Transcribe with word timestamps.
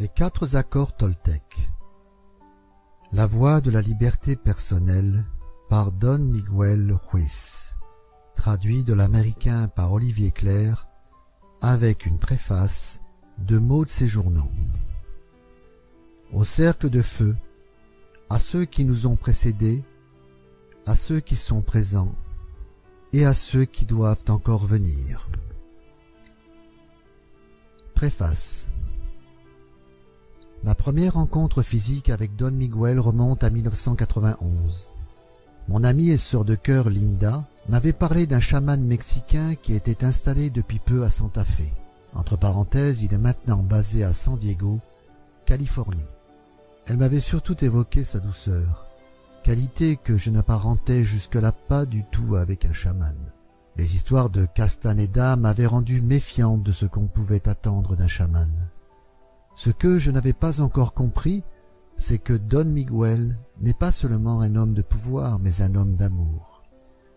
Les 0.00 0.06
quatre 0.06 0.54
accords 0.54 0.94
Toltec 0.94 1.72
La 3.10 3.26
voie 3.26 3.60
de 3.60 3.72
la 3.72 3.80
liberté 3.80 4.36
personnelle 4.36 5.24
par 5.68 5.90
Don 5.90 6.20
Miguel 6.20 6.96
Ruiz 7.10 7.76
Traduit 8.36 8.84
de 8.84 8.94
l'américain 8.94 9.66
par 9.66 9.92
Olivier 9.92 10.30
Clair 10.30 10.86
avec 11.60 12.06
une 12.06 12.20
préface 12.20 13.00
de 13.38 13.58
Maud 13.58 13.88
Séjournant. 13.88 14.52
Au 16.32 16.44
cercle 16.44 16.90
de 16.90 17.02
feu, 17.02 17.36
à 18.30 18.38
ceux 18.38 18.66
qui 18.66 18.84
nous 18.84 19.08
ont 19.08 19.16
précédés, 19.16 19.84
à 20.86 20.94
ceux 20.94 21.18
qui 21.18 21.34
sont 21.34 21.62
présents 21.62 22.14
et 23.12 23.26
à 23.26 23.34
ceux 23.34 23.64
qui 23.64 23.84
doivent 23.84 24.24
encore 24.28 24.64
venir. 24.64 25.28
Préface 27.96 28.70
Ma 30.64 30.74
première 30.74 31.14
rencontre 31.14 31.62
physique 31.62 32.10
avec 32.10 32.34
Don 32.34 32.50
Miguel 32.50 32.98
remonte 32.98 33.44
à 33.44 33.50
1991. 33.50 34.90
Mon 35.68 35.84
amie 35.84 36.10
et 36.10 36.18
sœur 36.18 36.44
de 36.44 36.56
cœur 36.56 36.90
Linda 36.90 37.44
m'avait 37.68 37.92
parlé 37.92 38.26
d'un 38.26 38.40
chaman 38.40 38.82
mexicain 38.82 39.54
qui 39.54 39.74
était 39.74 40.04
installé 40.04 40.50
depuis 40.50 40.80
peu 40.80 41.04
à 41.04 41.10
Santa 41.10 41.44
Fe. 41.44 41.72
Entre 42.14 42.36
parenthèses, 42.36 43.02
il 43.02 43.14
est 43.14 43.18
maintenant 43.18 43.62
basé 43.62 44.02
à 44.02 44.12
San 44.12 44.36
Diego, 44.36 44.80
Californie. 45.44 46.08
Elle 46.86 46.96
m'avait 46.96 47.20
surtout 47.20 47.62
évoqué 47.64 48.02
sa 48.02 48.18
douceur, 48.18 48.86
qualité 49.44 49.96
que 49.96 50.18
je 50.18 50.30
n'apparentais 50.30 51.04
jusque-là 51.04 51.52
pas 51.52 51.86
du 51.86 52.04
tout 52.10 52.34
avec 52.34 52.64
un 52.64 52.72
chaman. 52.72 53.16
Les 53.76 53.94
histoires 53.94 54.30
de 54.30 54.44
Castaneda 54.46 55.36
m'avaient 55.36 55.66
rendu 55.66 56.02
méfiante 56.02 56.64
de 56.64 56.72
ce 56.72 56.86
qu'on 56.86 57.06
pouvait 57.06 57.48
attendre 57.48 57.94
d'un 57.94 58.08
chaman. 58.08 58.50
Ce 59.58 59.70
que 59.70 59.98
je 59.98 60.12
n'avais 60.12 60.34
pas 60.34 60.60
encore 60.60 60.94
compris, 60.94 61.42
c'est 61.96 62.18
que 62.18 62.32
Don 62.32 62.64
Miguel 62.64 63.36
n'est 63.60 63.74
pas 63.74 63.90
seulement 63.90 64.40
un 64.40 64.54
homme 64.54 64.72
de 64.72 64.82
pouvoir, 64.82 65.40
mais 65.40 65.62
un 65.62 65.74
homme 65.74 65.96
d'amour. 65.96 66.62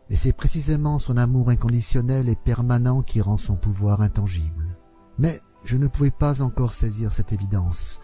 Et 0.10 0.16
c'est 0.18 0.34
précisément 0.34 0.98
son 0.98 1.18
amour 1.18 1.52
inconditionnel 1.52 2.30
et 2.30 2.36
permanent 2.36 3.04
qui 3.04 3.22
rend 3.22 3.38
son 3.38 3.58
pouvoir 3.58 4.02
intangible. 4.02 4.76
Mais 5.20 5.40
je 5.66 5.78
ne 5.78 5.86
pouvais 5.86 6.10
pas 6.10 6.42
encore 6.42 6.74
saisir 6.74 7.14
cette 7.14 7.32
évidence, 7.32 8.00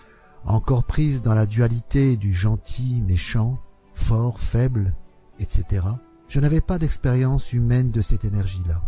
encore 0.45 0.83
prise 0.83 1.23
dans 1.23 1.33
la 1.33 1.47
dualité 1.47 2.15
du 2.15 2.31
gentil, 2.31 3.01
méchant, 3.07 3.57
fort, 3.95 4.39
faible, 4.39 4.95
etc. 5.39 5.83
Je 6.27 6.39
n'avais 6.39 6.61
pas 6.61 6.77
d'expérience 6.77 7.53
humaine 7.53 7.89
de 7.89 8.03
cette 8.03 8.23
énergie-là. 8.23 8.83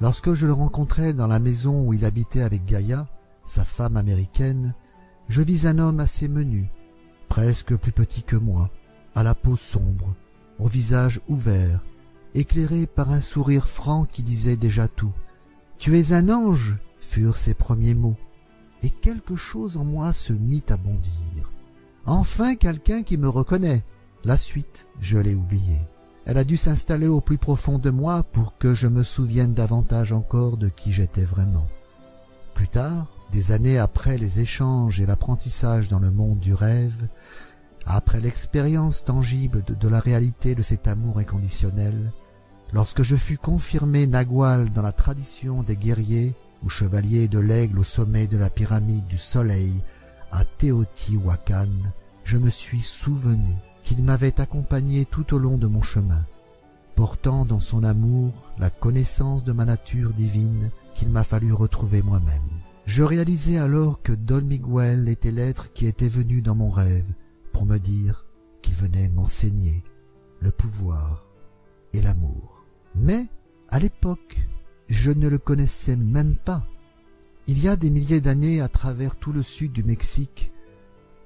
Lorsque 0.00 0.32
je 0.32 0.46
le 0.46 0.54
rencontrai 0.54 1.12
dans 1.12 1.26
la 1.26 1.38
maison 1.38 1.82
où 1.82 1.92
il 1.92 2.06
habitait 2.06 2.40
avec 2.40 2.64
Gaïa, 2.64 3.06
sa 3.44 3.64
femme 3.64 3.98
américaine, 3.98 4.74
je 5.28 5.42
vis 5.42 5.66
un 5.66 5.78
homme 5.78 6.00
assez 6.00 6.28
menu, 6.28 6.70
presque 7.28 7.76
plus 7.76 7.92
petit 7.92 8.22
que 8.22 8.36
moi, 8.36 8.70
à 9.14 9.22
la 9.22 9.34
peau 9.34 9.56
sombre, 9.56 10.14
au 10.58 10.68
visage 10.68 11.20
ouvert, 11.28 11.84
éclairé 12.34 12.86
par 12.86 13.10
un 13.10 13.20
sourire 13.20 13.66
franc 13.66 14.04
qui 14.04 14.22
disait 14.22 14.56
déjà 14.56 14.88
tout. 14.88 15.12
Tu 15.78 15.98
es 15.98 16.12
un 16.12 16.28
ange, 16.28 16.76
furent 17.00 17.38
ses 17.38 17.54
premiers 17.54 17.94
mots, 17.94 18.16
et 18.82 18.90
quelque 18.90 19.36
chose 19.36 19.76
en 19.76 19.84
moi 19.84 20.12
se 20.12 20.32
mit 20.32 20.64
à 20.68 20.76
bondir. 20.76 21.52
Enfin 22.04 22.54
quelqu'un 22.54 23.02
qui 23.02 23.16
me 23.16 23.28
reconnaît. 23.28 23.84
La 24.24 24.36
suite, 24.36 24.86
je 25.00 25.18
l'ai 25.18 25.34
oubliée. 25.34 25.80
Elle 26.24 26.38
a 26.38 26.44
dû 26.44 26.56
s'installer 26.56 27.06
au 27.06 27.20
plus 27.20 27.38
profond 27.38 27.78
de 27.78 27.90
moi 27.90 28.24
pour 28.24 28.58
que 28.58 28.74
je 28.74 28.88
me 28.88 29.04
souvienne 29.04 29.54
davantage 29.54 30.12
encore 30.12 30.56
de 30.56 30.68
qui 30.68 30.92
j'étais 30.92 31.24
vraiment. 31.24 31.66
Plus 32.54 32.68
tard, 32.68 33.15
des 33.30 33.52
années 33.52 33.78
après 33.78 34.18
les 34.18 34.40
échanges 34.40 35.00
et 35.00 35.06
l'apprentissage 35.06 35.88
dans 35.88 35.98
le 35.98 36.10
monde 36.10 36.38
du 36.38 36.54
rêve, 36.54 37.08
après 37.84 38.20
l'expérience 38.20 39.04
tangible 39.04 39.62
de, 39.62 39.88
la 39.88 40.00
réalité 40.00 40.54
de 40.54 40.62
cet 40.62 40.88
amour 40.88 41.18
inconditionnel, 41.18 42.12
lorsque 42.72 43.02
je 43.02 43.16
fus 43.16 43.38
confirmé 43.38 44.06
Nagual 44.06 44.70
dans 44.70 44.82
la 44.82 44.92
tradition 44.92 45.62
des 45.62 45.76
guerriers 45.76 46.34
ou 46.64 46.68
chevaliers 46.68 47.28
de 47.28 47.38
l'aigle 47.38 47.78
au 47.78 47.84
sommet 47.84 48.26
de 48.26 48.38
la 48.38 48.50
pyramide 48.50 49.06
du 49.06 49.18
soleil 49.18 49.82
à 50.32 50.44
Teotihuacan, 50.44 51.70
je 52.24 52.38
me 52.38 52.50
suis 52.50 52.80
souvenu 52.80 53.54
qu'il 53.82 54.02
m'avait 54.02 54.40
accompagné 54.40 55.04
tout 55.04 55.32
au 55.32 55.38
long 55.38 55.58
de 55.58 55.68
mon 55.68 55.82
chemin, 55.82 56.26
portant 56.96 57.44
dans 57.44 57.60
son 57.60 57.84
amour 57.84 58.32
la 58.58 58.70
connaissance 58.70 59.44
de 59.44 59.52
ma 59.52 59.64
nature 59.64 60.12
divine 60.12 60.70
qu'il 60.94 61.10
m'a 61.10 61.22
fallu 61.22 61.52
retrouver 61.52 62.02
moi-même. 62.02 62.65
Je 62.86 63.02
réalisai 63.02 63.58
alors 63.58 64.00
que 64.00 64.12
Don 64.12 64.42
Miguel 64.42 65.08
était 65.08 65.32
l'être 65.32 65.72
qui 65.72 65.86
était 65.86 66.08
venu 66.08 66.40
dans 66.40 66.54
mon 66.54 66.70
rêve 66.70 67.12
pour 67.52 67.66
me 67.66 67.78
dire 67.78 68.26
qu'il 68.62 68.74
venait 68.74 69.08
m'enseigner 69.08 69.82
le 70.40 70.52
pouvoir 70.52 71.26
et 71.92 72.00
l'amour. 72.00 72.64
Mais, 72.94 73.26
à 73.70 73.80
l'époque, 73.80 74.48
je 74.88 75.10
ne 75.10 75.28
le 75.28 75.38
connaissais 75.38 75.96
même 75.96 76.36
pas. 76.36 76.64
Il 77.48 77.62
y 77.62 77.68
a 77.68 77.76
des 77.76 77.90
milliers 77.90 78.20
d'années 78.20 78.60
à 78.60 78.68
travers 78.68 79.16
tout 79.16 79.32
le 79.32 79.42
sud 79.42 79.72
du 79.72 79.82
Mexique, 79.82 80.52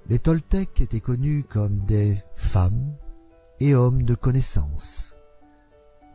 les 0.09 0.19
Toltecs 0.19 0.81
étaient 0.81 1.01
connus 1.01 1.45
comme 1.49 1.85
des 1.85 2.17
femmes 2.33 2.95
et 3.61 3.75
hommes 3.75 4.03
de 4.03 4.15
connaissance. 4.15 5.15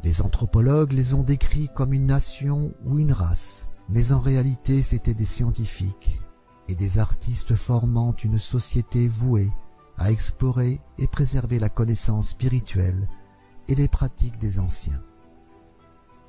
Les 0.04 0.22
anthropologues 0.22 0.92
les 0.92 1.14
ont 1.14 1.24
décrits 1.24 1.70
comme 1.74 1.94
une 1.94 2.08
nation 2.08 2.74
ou 2.84 3.00
une 3.00 3.14
race, 3.14 3.70
mais 3.90 4.12
en 4.12 4.20
réalité 4.20 4.82
c'étaient 4.84 5.14
des 5.14 5.26
scientifiques 5.26 6.22
et 6.68 6.76
des 6.76 7.00
artistes 7.00 7.56
formant 7.56 8.16
une 8.24 8.40
société 8.40 9.08
vouée 9.08 9.52
à 9.98 10.12
explorer 10.12 10.80
et 10.98 11.08
préserver 11.08 11.60
la 11.60 11.70
connaissance 11.70 12.30
spirituelle 12.30 13.08
et 13.68 13.76
les 13.76 13.88
pratiques 13.88 14.40
des 14.40 14.60
anciens. 14.60 15.02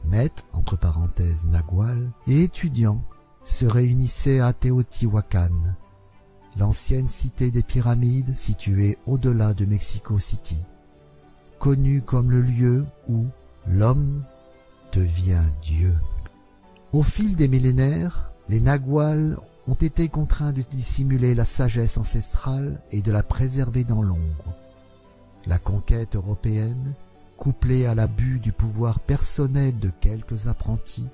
Maîtres, 0.04 0.44
entre 0.52 0.76
parenthèses 0.76 1.46
Nagual, 1.46 2.12
et 2.26 2.42
étudiants 2.42 3.02
se 3.44 3.64
réunissaient 3.66 4.40
à 4.40 4.52
Teotihuacan, 4.52 5.62
l'ancienne 6.58 7.08
cité 7.08 7.50
des 7.50 7.62
pyramides 7.62 8.34
située 8.34 8.98
au-delà 9.06 9.54
de 9.54 9.66
Mexico 9.66 10.18
City, 10.18 10.60
connue 11.58 12.02
comme 12.02 12.30
le 12.30 12.40
lieu 12.40 12.86
où 13.08 13.26
l'homme 13.66 14.24
devient 14.92 15.44
Dieu. 15.62 15.94
Au 16.96 17.02
fil 17.02 17.36
des 17.36 17.46
millénaires, 17.46 18.32
les 18.48 18.58
Naguals 18.58 19.38
ont 19.66 19.74
été 19.74 20.08
contraints 20.08 20.54
de 20.54 20.62
dissimuler 20.62 21.34
la 21.34 21.44
sagesse 21.44 21.98
ancestrale 21.98 22.80
et 22.90 23.02
de 23.02 23.12
la 23.12 23.22
préserver 23.22 23.84
dans 23.84 24.00
l'ombre. 24.00 24.56
La 25.44 25.58
conquête 25.58 26.16
européenne, 26.16 26.94
couplée 27.36 27.84
à 27.84 27.94
l'abus 27.94 28.40
du 28.40 28.50
pouvoir 28.50 28.98
personnel 28.98 29.78
de 29.78 29.90
quelques 30.00 30.46
apprentis, 30.46 31.10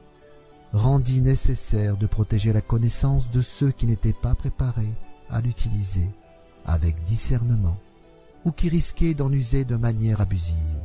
rendit 0.72 1.20
nécessaire 1.20 1.96
de 1.96 2.06
protéger 2.06 2.52
la 2.52 2.60
connaissance 2.60 3.28
de 3.28 3.42
ceux 3.42 3.72
qui 3.72 3.88
n'étaient 3.88 4.12
pas 4.12 4.36
préparés 4.36 4.94
à 5.30 5.40
l'utiliser 5.40 6.14
avec 6.64 7.02
discernement 7.02 7.76
ou 8.44 8.52
qui 8.52 8.68
risquaient 8.68 9.14
d'en 9.14 9.32
user 9.32 9.64
de 9.64 9.74
manière 9.74 10.20
abusive, 10.20 10.80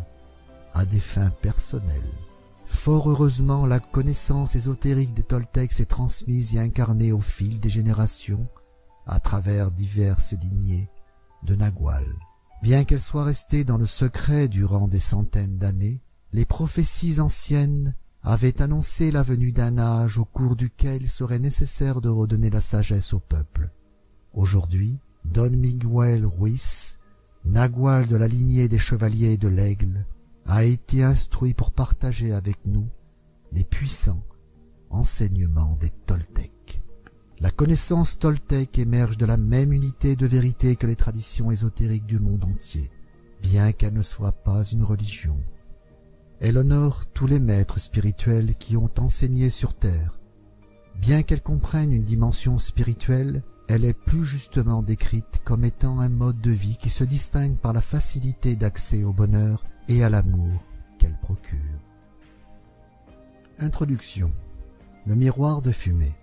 à 0.73 0.85
des 0.85 0.99
fins 0.99 1.29
personnelles. 1.29 2.26
Fort 2.67 3.09
heureusement, 3.09 3.65
la 3.65 3.79
connaissance 3.79 4.55
ésotérique 4.55 5.13
des 5.13 5.23
Toltecs 5.23 5.73
s'est 5.73 5.85
transmise 5.85 6.55
et 6.55 6.59
incarnée 6.59 7.13
au 7.13 7.21
fil 7.21 7.59
des 7.59 7.69
générations 7.69 8.47
à 9.05 9.19
travers 9.19 9.71
diverses 9.71 10.33
lignées 10.33 10.89
de 11.43 11.55
Nagual. 11.55 12.05
Bien 12.61 12.83
qu'elle 12.83 13.01
soit 13.01 13.23
restée 13.23 13.63
dans 13.63 13.77
le 13.77 13.85
secret 13.85 14.49
durant 14.49 14.87
des 14.87 14.99
centaines 14.99 15.57
d'années, 15.57 16.01
les 16.33 16.45
prophéties 16.45 17.21
anciennes 17.21 17.95
avaient 18.21 18.61
annoncé 18.61 19.11
la 19.11 19.23
venue 19.23 19.53
d'un 19.53 19.77
âge 19.77 20.17
au 20.17 20.25
cours 20.25 20.57
duquel 20.57 21.03
il 21.03 21.09
serait 21.09 21.39
nécessaire 21.39 22.01
de 22.01 22.09
redonner 22.09 22.49
la 22.49 22.61
sagesse 22.61 23.13
au 23.13 23.19
peuple. 23.19 23.71
Aujourd'hui, 24.33 24.99
Don 25.23 25.51
Miguel 25.51 26.25
Ruiz, 26.25 26.99
Nagual 27.45 28.07
de 28.07 28.17
la 28.17 28.27
lignée 28.27 28.67
des 28.67 28.79
chevaliers 28.79 29.37
de 29.37 29.47
l'aigle, 29.47 30.05
a 30.47 30.63
été 30.63 31.03
instruit 31.03 31.53
pour 31.53 31.71
partager 31.71 32.33
avec 32.33 32.57
nous 32.65 32.87
les 33.51 33.63
puissants 33.63 34.23
enseignements 34.89 35.75
des 35.75 35.89
Toltecs. 35.89 36.81
La 37.39 37.51
connaissance 37.51 38.17
Toltec 38.17 38.79
émerge 38.79 39.17
de 39.17 39.25
la 39.25 39.37
même 39.37 39.73
unité 39.73 40.15
de 40.15 40.25
vérité 40.25 40.75
que 40.75 40.87
les 40.87 40.95
traditions 40.95 41.51
ésotériques 41.51 42.05
du 42.05 42.19
monde 42.19 42.45
entier, 42.45 42.89
bien 43.41 43.73
qu'elle 43.73 43.93
ne 43.93 44.01
soit 44.01 44.31
pas 44.31 44.63
une 44.63 44.83
religion. 44.83 45.37
Elle 46.39 46.57
honore 46.57 47.05
tous 47.07 47.27
les 47.27 47.39
maîtres 47.39 47.79
spirituels 47.79 48.55
qui 48.55 48.77
ont 48.77 48.91
enseigné 48.99 49.49
sur 49.49 49.73
terre. 49.73 50.19
Bien 50.99 51.21
qu'elle 51.23 51.41
comprenne 51.41 51.91
une 51.91 52.05
dimension 52.05 52.57
spirituelle, 52.57 53.43
elle 53.69 53.83
est 53.83 53.93
plus 53.93 54.25
justement 54.25 54.81
décrite 54.81 55.41
comme 55.43 55.65
étant 55.65 55.99
un 55.99 56.09
mode 56.09 56.39
de 56.39 56.51
vie 56.51 56.77
qui 56.77 56.89
se 56.89 57.03
distingue 57.03 57.57
par 57.57 57.73
la 57.73 57.81
facilité 57.81 58.55
d'accès 58.55 59.03
au 59.03 59.13
bonheur 59.13 59.65
et 59.87 60.03
à 60.03 60.09
l'amour 60.09 60.63
qu'elle 60.97 61.17
procure. 61.19 61.57
Introduction 63.59 64.31
Le 65.05 65.15
miroir 65.15 65.61
de 65.61 65.71
fumée 65.71 66.15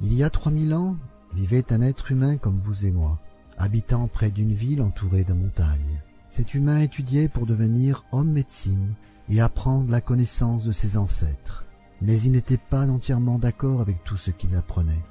Il 0.00 0.14
y 0.14 0.22
a 0.22 0.30
trois 0.30 0.52
mille 0.52 0.74
ans, 0.74 0.96
vivait 1.32 1.72
un 1.72 1.80
être 1.80 2.12
humain 2.12 2.36
comme 2.36 2.60
vous 2.60 2.86
et 2.86 2.92
moi, 2.92 3.20
habitant 3.58 4.08
près 4.08 4.30
d'une 4.30 4.52
ville 4.52 4.82
entourée 4.82 5.24
de 5.24 5.32
montagnes. 5.32 6.02
Cet 6.30 6.54
humain 6.54 6.80
étudiait 6.80 7.28
pour 7.28 7.46
devenir 7.46 8.04
homme 8.12 8.32
médecine 8.32 8.94
et 9.28 9.40
apprendre 9.40 9.90
la 9.90 10.00
connaissance 10.00 10.64
de 10.64 10.72
ses 10.72 10.96
ancêtres, 10.96 11.64
mais 12.00 12.20
il 12.20 12.32
n'était 12.32 12.58
pas 12.58 12.88
entièrement 12.88 13.38
d'accord 13.38 13.80
avec 13.80 14.02
tout 14.04 14.16
ce 14.16 14.30
qu'il 14.30 14.54
apprenait. 14.56 15.04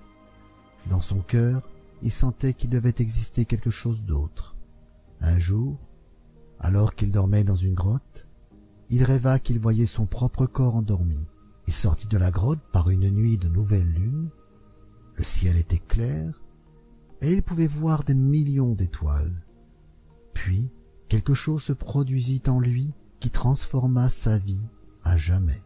Dans 0.90 1.02
son 1.02 1.20
cœur, 1.20 1.62
il 2.02 2.12
sentait 2.12 2.54
qu'il 2.54 2.70
devait 2.70 2.94
exister 3.00 3.46
quelque 3.46 3.70
chose 3.70 4.04
d'autre. 4.04 4.58
Un 5.22 5.40
jour, 5.40 5.78
alors 6.64 6.96
qu'il 6.96 7.12
dormait 7.12 7.44
dans 7.44 7.58
une 7.58 7.74
grotte, 7.74 8.30
il 8.90 9.04
rêva 9.04 9.38
qu'il 9.38 9.60
voyait 9.60 9.86
son 9.86 10.06
propre 10.06 10.46
corps 10.46 10.76
endormi. 10.76 11.28
Il 11.68 11.74
sortit 11.74 12.08
de 12.08 12.18
la 12.18 12.32
grotte 12.32 12.64
par 12.72 12.90
une 12.90 13.10
nuit 13.10 13.38
de 13.38 13.50
nouvelle 13.50 13.92
lune. 13.92 14.30
Le 15.16 15.24
ciel 15.24 15.58
était 15.58 15.78
clair 15.78 16.42
et 17.22 17.32
il 17.32 17.44
pouvait 17.44 17.68
voir 17.68 18.04
des 18.04 18.14
millions 18.14 18.76
d'étoiles. 18.76 19.46
Puis, 20.34 20.72
quelque 21.10 21.34
chose 21.34 21.64
se 21.64 21.74
produisit 21.74 22.44
en 22.48 22.60
lui 22.60 22.94
qui 23.20 23.30
transforma 23.30 24.10
sa 24.10 24.38
vie 24.38 24.70
à 25.04 25.18
jamais. 25.18 25.62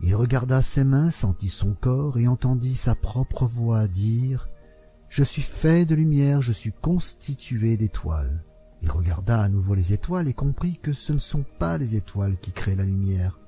Il 0.00 0.16
regarda 0.16 0.60
ses 0.60 0.82
mains, 0.82 1.12
sentit 1.12 1.50
son 1.50 1.74
corps 1.74 2.18
et 2.18 2.26
entendit 2.26 2.74
sa 2.74 2.96
propre 2.96 3.46
voix 3.46 3.86
dire 3.86 4.48
«Je 5.08 5.22
suis 5.22 5.42
fait 5.42 5.86
de 5.86 5.94
lumière, 5.94 6.42
je 6.42 6.52
suis 6.52 6.72
constitué 6.72 7.76
d'étoiles.» 7.76 8.44
Il 8.82 8.90
regarda 8.90 9.40
à 9.40 9.48
nouveau 9.48 9.74
les 9.74 9.92
étoiles 9.92 10.28
et 10.28 10.34
comprit 10.34 10.78
que 10.82 10.92
ce 10.92 11.12
ne 11.12 11.18
sont 11.18 11.44
pas 11.58 11.78
les 11.78 11.94
étoiles 11.94 12.36
qui 12.38 12.52
créent 12.52 12.76
la 12.76 12.84
lumière, 12.84 13.38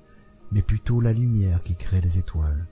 mais 0.51 0.61
plutôt 0.61 1.01
la 1.01 1.13
lumière 1.13 1.61
qui 1.61 1.75
crée 1.75 2.01
les 2.01 2.17
étoiles. 2.17 2.67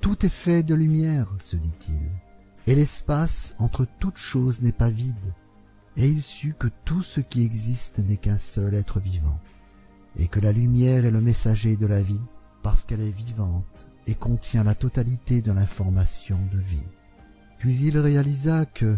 Tout 0.00 0.26
est 0.26 0.30
fait 0.30 0.62
de 0.62 0.74
lumière, 0.74 1.32
se 1.38 1.56
dit-il, 1.56 2.10
et 2.66 2.74
l'espace 2.74 3.54
entre 3.58 3.86
toutes 4.00 4.18
choses 4.18 4.60
n'est 4.62 4.72
pas 4.72 4.90
vide, 4.90 5.34
et 5.96 6.08
il 6.08 6.22
sut 6.22 6.54
que 6.54 6.68
tout 6.84 7.02
ce 7.02 7.20
qui 7.20 7.44
existe 7.44 8.00
n'est 8.00 8.16
qu'un 8.16 8.38
seul 8.38 8.74
être 8.74 9.00
vivant, 9.00 9.40
et 10.16 10.28
que 10.28 10.40
la 10.40 10.52
lumière 10.52 11.04
est 11.04 11.10
le 11.10 11.20
messager 11.20 11.76
de 11.76 11.86
la 11.86 12.02
vie 12.02 12.24
parce 12.62 12.84
qu'elle 12.84 13.00
est 13.00 13.16
vivante 13.16 13.88
et 14.06 14.14
contient 14.14 14.64
la 14.64 14.74
totalité 14.74 15.42
de 15.42 15.52
l'information 15.52 16.38
de 16.52 16.58
vie. 16.58 16.88
Puis 17.58 17.78
il 17.78 17.98
réalisa 17.98 18.66
que, 18.66 18.96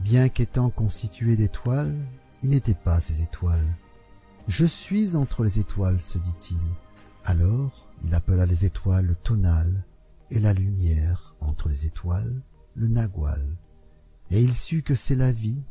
bien 0.00 0.28
qu'étant 0.28 0.70
constitué 0.70 1.36
d'étoiles, 1.36 1.96
il 2.42 2.50
n'était 2.50 2.74
pas 2.74 3.00
ces 3.00 3.22
étoiles. 3.22 3.76
Je 4.48 4.66
suis 4.66 5.16
entre 5.16 5.44
les 5.44 5.58
étoiles, 5.58 6.00
se 6.00 6.18
dit-il. 6.18 6.60
Alors 7.24 7.90
il 8.04 8.14
appela 8.14 8.46
les 8.46 8.64
étoiles 8.64 9.06
le 9.06 9.14
tonal 9.14 9.86
et 10.30 10.40
la 10.40 10.52
lumière 10.52 11.36
entre 11.40 11.68
les 11.68 11.86
étoiles 11.86 12.42
le 12.74 12.88
nagual. 12.88 13.56
Et 14.30 14.40
il 14.40 14.54
sut 14.54 14.82
que 14.82 14.94
c'est 14.94 15.14
la 15.14 15.30
vie, 15.30 15.62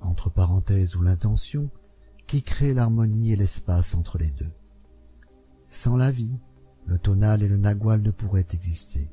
entre 0.00 0.30
parenthèses 0.30 0.94
ou 0.94 1.02
l'intention, 1.02 1.70
qui 2.26 2.42
crée 2.42 2.74
l'harmonie 2.74 3.32
et 3.32 3.36
l'espace 3.36 3.94
entre 3.94 4.18
les 4.18 4.30
deux. 4.30 4.52
Sans 5.66 5.96
la 5.96 6.10
vie, 6.10 6.38
le 6.86 6.98
tonal 6.98 7.42
et 7.42 7.48
le 7.48 7.56
nagual 7.56 8.02
ne 8.02 8.10
pourraient 8.10 8.46
exister. 8.52 9.10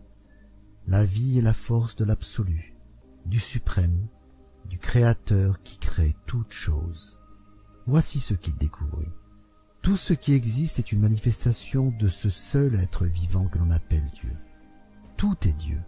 La 0.87 1.05
vie 1.05 1.39
est 1.39 1.43
la 1.43 1.53
force 1.53 1.95
de 1.95 2.03
l'absolu, 2.03 2.75
du 3.25 3.39
suprême, 3.39 4.07
Créateur 4.81 5.61
qui 5.63 5.77
crée 5.77 6.13
toutes 6.25 6.51
choses. 6.51 7.19
Voici 7.85 8.19
ce 8.19 8.33
qu'il 8.33 8.55
découvrit. 8.55 9.13
Tout 9.81 9.95
ce 9.95 10.13
qui 10.13 10.33
existe 10.33 10.79
est 10.79 10.91
une 10.91 10.99
manifestation 11.01 11.93
de 11.97 12.07
ce 12.07 12.29
seul 12.29 12.75
être 12.75 13.05
vivant 13.05 13.47
que 13.47 13.57
l'on 13.57 13.71
appelle 13.71 14.09
Dieu. 14.13 14.35
Tout 15.17 15.35
est 15.47 15.55
Dieu. 15.57 15.79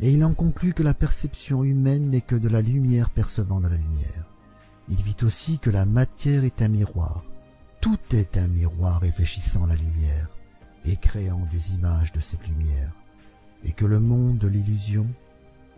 Et 0.00 0.10
il 0.10 0.24
en 0.24 0.34
conclut 0.34 0.74
que 0.74 0.82
la 0.82 0.94
perception 0.94 1.64
humaine 1.64 2.10
n'est 2.10 2.20
que 2.20 2.36
de 2.36 2.48
la 2.48 2.62
lumière 2.62 3.10
percevant 3.10 3.60
de 3.60 3.68
la 3.68 3.76
lumière. 3.76 4.26
Il 4.88 5.02
vit 5.02 5.16
aussi 5.22 5.58
que 5.58 5.70
la 5.70 5.86
matière 5.86 6.44
est 6.44 6.62
un 6.62 6.68
miroir. 6.68 7.24
Tout 7.80 7.98
est 8.12 8.36
un 8.36 8.48
miroir 8.48 9.00
réfléchissant 9.00 9.66
la 9.66 9.76
lumière 9.76 10.28
et 10.84 10.96
créant 10.96 11.44
des 11.46 11.72
images 11.72 12.12
de 12.12 12.20
cette 12.20 12.46
lumière. 12.46 12.92
Et 13.64 13.72
que 13.72 13.86
le 13.86 13.98
monde 13.98 14.38
de 14.38 14.48
l'illusion, 14.48 15.08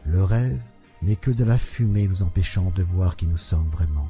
le 0.05 0.23
rêve, 0.23 0.63
n'est 1.03 1.17
que 1.17 1.31
de 1.31 1.45
la 1.45 1.59
fumée 1.59 2.09
nous 2.09 2.23
empêchant 2.23 2.71
de 2.71 2.83
voir 2.83 3.17
qui 3.17 3.27
nous 3.27 3.37
sommes 3.37 3.69
vraiment. 3.69 4.09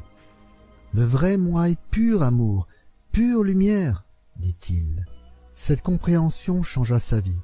Le 0.94 1.04
vrai 1.04 1.36
moi 1.36 1.68
est 1.68 1.80
pur 1.90 2.22
amour, 2.22 2.66
pure 3.12 3.42
lumière, 3.42 4.04
dit-il. 4.36 5.04
Cette 5.52 5.82
compréhension 5.82 6.62
changea 6.62 6.98
sa 6.98 7.20
vie. 7.20 7.42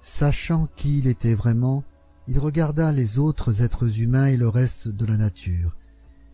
Sachant 0.00 0.68
qui 0.74 0.98
il 0.98 1.06
était 1.06 1.34
vraiment, 1.34 1.84
il 2.26 2.38
regarda 2.38 2.92
les 2.92 3.18
autres 3.18 3.62
êtres 3.62 4.00
humains 4.00 4.26
et 4.26 4.36
le 4.36 4.48
reste 4.48 4.88
de 4.88 5.06
la 5.06 5.16
nature, 5.16 5.76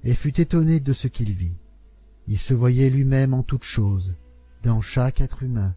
et 0.03 0.15
fut 0.15 0.41
étonné 0.41 0.81
de 0.81 0.93
ce 0.93 1.09
qu'il 1.09 1.33
vit. 1.33 1.59
Il 2.27 2.39
se 2.39 2.55
voyait 2.55 2.91
lui-même 2.91 3.35
en 3.35 3.43
toutes 3.43 3.65
choses, 3.65 4.19
dans 4.63 4.81
chaque 4.81 5.21
être 5.21 5.43
humain, 5.43 5.75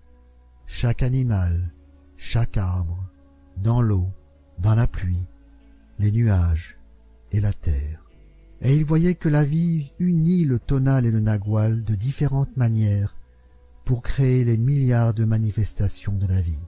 chaque 0.66 1.04
animal, 1.04 1.74
chaque 2.18 2.58
arbre, 2.58 3.10
dans 3.58 3.82
l'eau, 3.82 4.10
dans 4.60 4.76
la 4.76 4.88
pluie, 4.88 5.28
les 6.00 6.12
nuages 6.12 6.78
et 7.32 7.40
la 7.40 7.54
terre. 7.54 8.10
Et 8.62 8.76
il 8.76 8.86
voyait 8.86 9.16
que 9.16 9.30
la 9.30 9.44
vie 9.44 9.92
unit 10.00 10.46
le 10.46 10.60
tonal 10.60 11.06
et 11.06 11.12
le 11.12 11.20
nagual 11.20 11.84
de 11.84 11.96
différentes 11.96 12.56
manières 12.58 13.18
pour 13.84 14.02
créer 14.02 14.44
les 14.44 14.58
milliards 14.58 15.14
de 15.14 15.26
manifestations 15.26 16.18
de 16.18 16.28
la 16.28 16.42
vie. 16.42 16.68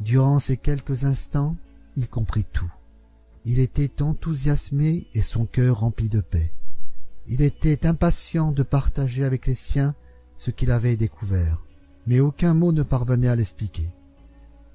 Durant 0.00 0.38
ces 0.38 0.56
quelques 0.56 1.04
instants, 1.04 1.56
il 1.96 2.08
comprit 2.08 2.44
tout. 2.44 2.72
Il 3.44 3.58
était 3.58 4.02
enthousiasmé 4.02 5.06
et 5.14 5.22
son 5.22 5.46
cœur 5.46 5.80
rempli 5.80 6.08
de 6.08 6.20
paix. 6.20 6.52
Il 7.26 7.42
était 7.42 7.86
impatient 7.86 8.52
de 8.52 8.62
partager 8.62 9.24
avec 9.24 9.46
les 9.46 9.54
siens 9.54 9.94
ce 10.36 10.50
qu'il 10.50 10.70
avait 10.70 10.96
découvert, 10.96 11.64
mais 12.06 12.20
aucun 12.20 12.54
mot 12.54 12.72
ne 12.72 12.82
parvenait 12.82 13.28
à 13.28 13.36
l'expliquer. 13.36 13.88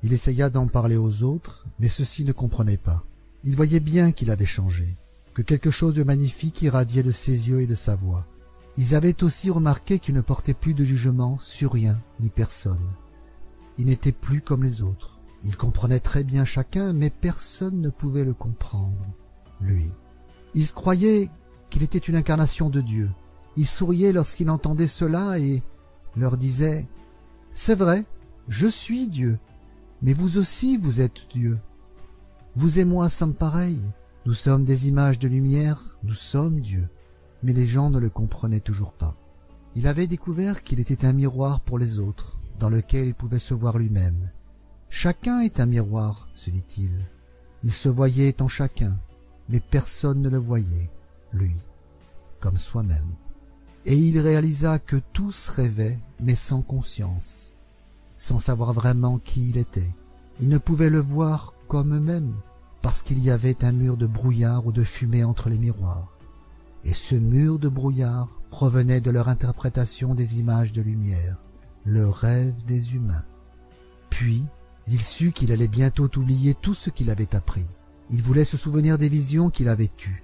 Il 0.02 0.14
essaya 0.14 0.50
d'en 0.50 0.68
parler 0.68 0.98
aux 0.98 1.24
autres, 1.24 1.68
mais 1.80 1.90
ceux-ci 1.90 2.24
ne 2.26 2.32
comprenaient 2.32 2.78
pas. 2.78 3.04
Il 3.44 3.56
voyait 3.56 3.80
bien 3.80 4.12
qu'il 4.12 4.32
avait 4.32 4.46
changé, 4.46 4.98
que 5.34 5.42
quelque 5.42 5.72
chose 5.72 5.94
de 5.94 6.04
magnifique 6.04 6.62
irradiait 6.62 7.04
de 7.04 7.12
ses 7.12 7.50
yeux 7.50 7.62
et 7.62 7.68
de 7.68 7.76
sa 7.76 7.96
voix. 7.96 8.28
Ils 8.78 8.96
avaient 8.96 9.24
aussi 9.24 9.50
remarqué 9.50 10.00
qu'il 10.00 10.16
ne 10.16 10.22
portait 10.22 10.54
plus 10.54 10.74
de 10.74 10.86
jugement 10.86 11.38
sur 11.40 11.74
rien 11.74 12.02
ni 12.20 12.30
personne. 12.30 12.86
Il 13.78 13.86
n'était 13.86 14.12
plus 14.12 14.42
comme 14.42 14.64
les 14.64 14.82
autres. 14.82 15.20
Il 15.44 15.56
comprenait 15.56 16.02
très 16.02 16.24
bien 16.24 16.44
chacun, 16.44 16.92
mais 16.94 17.10
personne 17.10 17.82
ne 17.82 17.90
pouvait 17.90 18.26
le 18.26 18.34
comprendre, 18.34 19.06
lui. 19.62 19.88
Il 20.54 20.72
croyait 20.74 21.30
qu'il 21.70 21.84
était 21.84 21.98
une 21.98 22.16
incarnation 22.16 22.70
de 22.70 22.82
Dieu. 22.82 23.10
Il 23.56 23.68
souriait 23.68 24.12
lorsqu'il 24.12 24.50
entendait 24.50 24.88
cela 24.88 25.40
et 25.40 25.64
leur 26.16 26.38
disait 26.38 26.88
«C'est 27.54 27.76
vrai, 27.76 28.06
je 28.48 28.68
suis 28.68 29.08
Dieu, 29.08 29.40
mais 30.02 30.14
vous 30.14 30.38
aussi 30.38 30.78
vous 30.78 31.02
êtes 31.02 31.28
Dieu. 31.34 31.60
Vous 32.60 32.78
et 32.80 32.84
moi 32.84 33.08
sommes 33.08 33.36
pareils. 33.36 33.82
Nous 34.26 34.34
sommes 34.34 34.66
des 34.66 34.90
images 34.90 35.18
de 35.18 35.30
lumière, 35.30 35.98
nous 36.04 36.14
sommes 36.14 36.60
Dieu. 36.60 36.90
Mais 37.42 37.54
les 37.54 37.66
gens 37.66 37.90
ne 37.90 38.00
le 38.00 38.10
comprenaient 38.10 38.60
toujours 38.60 38.92
pas. 38.92 39.16
Il 39.78 39.88
avait 39.88 40.08
découvert 40.08 40.62
qu'il 40.62 40.82
était 40.82 41.06
un 41.06 41.14
miroir 41.14 41.62
pour 41.62 41.80
les 41.80 42.00
autres, 42.00 42.42
dans 42.60 42.68
lequel 42.68 43.08
il 43.08 43.16
pouvait 43.16 43.40
se 43.40 43.54
voir 43.54 43.78
lui-même. 43.78 44.30
Chacun 44.90 45.40
est 45.40 45.62
un 45.62 45.68
miroir, 45.68 46.28
se 46.34 46.50
dit-il. 46.50 47.00
Il 47.64 47.72
se 47.72 47.88
voyait 47.88 48.42
en 48.42 48.50
chacun, 48.50 49.00
mais 49.48 49.62
personne 49.62 50.22
ne 50.22 50.30
le 50.30 50.38
voyait, 50.38 50.92
lui, 51.32 51.56
comme 52.42 52.58
soi-même. 52.58 53.16
Et 53.86 53.96
il 53.96 54.20
réalisa 54.20 54.80
que 54.80 54.98
tous 55.14 55.48
rêvaient, 55.48 55.98
mais 56.20 56.36
sans 56.36 56.62
conscience, 56.62 57.54
sans 58.18 58.42
savoir 58.42 58.74
vraiment 58.74 59.18
qui 59.18 59.48
il 59.48 59.58
était. 59.58 59.96
Il 60.42 60.50
ne 60.50 60.58
pouvait 60.58 60.90
le 60.90 61.00
voir 61.00 61.54
comme 61.70 61.96
eux-mêmes, 61.96 62.36
parce 62.82 63.02
qu'il 63.02 63.20
y 63.20 63.32
avait 63.32 63.64
un 63.64 63.72
mur 63.72 63.98
de 63.98 64.08
brouillard 64.08 64.66
ou 64.66 64.72
de 64.72 64.84
fumée 64.84 65.24
entre 65.24 65.50
les 65.50 65.58
miroirs. 65.58 66.18
Et 66.84 66.94
ce 66.94 67.16
mur 67.16 67.60
de 67.60 67.68
brouillard 67.68 68.42
provenait 68.50 69.02
de 69.02 69.12
leur 69.12 69.28
interprétation 69.28 70.16
des 70.16 70.40
images 70.40 70.72
de 70.72 70.82
lumière, 70.82 71.38
le 71.86 72.08
rêve 72.08 72.64
des 72.66 72.96
humains. 72.96 73.26
Puis, 74.10 74.46
il 74.88 75.00
sut 75.00 75.32
qu'il 75.32 75.52
allait 75.52 75.68
bientôt 75.68 76.10
oublier 76.18 76.56
tout 76.56 76.74
ce 76.74 76.90
qu'il 76.90 77.10
avait 77.10 77.36
appris. 77.36 77.68
Il 78.10 78.24
voulait 78.24 78.46
se 78.46 78.58
souvenir 78.58 78.98
des 78.98 79.10
visions 79.10 79.50
qu'il 79.50 79.70
avait 79.70 79.92
eues. 80.08 80.24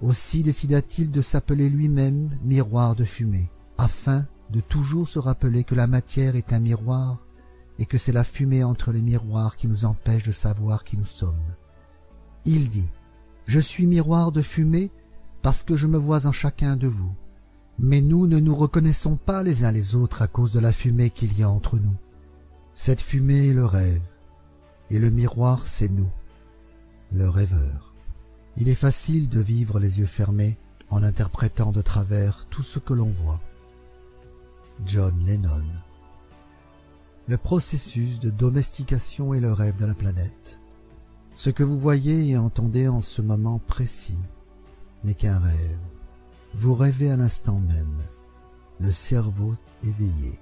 Aussi 0.00 0.42
décida-t-il 0.42 1.10
de 1.10 1.20
s'appeler 1.20 1.68
lui-même 1.68 2.30
miroir 2.42 2.94
de 2.94 3.04
fumée, 3.04 3.50
afin 3.76 4.24
de 4.50 4.60
toujours 4.60 5.08
se 5.08 5.18
rappeler 5.18 5.64
que 5.64 5.74
la 5.74 5.86
matière 5.86 6.36
est 6.36 6.52
un 6.52 6.60
miroir 6.60 7.18
et 7.78 7.86
que 7.86 7.98
c'est 7.98 8.12
la 8.12 8.24
fumée 8.24 8.64
entre 8.64 8.92
les 8.92 9.02
miroirs 9.02 9.56
qui 9.56 9.68
nous 9.68 9.84
empêche 9.84 10.24
de 10.24 10.32
savoir 10.32 10.84
qui 10.84 10.96
nous 10.96 11.04
sommes. 11.04 11.34
Il 12.50 12.70
dit, 12.70 12.88
Je 13.46 13.60
suis 13.60 13.84
miroir 13.84 14.32
de 14.32 14.40
fumée 14.40 14.90
parce 15.42 15.62
que 15.62 15.76
je 15.76 15.86
me 15.86 15.98
vois 15.98 16.26
en 16.26 16.32
chacun 16.32 16.76
de 16.76 16.86
vous. 16.88 17.12
Mais 17.78 18.00
nous 18.00 18.26
ne 18.26 18.40
nous 18.40 18.54
reconnaissons 18.54 19.16
pas 19.16 19.42
les 19.42 19.64
uns 19.64 19.70
les 19.70 19.94
autres 19.94 20.22
à 20.22 20.28
cause 20.28 20.50
de 20.50 20.58
la 20.58 20.72
fumée 20.72 21.10
qu'il 21.10 21.38
y 21.38 21.42
a 21.42 21.50
entre 21.50 21.78
nous. 21.78 21.94
Cette 22.72 23.02
fumée 23.02 23.48
est 23.48 23.52
le 23.52 23.66
rêve, 23.66 24.00
et 24.88 24.98
le 24.98 25.10
miroir 25.10 25.66
c'est 25.66 25.90
nous, 25.90 26.08
le 27.12 27.28
rêveur. 27.28 27.92
Il 28.56 28.70
est 28.70 28.74
facile 28.74 29.28
de 29.28 29.40
vivre 29.40 29.78
les 29.78 29.98
yeux 29.98 30.06
fermés 30.06 30.56
en 30.88 31.02
interprétant 31.02 31.70
de 31.70 31.82
travers 31.82 32.46
tout 32.46 32.62
ce 32.62 32.78
que 32.78 32.94
l'on 32.94 33.10
voit. 33.10 33.42
John 34.86 35.14
Lennon 35.26 35.66
Le 37.26 37.36
processus 37.36 38.18
de 38.20 38.30
domestication 38.30 39.34
est 39.34 39.40
le 39.40 39.52
rêve 39.52 39.76
de 39.76 39.84
la 39.84 39.94
planète. 39.94 40.57
Ce 41.38 41.50
que 41.50 41.62
vous 41.62 41.78
voyez 41.78 42.30
et 42.30 42.36
entendez 42.36 42.88
en 42.88 43.00
ce 43.00 43.22
moment 43.22 43.60
précis 43.60 44.18
n'est 45.04 45.14
qu'un 45.14 45.38
rêve. 45.38 45.78
Vous 46.52 46.74
rêvez 46.74 47.12
à 47.12 47.16
l'instant 47.16 47.60
même, 47.60 48.02
le 48.80 48.90
cerveau 48.90 49.54
éveillé. 49.84 50.40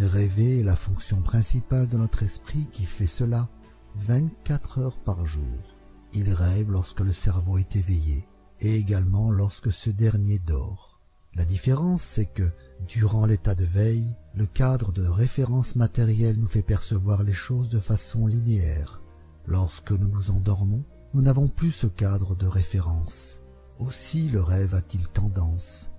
Rêver 0.00 0.58
est 0.58 0.64
la 0.64 0.74
fonction 0.74 1.22
principale 1.22 1.88
de 1.88 1.96
notre 1.96 2.24
esprit 2.24 2.68
qui 2.72 2.84
fait 2.84 3.06
cela 3.06 3.48
24 3.94 4.78
heures 4.80 4.98
par 4.98 5.24
jour. 5.24 5.76
Il 6.14 6.32
rêve 6.32 6.68
lorsque 6.68 7.02
le 7.02 7.12
cerveau 7.12 7.58
est 7.58 7.76
éveillé 7.76 8.24
et 8.58 8.74
également 8.74 9.30
lorsque 9.30 9.70
ce 9.70 9.90
dernier 9.90 10.40
dort. 10.40 11.00
La 11.36 11.44
différence, 11.44 12.02
c'est 12.02 12.26
que, 12.26 12.50
durant 12.88 13.24
l'état 13.24 13.54
de 13.54 13.64
veille, 13.64 14.16
le 14.34 14.46
cadre 14.46 14.90
de 14.90 15.06
référence 15.06 15.76
matérielle 15.76 16.40
nous 16.40 16.48
fait 16.48 16.62
percevoir 16.62 17.22
les 17.22 17.32
choses 17.32 17.68
de 17.68 17.78
façon 17.78 18.26
linéaire. 18.26 19.00
Lorsque 19.46 19.92
nous 19.92 20.08
nous 20.08 20.30
endormons, 20.30 20.84
nous 21.12 21.22
n'avons 21.22 21.48
plus 21.48 21.70
ce 21.70 21.86
cadre 21.86 22.34
de 22.34 22.46
référence. 22.46 23.42
Aussi 23.78 24.28
le 24.28 24.42
rêve 24.42 24.74
a-t-il 24.74 25.08
tendance 25.08 25.92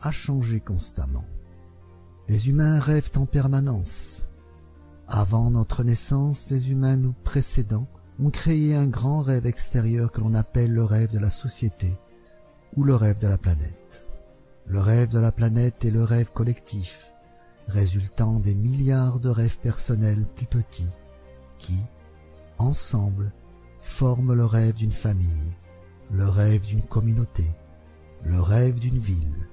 à 0.00 0.12
changer 0.12 0.60
constamment. 0.60 1.24
Les 2.28 2.48
humains 2.48 2.78
rêvent 2.78 3.12
en 3.16 3.26
permanence. 3.26 4.30
Avant 5.08 5.50
notre 5.50 5.84
naissance, 5.84 6.50
les 6.50 6.70
humains 6.70 6.96
nous 6.96 7.14
précédant 7.24 7.86
ont 8.18 8.30
créé 8.30 8.74
un 8.74 8.86
grand 8.86 9.22
rêve 9.22 9.46
extérieur 9.46 10.12
que 10.12 10.20
l'on 10.20 10.34
appelle 10.34 10.72
le 10.72 10.84
rêve 10.84 11.12
de 11.12 11.18
la 11.18 11.30
société 11.30 11.98
ou 12.76 12.84
le 12.84 12.94
rêve 12.94 13.18
de 13.18 13.28
la 13.28 13.38
planète. 13.38 14.06
Le 14.66 14.80
rêve 14.80 15.08
de 15.08 15.18
la 15.18 15.32
planète 15.32 15.84
est 15.84 15.90
le 15.90 16.04
rêve 16.04 16.32
collectif, 16.32 17.12
résultant 17.66 18.38
des 18.38 18.54
milliards 18.54 19.20
de 19.20 19.28
rêves 19.28 19.58
personnels 19.58 20.24
plus 20.36 20.46
petits 20.46 20.92
qui, 21.58 21.78
ensemble, 22.62 23.32
forment 23.80 24.34
le 24.34 24.44
rêve 24.44 24.74
d'une 24.74 24.92
famille, 24.92 25.56
le 26.10 26.28
rêve 26.28 26.66
d'une 26.66 26.82
communauté, 26.82 27.44
le 28.24 28.40
rêve 28.40 28.78
d'une 28.78 28.98
ville, 28.98 29.48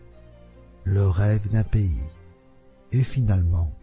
le 0.83 1.07
rêve 1.07 1.49
d'un 1.49 1.63
pays 1.63 2.03
et 2.91 3.03
finalement 3.03 3.73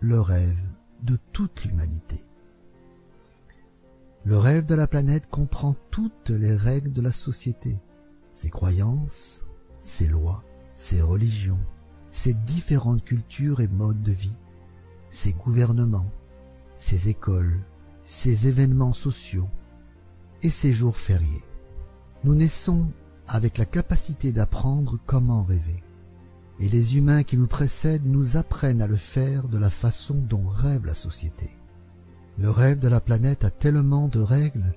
le 0.00 0.20
rêve 0.20 0.60
de 1.02 1.16
toute 1.32 1.64
l'humanité. 1.64 2.16
Le 4.24 4.38
rêve 4.38 4.64
de 4.64 4.74
la 4.74 4.86
planète 4.86 5.28
comprend 5.28 5.74
toutes 5.90 6.30
les 6.30 6.54
règles 6.54 6.92
de 6.92 7.02
la 7.02 7.12
société, 7.12 7.80
ses 8.32 8.50
croyances, 8.50 9.48
ses 9.80 10.08
lois, 10.08 10.44
ses 10.74 11.02
religions, 11.02 11.60
ses 12.10 12.34
différentes 12.34 13.04
cultures 13.04 13.60
et 13.60 13.68
modes 13.68 14.02
de 14.02 14.12
vie, 14.12 14.38
ses 15.10 15.32
gouvernements, 15.32 16.10
ses 16.76 17.08
écoles, 17.08 17.64
ses 18.02 18.48
événements 18.48 18.92
sociaux 18.92 19.48
et 20.42 20.50
ses 20.50 20.72
jours 20.72 20.96
fériés. 20.96 21.44
Nous 22.24 22.34
naissons 22.34 22.92
avec 23.28 23.58
la 23.58 23.64
capacité 23.64 24.32
d'apprendre 24.32 24.98
comment 25.06 25.44
rêver 25.44 25.82
et 26.62 26.68
les 26.68 26.96
humains 26.96 27.24
qui 27.24 27.36
nous 27.36 27.48
précèdent 27.48 28.06
nous 28.06 28.36
apprennent 28.36 28.82
à 28.82 28.86
le 28.86 28.96
faire 28.96 29.48
de 29.48 29.58
la 29.58 29.68
façon 29.68 30.14
dont 30.14 30.46
rêve 30.46 30.86
la 30.86 30.94
société. 30.94 31.50
Le 32.38 32.50
rêve 32.50 32.78
de 32.78 32.86
la 32.86 33.00
planète 33.00 33.44
a 33.44 33.50
tellement 33.50 34.06
de 34.06 34.20
règles 34.20 34.72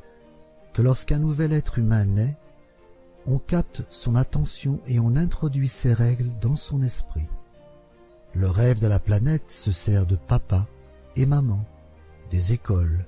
que 0.73 0.81
lorsqu'un 0.81 1.19
nouvel 1.19 1.53
être 1.53 1.77
humain 1.77 2.05
naît, 2.05 2.37
on 3.27 3.37
capte 3.37 3.83
son 3.89 4.15
attention 4.15 4.81
et 4.87 4.99
on 4.99 5.15
introduit 5.15 5.67
ces 5.67 5.93
règles 5.93 6.31
dans 6.41 6.55
son 6.55 6.81
esprit. 6.81 7.29
Le 8.33 8.49
rêve 8.49 8.79
de 8.79 8.87
la 8.87 8.99
planète 8.99 9.49
se 9.51 9.71
sert 9.71 10.07
de 10.07 10.15
papa 10.15 10.67
et 11.15 11.27
maman, 11.27 11.65
des 12.31 12.51
écoles 12.51 13.05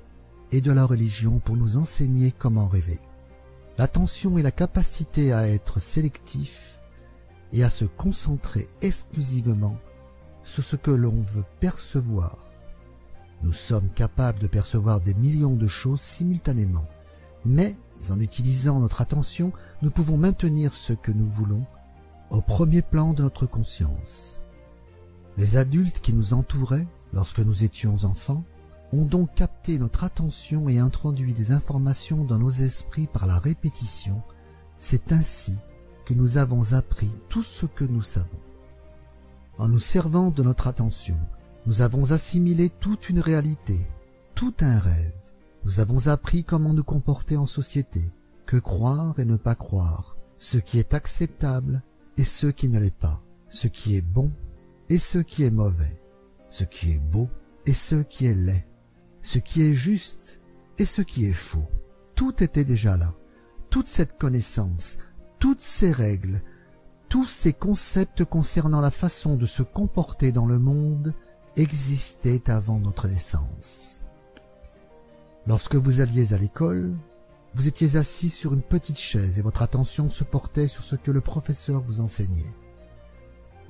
et 0.51 0.61
de 0.61 0.71
la 0.71 0.85
religion 0.85 1.39
pour 1.39 1.57
nous 1.57 1.77
enseigner 1.77 2.31
comment 2.31 2.67
rêver. 2.67 2.99
L'attention 3.77 4.37
et 4.37 4.41
la 4.41 4.51
capacité 4.51 5.33
à 5.33 5.47
être 5.47 5.79
sélectif 5.79 6.81
et 7.53 7.63
à 7.63 7.69
se 7.69 7.85
concentrer 7.85 8.67
exclusivement 8.81 9.77
sur 10.43 10.63
ce 10.63 10.75
que 10.75 10.91
l'on 10.91 11.21
veut 11.33 11.45
percevoir. 11.59 12.45
Nous 13.43 13.53
sommes 13.53 13.89
capables 13.91 14.39
de 14.39 14.47
percevoir 14.47 15.01
des 15.01 15.13
millions 15.13 15.55
de 15.55 15.67
choses 15.67 16.01
simultanément, 16.01 16.87
mais 17.45 17.75
en 18.09 18.19
utilisant 18.19 18.79
notre 18.79 19.01
attention, 19.01 19.51
nous 19.81 19.91
pouvons 19.91 20.17
maintenir 20.17 20.73
ce 20.73 20.93
que 20.93 21.11
nous 21.11 21.27
voulons 21.27 21.65
au 22.29 22.41
premier 22.41 22.81
plan 22.81 23.13
de 23.13 23.23
notre 23.23 23.45
conscience. 23.45 24.41
Les 25.37 25.57
adultes 25.57 25.99
qui 25.99 26.13
nous 26.13 26.33
entouraient 26.33 26.87
lorsque 27.13 27.39
nous 27.39 27.63
étions 27.63 28.05
enfants 28.05 28.43
ont 28.94 29.06
donc 29.06 29.34
capté 29.36 29.79
notre 29.79 30.03
attention 30.03 30.70
et 30.70 30.79
introduit 30.79 31.34
des 31.34 31.51
informations 31.51 32.24
dans 32.24 32.39
nos 32.39 32.50
esprits 32.50 33.08
par 33.08 33.27
la 33.27 33.38
répétition. 33.38 34.22
C'est 34.77 35.12
ainsi 35.12 35.58
que 36.06 36.13
nous 36.13 36.38
avons 36.38 36.74
appris 36.74 37.12
tout 37.29 37.44
ce 37.44 37.65
que 37.65 37.84
nous 37.84 38.01
savons. 38.01 38.41
En 39.58 39.67
nous 39.67 39.79
servant 39.79 40.32
de 40.32 40.44
notre 40.44 40.67
attention, 40.67 41.17
nous 41.65 41.82
avons 41.82 42.12
assimilé 42.12 42.70
toute 42.70 43.10
une 43.10 43.20
réalité, 43.20 43.77
tout 44.36 44.53
un 44.62 44.79
rêve. 44.79 45.13
Nous 45.65 45.79
avons 45.79 46.08
appris 46.08 46.44
comment 46.44 46.74
nous 46.74 46.84
comporter 46.84 47.36
en 47.36 47.48
société, 47.48 48.01
que 48.46 48.58
croire 48.58 49.20
et 49.20 49.25
ne 49.25 49.36
pas 49.36 49.56
croire, 49.56 50.15
ce 50.38 50.58
qui 50.58 50.79
est 50.79 50.94
acceptable 50.94 51.84
et 52.17 52.24
ce 52.24 52.48
qui 52.48 52.70
ne 52.70 52.79
l'est 52.79 52.96
pas, 52.96 53.20
ce 53.50 53.67
qui 53.67 53.96
est 53.96 54.01
bon 54.01 54.32
et 54.89 55.00
ce 55.00 55.17
qui 55.17 55.44
est 55.44 55.51
mauvais, 55.51 56.01
ce 56.50 56.63
qui 56.63 56.91
est 56.91 57.00
beau 57.00 57.27
et 57.65 57.74
ce 57.74 57.96
qui 57.96 58.27
est 58.27 58.34
laid, 58.34 58.65
ce 59.27 59.39
qui 59.39 59.62
est 59.62 59.74
juste 59.74 60.39
et 60.77 60.86
ce 60.86 61.01
qui 61.01 61.25
est 61.25 61.34
faux. 61.34 61.67
Tout 62.15 62.41
était 62.41 62.63
déjà 62.63 62.96
là. 62.96 63.13
Toute 63.69 63.89
cette 63.89 64.17
connaissance, 64.17 65.00
toutes 65.38 65.60
ces 65.60 65.91
règles, 65.91 66.41
tous 67.10 67.27
ces 67.27 67.51
concepts 67.51 68.24
concernant 68.24 68.79
la 68.79 68.89
façon 68.89 69.36
de 69.36 69.46
se 69.46 69.63
comporter 69.63 70.31
dans 70.31 70.46
le 70.46 70.60
monde 70.60 71.13
existaient 71.57 72.50
avant 72.50 72.79
notre 72.79 73.10
naissance. 73.10 74.05
Lorsque 75.46 75.75
vous 75.75 76.00
alliez 76.00 76.34
à 76.34 76.38
l'école, 76.38 76.96
vous 77.53 77.67
étiez 77.67 77.98
assis 77.98 78.29
sur 78.29 78.53
une 78.53 78.62
petite 78.63 79.00
chaise 79.00 79.39
et 79.39 79.41
votre 79.41 79.62
attention 79.62 80.10
se 80.10 80.24
portait 80.24 80.69
sur 80.69 80.86
ce 80.86 80.96
que 80.96 81.12
le 81.12 81.22
professeur 81.22 81.81
vous 81.81 82.00
enseignait. 82.00 82.55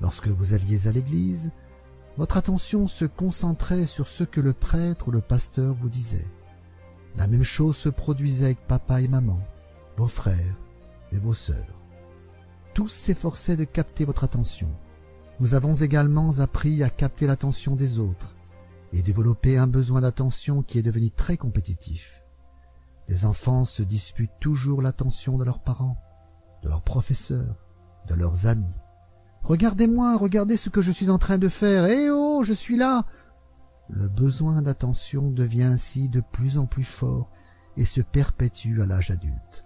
Lorsque 0.00 0.28
vous 0.28 0.54
alliez 0.54 0.86
à 0.86 0.92
l'église, 0.92 1.50
votre 2.18 2.36
attention 2.36 2.88
se 2.88 3.04
concentrait 3.04 3.86
sur 3.86 4.08
ce 4.08 4.24
que 4.24 4.40
le 4.40 4.52
prêtre 4.52 5.06
ou 5.06 5.10
le 5.12 5.20
pasteur 5.20 5.76
vous 5.76 5.88
disait. 5.88 6.26
La 7.16 7.28
même 7.28 7.44
chose 7.44 7.76
se 7.76 7.88
produisait 7.88 8.46
avec 8.46 8.66
papa 8.66 9.00
et 9.00 9.06
maman, 9.06 9.38
vos 9.96 10.08
frères, 10.08 10.56
et 11.12 11.18
vos 11.18 11.32
sœurs. 11.32 11.80
Tous 12.74 12.88
s'efforçaient 12.88 13.56
de 13.56 13.62
capter 13.62 14.04
votre 14.04 14.24
attention. 14.24 14.68
Nous 15.38 15.54
avons 15.54 15.74
également 15.74 16.40
appris 16.40 16.82
à 16.82 16.90
capter 16.90 17.28
l'attention 17.28 17.76
des 17.76 18.00
autres 18.00 18.34
et 18.92 19.04
développer 19.04 19.56
un 19.56 19.68
besoin 19.68 20.00
d'attention 20.00 20.64
qui 20.64 20.80
est 20.80 20.82
devenu 20.82 21.12
très 21.12 21.36
compétitif. 21.36 22.24
Les 23.06 23.26
enfants 23.26 23.64
se 23.64 23.84
disputent 23.84 24.40
toujours 24.40 24.82
l'attention 24.82 25.38
de 25.38 25.44
leurs 25.44 25.60
parents, 25.60 26.02
de 26.64 26.68
leurs 26.68 26.82
professeurs, 26.82 27.64
de 28.08 28.14
leurs 28.14 28.46
amis. 28.46 28.80
Regardez-moi, 29.42 30.16
regardez 30.16 30.56
ce 30.56 30.68
que 30.68 30.82
je 30.82 30.92
suis 30.92 31.10
en 31.10 31.18
train 31.18 31.38
de 31.38 31.48
faire. 31.48 31.86
Eh 31.86 32.10
oh, 32.10 32.42
je 32.44 32.52
suis 32.52 32.76
là. 32.76 33.04
Le 33.88 34.08
besoin 34.08 34.62
d'attention 34.62 35.30
devient 35.30 35.62
ainsi 35.62 36.08
de 36.08 36.20
plus 36.20 36.58
en 36.58 36.66
plus 36.66 36.84
fort 36.84 37.30
et 37.76 37.86
se 37.86 38.00
perpétue 38.00 38.82
à 38.82 38.86
l'âge 38.86 39.10
adulte. 39.10 39.64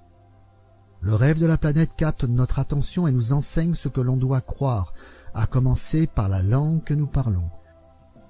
Le 1.01 1.17
rêve 1.17 1.41
de 1.41 1.47
la 1.47 1.59
planète 1.59 1.97
capte 1.97 2.23
notre 2.23 2.61
attention 2.61 3.09
et 3.09 3.13
nous 3.13 3.33
enseigne 3.33 3.75
ce 3.75 3.89
que 3.89 4.01
l'on 4.01 4.17
doit 4.17 4.41
croire, 4.41 4.93
à 5.35 5.47
commencer 5.47 6.07
par 6.07 6.29
la 6.29 6.43
langue 6.43 6.85
que 6.85 6.95
nous 6.95 7.09
parlons. 7.09 7.51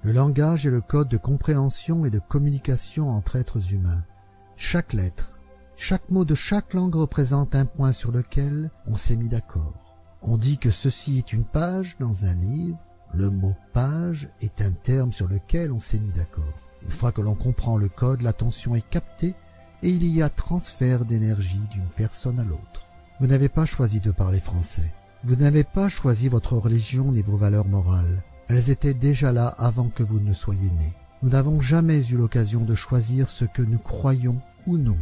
Le 0.01 0.11
langage 0.11 0.65
est 0.65 0.71
le 0.71 0.81
code 0.81 1.07
de 1.07 1.17
compréhension 1.17 2.03
et 2.03 2.09
de 2.09 2.19
communication 2.19 3.09
entre 3.09 3.35
êtres 3.35 3.73
humains. 3.73 4.03
Chaque 4.55 4.93
lettre, 4.93 5.39
chaque 5.75 6.09
mot 6.09 6.25
de 6.25 6.33
chaque 6.33 6.73
langue 6.73 6.95
représente 6.95 7.55
un 7.55 7.65
point 7.65 7.91
sur 7.91 8.11
lequel 8.11 8.71
on 8.87 8.97
s'est 8.97 9.15
mis 9.15 9.29
d'accord. 9.29 9.82
On 10.25 10.37
dit 10.37 10.57
que 10.57 10.71
ceci 10.71 11.17
est 11.17 11.33
une 11.33 11.43
page 11.43 11.97
dans 11.99 12.25
un 12.25 12.33
livre. 12.33 12.77
Le 13.13 13.29
mot 13.29 13.53
page 13.73 14.29
est 14.39 14.61
un 14.61 14.71
terme 14.71 15.11
sur 15.11 15.27
lequel 15.27 15.73
on 15.73 15.81
s'est 15.81 15.99
mis 15.99 16.13
d'accord. 16.13 16.43
Une 16.81 16.91
fois 16.91 17.11
que 17.11 17.21
l'on 17.21 17.35
comprend 17.35 17.77
le 17.77 17.89
code, 17.89 18.21
l'attention 18.21 18.73
est 18.73 18.89
captée 18.89 19.35
et 19.81 19.89
il 19.89 20.05
y 20.05 20.21
a 20.21 20.29
transfert 20.29 21.03
d'énergie 21.03 21.67
d'une 21.71 21.89
personne 21.95 22.39
à 22.39 22.45
l'autre. 22.45 22.87
Vous 23.19 23.27
n'avez 23.27 23.49
pas 23.49 23.65
choisi 23.65 23.99
de 23.99 24.11
parler 24.11 24.39
français. 24.39 24.93
Vous 25.25 25.35
n'avez 25.35 25.65
pas 25.65 25.89
choisi 25.89 26.29
votre 26.29 26.57
religion 26.57 27.11
ni 27.11 27.21
vos 27.21 27.35
valeurs 27.37 27.67
morales. 27.67 28.23
Elles 28.47 28.69
étaient 28.69 28.93
déjà 28.93 29.33
là 29.33 29.47
avant 29.47 29.89
que 29.89 30.03
vous 30.03 30.21
ne 30.21 30.33
soyez 30.33 30.71
né. 30.71 30.93
Nous 31.21 31.29
n'avons 31.29 31.59
jamais 31.59 32.05
eu 32.07 32.15
l'occasion 32.15 32.63
de 32.63 32.75
choisir 32.75 33.29
ce 33.29 33.45
que 33.45 33.61
nous 33.61 33.77
croyons 33.77 34.41
ou 34.67 34.77
non. 34.77 34.97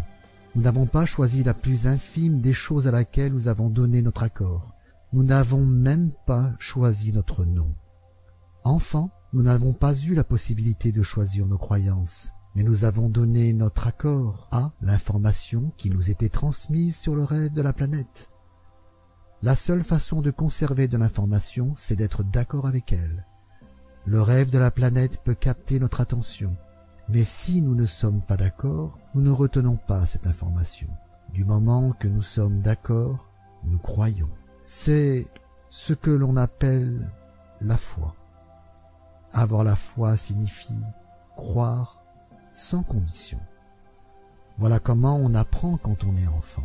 Nous 0.56 0.64
n'avons 0.64 0.88
pas 0.88 1.06
choisi 1.06 1.44
la 1.44 1.54
plus 1.54 1.88
infime 1.88 2.42
des 2.42 2.54
choses 2.54 2.88
à 2.88 2.92
laquelle 2.92 3.34
nous 3.34 3.48
avons 3.48 3.70
donné 3.70 4.02
notre 4.02 4.24
accord. 4.24 4.76
Nous 5.14 5.24
n'avons 5.24 5.66
même 5.66 6.12
pas 6.26 6.54
choisi 6.58 7.12
notre 7.12 7.44
nom. 7.44 7.76
Enfant, 8.64 9.12
nous 9.34 9.42
n'avons 9.42 9.74
pas 9.74 9.94
eu 9.94 10.14
la 10.14 10.24
possibilité 10.24 10.94
de 10.94 11.04
choisir 11.04 11.48
nos 11.48 11.58
croyances, 11.58 12.32
mais 12.56 12.64
nous 12.64 12.86
avons 12.86 13.10
donné 13.10 13.52
notre 13.52 13.88
accord 13.88 14.48
à 14.52 14.72
l'information 14.82 15.74
qui 15.76 15.90
nous 15.90 16.10
était 16.10 16.30
transmise 16.30 16.98
sur 16.98 17.16
le 17.16 17.24
rêve 17.24 17.52
de 17.52 17.62
la 17.62 17.74
planète. 17.74 18.30
La 19.42 19.58
seule 19.58 19.84
façon 19.84 20.22
de 20.22 20.32
conserver 20.32 20.88
de 20.88 20.98
l'information, 20.98 21.74
c'est 21.76 21.98
d'être 21.98 22.24
d'accord 22.24 22.66
avec 22.66 22.94
elle. 22.94 23.26
Le 24.06 24.22
rêve 24.22 24.50
de 24.50 24.60
la 24.60 24.72
planète 24.72 25.22
peut 25.24 25.34
capter 25.34 25.80
notre 25.80 26.00
attention, 26.00 26.56
mais 27.10 27.26
si 27.26 27.62
nous 27.62 27.76
ne 27.76 27.86
sommes 27.86 28.22
pas 28.22 28.38
d'accord, 28.38 28.98
nous 29.14 29.22
ne 29.22 29.32
retenons 29.32 29.76
pas 29.76 30.06
cette 30.06 30.28
information. 30.28 30.88
Du 31.34 31.44
moment 31.44 31.92
que 31.92 32.08
nous 32.08 32.22
sommes 32.22 32.62
d'accord, 32.62 33.30
nous 33.66 33.80
croyons. 33.80 34.30
C'est 34.74 35.28
ce 35.68 35.92
que 35.92 36.12
l'on 36.12 36.38
appelle 36.38 37.12
la 37.60 37.76
foi. 37.76 38.16
Avoir 39.34 39.66
la 39.66 39.76
foi 39.76 40.16
signifie 40.16 40.86
croire 41.36 42.02
sans 42.54 42.82
condition. 42.82 43.38
Voilà 44.58 44.80
comment 44.80 45.18
on 45.18 45.34
apprend 45.34 45.76
quand 45.76 46.06
on 46.06 46.16
est 46.16 46.28
enfant. 46.28 46.64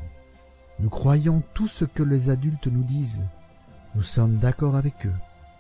Nous 0.78 0.88
croyons 0.88 1.42
tout 1.52 1.66
ce 1.66 1.84
que 1.84 2.04
les 2.04 2.30
adultes 2.30 2.68
nous 2.68 2.84
disent. 2.84 3.28
Nous 3.96 4.04
sommes 4.04 4.36
d'accord 4.36 4.76
avec 4.76 5.04
eux 5.06 5.14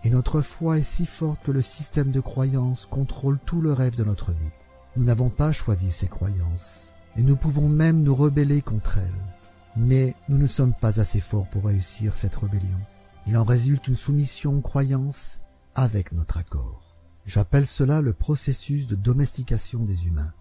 et 0.04 0.10
notre 0.10 0.40
foi 0.40 0.78
est 0.78 0.84
si 0.84 1.04
forte 1.04 1.42
que 1.42 1.50
le 1.50 1.62
système 1.62 2.12
de 2.12 2.20
croyances 2.20 2.86
contrôle 2.86 3.40
tout 3.44 3.60
le 3.60 3.72
rêve 3.72 3.96
de 3.96 4.04
notre 4.04 4.30
vie. 4.30 4.52
Nous 4.94 5.02
n'avons 5.02 5.30
pas 5.30 5.50
choisi 5.50 5.90
ces 5.90 6.06
croyances, 6.06 6.94
et 7.16 7.24
nous 7.24 7.34
pouvons 7.34 7.68
même 7.68 8.04
nous 8.04 8.14
rebeller 8.14 8.62
contre 8.62 8.98
elles. 8.98 9.35
Mais 9.76 10.14
nous 10.28 10.38
ne 10.38 10.46
sommes 10.46 10.74
pas 10.74 11.00
assez 11.00 11.20
forts 11.20 11.48
pour 11.48 11.66
réussir 11.66 12.14
cette 12.14 12.36
rébellion. 12.36 12.80
Il 13.26 13.36
en 13.36 13.44
résulte 13.44 13.88
une 13.88 13.96
soumission 13.96 14.56
aux 14.56 14.62
croyances 14.62 15.40
avec 15.74 16.12
notre 16.12 16.38
accord. 16.38 16.82
J'appelle 17.26 17.66
cela 17.66 18.00
le 18.00 18.12
processus 18.12 18.86
de 18.86 18.94
domestication 18.94 19.82
des 19.82 20.06
humains. 20.06 20.32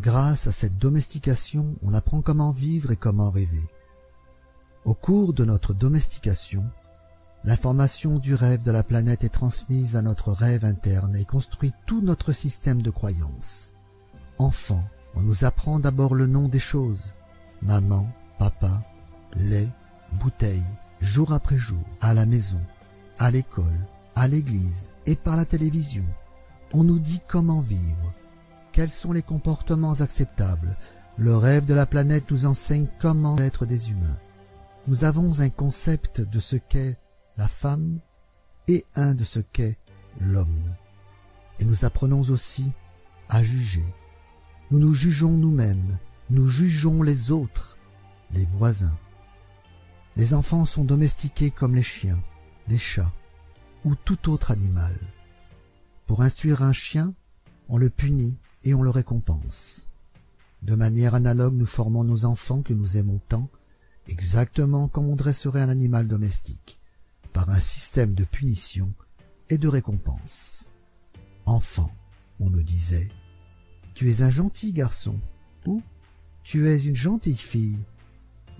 Grâce 0.00 0.46
à 0.46 0.52
cette 0.52 0.78
domestication, 0.78 1.76
on 1.82 1.94
apprend 1.94 2.22
comment 2.22 2.52
vivre 2.52 2.90
et 2.90 2.96
comment 2.96 3.30
rêver. 3.30 3.66
Au 4.84 4.94
cours 4.94 5.32
de 5.32 5.44
notre 5.44 5.74
domestication, 5.74 6.68
L'information 7.44 8.20
du 8.20 8.36
rêve 8.36 8.62
de 8.62 8.70
la 8.70 8.84
planète 8.84 9.24
est 9.24 9.28
transmise 9.28 9.96
à 9.96 10.02
notre 10.02 10.30
rêve 10.30 10.64
interne 10.64 11.16
et 11.16 11.24
construit 11.24 11.72
tout 11.86 12.00
notre 12.00 12.32
système 12.32 12.82
de 12.82 12.90
croyances. 12.90 13.72
Enfant, 14.38 14.82
on 15.16 15.22
nous 15.22 15.44
apprend 15.44 15.80
d'abord 15.80 16.14
le 16.14 16.26
nom 16.26 16.46
des 16.46 16.60
choses. 16.60 17.14
Maman, 17.60 18.08
papa, 18.42 18.82
lait, 19.34 19.68
bouteille, 20.18 20.64
jour 21.00 21.32
après 21.32 21.58
jour, 21.58 21.78
à 22.00 22.12
la 22.12 22.26
maison, 22.26 22.60
à 23.20 23.30
l'école, 23.30 23.86
à 24.16 24.26
l'église 24.26 24.90
et 25.06 25.14
par 25.14 25.36
la 25.36 25.44
télévision. 25.44 26.04
On 26.72 26.82
nous 26.82 26.98
dit 26.98 27.20
comment 27.28 27.60
vivre, 27.60 28.12
quels 28.72 28.90
sont 28.90 29.12
les 29.12 29.22
comportements 29.22 30.00
acceptables. 30.00 30.76
Le 31.18 31.36
rêve 31.36 31.66
de 31.66 31.74
la 31.74 31.86
planète 31.86 32.32
nous 32.32 32.44
enseigne 32.44 32.88
comment 32.98 33.38
être 33.38 33.64
des 33.64 33.90
humains. 33.90 34.18
Nous 34.88 35.04
avons 35.04 35.38
un 35.38 35.50
concept 35.50 36.20
de 36.20 36.40
ce 36.40 36.56
qu'est 36.56 36.98
la 37.36 37.46
femme 37.46 38.00
et 38.66 38.84
un 38.96 39.14
de 39.14 39.22
ce 39.22 39.38
qu'est 39.38 39.78
l'homme. 40.20 40.74
Et 41.60 41.64
nous 41.64 41.84
apprenons 41.84 42.22
aussi 42.22 42.72
à 43.28 43.44
juger. 43.44 43.86
Nous 44.72 44.80
nous 44.80 44.94
jugeons 44.94 45.30
nous-mêmes, 45.30 45.96
nous 46.28 46.48
jugeons 46.48 47.04
les 47.04 47.30
autres, 47.30 47.71
les 48.32 48.44
voisins. 48.44 48.96
Les 50.16 50.34
enfants 50.34 50.66
sont 50.66 50.84
domestiqués 50.84 51.50
comme 51.50 51.74
les 51.74 51.82
chiens, 51.82 52.22
les 52.68 52.78
chats 52.78 53.12
ou 53.84 53.94
tout 53.94 54.30
autre 54.30 54.50
animal. 54.50 54.94
Pour 56.06 56.22
instruire 56.22 56.62
un 56.62 56.72
chien, 56.72 57.14
on 57.68 57.78
le 57.78 57.90
punit 57.90 58.38
et 58.64 58.74
on 58.74 58.82
le 58.82 58.90
récompense. 58.90 59.88
De 60.62 60.74
manière 60.74 61.14
analogue, 61.14 61.54
nous 61.54 61.66
formons 61.66 62.04
nos 62.04 62.24
enfants 62.24 62.62
que 62.62 62.72
nous 62.72 62.96
aimons 62.96 63.20
tant, 63.28 63.48
exactement 64.06 64.88
comme 64.88 65.08
on 65.08 65.16
dresserait 65.16 65.62
un 65.62 65.68
animal 65.68 66.06
domestique 66.06 66.78
par 67.32 67.48
un 67.48 67.60
système 67.60 68.14
de 68.14 68.24
punition 68.24 68.94
et 69.48 69.58
de 69.58 69.68
récompense. 69.68 70.68
Enfant, 71.46 71.90
on 72.38 72.50
nous 72.50 72.62
disait, 72.62 73.08
tu 73.94 74.10
es 74.10 74.22
un 74.22 74.30
gentil 74.30 74.72
garçon 74.72 75.20
ou 75.66 75.82
tu 76.44 76.68
es 76.68 76.82
une 76.82 76.96
gentille 76.96 77.36
fille 77.36 77.84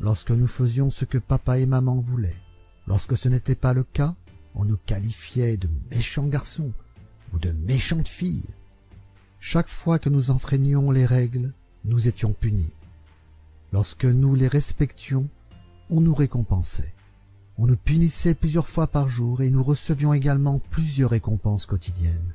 lorsque 0.02 0.32
nous 0.32 0.48
faisions 0.48 0.90
ce 0.90 1.04
que 1.04 1.18
papa 1.18 1.58
et 1.58 1.66
maman 1.66 2.00
voulaient. 2.00 2.36
Lorsque 2.86 3.16
ce 3.16 3.28
n'était 3.28 3.54
pas 3.54 3.72
le 3.72 3.84
cas, 3.84 4.14
on 4.54 4.64
nous 4.64 4.76
qualifiait 4.76 5.56
de 5.56 5.68
méchants 5.90 6.26
garçons 6.26 6.72
ou 7.32 7.38
de 7.38 7.52
méchantes 7.52 8.08
filles. 8.08 8.50
Chaque 9.40 9.68
fois 9.68 9.98
que 9.98 10.10
nous 10.10 10.30
enfreignions 10.30 10.90
les 10.90 11.06
règles, 11.06 11.54
nous 11.84 12.08
étions 12.08 12.32
punis. 12.32 12.74
Lorsque 13.72 14.04
nous 14.04 14.34
les 14.34 14.48
respections, 14.48 15.28
on 15.88 16.00
nous 16.00 16.14
récompensait. 16.14 16.94
On 17.56 17.66
nous 17.66 17.76
punissait 17.76 18.34
plusieurs 18.34 18.68
fois 18.68 18.88
par 18.88 19.08
jour 19.08 19.40
et 19.40 19.50
nous 19.50 19.62
recevions 19.62 20.12
également 20.12 20.58
plusieurs 20.58 21.10
récompenses 21.10 21.66
quotidiennes. 21.66 22.34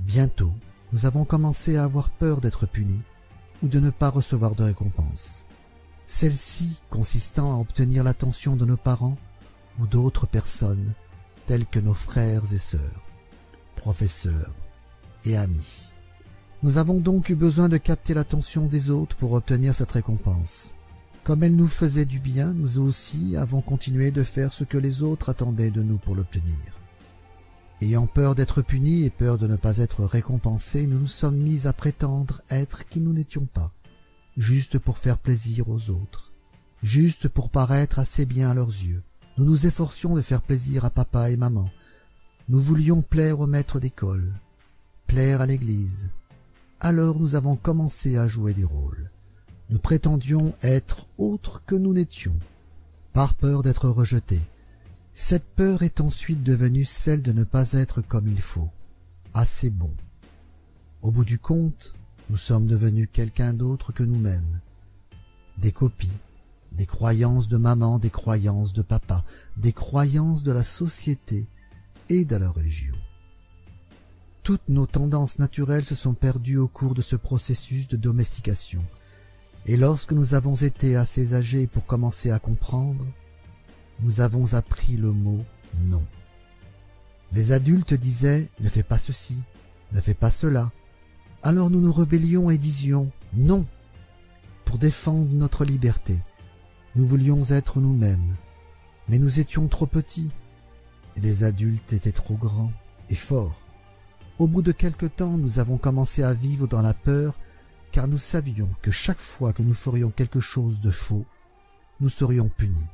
Bientôt, 0.00 0.52
nous 0.92 1.06
avons 1.06 1.24
commencé 1.24 1.76
à 1.76 1.84
avoir 1.84 2.10
peur 2.10 2.40
d'être 2.40 2.66
punis 2.66 3.02
ou 3.62 3.68
de 3.68 3.78
ne 3.78 3.90
pas 3.90 4.10
recevoir 4.10 4.54
de 4.56 4.64
récompense. 4.64 5.46
Celle-ci 6.14 6.78
consistant 6.90 7.54
à 7.54 7.58
obtenir 7.58 8.04
l'attention 8.04 8.54
de 8.54 8.66
nos 8.66 8.76
parents 8.76 9.16
ou 9.80 9.86
d'autres 9.86 10.26
personnes 10.26 10.92
telles 11.46 11.64
que 11.64 11.80
nos 11.80 11.94
frères 11.94 12.52
et 12.52 12.58
sœurs, 12.58 13.02
professeurs 13.76 14.54
et 15.24 15.38
amis. 15.38 15.90
Nous 16.62 16.76
avons 16.76 17.00
donc 17.00 17.30
eu 17.30 17.34
besoin 17.34 17.70
de 17.70 17.78
capter 17.78 18.12
l'attention 18.12 18.66
des 18.66 18.90
autres 18.90 19.16
pour 19.16 19.32
obtenir 19.32 19.74
cette 19.74 19.92
récompense. 19.92 20.74
Comme 21.24 21.42
elle 21.44 21.56
nous 21.56 21.66
faisait 21.66 22.04
du 22.04 22.20
bien, 22.20 22.52
nous 22.52 22.78
aussi 22.78 23.34
avons 23.38 23.62
continué 23.62 24.10
de 24.10 24.22
faire 24.22 24.52
ce 24.52 24.64
que 24.64 24.76
les 24.76 25.02
autres 25.02 25.30
attendaient 25.30 25.70
de 25.70 25.82
nous 25.82 25.96
pour 25.96 26.14
l'obtenir. 26.14 26.78
Ayant 27.80 28.06
peur 28.06 28.34
d'être 28.34 28.60
punis 28.60 29.06
et 29.06 29.10
peur 29.10 29.38
de 29.38 29.46
ne 29.46 29.56
pas 29.56 29.78
être 29.78 30.04
récompensés, 30.04 30.86
nous 30.86 30.98
nous 30.98 31.06
sommes 31.06 31.38
mis 31.38 31.66
à 31.66 31.72
prétendre 31.72 32.42
être 32.50 32.86
qui 32.86 33.00
nous 33.00 33.14
n'étions 33.14 33.46
pas, 33.46 33.72
juste 34.36 34.78
pour 34.78 34.98
faire 34.98 35.18
plaisir 35.18 35.68
aux 35.68 35.90
autres, 35.90 36.32
juste 36.82 37.28
pour 37.28 37.50
paraître 37.50 37.98
assez 37.98 38.26
bien 38.26 38.50
à 38.50 38.54
leurs 38.54 38.68
yeux. 38.68 39.02
Nous 39.38 39.44
nous 39.44 39.66
efforcions 39.66 40.14
de 40.14 40.22
faire 40.22 40.42
plaisir 40.42 40.84
à 40.84 40.90
papa 40.90 41.30
et 41.30 41.36
maman. 41.36 41.70
Nous 42.48 42.60
voulions 42.60 43.02
plaire 43.02 43.40
au 43.40 43.46
maître 43.46 43.80
d'école, 43.80 44.34
plaire 45.06 45.40
à 45.40 45.46
l'église. 45.46 46.10
Alors 46.80 47.18
nous 47.18 47.34
avons 47.34 47.56
commencé 47.56 48.16
à 48.16 48.28
jouer 48.28 48.54
des 48.54 48.64
rôles 48.64 49.12
nous 49.72 49.78
prétendions 49.78 50.54
être 50.62 51.06
autres 51.16 51.64
que 51.64 51.74
nous 51.74 51.94
n'étions, 51.94 52.38
par 53.14 53.32
peur 53.32 53.62
d'être 53.62 53.88
rejetés. 53.88 54.42
Cette 55.14 55.46
peur 55.46 55.82
est 55.82 56.02
ensuite 56.02 56.42
devenue 56.42 56.84
celle 56.84 57.22
de 57.22 57.32
ne 57.32 57.42
pas 57.42 57.72
être 57.72 58.02
comme 58.02 58.28
il 58.28 58.40
faut, 58.42 58.68
assez 59.32 59.70
bon. 59.70 59.90
Au 61.00 61.10
bout 61.10 61.24
du 61.24 61.38
compte, 61.38 61.94
nous 62.32 62.38
sommes 62.38 62.66
devenus 62.66 63.10
quelqu'un 63.12 63.52
d'autre 63.52 63.92
que 63.92 64.02
nous-mêmes. 64.02 64.62
Des 65.58 65.70
copies, 65.70 66.16
des 66.72 66.86
croyances 66.86 67.46
de 67.46 67.58
maman, 67.58 67.98
des 67.98 68.08
croyances 68.08 68.72
de 68.72 68.80
papa, 68.80 69.22
des 69.58 69.74
croyances 69.74 70.42
de 70.42 70.50
la 70.50 70.64
société 70.64 71.46
et 72.08 72.24
de 72.24 72.36
la 72.36 72.48
religion. 72.48 72.94
Toutes 74.44 74.66
nos 74.70 74.86
tendances 74.86 75.40
naturelles 75.40 75.84
se 75.84 75.94
sont 75.94 76.14
perdues 76.14 76.56
au 76.56 76.68
cours 76.68 76.94
de 76.94 77.02
ce 77.02 77.16
processus 77.16 77.86
de 77.86 77.98
domestication, 77.98 78.82
et 79.66 79.76
lorsque 79.76 80.12
nous 80.12 80.32
avons 80.32 80.54
été 80.54 80.96
assez 80.96 81.34
âgés 81.34 81.66
pour 81.66 81.84
commencer 81.84 82.30
à 82.30 82.38
comprendre, 82.38 83.04
nous 84.00 84.22
avons 84.22 84.54
appris 84.54 84.96
le 84.96 85.12
mot 85.12 85.44
non. 85.82 86.06
Les 87.32 87.52
adultes 87.52 87.92
disaient 87.92 88.48
ne 88.58 88.70
fais 88.70 88.82
pas 88.82 88.96
ceci, 88.96 89.36
ne 89.92 90.00
fais 90.00 90.14
pas 90.14 90.30
cela. 90.30 90.72
Alors 91.42 91.70
nous 91.70 91.80
nous 91.80 91.92
rebellions 91.92 92.50
et 92.50 92.58
disions 92.58 93.10
non 93.34 93.66
pour 94.64 94.78
défendre 94.78 95.28
notre 95.32 95.64
liberté. 95.64 96.18
Nous 96.94 97.06
voulions 97.06 97.42
être 97.50 97.80
nous-mêmes, 97.80 98.36
mais 99.08 99.18
nous 99.18 99.40
étions 99.40 99.66
trop 99.68 99.86
petits 99.86 100.30
et 101.16 101.20
les 101.20 101.44
adultes 101.44 101.92
étaient 101.92 102.12
trop 102.12 102.34
grands 102.34 102.72
et 103.10 103.14
forts. 103.14 103.60
Au 104.38 104.46
bout 104.46 104.62
de 104.62 104.72
quelque 104.72 105.06
temps, 105.06 105.36
nous 105.36 105.58
avons 105.58 105.78
commencé 105.78 106.22
à 106.22 106.32
vivre 106.34 106.66
dans 106.66 106.82
la 106.82 106.94
peur 106.94 107.38
car 107.90 108.08
nous 108.08 108.18
savions 108.18 108.68
que 108.80 108.90
chaque 108.90 109.20
fois 109.20 109.52
que 109.52 109.62
nous 109.62 109.74
ferions 109.74 110.10
quelque 110.10 110.40
chose 110.40 110.80
de 110.80 110.90
faux, 110.90 111.26
nous 112.00 112.08
serions 112.08 112.48
punis. 112.48 112.88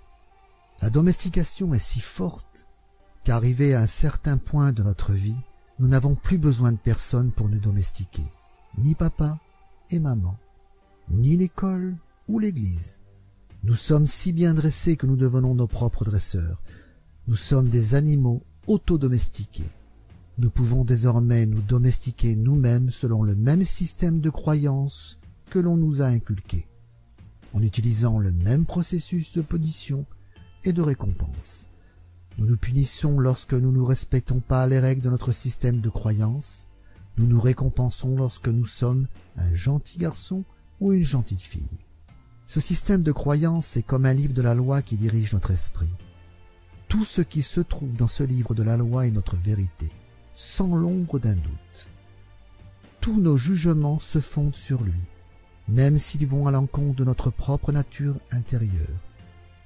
La 0.80 0.90
domestication 0.90 1.74
est 1.74 1.78
si 1.78 2.00
forte 2.00 2.66
qu'arrivé 3.24 3.74
à 3.74 3.80
un 3.80 3.86
certain 3.86 4.38
point 4.38 4.72
de 4.72 4.82
notre 4.82 5.12
vie, 5.12 5.36
nous 5.78 5.88
n'avons 5.88 6.14
plus 6.14 6.38
besoin 6.38 6.72
de 6.72 6.78
personne 6.78 7.30
pour 7.30 7.48
nous 7.48 7.60
domestiquer, 7.60 8.24
ni 8.78 8.94
papa 8.94 9.40
et 9.90 9.98
maman, 9.98 10.36
ni 11.10 11.36
l'école, 11.36 11.96
ou 12.28 12.38
l'Église. 12.38 13.00
Nous 13.64 13.74
sommes 13.74 14.06
si 14.06 14.32
bien 14.32 14.54
dressés 14.54 14.96
que 14.96 15.06
nous 15.06 15.16
devenons 15.16 15.54
nos 15.54 15.66
propres 15.66 16.04
dresseurs. 16.04 16.62
Nous 17.26 17.36
sommes 17.36 17.68
des 17.68 17.94
animaux 17.94 18.42
autodomestiqués. 18.66 19.70
Nous 20.38 20.50
pouvons 20.50 20.84
désormais 20.84 21.46
nous 21.46 21.62
domestiquer 21.62 22.36
nous-mêmes 22.36 22.90
selon 22.90 23.22
le 23.22 23.34
même 23.34 23.64
système 23.64 24.20
de 24.20 24.30
croyance 24.30 25.18
que 25.50 25.58
l'on 25.58 25.76
nous 25.76 26.02
a 26.02 26.06
inculqué, 26.06 26.68
en 27.54 27.62
utilisant 27.62 28.18
le 28.18 28.30
même 28.30 28.66
processus 28.66 29.32
de 29.32 29.42
punition 29.42 30.06
et 30.64 30.72
de 30.72 30.82
récompense. 30.82 31.70
Nous 32.36 32.46
nous 32.46 32.56
punissons 32.56 33.18
lorsque 33.18 33.54
nous 33.54 33.72
ne 33.72 33.80
respectons 33.80 34.38
pas 34.38 34.68
les 34.68 34.78
règles 34.78 35.00
de 35.00 35.10
notre 35.10 35.32
système 35.32 35.80
de 35.80 35.88
croyance. 35.88 36.67
Nous 37.18 37.26
nous 37.26 37.40
récompensons 37.40 38.16
lorsque 38.16 38.48
nous 38.48 38.66
sommes 38.66 39.06
un 39.36 39.54
gentil 39.54 39.98
garçon 39.98 40.44
ou 40.80 40.92
une 40.92 41.04
gentille 41.04 41.38
fille. 41.38 41.78
Ce 42.46 42.60
système 42.60 43.02
de 43.02 43.12
croyance 43.12 43.76
est 43.76 43.82
comme 43.82 44.06
un 44.06 44.14
livre 44.14 44.32
de 44.32 44.42
la 44.42 44.54
loi 44.54 44.82
qui 44.82 44.96
dirige 44.96 45.34
notre 45.34 45.50
esprit. 45.50 45.90
Tout 46.88 47.04
ce 47.04 47.20
qui 47.20 47.42
se 47.42 47.60
trouve 47.60 47.96
dans 47.96 48.08
ce 48.08 48.22
livre 48.22 48.54
de 48.54 48.62
la 48.62 48.76
loi 48.76 49.06
est 49.06 49.10
notre 49.10 49.36
vérité 49.36 49.90
sans 50.38 50.76
l'ombre 50.76 51.18
d'un 51.18 51.34
doute. 51.34 51.88
Tous 53.00 53.20
nos 53.20 53.36
jugements 53.36 53.98
se 53.98 54.20
fondent 54.20 54.54
sur 54.54 54.84
lui, 54.84 55.02
même 55.66 55.98
s'ils 55.98 56.28
vont 56.28 56.46
à 56.46 56.52
l'encontre 56.52 56.94
de 56.94 57.04
notre 57.04 57.30
propre 57.30 57.72
nature 57.72 58.14
intérieure. 58.30 59.02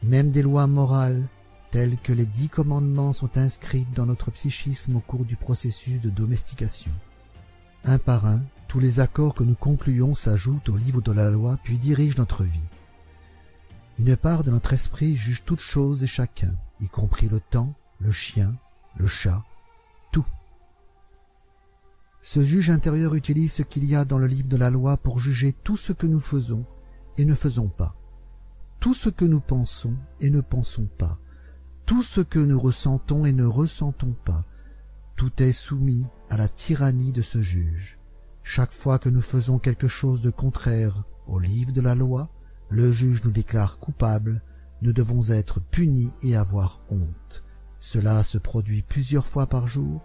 Même 0.03 0.31
des 0.31 0.41
lois 0.41 0.67
morales, 0.67 1.29
telles 1.71 1.99
que 1.99 2.15
les 2.15 2.25
dix 2.25 2.49
commandements, 2.49 3.13
sont 3.13 3.37
inscrites 3.37 3.93
dans 3.95 4.07
notre 4.07 4.31
psychisme 4.31 4.97
au 4.97 5.01
cours 5.01 5.27
du 5.27 5.37
processus 5.37 6.01
de 6.01 6.09
domestication. 6.09 6.93
Un 7.85 7.99
par 7.99 8.27
un, 8.27 8.43
tous 8.69 8.79
les 8.79 9.01
accords 9.01 9.35
que 9.35 9.45
nous 9.45 9.55
concluons 9.55 10.15
s'ajoutent 10.15 10.69
au 10.69 10.77
livre 10.77 11.01
de 11.01 11.13
la 11.13 11.31
loi 11.31 11.59
puis 11.63 11.79
dirigent 11.79 12.19
notre 12.19 12.45
vie. 12.45 12.71
Une 13.99 14.17
part 14.17 14.45
de 14.45 14.51
notre 14.51 14.73
esprit 14.73 15.17
juge 15.17 15.45
toutes 15.45 15.61
choses 15.61 16.03
et 16.03 16.07
chacun, 16.07 16.55
y 16.81 16.89
compris 16.89 17.29
le 17.29 17.41
temps, 17.41 17.75
le 17.99 18.13
chien, 18.13 18.57
le 18.97 19.07
chat, 19.07 19.45
tout. 20.13 20.27
Ce 22.21 22.45
juge 22.45 22.71
intérieur 22.71 23.15
utilise 23.15 23.53
ce 23.53 23.63
qu'il 23.63 23.85
y 23.85 23.97
a 23.97 24.05
dans 24.05 24.19
le 24.19 24.27
livre 24.27 24.49
de 24.49 24.57
la 24.57 24.71
loi 24.71 24.97
pour 24.97 25.19
juger 25.19 25.53
tout 25.53 25.77
ce 25.77 25.93
que 25.93 26.07
nous 26.07 26.21
faisons 26.21 26.65
et 27.19 27.25
ne 27.25 27.35
faisons 27.35 27.69
pas, 27.69 27.97
tout 28.81 28.95
ce 28.95 29.09
que 29.09 29.25
nous 29.25 29.41
pensons 29.41 29.97
et 30.21 30.31
ne 30.31 30.41
pensons 30.41 30.89
pas, 30.99 31.19
tout 31.85 32.03
ce 32.03 32.21
que 32.21 32.39
nous 32.39 32.59
ressentons 32.59 33.27
et 33.27 33.33
ne 33.33 33.45
ressentons 33.45 34.17
pas. 34.25 34.45
Tout 35.17 35.43
est 35.43 35.53
soumis 35.53 36.07
à 36.31 36.37
la 36.37 36.49
tyrannie 36.49 37.13
de 37.13 37.23
ce 37.23 37.43
juge. 37.43 37.99
Chaque 38.43 38.73
fois 38.73 38.99
que 38.99 39.09
nous 39.09 39.23
faisons 39.23 39.59
quelque 39.59 39.89
chose 39.89 40.23
de 40.23 40.31
contraire 40.31 41.05
au 41.27 41.39
livre 41.39 41.73
de 41.73 41.81
la 41.81 41.95
loi, 41.95 42.29
le 42.71 42.93
juge 42.93 43.23
nous 43.25 43.31
déclare 43.31 43.79
coupables, 43.79 44.43
nous 44.83 44.93
devons 44.93 45.31
être 45.31 45.61
punis 45.61 46.13
et 46.23 46.37
avoir 46.37 46.83
honte. 46.91 47.45
Cela 47.79 48.23
se 48.23 48.39
produit 48.39 48.83
plusieurs 48.83 49.27
fois 49.27 49.47
par 49.47 49.69
jour, 49.69 50.03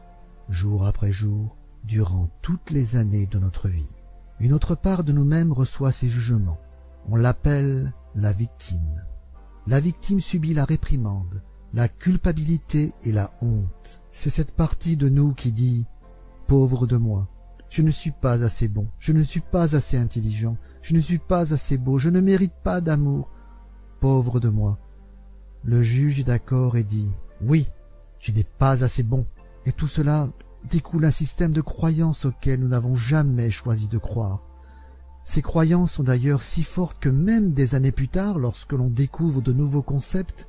jour 0.49 0.85
après 0.85 1.11
jour, 1.11 1.57
durant 1.83 2.29
toutes 2.41 2.71
les 2.71 2.95
années 2.95 3.27
de 3.27 3.39
notre 3.39 3.69
vie. 3.69 3.95
Une 4.39 4.53
autre 4.53 4.75
part 4.75 5.03
de 5.03 5.11
nous-mêmes 5.11 5.51
reçoit 5.51 5.91
ces 5.91 6.09
jugements. 6.09 6.59
On 7.07 7.15
l'appelle 7.15 7.91
la 8.13 8.31
victime. 8.33 9.05
La 9.65 9.79
victime 9.79 10.19
subit 10.19 10.53
la 10.53 10.65
réprimande, 10.65 11.41
la 11.73 11.87
culpabilité 11.87 12.93
et 13.03 13.11
la 13.11 13.31
honte. 13.41 14.03
C'est 14.19 14.31
cette 14.31 14.53
partie 14.53 14.97
de 14.97 15.09
nous 15.09 15.35
qui 15.35 15.51
dit 15.51 15.85
«Pauvre 16.47 16.87
de 16.87 16.97
moi, 16.97 17.29
je 17.69 17.83
ne 17.83 17.91
suis 17.91 18.09
pas 18.09 18.43
assez 18.43 18.67
bon, 18.67 18.87
je 18.97 19.11
ne 19.11 19.21
suis 19.21 19.41
pas 19.41 19.75
assez 19.75 19.95
intelligent, 19.95 20.57
je 20.81 20.95
ne 20.95 20.99
suis 20.99 21.19
pas 21.19 21.53
assez 21.53 21.77
beau, 21.77 21.99
je 21.99 22.09
ne 22.09 22.19
mérite 22.19 22.55
pas 22.63 22.81
d'amour. 22.81 23.29
Pauvre 23.99 24.39
de 24.39 24.49
moi.» 24.49 24.79
Le 25.63 25.83
juge 25.83 26.19
est 26.19 26.23
d'accord 26.23 26.77
et 26.77 26.83
dit 26.83 27.11
«Oui, 27.43 27.67
tu 28.17 28.33
n'es 28.33 28.43
pas 28.43 28.83
assez 28.83 29.03
bon.» 29.03 29.27
Et 29.67 29.71
tout 29.71 29.87
cela 29.87 30.27
découle 30.67 31.05
un 31.05 31.11
système 31.11 31.51
de 31.51 31.61
croyances 31.61 32.25
auquel 32.25 32.61
nous 32.61 32.69
n'avons 32.69 32.95
jamais 32.95 33.51
choisi 33.51 33.87
de 33.87 33.99
croire. 33.99 34.43
Ces 35.25 35.43
croyances 35.43 35.91
sont 35.91 36.03
d'ailleurs 36.03 36.41
si 36.41 36.63
fortes 36.63 36.97
que 36.99 37.09
même 37.09 37.53
des 37.53 37.75
années 37.75 37.91
plus 37.91 38.09
tard, 38.09 38.39
lorsque 38.39 38.73
l'on 38.73 38.89
découvre 38.89 39.43
de 39.43 39.53
nouveaux 39.53 39.83
concepts 39.83 40.47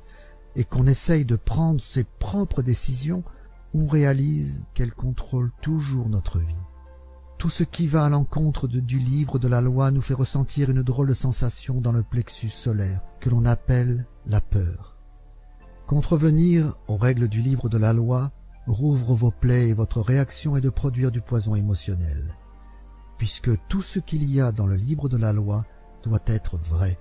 et 0.55 0.63
qu'on 0.63 0.87
essaye 0.87 1.23
de 1.23 1.35
prendre 1.35 1.79
ses 1.79 2.03
propres 2.03 2.63
décisions, 2.63 3.23
on 3.73 3.87
réalise 3.87 4.63
qu'elles 4.73 4.93
contrôlent 4.93 5.51
toujours 5.61 6.09
notre 6.09 6.39
vie. 6.39 6.67
Tout 7.37 7.49
ce 7.49 7.63
qui 7.63 7.87
va 7.87 8.03
à 8.03 8.09
l'encontre 8.09 8.67
du 8.67 8.97
livre 8.97 9.39
de 9.39 9.47
la 9.47 9.61
loi 9.61 9.91
nous 9.91 10.01
fait 10.01 10.13
ressentir 10.13 10.69
une 10.69 10.81
drôle 10.81 11.15
sensation 11.15 11.79
dans 11.79 11.93
le 11.93 12.03
plexus 12.03 12.49
solaire 12.49 13.01
que 13.21 13.29
l'on 13.29 13.45
appelle 13.45 14.05
la 14.25 14.41
peur. 14.41 14.97
Contrevenir 15.87 16.77
aux 16.87 16.97
règles 16.97 17.29
du 17.29 17.41
livre 17.41 17.69
de 17.69 17.77
la 17.77 17.93
loi 17.93 18.31
rouvre 18.67 19.13
vos 19.13 19.31
plaies 19.31 19.69
et 19.69 19.73
votre 19.73 20.01
réaction 20.01 20.57
est 20.57 20.61
de 20.61 20.69
produire 20.69 21.11
du 21.11 21.21
poison 21.21 21.55
émotionnel, 21.55 22.35
puisque 23.17 23.51
tout 23.67 23.81
ce 23.81 23.99
qu'il 23.99 24.29
y 24.29 24.41
a 24.41 24.51
dans 24.51 24.67
le 24.67 24.75
livre 24.75 25.07
de 25.07 25.17
la 25.17 25.31
loi 25.31 25.65
doit 26.03 26.19
être 26.25 26.57
vrai. 26.57 26.97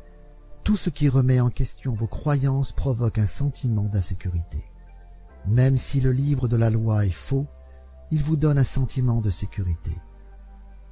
Tout 0.62 0.76
ce 0.76 0.88
qui 0.88 1.08
remet 1.08 1.40
en 1.40 1.50
question 1.50 1.96
vos 1.96 2.06
croyances 2.06 2.72
provoque 2.72 3.18
un 3.18 3.26
sentiment 3.26 3.86
d'insécurité. 3.86 4.64
Même 5.46 5.78
si 5.78 6.00
le 6.00 6.12
livre 6.12 6.48
de 6.48 6.56
la 6.56 6.70
loi 6.70 7.06
est 7.06 7.10
faux, 7.10 7.46
il 8.10 8.22
vous 8.22 8.36
donne 8.36 8.58
un 8.58 8.64
sentiment 8.64 9.20
de 9.20 9.30
sécurité. 9.30 9.92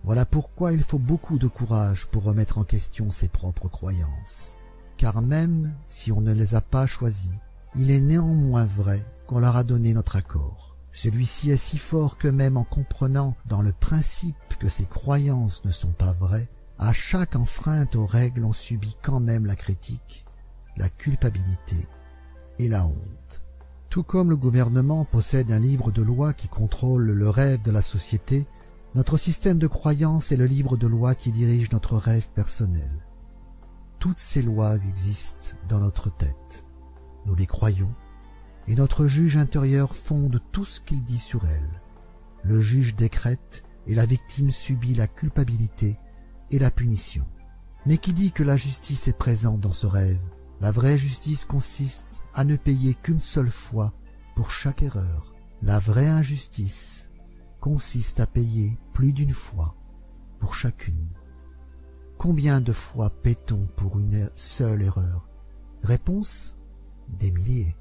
Voilà 0.04 0.24
pourquoi 0.24 0.72
il 0.72 0.82
faut 0.82 0.98
beaucoup 0.98 1.38
de 1.38 1.48
courage 1.48 2.06
pour 2.06 2.22
remettre 2.22 2.58
en 2.58 2.64
question 2.64 3.10
ses 3.10 3.28
propres 3.28 3.68
croyances. 3.68 4.60
Car 4.96 5.20
même 5.20 5.74
si 5.86 6.12
on 6.12 6.20
ne 6.20 6.32
les 6.32 6.54
a 6.54 6.60
pas 6.60 6.86
choisies, 6.86 7.40
il 7.74 7.90
est 7.90 8.00
néanmoins 8.00 8.64
vrai 8.64 9.04
qu'on 9.26 9.40
leur 9.40 9.56
a 9.56 9.64
donné 9.64 9.92
notre 9.92 10.16
accord. 10.16 10.76
Celui-ci 10.92 11.50
est 11.50 11.58
si 11.58 11.76
fort 11.76 12.16
que 12.16 12.28
même 12.28 12.56
en 12.56 12.64
comprenant 12.64 13.36
dans 13.46 13.60
le 13.60 13.72
principe 13.72 14.36
que 14.58 14.68
ces 14.68 14.86
croyances 14.86 15.64
ne 15.64 15.70
sont 15.70 15.92
pas 15.92 16.12
vraies, 16.12 16.48
à 16.78 16.92
chaque 16.92 17.36
enfreinte 17.36 17.96
aux 17.96 18.06
règles 18.06 18.44
on 18.44 18.52
subit 18.52 18.96
quand 19.02 19.20
même 19.20 19.44
la 19.44 19.56
critique, 19.56 20.24
la 20.76 20.88
culpabilité 20.88 21.76
et 22.58 22.68
la 22.68 22.86
honte. 22.86 23.15
Tout 23.90 24.02
comme 24.02 24.30
le 24.30 24.36
gouvernement 24.36 25.04
possède 25.04 25.50
un 25.52 25.58
livre 25.58 25.90
de 25.90 26.02
loi 26.02 26.32
qui 26.32 26.48
contrôle 26.48 27.10
le 27.10 27.28
rêve 27.30 27.62
de 27.62 27.70
la 27.70 27.82
société, 27.82 28.46
notre 28.94 29.16
système 29.16 29.58
de 29.58 29.66
croyances 29.66 30.32
est 30.32 30.36
le 30.36 30.46
livre 30.46 30.76
de 30.76 30.86
loi 30.86 31.14
qui 31.14 31.32
dirige 31.32 31.70
notre 31.72 31.96
rêve 31.96 32.28
personnel. 32.34 32.90
Toutes 33.98 34.18
ces 34.18 34.42
lois 34.42 34.76
existent 34.76 35.56
dans 35.68 35.80
notre 35.80 36.10
tête. 36.10 36.66
Nous 37.26 37.34
les 37.34 37.46
croyons 37.46 37.94
et 38.66 38.74
notre 38.74 39.06
juge 39.06 39.36
intérieur 39.36 39.94
fonde 39.94 40.40
tout 40.52 40.64
ce 40.64 40.80
qu'il 40.80 41.04
dit 41.04 41.18
sur 41.18 41.44
elle. 41.46 41.82
Le 42.42 42.60
juge 42.60 42.94
décrète 42.94 43.64
et 43.86 43.94
la 43.94 44.06
victime 44.06 44.50
subit 44.50 44.94
la 44.94 45.06
culpabilité 45.06 45.96
et 46.50 46.58
la 46.58 46.70
punition. 46.70 47.24
Mais 47.86 47.98
qui 47.98 48.12
dit 48.12 48.32
que 48.32 48.42
la 48.42 48.56
justice 48.56 49.08
est 49.08 49.16
présente 49.16 49.60
dans 49.60 49.72
ce 49.72 49.86
rêve 49.86 50.18
La 50.60 50.70
vraie 50.70 50.98
justice 50.98 51.44
consiste 51.44 52.24
à 52.34 52.44
ne 52.44 52.56
payer 52.56 52.94
qu'une 52.94 53.20
seule 53.20 53.50
fois 53.50 53.92
pour 54.34 54.50
chaque 54.50 54.82
erreur. 54.82 55.34
La 55.62 55.78
vraie 55.78 56.08
injustice 56.08 57.10
consiste 57.60 58.20
à 58.20 58.26
payer 58.26 58.78
plus 58.92 59.12
d'une 59.12 59.34
fois 59.34 59.74
pour 60.38 60.54
chacune. 60.54 61.08
Combien 62.18 62.60
de 62.60 62.72
fois 62.72 63.10
paie-t-on 63.10 63.66
pour 63.76 63.98
une 63.98 64.30
seule 64.34 64.82
erreur? 64.82 65.28
Réponse 65.82 66.56
Des 67.18 67.30
milliers. 67.30 67.76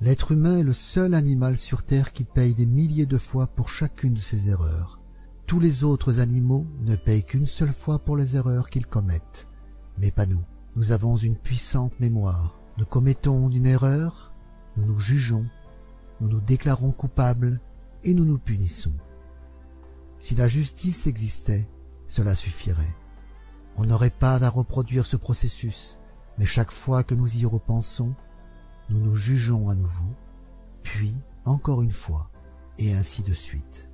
L'être 0.00 0.32
humain 0.32 0.58
est 0.58 0.64
le 0.64 0.72
seul 0.72 1.12
animal 1.12 1.58
sur 1.58 1.82
Terre 1.82 2.12
qui 2.12 2.24
paye 2.24 2.54
des 2.54 2.66
milliers 2.66 3.06
de 3.06 3.18
fois 3.18 3.46
pour 3.46 3.68
chacune 3.68 4.14
de 4.14 4.20
ses 4.20 4.48
erreurs. 4.48 5.00
Tous 5.46 5.60
les 5.60 5.84
autres 5.84 6.20
animaux 6.20 6.66
ne 6.82 6.96
payent 6.96 7.24
qu'une 7.24 7.46
seule 7.46 7.72
fois 7.72 7.98
pour 7.98 8.16
les 8.16 8.36
erreurs 8.36 8.70
qu'ils 8.70 8.86
commettent, 8.86 9.48
mais 9.98 10.10
pas 10.10 10.26
nous. 10.26 10.44
Nous 10.78 10.92
avons 10.92 11.16
une 11.16 11.34
puissante 11.34 11.98
mémoire. 11.98 12.60
Nous 12.76 12.86
commettons 12.86 13.50
une 13.50 13.66
erreur, 13.66 14.32
nous 14.76 14.84
nous 14.84 15.00
jugeons, 15.00 15.44
nous 16.20 16.28
nous 16.28 16.40
déclarons 16.40 16.92
coupables 16.92 17.60
et 18.04 18.14
nous 18.14 18.24
nous 18.24 18.38
punissons. 18.38 18.92
Si 20.20 20.36
la 20.36 20.46
justice 20.46 21.08
existait, 21.08 21.68
cela 22.06 22.36
suffirait. 22.36 22.94
On 23.74 23.86
n'aurait 23.86 24.10
pas 24.10 24.36
à 24.36 24.48
reproduire 24.48 25.04
ce 25.04 25.16
processus, 25.16 25.98
mais 26.38 26.46
chaque 26.46 26.70
fois 26.70 27.02
que 27.02 27.16
nous 27.16 27.38
y 27.38 27.44
repensons, 27.44 28.14
nous 28.88 29.00
nous 29.00 29.16
jugeons 29.16 29.70
à 29.70 29.74
nouveau, 29.74 30.14
puis 30.84 31.12
encore 31.44 31.82
une 31.82 31.90
fois, 31.90 32.30
et 32.78 32.94
ainsi 32.94 33.24
de 33.24 33.34
suite. 33.34 33.90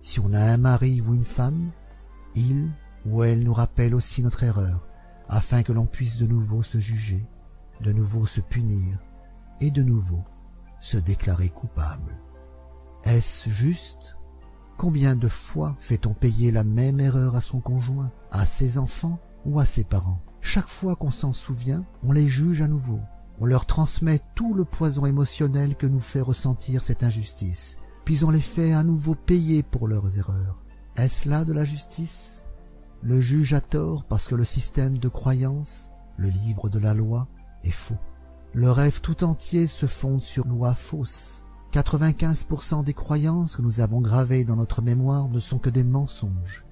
Si 0.00 0.18
on 0.18 0.32
a 0.32 0.40
un 0.40 0.56
mari 0.56 1.02
ou 1.02 1.12
une 1.12 1.26
femme, 1.26 1.72
il 2.34 2.70
ou 3.04 3.22
elle 3.22 3.44
nous 3.44 3.52
rappelle 3.52 3.94
aussi 3.94 4.22
notre 4.22 4.44
erreur, 4.44 4.88
afin 5.28 5.62
que 5.62 5.72
l'on 5.72 5.86
puisse 5.86 6.18
de 6.18 6.26
nouveau 6.26 6.62
se 6.62 6.78
juger, 6.78 7.28
de 7.80 7.92
nouveau 7.92 8.26
se 8.26 8.40
punir, 8.40 8.98
et 9.60 9.70
de 9.70 9.82
nouveau 9.82 10.22
se 10.80 10.96
déclarer 10.96 11.48
coupable. 11.48 12.12
Est-ce 13.04 13.50
juste? 13.50 14.16
Combien 14.76 15.16
de 15.16 15.28
fois 15.28 15.74
fait-on 15.78 16.12
payer 16.12 16.50
la 16.50 16.64
même 16.64 17.00
erreur 17.00 17.34
à 17.34 17.40
son 17.40 17.60
conjoint, 17.60 18.12
à 18.30 18.44
ses 18.44 18.76
enfants 18.76 19.18
ou 19.46 19.58
à 19.58 19.64
ses 19.64 19.84
parents? 19.84 20.20
Chaque 20.42 20.68
fois 20.68 20.96
qu'on 20.96 21.10
s'en 21.10 21.32
souvient, 21.32 21.84
on 22.02 22.12
les 22.12 22.28
juge 22.28 22.62
à 22.62 22.68
nouveau. 22.68 23.00
On 23.40 23.46
leur 23.46 23.66
transmet 23.66 24.20
tout 24.34 24.54
le 24.54 24.64
poison 24.64 25.06
émotionnel 25.06 25.76
que 25.76 25.86
nous 25.86 26.00
fait 26.00 26.20
ressentir 26.20 26.84
cette 26.84 27.02
injustice, 27.02 27.78
puis 28.04 28.24
on 28.24 28.30
les 28.30 28.40
fait 28.40 28.72
à 28.72 28.84
nouveau 28.84 29.14
payer 29.14 29.62
pour 29.62 29.88
leurs 29.88 30.18
erreurs. 30.18 30.62
Est-ce 30.96 31.28
là 31.28 31.44
de 31.44 31.52
la 31.52 31.64
justice? 31.64 32.45
Le 33.06 33.20
juge 33.20 33.54
a 33.54 33.60
tort 33.60 34.02
parce 34.02 34.26
que 34.26 34.34
le 34.34 34.42
système 34.44 34.98
de 34.98 35.06
croyance, 35.06 35.92
le 36.16 36.28
livre 36.28 36.68
de 36.68 36.80
la 36.80 36.92
loi, 36.92 37.28
est 37.62 37.70
faux. 37.70 38.00
Le 38.52 38.68
rêve 38.72 39.00
tout 39.00 39.22
entier 39.22 39.68
se 39.68 39.86
fonde 39.86 40.22
sur 40.22 40.44
loi 40.44 40.74
fausse. 40.74 41.44
95% 41.70 42.82
des 42.82 42.94
croyances 42.94 43.54
que 43.54 43.62
nous 43.62 43.80
avons 43.80 44.00
gravées 44.00 44.44
dans 44.44 44.56
notre 44.56 44.82
mémoire 44.82 45.28
ne 45.28 45.38
sont 45.38 45.60
que 45.60 45.70
des 45.70 45.84
mensonges, 45.84 46.64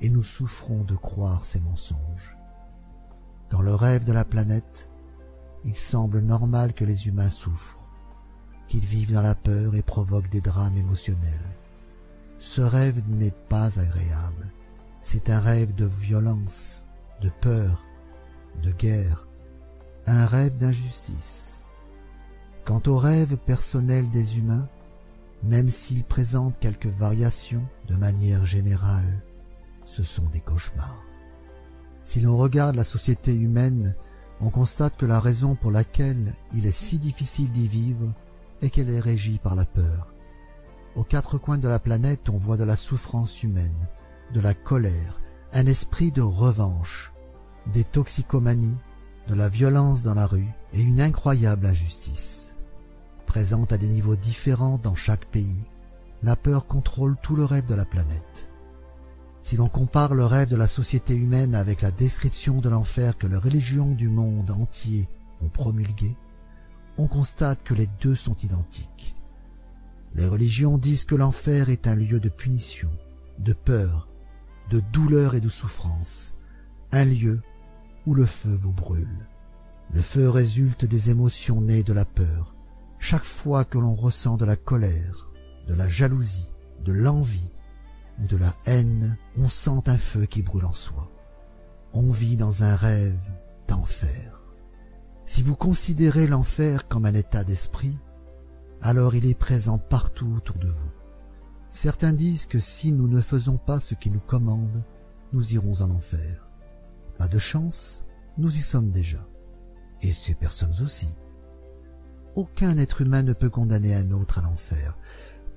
et 0.00 0.08
nous 0.08 0.22
souffrons 0.24 0.84
de 0.84 0.96
croire 0.96 1.44
ces 1.44 1.60
mensonges. 1.60 2.38
Dans 3.50 3.60
le 3.60 3.74
rêve 3.74 4.04
de 4.04 4.12
la 4.14 4.24
planète, 4.24 4.88
il 5.66 5.76
semble 5.76 6.20
normal 6.20 6.72
que 6.72 6.86
les 6.86 7.08
humains 7.08 7.28
souffrent, 7.28 7.90
qu'ils 8.68 8.86
vivent 8.86 9.12
dans 9.12 9.20
la 9.20 9.34
peur 9.34 9.74
et 9.74 9.82
provoquent 9.82 10.30
des 10.30 10.40
drames 10.40 10.78
émotionnels. 10.78 11.58
Ce 12.38 12.62
rêve 12.62 13.02
n'est 13.06 13.36
pas 13.50 13.78
agréable, 13.78 14.43
c'est 15.04 15.28
un 15.28 15.38
rêve 15.38 15.74
de 15.74 15.84
violence, 15.84 16.88
de 17.20 17.30
peur, 17.42 17.84
de 18.62 18.72
guerre, 18.72 19.28
un 20.06 20.24
rêve 20.24 20.56
d'injustice. 20.56 21.64
Quant 22.64 22.82
au 22.86 22.96
rêve 22.96 23.36
personnel 23.36 24.08
des 24.08 24.38
humains, 24.38 24.66
même 25.42 25.68
s'ils 25.68 26.04
présentent 26.04 26.58
quelques 26.58 26.86
variations 26.86 27.68
de 27.86 27.96
manière 27.96 28.46
générale, 28.46 29.22
ce 29.84 30.02
sont 30.02 30.26
des 30.30 30.40
cauchemars. 30.40 31.02
Si 32.02 32.20
l'on 32.20 32.38
regarde 32.38 32.74
la 32.74 32.84
société 32.84 33.36
humaine, 33.36 33.94
on 34.40 34.48
constate 34.48 34.96
que 34.96 35.06
la 35.06 35.20
raison 35.20 35.54
pour 35.54 35.70
laquelle 35.70 36.34
il 36.54 36.64
est 36.64 36.72
si 36.72 36.98
difficile 36.98 37.52
d'y 37.52 37.68
vivre 37.68 38.14
est 38.62 38.70
qu'elle 38.70 38.88
est 38.88 39.00
régie 39.00 39.38
par 39.38 39.54
la 39.54 39.66
peur. 39.66 40.14
Aux 40.96 41.04
quatre 41.04 41.36
coins 41.36 41.58
de 41.58 41.68
la 41.68 41.78
planète, 41.78 42.30
on 42.30 42.38
voit 42.38 42.56
de 42.56 42.64
la 42.64 42.76
souffrance 42.76 43.42
humaine, 43.42 43.88
de 44.34 44.40
la 44.40 44.52
colère, 44.52 45.20
un 45.52 45.64
esprit 45.66 46.10
de 46.10 46.20
revanche, 46.20 47.12
des 47.72 47.84
toxicomanies, 47.84 48.78
de 49.28 49.34
la 49.34 49.48
violence 49.48 50.02
dans 50.02 50.14
la 50.14 50.26
rue 50.26 50.48
et 50.72 50.80
une 50.80 51.00
incroyable 51.00 51.66
injustice. 51.66 52.58
Présente 53.26 53.72
à 53.72 53.78
des 53.78 53.86
niveaux 53.88 54.16
différents 54.16 54.78
dans 54.78 54.96
chaque 54.96 55.26
pays, 55.26 55.68
la 56.24 56.34
peur 56.34 56.66
contrôle 56.66 57.16
tout 57.22 57.36
le 57.36 57.44
rêve 57.44 57.66
de 57.66 57.76
la 57.76 57.84
planète. 57.84 58.50
Si 59.40 59.56
l'on 59.56 59.68
compare 59.68 60.14
le 60.14 60.24
rêve 60.24 60.48
de 60.48 60.56
la 60.56 60.66
société 60.66 61.14
humaine 61.14 61.54
avec 61.54 61.82
la 61.82 61.92
description 61.92 62.60
de 62.60 62.68
l'enfer 62.68 63.16
que 63.16 63.28
les 63.28 63.36
religions 63.36 63.94
du 63.94 64.08
monde 64.08 64.50
entier 64.50 65.08
ont 65.40 65.48
promulgué, 65.48 66.16
on 66.98 67.06
constate 67.06 67.62
que 67.62 67.74
les 67.74 67.88
deux 68.00 68.16
sont 68.16 68.36
identiques. 68.36 69.14
Les 70.14 70.26
religions 70.26 70.76
disent 70.76 71.04
que 71.04 71.14
l'enfer 71.14 71.68
est 71.68 71.86
un 71.86 71.94
lieu 71.94 72.20
de 72.20 72.28
punition, 72.28 72.90
de 73.38 73.52
peur, 73.52 74.08
de 74.74 74.80
douleur 74.80 75.36
et 75.36 75.40
de 75.40 75.48
souffrance, 75.48 76.34
un 76.90 77.04
lieu 77.04 77.40
où 78.06 78.14
le 78.14 78.26
feu 78.26 78.52
vous 78.52 78.72
brûle. 78.72 79.28
Le 79.92 80.02
feu 80.02 80.28
résulte 80.28 80.84
des 80.84 81.10
émotions 81.10 81.60
nées 81.60 81.84
de 81.84 81.92
la 81.92 82.04
peur. 82.04 82.56
Chaque 82.98 83.24
fois 83.24 83.64
que 83.64 83.78
l'on 83.78 83.94
ressent 83.94 84.36
de 84.36 84.44
la 84.44 84.56
colère, 84.56 85.30
de 85.68 85.74
la 85.74 85.88
jalousie, 85.88 86.50
de 86.84 86.92
l'envie 86.92 87.52
ou 88.20 88.26
de 88.26 88.36
la 88.36 88.52
haine, 88.66 89.16
on 89.36 89.48
sent 89.48 89.82
un 89.86 89.96
feu 89.96 90.26
qui 90.26 90.42
brûle 90.42 90.64
en 90.64 90.72
soi. 90.72 91.08
On 91.92 92.10
vit 92.10 92.36
dans 92.36 92.64
un 92.64 92.74
rêve 92.74 93.30
d'enfer. 93.68 94.42
Si 95.24 95.40
vous 95.42 95.54
considérez 95.54 96.26
l'enfer 96.26 96.88
comme 96.88 97.06
un 97.06 97.14
état 97.14 97.44
d'esprit, 97.44 98.00
alors 98.82 99.14
il 99.14 99.24
est 99.24 99.38
présent 99.38 99.78
partout 99.78 100.34
autour 100.36 100.58
de 100.58 100.68
vous. 100.68 100.90
Certains 101.74 102.12
disent 102.12 102.46
que 102.46 102.60
si 102.60 102.92
nous 102.92 103.08
ne 103.08 103.20
faisons 103.20 103.56
pas 103.56 103.80
ce 103.80 103.96
qu'il 103.96 104.12
nous 104.12 104.20
commande, 104.20 104.84
nous 105.32 105.54
irons 105.54 105.82
en 105.82 105.90
enfer. 105.90 106.48
Pas 107.18 107.26
de 107.26 107.40
chance, 107.40 108.04
nous 108.38 108.56
y 108.56 108.60
sommes 108.60 108.90
déjà. 108.90 109.18
Et 110.00 110.12
ces 110.12 110.36
personnes 110.36 110.80
aussi. 110.84 111.18
Aucun 112.36 112.78
être 112.78 113.00
humain 113.00 113.24
ne 113.24 113.32
peut 113.32 113.50
condamner 113.50 113.92
un 113.92 114.12
autre 114.12 114.38
à 114.38 114.42
l'enfer, 114.42 114.96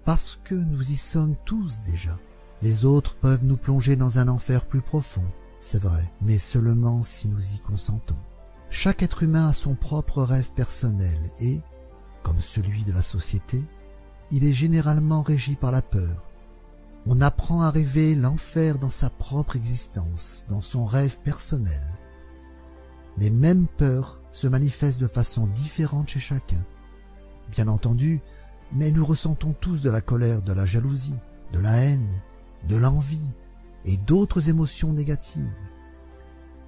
parce 0.06 0.40
que 0.44 0.56
nous 0.56 0.92
y 0.92 0.96
sommes 0.96 1.36
tous 1.46 1.82
déjà. 1.82 2.18
Les 2.64 2.84
autres 2.84 3.18
peuvent 3.18 3.46
nous 3.46 3.58
plonger 3.58 3.96
dans 3.96 4.18
un 4.18 4.28
enfer 4.28 4.66
plus 4.66 4.82
profond, 4.82 5.26
c'est 5.60 5.84
vrai, 5.84 6.12
mais 6.22 6.40
seulement 6.40 7.04
si 7.04 7.30
nous 7.30 7.54
y 7.54 7.60
consentons. 7.60 8.18
Chaque 8.72 9.04
être 9.04 9.22
humain 9.22 9.50
a 9.50 9.54
son 9.54 9.76
propre 9.76 10.24
rêve 10.24 10.52
personnel 10.54 11.20
et, 11.40 11.62
comme 12.24 12.42
celui 12.42 12.84
de 12.86 12.92
la 12.92 13.04
société, 13.04 13.64
il 14.32 14.46
est 14.46 14.54
généralement 14.54 15.22
régi 15.22 15.56
par 15.56 15.72
la 15.72 15.82
peur, 15.82 16.28
on 17.10 17.22
apprend 17.22 17.62
à 17.62 17.72
rêver 17.72 18.16
l'enfer 18.16 18.80
dans 18.80 18.90
sa 18.90 19.10
propre 19.10 19.56
existence, 19.56 20.44
dans 20.50 20.62
son 20.62 20.86
rêve 20.86 21.20
personnel. 21.22 21.82
Les 23.18 23.30
mêmes 23.30 23.66
peurs 23.78 24.22
se 24.34 24.46
manifestent 24.46 25.00
de 25.00 25.08
façon 25.08 25.48
différente 25.48 26.10
chez 26.10 26.20
chacun. 26.20 26.66
Bien 27.50 27.70
entendu, 27.70 28.22
mais 28.74 28.92
nous 28.92 29.06
ressentons 29.06 29.54
tous 29.54 29.84
de 29.84 29.90
la 29.90 30.02
colère, 30.02 30.42
de 30.42 30.52
la 30.52 30.66
jalousie, 30.66 31.16
de 31.54 31.60
la 31.60 31.78
haine, 31.78 32.12
de 32.68 32.76
l'envie 32.76 33.30
et 33.86 33.96
d'autres 33.96 34.50
émotions 34.50 34.92
négatives. 34.92 35.48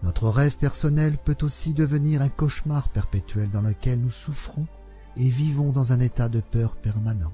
Notre 0.03 0.29
rêve 0.29 0.55
personnel 0.55 1.17
peut 1.17 1.37
aussi 1.41 1.73
devenir 1.73 2.21
un 2.21 2.29
cauchemar 2.29 2.87
perpétuel 2.87 3.49
dans 3.49 3.61
lequel 3.61 3.99
nous 3.99 4.09
souffrons 4.09 4.67
et 5.17 5.29
vivons 5.29 5.73
dans 5.73 5.91
un 5.91 5.99
état 5.99 6.29
de 6.29 6.39
peur 6.39 6.77
permanent. 6.77 7.33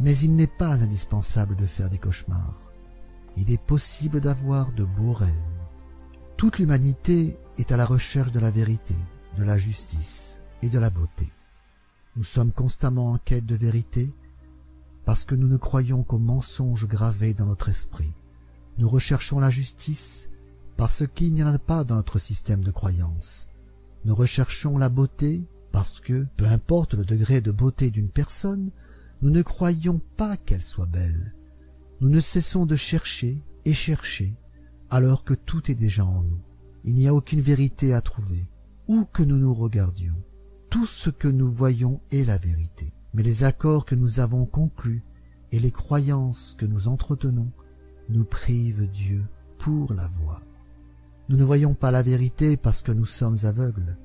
Mais 0.00 0.16
il 0.18 0.34
n'est 0.34 0.46
pas 0.46 0.82
indispensable 0.82 1.56
de 1.56 1.66
faire 1.66 1.88
des 1.88 1.98
cauchemars. 1.98 2.72
Il 3.36 3.50
est 3.50 3.62
possible 3.62 4.20
d'avoir 4.20 4.72
de 4.72 4.84
beaux 4.84 5.12
rêves. 5.12 5.30
Toute 6.36 6.58
l'humanité 6.58 7.38
est 7.58 7.72
à 7.72 7.76
la 7.76 7.86
recherche 7.86 8.32
de 8.32 8.40
la 8.40 8.50
vérité, 8.50 8.94
de 9.36 9.44
la 9.44 9.58
justice 9.58 10.42
et 10.62 10.68
de 10.68 10.78
la 10.78 10.90
beauté. 10.90 11.32
Nous 12.16 12.24
sommes 12.24 12.52
constamment 12.52 13.10
en 13.10 13.18
quête 13.18 13.46
de 13.46 13.56
vérité 13.56 14.14
parce 15.04 15.24
que 15.24 15.34
nous 15.34 15.48
ne 15.48 15.56
croyons 15.56 16.02
qu'aux 16.02 16.18
mensonges 16.18 16.86
gravés 16.86 17.34
dans 17.34 17.46
notre 17.46 17.68
esprit. 17.68 18.12
Nous 18.78 18.88
recherchons 18.88 19.38
la 19.38 19.50
justice 19.50 20.30
parce 20.76 21.06
qu'il 21.06 21.32
n'y 21.32 21.42
en 21.42 21.52
a 21.52 21.58
pas 21.58 21.84
dans 21.84 21.96
notre 21.96 22.18
système 22.18 22.64
de 22.64 22.70
croyance. 22.70 23.50
Nous 24.04 24.14
recherchons 24.14 24.78
la 24.78 24.88
beauté 24.88 25.44
parce 25.72 26.00
que, 26.00 26.26
peu 26.36 26.46
importe 26.46 26.94
le 26.94 27.04
degré 27.04 27.40
de 27.40 27.50
beauté 27.50 27.90
d'une 27.90 28.08
personne, 28.08 28.70
nous 29.22 29.30
ne 29.30 29.42
croyons 29.42 30.00
pas 30.16 30.36
qu'elle 30.36 30.62
soit 30.62 30.86
belle. 30.86 31.34
Nous 32.00 32.08
ne 32.08 32.20
cessons 32.20 32.66
de 32.66 32.76
chercher 32.76 33.42
et 33.64 33.72
chercher, 33.72 34.38
alors 34.90 35.24
que 35.24 35.34
tout 35.34 35.70
est 35.70 35.74
déjà 35.74 36.04
en 36.04 36.22
nous. 36.22 36.40
Il 36.84 36.94
n'y 36.94 37.08
a 37.08 37.14
aucune 37.14 37.40
vérité 37.40 37.94
à 37.94 38.00
trouver, 38.00 38.50
où 38.88 39.04
que 39.04 39.22
nous 39.22 39.38
nous 39.38 39.54
regardions. 39.54 40.22
Tout 40.70 40.86
ce 40.86 41.08
que 41.08 41.28
nous 41.28 41.50
voyons 41.50 42.00
est 42.10 42.24
la 42.24 42.36
vérité. 42.36 42.92
Mais 43.14 43.22
les 43.22 43.44
accords 43.44 43.86
que 43.86 43.94
nous 43.94 44.20
avons 44.20 44.44
conclus 44.44 45.04
et 45.52 45.60
les 45.60 45.70
croyances 45.70 46.56
que 46.58 46.66
nous 46.66 46.88
entretenons 46.88 47.52
nous 48.08 48.24
privent 48.24 48.88
Dieu 48.88 49.24
pour 49.58 49.94
la 49.94 50.08
voir. 50.08 50.42
Nous 51.28 51.36
ne 51.36 51.44
voyons 51.44 51.74
pas 51.74 51.90
la 51.90 52.02
vérité 52.02 52.56
parce 52.56 52.82
que 52.82 52.92
nous 52.92 53.06
sommes 53.06 53.38
aveugles, 53.44 53.96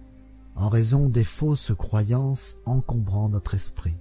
en 0.55 0.69
raison 0.69 1.09
des 1.09 1.23
fausses 1.23 1.73
croyances 1.77 2.55
encombrant 2.65 3.29
notre 3.29 3.55
esprit. 3.55 3.99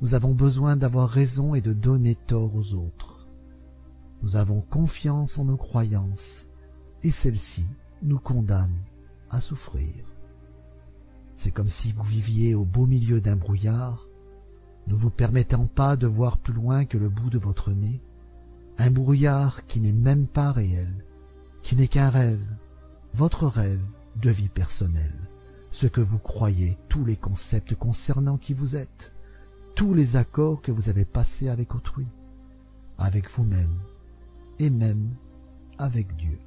Nous 0.00 0.14
avons 0.14 0.34
besoin 0.34 0.76
d'avoir 0.76 1.10
raison 1.10 1.54
et 1.54 1.60
de 1.60 1.74
donner 1.74 2.14
tort 2.14 2.56
aux 2.56 2.72
autres. 2.72 3.28
Nous 4.22 4.36
avons 4.36 4.62
confiance 4.62 5.38
en 5.38 5.44
nos 5.44 5.58
croyances 5.58 6.48
et 7.02 7.10
celles-ci 7.10 7.66
nous 8.02 8.18
condamnent 8.18 8.82
à 9.28 9.40
souffrir. 9.40 10.04
C'est 11.34 11.50
comme 11.50 11.68
si 11.68 11.92
vous 11.92 12.02
viviez 12.02 12.54
au 12.54 12.64
beau 12.64 12.86
milieu 12.86 13.20
d'un 13.20 13.36
brouillard, 13.36 14.08
ne 14.86 14.94
vous 14.94 15.10
permettant 15.10 15.66
pas 15.66 15.96
de 15.96 16.06
voir 16.06 16.38
plus 16.38 16.54
loin 16.54 16.84
que 16.86 16.98
le 16.98 17.10
bout 17.10 17.30
de 17.30 17.38
votre 17.38 17.70
nez, 17.70 18.02
un 18.78 18.90
brouillard 18.90 19.66
qui 19.66 19.80
n'est 19.80 19.92
même 19.92 20.26
pas 20.26 20.50
réel, 20.50 21.04
qui 21.62 21.76
n'est 21.76 21.88
qu'un 21.88 22.08
rêve, 22.08 22.46
votre 23.12 23.46
rêve 23.46 23.84
de 24.16 24.30
vie 24.30 24.48
personnelle, 24.48 25.28
ce 25.70 25.86
que 25.86 26.00
vous 26.00 26.18
croyez, 26.18 26.78
tous 26.88 27.04
les 27.04 27.16
concepts 27.16 27.74
concernant 27.74 28.38
qui 28.38 28.54
vous 28.54 28.76
êtes, 28.76 29.14
tous 29.74 29.94
les 29.94 30.16
accords 30.16 30.62
que 30.62 30.72
vous 30.72 30.88
avez 30.88 31.04
passés 31.04 31.48
avec 31.48 31.74
autrui, 31.74 32.06
avec 32.98 33.30
vous-même 33.30 33.78
et 34.58 34.70
même 34.70 35.14
avec 35.78 36.16
Dieu. 36.16 36.38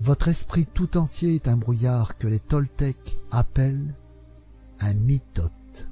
Votre 0.00 0.28
esprit 0.28 0.66
tout 0.66 0.96
entier 0.96 1.34
est 1.34 1.48
un 1.48 1.56
brouillard 1.56 2.18
que 2.18 2.26
les 2.26 2.40
Toltecs 2.40 3.18
appellent 3.30 3.94
un 4.80 4.94
mitote. 4.94 5.90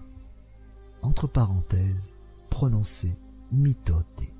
Entre 1.02 1.26
parenthèses, 1.26 2.14
prononcé 2.50 3.18
mitote. 3.50 4.32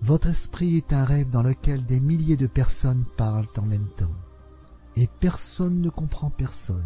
Votre 0.00 0.28
esprit 0.28 0.76
est 0.76 0.92
un 0.92 1.04
rêve 1.04 1.30
dans 1.30 1.42
lequel 1.42 1.84
des 1.84 2.00
milliers 2.00 2.36
de 2.36 2.46
personnes 2.46 3.04
parlent 3.16 3.48
en 3.56 3.62
même 3.62 3.88
temps. 3.96 4.16
Et 4.96 5.08
personne 5.20 5.80
ne 5.80 5.88
comprend 5.88 6.30
personne. 6.30 6.84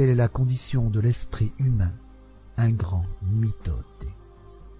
Est 0.00 0.14
la 0.14 0.28
condition 0.28 0.88
de 0.88 0.98
l'esprit 0.98 1.52
humain, 1.58 1.92
un 2.56 2.72
grand 2.72 3.04
mythote, 3.20 4.06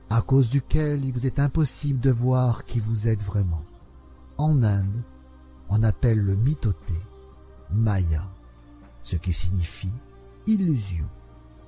à 0.08 0.22
cause 0.22 0.48
duquel 0.48 1.04
il 1.04 1.12
vous 1.12 1.26
est 1.26 1.38
impossible 1.38 2.00
de 2.00 2.10
voir 2.10 2.64
qui 2.64 2.80
vous 2.80 3.06
êtes 3.06 3.22
vraiment. 3.22 3.62
En 4.38 4.62
Inde, 4.62 5.04
on 5.68 5.82
appelle 5.82 6.20
le 6.20 6.36
mythoté 6.36 6.94
Maya, 7.70 8.32
ce 9.02 9.16
qui 9.16 9.34
signifie 9.34 9.92
illusion. 10.46 11.10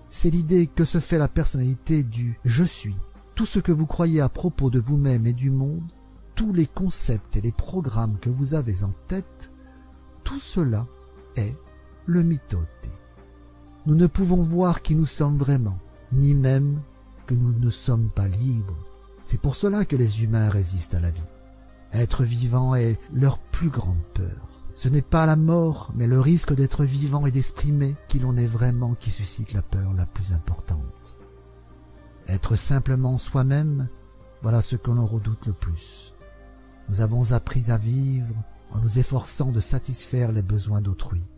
C'est 0.08 0.30
l'idée 0.30 0.66
que 0.66 0.86
se 0.86 0.98
fait 0.98 1.18
la 1.18 1.28
personnalité 1.28 2.04
du 2.04 2.38
je 2.46 2.64
suis 2.64 2.96
tout 3.34 3.44
ce 3.44 3.58
que 3.58 3.72
vous 3.72 3.86
croyez 3.86 4.22
à 4.22 4.30
propos 4.30 4.70
de 4.70 4.80
vous-même 4.80 5.26
et 5.26 5.34
du 5.34 5.50
monde, 5.50 5.92
tous 6.36 6.54
les 6.54 6.66
concepts 6.66 7.36
et 7.36 7.42
les 7.42 7.52
programmes 7.52 8.18
que 8.18 8.30
vous 8.30 8.54
avez 8.54 8.82
en 8.82 8.94
tête, 9.08 9.52
tout 10.24 10.40
cela 10.40 10.86
est 11.36 11.54
le 12.06 12.22
mythoté. 12.22 12.88
Nous 13.86 13.94
ne 13.94 14.06
pouvons 14.06 14.42
voir 14.42 14.82
qui 14.82 14.94
nous 14.94 15.06
sommes 15.06 15.38
vraiment, 15.38 15.78
ni 16.12 16.34
même 16.34 16.80
que 17.26 17.34
nous 17.34 17.58
ne 17.58 17.70
sommes 17.70 18.10
pas 18.10 18.28
libres. 18.28 18.76
C'est 19.24 19.40
pour 19.40 19.56
cela 19.56 19.84
que 19.84 19.96
les 19.96 20.22
humains 20.22 20.48
résistent 20.48 20.94
à 20.94 21.00
la 21.00 21.10
vie. 21.10 21.20
Être 21.92 22.24
vivant 22.24 22.74
est 22.74 22.98
leur 23.12 23.38
plus 23.38 23.70
grande 23.70 24.02
peur. 24.14 24.48
Ce 24.74 24.88
n'est 24.88 25.02
pas 25.02 25.26
la 25.26 25.36
mort, 25.36 25.92
mais 25.94 26.06
le 26.06 26.20
risque 26.20 26.54
d'être 26.54 26.84
vivant 26.84 27.26
et 27.26 27.30
d'exprimer 27.30 27.94
qui 28.08 28.18
l'on 28.18 28.36
est 28.36 28.46
vraiment 28.46 28.94
qui 28.94 29.10
suscite 29.10 29.52
la 29.52 29.62
peur 29.62 29.92
la 29.92 30.06
plus 30.06 30.32
importante. 30.32 31.18
Être 32.28 32.56
simplement 32.56 33.18
soi-même, 33.18 33.88
voilà 34.42 34.62
ce 34.62 34.76
que 34.76 34.90
l'on 34.90 35.06
redoute 35.06 35.46
le 35.46 35.52
plus. 35.52 36.14
Nous 36.88 37.00
avons 37.00 37.32
appris 37.32 37.70
à 37.70 37.78
vivre 37.78 38.34
en 38.70 38.78
nous 38.80 38.98
efforçant 38.98 39.50
de 39.50 39.60
satisfaire 39.60 40.32
les 40.32 40.42
besoins 40.42 40.80
d'autrui, 40.80 41.31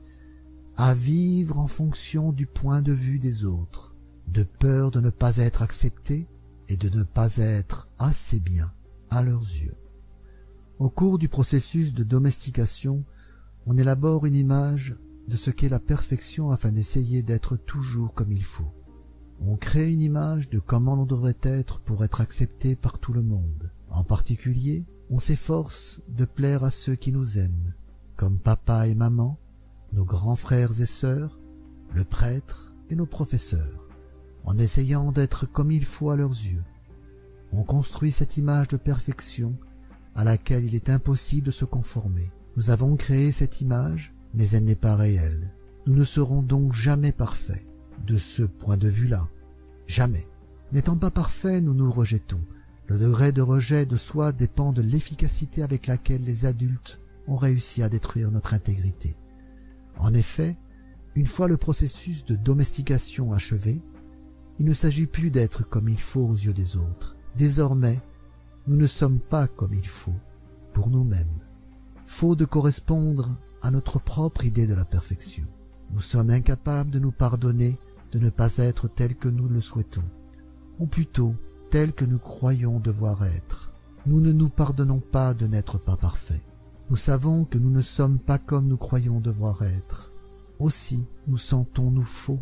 à 0.76 0.94
vivre 0.94 1.58
en 1.58 1.68
fonction 1.68 2.32
du 2.32 2.46
point 2.46 2.82
de 2.82 2.92
vue 2.92 3.18
des 3.18 3.44
autres, 3.44 3.94
de 4.28 4.42
peur 4.42 4.90
de 4.90 5.00
ne 5.00 5.10
pas 5.10 5.36
être 5.36 5.62
accepté 5.62 6.28
et 6.68 6.76
de 6.76 6.88
ne 6.96 7.04
pas 7.04 7.36
être 7.36 7.88
assez 7.98 8.40
bien 8.40 8.72
à 9.10 9.22
leurs 9.22 9.42
yeux. 9.42 9.76
Au 10.78 10.88
cours 10.90 11.18
du 11.18 11.28
processus 11.28 11.94
de 11.94 12.02
domestication, 12.02 13.04
on 13.66 13.78
élabore 13.78 14.26
une 14.26 14.34
image 14.34 14.96
de 15.28 15.36
ce 15.36 15.50
qu'est 15.50 15.68
la 15.68 15.80
perfection 15.80 16.50
afin 16.50 16.72
d'essayer 16.72 17.22
d'être 17.22 17.56
toujours 17.56 18.12
comme 18.12 18.32
il 18.32 18.42
faut. 18.42 18.72
On 19.40 19.56
crée 19.56 19.90
une 19.90 20.02
image 20.02 20.48
de 20.48 20.58
comment 20.58 20.96
l'on 20.96 21.06
devrait 21.06 21.38
être 21.42 21.80
pour 21.80 22.04
être 22.04 22.20
accepté 22.20 22.76
par 22.76 22.98
tout 22.98 23.12
le 23.12 23.22
monde. 23.22 23.72
En 23.90 24.04
particulier, 24.04 24.86
on 25.10 25.20
s'efforce 25.20 26.02
de 26.08 26.24
plaire 26.24 26.64
à 26.64 26.70
ceux 26.70 26.94
qui 26.94 27.12
nous 27.12 27.38
aiment, 27.38 27.74
comme 28.16 28.38
papa 28.38 28.88
et 28.88 28.94
maman, 28.94 29.38
nos 29.94 30.04
grands 30.04 30.36
frères 30.36 30.80
et 30.80 30.86
sœurs, 30.86 31.40
le 31.94 32.04
prêtre 32.04 32.74
et 32.90 32.96
nos 32.96 33.06
professeurs, 33.06 33.88
en 34.44 34.58
essayant 34.58 35.12
d'être 35.12 35.46
comme 35.46 35.70
il 35.70 35.84
faut 35.84 36.10
à 36.10 36.16
leurs 36.16 36.30
yeux. 36.30 36.64
On 37.52 37.62
construit 37.62 38.10
cette 38.10 38.36
image 38.36 38.68
de 38.68 38.76
perfection 38.76 39.56
à 40.16 40.24
laquelle 40.24 40.64
il 40.64 40.74
est 40.74 40.90
impossible 40.90 41.46
de 41.46 41.52
se 41.52 41.64
conformer. 41.64 42.32
Nous 42.56 42.70
avons 42.70 42.96
créé 42.96 43.30
cette 43.30 43.60
image, 43.60 44.12
mais 44.34 44.48
elle 44.50 44.64
n'est 44.64 44.74
pas 44.74 44.96
réelle. 44.96 45.52
Nous 45.86 45.94
ne 45.94 46.04
serons 46.04 46.42
donc 46.42 46.74
jamais 46.74 47.12
parfaits 47.12 47.64
de 48.04 48.18
ce 48.18 48.42
point 48.42 48.76
de 48.76 48.88
vue-là. 48.88 49.28
Jamais. 49.86 50.26
N'étant 50.72 50.96
pas 50.96 51.10
parfaits, 51.10 51.62
nous 51.62 51.74
nous 51.74 51.90
rejetons. 51.90 52.40
Le 52.86 52.98
degré 52.98 53.32
de 53.32 53.42
rejet 53.42 53.86
de 53.86 53.96
soi 53.96 54.32
dépend 54.32 54.72
de 54.72 54.82
l'efficacité 54.82 55.62
avec 55.62 55.86
laquelle 55.86 56.24
les 56.24 56.46
adultes 56.46 57.00
ont 57.28 57.36
réussi 57.36 57.82
à 57.82 57.88
détruire 57.88 58.30
notre 58.30 58.54
intégrité. 58.54 59.16
En 59.98 60.14
effet, 60.14 60.56
une 61.16 61.26
fois 61.26 61.48
le 61.48 61.56
processus 61.56 62.24
de 62.24 62.34
domestication 62.34 63.32
achevé, 63.32 63.82
il 64.58 64.66
ne 64.66 64.72
s'agit 64.72 65.06
plus 65.06 65.30
d'être 65.30 65.68
comme 65.68 65.88
il 65.88 66.00
faut 66.00 66.26
aux 66.26 66.34
yeux 66.34 66.54
des 66.54 66.76
autres. 66.76 67.16
Désormais, 67.36 68.00
nous 68.66 68.76
ne 68.76 68.86
sommes 68.86 69.20
pas 69.20 69.46
comme 69.48 69.74
il 69.74 69.86
faut 69.86 70.14
pour 70.72 70.90
nous-mêmes. 70.90 71.40
Faux 72.04 72.36
de 72.36 72.44
correspondre 72.44 73.30
à 73.62 73.70
notre 73.70 74.00
propre 74.00 74.44
idée 74.44 74.66
de 74.66 74.74
la 74.74 74.84
perfection. 74.84 75.44
Nous 75.92 76.00
sommes 76.00 76.30
incapables 76.30 76.90
de 76.90 76.98
nous 76.98 77.12
pardonner 77.12 77.78
de 78.12 78.18
ne 78.18 78.30
pas 78.30 78.58
être 78.58 78.88
tels 78.88 79.16
que 79.16 79.28
nous 79.28 79.48
le 79.48 79.60
souhaitons, 79.60 80.04
ou 80.78 80.86
plutôt 80.86 81.34
tels 81.70 81.92
que 81.92 82.04
nous 82.04 82.18
croyons 82.18 82.78
devoir 82.78 83.24
être. 83.24 83.72
Nous 84.06 84.20
ne 84.20 84.32
nous 84.32 84.48
pardonnons 84.48 85.00
pas 85.00 85.34
de 85.34 85.46
n'être 85.46 85.78
pas 85.78 85.96
parfaits. 85.96 86.44
Nous 86.94 86.98
savons 86.98 87.44
que 87.44 87.58
nous 87.58 87.70
ne 87.70 87.82
sommes 87.82 88.20
pas 88.20 88.38
comme 88.38 88.68
nous 88.68 88.76
croyons 88.76 89.18
devoir 89.18 89.62
être. 89.62 90.12
Aussi 90.60 91.08
nous 91.26 91.38
sentons-nous 91.38 92.04
faux, 92.04 92.38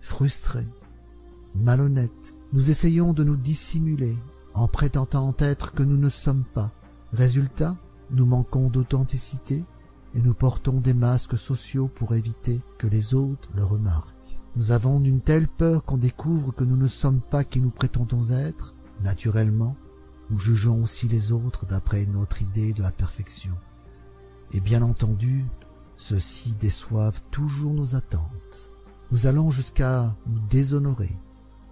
frustrés, 0.00 0.66
malhonnêtes. 1.54 2.34
Nous 2.54 2.70
essayons 2.70 3.12
de 3.12 3.22
nous 3.22 3.36
dissimuler 3.36 4.16
en 4.54 4.66
prétendant 4.66 5.36
être 5.40 5.72
que 5.72 5.82
nous 5.82 5.98
ne 5.98 6.08
sommes 6.08 6.44
pas. 6.54 6.72
Résultat, 7.12 7.76
nous 8.12 8.24
manquons 8.24 8.70
d'authenticité 8.70 9.62
et 10.14 10.22
nous 10.22 10.32
portons 10.32 10.80
des 10.80 10.94
masques 10.94 11.36
sociaux 11.36 11.88
pour 11.94 12.14
éviter 12.14 12.62
que 12.78 12.86
les 12.86 13.12
autres 13.12 13.50
le 13.54 13.62
remarquent. 13.62 14.40
Nous 14.56 14.70
avons 14.70 15.04
une 15.04 15.20
telle 15.20 15.48
peur 15.48 15.84
qu'on 15.84 15.98
découvre 15.98 16.50
que 16.52 16.64
nous 16.64 16.78
ne 16.78 16.88
sommes 16.88 17.20
pas 17.20 17.44
qui 17.44 17.60
nous 17.60 17.68
prétendons 17.68 18.30
être. 18.30 18.74
Naturellement, 19.02 19.76
nous 20.30 20.40
jugeons 20.40 20.82
aussi 20.82 21.08
les 21.08 21.30
autres 21.30 21.66
d'après 21.66 22.06
notre 22.06 22.40
idée 22.40 22.72
de 22.72 22.82
la 22.82 22.90
perfection. 22.90 23.52
Et 24.52 24.60
bien 24.60 24.82
entendu, 24.82 25.44
ceux-ci 25.96 26.56
déçoivent 26.56 27.22
toujours 27.30 27.72
nos 27.72 27.96
attentes. 27.96 28.72
Nous 29.10 29.26
allons 29.26 29.50
jusqu'à 29.50 30.14
nous 30.26 30.40
déshonorer, 30.50 31.14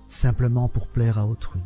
simplement 0.09 0.69
pour 0.69 0.89
plaire 0.89 1.19
à 1.19 1.27
autrui. 1.27 1.63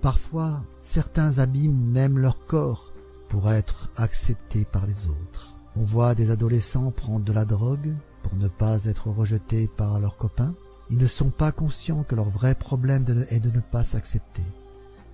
Parfois, 0.00 0.62
certains 0.80 1.38
abîment 1.38 1.90
même 1.90 2.18
leur 2.18 2.46
corps 2.46 2.92
pour 3.28 3.50
être 3.50 3.90
acceptés 3.96 4.64
par 4.64 4.86
les 4.86 5.06
autres. 5.06 5.56
On 5.76 5.82
voit 5.82 6.14
des 6.14 6.30
adolescents 6.30 6.90
prendre 6.90 7.24
de 7.24 7.32
la 7.32 7.44
drogue 7.44 7.94
pour 8.22 8.36
ne 8.36 8.48
pas 8.48 8.84
être 8.84 9.08
rejetés 9.08 9.66
par 9.66 9.98
leurs 9.98 10.16
copains. 10.16 10.54
Ils 10.90 10.98
ne 10.98 11.06
sont 11.06 11.30
pas 11.30 11.52
conscients 11.52 12.04
que 12.04 12.14
leur 12.14 12.28
vrai 12.28 12.54
problème 12.54 13.04
est 13.30 13.40
de 13.40 13.50
ne 13.50 13.60
pas 13.60 13.82
s'accepter. 13.82 14.44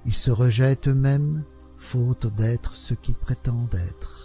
Ils 0.05 0.15
se 0.15 0.31
rejettent 0.31 0.89
eux-mêmes, 0.89 1.45
faute 1.77 2.27
d'être 2.35 2.75
ce 2.75 2.95
qu'ils 2.95 3.15
prétendent 3.15 3.75
être. 3.75 4.20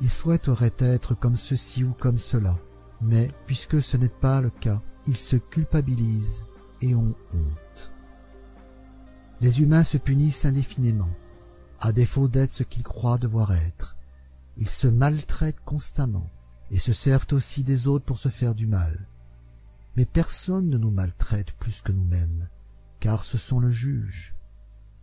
Ils 0.00 0.10
souhaiteraient 0.10 0.76
être 0.78 1.14
comme 1.14 1.36
ceci 1.36 1.84
ou 1.84 1.92
comme 1.92 2.18
cela, 2.18 2.58
mais 3.02 3.28
puisque 3.46 3.82
ce 3.82 3.96
n'est 3.96 4.08
pas 4.08 4.40
le 4.40 4.50
cas, 4.50 4.82
ils 5.06 5.16
se 5.16 5.36
culpabilisent 5.36 6.46
et 6.80 6.94
ont 6.94 7.14
honte. 7.32 7.94
Les 9.40 9.62
humains 9.62 9.84
se 9.84 9.98
punissent 9.98 10.44
indéfiniment, 10.44 11.10
à 11.80 11.92
défaut 11.92 12.28
d'être 12.28 12.52
ce 12.52 12.62
qu'ils 12.62 12.82
croient 12.82 13.18
devoir 13.18 13.52
être. 13.52 13.96
Ils 14.56 14.68
se 14.68 14.86
maltraitent 14.86 15.64
constamment 15.64 16.30
et 16.70 16.78
se 16.78 16.92
servent 16.92 17.26
aussi 17.32 17.64
des 17.64 17.88
autres 17.88 18.04
pour 18.04 18.18
se 18.18 18.28
faire 18.28 18.54
du 18.54 18.66
mal. 18.66 19.08
Mais 19.96 20.04
personne 20.04 20.68
ne 20.68 20.78
nous 20.78 20.90
maltraite 20.90 21.52
plus 21.58 21.80
que 21.82 21.92
nous-mêmes, 21.92 22.48
car 23.00 23.24
ce 23.24 23.38
sont 23.38 23.60
le 23.60 23.72
juge. 23.72 24.36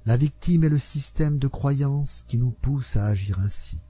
La 0.05 0.17
victime 0.17 0.63
est 0.63 0.69
le 0.69 0.79
système 0.79 1.39
de 1.39 1.47
croyance 1.47 2.23
qui 2.27 2.37
nous 2.37 2.51
pousse 2.51 2.95
à 2.95 3.07
agir 3.07 3.39
ainsi. 3.39 3.86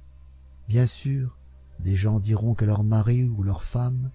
Bien 0.67 0.86
sûr, 0.86 1.38
des 1.80 1.95
gens 1.95 2.19
diront 2.19 2.53
que 2.53 2.65
leur 2.65 2.84
mari 2.84 3.23
ou 3.23 3.43
leur 3.43 3.63
femme, 3.63 4.12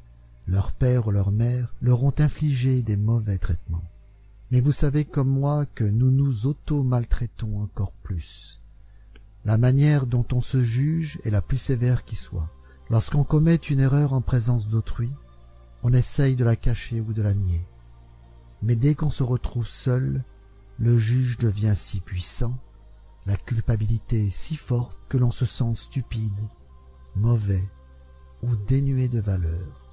leur 0.47 0.73
père 0.73 1.07
ou 1.07 1.11
leur 1.11 1.31
mère 1.31 1.75
leur 1.81 2.03
ont 2.05 2.15
infligé 2.19 2.83
des 2.83 2.97
mauvais 2.97 3.39
traitements. 3.39 3.85
Mais 4.51 4.61
vous 4.61 4.73
savez 4.73 5.05
comme 5.05 5.31
moi 5.31 5.65
que 5.65 5.85
nous 5.85 6.11
nous 6.11 6.47
auto-maltraitons 6.47 7.63
encore 7.63 7.93
plus. 7.93 8.63
La 9.45 9.57
manière 9.57 10.07
dont 10.07 10.27
on 10.33 10.41
se 10.41 10.63
juge 10.63 11.19
est 11.25 11.31
la 11.31 11.43
plus 11.43 11.59
sévère 11.59 12.05
qui 12.05 12.17
soit. 12.17 12.51
Lorsqu'on 12.91 13.25
commet 13.25 13.57
une 13.57 13.81
erreur 13.81 14.13
en 14.13 14.21
présence 14.21 14.69
d'autrui, 14.69 15.11
on 15.83 15.93
essaye 15.93 16.37
de 16.37 16.45
la 16.45 16.57
cacher 16.57 17.01
ou 17.01 17.13
de 17.15 17.23
la 17.23 17.35
nier. 17.35 17.67
Mais 18.61 18.77
dès 18.77 18.95
qu'on 18.95 19.11
se 19.11 19.23
retrouve 19.23 19.67
seul, 19.67 20.23
le 20.79 20.99
juge 20.99 21.39
devient 21.39 21.75
si 21.75 22.01
puissant, 22.01 22.59
la 23.27 23.37
culpabilité 23.37 24.29
si 24.31 24.57
forte 24.57 24.99
que 25.09 25.19
l'on 25.19 25.31
se 25.31 25.47
sent 25.47 25.75
stupide, 25.77 26.49
mauvais 27.15 27.63
ou 28.43 28.57
dénué 28.57 29.09
de 29.09 29.21
valeur. 29.21 29.89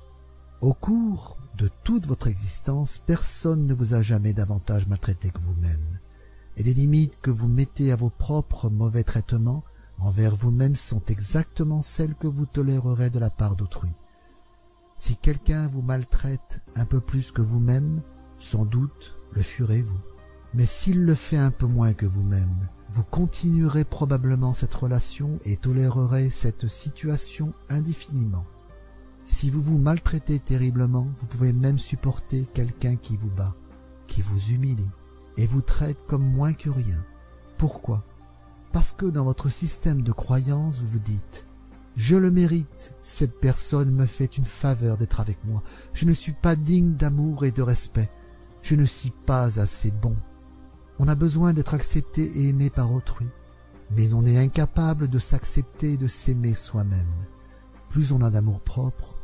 Au 0.61 0.73
cours 0.73 1.38
de 1.57 1.69
toute 1.84 2.07
votre 2.07 2.27
existence, 2.27 2.97
personne 2.97 3.67
ne 3.67 3.73
vous 3.73 3.93
a 3.93 4.01
jamais 4.01 4.34
davantage 4.34 4.88
maltraité 4.88 5.30
que 5.30 5.41
vous-même, 5.41 5.99
et 6.57 6.63
les 6.63 6.73
limites 6.73 7.19
que 7.21 7.32
vous 7.32 7.47
mettez 7.47 7.91
à 7.91 7.95
vos 7.95 8.09
propres 8.09 8.69
mauvais 8.69 9.03
traitements 9.03 9.63
envers 9.99 10.36
vous-même 10.36 10.75
sont 10.75 11.03
exactement 11.05 11.82
celles 11.82 12.15
que 12.15 12.27
vous 12.27 12.45
tolérerez 12.45 13.09
de 13.09 13.19
la 13.19 13.30
part 13.30 13.55
d'autrui. 13.55 13.91
Si 14.97 15.15
quelqu'un 15.15 15.67
vous 15.67 15.82
maltraite 15.82 16.61
un 16.75 16.86
peu 16.86 16.99
plus 16.99 17.32
que 17.32 17.41
vous-même, 17.41 18.01
sans 18.38 18.65
doute 18.65 19.17
le 19.32 19.41
ferez-vous. 19.41 19.99
Mais 20.53 20.65
s'il 20.65 21.03
le 21.03 21.15
fait 21.15 21.38
un 21.38 21.51
peu 21.51 21.67
moins 21.67 21.93
que 21.93 22.05
vous-même, 22.05 22.67
vous 22.91 23.03
continuerez 23.03 23.83
probablement 23.83 24.53
cette 24.53 24.73
relation 24.73 25.39
et 25.45 25.57
tolérerez 25.57 26.29
cette 26.29 26.67
situation 26.67 27.53
indéfiniment. 27.69 28.45
Si 29.25 29.49
vous 29.49 29.61
vous 29.61 29.77
maltraitez 29.77 30.39
terriblement, 30.39 31.07
vous 31.17 31.27
pouvez 31.27 31.53
même 31.53 31.77
supporter 31.77 32.47
quelqu'un 32.53 32.95
qui 32.95 33.15
vous 33.15 33.29
bat, 33.29 33.55
qui 34.07 34.21
vous 34.21 34.53
humilie 34.53 34.91
et 35.37 35.45
vous 35.45 35.61
traite 35.61 35.99
comme 36.07 36.25
moins 36.25 36.53
que 36.53 36.69
rien. 36.69 37.05
Pourquoi? 37.57 38.03
Parce 38.71 38.91
que 38.91 39.05
dans 39.05 39.23
votre 39.23 39.49
système 39.49 40.01
de 40.01 40.11
croyance, 40.11 40.79
vous 40.79 40.87
vous 40.87 40.99
dites 40.99 41.45
je 41.95 42.15
le 42.15 42.31
mérite, 42.31 42.95
cette 43.01 43.41
personne 43.41 43.91
me 43.91 44.05
fait 44.05 44.37
une 44.37 44.45
faveur 44.45 44.95
d'être 44.95 45.19
avec 45.19 45.43
moi. 45.43 45.61
Je 45.91 46.05
ne 46.05 46.13
suis 46.13 46.31
pas 46.31 46.55
digne 46.55 46.93
d'amour 46.93 47.43
et 47.43 47.51
de 47.51 47.61
respect. 47.61 48.09
Je 48.61 48.75
ne 48.75 48.85
suis 48.85 49.11
pas 49.25 49.59
assez 49.59 49.91
bon. 49.91 50.15
On 51.01 51.07
a 51.07 51.15
besoin 51.15 51.53
d'être 51.53 51.73
accepté 51.73 52.23
et 52.23 52.49
aimé 52.49 52.69
par 52.69 52.91
autrui, 52.91 53.29
mais 53.91 54.13
on 54.13 54.25
est 54.25 54.37
incapable 54.37 55.07
de 55.07 55.17
s'accepter 55.17 55.93
et 55.93 55.97
de 55.97 56.07
s'aimer 56.07 56.53
soi-même. 56.53 57.07
Plus 57.89 58.11
on 58.11 58.21
a 58.21 58.29
d'amour 58.29 58.59
propre, 58.59 59.17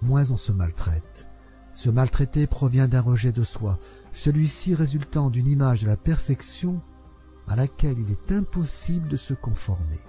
moins 0.00 0.30
on 0.30 0.38
se 0.38 0.52
maltraite. 0.52 1.28
Se 1.74 1.90
maltraiter 1.90 2.46
provient 2.46 2.88
d'un 2.88 3.02
rejet 3.02 3.30
de 3.30 3.44
soi, 3.44 3.78
celui-ci 4.10 4.74
résultant 4.74 5.28
d'une 5.28 5.46
image 5.46 5.82
de 5.82 5.86
la 5.86 5.98
perfection 5.98 6.80
à 7.46 7.56
laquelle 7.56 7.98
il 7.98 8.10
est 8.10 8.32
impossible 8.32 9.06
de 9.06 9.18
se 9.18 9.34
conformer. 9.34 10.00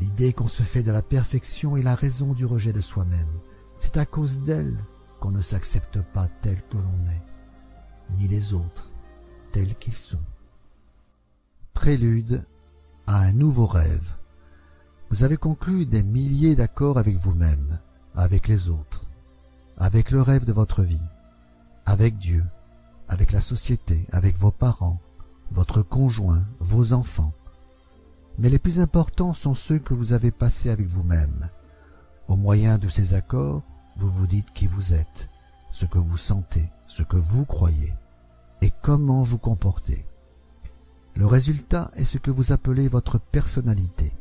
L'idée 0.00 0.32
qu'on 0.32 0.48
se 0.48 0.62
fait 0.62 0.84
de 0.84 0.92
la 0.92 1.02
perfection 1.02 1.76
est 1.76 1.82
la 1.82 1.96
raison 1.96 2.34
du 2.34 2.46
rejet 2.46 2.72
de 2.72 2.80
soi-même. 2.80 3.40
C'est 3.80 3.96
à 3.96 4.06
cause 4.06 4.44
d'elle 4.44 4.78
qu'on 5.18 5.32
ne 5.32 5.42
s'accepte 5.42 6.00
pas 6.12 6.28
tel 6.40 6.62
que 6.68 6.76
l'on 6.76 7.06
est, 7.06 8.16
ni 8.16 8.28
les 8.28 8.54
autres 8.54 8.87
tels 9.52 9.74
qu'ils 9.76 9.96
sont. 9.96 10.20
Prélude 11.74 12.44
à 13.06 13.20
un 13.20 13.32
nouveau 13.32 13.66
rêve. 13.66 14.14
Vous 15.10 15.24
avez 15.24 15.36
conclu 15.36 15.86
des 15.86 16.02
milliers 16.02 16.56
d'accords 16.56 16.98
avec 16.98 17.16
vous-même, 17.16 17.78
avec 18.14 18.48
les 18.48 18.68
autres, 18.68 19.08
avec 19.78 20.10
le 20.10 20.20
rêve 20.20 20.44
de 20.44 20.52
votre 20.52 20.82
vie, 20.82 21.08
avec 21.86 22.18
Dieu, 22.18 22.44
avec 23.08 23.32
la 23.32 23.40
société, 23.40 24.06
avec 24.12 24.36
vos 24.36 24.50
parents, 24.50 25.00
votre 25.50 25.82
conjoint, 25.82 26.46
vos 26.60 26.92
enfants, 26.92 27.32
mais 28.38 28.50
les 28.50 28.58
plus 28.58 28.80
importants 28.80 29.34
sont 29.34 29.54
ceux 29.54 29.78
que 29.78 29.94
vous 29.94 30.12
avez 30.12 30.30
passés 30.30 30.70
avec 30.70 30.86
vous-même. 30.86 31.48
Au 32.28 32.36
moyen 32.36 32.78
de 32.78 32.88
ces 32.88 33.14
accords, 33.14 33.62
vous 33.96 34.08
vous 34.08 34.26
dites 34.26 34.52
qui 34.52 34.66
vous 34.66 34.92
êtes, 34.92 35.28
ce 35.70 35.86
que 35.86 35.98
vous 35.98 36.16
sentez, 36.16 36.68
ce 36.86 37.02
que 37.02 37.16
vous 37.16 37.44
croyez, 37.44 37.94
et 38.62 38.72
comment 38.82 39.22
vous 39.22 39.38
comportez. 39.38 40.06
Le 41.14 41.26
résultat 41.26 41.90
est 41.94 42.04
ce 42.04 42.18
que 42.18 42.30
vous 42.30 42.52
appelez 42.52 42.88
votre 42.88 43.18
personnalité. 43.18 44.12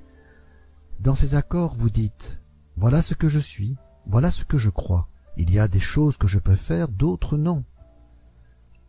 Dans 0.99 1.15
ces 1.15 1.35
accords, 1.35 1.75
vous 1.75 1.89
dites 1.89 2.41
«Voilà 2.77 3.01
ce 3.01 3.13
que 3.13 3.29
je 3.29 3.39
suis, 3.39 3.77
voilà 4.07 4.31
ce 4.31 4.43
que 4.43 4.57
je 4.57 4.69
crois. 4.69 5.07
Il 5.37 5.51
y 5.51 5.59
a 5.59 5.67
des 5.67 5.79
choses 5.79 6.17
que 6.17 6.27
je 6.27 6.39
peux 6.39 6.55
faire, 6.55 6.87
d'autres 6.87 7.37
non.» 7.37 7.63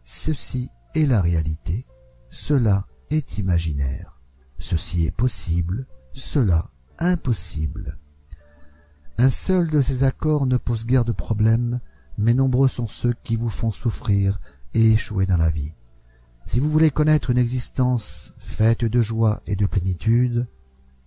Ceci 0.05 0.71
est 0.95 1.07
la 1.07 1.21
réalité, 1.21 1.87
cela 2.31 2.87
est 3.11 3.39
imaginaire. 3.39 4.21
Ceci 4.59 5.05
est 5.05 5.15
possible, 5.15 5.87
cela 6.13 6.71
impossible. 6.99 7.99
Un 9.19 9.31
seul 9.31 9.69
de 9.69 9.83
ces 9.83 10.05
accords 10.05 10.47
ne 10.47 10.57
pose 10.57 10.87
guère 10.87 11.05
de 11.05 11.13
problème, 11.13 11.81
mais 12.17 12.35
nombreux 12.35 12.69
sont 12.69 12.89
ceux 12.89 13.13
qui 13.23 13.37
vous 13.37 13.51
font 13.51 13.71
souffrir 13.71 14.41
échouer 14.81 15.27
dans 15.27 15.37
la 15.37 15.51
vie. 15.51 15.75
Si 16.47 16.61
vous 16.61 16.71
voulez 16.71 16.91
connaître 16.91 17.31
une 17.31 17.39
existence 17.39 18.35
faite 18.39 18.85
de 18.85 19.03
joie 19.03 19.43
et 19.47 19.57
de 19.57 19.67
plénitude, 19.67 20.47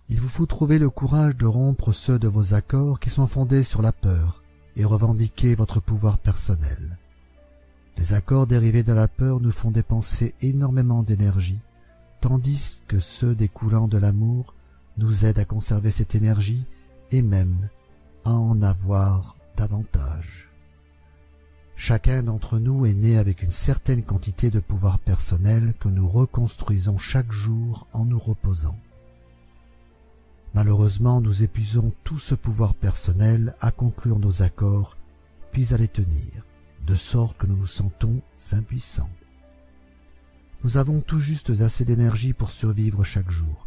il 0.08 0.20
vous 0.20 0.28
faut 0.28 0.46
trouver 0.46 0.78
le 0.78 0.90
courage 0.90 1.36
de 1.36 1.46
rompre 1.46 1.92
ceux 1.92 2.18
de 2.18 2.28
vos 2.28 2.54
accords 2.54 3.00
qui 3.00 3.10
sont 3.10 3.26
fondés 3.26 3.64
sur 3.64 3.82
la 3.82 3.92
peur 3.92 4.42
et 4.76 4.84
revendiquer 4.84 5.54
votre 5.54 5.80
pouvoir 5.80 6.18
personnel. 6.18 6.98
Les 7.98 8.14
accords 8.14 8.46
dérivés 8.46 8.84
de 8.84 8.92
la 8.92 9.08
peur 9.08 9.40
nous 9.40 9.52
font 9.52 9.70
dépenser 9.70 10.34
énormément 10.40 11.02
d'énergie 11.02 11.60
tandis 12.22 12.82
que 12.86 13.00
ceux 13.00 13.34
découlant 13.34 13.88
de 13.88 13.98
l'amour 13.98 14.54
nous 14.96 15.24
aident 15.24 15.40
à 15.40 15.44
conserver 15.44 15.90
cette 15.90 16.14
énergie 16.14 16.66
et 17.10 17.20
même 17.20 17.68
à 18.24 18.32
en 18.32 18.62
avoir 18.62 19.36
davantage. 19.56 20.51
Chacun 21.76 22.22
d'entre 22.22 22.58
nous 22.58 22.86
est 22.86 22.94
né 22.94 23.18
avec 23.18 23.42
une 23.42 23.50
certaine 23.50 24.02
quantité 24.02 24.50
de 24.50 24.60
pouvoir 24.60 24.98
personnel 24.98 25.74
que 25.80 25.88
nous 25.88 26.08
reconstruisons 26.08 26.98
chaque 26.98 27.32
jour 27.32 27.88
en 27.92 28.04
nous 28.04 28.18
reposant. 28.18 28.78
Malheureusement, 30.54 31.20
nous 31.20 31.42
épuisons 31.42 31.92
tout 32.04 32.18
ce 32.18 32.34
pouvoir 32.34 32.74
personnel 32.74 33.56
à 33.60 33.70
conclure 33.70 34.18
nos 34.18 34.42
accords, 34.42 34.96
puis 35.50 35.72
à 35.72 35.78
les 35.78 35.88
tenir, 35.88 36.46
de 36.86 36.94
sorte 36.94 37.38
que 37.38 37.46
nous 37.46 37.56
nous 37.56 37.66
sentons 37.66 38.22
impuissants. 38.52 39.10
Nous 40.62 40.76
avons 40.76 41.00
tout 41.00 41.20
juste 41.20 41.50
assez 41.62 41.84
d'énergie 41.84 42.34
pour 42.34 42.52
survivre 42.52 43.02
chaque 43.02 43.30
jour, 43.30 43.66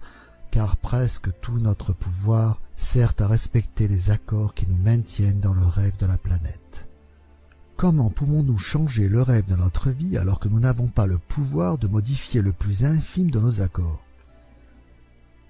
car 0.52 0.78
presque 0.78 1.30
tout 1.42 1.58
notre 1.58 1.92
pouvoir 1.92 2.62
sert 2.76 3.14
à 3.20 3.28
respecter 3.28 3.88
les 3.88 4.12
accords 4.12 4.54
qui 4.54 4.68
nous 4.68 4.78
maintiennent 4.78 5.42
dans 5.42 5.54
le 5.54 5.66
rêve 5.66 5.98
de 5.98 6.06
la 6.06 6.18
planète. 6.18 6.85
Comment 7.78 8.10
pouvons-nous 8.10 8.58
changer 8.58 9.10
le 9.10 9.22
rêve 9.22 9.46
de 9.46 9.56
notre 9.56 9.90
vie 9.90 10.18
alors 10.18 10.40
que 10.40 10.48
nous 10.48 10.62
n'avons 10.62 10.88
pas 10.88 11.08
le 11.08 11.18
pouvoir 11.18 11.78
de 11.78 11.90
modifier 11.90 12.42
le 12.42 12.54
plus 12.54 12.86
infime 12.86 13.30
de 13.30 13.40
nos 13.40 13.60
accords? 13.60 14.02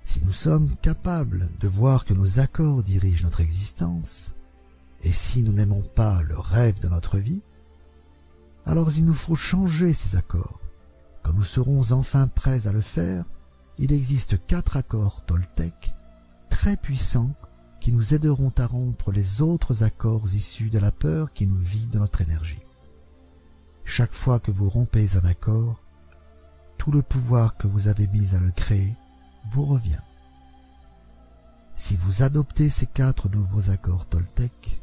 Si 0.05 0.23
nous 0.23 0.33
sommes 0.33 0.69
capables 0.81 1.49
de 1.59 1.67
voir 1.67 2.03
que 2.03 2.15
nos 2.15 2.39
accords 2.39 2.81
dirigent 2.81 3.25
notre 3.25 3.41
existence, 3.41 4.35
et 5.01 5.13
si 5.13 5.43
nous 5.43 5.53
n'aimons 5.53 5.83
pas 5.83 6.23
le 6.23 6.37
rêve 6.37 6.79
de 6.79 6.89
notre 6.89 7.19
vie, 7.19 7.43
alors 8.65 8.89
il 8.97 9.05
nous 9.05 9.13
faut 9.13 9.35
changer 9.35 9.93
ces 9.93 10.17
accords. 10.17 10.61
Quand 11.21 11.33
nous 11.33 11.43
serons 11.43 11.91
enfin 11.91 12.27
prêts 12.27 12.65
à 12.65 12.71
le 12.71 12.81
faire, 12.81 13.25
il 13.77 13.91
existe 13.91 14.43
quatre 14.47 14.77
accords 14.77 15.23
Toltec 15.25 15.93
très 16.49 16.75
puissants 16.75 17.35
qui 17.85 17.91
nous 17.91 18.15
aideront 18.15 18.51
à 18.57 18.65
rompre 18.65 19.11
les 19.11 19.43
autres 19.43 19.83
accords 19.83 20.25
issus 20.33 20.71
de 20.71 20.79
la 20.79 20.91
peur 20.91 21.31
qui 21.33 21.45
nous 21.45 21.55
vide 21.55 21.97
notre 21.97 22.21
énergie. 22.21 22.65
Chaque 23.83 24.15
fois 24.15 24.39
que 24.39 24.49
vous 24.49 24.67
rompez 24.69 25.15
un 25.17 25.25
accord, 25.27 25.79
tout 26.79 26.89
le 26.89 27.03
pouvoir 27.03 27.57
que 27.57 27.67
vous 27.67 27.87
avez 27.87 28.07
mis 28.07 28.33
à 28.33 28.39
le 28.39 28.49
créer 28.49 28.97
vous 29.51 29.65
revient. 29.65 30.01
Si 31.75 31.95
vous 31.95 32.23
adoptez 32.23 32.71
ces 32.71 32.87
quatre 32.87 33.29
nouveaux 33.29 33.69
accords 33.69 34.07
Toltec, 34.07 34.81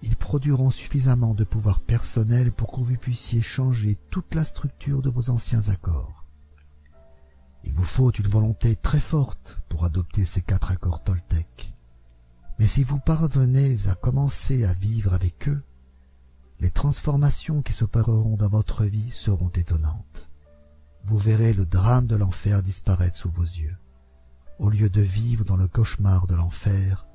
ils 0.00 0.16
produiront 0.16 0.70
suffisamment 0.70 1.34
de 1.34 1.44
pouvoir 1.44 1.80
personnel 1.80 2.52
pour 2.52 2.72
que 2.72 2.80
vous 2.80 2.96
puissiez 2.96 3.42
changer 3.42 3.98
toute 4.08 4.34
la 4.34 4.44
structure 4.44 5.02
de 5.02 5.10
vos 5.10 5.28
anciens 5.28 5.68
accords. 5.68 6.24
Il 7.64 7.74
vous 7.74 7.84
faut 7.84 8.10
une 8.12 8.28
volonté 8.28 8.76
très 8.76 8.98
forte 8.98 9.60
pour 9.68 9.84
adopter 9.84 10.24
ces 10.24 10.40
quatre 10.40 10.70
accords 10.70 11.04
Toltec. 11.04 11.71
Mais 12.62 12.68
si 12.68 12.84
vous 12.84 13.00
parvenez 13.00 13.88
à 13.88 13.96
commencer 13.96 14.64
à 14.64 14.72
vivre 14.72 15.14
avec 15.14 15.48
eux, 15.48 15.60
les 16.60 16.70
transformations 16.70 17.60
qui 17.60 17.72
s'opéreront 17.72 18.36
dans 18.36 18.48
votre 18.48 18.84
vie 18.84 19.10
seront 19.10 19.48
étonnantes. 19.48 20.30
Vous 21.04 21.18
verrez 21.18 21.54
le 21.54 21.66
drame 21.66 22.06
de 22.06 22.14
l'enfer 22.14 22.62
disparaître 22.62 23.16
sous 23.16 23.32
vos 23.32 23.42
yeux. 23.42 23.76
Au 24.60 24.70
lieu 24.70 24.88
de 24.88 25.00
vivre 25.00 25.44
dans 25.44 25.56
le 25.56 25.66
cauchemar 25.66 26.28
de 26.28 26.36
l'enfer, 26.36 27.08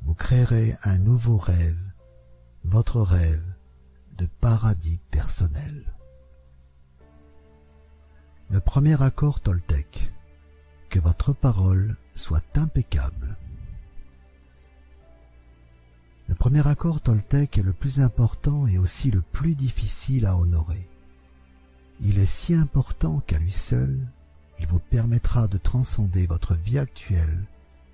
vous 0.00 0.14
créerez 0.14 0.74
un 0.84 0.96
nouveau 0.96 1.36
rêve 1.36 1.92
votre 2.64 3.02
rêve 3.02 3.44
de 4.16 4.26
paradis 4.40 4.98
personnel. 5.10 5.94
Le 8.48 8.60
premier 8.60 9.02
accord 9.02 9.40
Toltec. 9.40 10.10
Que 10.88 11.00
votre 11.00 11.34
parole 11.34 11.98
soit 12.14 12.56
impeccable. 12.56 13.36
Le 16.28 16.34
premier 16.34 16.66
accord 16.66 17.00
Toltec 17.00 17.58
est 17.58 17.62
le 17.62 17.72
plus 17.72 18.00
important 18.00 18.66
et 18.66 18.78
aussi 18.78 19.10
le 19.10 19.20
plus 19.20 19.54
difficile 19.54 20.26
à 20.26 20.36
honorer. 20.36 20.88
Il 22.00 22.18
est 22.18 22.26
si 22.26 22.54
important 22.54 23.20
qu'à 23.20 23.38
lui 23.38 23.52
seul, 23.52 23.98
il 24.58 24.66
vous 24.66 24.80
permettra 24.80 25.48
de 25.48 25.58
transcender 25.58 26.26
votre 26.26 26.54
vie 26.54 26.78
actuelle 26.78 27.44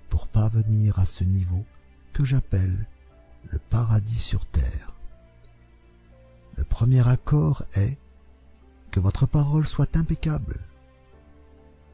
pour 0.09 0.27
parvenir 0.27 0.99
à 0.99 1.05
ce 1.05 1.23
niveau 1.23 1.65
que 2.13 2.23
j'appelle 2.23 2.87
le 3.49 3.59
paradis 3.59 4.19
sur 4.19 4.45
terre. 4.45 4.95
Le 6.55 6.63
premier 6.63 7.07
accord 7.07 7.63
est 7.75 7.97
que 8.91 8.99
votre 8.99 9.25
parole 9.25 9.65
soit 9.65 9.95
impeccable. 9.95 10.59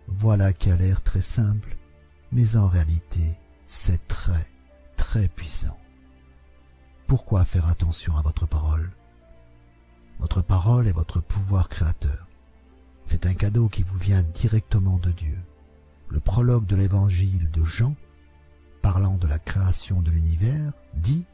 Voilà 0.07 0.53
qui 0.53 0.71
a 0.71 0.77
l'air 0.77 1.01
très 1.01 1.21
simple, 1.21 1.77
mais 2.31 2.55
en 2.55 2.67
réalité, 2.67 3.38
c'est 3.65 4.07
très, 4.07 4.47
très 4.95 5.27
puissant. 5.27 5.77
Pourquoi 7.08 7.45
faire 7.45 7.70
attention 7.70 8.18
à 8.18 8.22
votre 8.22 8.45
parole? 8.45 8.89
Votre 10.20 10.41
parole 10.41 10.89
est 10.89 10.93
votre 10.93 11.22
pouvoir 11.22 11.70
créateur. 11.70 12.28
C'est 13.05 13.26
un 13.26 13.34
cadeau 13.34 13.70
qui 13.70 13.82
vous 13.82 13.97
vient 13.97 14.24
directement 14.24 14.97
de 14.97 15.12
Dieu. 15.12 15.38
Le 16.10 16.20
prologue 16.20 16.66
de 16.66 16.76
l'évangile 16.76 17.49
de 17.51 17.64
Jean, 17.64 17.95
parlant 18.82 19.16
de 19.16 19.26
la 19.26 19.39
création 19.39 20.01
de 20.01 20.12
l'univers, 20.12 20.74
dit 20.95 21.26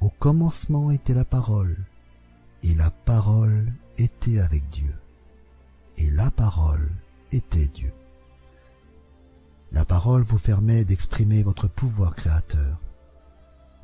Au 0.00 0.08
commencement 0.08 0.90
était 0.90 1.14
la 1.14 1.24
parole, 1.24 1.76
et 2.64 2.74
la 2.74 2.90
parole 2.90 3.72
était 3.98 4.40
avec 4.40 4.68
Dieu, 4.70 4.94
et 5.96 6.10
la 6.10 6.32
parole 6.32 6.90
était 7.30 7.68
Dieu. 7.68 7.92
La 9.70 9.84
parole 9.84 10.22
vous 10.22 10.40
permet 10.40 10.84
d'exprimer 10.84 11.44
votre 11.44 11.68
pouvoir 11.68 12.16
créateur. 12.16 12.80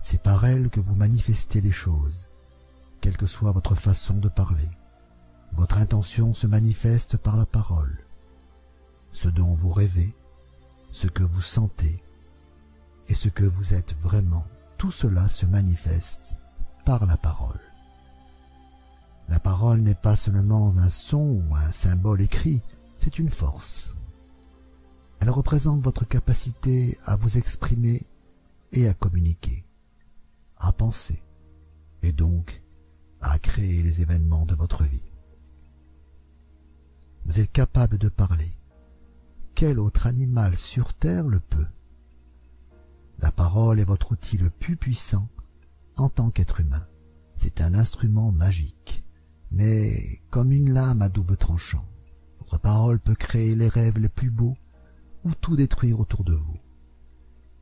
C'est 0.03 0.23
par 0.23 0.45
elle 0.45 0.69
que 0.69 0.81
vous 0.81 0.95
manifestez 0.95 1.61
les 1.61 1.73
choses, 1.73 2.29
quelle 3.01 3.17
que 3.17 3.27
soit 3.27 3.53
votre 3.53 3.77
façon 3.77 4.19
de 4.19 4.29
parler. 4.29 4.69
Votre 5.53 5.79
intention 5.79 6.35
se 6.35 6.47
manifeste 6.47 7.17
par 7.17 7.37
la 7.37 7.47
parole. 7.47 7.99
Ce 9.13 9.29
dont 9.29 9.55
vous 9.55 9.71
rêvez, 9.71 10.15
ce 10.91 11.07
que 11.07 11.23
vous 11.23 11.41
sentez 11.41 12.03
et 13.09 13.15
ce 13.15 13.29
que 13.29 13.45
vous 13.45 13.75
êtes 13.75 13.95
vraiment, 14.01 14.45
tout 14.77 14.91
cela 14.91 15.29
se 15.29 15.47
manifeste 15.47 16.37
par 16.85 17.07
la 17.07 17.17
parole. 17.17 17.61
La 19.29 19.39
parole 19.39 19.81
n'est 19.81 19.95
pas 19.95 20.17
seulement 20.17 20.77
un 20.77 20.91
son 20.91 21.43
ou 21.49 21.55
un 21.55 21.71
symbole 21.71 22.23
écrit, 22.23 22.61
c'est 22.99 23.19
une 23.19 23.31
force. 23.31 23.95
Elle 25.21 25.31
représente 25.31 25.83
votre 25.83 26.05
capacité 26.05 26.99
à 27.05 27.15
vous 27.15 27.39
exprimer 27.39 28.03
et 28.73 28.89
à 28.89 28.95
communiquer, 28.95 29.62
à 30.63 30.73
penser, 30.73 31.23
et 32.03 32.13
donc 32.13 32.63
à 33.21 33.39
créer 33.39 33.83
les 33.83 34.01
événements 34.01 34.47
de 34.47 34.55
votre 34.55 34.85
vie. 34.85 35.13
Vous 37.25 37.41
êtes 37.41 37.53
capable 37.53 37.99
de 37.99 38.09
parler. 38.09 38.53
Quel 39.55 39.79
autre 39.79 40.07
animal 40.07 40.57
sur 40.57 40.95
Terre 40.95 41.29
le 41.29 41.41
peut? 41.41 41.67
La 43.19 43.31
parole 43.31 43.79
est 43.79 43.85
votre 43.85 44.13
outil 44.13 44.39
le 44.39 44.51
plus 44.51 44.77
puissant 44.77 45.29
en 45.97 46.09
tant 46.09 46.31
qu'être 46.31 46.61
humain. 46.61 46.87
C'est 47.37 47.61
un 47.61 47.75
instrument 47.75 48.33
magique, 48.33 49.05
mais 49.51 50.23
comme 50.31 50.53
une 50.53 50.73
lame 50.73 51.03
à 51.03 51.09
double 51.09 51.37
tranchant. 51.37 51.85
Votre 52.39 52.59
parole 52.59 52.99
peut 52.99 53.15
créer 53.15 53.55
les 53.55 53.69
rêves 53.69 53.99
les 53.99 54.09
plus 54.09 54.31
beaux 54.31 54.55
ou 55.25 55.35
tout 55.35 55.57
détruire 55.57 56.01
autour 56.01 56.25
de 56.25 56.35
vous. 56.35 56.59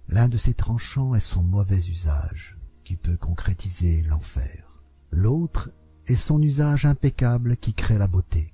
L'un 0.09 0.28
de 0.28 0.36
ces 0.36 0.55
tranchants 0.55 1.14
est 1.14 1.20
son 1.20 1.42
mauvais 1.42 1.88
usage, 1.88 2.60
peut 2.97 3.16
concrétiser 3.16 4.03
l'enfer. 4.05 4.84
L'autre 5.11 5.70
est 6.07 6.16
son 6.16 6.41
usage 6.43 6.86
impeccable 6.86 7.57
qui 7.57 7.74
crée 7.74 7.99
la 7.99 8.09
beauté 8.09 8.53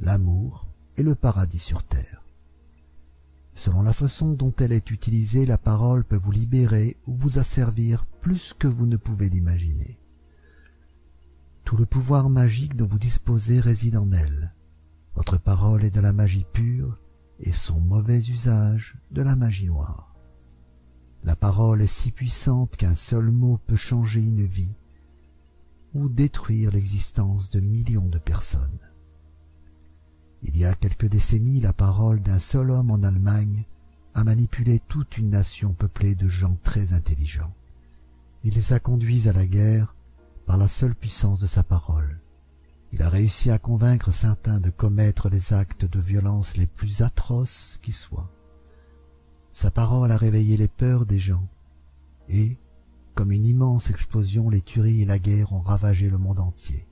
l'amour 0.00 0.68
et 0.96 1.02
le 1.02 1.14
paradis 1.14 1.58
sur 1.58 1.82
terre. 1.82 2.24
Selon 3.54 3.82
la 3.82 3.92
façon 3.92 4.32
dont 4.32 4.54
elle 4.60 4.72
est 4.72 4.90
utilisée, 4.90 5.44
la 5.44 5.58
parole 5.58 6.04
peut 6.04 6.16
vous 6.16 6.30
libérer 6.30 6.96
ou 7.06 7.16
vous 7.16 7.38
asservir 7.38 8.06
plus 8.20 8.54
que 8.56 8.68
vous 8.68 8.86
ne 8.86 8.96
pouvez 8.96 9.28
l'imaginer. 9.28 9.98
Tout 11.64 11.76
le 11.76 11.86
pouvoir 11.86 12.30
magique 12.30 12.76
dont 12.76 12.86
vous 12.86 12.98
disposez 12.98 13.60
réside 13.60 13.96
en 13.96 14.10
elle. 14.12 14.54
Votre 15.16 15.38
parole 15.38 15.84
est 15.84 15.94
de 15.94 16.00
la 16.00 16.12
magie 16.12 16.46
pure 16.52 17.00
et 17.40 17.52
son 17.52 17.80
mauvais 17.80 18.18
usage 18.18 18.96
de 19.10 19.22
la 19.22 19.34
magie 19.34 19.66
noire. 19.66 20.07
La 21.24 21.36
parole 21.36 21.82
est 21.82 21.86
si 21.86 22.10
puissante 22.10 22.76
qu'un 22.76 22.94
seul 22.94 23.30
mot 23.30 23.58
peut 23.66 23.76
changer 23.76 24.20
une 24.20 24.44
vie 24.44 24.78
ou 25.94 26.08
détruire 26.08 26.70
l'existence 26.70 27.50
de 27.50 27.60
millions 27.60 28.08
de 28.08 28.18
personnes. 28.18 28.78
Il 30.42 30.56
y 30.56 30.64
a 30.64 30.74
quelques 30.74 31.08
décennies, 31.08 31.60
la 31.60 31.72
parole 31.72 32.20
d'un 32.20 32.38
seul 32.38 32.70
homme 32.70 32.90
en 32.90 33.02
Allemagne 33.02 33.64
a 34.14 34.24
manipulé 34.24 34.80
toute 34.88 35.18
une 35.18 35.30
nation 35.30 35.72
peuplée 35.72 36.14
de 36.14 36.28
gens 36.28 36.56
très 36.62 36.92
intelligents. 36.92 37.54
Il 38.44 38.54
les 38.54 38.72
a 38.72 38.78
conduits 38.78 39.28
à 39.28 39.32
la 39.32 39.46
guerre 39.46 39.94
par 40.46 40.56
la 40.56 40.68
seule 40.68 40.94
puissance 40.94 41.40
de 41.40 41.46
sa 41.46 41.64
parole. 41.64 42.20
Il 42.92 43.02
a 43.02 43.08
réussi 43.08 43.50
à 43.50 43.58
convaincre 43.58 44.12
certains 44.12 44.60
de 44.60 44.70
commettre 44.70 45.28
les 45.28 45.52
actes 45.52 45.84
de 45.84 46.00
violence 46.00 46.56
les 46.56 46.66
plus 46.66 47.02
atroces 47.02 47.78
qui 47.82 47.92
soient. 47.92 48.30
Sa 49.52 49.70
parole 49.70 50.12
a 50.12 50.16
réveillé 50.16 50.56
les 50.56 50.68
peurs 50.68 51.06
des 51.06 51.18
gens, 51.18 51.48
et, 52.28 52.58
comme 53.14 53.32
une 53.32 53.46
immense 53.46 53.90
explosion, 53.90 54.50
les 54.50 54.60
tueries 54.60 55.02
et 55.02 55.06
la 55.06 55.18
guerre 55.18 55.52
ont 55.52 55.60
ravagé 55.60 56.10
le 56.10 56.18
monde 56.18 56.40
entier. 56.40 56.86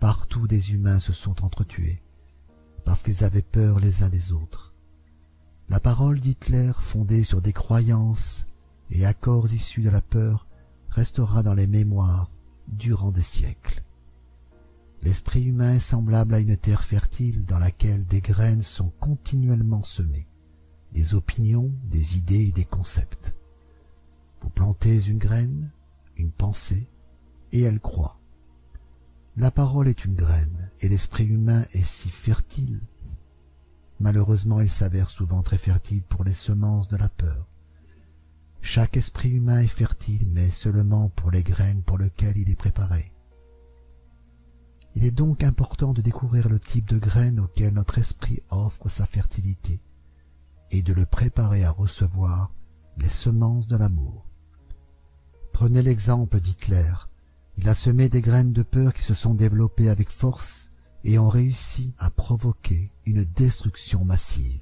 Partout 0.00 0.46
des 0.46 0.72
humains 0.72 1.00
se 1.00 1.12
sont 1.12 1.44
entretués, 1.44 2.00
parce 2.84 3.02
qu'ils 3.02 3.24
avaient 3.24 3.42
peur 3.42 3.78
les 3.78 4.02
uns 4.02 4.08
des 4.08 4.32
autres. 4.32 4.74
La 5.68 5.80
parole 5.80 6.20
d'Hitler, 6.20 6.72
fondée 6.80 7.24
sur 7.24 7.42
des 7.42 7.52
croyances 7.52 8.46
et 8.90 9.04
accords 9.04 9.52
issus 9.52 9.82
de 9.82 9.90
la 9.90 10.00
peur, 10.00 10.46
restera 10.88 11.42
dans 11.42 11.54
les 11.54 11.66
mémoires 11.66 12.30
durant 12.68 13.10
des 13.10 13.22
siècles. 13.22 13.82
L'esprit 15.02 15.42
humain 15.42 15.74
est 15.74 15.80
semblable 15.80 16.34
à 16.34 16.40
une 16.40 16.56
terre 16.56 16.82
fertile 16.82 17.44
dans 17.46 17.58
laquelle 17.58 18.06
des 18.06 18.20
graines 18.20 18.62
sont 18.62 18.90
continuellement 19.00 19.84
semées, 19.84 20.26
des 20.96 21.12
opinions, 21.12 21.70
des 21.90 22.16
idées 22.16 22.48
et 22.48 22.52
des 22.52 22.64
concepts. 22.64 23.34
Vous 24.40 24.48
plantez 24.48 25.06
une 25.06 25.18
graine, 25.18 25.70
une 26.16 26.30
pensée, 26.30 26.90
et 27.52 27.60
elle 27.60 27.80
croît. 27.80 28.18
La 29.36 29.50
parole 29.50 29.88
est 29.88 30.06
une 30.06 30.14
graine, 30.14 30.70
et 30.80 30.88
l'esprit 30.88 31.26
humain 31.26 31.66
est 31.74 31.84
si 31.84 32.08
fertile. 32.08 32.80
Malheureusement, 34.00 34.62
il 34.62 34.70
s'avère 34.70 35.10
souvent 35.10 35.42
très 35.42 35.58
fertile 35.58 36.02
pour 36.02 36.24
les 36.24 36.32
semences 36.32 36.88
de 36.88 36.96
la 36.96 37.10
peur. 37.10 37.46
Chaque 38.62 38.96
esprit 38.96 39.28
humain 39.28 39.60
est 39.60 39.66
fertile, 39.66 40.26
mais 40.28 40.48
seulement 40.48 41.10
pour 41.10 41.30
les 41.30 41.42
graines 41.42 41.82
pour 41.82 41.98
lesquelles 41.98 42.38
il 42.38 42.48
est 42.48 42.56
préparé. 42.56 43.12
Il 44.94 45.04
est 45.04 45.10
donc 45.10 45.42
important 45.42 45.92
de 45.92 46.00
découvrir 46.00 46.48
le 46.48 46.58
type 46.58 46.88
de 46.88 46.96
graines 46.96 47.38
auquel 47.38 47.74
notre 47.74 47.98
esprit 47.98 48.40
offre 48.48 48.88
sa 48.88 49.04
fertilité 49.04 49.82
et 50.70 50.82
de 50.82 50.92
le 50.92 51.06
préparer 51.06 51.64
à 51.64 51.70
recevoir 51.70 52.52
les 52.98 53.08
semences 53.08 53.68
de 53.68 53.76
l'amour. 53.76 54.26
Prenez 55.52 55.82
l'exemple 55.82 56.40
d'Hitler, 56.40 56.92
il 57.56 57.68
a 57.68 57.74
semé 57.74 58.08
des 58.08 58.20
graines 58.20 58.52
de 58.52 58.62
peur 58.62 58.92
qui 58.92 59.02
se 59.02 59.14
sont 59.14 59.34
développées 59.34 59.88
avec 59.88 60.10
force 60.10 60.70
et 61.04 61.18
ont 61.18 61.28
réussi 61.28 61.94
à 61.98 62.10
provoquer 62.10 62.92
une 63.06 63.24
destruction 63.24 64.04
massive. 64.04 64.60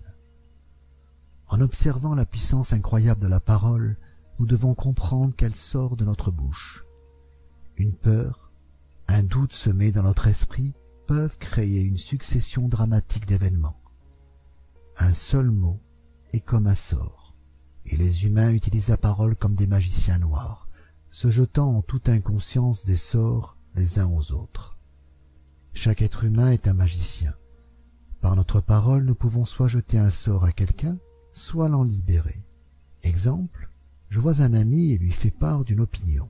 En 1.49 1.61
observant 1.61 2.15
la 2.15 2.27
puissance 2.27 2.73
incroyable 2.73 3.21
de 3.21 3.29
la 3.29 3.41
parole, 3.41 3.97
nous 4.39 4.47
devons 4.47 4.75
comprendre 4.75 5.35
qu'elle 5.35 5.55
sort 5.55 5.97
de 5.97 6.05
notre 6.05 6.31
bouche. 6.31 6.85
Une 7.77 7.95
peur, 7.95 8.53
un 9.09 9.23
doute 9.23 9.53
semé 9.53 9.93
dans 9.93 10.03
notre 10.03 10.29
esprit 10.29 10.75
peuvent 11.07 11.39
créer 11.39 11.83
une 11.83 11.99
succession 11.99 12.69
dramatique 12.69 13.27
d'événements. 13.27 13.81
Un 14.99 15.13
seul 15.13 15.51
mot 15.51 15.81
est 16.35 16.41
comme 16.41 16.67
un 16.67 16.75
sort, 16.75 17.35
et 17.87 17.97
les 17.97 18.27
humains 18.27 18.53
utilisent 18.53 18.89
la 18.89 18.97
parole 18.97 19.37
comme 19.37 19.55
des 19.55 19.67
magiciens 19.67 20.19
noirs 20.19 20.65
se 21.15 21.31
jetant 21.31 21.77
en 21.77 21.81
toute 21.81 22.09
inconscience 22.09 22.85
des 22.85 22.97
sorts 22.97 23.57
les 23.77 24.01
uns 24.01 24.09
aux 24.09 24.33
autres. 24.33 24.77
Chaque 25.73 26.03
être 26.03 26.25
humain 26.25 26.51
est 26.51 26.67
un 26.67 26.75
magicien. 26.75 27.33
Par 28.21 28.35
notre 28.35 28.61
parole, 28.61 29.05
nous 29.05 29.15
pouvons 29.15 29.45
soit 29.45 29.69
jeter 29.69 29.97
un 29.97 30.11
sort 30.11 30.45
à 30.45 30.51
quelqu'un, 30.51 30.99
soit 31.31 31.69
l'en 31.69 31.85
libérer. 31.85 32.45
Exemple, 33.05 33.71
je 34.09 34.19
vois 34.19 34.43
un 34.43 34.55
ami 34.55 34.91
et 34.91 34.99
lui 34.99 35.13
fais 35.13 35.31
part 35.31 35.65
d'une 35.65 35.83
opinion. 35.83 36.29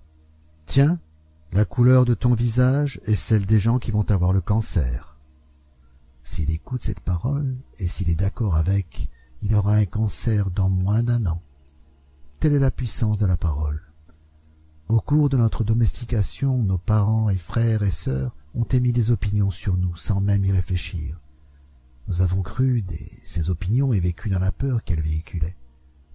Tiens, 0.67 1.01
la 1.53 1.65
couleur 1.65 2.05
de 2.05 2.13
ton 2.13 2.35
visage 2.35 3.01
est 3.05 3.15
celle 3.15 3.47
des 3.47 3.59
gens 3.59 3.79
qui 3.79 3.91
vont 3.91 4.11
avoir 4.11 4.35
le 4.35 4.43
cancer. 4.43 5.19
S'il 6.23 6.51
écoute 6.51 6.83
cette 6.83 7.01
parole 7.01 7.57
et 7.79 7.89
s'il 7.89 8.11
est 8.11 8.21
d'accord 8.21 8.57
avec, 8.57 9.09
il 9.45 9.55
aura 9.55 9.75
un 9.75 9.85
cancer 9.85 10.51
dans 10.51 10.71
moins 10.71 11.03
d'un 11.03 11.27
an. 11.27 11.43
Telle 12.41 12.55
est 12.55 12.59
la 12.59 12.71
puissance 12.71 13.19
de 13.19 13.27
la 13.27 13.37
parole. 13.37 13.81
Au 14.89 15.01
cours 15.01 15.29
de 15.29 15.37
notre 15.37 15.65
domestication, 15.65 16.63
nos 16.63 16.79
parents 16.79 17.29
et 17.29 17.37
frères 17.37 17.83
et 17.83 17.91
sœurs 17.91 18.35
ont 18.55 18.65
émis 18.65 18.93
des 18.93 19.11
opinions 19.11 19.51
sur 19.51 19.77
nous 19.77 19.95
sans 19.97 20.21
même 20.23 20.45
y 20.47 20.51
réfléchir. 20.51 21.21
Nous 22.09 22.23
avons 22.23 22.41
cru 22.41 22.81
des, 22.81 23.13
ces 23.23 23.51
opinions 23.51 23.93
et 23.93 24.01
vécu 24.01 24.31
dans 24.31 24.39
la 24.39 24.53
peur 24.53 24.83
qu'elles 24.83 25.03
véhiculaient, 25.03 25.57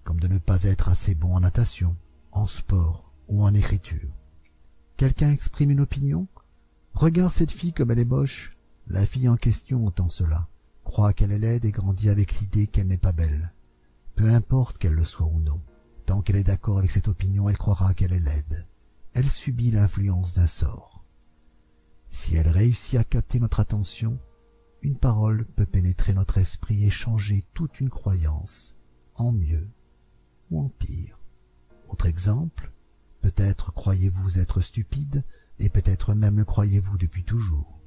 comme 0.02 0.18
de 0.18 0.28
ne 0.28 0.38
pas 0.38 0.64
être 0.64 0.88
assez 0.88 1.14
bon 1.14 1.34
en 1.34 1.40
natation, 1.40 1.96
en 2.32 2.48
sport 2.48 3.12
ou 3.28 3.44
en 3.44 3.54
écriture. 3.54 4.10
Quelqu'un 4.96 5.30
exprime 5.30 5.70
une 5.70 5.80
opinion? 5.80 6.26
Regarde 6.94 7.32
cette 7.32 7.52
fille 7.52 7.72
comme 7.72 7.92
elle 7.92 8.00
est 8.00 8.04
moche. 8.04 8.56
La 8.88 9.06
fille 9.06 9.28
en 9.28 9.36
question 9.36 9.86
entend 9.86 10.08
cela, 10.08 10.48
croit 10.90 11.12
qu'elle 11.12 11.30
est 11.30 11.38
laide 11.38 11.64
et 11.64 11.70
grandit 11.70 12.10
avec 12.10 12.40
l'idée 12.40 12.66
qu'elle 12.66 12.88
n'est 12.88 12.98
pas 12.98 13.12
belle, 13.12 13.54
peu 14.16 14.28
importe 14.28 14.76
qu'elle 14.76 14.94
le 14.94 15.04
soit 15.04 15.28
ou 15.28 15.38
non. 15.38 15.62
Tant 16.04 16.20
qu'elle 16.20 16.34
est 16.34 16.42
d'accord 16.42 16.78
avec 16.78 16.90
cette 16.90 17.06
opinion, 17.06 17.48
elle 17.48 17.56
croira 17.56 17.94
qu'elle 17.94 18.12
est 18.12 18.18
laide. 18.18 18.66
Elle 19.14 19.30
subit 19.30 19.70
l'influence 19.70 20.34
d'un 20.34 20.48
sort. 20.48 21.04
Si 22.08 22.34
elle 22.34 22.48
réussit 22.48 22.98
à 22.98 23.04
capter 23.04 23.38
notre 23.38 23.60
attention, 23.60 24.18
une 24.82 24.96
parole 24.96 25.46
peut 25.54 25.64
pénétrer 25.64 26.12
notre 26.12 26.38
esprit 26.38 26.84
et 26.84 26.90
changer 26.90 27.44
toute 27.54 27.78
une 27.78 27.88
croyance, 27.88 28.76
en 29.14 29.30
mieux 29.30 29.70
ou 30.50 30.60
en 30.60 30.70
pire. 30.70 31.20
Autre 31.88 32.06
exemple, 32.06 32.72
peut-être 33.20 33.72
croyez-vous 33.72 34.40
être 34.40 34.60
stupide, 34.60 35.24
et 35.60 35.70
peut-être 35.70 36.14
même 36.14 36.38
le 36.38 36.44
croyez-vous 36.44 36.98
depuis 36.98 37.22
toujours. 37.22 37.79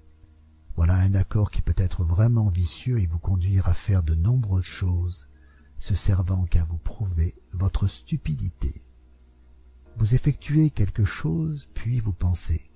Voilà 0.75 0.95
un 0.95 1.13
accord 1.13 1.51
qui 1.51 1.61
peut 1.61 1.75
être 1.77 2.03
vraiment 2.03 2.49
vicieux 2.49 2.99
et 2.99 3.07
vous 3.07 3.19
conduire 3.19 3.67
à 3.67 3.73
faire 3.73 4.03
de 4.03 4.15
nombreuses 4.15 4.63
choses, 4.63 5.29
se 5.79 5.95
servant 5.95 6.45
qu'à 6.45 6.63
vous 6.63 6.77
prouver 6.77 7.35
votre 7.51 7.87
stupidité. 7.87 8.85
Vous 9.97 10.15
effectuez 10.15 10.71
quelque 10.71 11.05
chose, 11.05 11.69
puis 11.73 11.99
vous 11.99 12.13
pensez 12.13 12.73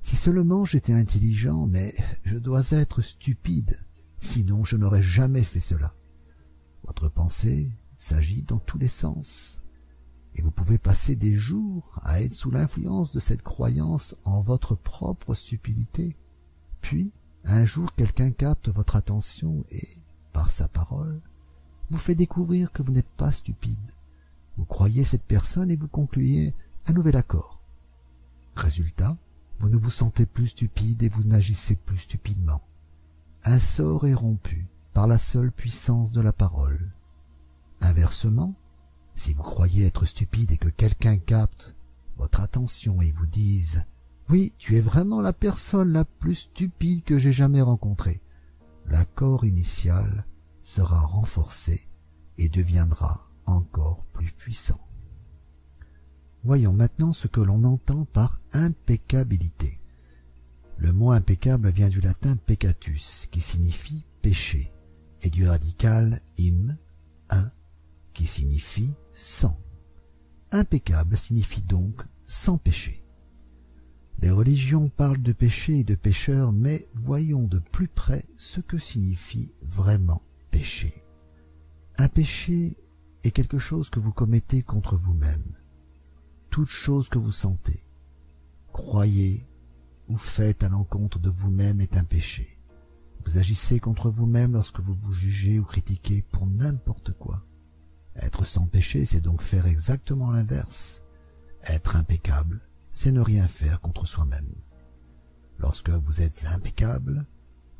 si 0.00 0.16
seulement 0.16 0.64
j'étais 0.64 0.94
intelligent, 0.94 1.66
mais 1.66 1.94
je 2.24 2.38
dois 2.38 2.70
être 2.70 3.02
stupide, 3.02 3.84
sinon 4.18 4.64
je 4.64 4.76
n'aurais 4.76 5.02
jamais 5.02 5.42
fait 5.42 5.60
cela. 5.60 5.94
Votre 6.84 7.08
pensée 7.08 7.70
s'agit 7.96 8.42
dans 8.42 8.58
tous 8.58 8.78
les 8.78 8.88
sens, 8.88 9.62
et 10.34 10.42
vous 10.42 10.50
pouvez 10.50 10.78
passer 10.78 11.16
des 11.16 11.36
jours 11.36 12.00
à 12.02 12.22
être 12.22 12.32
sous 12.32 12.50
l'influence 12.50 13.12
de 13.12 13.20
cette 13.20 13.42
croyance 13.42 14.16
en 14.24 14.40
votre 14.40 14.74
propre 14.74 15.34
stupidité. 15.34 16.16
Puis, 16.80 17.12
un 17.52 17.66
jour, 17.66 17.94
quelqu'un 17.94 18.30
capte 18.30 18.68
votre 18.68 18.96
attention 18.96 19.64
et, 19.70 19.88
par 20.32 20.50
sa 20.50 20.68
parole, 20.68 21.20
vous 21.90 21.98
fait 21.98 22.14
découvrir 22.14 22.70
que 22.72 22.82
vous 22.82 22.92
n'êtes 22.92 23.10
pas 23.16 23.32
stupide. 23.32 23.90
Vous 24.56 24.64
croyez 24.64 25.04
cette 25.04 25.24
personne 25.24 25.70
et 25.70 25.76
vous 25.76 25.88
concluez 25.88 26.54
un 26.86 26.92
nouvel 26.92 27.16
accord. 27.16 27.60
Résultat, 28.54 29.16
vous 29.58 29.68
ne 29.68 29.76
vous 29.76 29.90
sentez 29.90 30.26
plus 30.26 30.48
stupide 30.48 31.02
et 31.02 31.08
vous 31.08 31.24
n'agissez 31.24 31.76
plus 31.76 31.98
stupidement. 31.98 32.62
Un 33.44 33.58
sort 33.58 34.06
est 34.06 34.14
rompu 34.14 34.66
par 34.92 35.06
la 35.06 35.18
seule 35.18 35.50
puissance 35.50 36.12
de 36.12 36.20
la 36.20 36.32
parole. 36.32 36.92
Inversement, 37.80 38.54
si 39.14 39.32
vous 39.32 39.42
croyez 39.42 39.86
être 39.86 40.04
stupide 40.04 40.52
et 40.52 40.58
que 40.58 40.68
quelqu'un 40.68 41.18
capte 41.18 41.74
votre 42.16 42.40
attention 42.40 43.00
et 43.02 43.10
vous 43.12 43.26
dise 43.26 43.86
Oui, 44.30 44.54
tu 44.58 44.76
es 44.76 44.80
vraiment 44.80 45.20
la 45.20 45.32
personne 45.32 45.92
la 45.92 46.04
plus 46.04 46.36
stupide 46.36 47.02
que 47.02 47.18
j'ai 47.18 47.32
jamais 47.32 47.62
rencontrée, 47.62 48.22
l'accord 48.86 49.44
initial 49.44 50.24
sera 50.62 51.00
renforcé 51.00 51.90
et 52.38 52.48
deviendra 52.48 53.28
encore 53.44 54.04
plus 54.12 54.30
puissant. 54.30 54.78
Voyons 56.44 56.72
maintenant 56.72 57.12
ce 57.12 57.26
que 57.26 57.40
l'on 57.40 57.64
entend 57.64 58.04
par 58.04 58.40
impeccabilité. 58.52 59.80
Le 60.76 60.92
mot 60.92 61.10
impeccable 61.10 61.72
vient 61.72 61.88
du 61.88 62.00
latin 62.00 62.36
peccatus, 62.36 63.26
qui 63.32 63.40
signifie 63.40 64.06
péché, 64.22 64.72
et 65.22 65.30
du 65.30 65.48
radical 65.48 66.20
im, 66.38 66.76
un, 67.30 67.50
qui 68.14 68.28
signifie 68.28 68.94
sans. 69.12 69.58
Impeccable 70.52 71.16
signifie 71.16 71.62
donc 71.62 72.04
sans 72.26 72.58
péché. 72.58 73.04
Les 74.20 74.30
religions 74.30 74.88
parlent 74.88 75.22
de 75.22 75.32
péché 75.32 75.80
et 75.80 75.84
de 75.84 75.94
pécheur, 75.94 76.52
mais 76.52 76.88
voyons 76.94 77.46
de 77.46 77.58
plus 77.58 77.88
près 77.88 78.24
ce 78.36 78.60
que 78.60 78.78
signifie 78.78 79.52
vraiment 79.62 80.22
péché. 80.50 81.04
Un 81.98 82.08
péché 82.08 82.76
est 83.24 83.30
quelque 83.30 83.58
chose 83.58 83.90
que 83.90 84.00
vous 84.00 84.12
commettez 84.12 84.62
contre 84.62 84.96
vous-même 84.96 85.56
toute 86.50 86.68
chose 86.68 87.08
que 87.08 87.18
vous 87.18 87.32
sentez, 87.32 87.86
croyez 88.72 89.48
ou 90.08 90.16
faites 90.16 90.64
à 90.64 90.68
l'encontre 90.68 91.20
de 91.20 91.30
vous-même 91.30 91.80
est 91.80 91.96
un 91.96 92.04
péché. 92.04 92.58
Vous 93.24 93.38
agissez 93.38 93.78
contre 93.78 94.10
vous-même 94.10 94.54
lorsque 94.54 94.80
vous 94.80 94.94
vous 94.94 95.12
jugez 95.12 95.60
ou 95.60 95.64
critiquez 95.64 96.22
pour 96.32 96.46
n'importe 96.46 97.12
quoi. 97.12 97.44
Être 98.16 98.44
sans 98.44 98.66
péché, 98.66 99.06
c'est 99.06 99.20
donc 99.20 99.42
faire 99.42 99.66
exactement 99.66 100.32
l'inverse. 100.32 101.04
Être 101.62 101.94
impeccable, 101.96 102.60
c'est 102.92 103.12
ne 103.12 103.20
rien 103.20 103.46
faire 103.46 103.80
contre 103.80 104.06
soi-même. 104.06 104.54
Lorsque 105.58 105.90
vous 105.90 106.22
êtes 106.22 106.46
impeccable, 106.50 107.26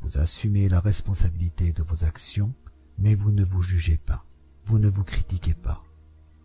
vous 0.00 0.18
assumez 0.18 0.68
la 0.68 0.80
responsabilité 0.80 1.72
de 1.72 1.82
vos 1.82 2.04
actions, 2.04 2.54
mais 2.98 3.14
vous 3.14 3.32
ne 3.32 3.44
vous 3.44 3.62
jugez 3.62 3.96
pas, 3.96 4.24
vous 4.66 4.78
ne 4.78 4.88
vous 4.88 5.04
critiquez 5.04 5.54
pas. 5.54 5.82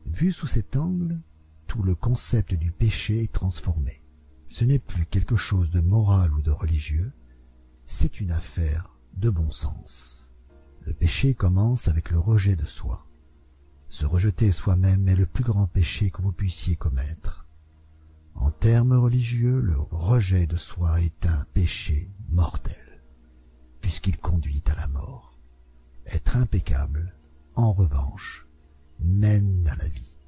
Vu 0.05 0.31
sous 0.31 0.47
cet 0.47 0.75
angle, 0.75 1.17
tout 1.67 1.83
le 1.83 1.95
concept 1.95 2.53
du 2.53 2.71
péché 2.71 3.23
est 3.23 3.31
transformé. 3.31 4.01
Ce 4.47 4.63
n'est 4.63 4.79
plus 4.79 5.05
quelque 5.05 5.35
chose 5.35 5.71
de 5.71 5.81
moral 5.81 6.33
ou 6.33 6.41
de 6.41 6.51
religieux, 6.51 7.11
c'est 7.85 8.19
une 8.19 8.31
affaire 8.31 8.97
de 9.17 9.29
bon 9.29 9.51
sens. 9.51 10.33
Le 10.81 10.93
péché 10.93 11.33
commence 11.33 11.87
avec 11.87 12.11
le 12.11 12.19
rejet 12.19 12.55
de 12.55 12.65
soi. 12.65 13.07
Se 13.87 14.05
rejeter 14.05 14.51
soi-même 14.51 15.07
est 15.07 15.15
le 15.15 15.25
plus 15.25 15.43
grand 15.43 15.67
péché 15.67 16.11
que 16.11 16.21
vous 16.21 16.31
puissiez 16.31 16.75
commettre. 16.75 17.44
En 18.35 18.51
termes 18.51 18.93
religieux, 18.93 19.59
le 19.61 19.77
rejet 19.79 20.45
de 20.45 20.55
soi 20.55 21.01
est 21.01 21.25
un 21.25 21.45
péché 21.53 22.11
mortel, 22.29 23.01
puisqu'il 23.81 24.17
conduit 24.17 24.63
à 24.67 24.75
la 24.75 24.87
mort. 24.87 25.39
Être 26.07 26.37
impeccable, 26.37 27.15
en 27.55 27.71
revanche, 27.71 28.45
mène 28.99 29.67
à 29.67 29.75
la 29.77 29.87
vie. 29.87 30.19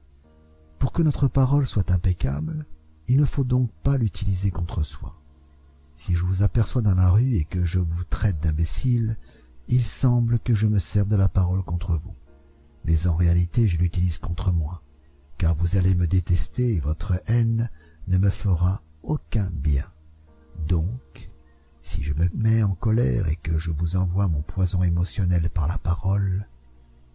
Pour 0.79 0.91
que 0.91 1.03
notre 1.03 1.27
parole 1.27 1.67
soit 1.67 1.91
impeccable, 1.91 2.65
il 3.07 3.17
ne 3.17 3.25
faut 3.25 3.43
donc 3.43 3.71
pas 3.83 3.97
l'utiliser 3.97 4.51
contre 4.51 4.83
soi. 4.83 5.21
Si 5.95 6.15
je 6.15 6.23
vous 6.23 6.43
aperçois 6.43 6.81
dans 6.81 6.95
la 6.95 7.09
rue 7.09 7.35
et 7.35 7.45
que 7.45 7.65
je 7.65 7.79
vous 7.79 8.03
traite 8.03 8.39
d'imbécile, 8.39 9.17
il 9.67 9.83
semble 9.83 10.39
que 10.39 10.55
je 10.55 10.67
me 10.67 10.79
serve 10.79 11.07
de 11.07 11.15
la 11.15 11.29
parole 11.29 11.63
contre 11.63 11.95
vous. 11.95 12.15
Mais 12.85 13.07
en 13.07 13.15
réalité, 13.15 13.67
je 13.67 13.77
l'utilise 13.77 14.17
contre 14.17 14.51
moi, 14.51 14.81
car 15.37 15.55
vous 15.55 15.75
allez 15.75 15.95
me 15.95 16.07
détester 16.07 16.75
et 16.75 16.79
votre 16.79 17.21
haine 17.25 17.69
ne 18.07 18.17
me 18.17 18.29
fera 18.29 18.81
aucun 19.03 19.49
bien. 19.51 19.85
Donc, 20.67 21.29
si 21.81 22.03
je 22.03 22.13
me 22.13 22.27
mets 22.33 22.63
en 22.63 22.75
colère 22.75 23.27
et 23.27 23.35
que 23.37 23.57
je 23.59 23.71
vous 23.71 23.95
envoie 23.95 24.27
mon 24.27 24.41
poison 24.41 24.83
émotionnel 24.83 25.49
par 25.49 25.67
la 25.67 25.77
parole, 25.77 26.47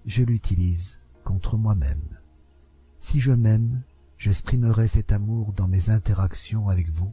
je 0.06 0.22
l'utilise 0.22 1.00
contre 1.24 1.56
moi-même. 1.56 2.18
Si 2.98 3.20
je 3.20 3.32
m'aime, 3.32 3.82
j'exprimerai 4.16 4.88
cet 4.88 5.12
amour 5.12 5.52
dans 5.52 5.68
mes 5.68 5.90
interactions 5.90 6.68
avec 6.68 6.90
vous, 6.90 7.12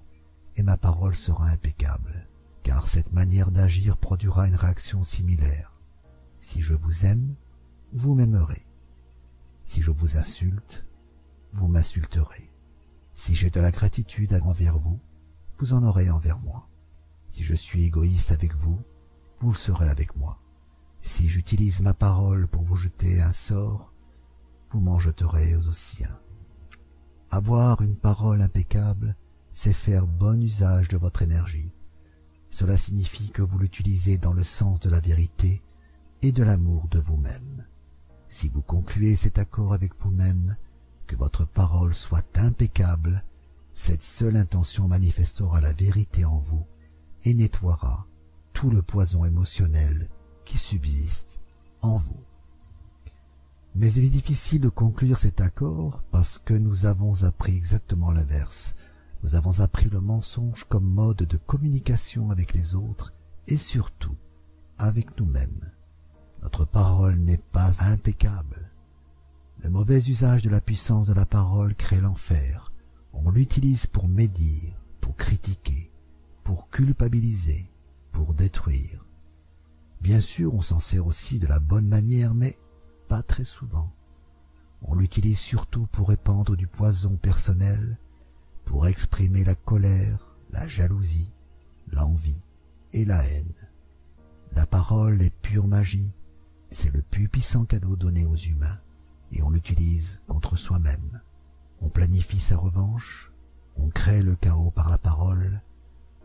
et 0.55 0.63
ma 0.63 0.77
parole 0.77 1.15
sera 1.15 1.47
impeccable, 1.47 2.27
car 2.63 2.87
cette 2.87 3.13
manière 3.13 3.51
d'agir 3.51 3.97
produira 3.97 4.47
une 4.47 4.55
réaction 4.55 5.03
similaire. 5.03 5.81
Si 6.39 6.61
je 6.61 6.73
vous 6.73 7.05
aime, 7.05 7.35
vous 7.93 8.13
m'aimerez. 8.13 8.65
Si 9.65 9.81
je 9.81 9.91
vous 9.91 10.17
insulte, 10.17 10.85
vous 11.53 11.67
m'insulterez. 11.67 12.48
Si 13.19 13.35
j'ai 13.35 13.49
de 13.49 13.59
la 13.59 13.69
gratitude 13.69 14.39
envers 14.45 14.79
vous, 14.79 14.97
vous 15.57 15.73
en 15.73 15.83
aurez 15.83 16.09
envers 16.09 16.39
moi. 16.39 16.69
Si 17.27 17.43
je 17.43 17.53
suis 17.53 17.83
égoïste 17.83 18.31
avec 18.31 18.55
vous, 18.55 18.81
vous 19.39 19.51
le 19.51 19.57
serez 19.57 19.89
avec 19.89 20.15
moi. 20.15 20.39
Si 21.01 21.27
j'utilise 21.27 21.81
ma 21.81 21.93
parole 21.93 22.47
pour 22.47 22.63
vous 22.63 22.77
jeter 22.77 23.21
un 23.21 23.33
sort, 23.33 23.93
vous 24.69 24.79
m'en 24.79 24.99
jeterez 24.99 25.57
aux 25.57 25.73
siens. 25.73 26.17
Avoir 27.29 27.81
une 27.81 27.97
parole 27.97 28.41
impeccable, 28.41 29.17
c'est 29.51 29.73
faire 29.73 30.07
bon 30.07 30.41
usage 30.41 30.87
de 30.87 30.95
votre 30.95 31.21
énergie. 31.21 31.75
Cela 32.49 32.77
signifie 32.77 33.31
que 33.31 33.41
vous 33.41 33.59
l'utilisez 33.59 34.17
dans 34.17 34.33
le 34.33 34.45
sens 34.45 34.79
de 34.79 34.89
la 34.89 35.01
vérité 35.01 35.61
et 36.21 36.31
de 36.31 36.43
l'amour 36.43 36.87
de 36.87 36.99
vous-même. 36.99 37.67
Si 38.29 38.47
vous 38.47 38.61
concluez 38.61 39.17
cet 39.17 39.39
accord 39.39 39.73
avec 39.73 39.93
vous-même, 39.97 40.55
que 41.09 41.15
votre 41.15 41.43
parole 41.43 41.95
soit 41.95 42.37
impeccable, 42.37 43.25
cette 43.73 44.03
seule 44.03 44.37
intention 44.37 44.87
manifestera 44.87 45.59
la 45.59 45.73
vérité 45.73 46.23
en 46.23 46.37
vous 46.37 46.67
et 47.23 47.33
nettoiera 47.33 48.05
tout 48.53 48.69
le 48.69 48.83
poison 48.83 49.25
émotionnel 49.25 50.07
qui 50.45 50.59
subsiste 50.59 51.41
en 51.81 51.97
vous. 51.97 52.23
Mais 53.73 53.91
il 53.93 54.05
est 54.05 54.09
difficile 54.09 54.61
de 54.61 54.69
conclure 54.69 55.17
cet 55.17 55.41
accord 55.41 56.03
parce 56.11 56.37
que 56.37 56.53
nous 56.53 56.85
avons 56.85 57.23
appris 57.23 57.55
exactement 57.55 58.11
l'inverse. 58.11 58.75
Nous 59.23 59.33
avons 59.33 59.61
appris 59.61 59.89
le 59.89 60.01
mensonge 60.01 60.65
comme 60.69 60.87
mode 60.87 61.23
de 61.23 61.37
communication 61.37 62.29
avec 62.29 62.53
les 62.53 62.75
autres 62.75 63.13
et 63.47 63.57
surtout 63.57 64.15
avec 64.77 65.19
nous-mêmes. 65.19 65.71
Notre 66.43 66.65
parole 66.65 67.15
n'est 67.15 67.41
pas 67.51 67.71
impeccable. 67.81 68.58
Le 69.61 69.69
mauvais 69.69 69.99
usage 70.07 70.41
de 70.41 70.49
la 70.49 70.61
puissance 70.61 71.07
de 71.07 71.13
la 71.13 71.25
parole 71.25 71.75
crée 71.75 71.99
l'enfer. 71.99 72.71
On 73.11 73.29
l'utilise 73.29 73.87
pour 73.87 74.07
médire, 74.07 74.73
pour 75.01 75.17
critiquer, 75.17 75.91
pour 76.43 76.69
culpabiliser, 76.69 77.69
pour 78.13 78.33
détruire. 78.33 79.05
Bien 79.99 80.21
sûr, 80.21 80.53
on 80.53 80.61
s'en 80.61 80.79
sert 80.79 81.05
aussi 81.05 81.39
de 81.39 81.47
la 81.47 81.59
bonne 81.59 81.87
manière, 81.87 82.33
mais 82.33 82.57
pas 83.09 83.21
très 83.21 83.43
souvent. 83.43 83.91
On 84.81 84.95
l'utilise 84.95 85.39
surtout 85.39 85.87
pour 85.87 86.07
répandre 86.07 86.55
du 86.55 86.67
poison 86.67 87.17
personnel, 87.17 87.99
pour 88.63 88.87
exprimer 88.87 89.43
la 89.43 89.55
colère, 89.55 90.37
la 90.51 90.69
jalousie, 90.69 91.35
l'envie 91.91 92.45
et 92.93 93.03
la 93.03 93.21
haine. 93.25 93.53
La 94.55 94.65
parole 94.65 95.21
est 95.21 95.35
pure 95.41 95.67
magie, 95.67 96.15
c'est 96.71 96.93
le 96.93 97.01
plus 97.01 97.27
puissant 97.27 97.65
cadeau 97.65 97.97
donné 97.97 98.25
aux 98.25 98.37
humains, 98.37 98.79
et 99.31 99.41
on 99.41 99.49
l'utilise 99.49 100.19
contre 100.27 100.55
soi-même. 100.55 101.21
On 101.81 101.89
planifie 101.89 102.39
sa 102.39 102.57
revanche, 102.57 103.31
on 103.75 103.89
crée 103.89 104.21
le 104.21 104.35
chaos 104.35 104.71
par 104.71 104.89
la 104.89 104.97
parole, 104.97 105.61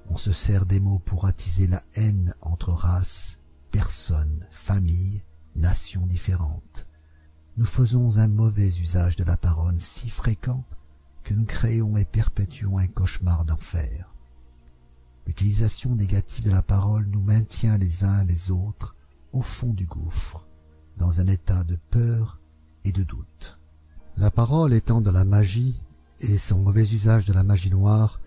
on 0.09 0.17
se 0.17 0.33
sert 0.33 0.67
des 0.67 0.81
mots 0.81 0.99
pour 0.99 1.27
attiser 1.27 1.67
la 1.67 1.83
haine 1.95 2.35
entre 2.41 2.71
races, 2.71 3.41
personnes, 3.71 4.47
familles, 4.51 5.23
nations 5.57 6.07
différentes. 6.07 6.87
Nous 7.57 7.67
faisons 7.67 8.19
un 8.19 8.29
mauvais 8.29 8.69
usage 8.79 9.17
de 9.17 9.25
la 9.25 9.37
parole 9.37 9.79
si 9.79 10.11
fréquent 10.11 10.65
que 11.23 11.35
nous 11.35 11.45
créons 11.47 11.97
et 11.97 12.05
perpétuons 12.05 12.79
un 12.79 12.87
cauchemar 12.87 13.45
d'enfer. 13.45 14.11
L'utilisation 15.27 15.95
négative 15.95 16.45
de 16.45 16.51
la 16.51 16.63
parole 16.63 17.07
nous 17.07 17.23
maintient 17.23 17.79
les 17.79 18.05
uns 18.05 18.25
les 18.25 18.51
autres 18.51 18.95
au 19.33 19.41
fond 19.41 19.73
du 19.73 19.87
gouffre, 19.87 20.47
dans 20.99 21.21
un 21.21 21.27
état 21.27 21.65
de 21.65 21.77
peur 21.91 22.41
de 22.93 23.03
doute. 23.03 23.59
La 24.17 24.31
parole 24.31 24.73
étant 24.73 25.01
de 25.01 25.11
la 25.11 25.25
magie 25.25 25.81
et 26.21 26.39
son 26.39 26.59
mauvais 26.59 26.85
usage 26.85 27.25
de 27.25 27.33
la 27.33 27.43
magie 27.43 27.71
noire, 27.71 28.21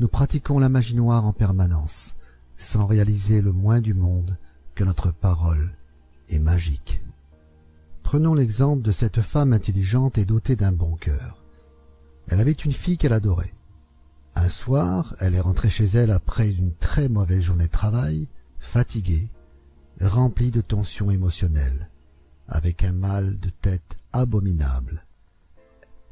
nous 0.00 0.08
pratiquons 0.08 0.58
la 0.58 0.68
magie 0.68 0.96
noire 0.96 1.24
en 1.24 1.32
permanence, 1.32 2.16
sans 2.56 2.86
réaliser 2.86 3.40
le 3.40 3.52
moins 3.52 3.80
du 3.80 3.94
monde 3.94 4.38
que 4.74 4.84
notre 4.84 5.12
parole 5.12 5.76
est 6.28 6.38
magique. 6.38 7.02
Prenons 8.02 8.34
l'exemple 8.34 8.82
de 8.82 8.92
cette 8.92 9.20
femme 9.20 9.52
intelligente 9.52 10.18
et 10.18 10.24
dotée 10.24 10.56
d'un 10.56 10.72
bon 10.72 10.96
cœur. 10.96 11.42
Elle 12.28 12.40
avait 12.40 12.52
une 12.52 12.72
fille 12.72 12.98
qu'elle 12.98 13.12
adorait. 13.12 13.54
Un 14.34 14.48
soir, 14.48 15.14
elle 15.20 15.34
est 15.34 15.40
rentrée 15.40 15.70
chez 15.70 15.84
elle 15.84 16.10
après 16.10 16.50
une 16.50 16.74
très 16.74 17.08
mauvaise 17.08 17.42
journée 17.42 17.66
de 17.66 17.70
travail, 17.70 18.28
fatiguée, 18.58 19.30
remplie 20.00 20.50
de 20.50 20.60
tensions 20.60 21.10
émotionnelles, 21.10 21.90
avec 22.48 22.84
un 22.84 22.92
mal 22.92 23.38
de 23.40 23.50
tête 23.50 23.96
abominable. 24.12 25.06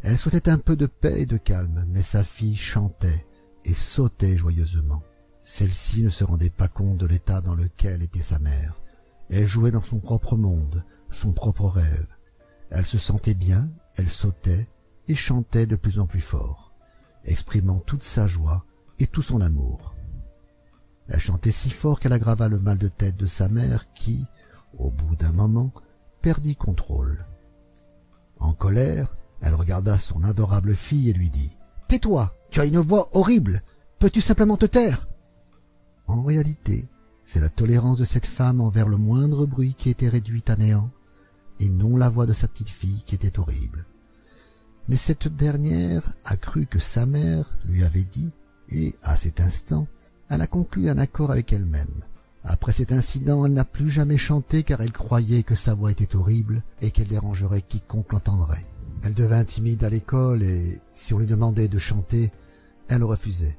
Elle 0.02 0.18
souhaitait 0.18 0.50
un 0.50 0.58
peu 0.58 0.76
de 0.76 0.86
paix 0.86 1.22
et 1.22 1.26
de 1.26 1.36
calme, 1.36 1.84
mais 1.88 2.02
sa 2.02 2.24
fille 2.24 2.56
chantait 2.56 3.26
et 3.64 3.74
sautait 3.74 4.36
joyeusement. 4.36 5.02
Celle-ci 5.42 6.02
ne 6.02 6.08
se 6.08 6.24
rendait 6.24 6.50
pas 6.50 6.68
compte 6.68 6.98
de 6.98 7.06
l'état 7.06 7.40
dans 7.40 7.54
lequel 7.54 8.02
était 8.02 8.22
sa 8.22 8.38
mère. 8.38 8.80
Elle 9.30 9.46
jouait 9.46 9.70
dans 9.70 9.82
son 9.82 9.98
propre 9.98 10.36
monde, 10.36 10.84
son 11.10 11.32
propre 11.32 11.66
rêve. 11.66 12.06
Elle 12.70 12.86
se 12.86 12.98
sentait 12.98 13.34
bien, 13.34 13.70
elle 13.96 14.08
sautait 14.08 14.68
et 15.08 15.14
chantait 15.14 15.66
de 15.66 15.76
plus 15.76 15.98
en 15.98 16.06
plus 16.06 16.20
fort, 16.20 16.72
exprimant 17.24 17.80
toute 17.80 18.04
sa 18.04 18.26
joie 18.26 18.60
et 18.98 19.06
tout 19.06 19.22
son 19.22 19.40
amour. 19.40 19.94
Elle 21.08 21.20
chantait 21.20 21.52
si 21.52 21.70
fort 21.70 22.00
qu'elle 22.00 22.12
aggrava 22.12 22.48
le 22.48 22.58
mal 22.58 22.78
de 22.78 22.88
tête 22.88 23.16
de 23.16 23.26
sa 23.26 23.48
mère 23.48 23.92
qui, 23.92 24.26
au 24.78 24.90
bout 24.90 25.16
d'un 25.16 25.32
moment, 25.32 25.72
perdit 26.22 26.56
contrôle. 26.56 27.26
En 28.38 28.52
colère, 28.52 29.16
elle 29.40 29.54
regarda 29.54 29.98
son 29.98 30.22
adorable 30.22 30.74
fille 30.74 31.10
et 31.10 31.12
lui 31.12 31.30
dit 31.30 31.56
«Tais-toi, 31.88 32.34
tu 32.50 32.60
as 32.60 32.64
une 32.64 32.78
voix 32.78 33.10
horrible, 33.12 33.62
peux-tu 33.98 34.20
simplement 34.20 34.56
te 34.56 34.66
taire?» 34.66 35.08
En 36.06 36.22
réalité, 36.22 36.88
c'est 37.24 37.40
la 37.40 37.48
tolérance 37.48 37.98
de 37.98 38.04
cette 38.04 38.26
femme 38.26 38.60
envers 38.60 38.88
le 38.88 38.96
moindre 38.96 39.46
bruit 39.46 39.74
qui 39.74 39.90
était 39.90 40.08
réduite 40.08 40.50
à 40.50 40.56
néant, 40.56 40.90
et 41.60 41.68
non 41.68 41.96
la 41.96 42.08
voix 42.08 42.26
de 42.26 42.32
sa 42.32 42.48
petite 42.48 42.70
fille 42.70 43.02
qui 43.04 43.14
était 43.14 43.38
horrible. 43.38 43.86
Mais 44.88 44.96
cette 44.96 45.28
dernière 45.28 46.14
a 46.24 46.36
cru 46.36 46.66
que 46.66 46.80
sa 46.80 47.06
mère 47.06 47.56
lui 47.64 47.84
avait 47.84 48.04
dit, 48.04 48.32
et 48.68 48.96
à 49.02 49.16
cet 49.16 49.40
instant, 49.40 49.86
elle 50.28 50.40
a 50.40 50.46
conclu 50.46 50.88
un 50.88 50.98
accord 50.98 51.30
avec 51.30 51.52
elle-même. 51.52 52.02
Après 52.44 52.72
cet 52.72 52.92
incident, 52.92 53.46
elle 53.46 53.52
n'a 53.52 53.64
plus 53.64 53.88
jamais 53.88 54.18
chanté 54.18 54.62
car 54.62 54.80
elle 54.80 54.92
croyait 54.92 55.42
que 55.42 55.54
sa 55.54 55.74
voix 55.74 55.92
était 55.92 56.16
horrible 56.16 56.62
et 56.80 56.90
qu'elle 56.90 57.08
dérangerait 57.08 57.62
quiconque 57.62 58.12
l'entendrait. 58.12 58.66
Elle 59.04 59.14
devint 59.14 59.44
timide 59.44 59.84
à 59.84 59.90
l'école 59.90 60.42
et 60.42 60.80
si 60.92 61.14
on 61.14 61.18
lui 61.18 61.26
demandait 61.26 61.68
de 61.68 61.78
chanter, 61.78 62.30
elle 62.88 63.04
refusait. 63.04 63.58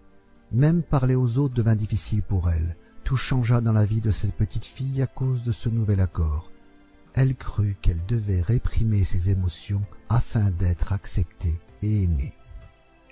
Même 0.52 0.84
parler 0.84 1.16
aux 1.16 1.38
autres 1.38 1.54
devint 1.54 1.76
difficile 1.76 2.24
pour 2.24 2.50
elle. 2.50 2.78
Tout 3.04 3.18
changea 3.18 3.60
dans 3.60 3.74
la 3.74 3.86
vie 3.86 4.02
de 4.02 4.12
cette 4.12 4.36
petite 4.36 4.66
fille 4.66 5.02
à 5.02 5.08
cause 5.08 5.44
de 5.44 5.52
ce 5.52 5.70
nouvel 5.70 6.00
accord. 6.00 6.52
Elle 7.14 7.36
crut 7.36 7.78
qu'elle 7.82 8.06
devait 8.06 8.42
réprimer 8.42 9.04
ses 9.04 9.30
émotions 9.30 9.82
afin 10.10 10.52
d'être 10.52 10.94
acceptée 10.94 11.60
et 11.82 12.04
aimée. 12.04 12.34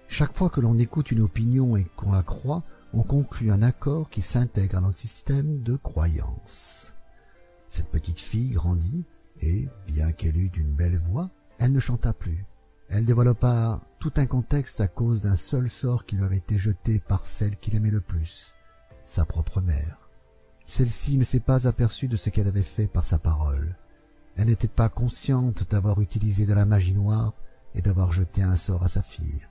Chaque 0.07 0.35
fois 0.35 0.49
que 0.49 0.61
l'on 0.61 0.77
écoute 0.79 1.11
une 1.11 1.21
opinion 1.21 1.77
et 1.77 1.85
qu'on 1.95 2.11
la 2.11 2.23
croit, 2.23 2.63
on 2.93 3.03
conclut 3.03 3.51
un 3.51 3.61
accord 3.61 4.09
qui 4.09 4.21
s'intègre 4.21 4.77
à 4.77 4.81
notre 4.81 4.99
système 4.99 5.63
de 5.63 5.75
croyance. 5.75 6.95
Cette 7.67 7.89
petite 7.89 8.19
fille 8.19 8.51
grandit 8.51 9.05
et, 9.39 9.69
bien 9.87 10.11
qu'elle 10.11 10.37
eût 10.37 10.51
une 10.55 10.75
belle 10.75 10.99
voix, 10.99 11.29
elle 11.57 11.71
ne 11.71 11.79
chanta 11.79 12.13
plus. 12.13 12.45
Elle 12.89 13.05
développa 13.05 13.81
tout 13.99 14.11
un 14.17 14.25
contexte 14.25 14.81
à 14.81 14.87
cause 14.87 15.21
d'un 15.21 15.37
seul 15.37 15.69
sort 15.69 16.05
qui 16.05 16.17
lui 16.17 16.25
avait 16.25 16.37
été 16.37 16.59
jeté 16.59 16.99
par 16.99 17.25
celle 17.25 17.55
qu'il 17.57 17.75
aimait 17.75 17.91
le 17.91 18.01
plus, 18.01 18.55
sa 19.05 19.25
propre 19.25 19.61
mère. 19.61 20.09
Celle-ci 20.65 21.17
ne 21.17 21.23
s'est 21.23 21.39
pas 21.39 21.67
aperçue 21.67 22.07
de 22.07 22.17
ce 22.17 22.29
qu'elle 22.29 22.47
avait 22.47 22.61
fait 22.61 22.87
par 22.87 23.05
sa 23.05 23.19
parole. 23.19 23.77
Elle 24.35 24.47
n'était 24.47 24.67
pas 24.67 24.89
consciente 24.89 25.69
d'avoir 25.69 26.01
utilisé 26.01 26.45
de 26.45 26.53
la 26.53 26.65
magie 26.65 26.93
noire 26.93 27.33
et 27.73 27.81
d'avoir 27.81 28.11
jeté 28.11 28.41
un 28.41 28.55
sort 28.57 28.83
à 28.83 28.89
sa 28.89 29.01
fille. 29.01 29.47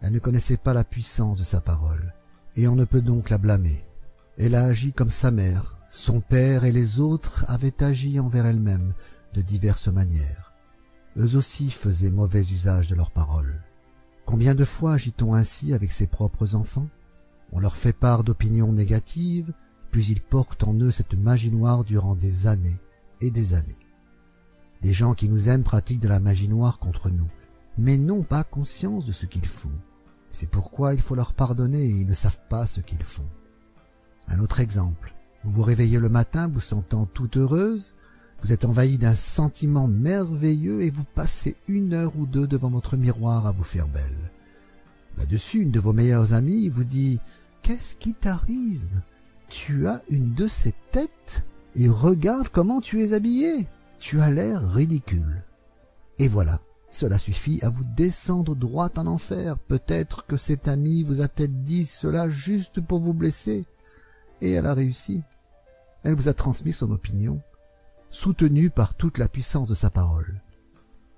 Elle 0.00 0.12
ne 0.12 0.18
connaissait 0.18 0.56
pas 0.56 0.74
la 0.74 0.84
puissance 0.84 1.38
de 1.38 1.44
sa 1.44 1.60
parole, 1.60 2.14
et 2.56 2.68
on 2.68 2.74
ne 2.74 2.84
peut 2.84 3.02
donc 3.02 3.30
la 3.30 3.38
blâmer. 3.38 3.84
Elle 4.38 4.54
a 4.54 4.64
agi 4.64 4.92
comme 4.92 5.10
sa 5.10 5.30
mère, 5.30 5.78
son 5.88 6.20
père 6.20 6.64
et 6.64 6.72
les 6.72 7.00
autres 7.00 7.44
avaient 7.48 7.82
agi 7.82 8.18
envers 8.18 8.46
elle-même 8.46 8.92
de 9.34 9.42
diverses 9.42 9.88
manières 9.88 10.46
eux 11.18 11.36
aussi 11.36 11.70
faisaient 11.70 12.10
mauvais 12.10 12.42
usage 12.42 12.88
de 12.88 12.94
leurs 12.94 13.10
paroles. 13.10 13.62
Combien 14.24 14.54
de 14.54 14.64
fois 14.64 14.94
agit-on 14.94 15.34
ainsi 15.34 15.72
avec 15.72 15.92
ses 15.92 16.06
propres 16.06 16.54
enfants? 16.54 16.88
On 17.52 17.60
leur 17.60 17.76
fait 17.76 17.92
part 17.92 18.24
d'opinions 18.24 18.72
négatives, 18.72 19.52
puis 19.90 20.06
ils 20.06 20.20
portent 20.20 20.64
en 20.64 20.74
eux 20.74 20.90
cette 20.90 21.14
magie 21.14 21.50
noire 21.50 21.84
durant 21.84 22.16
des 22.16 22.46
années 22.46 22.80
et 23.20 23.30
des 23.30 23.54
années. 23.54 23.78
Des 24.82 24.92
gens 24.92 25.14
qui 25.14 25.28
nous 25.28 25.48
aiment 25.48 25.62
pratiquent 25.62 26.00
de 26.00 26.08
la 26.08 26.20
magie 26.20 26.48
noire 26.48 26.78
contre 26.78 27.08
nous, 27.08 27.28
mais 27.78 27.98
n'ont 27.98 28.24
pas 28.24 28.44
conscience 28.44 29.06
de 29.06 29.12
ce 29.12 29.26
qu'ils 29.26 29.46
font. 29.46 29.72
C'est 30.38 30.50
pourquoi 30.50 30.92
il 30.92 31.00
faut 31.00 31.14
leur 31.14 31.32
pardonner 31.32 31.82
et 31.82 32.00
ils 32.00 32.06
ne 32.06 32.12
savent 32.12 32.42
pas 32.50 32.66
ce 32.66 32.82
qu'ils 32.82 33.02
font. 33.02 33.24
Un 34.28 34.38
autre 34.40 34.60
exemple. 34.60 35.14
Vous 35.42 35.50
vous 35.50 35.62
réveillez 35.62 35.98
le 35.98 36.10
matin 36.10 36.46
vous 36.46 36.60
sentant 36.60 37.06
toute 37.06 37.38
heureuse, 37.38 37.94
vous 38.42 38.52
êtes 38.52 38.66
envahi 38.66 38.98
d'un 38.98 39.14
sentiment 39.14 39.88
merveilleux 39.88 40.82
et 40.82 40.90
vous 40.90 41.06
passez 41.14 41.56
une 41.68 41.94
heure 41.94 42.18
ou 42.18 42.26
deux 42.26 42.46
devant 42.46 42.68
votre 42.68 42.98
miroir 42.98 43.46
à 43.46 43.52
vous 43.52 43.64
faire 43.64 43.88
belle. 43.88 44.30
Là-dessus, 45.16 45.60
une 45.60 45.70
de 45.70 45.80
vos 45.80 45.94
meilleures 45.94 46.34
amies 46.34 46.68
vous 46.68 46.84
dit 46.84 47.18
«Qu'est-ce 47.62 47.96
qui 47.96 48.12
t'arrive? 48.12 49.00
Tu 49.48 49.88
as 49.88 50.02
une 50.10 50.34
de 50.34 50.48
ces 50.48 50.74
têtes 50.90 51.46
et 51.76 51.88
regarde 51.88 52.50
comment 52.50 52.82
tu 52.82 53.02
es 53.02 53.14
habillée. 53.14 53.66
Tu 54.00 54.20
as 54.20 54.30
l'air 54.30 54.60
ridicule.» 54.70 55.44
Et 56.18 56.28
voilà, 56.28 56.60
cela 56.90 57.18
suffit 57.18 57.62
à 57.62 57.68
vous 57.68 57.84
descendre 57.84 58.54
droit 58.54 58.90
en 58.96 59.06
enfer. 59.06 59.58
Peut-être 59.58 60.24
que 60.26 60.36
cette 60.36 60.68
amie 60.68 61.02
vous 61.02 61.20
a-t-elle 61.20 61.62
dit 61.62 61.86
cela 61.86 62.30
juste 62.30 62.80
pour 62.80 63.00
vous 63.00 63.14
blesser. 63.14 63.64
Et 64.40 64.52
elle 64.52 64.66
a 64.66 64.74
réussi. 64.74 65.22
Elle 66.04 66.14
vous 66.14 66.28
a 66.28 66.34
transmis 66.34 66.72
son 66.72 66.90
opinion 66.90 67.40
soutenu 68.10 68.70
par 68.70 68.94
toute 68.94 69.18
la 69.18 69.28
puissance 69.28 69.68
de 69.68 69.74
sa 69.74 69.90
parole. 69.90 70.40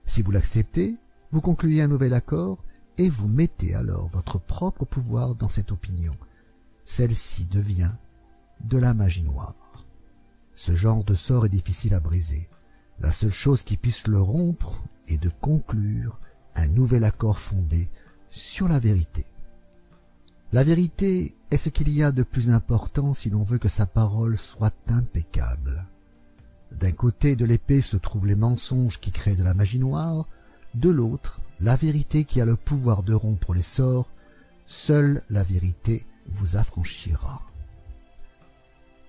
Si 0.05 0.23
vous 0.23 0.33
l'acceptez, 0.33 0.97
vous 1.31 1.41
concluez 1.41 1.83
un 1.83 1.89
nouvel 1.89 2.15
accord 2.15 2.59
et 2.97 3.09
vous 3.09 3.29
mettez 3.29 3.75
alors 3.75 4.09
votre 4.09 4.41
propre 4.41 4.85
pouvoir 4.85 5.35
dans 5.35 5.49
cette 5.49 5.71
opinion. 5.71 6.13
Celle-ci 6.85 7.47
devient 7.47 7.93
de 8.65 8.79
la 8.79 8.95
magie 8.95 9.23
noire. 9.23 9.85
Ce 10.57 10.73
genre 10.73 11.05
de 11.05 11.15
sort 11.15 11.47
est 11.47 11.51
difficile 11.51 11.95
à 11.95 12.01
briser. 12.01 12.49
La 12.99 13.13
seule 13.13 13.33
chose 13.33 13.63
qui 13.63 13.77
puisse 13.77 14.09
le 14.09 14.21
rompre 14.21 14.83
est 15.09 15.19
de 15.19 15.31
conclure 15.41 16.21
un 16.55 16.69
nouvel 16.69 17.05
accord 17.05 17.39
fondé 17.39 17.89
sur 18.31 18.69
la 18.69 18.79
vérité. 18.79 19.27
La 20.53 20.65
vérité 20.65 21.37
est 21.51 21.59
ce 21.59 21.69
qu'il 21.69 21.91
y 21.91 22.03
a 22.03 22.13
de 22.13 22.23
plus 22.23 22.51
important 22.51 23.13
si 23.15 23.31
l'on 23.31 23.43
veut 23.43 23.59
que 23.59 23.69
sa 23.69 23.87
parole 23.87 24.37
soit 24.37 24.75
impeccable. 24.89 25.87
D'un 26.73 26.93
côté 26.93 27.37
de 27.37 27.45
l'épée 27.45 27.83
se 27.83 27.97
trouvent 27.97 28.27
les 28.27 28.35
mensonges 28.35 29.01
qui 29.01 29.13
créent 29.13 29.37
de 29.37 29.45
la 29.45 29.55
magie 29.55 29.79
noire, 29.79 30.27
de 30.75 30.91
l'autre, 30.91 31.41
la 31.61 31.77
vérité 31.77 32.25
qui 32.25 32.41
a 32.41 32.45
le 32.45 32.57
pouvoir 32.57 33.03
de 33.03 33.15
rompre 33.15 33.55
les 33.55 33.63
sorts. 33.63 34.11
Seule 34.67 35.23
la 35.31 35.43
vérité 35.43 36.07
vous 36.29 36.57
affranchira. 36.57 37.43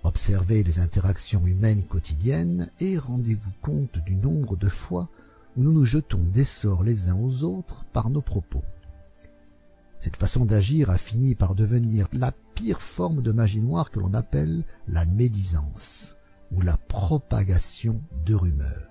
Observez 0.02 0.62
les 0.62 0.80
interactions 0.80 1.46
humaines 1.46 1.84
quotidiennes 1.84 2.70
et 2.80 2.98
rendez-vous 2.98 3.52
compte 3.60 3.98
du 3.98 4.16
nombre 4.16 4.56
de 4.56 4.68
fois 4.68 5.08
nous 5.60 5.72
nous 5.72 5.84
jetons 5.84 6.24
des 6.24 6.44
sorts 6.44 6.82
les 6.82 7.10
uns 7.10 7.18
aux 7.18 7.44
autres 7.44 7.84
par 7.92 8.10
nos 8.10 8.22
propos. 8.22 8.64
Cette 10.00 10.16
façon 10.16 10.46
d'agir 10.46 10.88
a 10.88 10.96
fini 10.96 11.34
par 11.34 11.54
devenir 11.54 12.06
la 12.12 12.32
pire 12.54 12.80
forme 12.80 13.22
de 13.22 13.32
magie 13.32 13.60
noire 13.60 13.90
que 13.90 14.00
l'on 14.00 14.14
appelle 14.14 14.64
la 14.88 15.04
médisance 15.04 16.16
ou 16.52 16.62
la 16.62 16.76
propagation 16.76 18.02
de 18.24 18.34
rumeurs. 18.34 18.88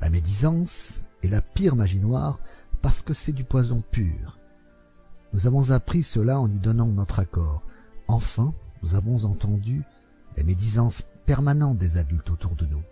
La 0.00 0.10
médisance 0.10 1.04
est 1.22 1.28
la 1.28 1.40
pire 1.40 1.76
magie 1.76 2.00
noire 2.00 2.40
parce 2.82 3.02
que 3.02 3.14
c'est 3.14 3.32
du 3.32 3.44
poison 3.44 3.82
pur. 3.92 4.38
Nous 5.32 5.46
avons 5.46 5.70
appris 5.70 6.02
cela 6.02 6.40
en 6.40 6.50
y 6.50 6.58
donnant 6.58 6.88
notre 6.88 7.20
accord. 7.20 7.62
Enfin, 8.08 8.52
nous 8.82 8.96
avons 8.96 9.24
entendu 9.24 9.84
les 10.36 10.42
médisances 10.42 11.04
permanentes 11.26 11.78
des 11.78 11.96
adultes 11.96 12.30
autour 12.30 12.56
de 12.56 12.66
nous, 12.66 12.82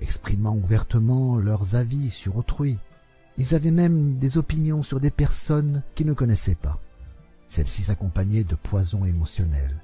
exprimant 0.00 0.56
ouvertement 0.56 1.36
leurs 1.36 1.74
avis 1.74 2.10
sur 2.10 2.36
autrui. 2.36 2.78
Ils 3.36 3.54
avaient 3.54 3.70
même 3.70 4.18
des 4.18 4.38
opinions 4.38 4.82
sur 4.82 5.00
des 5.00 5.10
personnes 5.10 5.82
qu'ils 5.94 6.06
ne 6.06 6.12
connaissaient 6.12 6.56
pas. 6.56 6.80
Celles-ci 7.48 7.84
s'accompagnaient 7.84 8.44
de 8.44 8.54
poisons 8.54 9.04
émotionnels, 9.04 9.82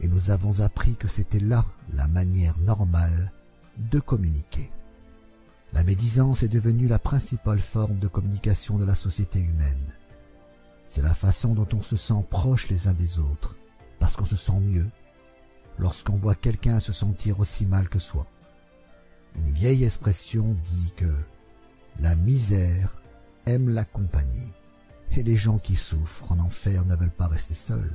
et 0.00 0.08
nous 0.08 0.30
avons 0.30 0.60
appris 0.60 0.96
que 0.96 1.08
c'était 1.08 1.40
là 1.40 1.64
la 1.94 2.08
manière 2.08 2.58
normale 2.58 3.32
de 3.78 4.00
communiquer. 4.00 4.70
La 5.72 5.84
médisance 5.84 6.42
est 6.42 6.48
devenue 6.48 6.86
la 6.86 6.98
principale 6.98 7.58
forme 7.58 7.98
de 7.98 8.08
communication 8.08 8.76
de 8.76 8.84
la 8.84 8.94
société 8.94 9.40
humaine. 9.40 9.86
C'est 10.86 11.02
la 11.02 11.14
façon 11.14 11.54
dont 11.54 11.68
on 11.72 11.80
se 11.80 11.96
sent 11.96 12.26
proche 12.30 12.68
les 12.68 12.88
uns 12.88 12.94
des 12.94 13.18
autres, 13.18 13.56
parce 13.98 14.16
qu'on 14.16 14.26
se 14.26 14.36
sent 14.36 14.60
mieux 14.60 14.90
lorsqu'on 15.78 16.16
voit 16.16 16.34
quelqu'un 16.34 16.80
se 16.80 16.92
sentir 16.92 17.40
aussi 17.40 17.64
mal 17.64 17.88
que 17.88 17.98
soi. 17.98 18.26
Une 19.36 19.52
vieille 19.52 19.84
expression 19.84 20.56
dit 20.64 20.92
que 20.96 21.12
la 22.00 22.14
misère 22.14 23.02
aime 23.46 23.68
la 23.68 23.84
compagnie, 23.84 24.52
et 25.12 25.22
les 25.22 25.36
gens 25.36 25.58
qui 25.58 25.76
souffrent 25.76 26.32
en 26.32 26.38
enfer 26.38 26.84
ne 26.84 26.96
veulent 26.96 27.10
pas 27.10 27.28
rester 27.28 27.54
seuls. 27.54 27.92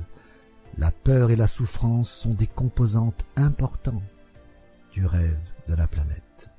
La 0.76 0.90
peur 0.90 1.30
et 1.30 1.36
la 1.36 1.48
souffrance 1.48 2.10
sont 2.10 2.34
des 2.34 2.46
composantes 2.46 3.24
importantes 3.36 4.02
du 4.92 5.04
rêve 5.04 5.40
de 5.68 5.74
la 5.74 5.88
planète. 5.88 6.50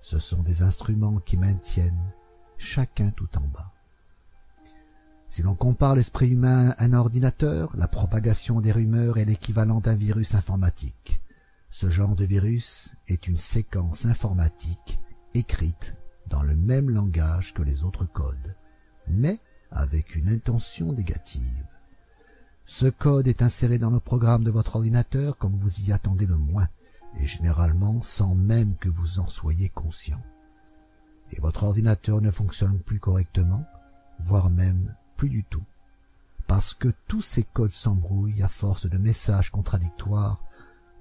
Ce 0.00 0.18
sont 0.18 0.42
des 0.42 0.62
instruments 0.62 1.18
qui 1.18 1.36
maintiennent 1.36 2.12
chacun 2.58 3.10
tout 3.10 3.28
en 3.36 3.46
bas. 3.48 3.72
Si 5.28 5.42
l'on 5.42 5.54
compare 5.54 5.94
l'esprit 5.94 6.28
humain 6.28 6.70
à 6.70 6.84
un 6.84 6.92
ordinateur, 6.92 7.70
la 7.76 7.86
propagation 7.86 8.60
des 8.60 8.72
rumeurs 8.72 9.18
est 9.18 9.24
l'équivalent 9.24 9.78
d'un 9.78 9.94
virus 9.94 10.34
informatique. 10.34 11.20
Ce 11.70 11.88
genre 11.88 12.16
de 12.16 12.24
virus 12.24 12.96
est 13.06 13.28
une 13.28 13.38
séquence 13.38 14.04
informatique 14.04 14.98
écrite 15.34 15.94
dans 16.28 16.42
le 16.42 16.56
même 16.56 16.90
langage 16.90 17.54
que 17.54 17.62
les 17.62 17.84
autres 17.84 18.06
codes, 18.06 18.56
mais 19.06 19.38
avec 19.70 20.16
une 20.16 20.28
intention 20.28 20.92
négative. 20.92 21.66
Ce 22.66 22.86
code 22.86 23.28
est 23.28 23.42
inséré 23.42 23.78
dans 23.78 23.90
le 23.90 24.00
programme 24.00 24.44
de 24.44 24.50
votre 24.50 24.76
ordinateur 24.76 25.38
comme 25.38 25.54
vous 25.54 25.80
y 25.80 25.92
attendez 25.92 26.26
le 26.26 26.36
moins, 26.36 26.68
et 27.20 27.26
généralement 27.26 28.02
sans 28.02 28.34
même 28.34 28.76
que 28.76 28.88
vous 28.88 29.20
en 29.20 29.28
soyez 29.28 29.68
conscient. 29.68 30.22
Et 31.32 31.40
votre 31.40 31.64
ordinateur 31.64 32.20
ne 32.20 32.30
fonctionne 32.30 32.80
plus 32.80 32.98
correctement, 32.98 33.64
voire 34.20 34.50
même 34.50 34.94
plus 35.16 35.28
du 35.28 35.44
tout, 35.44 35.64
parce 36.48 36.74
que 36.74 36.92
tous 37.06 37.22
ces 37.22 37.44
codes 37.44 37.70
s'embrouillent 37.70 38.42
à 38.42 38.48
force 38.48 38.88
de 38.88 38.98
messages 38.98 39.50
contradictoires, 39.50 40.42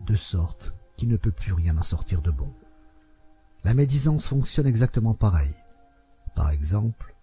de 0.06 0.16
sorte 0.16 0.76
qu'il 0.98 1.10
ne 1.10 1.18
peut 1.18 1.32
plus 1.32 1.54
rien 1.54 1.78
en 1.78 1.84
sortir 1.84 2.22
de 2.22 2.32
bon. 2.32 2.54
La 3.64 3.74
médisance 3.74 4.26
fonctionne 4.26 4.68
exactement 4.68 5.14
pareil. 5.14 5.54
Par 6.36 6.50
exemple, 6.52 7.16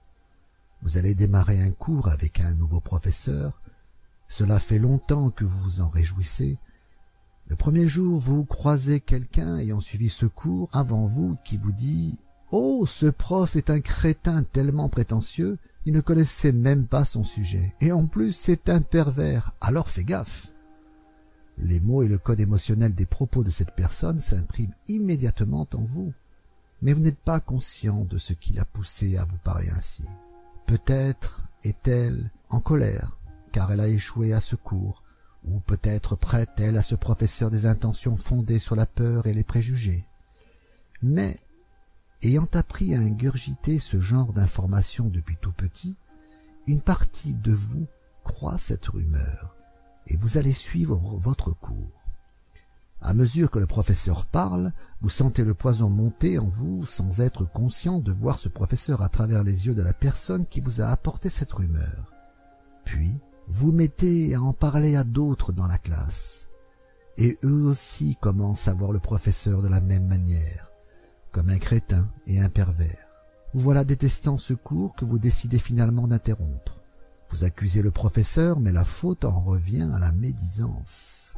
vous 0.82 0.98
allez 0.98 1.14
démarrer 1.14 1.60
un 1.62 1.72
cours 1.72 2.08
avec 2.08 2.40
un 2.40 2.54
nouveau 2.54 2.80
professeur, 2.80 3.62
cela 4.28 4.58
fait 4.58 4.78
longtemps 4.78 5.30
que 5.30 5.44
vous 5.44 5.58
vous 5.58 5.80
en 5.80 5.88
réjouissez, 5.88 6.58
le 7.48 7.54
premier 7.54 7.88
jour, 7.88 8.18
vous 8.18 8.44
croisez 8.44 8.98
quelqu'un 8.98 9.58
ayant 9.58 9.78
suivi 9.78 10.10
ce 10.10 10.26
cours 10.26 10.68
avant 10.72 11.06
vous 11.06 11.36
qui 11.44 11.56
vous 11.56 11.70
dit 11.70 12.18
«Oh, 12.50 12.86
ce 12.88 13.06
prof 13.06 13.54
est 13.54 13.70
un 13.70 13.80
crétin 13.80 14.42
tellement 14.42 14.88
prétentieux 14.88 15.58
il 15.86 15.92
ne 15.92 16.00
connaissait 16.00 16.52
même 16.52 16.86
pas 16.86 17.04
son 17.04 17.22
sujet. 17.22 17.72
Et 17.80 17.92
en 17.92 18.06
plus, 18.06 18.32
c'est 18.32 18.68
un 18.68 18.80
pervers. 18.80 19.52
Alors 19.60 19.88
fais 19.88 20.04
gaffe. 20.04 20.52
Les 21.58 21.80
mots 21.80 22.02
et 22.02 22.08
le 22.08 22.18
code 22.18 22.40
émotionnel 22.40 22.94
des 22.94 23.06
propos 23.06 23.44
de 23.44 23.50
cette 23.50 23.74
personne 23.74 24.20
s'impriment 24.20 24.74
immédiatement 24.88 25.66
en 25.74 25.82
vous. 25.82 26.12
Mais 26.82 26.92
vous 26.92 27.00
n'êtes 27.00 27.18
pas 27.18 27.40
conscient 27.40 28.04
de 28.04 28.18
ce 28.18 28.32
qui 28.32 28.52
l'a 28.52 28.64
poussé 28.64 29.16
à 29.16 29.24
vous 29.24 29.38
parler 29.38 29.70
ainsi. 29.70 30.06
Peut-être 30.66 31.48
est-elle 31.64 32.30
en 32.50 32.60
colère, 32.60 33.18
car 33.52 33.72
elle 33.72 33.80
a 33.80 33.88
échoué 33.88 34.32
à 34.32 34.40
ce 34.40 34.56
cours, 34.56 35.02
ou 35.44 35.60
peut-être 35.60 36.16
prête-elle 36.16 36.76
à 36.76 36.82
ce 36.82 36.94
professeur 36.94 37.50
des 37.50 37.66
intentions 37.66 38.16
fondées 38.16 38.58
sur 38.58 38.76
la 38.76 38.86
peur 38.86 39.26
et 39.26 39.32
les 39.32 39.44
préjugés. 39.44 40.06
Mais 41.02 41.36
Ayant 42.22 42.48
appris 42.54 42.94
à 42.94 42.98
ingurgiter 42.98 43.78
ce 43.78 44.00
genre 44.00 44.32
d'informations 44.32 45.08
depuis 45.08 45.36
tout 45.36 45.52
petit, 45.52 45.96
une 46.66 46.80
partie 46.80 47.34
de 47.34 47.52
vous 47.52 47.86
croit 48.24 48.58
cette 48.58 48.86
rumeur, 48.86 49.55
et 50.06 50.16
vous 50.16 50.38
allez 50.38 50.52
suivre 50.52 50.96
votre 51.18 51.52
cours. 51.52 51.92
À 53.02 53.14
mesure 53.14 53.50
que 53.50 53.58
le 53.58 53.66
professeur 53.66 54.26
parle, 54.26 54.72
vous 55.00 55.10
sentez 55.10 55.44
le 55.44 55.54
poison 55.54 55.88
monter 55.88 56.38
en 56.38 56.48
vous 56.48 56.86
sans 56.86 57.20
être 57.20 57.44
conscient 57.44 57.98
de 57.98 58.12
voir 58.12 58.38
ce 58.38 58.48
professeur 58.48 59.02
à 59.02 59.08
travers 59.08 59.44
les 59.44 59.66
yeux 59.66 59.74
de 59.74 59.82
la 59.82 59.92
personne 59.92 60.46
qui 60.46 60.60
vous 60.60 60.80
a 60.80 60.86
apporté 60.86 61.28
cette 61.28 61.52
rumeur. 61.52 62.12
Puis, 62.84 63.20
vous 63.48 63.70
mettez 63.70 64.34
à 64.34 64.42
en 64.42 64.52
parler 64.52 64.96
à 64.96 65.04
d'autres 65.04 65.52
dans 65.52 65.66
la 65.66 65.78
classe. 65.78 66.48
Et 67.16 67.38
eux 67.44 67.62
aussi 67.62 68.16
commencent 68.20 68.68
à 68.68 68.74
voir 68.74 68.92
le 68.92 68.98
professeur 68.98 69.62
de 69.62 69.68
la 69.68 69.80
même 69.80 70.06
manière 70.06 70.66
comme 71.36 71.50
un 71.50 71.58
crétin 71.58 72.08
et 72.26 72.40
un 72.40 72.48
pervers. 72.48 73.10
Vous 73.52 73.60
voilà 73.60 73.84
détestant 73.84 74.38
ce 74.38 74.54
cours 74.54 74.94
que 74.94 75.04
vous 75.04 75.18
décidez 75.18 75.58
finalement 75.58 76.08
d'interrompre. 76.08 76.75
Vous 77.30 77.44
accusez 77.44 77.82
le 77.82 77.90
professeur, 77.90 78.60
mais 78.60 78.72
la 78.72 78.84
faute 78.84 79.24
en 79.24 79.38
revient 79.38 79.90
à 79.94 79.98
la 79.98 80.12
médisance. 80.12 81.36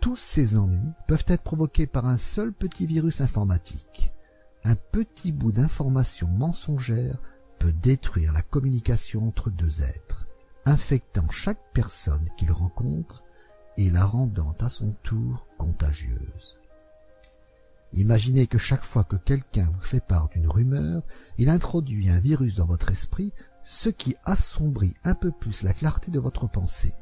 Tous 0.00 0.16
ces 0.16 0.56
ennuis 0.56 0.92
peuvent 1.06 1.24
être 1.26 1.42
provoqués 1.42 1.86
par 1.86 2.06
un 2.06 2.18
seul 2.18 2.52
petit 2.52 2.86
virus 2.86 3.20
informatique. 3.20 4.12
Un 4.64 4.74
petit 4.74 5.32
bout 5.32 5.52
d'information 5.52 6.28
mensongère 6.28 7.18
peut 7.58 7.72
détruire 7.72 8.32
la 8.32 8.42
communication 8.42 9.26
entre 9.26 9.50
deux 9.50 9.82
êtres, 9.82 10.26
infectant 10.66 11.28
chaque 11.30 11.72
personne 11.72 12.28
qu'il 12.36 12.52
rencontre 12.52 13.22
et 13.76 13.90
la 13.90 14.04
rendant 14.04 14.54
à 14.60 14.68
son 14.68 14.92
tour 15.02 15.46
contagieuse. 15.56 16.60
Imaginez 17.94 18.46
que 18.46 18.58
chaque 18.58 18.84
fois 18.84 19.04
que 19.04 19.16
quelqu'un 19.16 19.70
vous 19.72 19.84
fait 19.84 20.04
part 20.04 20.28
d'une 20.28 20.48
rumeur, 20.48 21.02
il 21.38 21.48
introduit 21.48 22.10
un 22.10 22.20
virus 22.20 22.56
dans 22.56 22.66
votre 22.66 22.90
esprit, 22.90 23.32
ce 23.70 23.90
qui 23.90 24.16
assombrit 24.24 24.94
un 25.04 25.14
peu 25.14 25.30
plus 25.30 25.62
la 25.62 25.74
clarté 25.74 26.10
de 26.10 26.18
votre 26.18 26.48
pensée. 26.48 26.94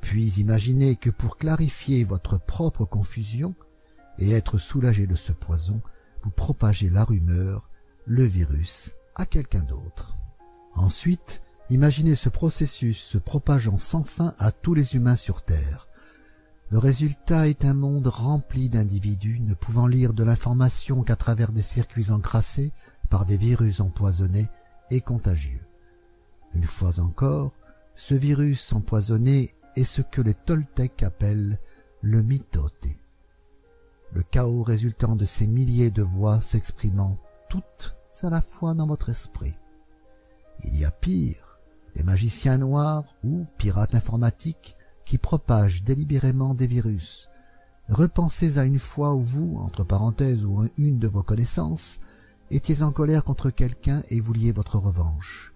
Puis 0.00 0.38
imaginez 0.38 0.94
que 0.94 1.10
pour 1.10 1.36
clarifier 1.36 2.04
votre 2.04 2.38
propre 2.38 2.84
confusion 2.84 3.52
et 4.20 4.30
être 4.30 4.58
soulagé 4.58 5.08
de 5.08 5.16
ce 5.16 5.32
poison, 5.32 5.82
vous 6.22 6.30
propagez 6.30 6.88
la 6.88 7.02
rumeur, 7.02 7.68
le 8.06 8.22
virus, 8.22 8.92
à 9.16 9.26
quelqu'un 9.26 9.64
d'autre. 9.64 10.14
Ensuite, 10.74 11.42
imaginez 11.68 12.14
ce 12.14 12.28
processus 12.28 13.00
se 13.00 13.18
propageant 13.18 13.78
sans 13.78 14.04
fin 14.04 14.36
à 14.38 14.52
tous 14.52 14.74
les 14.74 14.94
humains 14.94 15.16
sur 15.16 15.42
Terre, 15.42 15.88
le 16.70 16.78
résultat 16.78 17.48
est 17.48 17.64
un 17.64 17.74
monde 17.74 18.06
rempli 18.06 18.68
d'individus 18.68 19.40
ne 19.40 19.54
pouvant 19.54 19.88
lire 19.88 20.14
de 20.14 20.22
l'information 20.22 21.02
qu'à 21.02 21.16
travers 21.16 21.50
des 21.50 21.62
circuits 21.62 22.12
encrassés 22.12 22.72
par 23.10 23.24
des 23.24 23.36
virus 23.36 23.80
empoisonnés 23.80 24.48
et 24.92 25.00
contagieux. 25.00 25.66
Une 26.54 26.64
fois 26.64 27.00
encore, 27.00 27.52
ce 27.94 28.14
virus 28.14 28.72
empoisonné 28.72 29.54
est 29.76 29.84
ce 29.84 30.02
que 30.02 30.20
les 30.20 30.34
Toltecs 30.34 31.02
appellent 31.02 31.58
le 32.00 32.22
mitote. 32.22 32.86
Le 34.12 34.22
chaos 34.22 34.62
résultant 34.62 35.16
de 35.16 35.24
ces 35.24 35.46
milliers 35.46 35.90
de 35.90 36.02
voix 36.02 36.40
s'exprimant 36.40 37.18
toutes 37.48 37.96
à 38.22 38.30
la 38.30 38.40
fois 38.40 38.74
dans 38.74 38.86
votre 38.86 39.08
esprit. 39.08 39.54
Il 40.64 40.76
y 40.78 40.84
a 40.84 40.90
pire, 40.90 41.58
les 41.96 42.04
magiciens 42.04 42.58
noirs 42.58 43.04
ou 43.24 43.44
pirates 43.58 43.96
informatiques 43.96 44.76
qui 45.04 45.18
propagent 45.18 45.82
délibérément 45.82 46.54
des 46.54 46.68
virus. 46.68 47.28
Repensez 47.88 48.58
à 48.58 48.64
une 48.64 48.78
fois 48.78 49.14
où 49.14 49.20
vous, 49.20 49.56
entre 49.58 49.84
parenthèses 49.84 50.44
ou 50.44 50.66
une 50.78 50.98
de 50.98 51.08
vos 51.08 51.22
connaissances, 51.22 51.98
étiez 52.50 52.82
en 52.82 52.92
colère 52.92 53.24
contre 53.24 53.50
quelqu'un 53.50 54.02
et 54.08 54.20
vouliez 54.20 54.52
votre 54.52 54.78
revanche. 54.78 55.53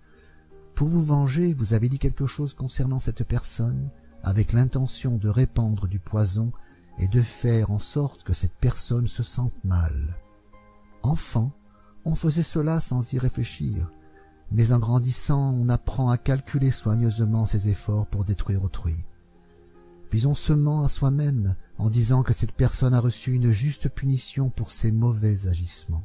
Pour 0.78 0.86
vous 0.86 1.02
venger, 1.02 1.54
vous 1.54 1.74
avez 1.74 1.88
dit 1.88 1.98
quelque 1.98 2.28
chose 2.28 2.54
concernant 2.54 3.00
cette 3.00 3.24
personne 3.24 3.90
avec 4.22 4.52
l'intention 4.52 5.16
de 5.16 5.28
répandre 5.28 5.88
du 5.88 5.98
poison 5.98 6.52
et 7.00 7.08
de 7.08 7.20
faire 7.20 7.72
en 7.72 7.80
sorte 7.80 8.22
que 8.22 8.32
cette 8.32 8.54
personne 8.60 9.08
se 9.08 9.24
sente 9.24 9.64
mal. 9.64 10.20
Enfant, 11.02 11.50
on 12.04 12.14
faisait 12.14 12.44
cela 12.44 12.80
sans 12.80 13.12
y 13.12 13.18
réfléchir, 13.18 13.90
mais 14.52 14.70
en 14.70 14.78
grandissant 14.78 15.50
on 15.50 15.68
apprend 15.68 16.10
à 16.10 16.16
calculer 16.16 16.70
soigneusement 16.70 17.44
ses 17.44 17.68
efforts 17.68 18.06
pour 18.06 18.24
détruire 18.24 18.62
autrui. 18.62 19.04
Puis 20.10 20.26
on 20.26 20.36
se 20.36 20.52
ment 20.52 20.84
à 20.84 20.88
soi-même 20.88 21.56
en 21.78 21.90
disant 21.90 22.22
que 22.22 22.32
cette 22.32 22.52
personne 22.52 22.94
a 22.94 23.00
reçu 23.00 23.32
une 23.32 23.50
juste 23.50 23.88
punition 23.88 24.48
pour 24.48 24.70
ses 24.70 24.92
mauvais 24.92 25.48
agissements. 25.48 26.04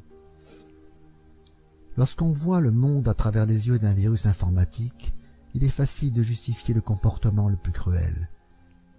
Lorsqu'on 1.95 2.31
voit 2.31 2.59
le 2.59 2.71
monde 2.71 3.07
à 3.07 3.13
travers 3.13 3.45
les 3.45 3.67
yeux 3.67 3.77
d'un 3.77 3.93
virus 3.93 4.25
informatique, 4.25 5.13
il 5.53 5.63
est 5.63 5.69
facile 5.69 6.11
de 6.11 6.23
justifier 6.23 6.73
le 6.73 6.81
comportement 6.81 7.49
le 7.49 7.55
plus 7.55 7.71
cruel. 7.71 8.29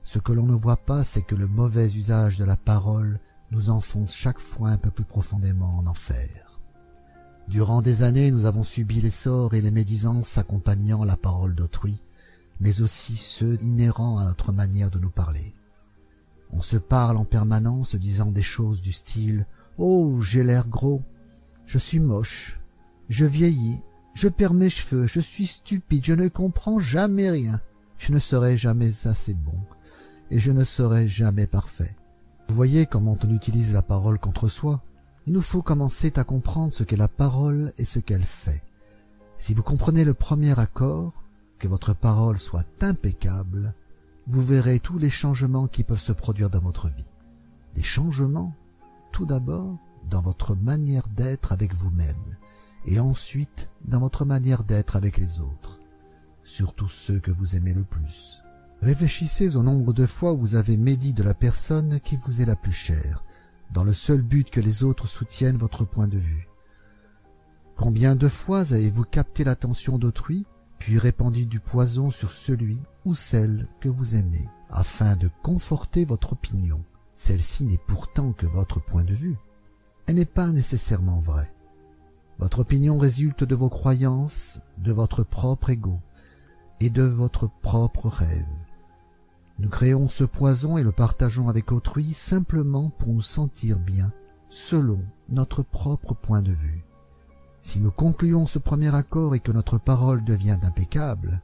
Ce 0.05 0.19
que 0.19 0.33
l'on 0.33 0.47
ne 0.47 0.55
voit 0.55 0.77
pas, 0.77 1.03
c'est 1.03 1.23
que 1.23 1.35
le 1.35 1.49
mauvais 1.49 1.93
usage 1.95 2.39
de 2.39 2.45
la 2.45 2.57
parole 2.57 3.19
nous 3.51 3.71
enfonce 3.71 4.15
chaque 4.15 4.39
fois 4.39 4.69
un 4.69 4.77
peu 4.77 4.91
plus 4.91 5.05
profondément 5.05 5.79
en 5.79 5.87
enfer. 5.87 6.61
Durant 7.49 7.83
des 7.83 8.03
années, 8.03 8.31
nous 8.31 8.47
avons 8.47 8.65
subi 8.65 9.01
les 9.01 9.11
sorts 9.11 9.55
et 9.55 9.61
les 9.61 9.71
médisances 9.71 10.39
accompagnant 10.39 11.05
la 11.05 11.17
parole 11.17 11.55
d'autrui, 11.55 12.03
mais 12.61 12.81
aussi 12.81 13.17
ceux 13.17 13.61
inhérents 13.63 14.19
à 14.19 14.25
notre 14.25 14.53
manière 14.53 14.91
de 14.91 14.99
nous 14.99 15.11
parler. 15.11 15.53
On 16.51 16.63
se 16.63 16.77
parle 16.77 17.17
en 17.17 17.25
permanence 17.25 17.97
disant 17.97 18.31
des 18.31 18.43
choses 18.43 18.81
du 18.81 18.93
style 18.93 19.47
«Oh, 19.79 20.21
j'ai 20.21 20.45
l'air 20.45 20.69
gros, 20.69 21.03
je 21.67 21.79
suis 21.79 21.99
moche, 21.99 22.61
je 23.09 23.25
vieillis, 23.25 23.81
je 24.15 24.29
perds 24.29 24.55
mes 24.55 24.71
cheveux, 24.71 25.07
je 25.07 25.21
suis 25.21 25.47
stupide, 25.47 26.05
je 26.05 26.15
ne 26.15 26.29
comprends 26.29 26.79
jamais 26.79 27.31
rien, 27.31 27.61
je 27.99 28.13
ne 28.13 28.19
serai 28.19 28.57
jamais 28.57 29.07
assez 29.07 29.35
bon, 29.35 29.59
et 30.31 30.39
je 30.39 30.53
ne 30.53 30.65
serai 30.65 31.09
jamais 31.09 31.47
parfait.» 31.47 31.97
Vous 32.49 32.55
voyez 32.55 32.87
comment 32.87 33.17
on 33.23 33.31
utilise 33.31 33.73
la 33.73 33.83
parole 33.83 34.19
contre 34.19 34.49
soi 34.49 34.83
Il 35.27 35.33
nous 35.33 35.43
faut 35.43 35.63
commencer 35.63 36.13
à 36.17 36.25
comprendre 36.25 36.73
ce 36.73 36.85
qu'est 36.85 36.97
la 36.97 37.09
parole 37.09 37.73
et 37.79 37.85
ce 37.85 37.99
qu'elle 37.99 38.23
fait. 38.23 38.63
Si 39.39 39.55
vous 39.55 39.63
comprenez 39.63 40.05
le 40.05 40.15
premier 40.15 40.59
accord, 40.59 41.25
que 41.59 41.69
votre 41.69 41.95
parole 41.95 42.39
soit 42.39 42.67
impeccable, 42.83 43.75
vous 44.27 44.43
verrez 44.43 44.79
tous 44.79 44.99
les 44.99 45.11
changements 45.11 45.67
qui 45.67 45.85
peuvent 45.85 46.01
se 46.01 46.13
produire 46.13 46.51
dans 46.51 46.61
votre 46.61 46.89
vie. 46.89 47.13
Des 47.75 47.83
changements, 47.83 48.55
tout 49.13 49.27
d'abord, 49.27 49.79
dans 50.11 50.21
votre 50.21 50.55
manière 50.55 51.09
d'être 51.09 51.53
avec 51.53 51.75
vous-même, 51.75 52.15
et 52.87 53.01
ensuite 53.01 53.71
dans 53.85 54.01
votre 54.01 54.25
manière 54.25 54.65
d'être 54.65 54.97
avec 54.97 55.17
les 55.17 55.41
autres, 55.41 55.81
surtout 56.43 56.89
ceux 56.89 57.21
que 57.21 57.31
vous 57.31 57.57
aimez 57.57 57.75
le 57.75 57.85
plus. 57.85 58.43
Réfléchissez 58.83 59.57
au 59.57 59.63
nombre 59.63 59.93
de 59.93 60.07
fois 60.07 60.33
où 60.33 60.39
vous 60.39 60.57
avez 60.57 60.77
médit 60.77 61.15
de 61.15 61.23
la 61.23 61.35
personne 61.35 62.01
qui 62.01 62.17
vous 62.17 62.43
est 62.43 62.47
la 62.47 62.57
plus 62.57 62.73
chère, 62.73 63.25
dans 63.73 63.85
le 63.85 63.95
seul 63.95 64.21
but 64.21 64.51
que 64.51 64.61
les 64.61 64.85
autres 64.85 65.07
soutiennent 65.07 65.57
votre 65.57 65.85
point 65.85 66.09
de 66.09 66.19
vue. 66.19 66.49
Combien 67.77 68.15
de 68.15 68.29
fois 68.29 68.73
avez-vous 68.73 69.05
capté 69.05 69.43
l'attention 69.43 69.99
d'autrui, 69.99 70.47
puis 70.79 70.99
répandu 70.99 71.47
du 71.47 71.61
poison 71.61 72.11
sur 72.11 72.31
celui 72.31 72.83
ou 73.05 73.15
celle 73.15 73.69
que 73.81 73.89
vous 73.89 74.17
aimez, 74.17 74.49
afin 74.69 75.17
de 75.17 75.31
conforter 75.43 76.05
votre 76.05 76.35
opinion? 76.35 76.85
Celle-ci 77.15 77.65
n'est 77.65 77.79
pourtant 77.87 78.33
que 78.33 78.47
votre 78.47 78.85
point 78.85 79.05
de 79.05 79.15
vue. 79.15 79.37
Elle 80.07 80.17
n'est 80.17 80.25
pas 80.25 80.49
nécessairement 80.49 81.21
vraie. 81.21 81.54
Votre 82.39 82.61
opinion 82.61 82.99
résulte 82.99 83.45
de 83.45 83.55
vos 83.55 83.69
croyances, 83.69 84.61
de 84.79 84.93
votre 84.93 85.23
propre 85.23 85.71
ego 85.71 85.99
et 86.81 86.91
de 86.91 87.03
votre 87.03 87.49
propre 87.63 88.09
rêve. 88.09 88.47
Nous 89.61 89.69
créons 89.69 90.09
ce 90.09 90.25
poison 90.25 90.77
et 90.77 90.83
le 90.83 90.91
partageons 90.91 91.49
avec 91.49 91.71
autrui 91.71 92.13
simplement 92.13 92.91
pour 92.91 93.09
nous 93.09 93.23
sentir 93.23 93.79
bien, 93.79 94.13
selon 94.49 94.99
notre 95.29 95.63
propre 95.63 96.15
point 96.15 96.43
de 96.43 96.51
vue. 96.51 96.85
Si 97.63 97.81
nous 97.81 97.93
concluons 97.93 98.47
ce 98.47 98.59
premier 98.59 98.95
accord 98.95 99.35
et 99.35 99.41
que 99.41 99.53
notre 99.53 99.79
parole 99.79 100.25
devient 100.25 100.59
impeccable, 100.63 101.41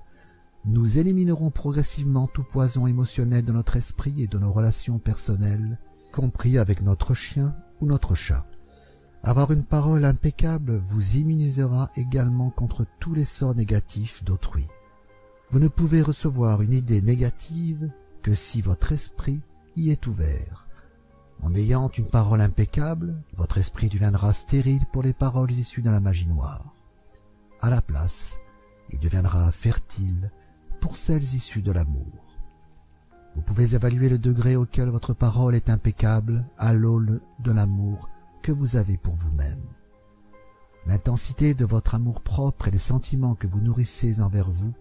nous 0.67 0.99
éliminerons 0.99 1.51
progressivement 1.51 2.27
tout 2.27 2.43
poison 2.43 2.87
émotionnel 2.87 3.45
de 3.45 3.53
notre 3.53 3.77
esprit 3.77 4.23
et 4.23 4.27
de 4.27 4.39
nos 4.39 4.53
relations 4.53 4.99
personnelles, 4.99 5.79
compris 6.13 6.59
avec 6.59 6.83
notre 6.83 7.15
chien 7.15 7.55
ou 7.81 7.87
notre 7.87 8.15
chat. 8.15 8.45
Avoir 9.23 9.53
une 9.53 9.65
parole 9.65 10.07
impeccable 10.07 10.79
vous 10.79 11.17
immunisera 11.17 11.91
également 11.95 12.51
contre 12.51 12.87
tous 13.01 13.13
les 13.13 13.27
sorts 13.27 13.55
négatifs 13.55 14.25
d'autrui. 14.25 14.67
Vous 15.51 15.59
ne 15.59 15.69
pouvez 15.69 16.01
recevoir 16.01 16.63
une 16.63 16.73
idée 16.73 17.03
négative 17.03 17.91
que 18.23 18.35
si 18.35 18.63
votre 18.63 18.93
esprit 18.93 19.43
y 19.77 19.91
est 19.91 20.07
ouvert. 20.07 20.69
En 21.43 21.55
ayant 21.55 21.91
une 21.91 22.07
parole 22.07 22.41
impeccable, 22.41 23.23
votre 23.37 23.59
esprit 23.59 23.89
deviendra 23.89 24.33
stérile 24.33 24.85
pour 24.93 25.03
les 25.03 25.15
paroles 25.15 25.51
issues 25.51 25.83
de 25.83 25.91
la 25.91 26.01
magie 26.01 26.27
noire. 26.27 26.75
À 27.61 27.71
la 27.71 27.83
place, 27.83 28.39
il 28.91 28.99
deviendra 28.99 29.51
fertile 29.53 30.31
pour 30.81 30.97
celles 30.97 31.23
issues 31.23 31.63
de 31.63 31.73
l'amour. 31.73 32.41
Vous 33.35 33.43
pouvez 33.43 33.75
évaluer 33.75 34.09
le 34.09 34.19
degré 34.19 34.57
auquel 34.57 34.89
votre 34.89 35.15
parole 35.15 35.55
est 35.55 35.71
impeccable 35.71 36.45
à 36.59 36.73
l'aune 36.73 37.21
de 37.39 37.53
l'amour 37.53 38.10
que 38.43 38.53
vous 38.53 38.77
avez 38.77 38.97
pour 38.97 39.15
vous-même. 39.15 39.63
L'intensité 40.87 41.55
de 41.55 41.65
votre 41.65 41.95
amour 41.95 42.23
propre 42.23 42.69
et 42.69 42.71
les 42.71 42.79
sentiments 42.79 43.35
que 43.35 43.47
vous 43.47 43.61
nourrissez 43.61 44.21
envers 44.21 44.51
vous 44.51 44.73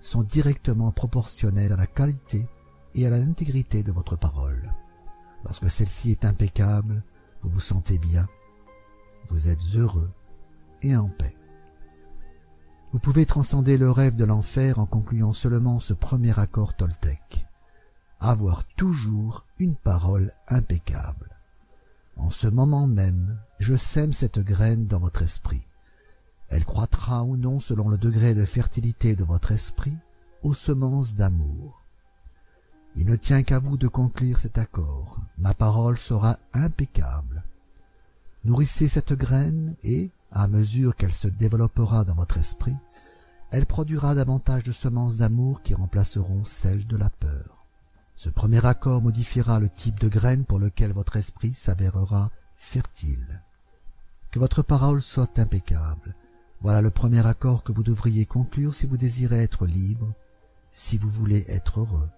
sont 0.00 0.22
directement 0.22 0.90
proportionnels 0.92 1.72
à 1.72 1.76
la 1.76 1.86
qualité 1.86 2.48
et 2.94 3.06
à 3.06 3.10
l'intégrité 3.10 3.82
de 3.82 3.92
votre 3.92 4.16
parole. 4.16 4.72
Lorsque 5.44 5.70
celle-ci 5.70 6.10
est 6.10 6.24
impeccable, 6.24 7.02
vous 7.42 7.50
vous 7.50 7.60
sentez 7.60 7.98
bien, 7.98 8.26
vous 9.28 9.48
êtes 9.48 9.62
heureux 9.74 10.10
et 10.82 10.96
en 10.96 11.08
paix. 11.08 11.36
Vous 12.92 12.98
pouvez 12.98 13.24
transcender 13.24 13.78
le 13.78 13.90
rêve 13.90 14.16
de 14.16 14.24
l'enfer 14.24 14.78
en 14.78 14.86
concluant 14.86 15.32
seulement 15.32 15.80
ce 15.80 15.94
premier 15.94 16.38
accord 16.38 16.76
toltec. 16.76 17.46
Avoir 18.20 18.64
toujours 18.76 19.46
une 19.58 19.76
parole 19.76 20.30
impeccable. 20.48 21.31
En 22.22 22.30
ce 22.30 22.46
moment 22.46 22.86
même, 22.86 23.36
je 23.58 23.74
sème 23.74 24.12
cette 24.12 24.38
graine 24.38 24.86
dans 24.86 25.00
votre 25.00 25.22
esprit. 25.22 25.66
Elle 26.50 26.64
croîtra 26.64 27.24
ou 27.24 27.36
non 27.36 27.58
selon 27.58 27.88
le 27.88 27.98
degré 27.98 28.32
de 28.34 28.44
fertilité 28.44 29.16
de 29.16 29.24
votre 29.24 29.50
esprit 29.50 29.96
aux 30.44 30.54
semences 30.54 31.16
d'amour. 31.16 31.82
Il 32.94 33.06
ne 33.06 33.16
tient 33.16 33.42
qu'à 33.42 33.58
vous 33.58 33.76
de 33.76 33.88
conclure 33.88 34.38
cet 34.38 34.56
accord. 34.56 35.18
Ma 35.36 35.52
parole 35.52 35.98
sera 35.98 36.38
impeccable. 36.54 37.42
Nourrissez 38.44 38.86
cette 38.86 39.14
graine 39.14 39.74
et, 39.82 40.12
à 40.30 40.46
mesure 40.46 40.94
qu'elle 40.94 41.12
se 41.12 41.28
développera 41.28 42.04
dans 42.04 42.14
votre 42.14 42.38
esprit, 42.38 42.76
elle 43.50 43.66
produira 43.66 44.14
davantage 44.14 44.62
de 44.62 44.72
semences 44.72 45.18
d'amour 45.18 45.60
qui 45.62 45.74
remplaceront 45.74 46.44
celles 46.44 46.86
de 46.86 46.96
la 46.96 47.10
peur. 47.10 47.61
Ce 48.22 48.30
premier 48.30 48.64
accord 48.64 49.02
modifiera 49.02 49.58
le 49.58 49.68
type 49.68 49.98
de 49.98 50.06
graine 50.06 50.44
pour 50.44 50.60
lequel 50.60 50.92
votre 50.92 51.16
esprit 51.16 51.54
s'avérera 51.54 52.30
fertile. 52.54 53.42
Que 54.30 54.38
votre 54.38 54.62
parole 54.62 55.02
soit 55.02 55.40
impeccable. 55.40 56.14
Voilà 56.60 56.82
le 56.82 56.90
premier 56.90 57.26
accord 57.26 57.64
que 57.64 57.72
vous 57.72 57.82
devriez 57.82 58.24
conclure 58.24 58.76
si 58.76 58.86
vous 58.86 58.96
désirez 58.96 59.42
être 59.42 59.66
libre, 59.66 60.14
si 60.70 60.98
vous 60.98 61.10
voulez 61.10 61.44
être 61.48 61.80
heureux, 61.80 62.08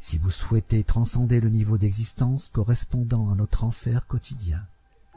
si 0.00 0.18
vous 0.18 0.32
souhaitez 0.32 0.82
transcender 0.82 1.40
le 1.40 1.50
niveau 1.50 1.78
d'existence 1.78 2.48
correspondant 2.48 3.30
à 3.30 3.36
notre 3.36 3.62
enfer 3.62 4.08
quotidien. 4.08 4.66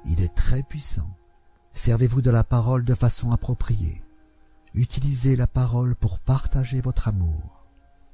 Il 0.06 0.22
est 0.22 0.36
très 0.36 0.62
puissant. 0.62 1.18
Servez-vous 1.74 2.22
de 2.22 2.30
la 2.30 2.44
parole 2.44 2.86
de 2.86 2.94
façon 2.94 3.32
appropriée. 3.32 4.04
Utilisez 4.76 5.36
la 5.36 5.48
parole 5.48 5.96
pour 5.96 6.20
partager 6.20 6.80
votre 6.80 7.08
amour. 7.08 7.66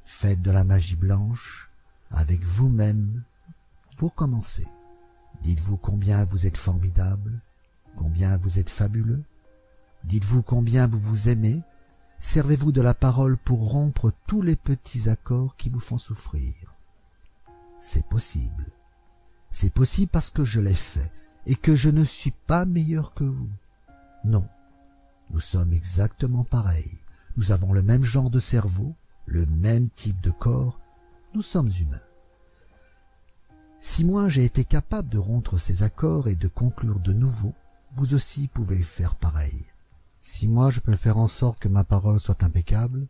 Faites 0.06 0.42
de 0.42 0.52
la 0.52 0.64
magie 0.64 0.96
blanche 0.96 1.67
avec 2.12 2.44
vous-même 2.44 3.24
pour 3.98 4.14
commencer. 4.16 4.68
Dites-vous 5.42 5.78
combien 5.78 6.26
vous 6.26 6.46
êtes 6.46 6.58
formidable, 6.58 7.42
combien 7.96 8.38
vous 8.38 8.60
êtes 8.60 8.70
fabuleux. 8.70 9.24
Dites-vous 10.04 10.42
combien 10.42 10.88
vous 10.88 11.00
vous 11.00 11.30
aimez. 11.30 11.62
Servez-vous 12.20 12.72
de 12.72 12.82
la 12.82 12.94
parole 12.94 13.38
pour 13.38 13.72
rompre 13.72 14.12
tous 14.26 14.42
les 14.42 14.56
petits 14.56 15.10
accords 15.10 15.56
qui 15.56 15.70
vous 15.70 15.80
font 15.80 15.98
souffrir. 15.98 16.54
C'est 17.80 18.06
possible. 18.08 18.66
C'est 19.52 19.74
possible 19.74 20.12
parce 20.12 20.30
que 20.30 20.46
je 20.46 20.60
l'ai 20.60 20.74
fait 20.74 21.12
et 21.46 21.56
que 21.56 21.76
je 21.76 21.90
ne 21.90 22.04
suis 22.04 22.34
pas 22.48 22.66
meilleur 22.66 23.14
que 23.14 23.24
vous. 23.24 23.50
Non, 24.26 24.48
nous 25.30 25.40
sommes 25.40 25.74
exactement 25.74 26.44
pareils. 26.44 27.00
Nous 27.38 27.52
avons 27.52 27.74
le 27.74 27.84
même 27.84 28.04
genre 28.04 28.30
de 28.30 28.40
cerveau, 28.40 28.96
le 29.26 29.46
même 29.46 29.90
type 29.90 30.20
de 30.22 30.32
corps. 30.32 30.80
Nous 31.38 31.44
sommes 31.44 31.70
humains. 31.80 32.02
Si 33.78 34.04
moi 34.04 34.28
j'ai 34.28 34.44
été 34.44 34.66
capable 34.66 35.08
de 35.08 35.20
rompre 35.20 35.60
ces 35.60 35.84
accords 35.84 36.28
et 36.28 36.36
de 36.36 36.48
conclure 36.48 37.00
de 37.00 37.14
nouveaux, 37.14 37.54
vous 37.96 38.16
aussi 38.16 38.48
pouvez 38.48 38.82
faire 38.82 39.14
pareil. 39.14 39.68
Si 40.20 40.48
moi 40.48 40.72
je 40.72 40.80
peux 40.80 40.96
faire 40.96 41.20
en 41.20 41.28
sorte 41.28 41.60
que 41.60 41.68
ma 41.68 41.84
parole 41.84 42.20
soit 42.20 42.42
impeccable, 42.42 43.08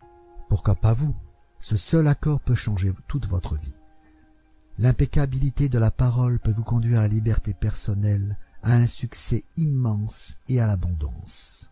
pourquoi 0.50 0.76
pas 0.76 0.92
vous? 0.92 1.16
Ce 1.62 1.78
seul 1.78 2.06
accord 2.06 2.42
peut 2.42 2.54
changer 2.54 2.92
toute 3.08 3.28
votre 3.28 3.56
vie. 3.56 3.80
L'impeccabilité 4.78 5.70
de 5.70 5.80
la 5.80 5.90
parole 5.90 6.38
peut 6.38 6.52
vous 6.52 6.66
conduire 6.66 7.00
à 7.00 7.04
la 7.04 7.08
liberté 7.08 7.54
personnelle, 7.54 8.38
à 8.62 8.74
un 8.74 8.88
succès 8.88 9.46
immense 9.56 10.36
et 10.50 10.60
à 10.60 10.68
l'abondance. 10.68 11.72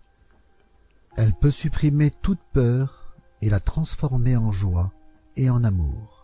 Elle 1.17 1.33
peut 1.33 1.51
supprimer 1.51 2.11
toute 2.11 2.39
peur 2.53 3.13
et 3.41 3.49
la 3.49 3.59
transformer 3.59 4.37
en 4.37 4.53
joie 4.53 4.93
et 5.35 5.49
en 5.49 5.65
amour. 5.65 6.14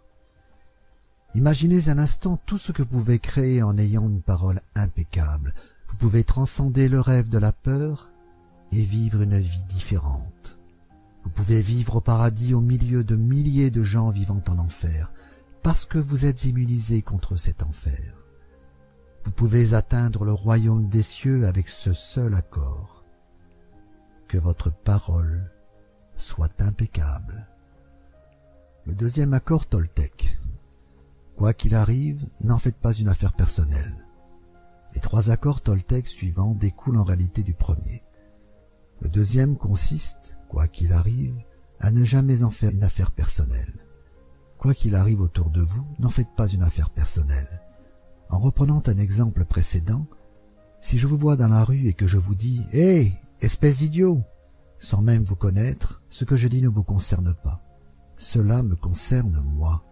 Imaginez 1.33 1.87
un 1.87 1.97
instant 1.97 2.37
tout 2.45 2.57
ce 2.57 2.73
que 2.73 2.81
vous 2.81 2.89
pouvez 2.89 3.19
créer 3.19 3.63
en 3.63 3.77
ayant 3.77 4.09
une 4.09 4.21
parole 4.21 4.59
impeccable. 4.75 5.53
Vous 5.87 5.95
pouvez 5.95 6.25
transcender 6.25 6.89
le 6.89 6.99
rêve 6.99 7.29
de 7.29 7.37
la 7.37 7.53
peur 7.53 8.11
et 8.73 8.81
vivre 8.81 9.21
une 9.21 9.37
vie 9.37 9.63
différente. 9.63 10.59
Vous 11.23 11.29
pouvez 11.29 11.61
vivre 11.61 11.97
au 11.97 12.01
paradis 12.01 12.53
au 12.53 12.61
milieu 12.61 13.03
de 13.03 13.15
milliers 13.15 13.71
de 13.71 13.83
gens 13.83 14.09
vivant 14.09 14.41
en 14.49 14.57
enfer, 14.57 15.13
parce 15.63 15.85
que 15.85 15.97
vous 15.97 16.25
êtes 16.25 16.43
immunisé 16.45 17.01
contre 17.01 17.37
cet 17.37 17.63
enfer. 17.63 18.15
Vous 19.23 19.31
pouvez 19.31 19.73
atteindre 19.73 20.25
le 20.25 20.33
royaume 20.33 20.89
des 20.89 21.03
cieux 21.03 21.47
avec 21.47 21.69
ce 21.69 21.93
seul 21.93 22.33
accord. 22.33 23.05
Que 24.27 24.37
votre 24.37 24.71
parole 24.71 25.49
soit 26.15 26.61
impeccable. 26.61 27.47
Le 28.85 28.95
deuxième 28.95 29.33
accord 29.33 29.67
Toltec. 29.67 30.40
Quoi 31.41 31.55
qu'il 31.55 31.73
arrive, 31.73 32.23
n'en 32.41 32.59
faites 32.59 32.77
pas 32.77 32.93
une 32.93 33.07
affaire 33.07 33.33
personnelle. 33.33 34.05
Les 34.93 35.01
trois 35.01 35.31
accords 35.31 35.61
Toltec 35.61 36.05
suivants 36.05 36.53
découlent 36.53 36.99
en 36.99 37.03
réalité 37.03 37.41
du 37.41 37.55
premier. 37.55 38.03
Le 38.99 39.09
deuxième 39.09 39.57
consiste, 39.57 40.37
quoi 40.49 40.67
qu'il 40.67 40.93
arrive, 40.93 41.35
à 41.79 41.89
ne 41.89 42.05
jamais 42.05 42.43
en 42.43 42.51
faire 42.51 42.69
une 42.69 42.83
affaire 42.83 43.09
personnelle. 43.09 43.73
Quoi 44.59 44.75
qu'il 44.75 44.93
arrive 44.93 45.19
autour 45.19 45.49
de 45.49 45.61
vous, 45.61 45.83
n'en 45.97 46.11
faites 46.11 46.29
pas 46.37 46.47
une 46.47 46.61
affaire 46.61 46.91
personnelle. 46.91 47.63
En 48.29 48.37
reprenant 48.37 48.83
un 48.85 48.97
exemple 48.99 49.43
précédent, 49.45 50.05
si 50.79 50.99
je 50.99 51.07
vous 51.07 51.17
vois 51.17 51.37
dans 51.37 51.47
la 51.47 51.63
rue 51.63 51.87
et 51.87 51.93
que 51.93 52.05
je 52.05 52.19
vous 52.19 52.35
dis 52.35 52.63
«Hé, 52.71 53.13
espèce 53.39 53.79
d'idiot!» 53.79 54.21
sans 54.77 55.01
même 55.01 55.23
vous 55.23 55.35
connaître, 55.35 56.03
ce 56.07 56.23
que 56.23 56.37
je 56.37 56.47
dis 56.47 56.61
ne 56.61 56.69
vous 56.69 56.83
concerne 56.83 57.33
pas. 57.33 57.63
Cela 58.15 58.61
me 58.61 58.75
concerne 58.75 59.41
moi. 59.43 59.83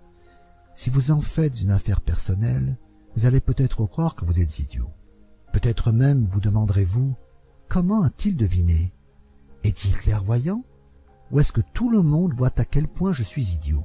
Si 0.79 0.89
vous 0.89 1.11
en 1.11 1.19
faites 1.19 1.59
une 1.59 1.71
affaire 1.71 1.99
personnelle, 1.99 2.77
vous 3.13 3.25
allez 3.25 3.41
peut-être 3.41 3.85
croire 3.85 4.15
que 4.15 4.23
vous 4.23 4.39
êtes 4.39 4.59
idiot. 4.59 4.89
Peut-être 5.51 5.91
même 5.91 6.25
vous 6.31 6.39
demanderez-vous 6.39 7.15
«Comment 7.67 8.01
a-t-il 8.03 8.37
deviné? 8.37 8.93
Est-il 9.65 9.93
clairvoyant? 9.93 10.63
Ou 11.31 11.41
est-ce 11.41 11.51
que 11.51 11.59
tout 11.73 11.89
le 11.89 12.01
monde 12.01 12.33
voit 12.33 12.57
à 12.57 12.63
quel 12.63 12.87
point 12.87 13.11
je 13.11 13.23
suis 13.23 13.55
idiot?» 13.55 13.83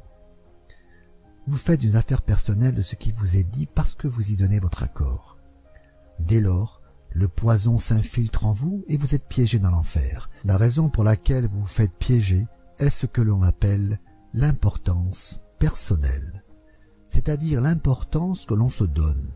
Vous 1.49 1.57
faites 1.57 1.83
une 1.83 1.97
affaire 1.97 2.23
personnelle 2.23 2.77
de 2.77 2.83
ce 2.83 2.95
qui 2.95 3.11
vous 3.11 3.35
est 3.35 3.51
dit 3.51 3.67
parce 3.67 3.97
que 3.97 4.07
vous 4.07 4.31
y 4.31 4.37
donnez 4.37 4.61
votre 4.61 4.85
accord. 4.85 5.39
Dès 6.21 6.39
lors, 6.39 6.81
le 7.11 7.27
poison 7.27 7.81
s'infiltre 7.81 8.47
en 8.47 8.53
vous 8.53 8.85
et 8.87 8.99
vous 8.99 9.17
êtes 9.17 9.27
piégé 9.27 9.59
dans 9.59 9.73
l'enfer. 9.73 10.31
La 10.45 10.57
raison 10.57 10.89
pour 10.89 11.03
laquelle 11.03 11.49
vous 11.49 11.59
vous 11.59 11.67
faites 11.67 11.99
piéger 11.99 12.47
est 12.79 12.91
ce 12.91 13.07
que 13.07 13.21
l'on 13.21 13.43
appelle 13.43 13.99
l'importance 14.33 15.41
personnelle, 15.59 16.34
c'est-à-dire 17.15 17.61
l'importance 17.61 18.45
que 18.45 18.55
l'on 18.55 18.71
se 18.71 18.83
donne. 18.83 19.31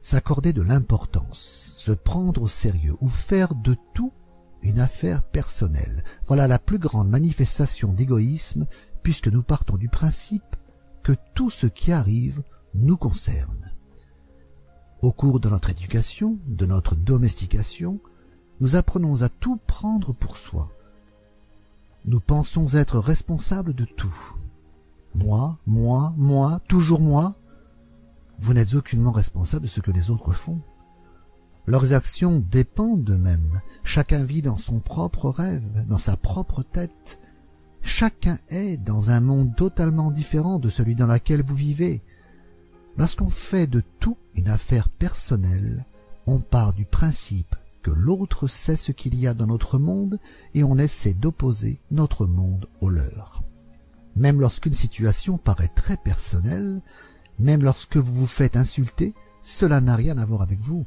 S'accorder 0.00 0.52
de 0.52 0.60
l'importance, 0.60 1.72
se 1.74 1.90
prendre 1.90 2.42
au 2.42 2.48
sérieux 2.48 2.96
ou 3.00 3.08
faire 3.08 3.54
de 3.54 3.74
tout 3.94 4.12
une 4.60 4.78
affaire 4.78 5.22
personnelle. 5.22 6.02
Voilà 6.26 6.46
la 6.46 6.58
plus 6.58 6.78
grande 6.78 7.08
manifestation 7.08 7.94
d'égoïsme 7.94 8.66
puisque 9.02 9.28
nous 9.28 9.42
partons 9.42 9.78
du 9.78 9.88
principe 9.88 10.54
que 11.02 11.14
tout 11.34 11.48
ce 11.48 11.66
qui 11.66 11.92
arrive 11.92 12.42
nous 12.74 12.98
concerne. 12.98 13.72
Au 15.00 15.12
cours 15.12 15.40
de 15.40 15.48
notre 15.48 15.70
éducation, 15.70 16.38
de 16.46 16.66
notre 16.66 16.94
domestication, 16.94 18.00
nous 18.60 18.76
apprenons 18.76 19.22
à 19.22 19.30
tout 19.30 19.56
prendre 19.66 20.12
pour 20.12 20.36
soi. 20.36 20.70
Nous 22.04 22.20
pensons 22.20 22.74
être 22.74 22.98
responsables 22.98 23.72
de 23.72 23.86
tout. 23.86 24.41
Moi, 25.14 25.58
moi, 25.66 26.14
moi, 26.16 26.60
toujours 26.68 27.00
moi. 27.00 27.36
Vous 28.38 28.54
n'êtes 28.54 28.74
aucunement 28.74 29.12
responsable 29.12 29.64
de 29.64 29.70
ce 29.70 29.80
que 29.80 29.90
les 29.90 30.10
autres 30.10 30.32
font. 30.32 30.60
Leurs 31.66 31.92
actions 31.92 32.44
dépendent 32.50 33.04
d'eux-mêmes. 33.04 33.60
Chacun 33.84 34.24
vit 34.24 34.42
dans 34.42 34.56
son 34.56 34.80
propre 34.80 35.30
rêve, 35.30 35.86
dans 35.88 35.98
sa 35.98 36.16
propre 36.16 36.62
tête. 36.62 37.20
Chacun 37.82 38.38
est 38.48 38.78
dans 38.78 39.10
un 39.10 39.20
monde 39.20 39.54
totalement 39.54 40.10
différent 40.10 40.58
de 40.58 40.68
celui 40.68 40.96
dans 40.96 41.06
lequel 41.06 41.44
vous 41.44 41.54
vivez. 41.54 42.02
Lorsqu'on 42.96 43.30
fait 43.30 43.66
de 43.66 43.82
tout 44.00 44.16
une 44.34 44.48
affaire 44.48 44.88
personnelle, 44.90 45.86
on 46.26 46.40
part 46.40 46.72
du 46.72 46.84
principe 46.84 47.54
que 47.82 47.90
l'autre 47.90 48.48
sait 48.48 48.76
ce 48.76 48.92
qu'il 48.92 49.14
y 49.16 49.26
a 49.26 49.34
dans 49.34 49.46
notre 49.46 49.78
monde 49.78 50.18
et 50.54 50.64
on 50.64 50.78
essaie 50.78 51.14
d'opposer 51.14 51.80
notre 51.90 52.26
monde 52.26 52.68
au 52.80 52.88
leur. 52.88 53.42
Même 54.22 54.40
lorsqu'une 54.40 54.72
situation 54.72 55.36
paraît 55.36 55.72
très 55.74 55.96
personnelle, 55.96 56.80
même 57.40 57.64
lorsque 57.64 57.96
vous 57.96 58.14
vous 58.14 58.26
faites 58.28 58.56
insulter, 58.56 59.14
cela 59.42 59.80
n'a 59.80 59.96
rien 59.96 60.16
à 60.16 60.24
voir 60.24 60.42
avec 60.42 60.60
vous. 60.60 60.86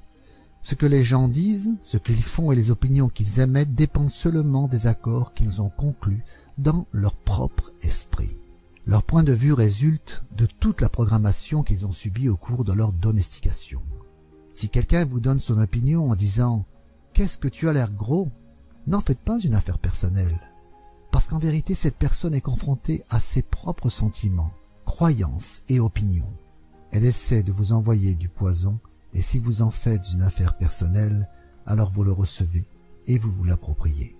Ce 0.61 0.73
que 0.73 0.85
les 0.85 1.03
gens 1.03 1.27
disent, 1.27 1.71
ce 1.81 1.97
qu'ils 1.97 2.23
font 2.23 2.53
et 2.53 2.55
les 2.55 2.71
opinions 2.71 3.09
qu'ils 3.09 3.41
émettent 3.41 3.75
dépendent 3.75 4.09
seulement 4.09 4.69
des 4.69 4.87
accords 4.87 5.33
qu'ils 5.33 5.61
ont 5.61 5.69
conclus 5.69 6.23
dans 6.57 6.87
leur 6.93 7.17
propre 7.17 7.73
esprit. 7.81 8.37
Leur 8.85 9.03
point 9.03 9.23
de 9.23 9.33
vue 9.33 9.51
résulte 9.51 10.23
de 10.37 10.45
toute 10.45 10.79
la 10.79 10.87
programmation 10.87 11.61
qu'ils 11.61 11.85
ont 11.85 11.91
subie 11.91 12.29
au 12.29 12.37
cours 12.37 12.63
de 12.63 12.71
leur 12.71 12.93
domestication. 12.93 13.81
Si 14.53 14.69
quelqu'un 14.69 15.03
vous 15.03 15.19
donne 15.19 15.41
son 15.41 15.59
opinion 15.59 16.09
en 16.09 16.15
disant 16.15 16.65
«Qu'est-ce 17.13 17.37
que 17.37 17.49
tu 17.49 17.67
as 17.67 17.73
l'air 17.73 17.91
gros?» 17.91 18.29
n'en 18.87 19.01
faites 19.01 19.19
pas 19.19 19.39
une 19.39 19.55
affaire 19.55 19.79
personnelle, 19.79 20.39
parce 21.15 21.29
qu'en 21.29 21.39
vérité 21.39 21.75
cette 21.75 21.95
personne 21.95 22.33
est 22.33 22.41
confrontée 22.41 23.01
à 23.09 23.21
ses 23.21 23.41
propres 23.41 23.89
sentiments, 23.89 24.51
croyances 24.85 25.61
et 25.69 25.79
opinions. 25.79 26.37
Elle 26.91 27.05
essaie 27.05 27.41
de 27.41 27.53
vous 27.53 27.71
envoyer 27.71 28.15
du 28.15 28.27
poison, 28.27 28.81
et 29.13 29.21
si 29.21 29.39
vous 29.39 29.61
en 29.61 29.71
faites 29.71 30.11
une 30.11 30.23
affaire 30.23 30.57
personnelle, 30.57 31.29
alors 31.65 31.89
vous 31.89 32.03
le 32.03 32.11
recevez 32.11 32.67
et 33.07 33.17
vous 33.17 33.31
vous 33.31 33.45
l'appropriez. 33.45 34.17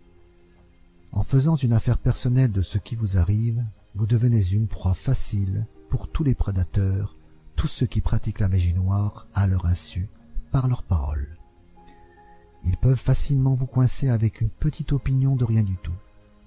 En 1.12 1.24
faisant 1.24 1.58
une 1.58 1.74
affaire 1.74 1.98
personnelle 1.98 2.54
de 2.54 2.62
ce 2.62 2.78
qui 2.78 2.96
vous 2.96 3.18
arrive, 3.18 3.62
vous 3.94 4.08
devenez 4.08 4.54
une 4.54 4.70
proie 4.70 4.94
facile 4.94 5.68
pour 5.90 6.08
tous 6.10 6.24
les 6.24 6.34
prédateurs, 6.34 7.18
tous 7.58 7.68
ceux 7.68 7.88
qui 7.88 8.00
pratiquent 8.00 8.40
la 8.40 8.48
magie 8.48 8.74
noire 8.74 9.28
à 9.34 9.48
leur 9.48 9.66
insu, 9.66 10.08
par 10.50 10.70
leurs 10.70 10.84
paroles. 10.84 11.36
Ils 12.64 12.78
peuvent 12.78 12.96
facilement 12.96 13.56
vous 13.56 13.68
coincer 13.68 14.08
avec 14.08 14.40
une 14.40 14.50
petite 14.50 14.94
opinion 14.94 15.36
de 15.36 15.44
rien 15.44 15.64
du 15.64 15.76
tout, 15.76 15.92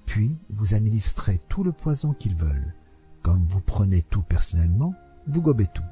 puis 0.09 0.39
vous 0.49 0.73
administrez 0.73 1.39
tout 1.51 1.63
le 1.63 1.71
poison 1.71 2.15
qu'ils 2.15 2.35
veulent. 2.35 2.75
Comme 3.23 3.47
vous 3.49 3.61
prenez 3.61 4.01
tout 4.01 4.23
personnellement, 4.23 4.95
vous 5.27 5.43
gobez 5.43 5.67
tout. 5.67 5.85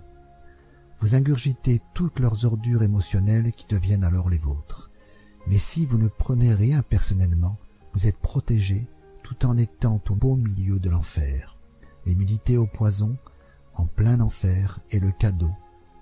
Vous 1.01 1.15
ingurgitez 1.15 1.83
toutes 1.93 2.19
leurs 2.19 2.47
ordures 2.47 2.83
émotionnelles 2.83 3.53
qui 3.53 3.67
deviennent 3.67 4.05
alors 4.05 4.31
les 4.31 4.39
vôtres. 4.39 4.91
Mais 5.47 5.59
si 5.59 5.85
vous 5.85 5.99
ne 5.99 6.09
prenez 6.09 6.55
rien 6.55 6.81
personnellement, 6.81 7.59
vous 7.93 8.07
êtes 8.07 8.17
protégé 8.17 8.89
tout 9.23 9.45
en 9.45 9.59
étant 9.59 10.01
au 10.09 10.15
beau 10.15 10.37
milieu 10.37 10.81
de 10.81 10.89
l'enfer. 10.89 11.55
L'immunité 12.07 12.57
au 12.57 12.67
poison, 12.67 13.19
en 13.75 13.85
plein 13.85 14.21
enfer, 14.21 14.81
est 14.93 15.01
le 15.01 15.13
cadeau 15.13 15.53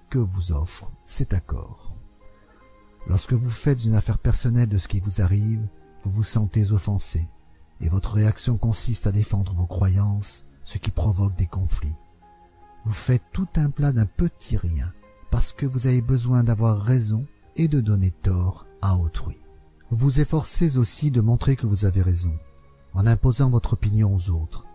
que 0.09 0.19
vous 0.19 0.53
offre 0.53 0.93
cet 1.05 1.35
accord. 1.35 1.97
Lorsque 3.09 3.33
vous 3.33 3.51
faites 3.51 3.85
une 3.85 3.97
affaire 3.97 4.19
personnelle 4.19 4.69
de 4.69 4.79
ce 4.79 4.87
qui 4.87 5.01
vous 5.01 5.21
arrive, 5.21 5.67
vous 6.05 6.13
vous 6.13 6.23
sentez 6.23 6.71
offensé, 6.71 7.27
et 7.85 7.89
votre 7.91 8.15
réaction 8.15 8.57
consiste 8.57 9.07
à 9.07 9.13
défendre 9.13 9.53
vos 9.53 9.67
croyances, 9.67 10.47
ce 10.63 10.79
qui 10.79 10.91
provoque 10.91 11.37
des 11.37 11.47
conflits. 11.47 11.97
Vous 12.87 12.95
faites 12.95 13.23
tout 13.33 13.49
un 13.57 13.71
plat 13.71 13.93
d'un 13.93 14.07
petit 14.07 14.57
rien, 14.57 14.93
parce 15.31 15.53
que 15.53 15.67
vous 15.67 15.87
avez 15.87 16.01
besoin 16.01 16.45
d'avoir 16.45 16.81
raison 16.81 17.27
et 17.57 17.69
de 17.69 17.81
donner 17.81 18.11
tort 18.11 18.67
à 18.83 18.97
autrui. 18.97 19.39
Vous 19.91 19.99
vous 19.99 20.21
efforcez 20.21 20.79
aussi 20.79 21.11
de 21.11 21.21
montrer 21.21 21.57
que 21.57 21.67
vous 21.67 21.85
avez 21.85 22.03
raison, 22.03 22.37
en 22.95 23.07
imposant 23.07 23.51
votre 23.51 23.75
opinion 23.75 24.15
aux 24.15 24.31
autres. 24.31 24.67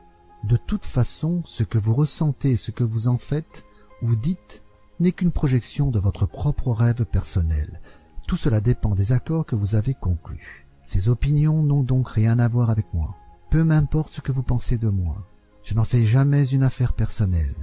De 0.43 0.55
toute 0.55 0.85
façon, 0.85 1.41
ce 1.45 1.63
que 1.63 1.77
vous 1.77 1.95
ressentez 1.95 2.57
ce 2.57 2.71
que 2.71 2.83
vous 2.83 3.07
en 3.07 3.17
faites 3.17 3.65
ou 4.01 4.15
dites 4.15 4.63
n'est 4.99 5.11
qu'une 5.11 5.31
projection 5.31 5.91
de 5.91 5.99
votre 5.99 6.25
propre 6.25 6.71
rêve 6.71 7.05
personnel. 7.05 7.81
Tout 8.27 8.37
cela 8.37 8.61
dépend 8.61 8.95
des 8.95 9.11
accords 9.11 9.45
que 9.45 9.55
vous 9.55 9.75
avez 9.75 9.95
conclus. 9.95 10.58
Ces 10.89 11.07
opinions 11.07 11.61
n'ont 11.61 11.83
donc 11.83 12.09
rien 12.09 12.39
à 12.39 12.47
voir 12.47 12.71
avec 12.71 12.91
moi. 12.95 13.15
Peu 13.51 13.63
m'importe 13.63 14.11
ce 14.11 14.21
que 14.21 14.31
vous 14.31 14.41
pensez 14.41 14.79
de 14.79 14.89
moi. 14.89 15.23
Je 15.61 15.75
n'en 15.75 15.83
fais 15.83 16.03
jamais 16.03 16.47
une 16.47 16.63
affaire 16.63 16.93
personnelle. 16.93 17.53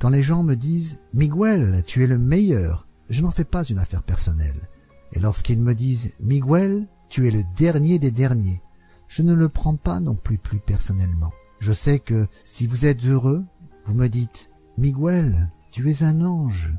Quand 0.00 0.08
les 0.08 0.24
gens 0.24 0.42
me 0.42 0.56
disent 0.56 0.98
«Miguel, 1.14 1.84
tu 1.86 2.02
es 2.02 2.08
le 2.08 2.18
meilleur», 2.18 2.88
je 3.08 3.22
n'en 3.22 3.30
fais 3.30 3.44
pas 3.44 3.62
une 3.62 3.78
affaire 3.78 4.02
personnelle. 4.02 4.68
Et 5.12 5.20
lorsqu'ils 5.20 5.60
me 5.60 5.76
disent 5.76 6.14
«Miguel, 6.20 6.88
tu 7.08 7.28
es 7.28 7.30
le 7.30 7.44
dernier 7.56 8.00
des 8.00 8.10
derniers», 8.10 8.60
je 9.06 9.22
ne 9.22 9.32
le 9.32 9.48
prends 9.48 9.76
pas 9.76 10.00
non 10.00 10.16
plus 10.16 10.36
plus 10.36 10.58
personnellement. 10.58 11.30
Je 11.60 11.72
sais 11.72 12.00
que 12.00 12.26
si 12.42 12.66
vous 12.66 12.84
êtes 12.84 13.04
heureux, 13.04 13.44
vous 13.84 13.94
me 13.94 14.08
dites 14.08 14.50
«Miguel, 14.76 15.52
tu 15.70 15.88
es 15.88 16.02
un 16.02 16.20
ange». 16.20 16.76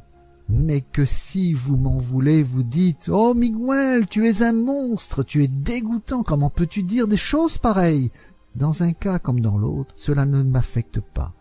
Mais 0.49 0.81
que 0.81 1.05
si 1.05 1.53
vous 1.53 1.77
m'en 1.77 1.97
voulez, 1.97 2.43
vous 2.43 2.63
dites 2.63 3.09
Oh 3.11 3.33
Miguel, 3.33 4.07
tu 4.07 4.27
es 4.27 4.43
un 4.43 4.53
monstre, 4.53 5.23
tu 5.23 5.43
es 5.43 5.47
dégoûtant, 5.47 6.23
comment 6.23 6.49
peux-tu 6.49 6.83
dire 6.83 7.07
des 7.07 7.17
choses 7.17 7.57
pareilles? 7.57 8.11
Dans 8.55 8.83
un 8.83 8.93
cas 8.93 9.19
comme 9.19 9.41
dans 9.41 9.57
l'autre, 9.57 9.93
cela 9.95 10.25
ne 10.25 10.43
m'affecte 10.43 10.99
pas, 10.99 11.33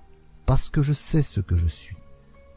parce 0.44 0.68
que 0.68 0.82
je 0.82 0.92
sais 0.92 1.22
ce 1.22 1.40
que 1.40 1.56
je 1.56 1.66
suis. 1.66 1.96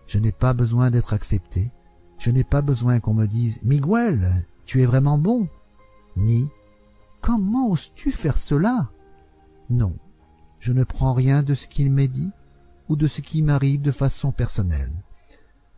Je 0.08 0.18
n'ai 0.18 0.32
pas 0.32 0.54
besoin 0.54 0.90
d'être 0.90 1.14
accepté, 1.14 1.72
je 2.18 2.32
n'ai 2.32 2.44
pas 2.44 2.62
besoin 2.62 3.00
qu'on 3.00 3.14
me 3.14 3.28
dise 3.28 3.62
Miguel, 3.64 4.30
tu 4.66 4.82
es 4.82 4.86
vraiment 4.86 5.18
bon, 5.18 5.48
ni 6.18 6.50
Comment 7.22 7.70
oses-tu 7.70 8.12
faire 8.12 8.40
cela? 8.40 8.90
Non, 9.70 9.94
je 10.60 10.74
ne 10.74 10.84
prends 10.84 11.14
rien 11.14 11.44
de 11.44 11.54
ce 11.54 11.68
qu'il 11.68 11.92
m'est 11.92 12.08
dit 12.08 12.32
ou 12.88 12.96
de 12.96 13.08
ce 13.08 13.22
qui 13.22 13.42
m'arrive 13.42 13.82
de 13.82 13.92
façon 13.92 14.32
personnelle. 14.32 14.92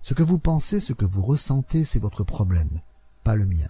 Ce 0.02 0.14
que 0.14 0.24
vous 0.24 0.40
pensez, 0.40 0.80
ce 0.80 0.94
que 0.94 1.06
vous 1.06 1.22
ressentez, 1.22 1.86
c'est 1.86 2.00
votre 2.00 2.24
problème, 2.24 2.80
pas 3.24 3.36
le 3.36 3.46
mien. 3.46 3.70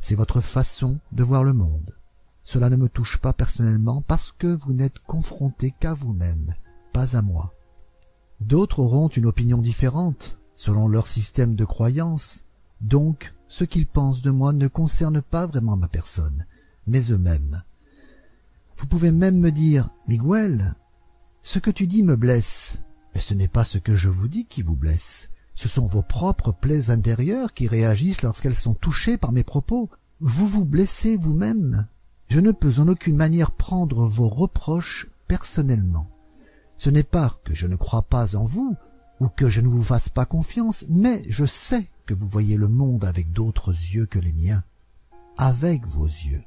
C'est 0.00 0.14
votre 0.14 0.40
façon 0.40 0.98
de 1.12 1.24
voir 1.24 1.44
le 1.44 1.52
monde. 1.52 1.96
Cela 2.44 2.70
ne 2.70 2.76
me 2.76 2.88
touche 2.88 3.18
pas 3.18 3.32
personnellement 3.32 4.02
parce 4.02 4.32
que 4.32 4.46
vous 4.46 4.72
n'êtes 4.72 4.98
confronté 5.00 5.72
qu'à 5.78 5.94
vous-même, 5.94 6.52
pas 6.92 7.16
à 7.16 7.22
moi. 7.22 7.52
D'autres 8.40 8.80
auront 8.80 9.08
une 9.08 9.26
opinion 9.26 9.58
différente, 9.58 10.38
selon 10.54 10.88
leur 10.88 11.06
système 11.06 11.54
de 11.54 11.64
croyance, 11.64 12.44
donc 12.80 13.34
ce 13.48 13.64
qu'ils 13.64 13.86
pensent 13.86 14.22
de 14.22 14.30
moi 14.30 14.52
ne 14.52 14.66
concerne 14.66 15.22
pas 15.22 15.46
vraiment 15.46 15.76
ma 15.76 15.88
personne, 15.88 16.46
mais 16.86 17.10
eux-mêmes. 17.10 17.62
Vous 18.76 18.86
pouvez 18.86 19.12
même 19.12 19.38
me 19.38 19.52
dire, 19.52 19.90
Miguel, 20.08 20.74
ce 21.42 21.58
que 21.58 21.70
tu 21.70 21.86
dis 21.86 22.02
me 22.02 22.16
blesse, 22.16 22.82
mais 23.14 23.20
ce 23.20 23.34
n'est 23.34 23.48
pas 23.48 23.64
ce 23.64 23.78
que 23.78 23.96
je 23.96 24.08
vous 24.08 24.28
dis 24.28 24.46
qui 24.46 24.62
vous 24.62 24.76
blesse. 24.76 25.30
Ce 25.54 25.68
sont 25.68 25.86
vos 25.86 26.02
propres 26.02 26.52
plaies 26.52 26.90
intérieures 26.90 27.52
qui 27.54 27.68
réagissent 27.68 28.22
lorsqu'elles 28.22 28.56
sont 28.56 28.74
touchées 28.74 29.18
par 29.18 29.32
mes 29.32 29.44
propos. 29.44 29.90
Vous 30.20 30.46
vous 30.46 30.64
blessez 30.64 31.16
vous-même. 31.16 31.86
Je 32.28 32.40
ne 32.40 32.52
peux 32.52 32.78
en 32.78 32.88
aucune 32.88 33.16
manière 33.16 33.50
prendre 33.50 34.06
vos 34.06 34.28
reproches 34.28 35.08
personnellement. 35.28 36.08
Ce 36.78 36.90
n'est 36.90 37.02
pas 37.02 37.36
que 37.44 37.54
je 37.54 37.66
ne 37.66 37.76
crois 37.76 38.02
pas 38.02 38.34
en 38.34 38.44
vous, 38.44 38.76
ou 39.20 39.28
que 39.28 39.48
je 39.48 39.60
ne 39.60 39.68
vous 39.68 39.82
fasse 39.82 40.08
pas 40.08 40.26
confiance, 40.26 40.84
mais 40.88 41.24
je 41.28 41.44
sais 41.44 41.86
que 42.06 42.14
vous 42.14 42.26
voyez 42.26 42.56
le 42.56 42.68
monde 42.68 43.04
avec 43.04 43.30
d'autres 43.32 43.70
yeux 43.70 44.06
que 44.06 44.18
les 44.18 44.32
miens, 44.32 44.64
avec 45.38 45.86
vos 45.86 46.06
yeux. 46.06 46.42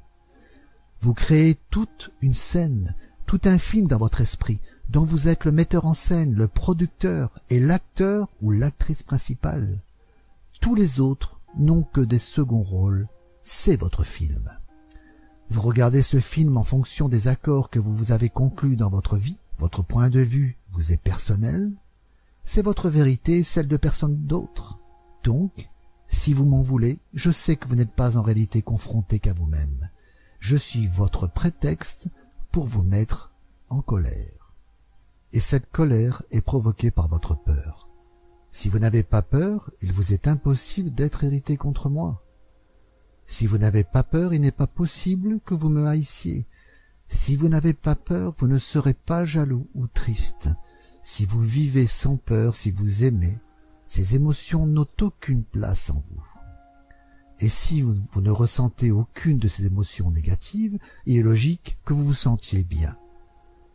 Vous 1.00 1.14
créez 1.14 1.56
toute 1.70 2.10
une 2.20 2.34
scène, 2.34 2.94
tout 3.24 3.40
un 3.44 3.58
film 3.58 3.86
dans 3.86 3.98
votre 3.98 4.20
esprit, 4.20 4.60
dont 4.88 5.04
vous 5.04 5.28
êtes 5.28 5.44
le 5.44 5.52
metteur 5.52 5.86
en 5.86 5.94
scène, 5.94 6.34
le 6.34 6.48
producteur 6.48 7.38
et 7.50 7.60
l'acteur 7.60 8.28
ou 8.40 8.50
l'actrice 8.50 9.02
principale. 9.02 9.80
Tous 10.60 10.74
les 10.74 11.00
autres 11.00 11.40
n'ont 11.58 11.82
que 11.82 12.00
des 12.00 12.18
seconds 12.18 12.62
rôles, 12.62 13.08
c'est 13.42 13.76
votre 13.76 14.04
film. 14.04 14.50
Vous 15.48 15.60
regardez 15.60 16.02
ce 16.02 16.18
film 16.18 16.56
en 16.56 16.64
fonction 16.64 17.08
des 17.08 17.28
accords 17.28 17.70
que 17.70 17.78
vous 17.78 17.94
vous 17.94 18.12
avez 18.12 18.28
conclus 18.28 18.76
dans 18.76 18.90
votre 18.90 19.16
vie, 19.16 19.38
votre 19.58 19.82
point 19.82 20.10
de 20.10 20.20
vue 20.20 20.58
vous 20.72 20.92
est 20.92 21.00
personnel, 21.00 21.72
c'est 22.44 22.64
votre 22.64 22.88
vérité, 22.88 23.42
celle 23.42 23.68
de 23.68 23.76
personne 23.76 24.16
d'autre. 24.26 24.78
Donc, 25.24 25.68
si 26.08 26.32
vous 26.32 26.44
m'en 26.44 26.62
voulez, 26.62 27.00
je 27.14 27.30
sais 27.30 27.56
que 27.56 27.68
vous 27.68 27.74
n'êtes 27.74 27.92
pas 27.92 28.16
en 28.16 28.22
réalité 28.22 28.62
confronté 28.62 29.18
qu'à 29.18 29.32
vous-même. 29.32 29.90
Je 30.38 30.56
suis 30.56 30.86
votre 30.86 31.26
prétexte 31.26 32.08
pour 32.52 32.66
vous 32.66 32.82
mettre 32.82 33.32
en 33.68 33.80
colère. 33.80 34.35
Et 35.36 35.40
cette 35.40 35.70
colère 35.70 36.22
est 36.30 36.40
provoquée 36.40 36.90
par 36.90 37.08
votre 37.08 37.34
peur. 37.36 37.90
Si 38.52 38.70
vous 38.70 38.78
n'avez 38.78 39.02
pas 39.02 39.20
peur, 39.20 39.70
il 39.82 39.92
vous 39.92 40.14
est 40.14 40.28
impossible 40.28 40.88
d'être 40.88 41.24
irrité 41.24 41.58
contre 41.58 41.90
moi. 41.90 42.24
Si 43.26 43.46
vous 43.46 43.58
n'avez 43.58 43.84
pas 43.84 44.02
peur, 44.02 44.32
il 44.32 44.40
n'est 44.40 44.50
pas 44.50 44.66
possible 44.66 45.40
que 45.44 45.52
vous 45.52 45.68
me 45.68 45.84
haïssiez. 45.84 46.46
Si 47.08 47.36
vous 47.36 47.48
n'avez 47.48 47.74
pas 47.74 47.96
peur, 47.96 48.32
vous 48.38 48.48
ne 48.48 48.58
serez 48.58 48.94
pas 48.94 49.26
jaloux 49.26 49.68
ou 49.74 49.86
triste. 49.88 50.48
Si 51.02 51.26
vous 51.26 51.42
vivez 51.42 51.86
sans 51.86 52.16
peur, 52.16 52.56
si 52.56 52.70
vous 52.70 53.04
aimez, 53.04 53.36
ces 53.84 54.14
émotions 54.14 54.66
n'ont 54.66 54.88
aucune 55.02 55.44
place 55.44 55.90
en 55.90 56.02
vous. 56.08 56.24
Et 57.40 57.50
si 57.50 57.82
vous, 57.82 58.22
ne 58.22 58.30
ressentez 58.30 58.90
aucune 58.90 59.38
de 59.38 59.48
ces 59.48 59.66
émotions 59.66 60.10
négatives, 60.10 60.78
il 61.04 61.18
est 61.18 61.22
logique 61.22 61.78
que 61.84 61.92
vous 61.92 62.06
vous 62.06 62.14
sentiez 62.14 62.64
bien. 62.64 62.96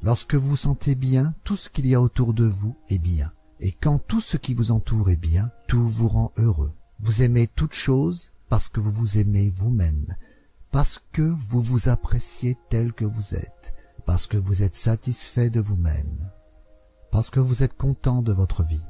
Lorsque 0.01 0.35
vous 0.35 0.55
sentez 0.55 0.95
bien, 0.95 1.33
tout 1.43 1.55
ce 1.55 1.69
qu'il 1.69 1.87
y 1.87 1.95
a 1.95 2.01
autour 2.01 2.33
de 2.33 2.45
vous 2.45 2.75
est 2.89 2.99
bien. 2.99 3.31
Et 3.59 3.71
quand 3.71 3.99
tout 3.99 4.21
ce 4.21 4.37
qui 4.37 4.53
vous 4.53 4.71
entoure 4.71 5.09
est 5.09 5.19
bien, 5.19 5.51
tout 5.67 5.87
vous 5.87 6.07
rend 6.07 6.31
heureux. 6.37 6.73
Vous 6.99 7.21
aimez 7.21 7.47
toute 7.47 7.73
chose 7.73 8.31
parce 8.49 8.69
que 8.69 8.79
vous 8.79 8.91
vous 8.91 9.17
aimez 9.17 9.53
vous-même, 9.55 10.07
parce 10.71 11.01
que 11.11 11.21
vous 11.21 11.61
vous 11.61 11.89
appréciez 11.89 12.57
tel 12.69 12.93
que 12.93 13.05
vous 13.05 13.35
êtes, 13.35 13.73
parce 14.05 14.27
que 14.27 14.37
vous 14.37 14.63
êtes 14.63 14.75
satisfait 14.75 15.49
de 15.49 15.61
vous-même, 15.61 16.31
parce 17.11 17.29
que 17.29 17.39
vous 17.39 17.63
êtes 17.63 17.77
content 17.77 18.21
de 18.21 18.33
votre 18.33 18.63
vie. 18.63 18.89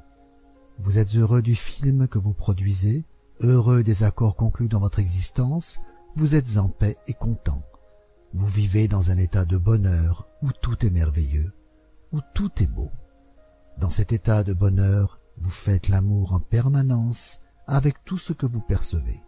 Vous 0.79 0.97
êtes 0.97 1.15
heureux 1.15 1.41
du 1.41 1.53
film 1.53 2.07
que 2.07 2.17
vous 2.17 2.33
produisez, 2.33 3.05
Heureux 3.43 3.81
des 3.81 4.03
accords 4.03 4.35
conclus 4.35 4.67
dans 4.67 4.79
votre 4.79 4.99
existence, 4.99 5.79
vous 6.15 6.35
êtes 6.35 6.57
en 6.57 6.69
paix 6.69 6.95
et 7.07 7.13
content. 7.13 7.63
Vous 8.33 8.47
vivez 8.47 8.87
dans 8.87 9.11
un 9.11 9.17
état 9.17 9.43
de 9.43 9.57
bonheur 9.57 10.27
où 10.41 10.51
tout 10.61 10.85
est 10.85 10.89
merveilleux, 10.89 11.51
où 12.13 12.19
tout 12.33 12.63
est 12.63 12.67
beau. 12.67 12.89
Dans 13.77 13.89
cet 13.89 14.13
état 14.13 14.43
de 14.43 14.53
bonheur, 14.53 15.19
vous 15.37 15.49
faites 15.49 15.89
l'amour 15.89 16.33
en 16.33 16.39
permanence 16.39 17.39
avec 17.67 18.03
tout 18.05 18.17
ce 18.17 18.31
que 18.31 18.45
vous 18.45 18.61
percevez. 18.61 19.21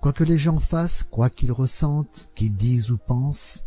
Quoi 0.00 0.12
que 0.12 0.24
les 0.24 0.38
gens 0.38 0.60
fassent, 0.60 1.04
quoi 1.04 1.28
qu'ils 1.30 1.52
ressentent, 1.52 2.30
qu'ils 2.34 2.56
disent 2.56 2.90
ou 2.90 2.98
pensent, 2.98 3.66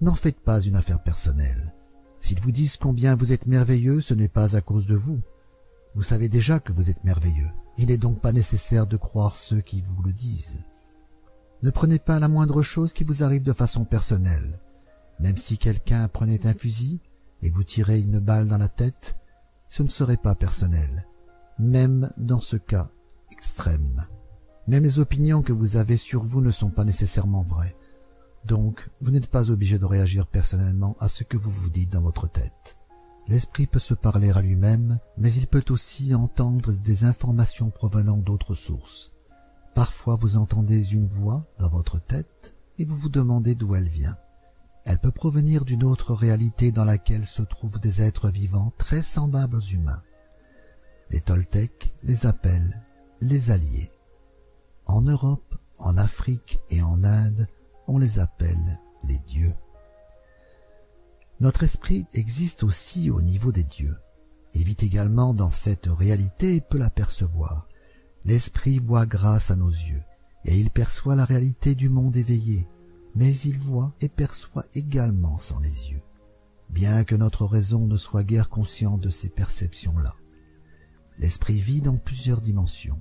n'en 0.00 0.14
faites 0.14 0.40
pas 0.40 0.60
une 0.60 0.76
affaire 0.76 1.02
personnelle. 1.02 1.74
S'ils 2.18 2.40
vous 2.40 2.52
disent 2.52 2.76
combien 2.76 3.16
vous 3.16 3.32
êtes 3.32 3.46
merveilleux, 3.46 4.00
ce 4.00 4.14
n'est 4.14 4.28
pas 4.28 4.56
à 4.56 4.60
cause 4.62 4.86
de 4.86 4.96
vous. 4.96 5.20
Vous 5.94 6.02
savez 6.02 6.28
déjà 6.28 6.58
que 6.58 6.72
vous 6.72 6.90
êtes 6.90 7.04
merveilleux. 7.04 7.50
Il 7.78 7.86
n'est 7.86 7.98
donc 7.98 8.20
pas 8.20 8.32
nécessaire 8.32 8.86
de 8.86 8.96
croire 8.96 9.36
ceux 9.36 9.60
qui 9.60 9.82
vous 9.82 10.02
le 10.02 10.12
disent. 10.12 10.64
Ne 11.62 11.70
prenez 11.70 11.98
pas 11.98 12.20
la 12.20 12.28
moindre 12.28 12.62
chose 12.62 12.92
qui 12.92 13.04
vous 13.04 13.22
arrive 13.22 13.42
de 13.42 13.52
façon 13.52 13.84
personnelle. 13.84 14.58
Même 15.20 15.36
si 15.36 15.58
quelqu'un 15.58 16.08
prenait 16.08 16.46
un 16.46 16.54
fusil 16.54 17.00
et 17.42 17.50
vous 17.50 17.64
tirait 17.64 18.00
une 18.00 18.18
balle 18.18 18.46
dans 18.46 18.58
la 18.58 18.68
tête, 18.68 19.16
ce 19.66 19.82
ne 19.82 19.88
serait 19.88 20.16
pas 20.16 20.34
personnel, 20.34 21.06
même 21.58 22.10
dans 22.18 22.40
ce 22.40 22.56
cas 22.56 22.90
extrême. 23.32 24.06
Même 24.68 24.82
les 24.82 24.98
opinions 24.98 25.42
que 25.42 25.52
vous 25.52 25.76
avez 25.76 25.96
sur 25.96 26.22
vous 26.24 26.40
ne 26.40 26.50
sont 26.50 26.70
pas 26.70 26.84
nécessairement 26.84 27.42
vraies. 27.42 27.76
Donc, 28.44 28.88
vous 29.00 29.10
n'êtes 29.10 29.28
pas 29.28 29.50
obligé 29.50 29.78
de 29.78 29.84
réagir 29.84 30.26
personnellement 30.26 30.96
à 31.00 31.08
ce 31.08 31.24
que 31.24 31.36
vous 31.36 31.50
vous 31.50 31.70
dites 31.70 31.92
dans 31.92 32.02
votre 32.02 32.28
tête. 32.28 32.76
L'esprit 33.28 33.66
peut 33.66 33.80
se 33.80 33.94
parler 33.94 34.30
à 34.30 34.40
lui-même, 34.40 34.98
mais 35.16 35.32
il 35.32 35.48
peut 35.48 35.64
aussi 35.70 36.14
entendre 36.14 36.72
des 36.72 37.04
informations 37.04 37.70
provenant 37.70 38.18
d'autres 38.18 38.54
sources. 38.54 39.15
Parfois 39.76 40.16
vous 40.16 40.38
entendez 40.38 40.94
une 40.94 41.06
voix 41.06 41.44
dans 41.58 41.68
votre 41.68 41.98
tête 41.98 42.56
et 42.78 42.86
vous 42.86 42.96
vous 42.96 43.10
demandez 43.10 43.54
d'où 43.54 43.74
elle 43.74 43.90
vient. 43.90 44.16
Elle 44.86 44.98
peut 44.98 45.10
provenir 45.10 45.66
d'une 45.66 45.84
autre 45.84 46.14
réalité 46.14 46.72
dans 46.72 46.86
laquelle 46.86 47.26
se 47.26 47.42
trouvent 47.42 47.78
des 47.78 48.00
êtres 48.00 48.30
vivants 48.30 48.72
très 48.78 49.02
semblables 49.02 49.56
aux 49.56 49.60
humains. 49.60 50.02
Les 51.10 51.20
Toltecs 51.20 51.94
les 52.02 52.24
appellent 52.24 52.82
les 53.20 53.50
alliés. 53.50 53.92
En 54.86 55.02
Europe, 55.02 55.54
en 55.78 55.98
Afrique 55.98 56.58
et 56.70 56.80
en 56.80 57.04
Inde, 57.04 57.46
on 57.86 57.98
les 57.98 58.18
appelle 58.18 58.80
les 59.06 59.18
dieux. 59.28 59.54
Notre 61.38 61.64
esprit 61.64 62.06
existe 62.14 62.62
aussi 62.62 63.10
au 63.10 63.20
niveau 63.20 63.52
des 63.52 63.64
dieux. 63.64 63.98
Il 64.54 64.64
vit 64.64 64.78
également 64.80 65.34
dans 65.34 65.50
cette 65.50 65.86
réalité 65.86 66.54
et 66.54 66.60
peut 66.62 66.78
l'apercevoir. 66.78 67.68
L'esprit 68.26 68.80
voit 68.80 69.06
grâce 69.06 69.50
à 69.50 69.56
nos 69.56 69.70
yeux, 69.70 70.02
et 70.44 70.58
il 70.58 70.70
perçoit 70.70 71.14
la 71.14 71.24
réalité 71.24 71.76
du 71.76 71.88
monde 71.88 72.16
éveillé, 72.16 72.68
mais 73.14 73.32
il 73.32 73.56
voit 73.56 73.94
et 74.00 74.08
perçoit 74.08 74.64
également 74.74 75.38
sans 75.38 75.60
les 75.60 75.90
yeux, 75.90 76.02
bien 76.68 77.04
que 77.04 77.14
notre 77.14 77.46
raison 77.46 77.86
ne 77.86 77.96
soit 77.96 78.24
guère 78.24 78.48
consciente 78.48 79.00
de 79.00 79.10
ces 79.10 79.28
perceptions-là. 79.28 80.12
L'esprit 81.18 81.60
vit 81.60 81.80
dans 81.80 81.98
plusieurs 81.98 82.40
dimensions. 82.40 83.00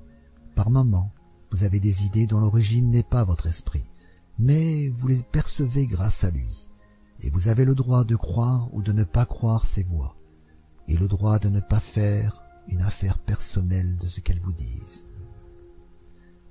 Par 0.56 0.70
moments, 0.70 1.12
vous 1.52 1.64
avez 1.64 1.80
des 1.80 2.06
idées 2.06 2.28
dont 2.28 2.40
l'origine 2.40 2.92
n'est 2.92 3.04
pas 3.04 3.24
votre 3.24 3.48
esprit, 3.48 3.90
mais 4.38 4.90
vous 4.90 5.08
les 5.08 5.24
percevez 5.24 5.88
grâce 5.88 6.24
à 6.24 6.30
lui 6.30 6.70
et 7.24 7.30
vous 7.32 7.48
avez 7.48 7.66
le 7.66 7.76
droit 7.76 8.04
de 8.04 8.16
croire 8.16 8.70
ou 8.74 8.82
de 8.82 8.92
ne 8.92 9.04
pas 9.04 9.26
croire 9.26 9.66
ces 9.66 9.84
voix, 9.84 10.16
et 10.88 10.96
le 10.96 11.08
droit 11.08 11.40
de 11.40 11.50
ne 11.50 11.62
pas 11.62 11.80
faire 11.80 12.44
une 12.68 12.82
affaire 12.82 13.18
personnelle 13.18 13.98
de 13.98 14.08
ce 14.08 14.20
qu'elles 14.20 14.42
vous 14.42 14.54
disent. 14.54 15.08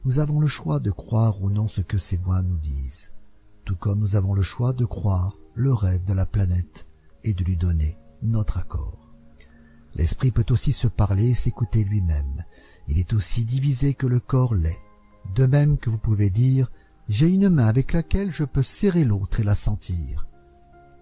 Nous 0.06 0.18
avons 0.18 0.38
le 0.38 0.46
choix 0.46 0.80
de 0.80 0.90
croire 0.90 1.42
ou 1.42 1.48
non 1.48 1.66
ce 1.66 1.80
que 1.80 1.96
ces 1.96 2.18
voix 2.18 2.42
nous 2.42 2.58
disent, 2.58 3.12
tout 3.64 3.76
comme 3.76 4.00
nous 4.00 4.16
avons 4.16 4.34
le 4.34 4.42
choix 4.42 4.74
de 4.74 4.84
croire 4.84 5.34
le 5.54 5.72
rêve 5.72 6.04
de 6.04 6.12
la 6.12 6.26
planète 6.26 6.86
et 7.22 7.32
de 7.32 7.42
lui 7.42 7.56
donner 7.56 7.96
notre 8.22 8.58
accord. 8.58 8.98
L'esprit 9.94 10.30
peut 10.30 10.44
aussi 10.50 10.72
se 10.72 10.88
parler 10.88 11.30
et 11.30 11.34
s'écouter 11.34 11.84
lui-même. 11.84 12.44
il 12.86 12.98
est 12.98 13.14
aussi 13.14 13.46
divisé 13.46 13.94
que 13.94 14.06
le 14.06 14.20
corps 14.20 14.54
l'est. 14.54 14.78
De 15.34 15.46
même 15.46 15.78
que 15.78 15.88
vous 15.88 15.98
pouvez 15.98 16.28
dire 16.28 16.70
«j'ai 17.08 17.28
une 17.28 17.48
main 17.48 17.66
avec 17.66 17.94
laquelle 17.94 18.30
je 18.30 18.44
peux 18.44 18.62
serrer 18.62 19.04
l'autre 19.04 19.40
et 19.40 19.44
la 19.44 19.54
sentir». 19.54 20.26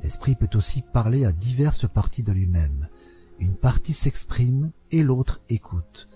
L'esprit 0.02 0.36
peut 0.36 0.56
aussi 0.56 0.82
parler 0.82 1.24
à 1.24 1.32
diverses 1.32 1.88
parties 1.88 2.22
de 2.22 2.32
lui-même. 2.32 2.86
Une 3.40 3.56
partie 3.56 3.94
s'exprime 3.94 4.70
et 4.92 5.02
l'autre 5.02 5.40
écoute. 5.48 6.08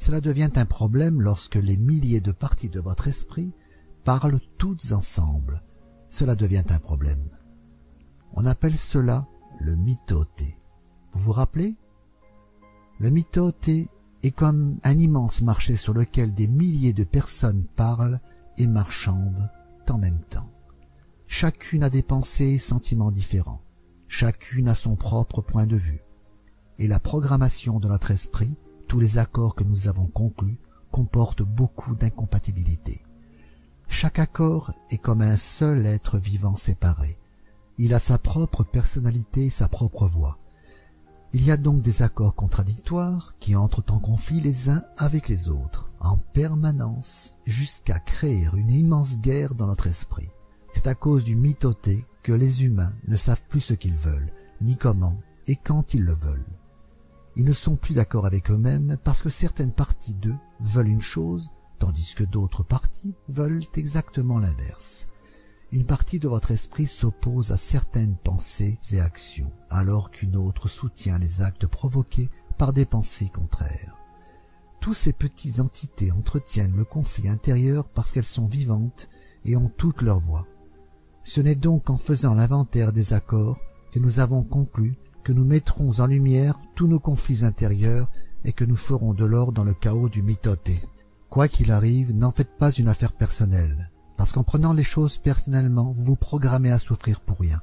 Cela 0.00 0.22
devient 0.22 0.50
un 0.56 0.64
problème 0.64 1.20
lorsque 1.20 1.56
les 1.56 1.76
milliers 1.76 2.22
de 2.22 2.32
parties 2.32 2.70
de 2.70 2.80
votre 2.80 3.06
esprit 3.06 3.52
parlent 4.02 4.40
toutes 4.56 4.92
ensemble. 4.92 5.62
Cela 6.08 6.34
devient 6.34 6.64
un 6.70 6.78
problème. 6.78 7.28
On 8.32 8.46
appelle 8.46 8.78
cela 8.78 9.28
le 9.60 9.76
mitoté. 9.76 10.56
Vous 11.12 11.20
vous 11.20 11.32
rappelez? 11.32 11.76
Le 12.98 13.10
mitoté 13.10 13.88
est 14.22 14.30
comme 14.30 14.78
un 14.84 14.98
immense 14.98 15.42
marché 15.42 15.76
sur 15.76 15.92
lequel 15.92 16.32
des 16.32 16.48
milliers 16.48 16.94
de 16.94 17.04
personnes 17.04 17.66
parlent 17.76 18.20
et 18.56 18.66
marchandent 18.66 19.50
en 19.90 19.98
même 19.98 20.22
temps. 20.30 20.50
Chacune 21.26 21.84
a 21.84 21.90
des 21.90 22.02
pensées 22.02 22.54
et 22.54 22.58
sentiments 22.58 23.12
différents. 23.12 23.62
Chacune 24.08 24.68
a 24.68 24.74
son 24.74 24.96
propre 24.96 25.42
point 25.42 25.66
de 25.66 25.76
vue. 25.76 26.00
Et 26.78 26.86
la 26.86 27.00
programmation 27.00 27.80
de 27.80 27.88
notre 27.88 28.12
esprit, 28.12 28.56
tous 28.90 28.98
les 28.98 29.18
accords 29.18 29.54
que 29.54 29.62
nous 29.62 29.86
avons 29.86 30.08
conclus, 30.08 30.58
comportent 30.90 31.44
beaucoup 31.44 31.94
d'incompatibilités. 31.94 33.04
Chaque 33.86 34.18
accord 34.18 34.72
est 34.90 34.98
comme 34.98 35.22
un 35.22 35.36
seul 35.36 35.86
être 35.86 36.18
vivant 36.18 36.56
séparé. 36.56 37.16
Il 37.78 37.94
a 37.94 38.00
sa 38.00 38.18
propre 38.18 38.64
personnalité, 38.64 39.48
sa 39.48 39.68
propre 39.68 40.08
voix. 40.08 40.40
Il 41.32 41.44
y 41.44 41.52
a 41.52 41.56
donc 41.56 41.82
des 41.82 42.02
accords 42.02 42.34
contradictoires 42.34 43.36
qui 43.38 43.54
entrent 43.54 43.84
en 43.92 44.00
conflit 44.00 44.40
les 44.40 44.68
uns 44.70 44.82
avec 44.96 45.28
les 45.28 45.48
autres, 45.48 45.92
en 46.00 46.16
permanence, 46.16 47.34
jusqu'à 47.46 48.00
créer 48.00 48.48
une 48.56 48.72
immense 48.72 49.20
guerre 49.20 49.54
dans 49.54 49.68
notre 49.68 49.86
esprit. 49.86 50.30
C'est 50.72 50.88
à 50.88 50.96
cause 50.96 51.22
du 51.22 51.36
mitoté 51.36 52.04
que 52.24 52.32
les 52.32 52.64
humains 52.64 52.92
ne 53.06 53.16
savent 53.16 53.44
plus 53.48 53.60
ce 53.60 53.74
qu'ils 53.74 53.94
veulent, 53.94 54.32
ni 54.60 54.76
comment 54.76 55.20
et 55.46 55.54
quand 55.54 55.94
ils 55.94 56.02
le 56.02 56.14
veulent. 56.14 56.59
Ils 57.40 57.46
ne 57.46 57.54
sont 57.54 57.76
plus 57.76 57.94
d'accord 57.94 58.26
avec 58.26 58.50
eux-mêmes 58.50 58.98
parce 59.02 59.22
que 59.22 59.30
certaines 59.30 59.72
parties 59.72 60.14
d'eux 60.14 60.36
veulent 60.60 60.88
une 60.88 61.00
chose, 61.00 61.50
tandis 61.78 62.14
que 62.14 62.24
d'autres 62.24 62.62
parties 62.62 63.14
veulent 63.28 63.62
exactement 63.74 64.38
l'inverse 64.38 65.08
une 65.72 65.84
partie 65.84 66.18
de 66.18 66.28
votre 66.28 66.50
esprit 66.50 66.86
s'oppose 66.86 67.52
à 67.52 67.56
certaines 67.56 68.16
pensées 68.16 68.78
et 68.92 69.00
actions, 69.00 69.52
alors 69.68 70.10
qu'une 70.10 70.36
autre 70.36 70.68
soutient 70.68 71.18
les 71.18 71.42
actes 71.42 71.66
provoqués 71.66 72.28
par 72.58 72.72
des 72.72 72.86
pensées 72.86 73.30
contraires. 73.32 73.96
Tous 74.80 74.94
ces 74.94 75.12
petites 75.12 75.60
entités 75.60 76.10
entretiennent 76.10 76.74
le 76.74 76.84
conflit 76.84 77.28
intérieur 77.28 77.88
parce 77.88 78.12
qu'elles 78.12 78.24
sont 78.24 78.46
vivantes 78.46 79.08
et 79.44 79.56
ont 79.56 79.68
toute 79.68 80.02
leur 80.02 80.18
voix. 80.18 80.46
Ce 81.22 81.40
n'est 81.40 81.54
donc 81.54 81.90
en 81.90 81.98
faisant 81.98 82.34
l'inventaire 82.34 82.92
des 82.92 83.12
accords 83.12 83.60
que 83.92 83.98
nous 83.98 84.18
avons 84.18 84.42
conclu 84.42 84.96
que 85.30 85.34
nous 85.36 85.44
mettrons 85.44 86.00
en 86.00 86.06
lumière 86.06 86.58
tous 86.74 86.88
nos 86.88 86.98
conflits 86.98 87.44
intérieurs 87.44 88.10
et 88.42 88.52
que 88.52 88.64
nous 88.64 88.74
ferons 88.74 89.14
de 89.14 89.24
l'or 89.24 89.52
dans 89.52 89.62
le 89.62 89.74
chaos 89.74 90.08
du 90.08 90.22
mitoté. 90.22 90.82
Quoi 91.28 91.46
qu'il 91.46 91.70
arrive, 91.70 92.12
n'en 92.12 92.32
faites 92.32 92.56
pas 92.58 92.72
une 92.72 92.88
affaire 92.88 93.12
personnelle 93.12 93.92
parce 94.16 94.32
qu'en 94.32 94.42
prenant 94.42 94.72
les 94.72 94.82
choses 94.82 95.18
personnellement, 95.18 95.94
vous 95.96 96.02
vous 96.02 96.16
programmez 96.16 96.72
à 96.72 96.80
souffrir 96.80 97.20
pour 97.20 97.38
rien. 97.38 97.62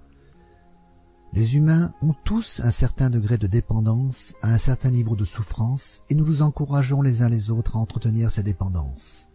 Les 1.33 1.57
humains 1.57 1.93
ont 2.01 2.15
tous 2.23 2.61
un 2.63 2.71
certain 2.71 3.09
degré 3.09 3.37
de 3.37 3.47
dépendance, 3.47 4.33
à 4.41 4.53
un 4.53 4.57
certain 4.57 4.89
niveau 4.89 5.17
de 5.17 5.25
souffrance, 5.25 6.03
et 6.09 6.15
nous 6.15 6.25
nous 6.25 6.43
encourageons 6.43 7.01
les 7.01 7.21
uns 7.21 7.27
les 7.27 7.51
autres 7.51 7.75
à 7.75 7.79
entretenir 7.79 8.31
ces 8.31 8.43
dépendances. 8.43 9.27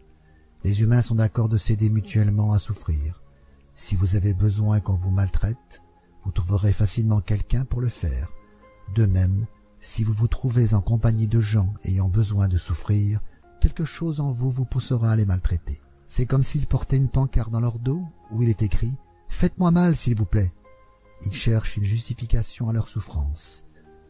Les 0.63 0.81
humains 0.81 1.03
sont 1.03 1.15
d'accord 1.15 1.49
de 1.49 1.59
s'aider 1.59 1.91
mutuellement 1.91 2.51
à 2.51 2.57
souffrir. 2.57 3.21
Si 3.75 3.95
vous 3.95 4.15
avez 4.15 4.33
besoin 4.33 4.79
qu'on 4.79 4.95
vous 4.95 5.11
maltraite, 5.11 5.82
vous 6.23 6.31
trouverez 6.31 6.73
facilement 6.73 7.21
quelqu'un 7.21 7.65
pour 7.65 7.81
le 7.81 7.89
faire. 7.89 8.31
De 8.95 9.05
même, 9.05 9.45
si 9.79 10.03
vous 10.03 10.13
vous 10.13 10.27
trouvez 10.27 10.73
en 10.73 10.81
compagnie 10.81 11.27
de 11.27 11.41
gens 11.41 11.73
ayant 11.83 12.09
besoin 12.09 12.47
de 12.47 12.57
souffrir, 12.57 13.21
quelque 13.59 13.85
chose 13.85 14.19
en 14.19 14.31
vous 14.31 14.49
vous 14.49 14.65
poussera 14.65 15.11
à 15.11 15.15
les 15.15 15.25
maltraiter. 15.25 15.81
C'est 16.05 16.25
comme 16.25 16.43
s'ils 16.43 16.67
portaient 16.67 16.97
une 16.97 17.09
pancarte 17.09 17.49
dans 17.51 17.59
leur 17.59 17.79
dos 17.79 18.01
où 18.31 18.43
il 18.43 18.49
est 18.49 18.61
écrit 18.61 18.97
«Faites-moi 19.29 19.71
mal, 19.71 19.95
s'il 19.95 20.17
vous 20.17 20.25
plaît». 20.25 20.53
Ils 21.25 21.33
cherchent 21.33 21.77
une 21.77 21.83
justification 21.83 22.69
à 22.69 22.73
leur 22.73 22.87
souffrance. 22.87 23.65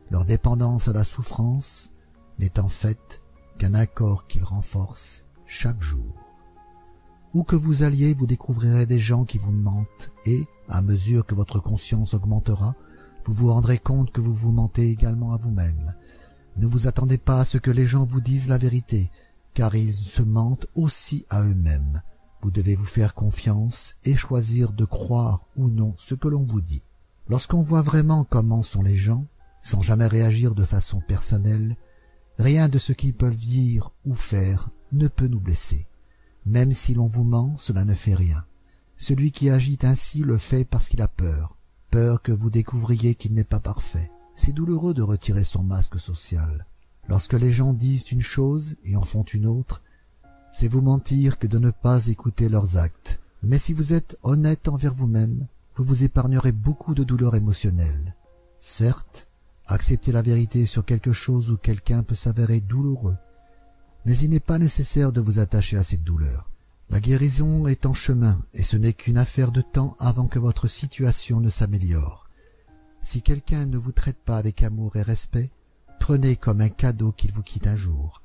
Leur 0.09 0.25
dépendance 0.25 0.87
à 0.87 0.93
la 0.93 1.03
souffrance 1.03 1.91
n'est 2.39 2.59
en 2.59 2.69
fait 2.69 3.21
qu'un 3.57 3.73
accord 3.73 4.27
qu'ils 4.27 4.43
renforcent 4.43 5.25
chaque 5.45 5.81
jour. 5.81 6.15
Où 7.33 7.43
que 7.43 7.55
vous 7.55 7.83
alliez, 7.83 8.13
vous 8.13 8.27
découvrirez 8.27 8.85
des 8.85 8.99
gens 8.99 9.25
qui 9.25 9.37
vous 9.37 9.51
mentent 9.51 10.11
et, 10.25 10.43
à 10.69 10.81
mesure 10.81 11.25
que 11.25 11.35
votre 11.35 11.59
conscience 11.59 12.13
augmentera, 12.13 12.75
vous 13.25 13.33
vous 13.33 13.53
rendrez 13.53 13.77
compte 13.77 14.11
que 14.11 14.21
vous 14.21 14.33
vous 14.33 14.51
mentez 14.51 14.89
également 14.89 15.33
à 15.33 15.37
vous-même. 15.37 15.93
Ne 16.57 16.67
vous 16.67 16.87
attendez 16.87 17.17
pas 17.17 17.41
à 17.41 17.45
ce 17.45 17.57
que 17.57 17.71
les 17.71 17.87
gens 17.87 18.05
vous 18.05 18.21
disent 18.21 18.49
la 18.49 18.57
vérité, 18.57 19.09
car 19.53 19.75
ils 19.75 19.93
se 19.93 20.21
mentent 20.21 20.67
aussi 20.75 21.25
à 21.29 21.41
eux-mêmes. 21.41 22.01
Vous 22.41 22.51
devez 22.51 22.75
vous 22.75 22.85
faire 22.85 23.15
confiance 23.15 23.95
et 24.03 24.15
choisir 24.15 24.73
de 24.73 24.85
croire 24.85 25.47
ou 25.55 25.69
non 25.69 25.95
ce 25.97 26.15
que 26.15 26.27
l'on 26.27 26.43
vous 26.43 26.61
dit. 26.61 26.83
Lorsqu'on 27.29 27.61
voit 27.61 27.81
vraiment 27.81 28.25
comment 28.25 28.63
sont 28.63 28.81
les 28.81 28.95
gens, 28.95 29.25
sans 29.61 29.81
jamais 29.81 30.07
réagir 30.07 30.53
de 30.53 30.65
façon 30.65 30.99
personnelle, 30.99 31.75
rien 32.37 32.67
de 32.67 32.79
ce 32.79 32.91
qu'ils 32.91 33.13
peuvent 33.13 33.35
dire 33.35 33.91
ou 34.05 34.13
faire 34.13 34.69
ne 34.91 35.07
peut 35.07 35.27
nous 35.27 35.39
blesser. 35.39 35.87
Même 36.45 36.73
si 36.73 36.93
l'on 36.93 37.07
vous 37.07 37.23
ment, 37.23 37.55
cela 37.57 37.85
ne 37.85 37.93
fait 37.93 38.15
rien. 38.15 38.45
Celui 39.03 39.33
qui 39.33 39.49
agit 39.49 39.79
ainsi 39.81 40.19
le 40.19 40.37
fait 40.37 40.63
parce 40.63 40.87
qu'il 40.87 41.01
a 41.01 41.09
peur, 41.09 41.57
peur 41.91 42.21
que 42.21 42.31
vous 42.31 42.49
découvriez 42.49 43.15
qu'il 43.15 43.33
n'est 43.33 43.43
pas 43.43 43.59
parfait. 43.59 44.09
C'est 44.33 44.53
douloureux 44.53 44.93
de 44.93 45.01
retirer 45.01 45.43
son 45.43 45.61
masque 45.61 45.99
social. 45.99 46.65
Lorsque 47.09 47.33
les 47.33 47.51
gens 47.51 47.73
disent 47.73 48.09
une 48.13 48.21
chose 48.21 48.77
et 48.85 48.95
en 48.95 49.01
font 49.01 49.23
une 49.23 49.45
autre, 49.45 49.83
c'est 50.53 50.69
vous 50.69 50.79
mentir 50.79 51.37
que 51.37 51.47
de 51.47 51.59
ne 51.59 51.69
pas 51.69 52.07
écouter 52.07 52.47
leurs 52.47 52.77
actes. 52.77 53.19
Mais 53.43 53.59
si 53.59 53.73
vous 53.73 53.91
êtes 53.91 54.17
honnête 54.23 54.69
envers 54.69 54.93
vous-même, 54.93 55.47
vous 55.75 55.83
vous 55.83 56.05
épargnerez 56.05 56.53
beaucoup 56.53 56.93
de 56.93 57.03
douleurs 57.03 57.35
émotionnelles. 57.35 58.15
Certes, 58.57 59.27
accepter 59.67 60.13
la 60.13 60.21
vérité 60.21 60.65
sur 60.65 60.85
quelque 60.85 61.11
chose 61.11 61.51
ou 61.51 61.57
quelqu'un 61.57 62.03
peut 62.03 62.15
s'avérer 62.15 62.61
douloureux, 62.61 63.17
mais 64.05 64.17
il 64.19 64.29
n'est 64.29 64.39
pas 64.39 64.59
nécessaire 64.59 65.11
de 65.11 65.19
vous 65.19 65.39
attacher 65.39 65.75
à 65.75 65.83
cette 65.83 66.05
douleur. 66.05 66.52
La 66.93 66.99
guérison 66.99 67.65
est 67.65 67.87
en 67.87 67.95
chemin 67.95 68.39
et 68.53 68.61
ce 68.61 68.77
n'est 68.77 68.93
qu'une 68.93 69.17
affaire 69.17 69.51
de 69.51 69.61
temps 69.61 69.95
avant 69.97 70.27
que 70.27 70.37
votre 70.37 70.67
situation 70.67 71.39
ne 71.39 71.49
s'améliore. 71.49 72.29
Si 73.01 73.23
quelqu'un 73.23 73.65
ne 73.65 73.79
vous 73.79 73.91
traite 73.91 74.19
pas 74.23 74.37
avec 74.37 74.61
amour 74.61 74.95
et 74.95 75.01
respect, 75.01 75.49
prenez 75.99 76.35
comme 76.35 76.61
un 76.61 76.69
cadeau 76.69 77.11
qu'il 77.11 77.31
vous 77.31 77.41
quitte 77.41 77.65
un 77.65 77.75
jour. 77.75 78.21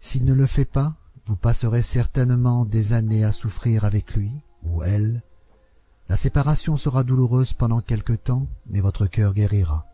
S'il 0.00 0.26
ne 0.26 0.34
le 0.34 0.44
fait 0.44 0.66
pas, 0.66 0.98
vous 1.24 1.34
passerez 1.34 1.80
certainement 1.80 2.66
des 2.66 2.92
années 2.92 3.24
à 3.24 3.32
souffrir 3.32 3.86
avec 3.86 4.16
lui 4.16 4.42
ou 4.64 4.82
elle. 4.82 5.22
La 6.10 6.18
séparation 6.18 6.76
sera 6.76 7.04
douloureuse 7.04 7.54
pendant 7.54 7.80
quelque 7.80 8.12
temps, 8.12 8.48
mais 8.66 8.82
votre 8.82 9.06
cœur 9.06 9.32
guérira. 9.32 9.86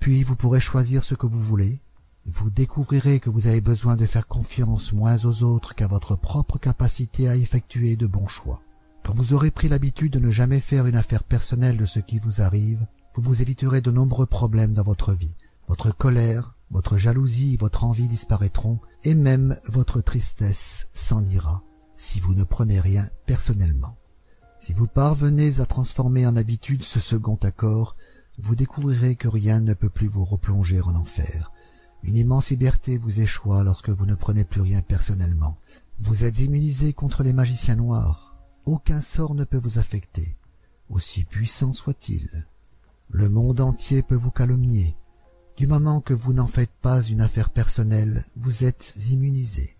Puis 0.00 0.22
vous 0.22 0.36
pourrez 0.36 0.60
choisir 0.60 1.02
ce 1.02 1.14
que 1.14 1.26
vous 1.26 1.40
voulez. 1.40 1.80
Vous 2.26 2.50
découvrirez 2.50 3.18
que 3.18 3.30
vous 3.30 3.46
avez 3.46 3.60
besoin 3.60 3.96
de 3.96 4.06
faire 4.06 4.26
confiance 4.26 4.92
moins 4.92 5.24
aux 5.24 5.42
autres 5.42 5.74
qu'à 5.74 5.88
votre 5.88 6.16
propre 6.16 6.58
capacité 6.58 7.28
à 7.28 7.36
effectuer 7.36 7.96
de 7.96 8.06
bons 8.06 8.28
choix. 8.28 8.62
Quand 9.04 9.14
vous 9.14 9.32
aurez 9.32 9.50
pris 9.50 9.68
l'habitude 9.68 10.12
de 10.12 10.18
ne 10.18 10.30
jamais 10.30 10.60
faire 10.60 10.86
une 10.86 10.96
affaire 10.96 11.24
personnelle 11.24 11.76
de 11.76 11.86
ce 11.86 11.98
qui 11.98 12.18
vous 12.18 12.42
arrive, 12.42 12.86
vous 13.14 13.22
vous 13.22 13.42
éviterez 13.42 13.80
de 13.80 13.90
nombreux 13.90 14.26
problèmes 14.26 14.74
dans 14.74 14.82
votre 14.82 15.12
vie. 15.12 15.36
Votre 15.66 15.94
colère, 15.94 16.56
votre 16.70 16.98
jalousie, 16.98 17.56
votre 17.56 17.84
envie 17.84 18.08
disparaîtront, 18.08 18.78
et 19.02 19.14
même 19.14 19.56
votre 19.66 20.00
tristesse 20.00 20.88
s'en 20.92 21.24
ira, 21.24 21.64
si 21.96 22.20
vous 22.20 22.34
ne 22.34 22.44
prenez 22.44 22.80
rien 22.80 23.08
personnellement. 23.26 23.96
Si 24.60 24.74
vous 24.74 24.86
parvenez 24.86 25.60
à 25.60 25.66
transformer 25.66 26.26
en 26.26 26.36
habitude 26.36 26.82
ce 26.82 27.00
second 27.00 27.38
accord, 27.42 27.96
vous 28.38 28.54
découvrirez 28.54 29.16
que 29.16 29.28
rien 29.28 29.60
ne 29.60 29.74
peut 29.74 29.88
plus 29.88 30.06
vous 30.06 30.24
replonger 30.24 30.80
en 30.82 30.94
enfer. 30.94 31.50
Une 32.02 32.16
immense 32.16 32.50
liberté 32.50 32.98
vous 32.98 33.20
échoit 33.20 33.62
lorsque 33.64 33.90
vous 33.90 34.06
ne 34.06 34.14
prenez 34.14 34.44
plus 34.44 34.60
rien 34.60 34.82
personnellement. 34.82 35.56
Vous 36.00 36.24
êtes 36.24 36.40
immunisé 36.40 36.92
contre 36.92 37.22
les 37.22 37.32
magiciens 37.32 37.76
noirs. 37.76 38.38
Aucun 38.64 39.00
sort 39.00 39.34
ne 39.34 39.44
peut 39.44 39.58
vous 39.58 39.78
affecter, 39.78 40.36
aussi 40.88 41.24
puissant 41.24 41.72
soit-il. 41.72 42.46
Le 43.10 43.28
monde 43.28 43.60
entier 43.60 44.02
peut 44.02 44.16
vous 44.16 44.30
calomnier, 44.30 44.96
du 45.60 45.66
moment 45.66 46.00
que 46.00 46.14
vous 46.14 46.32
n'en 46.32 46.46
faites 46.46 46.72
pas 46.80 47.02
une 47.02 47.20
affaire 47.20 47.50
personnelle, 47.50 48.24
vous 48.34 48.64
êtes 48.64 48.96
immunisé. 49.10 49.76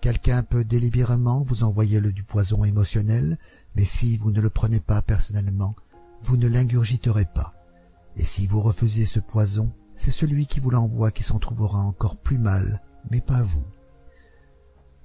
Quelqu'un 0.00 0.42
peut 0.42 0.64
délibérément 0.64 1.44
vous 1.44 1.62
envoyer 1.62 2.00
le 2.00 2.12
du 2.12 2.24
poison 2.24 2.64
émotionnel, 2.64 3.38
mais 3.76 3.84
si 3.84 4.16
vous 4.16 4.32
ne 4.32 4.40
le 4.40 4.50
prenez 4.50 4.80
pas 4.80 5.02
personnellement, 5.02 5.76
vous 6.22 6.36
ne 6.36 6.48
l'ingurgiterez 6.48 7.26
pas. 7.26 7.54
Et 8.16 8.24
si 8.24 8.48
vous 8.48 8.60
refusez 8.60 9.04
ce 9.04 9.20
poison, 9.20 9.72
c'est 9.96 10.10
celui 10.10 10.46
qui 10.46 10.60
vous 10.60 10.70
l'envoie 10.70 11.10
qui 11.10 11.22
s'en 11.22 11.38
trouvera 11.38 11.80
encore 11.80 12.16
plus 12.16 12.38
mal 12.38 12.82
mais 13.10 13.20
pas 13.20 13.42
vous. 13.42 13.64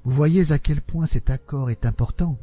Vous 0.04 0.14
voyez 0.14 0.52
à 0.52 0.60
quel 0.60 0.82
point 0.82 1.06
cet 1.06 1.30
accord 1.30 1.70
est 1.70 1.86
important. 1.86 2.38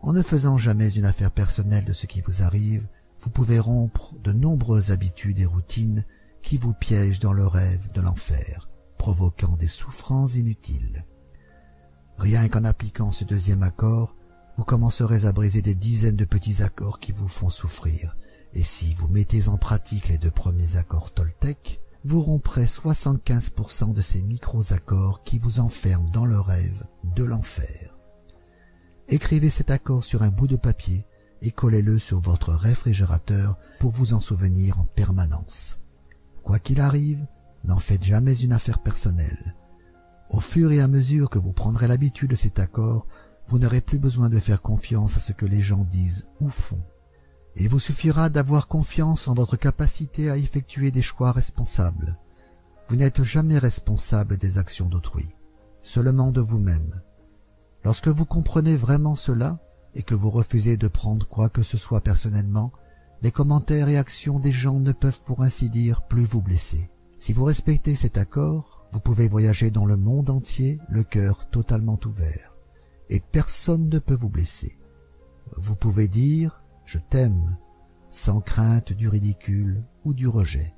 En 0.00 0.12
ne 0.12 0.22
faisant 0.22 0.58
jamais 0.58 0.90
une 0.90 1.04
affaire 1.04 1.30
personnelle 1.30 1.84
de 1.84 1.92
ce 1.92 2.06
qui 2.06 2.20
vous 2.20 2.42
arrive, 2.42 2.88
vous 3.20 3.30
pouvez 3.30 3.58
rompre 3.58 4.14
de 4.22 4.32
nombreuses 4.32 4.90
habitudes 4.90 5.40
et 5.40 5.46
routines 5.46 6.04
qui 6.42 6.56
vous 6.56 6.72
piègent 6.72 7.20
dans 7.20 7.32
le 7.32 7.46
rêve 7.46 7.92
de 7.92 8.00
l'enfer, 8.00 8.68
provoquant 8.96 9.56
des 9.56 9.68
souffrances 9.68 10.36
inutiles. 10.36 11.04
Rien 12.16 12.48
qu'en 12.48 12.64
appliquant 12.64 13.12
ce 13.12 13.24
deuxième 13.24 13.62
accord, 13.62 14.16
vous 14.56 14.64
commencerez 14.64 15.24
à 15.24 15.32
briser 15.32 15.62
des 15.62 15.74
dizaines 15.74 16.16
de 16.16 16.24
petits 16.24 16.62
accords 16.62 16.98
qui 16.98 17.12
vous 17.12 17.28
font 17.28 17.48
souffrir, 17.48 18.16
et 18.58 18.64
si 18.64 18.92
vous 18.94 19.06
mettez 19.06 19.46
en 19.46 19.56
pratique 19.56 20.08
les 20.08 20.18
deux 20.18 20.32
premiers 20.32 20.78
accords 20.78 21.12
Toltec, 21.12 21.80
vous 22.04 22.20
romprez 22.20 22.64
75% 22.64 23.92
de 23.92 24.02
ces 24.02 24.20
micro-accords 24.20 25.22
qui 25.22 25.38
vous 25.38 25.60
enferment 25.60 26.10
dans 26.10 26.24
le 26.24 26.40
rêve 26.40 26.82
de 27.14 27.22
l'enfer. 27.22 27.96
Écrivez 29.06 29.48
cet 29.48 29.70
accord 29.70 30.02
sur 30.02 30.24
un 30.24 30.30
bout 30.30 30.48
de 30.48 30.56
papier 30.56 31.06
et 31.40 31.52
collez-le 31.52 32.00
sur 32.00 32.20
votre 32.20 32.52
réfrigérateur 32.52 33.56
pour 33.78 33.92
vous 33.92 34.12
en 34.12 34.20
souvenir 34.20 34.80
en 34.80 34.86
permanence. 34.86 35.78
Quoi 36.42 36.58
qu'il 36.58 36.80
arrive, 36.80 37.28
n'en 37.62 37.78
faites 37.78 38.02
jamais 38.02 38.34
une 38.40 38.52
affaire 38.52 38.82
personnelle. 38.82 39.54
Au 40.30 40.40
fur 40.40 40.72
et 40.72 40.80
à 40.80 40.88
mesure 40.88 41.30
que 41.30 41.38
vous 41.38 41.52
prendrez 41.52 41.86
l'habitude 41.86 42.30
de 42.30 42.36
cet 42.36 42.58
accord, 42.58 43.06
vous 43.46 43.60
n'aurez 43.60 43.82
plus 43.82 44.00
besoin 44.00 44.28
de 44.28 44.40
faire 44.40 44.62
confiance 44.62 45.16
à 45.16 45.20
ce 45.20 45.30
que 45.30 45.46
les 45.46 45.62
gens 45.62 45.84
disent 45.84 46.26
ou 46.40 46.48
font. 46.48 46.82
Il 47.60 47.68
vous 47.68 47.80
suffira 47.80 48.30
d'avoir 48.30 48.68
confiance 48.68 49.26
en 49.26 49.34
votre 49.34 49.56
capacité 49.56 50.30
à 50.30 50.36
effectuer 50.36 50.92
des 50.92 51.02
choix 51.02 51.32
responsables. 51.32 52.16
Vous 52.88 52.94
n'êtes 52.94 53.24
jamais 53.24 53.58
responsable 53.58 54.36
des 54.36 54.58
actions 54.58 54.88
d'autrui, 54.88 55.34
seulement 55.82 56.30
de 56.30 56.40
vous-même. 56.40 57.02
Lorsque 57.84 58.08
vous 58.08 58.24
comprenez 58.24 58.76
vraiment 58.76 59.16
cela, 59.16 59.58
et 59.94 60.02
que 60.04 60.14
vous 60.14 60.30
refusez 60.30 60.76
de 60.76 60.86
prendre 60.86 61.26
quoi 61.26 61.48
que 61.48 61.64
ce 61.64 61.76
soit 61.76 62.00
personnellement, 62.00 62.70
les 63.22 63.32
commentaires 63.32 63.88
et 63.88 63.96
actions 63.96 64.38
des 64.38 64.52
gens 64.52 64.78
ne 64.78 64.92
peuvent 64.92 65.22
pour 65.22 65.42
ainsi 65.42 65.68
dire 65.68 66.02
plus 66.02 66.24
vous 66.24 66.42
blesser. 66.42 66.90
Si 67.18 67.32
vous 67.32 67.44
respectez 67.44 67.96
cet 67.96 68.16
accord, 68.18 68.86
vous 68.92 69.00
pouvez 69.00 69.26
voyager 69.26 69.72
dans 69.72 69.86
le 69.86 69.96
monde 69.96 70.30
entier, 70.30 70.78
le 70.88 71.02
cœur 71.02 71.50
totalement 71.50 71.98
ouvert, 72.06 72.56
et 73.10 73.18
personne 73.18 73.88
ne 73.88 73.98
peut 73.98 74.14
vous 74.14 74.28
blesser. 74.28 74.78
Vous 75.56 75.74
pouvez 75.74 76.06
dire 76.06 76.60
je 76.88 76.96
t'aime, 76.96 77.58
sans 78.08 78.40
crainte 78.40 78.94
du 78.94 79.08
ridicule 79.08 79.84
ou 80.06 80.14
du 80.14 80.26
rejet. 80.26 80.72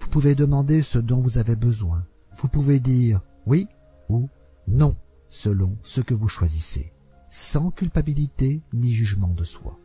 Vous 0.00 0.06
pouvez 0.06 0.36
demander 0.36 0.84
ce 0.84 1.00
dont 1.00 1.20
vous 1.20 1.36
avez 1.36 1.56
besoin. 1.56 2.06
Vous 2.38 2.46
pouvez 2.46 2.78
dire 2.78 3.22
oui 3.44 3.66
ou 4.08 4.28
non, 4.68 4.94
selon 5.28 5.76
ce 5.82 6.00
que 6.00 6.14
vous 6.14 6.28
choisissez, 6.28 6.92
sans 7.28 7.72
culpabilité 7.72 8.62
ni 8.72 8.92
jugement 8.92 9.34
de 9.34 9.42
soi. 9.42 9.80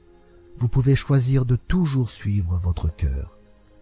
Vous 0.57 0.69
pouvez 0.69 0.95
choisir 0.95 1.43
de 1.43 1.55
toujours 1.55 2.11
suivre 2.11 2.59
votre 2.59 2.95
cœur. 2.95 3.39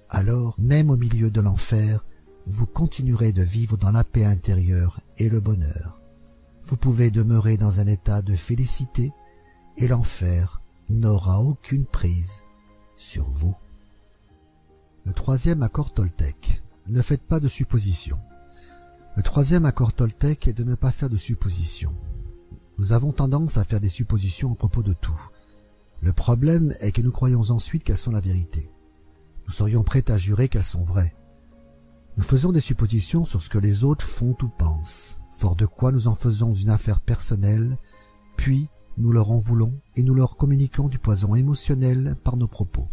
Alors, 0.08 0.56
même 0.60 0.90
au 0.90 0.96
milieu 0.96 1.30
de 1.30 1.42
l'enfer, 1.42 2.06
vous 2.48 2.68
continuerez 2.68 3.34
de 3.34 3.44
vivre 3.44 3.76
dans 3.76 3.92
la 3.92 4.06
paix 4.06 4.24
intérieure 4.24 5.02
et 5.18 5.28
le 5.28 5.42
bonheur. 5.42 6.02
Vous 6.70 6.78
pouvez 6.78 7.12
demeurer 7.12 7.58
dans 7.58 7.82
un 7.82 7.88
état 7.88 8.22
de 8.22 8.38
félicité 8.38 9.12
et 9.76 9.90
l'enfer 9.90 10.61
n'aura 10.90 11.42
aucune 11.42 11.86
prise 11.86 12.44
sur 12.98 13.28
vous. 13.30 13.56
Le 15.06 15.14
troisième 15.14 15.64
accord 15.64 15.94
Toltec. 15.94 16.62
Ne 16.88 17.02
faites 17.02 17.24
pas 17.24 17.40
de 17.40 17.48
suppositions. 17.48 18.20
Le 19.16 19.24
troisième 19.24 19.66
accord 19.66 19.94
Toltec 19.94 20.48
est 20.48 20.54
de 20.54 20.64
ne 20.64 20.76
pas 20.76 20.92
faire 20.92 21.10
de 21.10 21.18
suppositions. 21.18 21.96
Nous 22.78 22.94
avons 22.94 23.12
tendance 23.12 23.58
à 23.58 23.64
faire 23.64 23.80
des 23.80 23.90
suppositions 23.90 24.54
à 24.54 24.56
propos 24.56 24.84
de 24.84 24.94
tout. 24.94 25.20
Le 26.02 26.14
problème 26.14 26.74
est 26.80 26.92
que 26.92 27.02
nous 27.02 27.12
croyons 27.12 27.42
ensuite 27.50 27.84
qu'elles 27.84 27.98
sont 27.98 28.12
la 28.12 28.22
vérité. 28.22 28.72
Nous 29.48 29.54
serions 29.54 29.84
prêts 29.84 30.10
à 30.10 30.18
jurer 30.18 30.48
qu'elles 30.50 30.64
sont 30.64 30.84
vraies. 30.84 31.16
Nous 32.18 32.24
faisons 32.24 32.52
des 32.52 32.62
suppositions 32.62 33.26
sur 33.26 33.42
ce 33.42 33.50
que 33.50 33.58
les 33.58 33.84
autres 33.84 34.06
font 34.06 34.36
ou 34.42 34.48
pensent, 34.48 35.22
fort 35.32 35.56
de 35.56 35.66
quoi 35.66 35.92
nous 35.92 36.08
en 36.08 36.16
faisons 36.16 36.54
une 36.54 36.70
affaire 36.70 37.00
personnelle, 37.00 37.78
puis 38.38 38.68
nous 38.98 39.12
leur 39.12 39.32
en 39.32 39.40
voulons 39.40 39.80
et 39.96 40.04
nous 40.04 40.14
leur 40.14 40.38
communiquons 40.38 40.90
du 40.90 41.00
poison 41.00 41.36
émotionnel 41.36 42.16
par 42.24 42.38
nos 42.38 42.48
propos. 42.48 42.88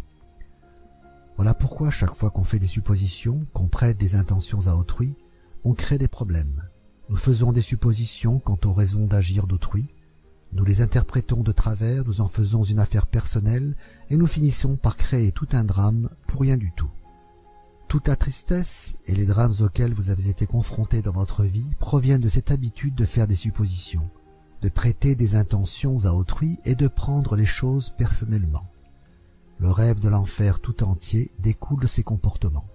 Voilà 1.35 1.53
pourquoi 1.53 1.91
chaque 1.91 2.15
fois 2.15 2.29
qu'on 2.29 2.43
fait 2.43 2.59
des 2.59 2.67
suppositions, 2.67 3.45
qu'on 3.53 3.67
prête 3.67 3.97
des 3.97 4.15
intentions 4.15 4.67
à 4.67 4.75
autrui, 4.75 5.17
on 5.63 5.73
crée 5.73 5.97
des 5.97 6.07
problèmes. 6.07 6.69
Nous 7.09 7.15
faisons 7.15 7.51
des 7.51 7.61
suppositions 7.61 8.39
quant 8.39 8.59
aux 8.65 8.73
raisons 8.73 9.07
d'agir 9.07 9.47
d'autrui, 9.47 9.89
nous 10.51 10.65
les 10.65 10.81
interprétons 10.81 11.43
de 11.43 11.51
travers, 11.51 12.03
nous 12.05 12.21
en 12.21 12.27
faisons 12.27 12.63
une 12.63 12.79
affaire 12.79 13.05
personnelle 13.05 13.75
et 14.09 14.17
nous 14.17 14.25
finissons 14.25 14.77
par 14.77 14.97
créer 14.97 15.31
tout 15.31 15.47
un 15.51 15.63
drame 15.63 16.09
pour 16.27 16.41
rien 16.41 16.57
du 16.57 16.71
tout. 16.71 16.89
Toute 17.87 18.07
la 18.07 18.15
tristesse 18.15 18.99
et 19.05 19.15
les 19.15 19.25
drames 19.25 19.53
auxquels 19.61 19.93
vous 19.93 20.09
avez 20.09 20.29
été 20.29 20.45
confrontés 20.45 21.01
dans 21.01 21.11
votre 21.11 21.43
vie 21.43 21.71
proviennent 21.79 22.21
de 22.21 22.29
cette 22.29 22.51
habitude 22.51 22.95
de 22.95 23.05
faire 23.05 23.27
des 23.27 23.35
suppositions 23.35 24.09
de 24.61 24.69
prêter 24.69 25.15
des 25.15 25.35
intentions 25.35 26.05
à 26.05 26.11
autrui 26.11 26.59
et 26.65 26.75
de 26.75 26.87
prendre 26.87 27.35
les 27.35 27.45
choses 27.45 27.93
personnellement. 27.97 28.69
Le 29.59 29.71
rêve 29.71 29.99
de 29.99 30.09
l'enfer 30.09 30.59
tout 30.59 30.83
entier 30.83 31.31
découle 31.39 31.81
de 31.81 31.87
ces 31.87 32.03
comportements. 32.03 32.67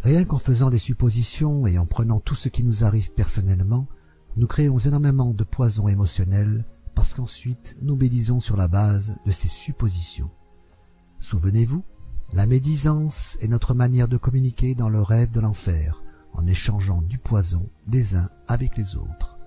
Rien 0.00 0.24
qu'en 0.24 0.38
faisant 0.38 0.70
des 0.70 0.78
suppositions 0.78 1.66
et 1.66 1.78
en 1.78 1.86
prenant 1.86 2.20
tout 2.20 2.36
ce 2.36 2.48
qui 2.48 2.62
nous 2.62 2.84
arrive 2.84 3.12
personnellement, 3.12 3.86
nous 4.36 4.46
créons 4.46 4.78
énormément 4.78 5.34
de 5.34 5.44
poison 5.44 5.88
émotionnel 5.88 6.64
parce 6.94 7.14
qu'ensuite 7.14 7.76
nous 7.82 7.96
médisons 7.96 8.40
sur 8.40 8.56
la 8.56 8.68
base 8.68 9.18
de 9.26 9.32
ces 9.32 9.48
suppositions. 9.48 10.30
Souvenez-vous, 11.20 11.82
la 12.32 12.46
médisance 12.46 13.38
est 13.40 13.48
notre 13.48 13.74
manière 13.74 14.08
de 14.08 14.16
communiquer 14.16 14.74
dans 14.74 14.88
le 14.88 15.00
rêve 15.00 15.30
de 15.30 15.40
l'enfer 15.40 16.02
en 16.32 16.46
échangeant 16.46 17.02
du 17.02 17.18
poison 17.18 17.68
les 17.90 18.14
uns 18.14 18.28
avec 18.46 18.76
les 18.76 18.96
autres. 18.96 19.37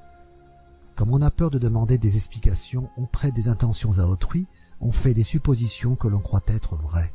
Comme 1.02 1.16
on 1.16 1.22
a 1.24 1.32
peur 1.32 1.50
de 1.50 1.58
demander 1.58 1.98
des 1.98 2.16
explications, 2.16 2.92
on 2.96 3.08
prête 3.08 3.34
des 3.34 3.48
intentions 3.48 3.98
à 3.98 4.06
autrui, 4.06 4.46
on 4.82 4.92
fait 4.92 5.16
des 5.16 5.24
suppositions 5.24 5.96
que 5.96 6.08
l'on 6.08 6.20
croit 6.20 6.44
être 6.46 6.76
vraies. 6.76 7.12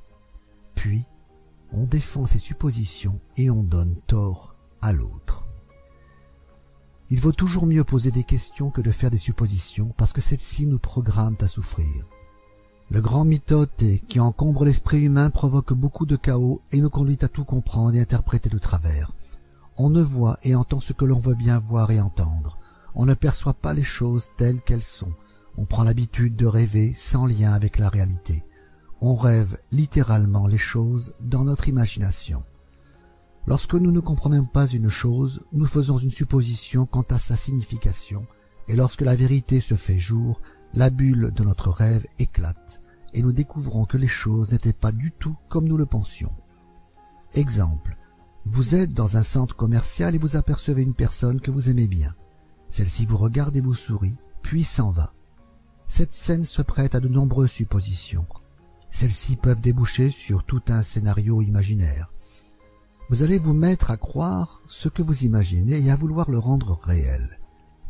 Puis, 0.74 1.04
on 1.70 1.84
défend 1.84 2.26
ces 2.26 2.40
suppositions 2.40 3.20
et 3.36 3.48
on 3.48 3.62
donne 3.62 3.94
tort 4.08 4.56
à 4.82 4.92
l'autre. 4.92 5.46
Il 7.10 7.20
vaut 7.20 7.30
toujours 7.30 7.64
mieux 7.64 7.84
poser 7.84 8.10
des 8.10 8.24
questions 8.24 8.72
que 8.72 8.80
de 8.80 8.90
faire 8.90 9.12
des 9.12 9.18
suppositions 9.18 9.94
parce 9.96 10.12
que 10.12 10.20
celles-ci 10.20 10.66
nous 10.66 10.80
programment 10.80 11.38
à 11.40 11.46
souffrir. 11.46 12.08
Le 12.90 13.00
grand 13.00 13.24
mythote 13.24 13.84
qui 14.08 14.18
encombre 14.18 14.64
l'esprit 14.64 15.02
humain 15.02 15.30
provoque 15.30 15.74
beaucoup 15.74 16.06
de 16.06 16.16
chaos 16.16 16.60
et 16.72 16.80
nous 16.80 16.90
conduit 16.90 17.18
à 17.20 17.28
tout 17.28 17.44
comprendre 17.44 17.94
et 17.94 18.00
interpréter 18.00 18.50
de 18.50 18.58
travers. 18.58 19.12
On 19.76 19.90
ne 19.90 20.02
voit 20.02 20.38
et 20.42 20.56
entend 20.56 20.80
ce 20.80 20.92
que 20.92 21.04
l'on 21.04 21.20
veut 21.20 21.36
bien 21.36 21.60
voir 21.60 21.92
et 21.92 22.00
entendre. 22.00 22.58
On 22.96 23.04
ne 23.04 23.14
perçoit 23.14 23.54
pas 23.54 23.74
les 23.74 23.84
choses 23.84 24.30
telles 24.38 24.62
qu'elles 24.62 24.82
sont. 24.82 25.12
On 25.58 25.66
prend 25.66 25.84
l'habitude 25.84 26.34
de 26.34 26.46
rêver 26.46 26.94
sans 26.94 27.26
lien 27.26 27.52
avec 27.52 27.78
la 27.78 27.90
réalité. 27.90 28.42
On 29.02 29.14
rêve 29.14 29.58
littéralement 29.70 30.46
les 30.46 30.58
choses 30.58 31.14
dans 31.20 31.44
notre 31.44 31.68
imagination. 31.68 32.42
Lorsque 33.46 33.74
nous 33.74 33.92
ne 33.92 34.00
comprenons 34.00 34.46
pas 34.46 34.66
une 34.66 34.88
chose, 34.88 35.42
nous 35.52 35.66
faisons 35.66 35.98
une 35.98 36.10
supposition 36.10 36.86
quant 36.86 37.04
à 37.10 37.18
sa 37.18 37.36
signification, 37.36 38.26
et 38.66 38.74
lorsque 38.74 39.02
la 39.02 39.14
vérité 39.14 39.60
se 39.60 39.74
fait 39.74 39.98
jour, 39.98 40.40
la 40.72 40.88
bulle 40.90 41.30
de 41.32 41.44
notre 41.44 41.70
rêve 41.70 42.06
éclate, 42.18 42.80
et 43.12 43.22
nous 43.22 43.32
découvrons 43.32 43.84
que 43.84 43.98
les 43.98 44.08
choses 44.08 44.52
n'étaient 44.52 44.72
pas 44.72 44.90
du 44.90 45.12
tout 45.12 45.36
comme 45.48 45.68
nous 45.68 45.76
le 45.76 45.86
pensions. 45.86 46.34
Exemple. 47.34 47.96
Vous 48.46 48.74
êtes 48.74 48.94
dans 48.94 49.16
un 49.16 49.22
centre 49.22 49.54
commercial 49.54 50.14
et 50.14 50.18
vous 50.18 50.36
apercevez 50.36 50.82
une 50.82 50.94
personne 50.94 51.40
que 51.40 51.50
vous 51.50 51.68
aimez 51.68 51.88
bien. 51.88 52.14
Celle-ci 52.68 53.06
vous 53.06 53.16
regarde 53.16 53.56
et 53.56 53.60
vous 53.60 53.74
sourit, 53.74 54.18
puis 54.42 54.64
s'en 54.64 54.90
va. 54.90 55.12
Cette 55.86 56.12
scène 56.12 56.44
se 56.44 56.62
prête 56.62 56.94
à 56.94 57.00
de 57.00 57.08
nombreuses 57.08 57.50
suppositions. 57.50 58.26
Celles-ci 58.90 59.36
peuvent 59.36 59.60
déboucher 59.60 60.10
sur 60.10 60.44
tout 60.44 60.62
un 60.68 60.82
scénario 60.82 61.42
imaginaire. 61.42 62.12
Vous 63.08 63.22
allez 63.22 63.38
vous 63.38 63.52
mettre 63.52 63.90
à 63.90 63.96
croire 63.96 64.62
ce 64.66 64.88
que 64.88 65.02
vous 65.02 65.24
imaginez 65.24 65.78
et 65.84 65.90
à 65.90 65.96
vouloir 65.96 66.30
le 66.30 66.38
rendre 66.38 66.78
réel. 66.82 67.38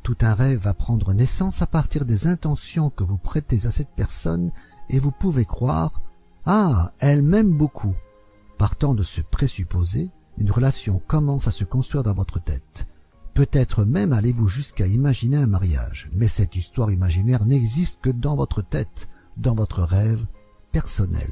Tout 0.02 0.16
un 0.20 0.34
rêve 0.34 0.60
va 0.60 0.74
prendre 0.74 1.14
naissance 1.14 1.62
à 1.62 1.66
partir 1.66 2.04
des 2.04 2.26
intentions 2.26 2.90
que 2.90 3.02
vous 3.02 3.18
prêtez 3.18 3.66
à 3.66 3.70
cette 3.70 3.94
personne 3.96 4.52
et 4.88 4.98
vous 4.98 5.10
pouvez 5.10 5.44
croire 5.44 6.02
«Ah, 6.46 6.92
elle 7.00 7.22
m'aime 7.22 7.56
beaucoup». 7.56 7.94
Partant 8.58 8.94
de 8.94 9.02
ce 9.02 9.20
présupposé, 9.20 10.10
une 10.38 10.50
relation 10.50 11.00
commence 11.06 11.48
à 11.48 11.50
se 11.50 11.64
construire 11.64 12.02
dans 12.02 12.14
votre 12.14 12.38
tête. 12.38 12.86
Peut-être 13.36 13.84
même 13.84 14.14
allez-vous 14.14 14.48
jusqu'à 14.48 14.86
imaginer 14.86 15.36
un 15.36 15.46
mariage, 15.46 16.08
mais 16.14 16.26
cette 16.26 16.56
histoire 16.56 16.90
imaginaire 16.90 17.44
n'existe 17.44 18.00
que 18.00 18.08
dans 18.08 18.34
votre 18.34 18.62
tête, 18.62 19.08
dans 19.36 19.54
votre 19.54 19.82
rêve 19.82 20.24
personnel. 20.72 21.28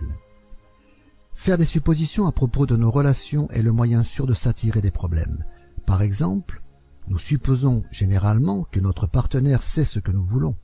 Faire 1.33 1.57
des 1.57 1.65
suppositions 1.65 2.27
à 2.27 2.33
propos 2.33 2.67
de 2.67 2.77
nos 2.77 2.91
relations 2.91 3.49
est 3.53 3.63
le 3.63 3.73
moyen 3.73 4.05
sûr 4.05 4.27
de 4.27 4.35
s'attirer 4.35 4.83
des 4.83 4.91
problèmes. 4.91 5.47
Par 5.87 6.03
exemple, 6.03 6.61
Nous 7.09 7.19
supposons 7.19 7.85
généralement 7.91 8.65
que 8.71 8.81
notre 8.81 9.07
partenaire 9.07 9.63
sait 9.63 9.87
ce 9.87 9.99
que 9.99 10.13
nous 10.13 10.25
voulons. 10.25 10.57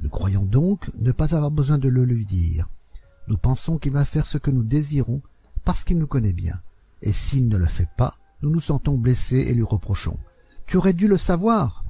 Nous 0.00 0.10
croyons 0.10 0.44
donc 0.44 0.90
ne 0.98 1.12
pas 1.12 1.36
avoir 1.36 1.52
besoin 1.52 1.78
de 1.78 1.88
le 1.88 2.04
lui 2.04 2.26
dire. 2.26 2.68
Nous 3.28 3.38
pensons 3.38 3.78
qu'il 3.78 3.92
va 3.92 4.04
faire 4.04 4.26
ce 4.26 4.38
que 4.38 4.50
nous 4.50 4.64
désirons 4.64 5.22
parce 5.64 5.84
qu'il 5.84 5.98
nous 5.98 6.08
connaît 6.08 6.32
bien. 6.32 6.60
Et 7.02 7.12
s'il 7.12 7.48
ne 7.48 7.56
le 7.56 7.66
fait 7.66 7.88
pas, 7.96 8.16
nous 8.42 8.50
nous 8.50 8.60
sentons 8.60 8.98
blessés 8.98 9.46
et 9.48 9.54
lui 9.54 9.62
reprochons. 9.62 10.18
Tu 10.66 10.76
aurais 10.76 10.92
dû 10.92 11.08
le 11.08 11.18
savoir. 11.18 11.84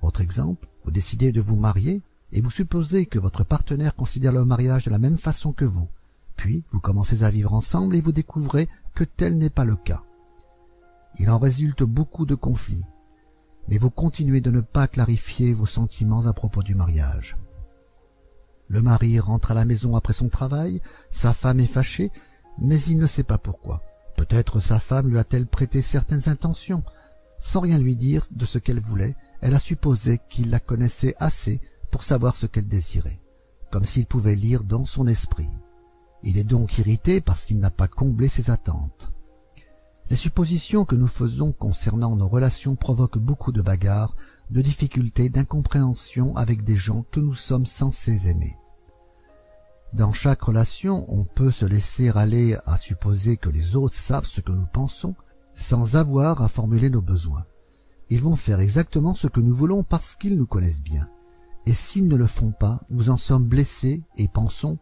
Autre 0.00 0.20
exemple, 0.20 0.68
vous 0.84 0.90
décidez 0.90 1.32
de 1.32 1.40
vous 1.40 1.56
marier 1.56 2.02
et 2.32 2.40
vous 2.40 2.50
supposez 2.50 3.06
que 3.06 3.18
votre 3.18 3.44
partenaire 3.44 3.94
considère 3.94 4.32
le 4.32 4.44
mariage 4.44 4.84
de 4.84 4.90
la 4.90 4.98
même 4.98 5.18
façon 5.18 5.52
que 5.52 5.64
vous. 5.64 5.88
Puis 6.36 6.64
vous 6.70 6.80
commencez 6.80 7.24
à 7.24 7.30
vivre 7.30 7.52
ensemble 7.52 7.96
et 7.96 8.00
vous 8.00 8.12
découvrez 8.12 8.68
que 8.94 9.04
tel 9.04 9.36
n'est 9.36 9.50
pas 9.50 9.64
le 9.64 9.76
cas. 9.76 10.02
Il 11.18 11.30
en 11.30 11.38
résulte 11.38 11.82
beaucoup 11.82 12.26
de 12.26 12.34
conflits, 12.34 12.86
mais 13.68 13.78
vous 13.78 13.90
continuez 13.90 14.40
de 14.40 14.50
ne 14.50 14.60
pas 14.60 14.86
clarifier 14.86 15.52
vos 15.52 15.66
sentiments 15.66 16.26
à 16.26 16.32
propos 16.32 16.62
du 16.62 16.74
mariage. 16.74 17.36
Le 18.68 18.82
mari 18.82 19.18
rentre 19.18 19.50
à 19.50 19.54
la 19.54 19.64
maison 19.64 19.96
après 19.96 20.12
son 20.12 20.28
travail, 20.28 20.80
sa 21.10 21.32
femme 21.32 21.60
est 21.60 21.66
fâchée, 21.66 22.12
mais 22.58 22.80
il 22.82 22.98
ne 22.98 23.06
sait 23.06 23.24
pas 23.24 23.38
pourquoi. 23.38 23.82
Peut-être 24.16 24.60
sa 24.60 24.78
femme 24.78 25.08
lui 25.08 25.18
a-t-elle 25.18 25.46
prêté 25.46 25.80
certaines 25.80 26.28
intentions. 26.28 26.82
Sans 27.38 27.60
rien 27.60 27.78
lui 27.78 27.96
dire 27.96 28.26
de 28.30 28.46
ce 28.46 28.58
qu'elle 28.58 28.80
voulait, 28.80 29.16
elle 29.40 29.54
a 29.54 29.60
supposé 29.60 30.18
qu'il 30.28 30.50
la 30.50 30.58
connaissait 30.58 31.14
assez 31.18 31.60
pour 31.90 32.02
savoir 32.02 32.36
ce 32.36 32.46
qu'elle 32.46 32.66
désirait, 32.66 33.20
comme 33.70 33.84
s'il 33.84 34.06
pouvait 34.06 34.34
lire 34.34 34.64
dans 34.64 34.86
son 34.86 35.06
esprit. 35.06 35.48
Il 36.22 36.36
est 36.36 36.44
donc 36.44 36.78
irrité 36.78 37.20
parce 37.20 37.44
qu'il 37.44 37.58
n'a 37.58 37.70
pas 37.70 37.88
comblé 37.88 38.28
ses 38.28 38.50
attentes. 38.50 39.12
Les 40.10 40.16
suppositions 40.16 40.84
que 40.84 40.96
nous 40.96 41.08
faisons 41.08 41.52
concernant 41.52 42.16
nos 42.16 42.28
relations 42.28 42.76
provoquent 42.76 43.18
beaucoup 43.18 43.52
de 43.52 43.62
bagarres, 43.62 44.16
de 44.50 44.62
difficultés, 44.62 45.28
d'incompréhension 45.28 46.34
avec 46.36 46.64
des 46.64 46.76
gens 46.76 47.04
que 47.10 47.20
nous 47.20 47.34
sommes 47.34 47.66
censés 47.66 48.28
aimer. 48.28 48.56
Dans 49.92 50.12
chaque 50.12 50.42
relation, 50.42 51.04
on 51.08 51.24
peut 51.24 51.50
se 51.50 51.66
laisser 51.66 52.10
aller 52.10 52.56
à 52.66 52.78
supposer 52.78 53.36
que 53.36 53.48
les 53.48 53.76
autres 53.76 53.94
savent 53.94 54.26
ce 54.26 54.40
que 54.40 54.52
nous 54.52 54.66
pensons 54.66 55.14
sans 55.58 55.96
avoir 55.96 56.40
à 56.40 56.48
formuler 56.48 56.88
nos 56.88 57.02
besoins. 57.02 57.44
Ils 58.10 58.22
vont 58.22 58.36
faire 58.36 58.60
exactement 58.60 59.16
ce 59.16 59.26
que 59.26 59.40
nous 59.40 59.54
voulons 59.54 59.82
parce 59.82 60.14
qu'ils 60.14 60.38
nous 60.38 60.46
connaissent 60.46 60.82
bien. 60.82 61.08
Et 61.66 61.74
s'ils 61.74 62.06
ne 62.06 62.16
le 62.16 62.28
font 62.28 62.52
pas, 62.52 62.80
nous 62.90 63.10
en 63.10 63.16
sommes 63.16 63.46
blessés 63.46 64.02
et 64.16 64.28
pensons 64.28 64.78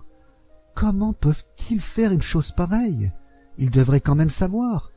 Comment 0.75 1.15
peuvent-ils 1.15 1.81
faire 1.81 2.13
une 2.13 2.21
chose 2.21 2.53
pareille? 2.53 3.11
Ils 3.57 3.71
devraient 3.71 4.03
quand 4.03 4.15
même 4.15 4.31
savoir. 4.31 4.93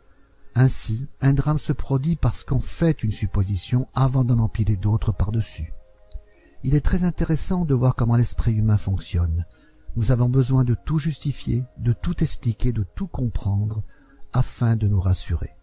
Ainsi, 0.53 1.07
un 1.21 1.31
drame 1.31 1.57
se 1.57 1.71
produit 1.71 2.17
parce 2.17 2.43
qu'on 2.43 2.59
fait 2.59 3.01
une 3.01 3.13
supposition 3.13 3.87
avant 3.93 4.25
d'en 4.25 4.39
empiler 4.39 4.75
d'autres 4.75 5.13
par-dessus. 5.13 5.71
Il 6.63 6.75
est 6.75 6.81
très 6.81 7.05
intéressant 7.05 7.63
de 7.63 7.73
voir 7.73 7.95
comment 7.95 8.17
l'esprit 8.17 8.51
humain 8.51 8.77
fonctionne. 8.77 9.45
Nous 9.95 10.11
avons 10.11 10.27
besoin 10.27 10.65
de 10.65 10.75
tout 10.75 10.99
justifier, 10.99 11.63
de 11.77 11.93
tout 11.93 12.21
expliquer, 12.21 12.73
de 12.73 12.85
tout 12.95 13.07
comprendre, 13.07 13.81
afin 14.33 14.75
de 14.75 14.87
nous 14.89 14.99
rassurer. 14.99 15.55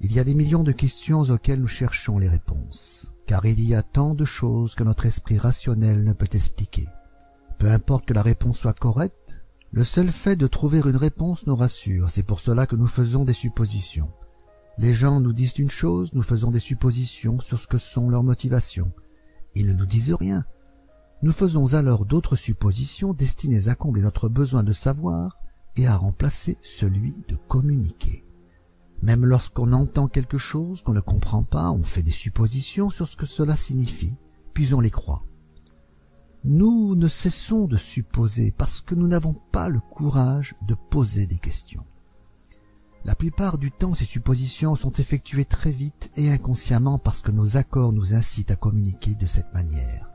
Il 0.00 0.12
y 0.12 0.20
a 0.20 0.24
des 0.24 0.34
millions 0.34 0.62
de 0.62 0.70
questions 0.70 1.22
auxquelles 1.22 1.60
nous 1.60 1.66
cherchons 1.66 2.18
les 2.18 2.28
réponses, 2.28 3.12
car 3.26 3.44
il 3.46 3.60
y 3.60 3.74
a 3.74 3.82
tant 3.82 4.14
de 4.14 4.24
choses 4.24 4.76
que 4.76 4.84
notre 4.84 5.06
esprit 5.06 5.38
rationnel 5.38 6.04
ne 6.04 6.12
peut 6.12 6.28
expliquer. 6.32 6.86
Peu 7.58 7.68
importe 7.68 8.06
que 8.06 8.14
la 8.14 8.22
réponse 8.22 8.60
soit 8.60 8.78
correcte, 8.78 9.42
le 9.72 9.82
seul 9.82 10.08
fait 10.08 10.36
de 10.36 10.46
trouver 10.46 10.78
une 10.78 10.96
réponse 10.96 11.48
nous 11.48 11.56
rassure, 11.56 12.10
c'est 12.10 12.22
pour 12.22 12.38
cela 12.38 12.66
que 12.66 12.76
nous 12.76 12.86
faisons 12.86 13.24
des 13.24 13.32
suppositions. 13.34 14.12
Les 14.78 14.94
gens 14.94 15.18
nous 15.18 15.32
disent 15.32 15.58
une 15.58 15.70
chose, 15.70 16.12
nous 16.12 16.22
faisons 16.22 16.52
des 16.52 16.60
suppositions 16.60 17.40
sur 17.40 17.58
ce 17.58 17.66
que 17.66 17.78
sont 17.78 18.08
leurs 18.08 18.22
motivations. 18.22 18.92
Ils 19.56 19.66
ne 19.66 19.72
nous 19.72 19.86
disent 19.86 20.14
rien. 20.14 20.44
Nous 21.22 21.32
faisons 21.32 21.74
alors 21.74 22.06
d'autres 22.06 22.36
suppositions 22.36 23.14
destinées 23.14 23.66
à 23.66 23.74
combler 23.74 24.02
notre 24.02 24.28
besoin 24.28 24.62
de 24.62 24.72
savoir 24.72 25.40
et 25.76 25.88
à 25.88 25.96
remplacer 25.96 26.56
celui 26.62 27.16
de 27.26 27.34
communiquer. 27.48 28.27
Même 29.02 29.24
lorsqu'on 29.24 29.72
entend 29.72 30.08
quelque 30.08 30.38
chose 30.38 30.82
qu'on 30.82 30.94
ne 30.94 31.00
comprend 31.00 31.44
pas, 31.44 31.70
on 31.70 31.84
fait 31.84 32.02
des 32.02 32.10
suppositions 32.10 32.90
sur 32.90 33.08
ce 33.08 33.16
que 33.16 33.26
cela 33.26 33.56
signifie, 33.56 34.18
puis 34.54 34.74
on 34.74 34.80
les 34.80 34.90
croit. 34.90 35.24
Nous 36.44 36.94
ne 36.94 37.08
cessons 37.08 37.66
de 37.66 37.76
supposer 37.76 38.52
parce 38.56 38.80
que 38.80 38.94
nous 38.94 39.08
n'avons 39.08 39.34
pas 39.34 39.68
le 39.68 39.80
courage 39.80 40.54
de 40.66 40.74
poser 40.74 41.26
des 41.26 41.38
questions. 41.38 41.84
La 43.04 43.14
plupart 43.14 43.58
du 43.58 43.70
temps, 43.70 43.94
ces 43.94 44.04
suppositions 44.04 44.74
sont 44.74 44.92
effectuées 44.92 45.44
très 45.44 45.70
vite 45.70 46.10
et 46.16 46.30
inconsciemment 46.30 46.98
parce 46.98 47.22
que 47.22 47.30
nos 47.30 47.56
accords 47.56 47.92
nous 47.92 48.14
incitent 48.14 48.50
à 48.50 48.56
communiquer 48.56 49.14
de 49.14 49.26
cette 49.26 49.52
manière. 49.54 50.10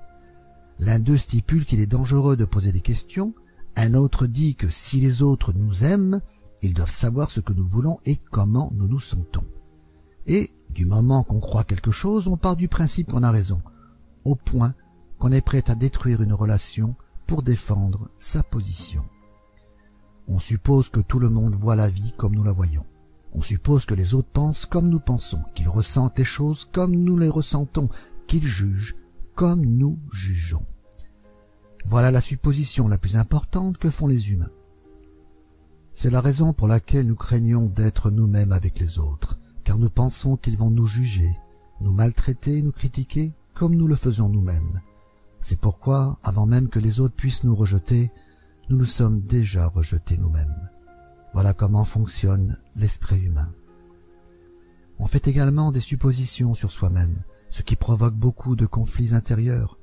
L'un 0.79 0.99
d'eux 0.99 1.17
stipule 1.17 1.65
qu'il 1.65 1.79
est 1.79 1.87
dangereux 1.87 2.35
de 2.35 2.45
poser 2.45 2.71
des 2.71 2.81
questions, 2.81 3.33
un 3.75 3.93
autre 3.93 4.27
dit 4.27 4.55
que 4.55 4.69
si 4.69 4.99
les 4.99 5.21
autres 5.21 5.53
nous 5.53 5.83
aiment, 5.83 6.21
ils 6.63 6.73
doivent 6.73 6.89
savoir 6.89 7.29
ce 7.29 7.41
que 7.41 7.53
nous 7.53 7.67
voulons 7.67 7.99
et 8.05 8.15
comment 8.31 8.71
nous 8.73 8.87
nous 8.87 9.01
sentons. 9.01 9.43
Et, 10.25 10.49
du 10.69 10.85
moment 10.85 11.23
qu'on 11.23 11.41
croit 11.41 11.65
quelque 11.65 11.91
chose, 11.91 12.27
on 12.27 12.37
part 12.37 12.55
du 12.55 12.67
principe 12.67 13.11
qu'on 13.11 13.21
a 13.21 13.31
raison, 13.31 13.61
au 14.23 14.35
point 14.35 14.73
qu'on 15.19 15.31
est 15.31 15.45
prêt 15.45 15.69
à 15.69 15.75
détruire 15.75 16.21
une 16.21 16.33
relation 16.33 16.95
pour 17.27 17.43
défendre 17.43 18.09
sa 18.17 18.43
position. 18.43 19.03
On 20.27 20.39
suppose 20.39 20.89
que 20.89 21.01
tout 21.01 21.19
le 21.19 21.29
monde 21.29 21.55
voit 21.55 21.75
la 21.75 21.89
vie 21.89 22.13
comme 22.17 22.33
nous 22.33 22.43
la 22.43 22.53
voyons. 22.53 22.85
On 23.33 23.41
suppose 23.41 23.85
que 23.85 23.93
les 23.93 24.13
autres 24.13 24.29
pensent 24.31 24.65
comme 24.65 24.87
nous 24.87 24.99
pensons, 24.99 25.43
qu'ils 25.55 25.69
ressentent 25.69 26.17
les 26.17 26.25
choses 26.25 26.69
comme 26.71 26.95
nous 26.95 27.17
les 27.17 27.29
ressentons, 27.29 27.89
qu'ils 28.25 28.47
jugent 28.47 28.95
comme 29.35 29.65
nous 29.65 29.99
jugeons. 30.11 30.65
Voilà 31.85 32.09
la 32.09 32.21
supposition 32.21 32.87
la 32.87 32.97
plus 32.97 33.17
importante 33.17 33.77
que 33.77 33.89
font 33.89 34.07
les 34.07 34.31
humains. 34.31 34.51
C'est 35.93 36.09
la 36.09 36.21
raison 36.21 36.53
pour 36.53 36.67
laquelle 36.67 37.07
nous 37.07 37.15
craignons 37.15 37.67
d'être 37.67 38.09
nous-mêmes 38.09 38.51
avec 38.51 38.79
les 38.79 38.97
autres, 38.97 39.37
car 39.63 39.77
nous 39.77 39.89
pensons 39.89 40.37
qu'ils 40.37 40.57
vont 40.57 40.71
nous 40.71 40.87
juger, 40.87 41.37
nous 41.81 41.93
maltraiter, 41.93 42.61
nous 42.63 42.71
critiquer, 42.71 43.33
comme 43.53 43.75
nous 43.75 43.87
le 43.87 43.95
faisons 43.95 44.27
nous-mêmes. 44.27 44.81
C'est 45.39 45.59
pourquoi, 45.59 46.17
avant 46.23 46.47
même 46.47 46.67
que 46.67 46.79
les 46.79 46.99
autres 46.99 47.15
puissent 47.15 47.43
nous 47.43 47.55
rejeter, 47.55 48.11
nous 48.69 48.77
nous 48.77 48.85
sommes 48.85 49.21
déjà 49.21 49.67
rejetés 49.67 50.17
nous-mêmes. 50.17 50.69
Voilà 51.33 51.53
comment 51.53 51.85
fonctionne 51.85 52.57
l'esprit 52.75 53.19
humain. 53.19 53.51
On 54.99 55.05
fait 55.05 55.27
également 55.27 55.71
des 55.71 55.79
suppositions 55.79 56.55
sur 56.55 56.71
soi-même, 56.71 57.23
ce 57.49 57.61
qui 57.61 57.75
provoque 57.75 58.15
beaucoup 58.15 58.55
de 58.55 58.65
conflits 58.65 59.13
intérieurs. 59.13 59.77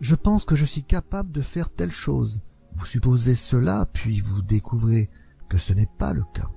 Je 0.00 0.14
pense 0.14 0.44
que 0.44 0.56
je 0.56 0.64
suis 0.64 0.82
capable 0.82 1.32
de 1.32 1.40
faire 1.40 1.70
telle 1.70 1.92
chose. 1.92 2.42
Vous 2.76 2.86
supposez 2.86 3.34
cela, 3.34 3.86
puis 3.92 4.20
vous 4.20 4.42
découvrez 4.42 5.10
que 5.48 5.58
ce 5.58 5.72
n'est 5.72 5.88
pas 5.98 6.12
le 6.12 6.24
cas. 6.32 6.50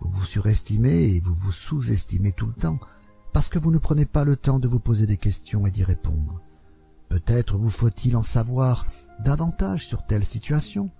Vous 0.00 0.10
vous 0.10 0.24
surestimez 0.24 1.14
et 1.14 1.20
vous 1.20 1.34
vous 1.34 1.52
sous-estimez 1.52 2.32
tout 2.32 2.46
le 2.46 2.54
temps 2.54 2.78
parce 3.32 3.48
que 3.48 3.58
vous 3.58 3.70
ne 3.70 3.78
prenez 3.78 4.06
pas 4.06 4.24
le 4.24 4.36
temps 4.36 4.58
de 4.58 4.68
vous 4.68 4.80
poser 4.80 5.06
des 5.06 5.16
questions 5.16 5.66
et 5.66 5.70
d'y 5.70 5.84
répondre. 5.84 6.40
Peut-être 7.08 7.56
vous 7.56 7.70
faut-il 7.70 8.16
en 8.16 8.22
savoir 8.22 8.86
davantage 9.24 9.86
sur 9.86 10.04
telle 10.06 10.24
situation, 10.24 10.90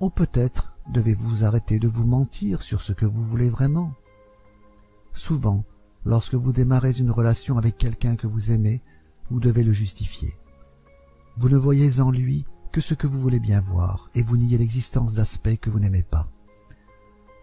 ou 0.00 0.10
peut-être 0.10 0.76
devez-vous 0.92 1.44
arrêter 1.44 1.78
de 1.78 1.88
vous 1.88 2.06
mentir 2.06 2.62
sur 2.62 2.80
ce 2.80 2.92
que 2.92 3.06
vous 3.06 3.24
voulez 3.24 3.50
vraiment. 3.50 3.92
Souvent, 5.12 5.64
lorsque 6.04 6.34
vous 6.34 6.52
démarrez 6.52 6.98
une 6.98 7.10
relation 7.10 7.58
avec 7.58 7.76
quelqu'un 7.76 8.16
que 8.16 8.26
vous 8.26 8.52
aimez, 8.52 8.82
vous 9.30 9.40
devez 9.40 9.64
le 9.64 9.72
justifier. 9.72 10.34
Vous 11.36 11.48
ne 11.48 11.56
voyez 11.56 12.00
en 12.00 12.10
lui 12.10 12.46
que 12.72 12.80
ce 12.80 12.94
que 12.94 13.06
vous 13.06 13.20
voulez 13.20 13.40
bien 13.40 13.60
voir, 13.60 14.08
et 14.14 14.22
vous 14.22 14.36
niez 14.36 14.58
l'existence 14.58 15.14
d'aspects 15.14 15.56
que 15.56 15.70
vous 15.70 15.80
n'aimez 15.80 16.04
pas. 16.04 16.28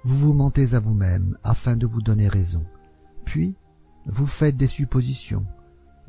Vous 0.06 0.16
vous 0.16 0.34
mentez 0.34 0.74
à 0.74 0.80
vous-même 0.80 1.38
afin 1.44 1.78
de 1.78 1.88
vous 1.88 2.02
donner 2.02 2.28
raison. 2.28 2.66
Puis, 3.26 3.56
vous 4.06 4.26
faites 4.26 4.58
des 4.58 4.68
suppositions, 4.68 5.46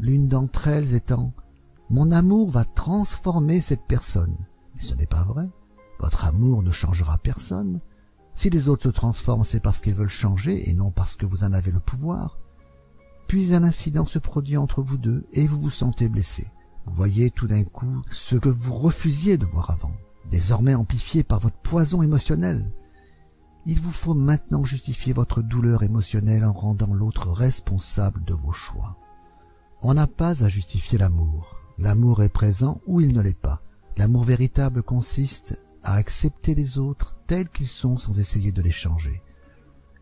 l'une 0.00 0.26
d'entre 0.26 0.66
elles 0.66 0.94
étant 0.94 1.32
«Mon 1.90 2.10
amour 2.10 2.50
va 2.50 2.64
transformer 2.64 3.60
cette 3.60 3.86
personne». 3.86 4.36
Mais 4.74 4.82
ce 4.82 4.94
n'est 4.94 5.06
pas 5.06 5.22
vrai. 5.22 5.48
Votre 6.00 6.24
amour 6.24 6.64
ne 6.64 6.72
changera 6.72 7.18
personne. 7.18 7.80
Si 8.34 8.50
les 8.50 8.68
autres 8.68 8.82
se 8.82 8.88
transforment, 8.88 9.44
c'est 9.44 9.60
parce 9.60 9.80
qu'ils 9.80 9.94
veulent 9.94 10.08
changer 10.08 10.68
et 10.68 10.74
non 10.74 10.90
parce 10.90 11.14
que 11.14 11.26
vous 11.26 11.44
en 11.44 11.52
avez 11.52 11.70
le 11.70 11.78
pouvoir. 11.78 12.38
Puis 13.28 13.54
un 13.54 13.62
incident 13.62 14.06
se 14.06 14.18
produit 14.18 14.56
entre 14.56 14.82
vous 14.82 14.98
deux 14.98 15.24
et 15.32 15.46
vous 15.46 15.60
vous 15.60 15.70
sentez 15.70 16.08
blessé. 16.08 16.48
Vous 16.86 16.94
voyez 16.94 17.30
tout 17.30 17.46
d'un 17.46 17.62
coup 17.62 18.02
ce 18.10 18.34
que 18.34 18.48
vous 18.48 18.74
refusiez 18.74 19.38
de 19.38 19.46
voir 19.46 19.70
avant, 19.70 19.92
désormais 20.30 20.74
amplifié 20.74 21.22
par 21.22 21.38
votre 21.38 21.56
poison 21.58 22.02
émotionnel. 22.02 22.68
Il 23.66 23.80
vous 23.80 23.92
faut 23.92 24.14
maintenant 24.14 24.64
justifier 24.64 25.14
votre 25.14 25.40
douleur 25.40 25.82
émotionnelle 25.82 26.44
en 26.44 26.52
rendant 26.52 26.92
l'autre 26.92 27.30
responsable 27.30 28.22
de 28.24 28.34
vos 28.34 28.52
choix. 28.52 28.98
On 29.82 29.94
n'a 29.94 30.06
pas 30.06 30.44
à 30.44 30.48
justifier 30.48 30.98
l'amour. 30.98 31.56
L'amour 31.78 32.22
est 32.22 32.28
présent 32.28 32.80
ou 32.86 33.00
il 33.00 33.14
ne 33.14 33.22
l'est 33.22 33.38
pas. 33.38 33.62
L'amour 33.96 34.24
véritable 34.24 34.82
consiste 34.82 35.58
à 35.82 35.94
accepter 35.94 36.54
les 36.54 36.78
autres 36.78 37.18
tels 37.26 37.48
qu'ils 37.48 37.68
sont 37.68 37.96
sans 37.96 38.18
essayer 38.20 38.52
de 38.52 38.62
les 38.62 38.70
changer. 38.70 39.22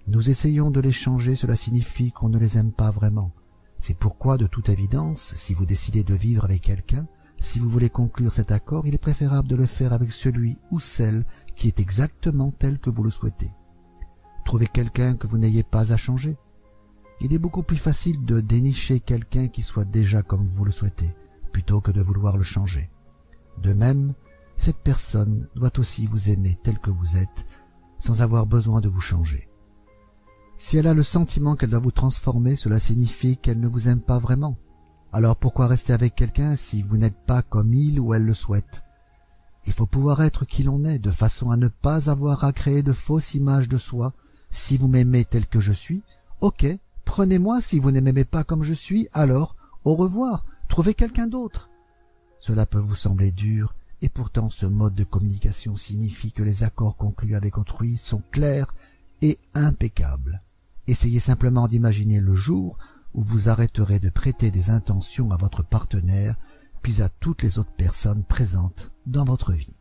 Nous 0.08 0.30
essayons 0.30 0.72
de 0.72 0.80
les 0.80 0.92
changer, 0.92 1.36
cela 1.36 1.54
signifie 1.54 2.10
qu'on 2.10 2.28
ne 2.28 2.38
les 2.38 2.58
aime 2.58 2.72
pas 2.72 2.90
vraiment. 2.90 3.30
C'est 3.78 3.96
pourquoi, 3.96 4.38
de 4.38 4.46
toute 4.46 4.68
évidence, 4.68 5.34
si 5.36 5.54
vous 5.54 5.66
décidez 5.66 6.02
de 6.02 6.14
vivre 6.14 6.44
avec 6.44 6.62
quelqu'un, 6.62 7.06
si 7.40 7.58
vous 7.58 7.68
voulez 7.68 7.90
conclure 7.90 8.32
cet 8.32 8.52
accord, 8.52 8.86
il 8.86 8.94
est 8.94 8.98
préférable 8.98 9.48
de 9.48 9.56
le 9.56 9.66
faire 9.66 9.92
avec 9.92 10.12
celui 10.12 10.58
ou 10.70 10.78
celle 10.78 11.24
qui 11.56 11.68
est 11.68 11.80
exactement 11.80 12.50
tel 12.50 12.78
que 12.78 12.90
vous 12.90 13.02
le 13.02 13.10
souhaitez. 13.10 13.50
Trouvez 14.44 14.66
quelqu'un 14.66 15.16
que 15.16 15.26
vous 15.26 15.38
n'ayez 15.38 15.62
pas 15.62 15.92
à 15.92 15.96
changer. 15.96 16.36
Il 17.20 17.32
est 17.32 17.38
beaucoup 17.38 17.62
plus 17.62 17.76
facile 17.76 18.24
de 18.24 18.40
dénicher 18.40 19.00
quelqu'un 19.00 19.48
qui 19.48 19.62
soit 19.62 19.84
déjà 19.84 20.22
comme 20.22 20.48
vous 20.56 20.64
le 20.64 20.72
souhaitez, 20.72 21.14
plutôt 21.52 21.80
que 21.80 21.92
de 21.92 22.00
vouloir 22.00 22.36
le 22.36 22.42
changer. 22.42 22.90
De 23.62 23.72
même, 23.72 24.14
cette 24.56 24.78
personne 24.78 25.48
doit 25.54 25.78
aussi 25.78 26.06
vous 26.06 26.30
aimer 26.30 26.56
tel 26.62 26.78
que 26.78 26.90
vous 26.90 27.16
êtes, 27.16 27.46
sans 27.98 28.22
avoir 28.22 28.46
besoin 28.46 28.80
de 28.80 28.88
vous 28.88 29.00
changer. 29.00 29.48
Si 30.56 30.76
elle 30.76 30.86
a 30.86 30.94
le 30.94 31.02
sentiment 31.02 31.56
qu'elle 31.56 31.70
doit 31.70 31.80
vous 31.80 31.90
transformer, 31.90 32.56
cela 32.56 32.78
signifie 32.78 33.36
qu'elle 33.36 33.60
ne 33.60 33.68
vous 33.68 33.88
aime 33.88 34.00
pas 34.00 34.18
vraiment. 34.18 34.56
Alors 35.12 35.36
pourquoi 35.36 35.66
rester 35.66 35.92
avec 35.92 36.14
quelqu'un 36.14 36.56
si 36.56 36.82
vous 36.82 36.96
n'êtes 36.96 37.26
pas 37.26 37.42
comme 37.42 37.74
il 37.74 38.00
ou 38.00 38.14
elle 38.14 38.24
le 38.24 38.34
souhaite? 38.34 38.84
Il 39.66 39.72
faut 39.72 39.86
pouvoir 39.86 40.22
être 40.22 40.44
qui 40.44 40.62
l'on 40.62 40.84
est, 40.84 40.98
de 40.98 41.10
façon 41.10 41.50
à 41.50 41.56
ne 41.56 41.68
pas 41.68 42.10
avoir 42.10 42.44
à 42.44 42.52
créer 42.52 42.82
de 42.82 42.92
fausses 42.92 43.34
images 43.34 43.68
de 43.68 43.78
soi. 43.78 44.12
Si 44.50 44.76
vous 44.76 44.88
m'aimez 44.88 45.24
tel 45.24 45.46
que 45.46 45.60
je 45.60 45.72
suis, 45.72 46.02
ok, 46.40 46.66
prenez-moi 47.04 47.60
si 47.60 47.78
vous 47.78 47.90
ne 47.90 48.00
m'aimez 48.00 48.24
pas 48.24 48.44
comme 48.44 48.64
je 48.64 48.74
suis, 48.74 49.08
alors 49.12 49.56
au 49.84 49.94
revoir, 49.94 50.44
trouvez 50.68 50.94
quelqu'un 50.94 51.26
d'autre. 51.26 51.70
Cela 52.40 52.66
peut 52.66 52.78
vous 52.78 52.96
sembler 52.96 53.30
dur, 53.32 53.74
et 54.00 54.08
pourtant 54.08 54.50
ce 54.50 54.66
mode 54.66 54.94
de 54.94 55.04
communication 55.04 55.76
signifie 55.76 56.32
que 56.32 56.42
les 56.42 56.64
accords 56.64 56.96
conclus 56.96 57.36
avec 57.36 57.56
autrui 57.56 57.96
sont 57.96 58.22
clairs 58.32 58.74
et 59.22 59.38
impeccables. 59.54 60.42
Essayez 60.88 61.20
simplement 61.20 61.68
d'imaginer 61.68 62.20
le 62.20 62.34
jour 62.34 62.78
où 63.14 63.22
vous 63.22 63.48
arrêterez 63.48 64.00
de 64.00 64.10
prêter 64.10 64.50
des 64.50 64.70
intentions 64.70 65.30
à 65.30 65.36
votre 65.36 65.62
partenaire, 65.62 66.34
puis 66.82 67.00
à 67.00 67.08
toutes 67.08 67.42
les 67.42 67.58
autres 67.58 67.74
personnes 67.76 68.24
présentes 68.24 68.91
dans 69.06 69.24
votre 69.24 69.52
vie. 69.52 69.76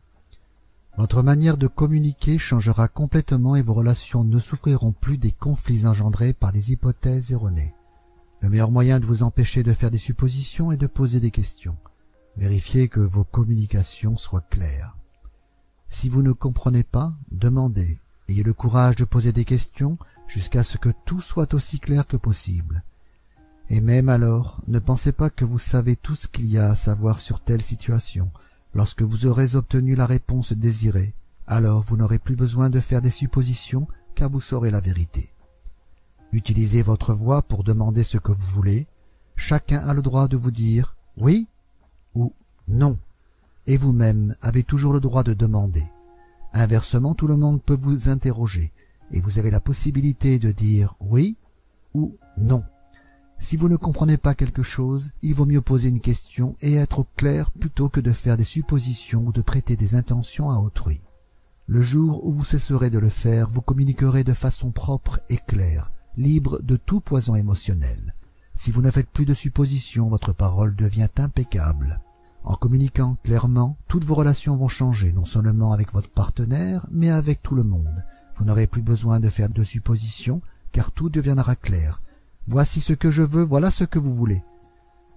Votre 0.98 1.23
manière 1.23 1.57
de 1.57 1.68
communiquer 1.68 2.38
changera 2.38 2.88
complètement 2.88 3.56
et 3.56 3.61
vos 3.61 3.73
relations 3.73 4.23
ne 4.23 4.39
souffriront 4.39 4.91
plus 4.91 5.18
des 5.18 5.31
conflits 5.31 5.85
engendrés 5.85 6.34
par 6.34 6.52
des 6.52 6.72
hypothèses 6.72 7.31
erronées. 7.31 7.73
Le 8.41 8.49
meilleur 8.49 8.72
moyen 8.72 8.99
de 8.99 9.06
vous 9.06 9.23
empêcher 9.23 9.64
de 9.64 9.73
faire 9.73 9.91
des 9.91 9.99
suppositions 9.99 10.72
est 10.72 10.77
de 10.77 10.88
poser 10.88 11.19
des 11.19 11.31
questions. 11.31 11.77
Vérifiez 12.38 12.88
que 12.88 12.99
vos 12.99 13.23
communications 13.23 14.18
soient 14.18 14.41
claires. 14.41 14.98
Si 15.88 16.10
vous 16.10 16.23
ne 16.23 16.31
comprenez 16.31 16.84
pas, 16.84 17.14
demandez. 17.31 17.99
Ayez 18.30 18.43
le 18.43 18.53
courage 18.53 18.95
de 18.95 19.03
poser 19.06 19.34
des 19.34 19.45
questions 19.45 19.98
jusqu'à 20.27 20.64
ce 20.64 20.77
que 20.77 20.89
tout 21.06 21.22
soit 21.22 21.53
aussi 21.53 21.80
clair 21.80 22.07
que 22.07 22.18
possible. 22.18 22.84
Et 23.69 23.81
même 23.81 24.10
alors, 24.10 24.61
ne 24.68 24.80
pensez 24.80 25.11
pas 25.11 25.30
que 25.30 25.45
vous 25.45 25.60
savez 25.60 25.95
tout 25.95 26.15
ce 26.15 26.27
qu'il 26.27 26.45
y 26.45 26.57
a 26.57 26.72
à 26.72 26.76
savoir 26.76 27.19
sur 27.19 27.41
telle 27.41 27.61
situation. 27.61 28.31
Lorsque 28.73 29.02
vous 29.02 29.26
aurez 29.26 29.56
obtenu 29.56 29.95
la 29.95 30.06
réponse 30.06 30.53
désirée, 30.53 31.14
alors 31.48 31.81
vous 31.84 31.98
n'aurez 31.98 32.19
plus 32.19 32.35
besoin 32.35 32.69
de 32.69 32.80
faire 32.80 33.02
des 33.02 33.10
suppositions, 33.10 33.88
car 34.15 34.30
vous 34.30 34.41
saurez 34.41 34.72
la 34.72 34.80
vérité. 34.80 35.34
Utilisez 36.31 36.81
votre 36.81 37.14
voix 37.14 37.41
pour 37.41 37.64
demander 37.64 38.03
ce 38.03 38.18
que 38.18 38.31
vous 38.31 38.48
voulez. 38.53 38.88
Chacun 39.35 39.80
a 39.80 39.93
le 39.93 40.02
droit 40.02 40.27
de 40.27 40.38
vous 40.38 40.52
dire 40.52 40.95
oui 41.18 41.48
ou 42.15 42.34
non. 42.68 42.98
Et 43.68 43.77
vous-même 43.77 44.35
avez 44.41 44.64
toujours 44.64 44.93
le 44.93 45.02
droit 45.02 45.23
de 45.23 45.34
demander. 45.34 45.84
Inversement, 46.53 47.15
tout 47.15 47.27
le 47.27 47.38
monde 47.38 47.61
peut 47.61 47.77
vous 47.80 48.10
interroger, 48.10 48.72
et 49.11 49.22
vous 49.22 49.39
avez 49.39 49.52
la 49.52 49.61
possibilité 49.61 50.39
de 50.39 50.52
dire 50.52 50.95
oui 50.99 51.38
ou 51.93 52.18
non. 52.38 52.64
Si 53.43 53.57
vous 53.57 53.69
ne 53.69 53.76
comprenez 53.76 54.18
pas 54.18 54.35
quelque 54.35 54.61
chose, 54.61 55.13
il 55.23 55.34
vaut 55.34 55.47
mieux 55.47 55.61
poser 55.61 55.89
une 55.89 55.99
question 55.99 56.55
et 56.61 56.76
être 56.76 57.07
clair 57.18 57.49
plutôt 57.49 57.89
que 57.89 57.99
de 57.99 58.11
faire 58.11 58.38
des 58.38 58.43
suppositions 58.43 59.26
ou 59.26 59.31
de 59.31 59.41
prêter 59.41 59.76
des 59.76 59.95
intentions 59.95 60.51
à 60.51 60.59
autrui. 60.59 61.01
Le 61.65 61.81
jour 61.81 62.23
où 62.23 62.31
vous 62.31 62.43
cesserez 62.43 62.91
de 62.91 62.99
le 62.99 63.09
faire, 63.09 63.49
vous 63.49 63.61
communiquerez 63.61 64.23
de 64.23 64.35
façon 64.35 64.69
propre 64.69 65.19
et 65.27 65.38
claire, 65.38 65.91
libre 66.15 66.61
de 66.61 66.76
tout 66.76 66.99
poison 66.99 67.34
émotionnel. 67.34 68.13
Si 68.53 68.69
vous 68.69 68.84
ne 68.84 68.91
faites 68.91 69.09
plus 69.09 69.26
de 69.26 69.34
suppositions, 69.34 70.07
votre 70.07 70.34
parole 70.34 70.76
devient 70.76 71.09
impeccable. 71.18 71.99
En 72.43 72.53
communiquant 72.53 73.18
clairement, 73.23 73.76
toutes 73.88 74.05
vos 74.05 74.15
relations 74.15 74.55
vont 74.55 74.68
changer, 74.68 75.13
non 75.13 75.26
seulement 75.26 75.73
avec 75.73 75.91
votre 75.93 76.11
partenaire, 76.11 76.85
mais 76.91 77.09
avec 77.09 77.41
tout 77.41 77.55
le 77.55 77.63
monde. 77.63 78.05
Vous 78.35 78.45
n'aurez 78.45 78.68
plus 78.68 78.84
besoin 78.84 79.19
de 79.19 79.30
faire 79.30 79.49
de 79.49 79.63
suppositions, 79.63 80.43
car 80.72 80.91
tout 80.91 81.09
deviendra 81.09 81.55
clair, 81.55 82.03
Voici 82.47 82.81
ce 82.81 82.93
que 82.93 83.11
je 83.11 83.22
veux, 83.22 83.43
voilà 83.43 83.72
ce 83.72 83.84
que 83.84 83.99
vous 83.99 84.13
voulez. 84.13 84.43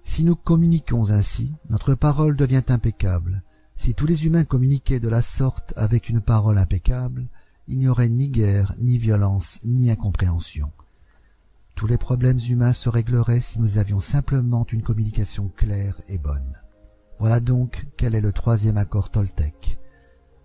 Si 0.02 0.24
nous 0.24 0.36
communiquons 0.36 1.10
ainsi, 1.10 1.54
notre 1.70 1.94
parole 1.94 2.36
devient 2.36 2.62
impeccable. 2.68 3.42
Si 3.76 3.94
tous 3.94 4.06
les 4.06 4.26
humains 4.26 4.44
communiquaient 4.44 5.00
de 5.00 5.08
la 5.08 5.22
sorte 5.22 5.72
avec 5.76 6.08
une 6.08 6.20
parole 6.20 6.58
impeccable, 6.58 7.26
il 7.66 7.78
n'y 7.78 7.88
aurait 7.88 8.10
ni 8.10 8.28
guerre, 8.28 8.74
ni 8.78 8.98
violence, 8.98 9.60
ni 9.64 9.90
incompréhension. 9.90 10.70
Tous 11.74 11.86
les 11.86 11.98
problèmes 11.98 12.38
humains 12.38 12.72
se 12.72 12.88
régleraient 12.88 13.40
si 13.40 13.60
nous 13.60 13.78
avions 13.78 14.00
simplement 14.00 14.66
une 14.70 14.82
communication 14.82 15.48
claire 15.48 16.00
et 16.08 16.18
bonne. 16.18 16.60
Voilà 17.18 17.40
donc 17.40 17.86
quel 17.96 18.14
est 18.14 18.20
le 18.20 18.32
troisième 18.32 18.76
accord 18.76 19.10
Toltec. 19.10 19.78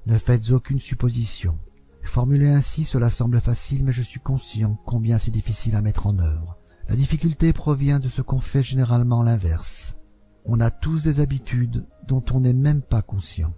Ne 0.05 0.17
faites 0.17 0.51
aucune 0.51 0.79
supposition. 0.79 1.59
Formulé 2.01 2.47
ainsi, 2.47 2.85
cela 2.85 3.09
semble 3.09 3.41
facile, 3.41 3.83
mais 3.83 3.93
je 3.93 4.01
suis 4.01 4.19
conscient 4.19 4.79
combien 4.85 5.19
c'est 5.19 5.31
difficile 5.31 5.75
à 5.75 5.81
mettre 5.81 6.07
en 6.07 6.17
œuvre. 6.17 6.58
La 6.89 6.95
difficulté 6.95 7.53
provient 7.53 7.99
de 7.99 8.09
ce 8.09 8.23
qu'on 8.23 8.39
fait 8.39 8.63
généralement 8.63 9.21
l'inverse. 9.21 9.97
On 10.45 10.59
a 10.59 10.71
tous 10.71 11.03
des 11.03 11.19
habitudes 11.19 11.85
dont 12.07 12.23
on 12.33 12.39
n'est 12.39 12.53
même 12.53 12.81
pas 12.81 13.03
conscient. 13.03 13.53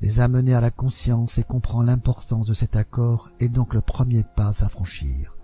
Les 0.00 0.18
amener 0.18 0.54
à 0.54 0.60
la 0.60 0.72
conscience 0.72 1.38
et 1.38 1.44
comprendre 1.44 1.84
l'importance 1.84 2.48
de 2.48 2.52
cet 2.52 2.74
accord 2.74 3.30
est 3.38 3.48
donc 3.48 3.74
le 3.74 3.80
premier 3.80 4.24
pas 4.24 4.64
à 4.64 4.68
franchir. 4.68 5.38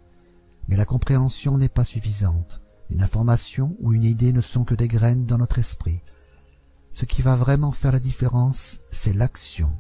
Mais 0.66 0.76
la 0.76 0.84
compréhension 0.84 1.56
n'est 1.56 1.68
pas 1.68 1.84
suffisante. 1.84 2.62
Une 2.90 3.00
information 3.00 3.76
ou 3.78 3.92
une 3.92 4.04
idée 4.04 4.32
ne 4.32 4.40
sont 4.40 4.64
que 4.64 4.74
des 4.74 4.88
graines 4.88 5.24
dans 5.24 5.38
notre 5.38 5.60
esprit. 5.60 6.02
Ce 6.92 7.04
qui 7.04 7.22
va 7.22 7.36
vraiment 7.36 7.70
faire 7.70 7.92
la 7.92 8.00
différence, 8.00 8.80
c'est 8.90 9.14
l'action. 9.14 9.70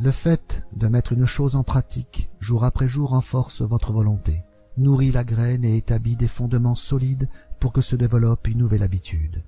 Le 0.00 0.10
fait 0.10 0.64
de 0.76 0.86
mettre 0.88 1.14
une 1.14 1.24
chose 1.24 1.56
en 1.56 1.64
pratique, 1.64 2.28
jour 2.40 2.64
après 2.64 2.90
jour, 2.90 3.10
renforce 3.10 3.62
votre 3.62 3.94
volonté 3.94 4.44
nourrit 4.78 5.12
la 5.12 5.24
graine 5.24 5.64
et 5.64 5.76
établit 5.76 6.16
des 6.16 6.28
fondements 6.28 6.74
solides 6.74 7.28
pour 7.60 7.72
que 7.72 7.82
se 7.82 7.96
développe 7.96 8.46
une 8.48 8.58
nouvelle 8.58 8.82
habitude. 8.82 9.44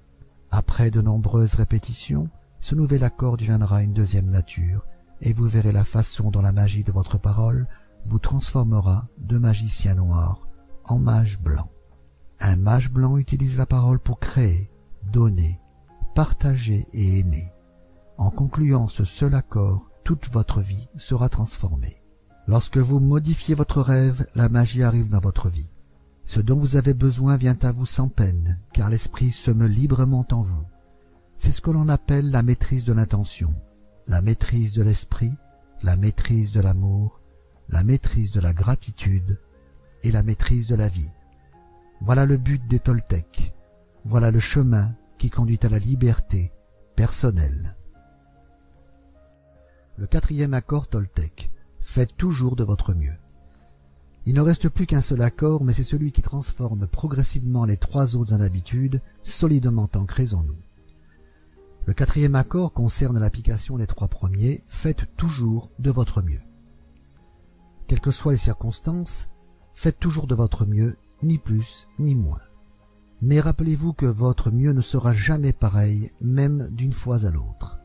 Après 0.50 0.90
de 0.90 1.00
nombreuses 1.00 1.54
répétitions, 1.54 2.28
ce 2.60 2.74
nouvel 2.74 3.04
accord 3.04 3.36
deviendra 3.36 3.82
une 3.82 3.94
deuxième 3.94 4.28
nature, 4.28 4.86
et 5.20 5.32
vous 5.32 5.46
verrez 5.46 5.72
la 5.72 5.84
façon 5.84 6.30
dont 6.30 6.42
la 6.42 6.52
magie 6.52 6.84
de 6.84 6.92
votre 6.92 7.18
parole 7.18 7.66
vous 8.06 8.18
transformera 8.18 9.08
de 9.18 9.38
magicien 9.38 9.94
noir 9.94 10.48
en 10.84 10.98
mage 10.98 11.38
blanc. 11.40 11.70
Un 12.40 12.56
mage 12.56 12.90
blanc 12.90 13.16
utilise 13.16 13.58
la 13.58 13.66
parole 13.66 13.98
pour 13.98 14.18
créer, 14.18 14.72
donner, 15.12 15.60
partager 16.14 16.86
et 16.92 17.20
aimer. 17.20 17.52
En 18.18 18.30
concluant 18.30 18.88
ce 18.88 19.04
seul 19.04 19.34
accord, 19.34 19.90
toute 20.04 20.30
votre 20.30 20.60
vie 20.60 20.88
sera 20.96 21.28
transformée. 21.28 21.99
Lorsque 22.50 22.78
vous 22.78 22.98
modifiez 22.98 23.54
votre 23.54 23.80
rêve, 23.80 24.26
la 24.34 24.48
magie 24.48 24.82
arrive 24.82 25.08
dans 25.08 25.20
votre 25.20 25.48
vie. 25.48 25.70
Ce 26.24 26.40
dont 26.40 26.58
vous 26.58 26.74
avez 26.74 26.94
besoin 26.94 27.36
vient 27.36 27.56
à 27.62 27.70
vous 27.70 27.86
sans 27.86 28.08
peine, 28.08 28.58
car 28.72 28.90
l'esprit 28.90 29.30
se 29.30 29.52
meut 29.52 29.68
librement 29.68 30.26
en 30.32 30.42
vous. 30.42 30.64
C'est 31.36 31.52
ce 31.52 31.60
que 31.60 31.70
l'on 31.70 31.88
appelle 31.88 32.28
la 32.32 32.42
maîtrise 32.42 32.84
de 32.84 32.92
l'intention, 32.92 33.54
la 34.08 34.20
maîtrise 34.20 34.72
de 34.72 34.82
l'esprit, 34.82 35.32
la 35.84 35.94
maîtrise 35.94 36.50
de 36.50 36.60
l'amour, 36.60 37.20
la 37.68 37.84
maîtrise 37.84 38.32
de 38.32 38.40
la 38.40 38.52
gratitude 38.52 39.38
et 40.02 40.10
la 40.10 40.24
maîtrise 40.24 40.66
de 40.66 40.74
la 40.74 40.88
vie. 40.88 41.12
Voilà 42.00 42.26
le 42.26 42.36
but 42.36 42.66
des 42.66 42.80
Toltecs. 42.80 43.54
Voilà 44.04 44.32
le 44.32 44.40
chemin 44.40 44.92
qui 45.18 45.30
conduit 45.30 45.60
à 45.62 45.68
la 45.68 45.78
liberté 45.78 46.52
personnelle. 46.96 47.76
Le 49.98 50.08
quatrième 50.08 50.54
accord 50.54 50.88
Toltec 50.88 51.52
Faites 51.92 52.16
toujours 52.16 52.54
de 52.54 52.62
votre 52.62 52.94
mieux. 52.94 53.16
Il 54.24 54.34
ne 54.34 54.40
reste 54.40 54.68
plus 54.68 54.86
qu'un 54.86 55.00
seul 55.00 55.22
accord, 55.22 55.64
mais 55.64 55.72
c'est 55.72 55.82
celui 55.82 56.12
qui 56.12 56.22
transforme 56.22 56.86
progressivement 56.86 57.64
les 57.64 57.76
trois 57.76 58.14
autres 58.14 58.32
en 58.32 58.40
habitudes 58.40 59.02
solidement 59.24 59.88
ancrées 59.96 60.32
en 60.32 60.44
nous. 60.44 60.60
Le 61.86 61.92
quatrième 61.92 62.36
accord 62.36 62.72
concerne 62.72 63.18
l'application 63.18 63.76
des 63.76 63.88
trois 63.88 64.06
premiers. 64.06 64.62
Faites 64.68 65.08
toujours 65.16 65.72
de 65.80 65.90
votre 65.90 66.22
mieux. 66.22 66.42
Quelles 67.88 68.00
que 68.00 68.12
soient 68.12 68.30
les 68.30 68.38
circonstances, 68.38 69.26
faites 69.74 69.98
toujours 69.98 70.28
de 70.28 70.36
votre 70.36 70.66
mieux, 70.66 70.96
ni 71.24 71.38
plus 71.38 71.88
ni 71.98 72.14
moins. 72.14 72.42
Mais 73.20 73.40
rappelez-vous 73.40 73.94
que 73.94 74.06
votre 74.06 74.52
mieux 74.52 74.74
ne 74.74 74.80
sera 74.80 75.12
jamais 75.12 75.52
pareil, 75.52 76.12
même 76.20 76.70
d'une 76.70 76.92
fois 76.92 77.26
à 77.26 77.32
l'autre. 77.32 77.80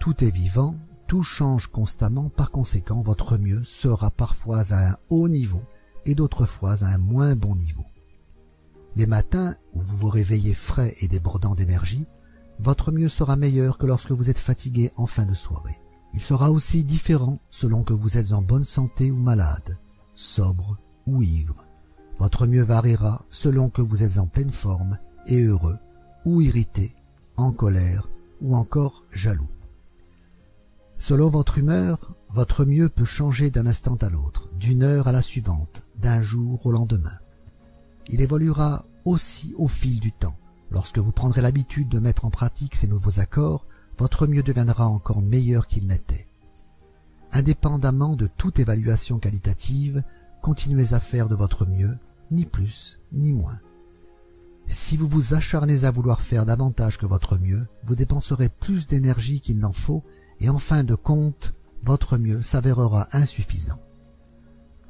Tout 0.00 0.24
est 0.24 0.34
vivant, 0.34 0.76
tout 1.06 1.22
change 1.22 1.68
constamment, 1.68 2.28
par 2.28 2.50
conséquent 2.50 3.02
votre 3.02 3.38
mieux 3.38 3.62
sera 3.64 4.10
parfois 4.10 4.72
à 4.72 4.90
un 4.90 4.96
haut 5.10 5.28
niveau 5.28 5.62
et 6.06 6.14
d'autres 6.14 6.46
fois 6.46 6.82
à 6.82 6.86
un 6.86 6.98
moins 6.98 7.34
bon 7.34 7.56
niveau. 7.56 7.84
Les 8.94 9.06
matins 9.06 9.54
où 9.72 9.80
vous 9.80 9.96
vous 9.96 10.08
réveillez 10.08 10.54
frais 10.54 10.94
et 11.00 11.08
débordant 11.08 11.54
d'énergie, 11.54 12.06
votre 12.60 12.92
mieux 12.92 13.08
sera 13.08 13.36
meilleur 13.36 13.78
que 13.78 13.86
lorsque 13.86 14.12
vous 14.12 14.30
êtes 14.30 14.38
fatigué 14.38 14.92
en 14.96 15.06
fin 15.06 15.26
de 15.26 15.34
soirée. 15.34 15.80
Il 16.12 16.20
sera 16.20 16.52
aussi 16.52 16.84
différent 16.84 17.40
selon 17.50 17.82
que 17.82 17.92
vous 17.92 18.18
êtes 18.18 18.32
en 18.32 18.42
bonne 18.42 18.64
santé 18.64 19.10
ou 19.10 19.16
malade, 19.16 19.78
sobre 20.14 20.78
ou 21.06 21.22
ivre. 21.22 21.66
Votre 22.18 22.46
mieux 22.46 22.62
variera 22.62 23.24
selon 23.30 23.68
que 23.68 23.82
vous 23.82 24.04
êtes 24.04 24.18
en 24.18 24.28
pleine 24.28 24.52
forme 24.52 24.96
et 25.26 25.42
heureux 25.42 25.78
ou 26.24 26.40
irrité, 26.40 26.94
en 27.36 27.50
colère 27.50 28.08
ou 28.40 28.54
encore 28.54 29.02
jaloux. 29.10 29.48
Selon 31.04 31.28
votre 31.28 31.58
humeur, 31.58 32.14
votre 32.30 32.64
mieux 32.64 32.88
peut 32.88 33.04
changer 33.04 33.50
d'un 33.50 33.66
instant 33.66 33.96
à 33.96 34.08
l'autre, 34.08 34.48
d'une 34.58 34.82
heure 34.82 35.06
à 35.06 35.12
la 35.12 35.20
suivante, 35.20 35.86
d'un 36.00 36.22
jour 36.22 36.64
au 36.64 36.72
lendemain. 36.72 37.18
Il 38.08 38.22
évoluera 38.22 38.86
aussi 39.04 39.54
au 39.58 39.68
fil 39.68 40.00
du 40.00 40.12
temps. 40.12 40.38
Lorsque 40.70 40.96
vous 40.96 41.12
prendrez 41.12 41.42
l'habitude 41.42 41.90
de 41.90 41.98
mettre 41.98 42.24
en 42.24 42.30
pratique 42.30 42.74
ces 42.74 42.86
nouveaux 42.86 43.20
accords, 43.20 43.66
votre 43.98 44.26
mieux 44.26 44.42
deviendra 44.42 44.86
encore 44.86 45.20
meilleur 45.20 45.66
qu'il 45.66 45.88
n'était. 45.88 46.26
Indépendamment 47.32 48.16
de 48.16 48.26
toute 48.26 48.58
évaluation 48.58 49.18
qualitative, 49.18 50.02
continuez 50.40 50.94
à 50.94 51.00
faire 51.00 51.28
de 51.28 51.36
votre 51.36 51.66
mieux, 51.66 51.98
ni 52.30 52.46
plus 52.46 53.02
ni 53.12 53.34
moins. 53.34 53.60
Si 54.66 54.96
vous 54.96 55.06
vous 55.06 55.34
acharnez 55.34 55.84
à 55.84 55.90
vouloir 55.90 56.22
faire 56.22 56.46
davantage 56.46 56.96
que 56.96 57.04
votre 57.04 57.38
mieux, 57.38 57.66
vous 57.86 57.94
dépenserez 57.94 58.48
plus 58.48 58.86
d'énergie 58.86 59.42
qu'il 59.42 59.58
n'en 59.58 59.74
faut, 59.74 60.02
et 60.40 60.48
en 60.48 60.58
fin 60.58 60.84
de 60.84 60.94
compte, 60.94 61.52
votre 61.82 62.18
mieux 62.18 62.42
s'avérera 62.42 63.08
insuffisant. 63.12 63.80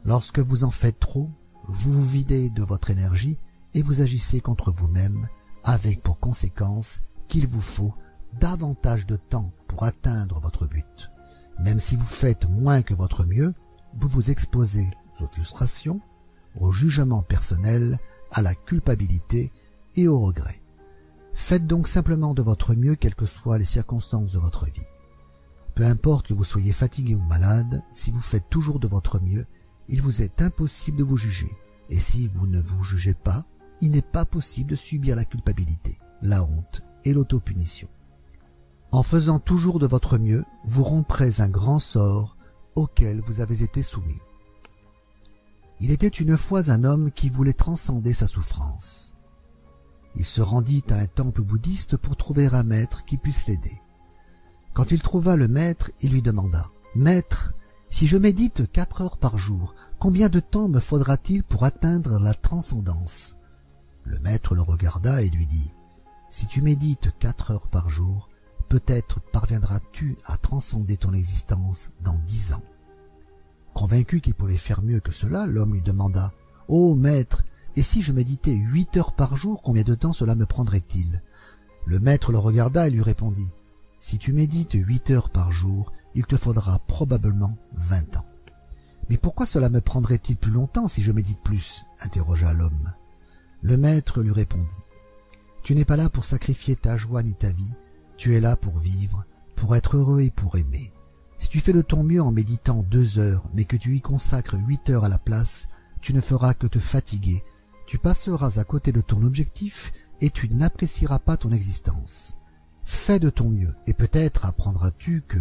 Lorsque 0.04 0.38
vous 0.38 0.64
en 0.64 0.70
faites 0.70 1.00
trop, 1.00 1.30
vous 1.66 1.92
vous 1.92 2.04
videz 2.04 2.50
de 2.50 2.62
votre 2.62 2.90
énergie 2.90 3.38
et 3.74 3.82
vous 3.82 4.00
agissez 4.00 4.40
contre 4.40 4.70
vous-même, 4.70 5.26
avec 5.64 6.02
pour 6.02 6.18
conséquence 6.18 7.02
qu'il 7.28 7.46
vous 7.46 7.60
faut 7.60 7.94
davantage 8.40 9.06
de 9.06 9.16
temps 9.16 9.52
pour 9.66 9.84
atteindre 9.84 10.40
votre 10.40 10.66
but. 10.66 11.10
Même 11.58 11.80
si 11.80 11.96
vous 11.96 12.06
faites 12.06 12.48
moins 12.48 12.82
que 12.82 12.94
votre 12.94 13.24
mieux, 13.24 13.54
vous 13.98 14.08
vous 14.08 14.30
exposez 14.30 14.86
aux 15.20 15.26
frustrations, 15.26 16.00
au 16.60 16.72
jugement 16.72 17.22
personnel, 17.22 17.98
à 18.30 18.42
la 18.42 18.54
culpabilité 18.54 19.52
et 19.96 20.08
au 20.08 20.20
regret. 20.20 20.60
Faites 21.32 21.66
donc 21.66 21.88
simplement 21.88 22.34
de 22.34 22.42
votre 22.42 22.74
mieux 22.74 22.94
quelles 22.94 23.14
que 23.14 23.26
soient 23.26 23.58
les 23.58 23.64
circonstances 23.64 24.32
de 24.32 24.38
votre 24.38 24.66
vie. 24.66 24.86
Peu 25.74 25.84
importe 25.84 26.28
que 26.28 26.34
vous 26.34 26.44
soyez 26.44 26.72
fatigué 26.72 27.14
ou 27.14 27.22
malade, 27.22 27.82
si 27.92 28.10
vous 28.10 28.20
faites 28.20 28.48
toujours 28.48 28.78
de 28.78 28.88
votre 28.88 29.20
mieux, 29.20 29.46
il 29.88 30.02
vous 30.02 30.22
est 30.22 30.40
impossible 30.40 30.98
de 30.98 31.04
vous 31.04 31.16
juger. 31.16 31.50
Et 31.90 31.98
si 31.98 32.28
vous 32.28 32.46
ne 32.46 32.60
vous 32.62 32.84
jugez 32.84 33.14
pas, 33.14 33.44
il 33.80 33.90
n'est 33.90 34.02
pas 34.02 34.24
possible 34.24 34.70
de 34.70 34.76
subir 34.76 35.16
la 35.16 35.24
culpabilité, 35.24 35.98
la 36.22 36.44
honte 36.44 36.82
et 37.04 37.12
l'autopunition. 37.12 37.88
En 38.92 39.02
faisant 39.02 39.40
toujours 39.40 39.80
de 39.80 39.88
votre 39.88 40.18
mieux, 40.18 40.44
vous 40.64 40.84
romprez 40.84 41.40
un 41.40 41.48
grand 41.48 41.80
sort 41.80 42.36
auquel 42.76 43.20
vous 43.22 43.40
avez 43.40 43.62
été 43.62 43.82
soumis. 43.82 44.20
Il 45.80 45.90
était 45.90 46.06
une 46.06 46.36
fois 46.36 46.70
un 46.70 46.84
homme 46.84 47.10
qui 47.10 47.28
voulait 47.28 47.52
transcender 47.52 48.14
sa 48.14 48.28
souffrance. 48.28 49.16
Il 50.14 50.24
se 50.24 50.40
rendit 50.40 50.84
à 50.90 50.94
un 50.94 51.06
temple 51.06 51.42
bouddhiste 51.42 51.96
pour 51.96 52.16
trouver 52.16 52.46
un 52.46 52.62
maître 52.62 53.04
qui 53.04 53.18
puisse 53.18 53.48
l'aider. 53.48 53.82
Quand 54.74 54.90
il 54.90 55.00
trouva 55.00 55.36
le 55.36 55.46
maître, 55.46 55.92
il 56.00 56.10
lui 56.10 56.20
demanda 56.20 56.68
«Maître, 56.96 57.54
si 57.90 58.08
je 58.08 58.16
médite 58.16 58.70
quatre 58.72 59.02
heures 59.02 59.18
par 59.18 59.38
jour, 59.38 59.76
combien 60.00 60.28
de 60.28 60.40
temps 60.40 60.68
me 60.68 60.80
faudra-t-il 60.80 61.44
pour 61.44 61.62
atteindre 61.62 62.18
la 62.18 62.34
transcendance?» 62.34 63.36
Le 64.04 64.18
maître 64.18 64.56
le 64.56 64.62
regarda 64.62 65.22
et 65.22 65.28
lui 65.28 65.46
dit 65.46 65.72
«Si 66.30 66.48
tu 66.48 66.60
médites 66.60 67.16
quatre 67.20 67.52
heures 67.52 67.68
par 67.68 67.88
jour, 67.88 68.28
peut-être 68.68 69.20
parviendras-tu 69.20 70.16
à 70.24 70.36
transcender 70.36 70.96
ton 70.96 71.12
existence 71.12 71.92
dans 72.02 72.18
dix 72.26 72.52
ans.» 72.52 72.64
Convaincu 73.74 74.20
qu'il 74.20 74.34
pouvait 74.34 74.56
faire 74.56 74.82
mieux 74.82 74.98
que 74.98 75.12
cela, 75.12 75.46
l'homme 75.46 75.74
lui 75.74 75.82
demanda 75.82 76.32
«Oh 76.68 76.96
maître, 76.96 77.44
et 77.76 77.82
si 77.84 78.02
je 78.02 78.12
méditais 78.12 78.56
huit 78.56 78.96
heures 78.96 79.14
par 79.14 79.36
jour, 79.36 79.62
combien 79.62 79.84
de 79.84 79.94
temps 79.94 80.12
cela 80.12 80.34
me 80.34 80.46
prendrait-il» 80.46 81.22
Le 81.86 82.00
maître 82.00 82.32
le 82.32 82.38
regarda 82.38 82.88
et 82.88 82.90
lui 82.90 83.02
répondit 83.02 83.52
«Si 84.06 84.18
tu 84.18 84.34
médites 84.34 84.74
huit 84.74 85.10
heures 85.10 85.30
par 85.30 85.50
jour, 85.50 85.90
il 86.14 86.26
te 86.26 86.36
faudra 86.36 86.78
probablement 86.78 87.56
vingt 87.72 88.18
ans. 88.18 88.26
»«Mais 89.08 89.16
pourquoi 89.16 89.46
cela 89.46 89.70
me 89.70 89.80
prendrait-il 89.80 90.36
plus 90.36 90.50
longtemps 90.50 90.88
si 90.88 91.00
je 91.00 91.10
médite 91.10 91.42
plus» 91.42 91.86
interrogea 92.00 92.52
l'homme. 92.52 92.92
Le 93.62 93.78
maître 93.78 94.20
lui 94.20 94.30
répondit, 94.30 94.84
Tu 95.62 95.74
n'es 95.74 95.86
pas 95.86 95.96
là 95.96 96.10
pour 96.10 96.26
sacrifier 96.26 96.76
ta 96.76 96.98
joie 96.98 97.22
ni 97.22 97.34
ta 97.34 97.50
vie, 97.50 97.78
tu 98.18 98.36
es 98.36 98.42
là 98.42 98.56
pour 98.56 98.76
vivre, 98.76 99.24
pour 99.56 99.74
être 99.74 99.96
heureux 99.96 100.20
et 100.20 100.30
pour 100.30 100.58
aimer. 100.58 100.92
Si 101.38 101.48
tu 101.48 101.58
fais 101.60 101.72
de 101.72 101.80
ton 101.80 102.02
mieux 102.02 102.20
en 102.20 102.30
méditant 102.30 102.82
deux 102.82 103.16
heures, 103.18 103.48
mais 103.54 103.64
que 103.64 103.76
tu 103.76 103.96
y 103.96 104.02
consacres 104.02 104.58
huit 104.66 104.90
heures 104.90 105.04
à 105.04 105.08
la 105.08 105.18
place, 105.18 105.66
tu 106.02 106.12
ne 106.12 106.20
feras 106.20 106.52
que 106.52 106.66
te 106.66 106.78
fatiguer, 106.78 107.42
tu 107.86 107.96
passeras 107.96 108.60
à 108.60 108.64
côté 108.64 108.92
de 108.92 109.00
ton 109.00 109.22
objectif 109.22 109.94
et 110.20 110.28
tu 110.28 110.50
n'apprécieras 110.50 111.20
pas 111.20 111.38
ton 111.38 111.52
existence. 111.52 112.36
Fais 112.84 113.18
de 113.18 113.30
ton 113.30 113.48
mieux, 113.48 113.74
et 113.86 113.94
peut-être 113.94 114.44
apprendras-tu 114.44 115.22
que, 115.22 115.38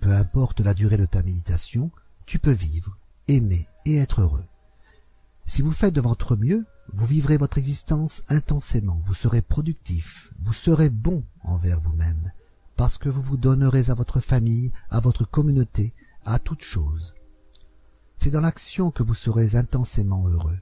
peu 0.00 0.12
importe 0.12 0.60
la 0.60 0.74
durée 0.74 0.96
de 0.96 1.06
ta 1.06 1.22
méditation, 1.22 1.90
tu 2.26 2.38
peux 2.38 2.52
vivre, 2.52 2.98
aimer 3.28 3.66
et 3.84 3.96
être 3.98 4.22
heureux. 4.22 4.44
Si 5.46 5.62
vous 5.62 5.72
faites 5.72 5.94
de 5.94 6.00
votre 6.00 6.36
mieux, 6.36 6.66
vous 6.92 7.06
vivrez 7.06 7.36
votre 7.36 7.58
existence 7.58 8.22
intensément, 8.28 9.02
vous 9.04 9.14
serez 9.14 9.42
productif, 9.42 10.32
vous 10.42 10.52
serez 10.52 10.88
bon 10.88 11.24
envers 11.42 11.80
vous-même, 11.80 12.32
parce 12.76 12.98
que 12.98 13.08
vous 13.08 13.22
vous 13.22 13.36
donnerez 13.36 13.90
à 13.90 13.94
votre 13.94 14.20
famille, 14.20 14.72
à 14.90 15.00
votre 15.00 15.24
communauté, 15.24 15.94
à 16.24 16.38
toute 16.38 16.62
chose. 16.62 17.14
C'est 18.16 18.30
dans 18.30 18.40
l'action 18.40 18.90
que 18.90 19.02
vous 19.02 19.14
serez 19.14 19.56
intensément 19.56 20.26
heureux. 20.26 20.58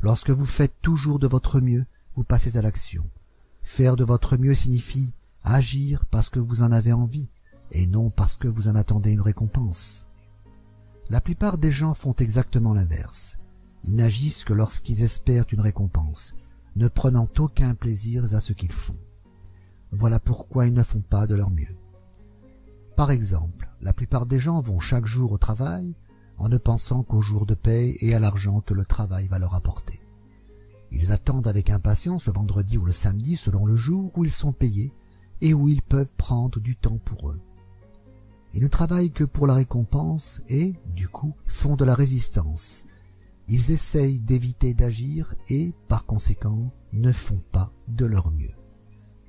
Lorsque 0.00 0.30
vous 0.30 0.46
faites 0.46 0.74
toujours 0.82 1.18
de 1.18 1.28
votre 1.28 1.60
mieux, 1.60 1.86
vous 2.14 2.24
passez 2.24 2.56
à 2.56 2.62
l'action. 2.62 3.08
Faire 3.62 3.96
de 3.96 4.04
votre 4.04 4.36
mieux 4.36 4.54
signifie 4.54 5.14
agir 5.44 6.06
parce 6.06 6.28
que 6.28 6.38
vous 6.38 6.62
en 6.62 6.72
avez 6.72 6.92
envie, 6.92 7.30
et 7.72 7.86
non 7.86 8.10
parce 8.10 8.36
que 8.36 8.48
vous 8.48 8.68
en 8.68 8.74
attendez 8.74 9.12
une 9.12 9.20
récompense. 9.20 10.08
La 11.10 11.20
plupart 11.20 11.58
des 11.58 11.72
gens 11.72 11.94
font 11.94 12.14
exactement 12.14 12.74
l'inverse. 12.74 13.38
Ils 13.84 13.94
n'agissent 13.94 14.44
que 14.44 14.52
lorsqu'ils 14.52 15.02
espèrent 15.02 15.46
une 15.50 15.60
récompense, 15.60 16.36
ne 16.76 16.88
prenant 16.88 17.28
aucun 17.38 17.74
plaisir 17.74 18.24
à 18.34 18.40
ce 18.40 18.52
qu'ils 18.52 18.72
font. 18.72 18.96
Voilà 19.90 20.20
pourquoi 20.20 20.66
ils 20.66 20.74
ne 20.74 20.82
font 20.82 21.02
pas 21.02 21.26
de 21.26 21.34
leur 21.34 21.50
mieux. 21.50 21.76
Par 22.96 23.10
exemple, 23.10 23.68
la 23.80 23.92
plupart 23.92 24.26
des 24.26 24.38
gens 24.38 24.60
vont 24.60 24.80
chaque 24.80 25.06
jour 25.06 25.32
au 25.32 25.38
travail 25.38 25.94
en 26.38 26.48
ne 26.48 26.56
pensant 26.56 27.02
qu'au 27.02 27.20
jour 27.20 27.46
de 27.46 27.54
paye 27.54 27.96
et 28.00 28.14
à 28.14 28.20
l'argent 28.20 28.60
que 28.60 28.74
le 28.74 28.84
travail 28.84 29.28
va 29.28 29.38
leur 29.38 29.54
apporter. 29.54 30.00
Ils 30.90 31.12
attendent 31.12 31.46
avec 31.46 31.70
impatience 31.70 32.26
le 32.26 32.32
vendredi 32.32 32.78
ou 32.78 32.84
le 32.84 32.92
samedi 32.92 33.36
selon 33.36 33.64
le 33.64 33.76
jour 33.76 34.12
où 34.16 34.24
ils 34.24 34.32
sont 34.32 34.52
payés 34.52 34.92
et 35.42 35.52
où 35.52 35.68
ils 35.68 35.82
peuvent 35.82 36.12
prendre 36.16 36.58
du 36.58 36.76
temps 36.76 36.98
pour 37.04 37.28
eux. 37.28 37.38
Ils 38.54 38.62
ne 38.62 38.68
travaillent 38.68 39.10
que 39.10 39.24
pour 39.24 39.46
la 39.46 39.54
récompense 39.54 40.40
et, 40.48 40.74
du 40.94 41.08
coup, 41.08 41.34
font 41.46 41.76
de 41.76 41.84
la 41.84 41.94
résistance, 41.94 42.86
ils 43.48 43.70
essayent 43.70 44.20
d'éviter 44.20 44.72
d'agir 44.72 45.34
et, 45.48 45.74
par 45.88 46.06
conséquent, 46.06 46.72
ne 46.92 47.12
font 47.12 47.42
pas 47.50 47.72
de 47.88 48.06
leur 48.06 48.30
mieux. 48.30 48.54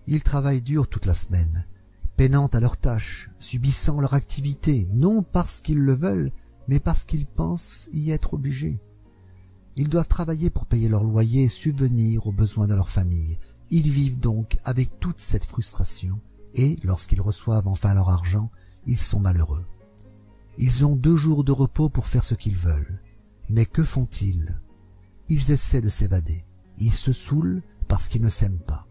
Ils 0.07 0.23
travaillent 0.23 0.61
dur 0.61 0.87
toute 0.87 1.05
la 1.05 1.13
semaine, 1.13 1.65
peinant 2.15 2.47
à 2.47 2.59
leurs 2.59 2.77
tâches, 2.77 3.29
subissant 3.39 3.99
leur 3.99 4.13
activité, 4.13 4.87
non 4.93 5.23
parce 5.23 5.61
qu'ils 5.61 5.79
le 5.79 5.93
veulent, 5.93 6.31
mais 6.67 6.79
parce 6.79 7.05
qu'ils 7.05 7.25
pensent 7.25 7.89
y 7.91 8.11
être 8.11 8.33
obligés. 8.33 8.79
Ils 9.75 9.89
doivent 9.89 10.07
travailler 10.07 10.49
pour 10.49 10.67
payer 10.67 10.87
leur 10.87 11.03
loyer 11.03 11.45
et 11.45 11.49
subvenir 11.49 12.27
aux 12.27 12.31
besoins 12.31 12.67
de 12.67 12.75
leur 12.75 12.89
famille. 12.89 13.39
Ils 13.75 13.89
vivent 13.89 14.19
donc 14.19 14.57
avec 14.65 14.99
toute 14.99 15.19
cette 15.19 15.47
frustration, 15.47 16.21
et 16.53 16.77
lorsqu'ils 16.83 17.21
reçoivent 17.21 17.67
enfin 17.67 17.95
leur 17.95 18.07
argent, 18.07 18.51
ils 18.85 18.99
sont 18.99 19.19
malheureux. 19.19 19.65
Ils 20.59 20.85
ont 20.85 20.95
deux 20.95 21.15
jours 21.15 21.43
de 21.43 21.51
repos 21.51 21.89
pour 21.89 22.05
faire 22.05 22.23
ce 22.23 22.35
qu'ils 22.35 22.55
veulent. 22.55 23.01
Mais 23.49 23.65
que 23.65 23.83
font-ils? 23.83 24.61
Ils 25.27 25.49
essaient 25.49 25.81
de 25.81 25.89
s'évader. 25.89 26.45
Ils 26.77 26.93
se 26.93 27.13
saoulent 27.13 27.63
parce 27.87 28.09
qu'ils 28.09 28.21
ne 28.21 28.29
s'aiment 28.29 28.61
pas. 28.61 28.85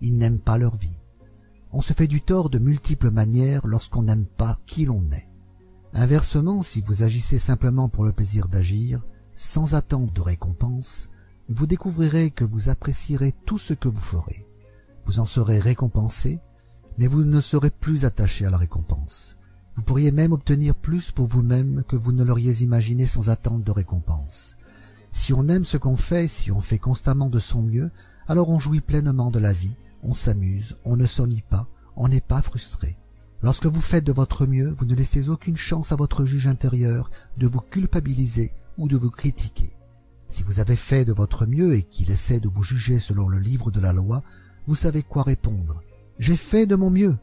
Ils 0.00 0.16
n'aiment 0.16 0.38
pas 0.38 0.56
leur 0.56 0.76
vie. 0.76 1.00
On 1.72 1.80
se 1.80 1.92
fait 1.92 2.06
du 2.06 2.20
tort 2.20 2.48
de 2.48 2.60
multiples 2.60 3.10
manières 3.10 3.66
lorsqu'on 3.66 4.02
n'aime 4.02 4.26
pas 4.26 4.60
qui 4.66 4.84
l'on 4.84 5.02
est. 5.10 5.28
Inversement, 5.94 6.62
si 6.62 6.80
vous 6.80 7.02
agissez 7.02 7.40
simplement 7.40 7.88
pour 7.88 8.04
le 8.04 8.12
plaisir 8.12 8.46
d'agir, 8.46 9.02
sans 9.34 9.74
attente 9.74 10.12
de 10.12 10.20
récompense, 10.20 11.10
vous 11.48 11.66
découvrirez 11.66 12.30
que 12.30 12.44
vous 12.44 12.68
apprécierez 12.68 13.32
tout 13.46 13.58
ce 13.58 13.72
que 13.72 13.88
vous 13.88 14.00
ferez. 14.00 14.46
Vous 15.06 15.18
en 15.18 15.26
serez 15.26 15.58
récompensé, 15.58 16.40
mais 16.98 17.06
vous 17.06 17.24
ne 17.24 17.40
serez 17.40 17.70
plus 17.70 18.04
attaché 18.04 18.44
à 18.44 18.50
la 18.50 18.58
récompense. 18.58 19.38
Vous 19.74 19.82
pourriez 19.82 20.10
même 20.10 20.32
obtenir 20.32 20.74
plus 20.74 21.10
pour 21.10 21.26
vous-même 21.26 21.84
que 21.88 21.96
vous 21.96 22.12
ne 22.12 22.24
l'auriez 22.24 22.62
imaginé 22.62 23.06
sans 23.06 23.30
attente 23.30 23.64
de 23.64 23.70
récompense. 23.70 24.56
Si 25.10 25.32
on 25.32 25.48
aime 25.48 25.64
ce 25.64 25.78
qu'on 25.78 25.96
fait, 25.96 26.28
si 26.28 26.50
on 26.50 26.60
fait 26.60 26.78
constamment 26.78 27.30
de 27.30 27.38
son 27.38 27.62
mieux, 27.62 27.90
alors 28.26 28.50
on 28.50 28.58
jouit 28.58 28.82
pleinement 28.82 29.30
de 29.30 29.38
la 29.38 29.52
vie, 29.52 29.76
on 30.02 30.12
s'amuse, 30.14 30.76
on 30.84 30.96
ne 30.96 31.06
s'ennuie 31.06 31.44
pas, 31.48 31.66
on 31.96 32.08
n'est 32.08 32.20
pas 32.20 32.42
frustré. 32.42 32.98
Lorsque 33.40 33.66
vous 33.66 33.80
faites 33.80 34.04
de 34.04 34.12
votre 34.12 34.46
mieux, 34.46 34.74
vous 34.78 34.84
ne 34.84 34.94
laissez 34.94 35.30
aucune 35.30 35.56
chance 35.56 35.92
à 35.92 35.96
votre 35.96 36.26
juge 36.26 36.46
intérieur 36.46 37.10
de 37.38 37.46
vous 37.46 37.60
culpabiliser 37.60 38.52
ou 38.76 38.88
de 38.88 38.96
vous 38.96 39.10
critiquer. 39.10 39.77
Si 40.28 40.42
vous 40.42 40.60
avez 40.60 40.76
fait 40.76 41.04
de 41.04 41.12
votre 41.12 41.46
mieux 41.46 41.74
et 41.74 41.82
qu'il 41.82 42.10
essaie 42.10 42.40
de 42.40 42.48
vous 42.48 42.62
juger 42.62 42.98
selon 42.98 43.28
le 43.28 43.38
livre 43.38 43.70
de 43.70 43.80
la 43.80 43.92
loi, 43.92 44.22
vous 44.66 44.74
savez 44.74 45.02
quoi 45.02 45.22
répondre. 45.22 45.82
J'ai 46.18 46.36
fait 46.36 46.66
de 46.66 46.76
mon 46.76 46.90
mieux. 46.90 47.16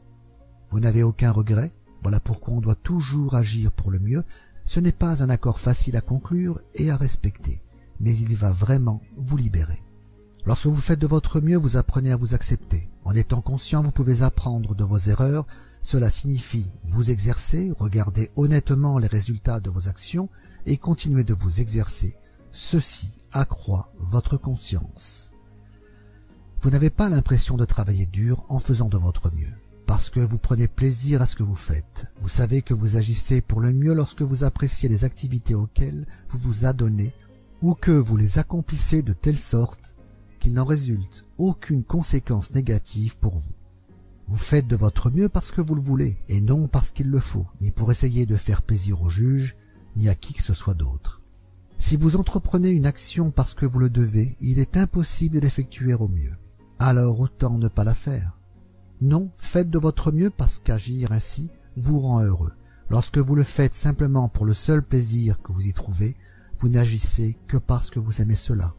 Vous 0.70 0.80
n'avez 0.80 1.04
aucun 1.04 1.30
regret? 1.30 1.72
Voilà 2.02 2.18
pourquoi 2.18 2.54
on 2.54 2.60
doit 2.60 2.74
toujours 2.74 3.34
agir 3.36 3.70
pour 3.70 3.90
le 3.90 4.00
mieux. 4.00 4.24
Ce 4.64 4.80
n'est 4.80 4.90
pas 4.92 5.22
un 5.22 5.30
accord 5.30 5.60
facile 5.60 5.96
à 5.96 6.00
conclure 6.00 6.60
et 6.74 6.90
à 6.90 6.96
respecter, 6.96 7.62
mais 8.00 8.16
il 8.16 8.34
va 8.34 8.50
vraiment 8.50 9.00
vous 9.16 9.36
libérer. 9.36 9.80
Lorsque 10.44 10.66
vous 10.66 10.80
faites 10.80 11.00
de 11.00 11.06
votre 11.06 11.40
mieux, 11.40 11.56
vous 11.56 11.76
apprenez 11.76 12.10
à 12.10 12.16
vous 12.16 12.34
accepter. 12.34 12.90
En 13.04 13.14
étant 13.14 13.40
conscient, 13.40 13.82
vous 13.82 13.92
pouvez 13.92 14.22
apprendre 14.22 14.74
de 14.74 14.84
vos 14.84 14.98
erreurs. 14.98 15.46
Cela 15.82 16.10
signifie 16.10 16.72
vous 16.84 17.10
exercer, 17.10 17.72
regarder 17.78 18.30
honnêtement 18.34 18.98
les 18.98 19.06
résultats 19.06 19.60
de 19.60 19.70
vos 19.70 19.88
actions 19.88 20.28
et 20.64 20.76
continuer 20.76 21.22
de 21.22 21.34
vous 21.34 21.60
exercer. 21.60 22.16
Ceci 22.58 23.18
accroît 23.32 23.92
votre 23.98 24.38
conscience. 24.38 25.34
Vous 26.62 26.70
n'avez 26.70 26.88
pas 26.88 27.10
l'impression 27.10 27.58
de 27.58 27.66
travailler 27.66 28.06
dur 28.06 28.46
en 28.48 28.60
faisant 28.60 28.88
de 28.88 28.96
votre 28.96 29.30
mieux, 29.34 29.52
parce 29.84 30.08
que 30.08 30.20
vous 30.20 30.38
prenez 30.38 30.66
plaisir 30.66 31.20
à 31.20 31.26
ce 31.26 31.36
que 31.36 31.42
vous 31.42 31.54
faites. 31.54 32.06
Vous 32.22 32.30
savez 32.30 32.62
que 32.62 32.72
vous 32.72 32.96
agissez 32.96 33.42
pour 33.42 33.60
le 33.60 33.74
mieux 33.74 33.92
lorsque 33.92 34.22
vous 34.22 34.42
appréciez 34.42 34.88
les 34.88 35.04
activités 35.04 35.54
auxquelles 35.54 36.06
vous 36.30 36.38
vous 36.38 36.64
adonnez 36.64 37.12
ou 37.60 37.74
que 37.74 37.90
vous 37.90 38.16
les 38.16 38.38
accomplissez 38.38 39.02
de 39.02 39.12
telle 39.12 39.36
sorte 39.36 39.94
qu'il 40.40 40.54
n'en 40.54 40.64
résulte 40.64 41.26
aucune 41.36 41.84
conséquence 41.84 42.52
négative 42.52 43.18
pour 43.18 43.36
vous. 43.36 43.52
Vous 44.28 44.38
faites 44.38 44.66
de 44.66 44.76
votre 44.76 45.10
mieux 45.10 45.28
parce 45.28 45.50
que 45.50 45.60
vous 45.60 45.74
le 45.74 45.82
voulez, 45.82 46.16
et 46.30 46.40
non 46.40 46.68
parce 46.68 46.92
qu'il 46.92 47.10
le 47.10 47.20
faut, 47.20 47.46
ni 47.60 47.70
pour 47.70 47.90
essayer 47.90 48.24
de 48.24 48.36
faire 48.38 48.62
plaisir 48.62 49.02
au 49.02 49.10
juge, 49.10 49.56
ni 49.94 50.08
à 50.08 50.14
qui 50.14 50.32
que 50.32 50.42
ce 50.42 50.54
soit 50.54 50.72
d'autre. 50.72 51.15
Si 51.78 51.96
vous 51.96 52.16
entreprenez 52.16 52.70
une 52.70 52.86
action 52.86 53.30
parce 53.30 53.54
que 53.54 53.66
vous 53.66 53.78
le 53.78 53.90
devez, 53.90 54.36
il 54.40 54.58
est 54.58 54.76
impossible 54.76 55.36
de 55.36 55.40
l'effectuer 55.40 55.94
au 55.94 56.08
mieux. 56.08 56.34
Alors 56.78 57.20
autant 57.20 57.58
ne 57.58 57.68
pas 57.68 57.84
la 57.84 57.94
faire. 57.94 58.38
Non, 59.00 59.30
faites 59.36 59.70
de 59.70 59.78
votre 59.78 60.10
mieux 60.10 60.30
parce 60.30 60.58
qu'agir 60.58 61.12
ainsi 61.12 61.50
vous 61.76 62.00
rend 62.00 62.22
heureux. 62.22 62.52
Lorsque 62.88 63.18
vous 63.18 63.34
le 63.34 63.44
faites 63.44 63.74
simplement 63.74 64.28
pour 64.28 64.46
le 64.46 64.54
seul 64.54 64.82
plaisir 64.82 65.42
que 65.42 65.52
vous 65.52 65.66
y 65.66 65.72
trouvez, 65.72 66.16
vous 66.58 66.68
n'agissez 66.68 67.36
que 67.46 67.56
parce 67.56 67.90
que 67.90 67.98
vous 67.98 68.22
aimez 68.22 68.36
cela. 68.36 68.74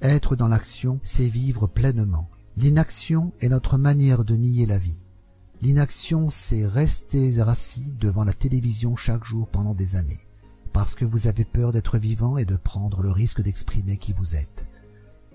Être 0.00 0.36
dans 0.36 0.48
l'action, 0.48 1.00
c'est 1.02 1.28
vivre 1.28 1.66
pleinement. 1.66 2.28
L'inaction 2.56 3.32
est 3.40 3.48
notre 3.48 3.78
manière 3.78 4.24
de 4.24 4.36
nier 4.36 4.66
la 4.66 4.78
vie. 4.78 5.04
L'inaction, 5.62 6.30
c'est 6.30 6.66
rester 6.66 7.40
assis 7.40 7.94
devant 7.98 8.24
la 8.24 8.34
télévision 8.34 8.96
chaque 8.96 9.24
jour 9.24 9.48
pendant 9.48 9.74
des 9.74 9.96
années, 9.96 10.23
parce 10.74 10.96
que 10.96 11.04
vous 11.04 11.28
avez 11.28 11.44
peur 11.44 11.72
d'être 11.72 11.98
vivant 11.98 12.36
et 12.36 12.44
de 12.44 12.56
prendre 12.56 13.00
le 13.00 13.12
risque 13.12 13.40
d'exprimer 13.40 13.96
qui 13.96 14.12
vous 14.12 14.34
êtes. 14.34 14.66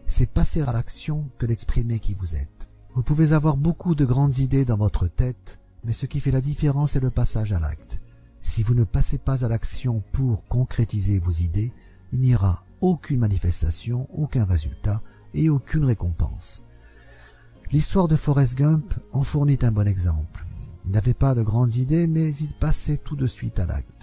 C'est 0.05 0.29
passer 0.29 0.61
à 0.61 0.73
l'action 0.73 1.29
que 1.39 1.45
d'exprimer 1.45 1.99
qui 1.99 2.13
vous 2.13 2.35
êtes. 2.35 2.69
Vous 2.93 3.03
pouvez 3.03 3.31
avoir 3.31 3.55
beaucoup 3.55 3.95
de 3.95 4.03
grandes 4.03 4.37
idées 4.37 4.65
dans 4.65 4.77
votre 4.77 5.07
tête, 5.07 5.59
mais 5.85 5.93
ce 5.93 6.05
qui 6.05 6.19
fait 6.19 6.31
la 6.31 6.41
différence 6.41 6.97
est 6.97 6.99
le 6.99 7.09
passage 7.09 7.53
à 7.53 7.59
l'acte. 7.59 8.01
Si 8.41 8.63
vous 8.63 8.73
ne 8.73 8.83
passez 8.83 9.17
pas 9.17 9.45
à 9.45 9.47
l'action 9.47 10.03
pour 10.11 10.45
concrétiser 10.47 11.19
vos 11.19 11.31
idées, 11.31 11.71
il 12.11 12.19
n'y 12.19 12.35
aura 12.35 12.65
aucune 12.81 13.19
manifestation, 13.19 14.09
aucun 14.13 14.43
résultat 14.43 15.01
et 15.33 15.49
aucune 15.49 15.85
récompense. 15.85 16.63
L'histoire 17.71 18.09
de 18.09 18.17
Forrest 18.17 18.55
Gump 18.57 18.93
en 19.13 19.23
fournit 19.23 19.59
un 19.61 19.71
bon 19.71 19.87
exemple. 19.87 20.45
Il 20.85 20.91
n'avait 20.91 21.13
pas 21.13 21.33
de 21.33 21.43
grandes 21.43 21.75
idées, 21.75 22.07
mais 22.07 22.35
il 22.35 22.53
passait 22.55 22.97
tout 22.97 23.15
de 23.15 23.27
suite 23.27 23.59
à 23.59 23.67
l'acte. 23.67 23.98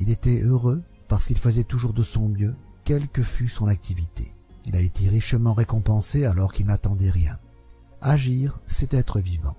Il 0.00 0.10
était 0.10 0.42
heureux 0.42 0.82
parce 1.08 1.26
qu'il 1.26 1.38
faisait 1.38 1.64
toujours 1.64 1.92
de 1.92 2.02
son 2.02 2.28
mieux, 2.28 2.56
quelle 2.84 3.08
que 3.08 3.22
fût 3.22 3.48
son 3.48 3.66
activité. 3.66 4.34
Il 4.66 4.74
a 4.76 4.80
été 4.80 5.08
richement 5.08 5.52
récompensé 5.52 6.24
alors 6.24 6.52
qu'il 6.52 6.66
n'attendait 6.66 7.10
rien. 7.10 7.38
Agir, 8.00 8.60
c'est 8.66 8.94
être 8.94 9.20
vivant. 9.20 9.56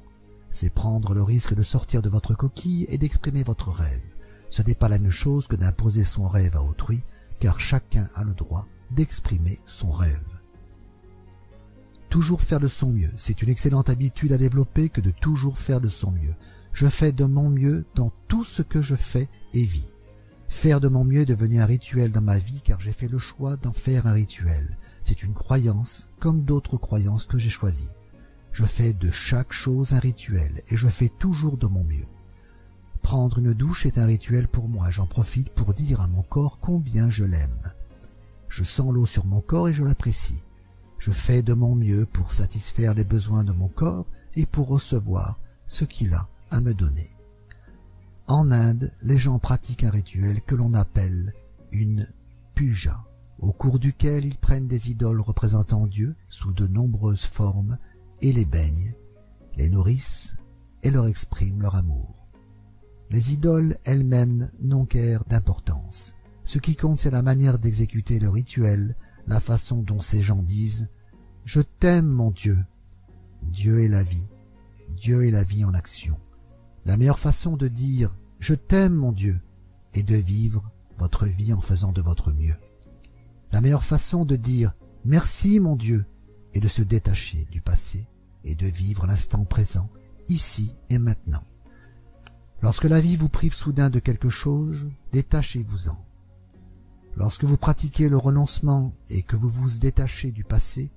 C'est 0.49 0.73
prendre 0.73 1.13
le 1.13 1.23
risque 1.23 1.53
de 1.53 1.63
sortir 1.63 2.01
de 2.01 2.09
votre 2.09 2.33
coquille 2.33 2.87
et 2.89 2.97
d'exprimer 2.97 3.43
votre 3.43 3.69
rêve. 3.69 4.01
Ce 4.49 4.61
n'est 4.61 4.75
pas 4.75 4.89
la 4.89 4.99
même 4.99 5.11
chose 5.11 5.47
que 5.47 5.55
d'imposer 5.55 6.03
son 6.03 6.27
rêve 6.27 6.57
à 6.57 6.63
autrui, 6.63 7.03
car 7.39 7.59
chacun 7.59 8.09
a 8.15 8.23
le 8.23 8.33
droit 8.33 8.67
d'exprimer 8.89 9.59
son 9.65 9.91
rêve. 9.91 10.27
Toujours 12.09 12.41
faire 12.41 12.59
de 12.59 12.67
son 12.67 12.89
mieux, 12.89 13.13
c'est 13.15 13.41
une 13.41 13.49
excellente 13.49 13.89
habitude 13.89 14.33
à 14.33 14.37
développer 14.37 14.89
que 14.89 14.99
de 14.99 15.11
toujours 15.11 15.57
faire 15.57 15.79
de 15.79 15.87
son 15.87 16.11
mieux. 16.11 16.35
Je 16.73 16.87
fais 16.87 17.13
de 17.13 17.25
mon 17.25 17.49
mieux 17.49 17.85
dans 17.95 18.11
tout 18.27 18.43
ce 18.43 18.61
que 18.61 18.81
je 18.81 18.95
fais 18.95 19.29
et 19.53 19.65
vis. 19.65 19.90
Faire 20.51 20.81
de 20.81 20.89
mon 20.89 21.05
mieux 21.05 21.21
est 21.21 21.25
devenu 21.25 21.61
un 21.61 21.65
rituel 21.65 22.11
dans 22.11 22.21
ma 22.21 22.37
vie 22.37 22.61
car 22.61 22.79
j'ai 22.81 22.91
fait 22.91 23.07
le 23.07 23.17
choix 23.17 23.55
d'en 23.55 23.71
faire 23.71 24.05
un 24.05 24.11
rituel. 24.11 24.77
C'est 25.05 25.23
une 25.23 25.33
croyance 25.33 26.09
comme 26.19 26.43
d'autres 26.43 26.77
croyances 26.77 27.25
que 27.25 27.39
j'ai 27.39 27.49
choisies. 27.49 27.95
Je 28.51 28.65
fais 28.65 28.93
de 28.93 29.09
chaque 29.09 29.53
chose 29.53 29.93
un 29.93 29.99
rituel 29.99 30.61
et 30.67 30.77
je 30.77 30.89
fais 30.89 31.07
toujours 31.07 31.57
de 31.57 31.67
mon 31.67 31.85
mieux. 31.85 32.05
Prendre 33.01 33.39
une 33.39 33.53
douche 33.53 33.85
est 33.85 33.97
un 33.97 34.05
rituel 34.05 34.47
pour 34.49 34.67
moi, 34.67 34.91
j'en 34.91 35.07
profite 35.07 35.51
pour 35.51 35.73
dire 35.73 36.01
à 36.01 36.07
mon 36.07 36.21
corps 36.21 36.59
combien 36.59 37.09
je 37.09 37.23
l'aime. 37.23 37.71
Je 38.49 38.63
sens 38.63 38.93
l'eau 38.93 39.05
sur 39.07 39.25
mon 39.25 39.39
corps 39.39 39.69
et 39.69 39.73
je 39.73 39.85
l'apprécie. 39.85 40.43
Je 40.99 41.11
fais 41.11 41.41
de 41.41 41.53
mon 41.53 41.75
mieux 41.75 42.05
pour 42.05 42.33
satisfaire 42.33 42.93
les 42.93 43.05
besoins 43.05 43.45
de 43.45 43.53
mon 43.53 43.69
corps 43.69 44.05
et 44.35 44.45
pour 44.45 44.67
recevoir 44.67 45.39
ce 45.65 45.85
qu'il 45.85 46.13
a 46.13 46.27
à 46.51 46.59
me 46.59 46.73
donner. 46.73 47.10
En 48.33 48.49
Inde, 48.49 48.93
les 49.01 49.19
gens 49.19 49.39
pratiquent 49.39 49.83
un 49.83 49.89
rituel 49.89 50.41
que 50.41 50.55
l'on 50.55 50.73
appelle 50.73 51.33
une 51.73 52.07
puja, 52.55 53.03
au 53.39 53.51
cours 53.51 53.77
duquel 53.77 54.23
ils 54.23 54.37
prennent 54.37 54.69
des 54.69 54.89
idoles 54.89 55.19
représentant 55.19 55.85
Dieu 55.85 56.15
sous 56.29 56.53
de 56.53 56.65
nombreuses 56.65 57.25
formes 57.25 57.77
et 58.21 58.31
les 58.31 58.45
baignent, 58.45 58.95
les 59.57 59.67
nourrissent 59.67 60.37
et 60.81 60.91
leur 60.91 61.07
expriment 61.07 61.61
leur 61.61 61.75
amour. 61.75 62.29
Les 63.09 63.33
idoles 63.33 63.75
elles-mêmes 63.83 64.49
n'ont 64.61 64.85
guère 64.85 65.25
d'importance. 65.25 66.15
Ce 66.45 66.57
qui 66.57 66.77
compte, 66.77 67.01
c'est 67.01 67.11
la 67.11 67.23
manière 67.23 67.59
d'exécuter 67.59 68.17
le 68.17 68.29
rituel, 68.29 68.95
la 69.27 69.41
façon 69.41 69.81
dont 69.81 69.99
ces 69.99 70.23
gens 70.23 70.41
disent 70.41 70.89
«Je 71.43 71.59
t'aime, 71.59 72.07
mon 72.07 72.31
Dieu». 72.31 72.57
Dieu 73.51 73.83
est 73.83 73.89
la 73.89 74.03
vie. 74.03 74.31
Dieu 74.95 75.25
est 75.25 75.31
la 75.31 75.43
vie 75.43 75.65
en 75.65 75.73
action. 75.73 76.17
La 76.85 76.95
meilleure 76.95 77.19
façon 77.19 77.57
de 77.57 77.67
dire 77.67 78.15
«Je 78.41 78.55
t'aime, 78.55 78.95
mon 78.95 79.11
Dieu» 79.11 79.39
est 79.93 80.01
de 80.01 80.15
vivre 80.15 80.71
votre 80.97 81.27
vie 81.27 81.53
en 81.53 81.61
faisant 81.61 81.91
de 81.91 82.01
votre 82.01 82.33
mieux. 82.33 82.55
La 83.51 83.61
meilleure 83.61 83.83
façon 83.83 84.25
de 84.25 84.35
dire 84.35 84.73
«Merci, 85.05 85.59
mon 85.59 85.75
Dieu» 85.75 86.05
est 86.53 86.59
de 86.59 86.67
se 86.67 86.81
détacher 86.81 87.45
du 87.51 87.61
passé 87.61 88.07
et 88.43 88.55
de 88.55 88.65
vivre 88.65 89.05
l'instant 89.05 89.45
présent, 89.45 89.91
ici 90.27 90.75
et 90.89 90.97
maintenant. 90.97 91.43
Lorsque 92.63 92.85
la 92.85 92.99
vie 92.99 93.15
vous 93.15 93.29
prive 93.29 93.53
soudain 93.53 93.91
de 93.91 93.99
quelque 93.99 94.31
chose, 94.31 94.89
détachez-vous-en. 95.11 96.03
Lorsque 97.17 97.43
vous 97.43 97.57
pratiquez 97.57 98.09
le 98.09 98.17
renoncement 98.17 98.91
et 99.09 99.21
que 99.21 99.35
vous 99.35 99.49
vous 99.49 99.77
détachez 99.77 100.31
du 100.31 100.43
passé, 100.43 100.91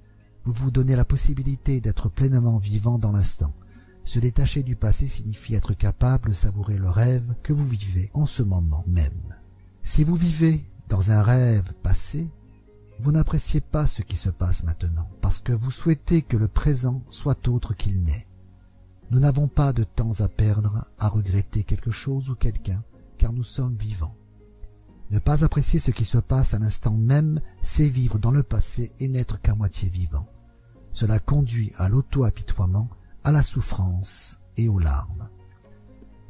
vous 0.44 0.52
vous 0.54 0.70
donnez 0.70 0.96
la 0.96 1.04
possibilité 1.04 1.82
d'être 1.82 2.08
pleinement 2.08 2.56
vivant 2.56 2.98
dans 2.98 3.12
l'instant. 3.12 3.52
Se 4.04 4.18
détacher 4.18 4.62
du 4.62 4.76
passé 4.76 5.08
signifie 5.08 5.54
être 5.54 5.74
capable 5.74 6.30
de 6.30 6.34
savourer 6.34 6.78
le 6.78 6.88
rêve 6.88 7.34
que 7.42 7.52
vous 7.52 7.66
vivez 7.66 8.10
en 8.14 8.26
ce 8.26 8.42
moment 8.42 8.84
même. 8.86 9.34
Si 9.82 10.04
vous 10.04 10.14
vivez 10.14 10.68
dans 10.88 11.10
un 11.10 11.22
rêve 11.22 11.72
passé, 11.82 12.32
vous 13.00 13.12
n'appréciez 13.12 13.60
pas 13.60 13.86
ce 13.86 14.02
qui 14.02 14.16
se 14.16 14.28
passe 14.28 14.64
maintenant, 14.64 15.08
parce 15.20 15.40
que 15.40 15.52
vous 15.52 15.70
souhaitez 15.70 16.22
que 16.22 16.36
le 16.36 16.48
présent 16.48 17.02
soit 17.08 17.48
autre 17.48 17.74
qu'il 17.74 18.02
n'est. 18.02 18.26
Nous 19.10 19.20
n'avons 19.20 19.48
pas 19.48 19.72
de 19.72 19.84
temps 19.84 20.20
à 20.20 20.28
perdre 20.28 20.88
à 20.98 21.08
regretter 21.08 21.64
quelque 21.64 21.90
chose 21.90 22.30
ou 22.30 22.34
quelqu'un, 22.34 22.82
car 23.18 23.32
nous 23.32 23.44
sommes 23.44 23.76
vivants. 23.76 24.16
Ne 25.10 25.18
pas 25.18 25.44
apprécier 25.44 25.80
ce 25.80 25.90
qui 25.90 26.04
se 26.04 26.18
passe 26.18 26.54
à 26.54 26.58
l'instant 26.58 26.94
même, 26.94 27.40
c'est 27.62 27.88
vivre 27.88 28.18
dans 28.18 28.30
le 28.30 28.42
passé 28.42 28.92
et 29.00 29.08
n'être 29.08 29.40
qu'à 29.40 29.54
moitié 29.54 29.88
vivant. 29.88 30.26
Cela 30.92 31.18
conduit 31.18 31.72
à 31.76 31.88
l'auto-apitoiement, 31.88 32.88
à 33.24 33.32
la 33.32 33.42
souffrance 33.42 34.38
et 34.56 34.68
aux 34.68 34.78
larmes. 34.78 35.28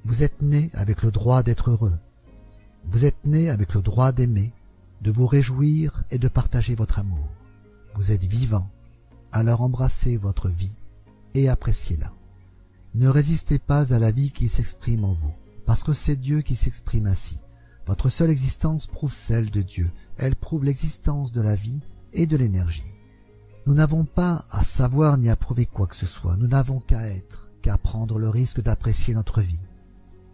Vous 0.05 0.23
êtes 0.23 0.43
né 0.43 0.71
avec 0.75 1.03
le 1.03 1.11
droit 1.11 1.43
d'être 1.43 1.71
heureux. 1.71 1.99
Vous 2.85 3.05
êtes 3.05 3.25
né 3.25 3.51
avec 3.51 3.75
le 3.75 3.83
droit 3.83 4.13
d'aimer, 4.13 4.53
de 5.03 5.11
vous 5.11 5.27
réjouir 5.27 6.05
et 6.11 6.19
de 6.19 6.29
partager 6.29 6.75
votre 6.75 6.99
amour. 6.99 7.29
Vous 7.97 8.13
êtes 8.13 8.25
vivant, 8.25 8.71
alors 9.33 9.63
embrassez 9.63 10.17
votre 10.17 10.49
vie 10.49 10.79
et 11.35 11.49
appréciez-la. 11.49 12.13
Ne 12.95 13.09
résistez 13.09 13.59
pas 13.59 13.93
à 13.93 13.99
la 13.99 14.13
vie 14.13 14.31
qui 14.31 14.49
s'exprime 14.49 15.05
en 15.05 15.13
vous, 15.13 15.35
parce 15.67 15.83
que 15.83 15.93
c'est 15.93 16.17
Dieu 16.17 16.43
qui 16.43 16.55
s'exprime 16.55 17.07
ainsi. 17.07 17.43
Votre 17.87 18.09
seule 18.09 18.31
existence 18.31 18.87
prouve 18.87 19.13
celle 19.13 19.51
de 19.51 19.63
Dieu, 19.63 19.91
elles 20.17 20.37
prouvent 20.37 20.65
l'existence 20.65 21.33
de 21.33 21.43
la 21.43 21.57
vie 21.57 21.83
et 22.13 22.27
de 22.27 22.37
l'énergie. 22.37 22.94
Nous 23.67 23.75
n'avons 23.75 24.05
pas 24.05 24.45
à 24.51 24.63
savoir 24.63 25.17
ni 25.17 25.31
à 25.31 25.37
prouver 25.37 25.67
quoi 25.67 25.87
que 25.87 25.97
ce 25.97 26.07
soit, 26.07 26.37
nous 26.37 26.49
n'avons 26.49 26.81
qu'à 26.81 27.09
être, 27.09 27.51
qu'à 27.63 27.79
prendre 27.79 28.19
le 28.19 28.29
risque 28.29 28.63
d'apprécier 28.63 29.15
notre 29.15 29.41
vie. 29.41 29.67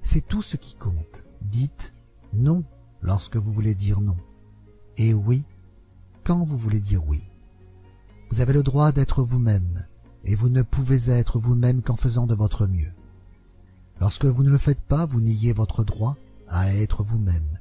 C'est 0.03 0.27
tout 0.27 0.43
ce 0.43 0.57
qui 0.57 0.75
compte. 0.75 1.27
Dites 1.43 1.95
non 2.33 2.65
lorsque 3.03 3.37
vous 3.37 3.53
voulez 3.53 3.75
dire 3.75 4.01
non, 4.01 4.17
et 4.97 5.15
oui 5.15 5.47
quand 6.25 6.45
vous 6.45 6.57
voulez 6.57 6.81
dire 6.81 7.07
oui. 7.07 7.23
Vous 8.31 8.41
avez 8.41 8.53
le 8.53 8.63
droit 8.63 8.93
d'être 8.93 9.23
vous-même, 9.23 9.87
et 10.25 10.35
vous 10.35 10.49
ne 10.49 10.63
pouvez 10.63 11.11
être 11.11 11.39
vous-même 11.39 11.83
qu'en 11.83 11.97
faisant 11.97 12.27
de 12.27 12.35
votre 12.35 12.67
mieux. 12.67 12.93
Lorsque 14.01 14.27
vous 14.27 14.43
ne 14.43 14.51
le 14.51 14.59
faites 14.59 14.81
pas, 14.81 15.07
vous 15.07 15.21
niez 15.21 15.53
votre 15.53 15.85
droit 15.85 16.17
à 16.49 16.73
être 16.75 17.03
vous-même. 17.03 17.59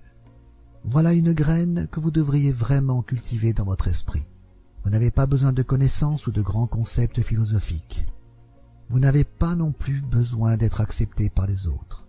Voilà 0.83 1.13
une 1.13 1.33
graine 1.33 1.87
que 1.91 1.99
vous 1.99 2.11
devriez 2.11 2.51
vraiment 2.51 3.01
cultiver 3.01 3.53
dans 3.53 3.65
votre 3.65 3.87
esprit. 3.87 4.27
Vous 4.89 4.93
n'avez 4.93 5.11
pas 5.11 5.27
besoin 5.27 5.53
de 5.53 5.61
connaissances 5.61 6.25
ou 6.25 6.31
de 6.31 6.41
grands 6.41 6.65
concepts 6.65 7.21
philosophiques. 7.21 8.07
Vous 8.89 8.99
n'avez 8.99 9.23
pas 9.23 9.53
non 9.53 9.71
plus 9.71 10.01
besoin 10.01 10.57
d'être 10.57 10.81
accepté 10.81 11.29
par 11.29 11.45
les 11.45 11.67
autres. 11.67 12.07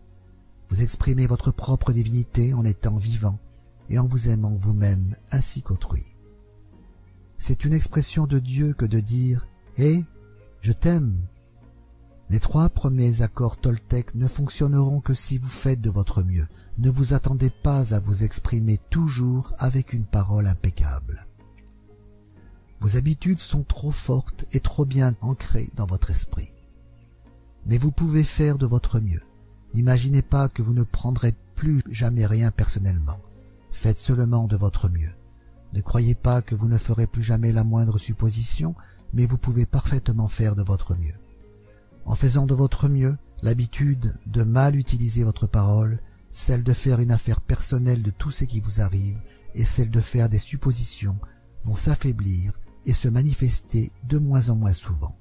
Vous 0.70 0.80
exprimez 0.80 1.26
votre 1.26 1.50
propre 1.50 1.92
divinité 1.92 2.54
en 2.54 2.64
étant 2.64 2.96
vivant 2.96 3.38
et 3.90 3.98
en 3.98 4.06
vous 4.06 4.30
aimant 4.30 4.56
vous-même 4.56 5.14
ainsi 5.30 5.60
qu'autrui. 5.60 6.06
C'est 7.36 7.66
une 7.66 7.74
expression 7.74 8.26
de 8.26 8.38
Dieu 8.38 8.72
que 8.72 8.86
de 8.86 9.00
dire 9.00 9.46
«Hé, 9.76 10.02
je 10.62 10.72
t'aime». 10.72 11.20
Les 12.30 12.40
trois 12.40 12.70
premiers 12.70 13.20
accords 13.20 13.60
Toltec 13.60 14.14
ne 14.14 14.26
fonctionneront 14.26 15.02
que 15.02 15.12
si 15.12 15.36
vous 15.36 15.50
faites 15.50 15.82
de 15.82 15.90
votre 15.90 16.22
mieux. 16.22 16.46
Ne 16.78 16.88
vous 16.88 17.12
attendez 17.12 17.50
pas 17.50 17.92
à 17.92 18.00
vous 18.00 18.24
exprimer 18.24 18.78
toujours 18.88 19.52
avec 19.58 19.92
une 19.92 20.06
parole 20.06 20.46
impeccable. 20.46 21.26
Vos 22.80 22.96
habitudes 22.96 23.40
sont 23.40 23.62
trop 23.62 23.90
fortes 23.90 24.46
et 24.52 24.60
trop 24.60 24.86
bien 24.86 25.14
ancrées 25.20 25.70
dans 25.76 25.86
votre 25.86 26.10
esprit. 26.10 26.52
Mais 27.66 27.76
vous 27.76 27.92
pouvez 27.92 28.24
faire 28.24 28.56
de 28.56 28.66
votre 28.66 29.00
mieux. 29.00 29.22
N'imaginez 29.74 30.22
pas 30.22 30.48
que 30.48 30.62
vous 30.62 30.72
ne 30.72 30.82
prendrez 30.82 31.34
plus 31.54 31.82
jamais 31.90 32.24
rien 32.24 32.50
personnellement. 32.50 33.20
Faites 33.70 33.98
seulement 33.98 34.46
de 34.46 34.56
votre 34.56 34.88
mieux. 34.88 35.12
Ne 35.74 35.82
croyez 35.82 36.14
pas 36.14 36.40
que 36.40 36.54
vous 36.54 36.68
ne 36.68 36.78
ferez 36.78 37.06
plus 37.06 37.22
jamais 37.22 37.52
la 37.52 37.64
moindre 37.64 37.98
supposition, 37.98 38.74
mais 39.12 39.26
vous 39.26 39.38
pouvez 39.38 39.66
parfaitement 39.66 40.28
faire 40.28 40.56
de 40.56 40.62
votre 40.62 40.96
mieux. 40.96 41.14
En 42.06 42.14
faisant 42.14 42.46
de 42.46 42.54
votre 42.54 42.88
mieux, 42.88 43.16
l'habitude 43.42 44.14
de 44.26 44.42
mal 44.42 44.74
utiliser 44.74 45.22
votre 45.22 45.46
parole, 45.46 46.00
celle 46.30 46.62
de 46.62 46.72
faire 46.72 46.98
une 47.00 47.12
affaire 47.12 47.42
personnelle 47.42 48.02
de 48.02 48.10
tout 48.10 48.30
ce 48.30 48.44
qui 48.44 48.60
vous 48.60 48.80
arrive, 48.80 49.20
et 49.54 49.64
celle 49.64 49.90
de 49.90 50.00
faire 50.00 50.30
des 50.30 50.38
suppositions, 50.38 51.18
vont 51.64 51.76
s'affaiblir 51.76 52.52
et 52.90 52.94
se 52.94 53.06
manifester 53.06 53.92
de 54.08 54.18
moins 54.18 54.48
en 54.48 54.56
moins 54.56 54.72
souvent. 54.72 55.14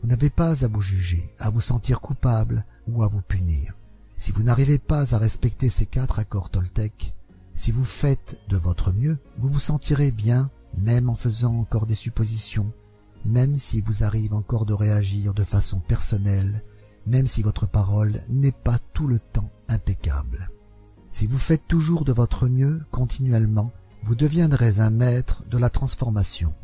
Vous 0.00 0.08
n'avez 0.08 0.30
pas 0.30 0.64
à 0.64 0.68
vous 0.68 0.80
juger, 0.80 1.34
à 1.40 1.50
vous 1.50 1.60
sentir 1.60 2.00
coupable 2.00 2.64
ou 2.86 3.02
à 3.02 3.08
vous 3.08 3.20
punir. 3.20 3.76
Si 4.16 4.30
vous 4.30 4.44
n'arrivez 4.44 4.78
pas 4.78 5.12
à 5.12 5.18
respecter 5.18 5.70
ces 5.70 5.86
quatre 5.86 6.20
accords 6.20 6.50
Toltec, 6.50 7.14
si 7.56 7.72
vous 7.72 7.84
faites 7.84 8.38
de 8.48 8.56
votre 8.56 8.92
mieux, 8.92 9.18
vous 9.38 9.48
vous 9.48 9.58
sentirez 9.58 10.12
bien, 10.12 10.52
même 10.76 11.10
en 11.10 11.16
faisant 11.16 11.58
encore 11.58 11.86
des 11.86 11.96
suppositions, 11.96 12.72
même 13.24 13.56
si 13.56 13.80
vous 13.80 14.04
arrive 14.04 14.32
encore 14.32 14.64
de 14.64 14.72
réagir 14.72 15.34
de 15.34 15.42
façon 15.42 15.80
personnelle, 15.80 16.62
même 17.06 17.26
si 17.26 17.42
votre 17.42 17.66
parole 17.66 18.20
n'est 18.28 18.52
pas 18.52 18.78
tout 18.94 19.08
le 19.08 19.18
temps 19.18 19.50
impeccable. 19.68 20.48
Si 21.10 21.26
vous 21.26 21.38
faites 21.38 21.66
toujours 21.66 22.04
de 22.04 22.12
votre 22.12 22.46
mieux 22.46 22.84
continuellement, 22.92 23.72
vous 24.04 24.14
deviendrez 24.14 24.78
un 24.78 24.90
maître 24.90 25.42
de 25.48 25.58
la 25.58 25.70
transformation. 25.70 26.54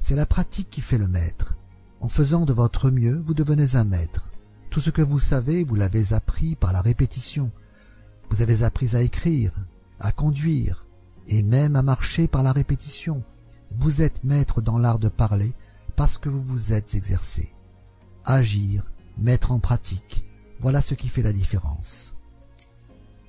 C'est 0.00 0.14
la 0.14 0.26
pratique 0.26 0.70
qui 0.70 0.80
fait 0.80 0.98
le 0.98 1.08
maître. 1.08 1.56
En 2.00 2.08
faisant 2.08 2.44
de 2.44 2.52
votre 2.52 2.90
mieux, 2.90 3.22
vous 3.26 3.34
devenez 3.34 3.74
un 3.74 3.84
maître. 3.84 4.30
Tout 4.70 4.80
ce 4.80 4.90
que 4.90 5.02
vous 5.02 5.18
savez, 5.18 5.64
vous 5.64 5.74
l'avez 5.74 6.12
appris 6.12 6.54
par 6.54 6.72
la 6.72 6.80
répétition. 6.80 7.50
Vous 8.30 8.42
avez 8.42 8.62
appris 8.62 8.94
à 8.94 9.02
écrire, 9.02 9.52
à 9.98 10.12
conduire, 10.12 10.86
et 11.26 11.42
même 11.42 11.76
à 11.76 11.82
marcher 11.82 12.28
par 12.28 12.42
la 12.42 12.52
répétition. 12.52 13.22
Vous 13.78 14.02
êtes 14.02 14.24
maître 14.24 14.62
dans 14.62 14.78
l'art 14.78 14.98
de 14.98 15.08
parler 15.08 15.52
parce 15.96 16.18
que 16.18 16.28
vous 16.28 16.42
vous 16.42 16.72
êtes 16.72 16.94
exercé. 16.94 17.54
Agir, 18.24 18.90
mettre 19.18 19.52
en 19.52 19.58
pratique, 19.58 20.24
voilà 20.60 20.80
ce 20.80 20.94
qui 20.94 21.08
fait 21.08 21.22
la 21.22 21.32
différence. 21.32 22.14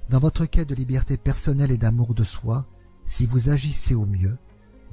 Dans 0.09 0.19
votre 0.19 0.45
quête 0.45 0.69
de 0.69 0.75
liberté 0.75 1.17
personnelle 1.17 1.71
et 1.71 1.77
d'amour 1.77 2.13
de 2.13 2.23
soi, 2.23 2.67
si 3.05 3.25
vous 3.25 3.49
agissez 3.49 3.95
au 3.95 4.05
mieux, 4.05 4.37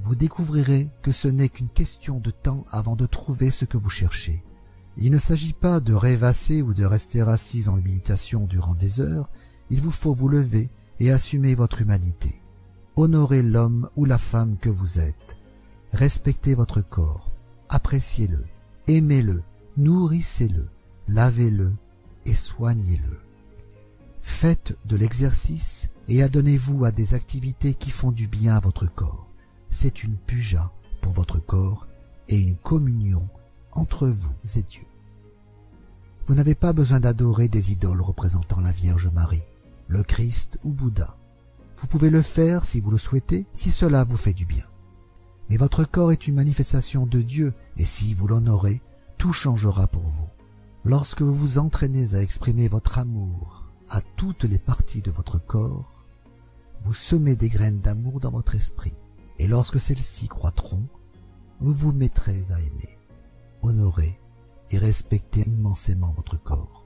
vous 0.01 0.15
découvrirez 0.15 0.89
que 1.01 1.11
ce 1.11 1.27
n'est 1.27 1.49
qu'une 1.49 1.69
question 1.69 2.19
de 2.19 2.31
temps 2.31 2.65
avant 2.69 2.95
de 2.95 3.05
trouver 3.05 3.51
ce 3.51 3.65
que 3.65 3.77
vous 3.77 3.89
cherchez. 3.89 4.43
Il 4.97 5.11
ne 5.11 5.19
s'agit 5.19 5.53
pas 5.53 5.79
de 5.79 5.93
rêvasser 5.93 6.61
ou 6.61 6.73
de 6.73 6.85
rester 6.85 7.21
assis 7.21 7.67
en 7.69 7.75
méditation 7.75 8.45
durant 8.45 8.75
des 8.75 8.99
heures, 8.99 9.29
il 9.69 9.81
vous 9.81 9.91
faut 9.91 10.13
vous 10.13 10.29
lever 10.29 10.69
et 10.99 11.11
assumer 11.11 11.55
votre 11.55 11.81
humanité. 11.81 12.41
Honorez 12.95 13.43
l'homme 13.43 13.89
ou 13.95 14.05
la 14.05 14.17
femme 14.17 14.57
que 14.57 14.69
vous 14.69 14.99
êtes. 14.99 15.37
Respectez 15.91 16.55
votre 16.55 16.81
corps, 16.81 17.29
appréciez-le, 17.69 18.43
aimez-le, 18.87 19.43
nourrissez-le, 19.77 20.67
lavez-le 21.07 21.73
et 22.25 22.35
soignez-le. 22.35 23.19
Faites 24.21 24.75
de 24.85 24.97
l'exercice 24.97 25.89
et 26.07 26.23
adonnez-vous 26.23 26.85
à 26.85 26.91
des 26.91 27.13
activités 27.13 27.73
qui 27.73 27.91
font 27.91 28.11
du 28.11 28.27
bien 28.27 28.55
à 28.55 28.59
votre 28.59 28.91
corps. 28.91 29.26
C'est 29.69 30.03
une 30.03 30.17
puja 30.17 30.71
pour 31.01 31.13
votre 31.13 31.39
corps 31.39 31.87
et 32.27 32.37
une 32.37 32.55
communion 32.55 33.27
entre 33.71 34.07
vous 34.07 34.33
et 34.55 34.63
Dieu. 34.63 34.85
Vous 36.25 36.35
n'avez 36.35 36.55
pas 36.55 36.73
besoin 36.73 36.99
d'adorer 36.99 37.47
des 37.47 37.71
idoles 37.71 38.01
représentant 38.01 38.59
la 38.59 38.71
Vierge 38.71 39.09
Marie, 39.13 39.43
le 39.87 40.03
Christ 40.03 40.59
ou 40.63 40.71
Bouddha. 40.71 41.17
Vous 41.79 41.87
pouvez 41.87 42.09
le 42.09 42.21
faire 42.21 42.65
si 42.65 42.81
vous 42.81 42.91
le 42.91 42.97
souhaitez, 42.97 43.45
si 43.53 43.71
cela 43.71 44.03
vous 44.03 44.17
fait 44.17 44.33
du 44.33 44.45
bien. 44.45 44.65
Mais 45.49 45.57
votre 45.57 45.85
corps 45.85 46.11
est 46.11 46.27
une 46.27 46.35
manifestation 46.35 47.05
de 47.05 47.21
Dieu, 47.21 47.53
et 47.77 47.85
si 47.85 48.13
vous 48.13 48.27
l'honorez, 48.27 48.81
tout 49.17 49.31
changera 49.31 49.87
pour 49.87 50.03
vous. 50.03 50.27
Lorsque 50.83 51.21
vous 51.21 51.33
vous 51.33 51.57
entraînez 51.57 52.15
à 52.15 52.21
exprimer 52.21 52.67
votre 52.67 52.97
amour 52.97 53.65
à 53.89 54.01
toutes 54.17 54.43
les 54.43 54.59
parties 54.59 55.01
de 55.01 55.11
votre 55.11 55.39
corps, 55.39 56.05
vous 56.81 56.93
semez 56.93 57.35
des 57.35 57.49
graines 57.49 57.79
d'amour 57.79 58.19
dans 58.19 58.31
votre 58.31 58.55
esprit, 58.55 58.97
et 59.39 59.47
lorsque 59.47 59.79
celles-ci 59.79 60.27
croîtront, 60.27 60.87
vous 61.59 61.73
vous 61.73 61.91
mettrez 61.91 62.43
à 62.51 62.59
aimer, 62.59 62.99
honorer 63.61 64.19
et 64.71 64.77
respecter 64.77 65.41
immensément 65.47 66.13
votre 66.13 66.41
corps. 66.41 66.85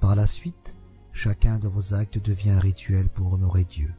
Par 0.00 0.14
la 0.14 0.26
suite, 0.26 0.76
chacun 1.12 1.58
de 1.58 1.68
vos 1.68 1.94
actes 1.94 2.18
devient 2.18 2.50
un 2.50 2.60
rituel 2.60 3.08
pour 3.08 3.32
honorer 3.32 3.64
Dieu. 3.64 3.92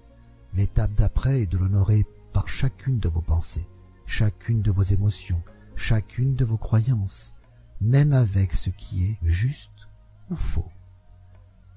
L'étape 0.54 0.94
d'après 0.94 1.42
est 1.42 1.52
de 1.52 1.58
l'honorer 1.58 2.06
par 2.34 2.48
chacune 2.48 3.00
de 3.00 3.10
vos 3.10 3.22
pensées, 3.22 3.68
chacune 4.06 4.62
de 4.62 4.72
vos 4.72 4.84
émotions, 4.84 5.44
chacune 5.76 6.36
de 6.36 6.46
vos 6.46 6.58
croyances, 6.58 7.36
même 7.82 8.14
avec 8.14 8.54
ce 8.54 8.70
qui 8.70 9.06
est 9.06 9.20
juste 9.24 9.72
ou 10.30 10.36
faux. 10.36 10.72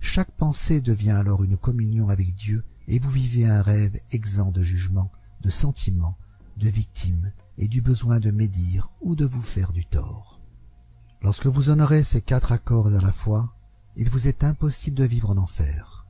Chaque 0.00 0.32
pensée 0.32 0.80
devient 0.80 1.10
alors 1.10 1.44
une 1.44 1.56
communion 1.56 2.08
avec 2.08 2.34
Dieu 2.34 2.64
et 2.88 2.98
vous 2.98 3.10
vivez 3.10 3.46
un 3.46 3.62
rêve 3.62 4.00
exempt 4.10 4.50
de 4.50 4.62
jugement, 4.62 5.10
de 5.42 5.50
sentiment, 5.50 6.16
de 6.56 6.68
victime 6.68 7.30
et 7.58 7.68
du 7.68 7.82
besoin 7.82 8.20
de 8.20 8.30
médire 8.30 8.90
ou 9.00 9.14
de 9.14 9.24
vous 9.24 9.42
faire 9.42 9.72
du 9.72 9.84
tort. 9.84 10.40
Lorsque 11.22 11.46
vous 11.46 11.70
honorez 11.70 12.04
ces 12.04 12.20
quatre 12.20 12.52
accords 12.52 12.88
à 12.88 13.00
la 13.00 13.12
fois, 13.12 13.54
il 13.96 14.08
vous 14.10 14.26
est 14.26 14.44
impossible 14.44 14.96
de 14.96 15.04
vivre 15.04 15.30
en 15.30 15.36
enfer. 15.36 16.06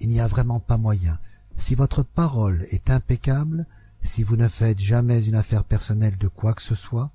Il 0.00 0.08
n'y 0.08 0.20
a 0.20 0.26
vraiment 0.26 0.60
pas 0.60 0.76
moyen. 0.76 1.18
Si 1.56 1.74
votre 1.74 2.02
parole 2.02 2.66
est 2.70 2.90
impeccable, 2.90 3.66
si 4.02 4.22
vous 4.22 4.36
ne 4.36 4.48
faites 4.48 4.78
jamais 4.78 5.24
une 5.24 5.34
affaire 5.34 5.64
personnelle 5.64 6.16
de 6.18 6.28
quoi 6.28 6.54
que 6.54 6.62
ce 6.62 6.74
soit, 6.74 7.12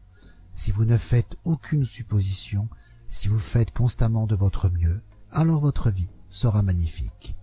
si 0.54 0.72
vous 0.72 0.86
ne 0.86 0.98
faites 0.98 1.36
aucune 1.44 1.86
supposition, 1.86 2.70
si 3.08 3.28
vous 3.28 3.40
faites 3.40 3.72
constamment 3.72 4.26
de 4.26 4.36
votre 4.36 4.70
mieux, 4.70 5.04
alors 5.32 5.62
votre 5.62 5.90
vie 5.90 6.14
sera 6.30 6.62
magnifique. 6.62 7.36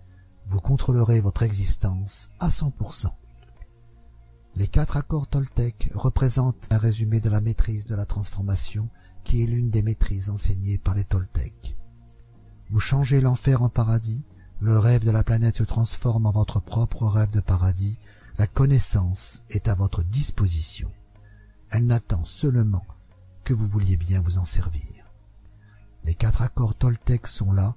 Vous 0.47 0.59
contrôlerez 0.59 1.21
votre 1.21 1.43
existence 1.43 2.29
à 2.39 2.49
100%. 2.49 3.07
Les 4.55 4.67
quatre 4.67 4.97
accords 4.97 5.27
Toltec 5.27 5.89
représentent 5.95 6.67
un 6.71 6.77
résumé 6.77 7.19
de 7.19 7.29
la 7.29 7.41
maîtrise 7.41 7.85
de 7.85 7.95
la 7.95 8.05
transformation 8.05 8.87
qui 9.23 9.41
est 9.41 9.47
l'une 9.47 9.71
des 9.71 9.81
maîtrises 9.81 10.29
enseignées 10.29 10.77
par 10.77 10.93
les 10.93 11.03
Toltecs. 11.03 11.75
Vous 12.69 12.79
changez 12.79 13.19
l'enfer 13.19 13.63
en 13.63 13.69
paradis, 13.69 14.27
le 14.59 14.77
rêve 14.77 15.05
de 15.05 15.11
la 15.11 15.23
planète 15.23 15.57
se 15.57 15.63
transforme 15.63 16.27
en 16.27 16.31
votre 16.31 16.59
propre 16.59 17.07
rêve 17.07 17.31
de 17.31 17.41
paradis, 17.41 17.97
la 18.37 18.45
connaissance 18.45 19.41
est 19.49 19.67
à 19.67 19.75
votre 19.75 20.03
disposition. 20.03 20.91
Elle 21.71 21.87
n'attend 21.87 22.23
seulement 22.23 22.85
que 23.43 23.53
vous 23.53 23.67
vouliez 23.67 23.97
bien 23.97 24.21
vous 24.21 24.37
en 24.37 24.45
servir. 24.45 25.11
Les 26.03 26.13
quatre 26.13 26.43
accords 26.43 26.75
Toltec 26.75 27.25
sont 27.25 27.51
là, 27.51 27.75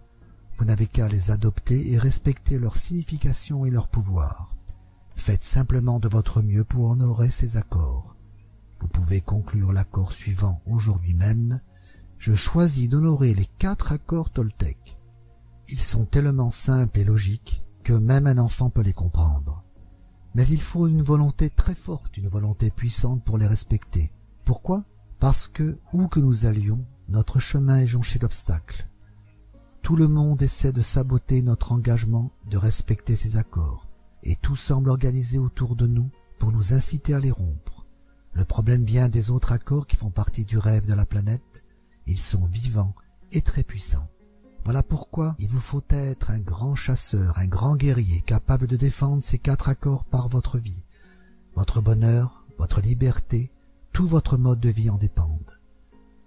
vous 0.59 0.65
n'avez 0.67 0.87
qu'à 0.87 1.09
les 1.09 1.31
adopter 1.31 1.93
et 1.93 1.99
respecter 1.99 2.59
leur 2.59 2.77
signification 2.77 3.65
et 3.65 3.71
leur 3.71 3.89
pouvoir. 3.89 4.56
Faites 5.17 5.43
simplement 5.43 5.99
de 5.99 6.09
votre 6.09 6.41
mieux 6.41 6.63
pour 6.63 6.91
honorer 6.91 7.31
ces 7.31 7.57
accords. 7.57 8.15
Vous 8.79 8.87
pouvez 8.87 9.21
conclure 9.21 9.73
l'accord 9.73 10.13
suivant 10.13 10.63
aujourd'hui 10.67 11.15
même. 11.15 11.61
Je 12.19 12.35
choisis 12.35 12.89
d'honorer 12.89 13.35
les 13.35 13.47
quatre 13.59 13.91
accords 13.91 14.31
Toltec. 14.31 14.97
Ils 15.69 15.81
sont 15.81 16.05
tellement 16.05 16.53
simples 16.53 17.01
et 17.01 17.05
logiques 17.05 17.65
que 17.83 17.95
même 17.95 18.29
un 18.29 18.39
enfant 18.39 18.71
peut 18.71 18.83
les 18.83 18.93
comprendre. 18.93 19.65
Mais 20.37 20.47
il 20.47 20.61
faut 20.61 20.87
une 20.87 21.03
volonté 21.03 21.51
très 21.51 21.75
forte, 21.75 22.17
une 22.19 22.29
volonté 22.29 22.71
puissante 22.71 23.25
pour 23.25 23.39
les 23.39 23.49
respecter. 23.49 24.13
Pourquoi? 24.45 24.85
Parce 25.19 25.49
que, 25.49 25.79
où 25.93 26.07
que 26.07 26.21
nous 26.21 26.47
allions, 26.47 26.85
notre 27.09 27.41
chemin 27.41 27.79
est 27.79 27.87
jonché 27.87 28.19
d'obstacles. 28.19 28.87
Tout 29.83 29.97
le 29.97 30.09
monde 30.09 30.43
essaie 30.43 30.73
de 30.73 30.83
saboter 30.83 31.43
notre 31.43 31.73
engagement 31.73 32.31
de 32.51 32.59
respecter 32.59 33.17
ces 33.17 33.39
accords, 33.39 33.86
et 34.23 34.37
tout 34.37 34.57
semble 34.57 34.91
organisé 34.91 35.39
autour 35.39 35.77
de 35.77 35.87
nous 35.87 36.11
pour 36.39 36.53
nous 36.53 36.73
inciter 36.73 37.15
à 37.15 37.21
les 37.21 37.31
rompre. 37.31 37.87
Le 38.33 38.45
problème 38.45 38.85
vient 38.85 39.09
des 39.09 39.31
autres 39.31 39.53
accords 39.53 39.87
qui 39.87 39.97
font 39.97 40.11
partie 40.11 40.45
du 40.45 40.59
rêve 40.59 40.87
de 40.87 40.95
la 40.95 41.07
planète. 41.07 41.65
Ils 42.07 42.21
sont 42.21 42.45
vivants 42.47 42.95
et 43.33 43.41
très 43.41 43.63
puissants. 43.63 44.09
Voilà 44.65 44.83
pourquoi 44.83 45.37
il 45.39 45.49
vous 45.49 45.61
faut 45.61 45.85
être 45.91 46.31
un 46.31 46.41
grand 46.41 46.75
chasseur, 46.75 47.39
un 47.39 47.47
grand 47.47 47.77
guerrier, 47.77 48.21
capable 48.23 48.67
de 48.67 48.77
défendre 48.77 49.23
ces 49.23 49.39
quatre 49.39 49.69
accords 49.69 50.05
par 50.05 50.29
votre 50.29 50.59
vie. 50.59 50.85
Votre 51.55 51.81
bonheur, 51.81 52.45
votre 52.59 52.81
liberté, 52.81 53.53
tout 53.93 54.07
votre 54.07 54.37
mode 54.37 54.61
de 54.61 54.69
vie 54.69 54.91
en 54.91 54.99
dépendent. 54.99 55.63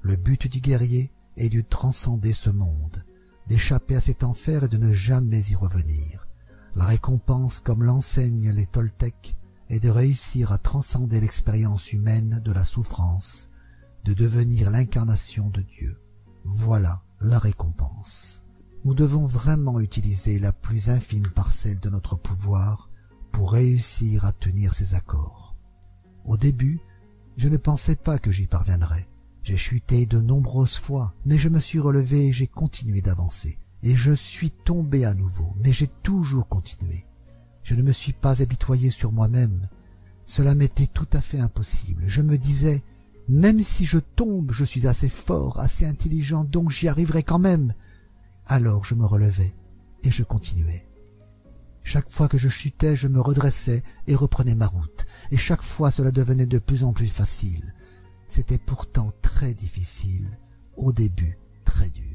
Le 0.01 0.15
but 0.15 0.47
du 0.47 0.61
guerrier 0.61 1.11
est 1.37 1.49
de 1.49 1.61
transcender 1.61 2.33
ce 2.33 2.49
monde, 2.49 3.03
d'échapper 3.47 3.95
à 3.95 4.01
cet 4.01 4.23
enfer 4.23 4.63
et 4.63 4.67
de 4.67 4.77
ne 4.77 4.93
jamais 4.93 5.41
y 5.41 5.55
revenir. 5.55 6.18
La 6.75 6.85
récompense, 6.85 7.59
comme 7.59 7.83
l'enseignent 7.83 8.51
les 8.51 8.65
Toltecs, 8.65 9.35
est 9.69 9.79
de 9.79 9.89
réussir 9.89 10.51
à 10.51 10.57
transcender 10.57 11.21
l'expérience 11.21 11.93
humaine 11.93 12.41
de 12.43 12.51
la 12.51 12.65
souffrance, 12.65 13.49
de 14.05 14.13
devenir 14.13 14.71
l'incarnation 14.71 15.49
de 15.49 15.61
Dieu. 15.61 15.97
Voilà 16.45 17.03
la 17.21 17.39
récompense. 17.39 18.43
Nous 18.85 18.93
devons 18.93 19.27
vraiment 19.27 19.79
utiliser 19.79 20.39
la 20.39 20.53
plus 20.53 20.89
infime 20.89 21.29
parcelle 21.29 21.79
de 21.79 21.89
notre 21.89 22.15
pouvoir 22.15 22.89
pour 23.31 23.51
réussir 23.51 24.25
à 24.25 24.31
tenir 24.31 24.73
ces 24.73 24.95
accords. 24.95 25.55
Au 26.25 26.37
début, 26.37 26.79
je 27.37 27.49
ne 27.49 27.57
pensais 27.57 27.95
pas 27.95 28.19
que 28.19 28.31
j'y 28.31 28.47
parviendrais. 28.47 29.07
J'ai 29.43 29.57
chuté 29.57 30.05
de 30.05 30.19
nombreuses 30.19 30.77
fois, 30.77 31.13
mais 31.25 31.37
je 31.37 31.49
me 31.49 31.59
suis 31.59 31.79
relevé 31.79 32.27
et 32.27 32.33
j'ai 32.33 32.47
continué 32.47 33.01
d'avancer. 33.01 33.59
Et 33.83 33.95
je 33.95 34.11
suis 34.11 34.51
tombé 34.51 35.05
à 35.05 35.13
nouveau, 35.13 35.53
mais 35.63 35.71
j'ai 35.73 35.87
toujours 35.87 36.47
continué. 36.47 37.05
Je 37.63 37.75
ne 37.75 37.83
me 37.83 37.93
suis 37.93 38.13
pas 38.13 38.41
habitoyé 38.41 38.91
sur 38.91 39.11
moi-même. 39.11 39.69
Cela 40.25 40.55
m'était 40.55 40.87
tout 40.87 41.07
à 41.13 41.21
fait 41.21 41.39
impossible. 41.39 42.03
Je 42.07 42.21
me 42.21 42.37
disais, 42.37 42.83
même 43.29 43.61
si 43.61 43.85
je 43.85 43.99
tombe, 43.99 44.51
je 44.51 44.63
suis 44.63 44.87
assez 44.87 45.07
fort, 45.07 45.59
assez 45.59 45.85
intelligent, 45.85 46.43
donc 46.43 46.71
j'y 46.71 46.87
arriverai 46.87 47.23
quand 47.23 47.39
même. 47.39 47.73
Alors 48.47 48.85
je 48.85 48.95
me 48.95 49.05
relevais 49.05 49.53
et 50.03 50.11
je 50.11 50.23
continuais. 50.23 50.87
Chaque 51.83 52.09
fois 52.09 52.27
que 52.27 52.37
je 52.37 52.49
chutais, 52.49 52.97
je 52.97 53.07
me 53.07 53.21
redressais 53.21 53.83
et 54.07 54.15
reprenais 54.15 54.55
ma 54.55 54.67
route, 54.67 55.05
et 55.31 55.37
chaque 55.37 55.63
fois 55.63 55.91
cela 55.91 56.11
devenait 56.11 56.47
de 56.47 56.59
plus 56.59 56.83
en 56.83 56.93
plus 56.93 57.07
facile. 57.07 57.73
C'était 58.27 58.57
pourtant 58.57 59.11
très 59.21 59.53
difficile, 59.53 60.29
au 60.75 60.91
début 60.91 61.37
très 61.65 61.89
dur. 61.89 62.08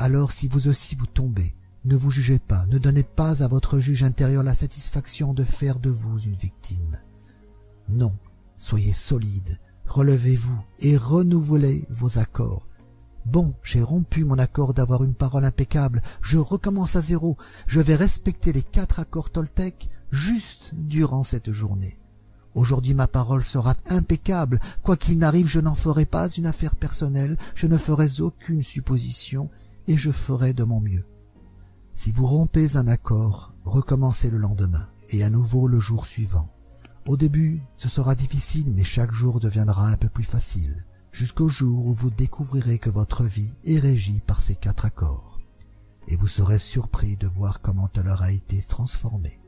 Alors 0.00 0.32
si 0.32 0.48
vous 0.48 0.66
aussi 0.66 0.94
vous 0.94 1.06
tombez, 1.06 1.54
ne 1.84 1.94
vous 1.94 2.10
jugez 2.10 2.38
pas, 2.38 2.64
ne 2.68 2.78
donnez 2.78 3.02
pas 3.02 3.42
à 3.42 3.48
votre 3.48 3.80
juge 3.80 4.02
intérieur 4.02 4.42
la 4.42 4.54
satisfaction 4.54 5.34
de 5.34 5.44
faire 5.44 5.78
de 5.78 5.90
vous 5.90 6.18
une 6.20 6.32
victime. 6.32 6.96
Non, 7.86 8.16
soyez 8.56 8.94
solide, 8.94 9.58
relevez-vous 9.84 10.58
et 10.78 10.96
renouvelez 10.96 11.84
vos 11.90 12.18
accords. 12.18 12.66
Bon, 13.26 13.54
j'ai 13.62 13.82
rompu 13.82 14.24
mon 14.24 14.38
accord 14.38 14.72
d'avoir 14.72 15.04
une 15.04 15.14
parole 15.14 15.44
impeccable, 15.44 16.00
je 16.22 16.38
recommence 16.38 16.96
à 16.96 17.02
zéro, 17.02 17.36
je 17.66 17.80
vais 17.80 17.94
respecter 17.94 18.54
les 18.54 18.62
quatre 18.62 19.00
accords 19.00 19.28
Toltec 19.28 19.90
juste 20.10 20.70
durant 20.76 21.24
cette 21.24 21.50
journée. 21.50 21.98
Aujourd'hui 22.54 22.94
ma 22.94 23.06
parole 23.06 23.44
sera 23.44 23.74
impeccable, 23.90 24.60
quoi 24.82 24.96
qu'il 24.96 25.18
n'arrive 25.18 25.46
je 25.46 25.60
n'en 25.60 25.74
ferai 25.74 26.06
pas 26.06 26.30
une 26.30 26.46
affaire 26.46 26.74
personnelle, 26.74 27.36
je 27.54 27.66
ne 27.66 27.76
ferai 27.76 28.22
aucune 28.22 28.62
supposition, 28.62 29.50
et 29.90 29.98
je 29.98 30.12
ferai 30.12 30.54
de 30.54 30.62
mon 30.62 30.80
mieux. 30.80 31.04
Si 31.94 32.12
vous 32.12 32.24
rompez 32.24 32.76
un 32.76 32.86
accord, 32.86 33.54
recommencez 33.64 34.30
le 34.30 34.38
lendemain, 34.38 34.88
et 35.08 35.24
à 35.24 35.30
nouveau 35.30 35.66
le 35.66 35.80
jour 35.80 36.06
suivant. 36.06 36.48
Au 37.08 37.16
début, 37.16 37.60
ce 37.76 37.88
sera 37.88 38.14
difficile, 38.14 38.72
mais 38.72 38.84
chaque 38.84 39.10
jour 39.10 39.40
deviendra 39.40 39.88
un 39.88 39.96
peu 39.96 40.08
plus 40.08 40.22
facile, 40.22 40.86
jusqu'au 41.10 41.48
jour 41.48 41.86
où 41.86 41.92
vous 41.92 42.10
découvrirez 42.10 42.78
que 42.78 42.88
votre 42.88 43.24
vie 43.24 43.56
est 43.64 43.80
régie 43.80 44.20
par 44.24 44.42
ces 44.42 44.54
quatre 44.54 44.84
accords, 44.84 45.40
et 46.06 46.14
vous 46.14 46.28
serez 46.28 46.60
surpris 46.60 47.16
de 47.16 47.26
voir 47.26 47.60
comment 47.60 47.88
elle 47.96 48.10
aura 48.10 48.30
été 48.30 48.62
transformée. 48.62 49.40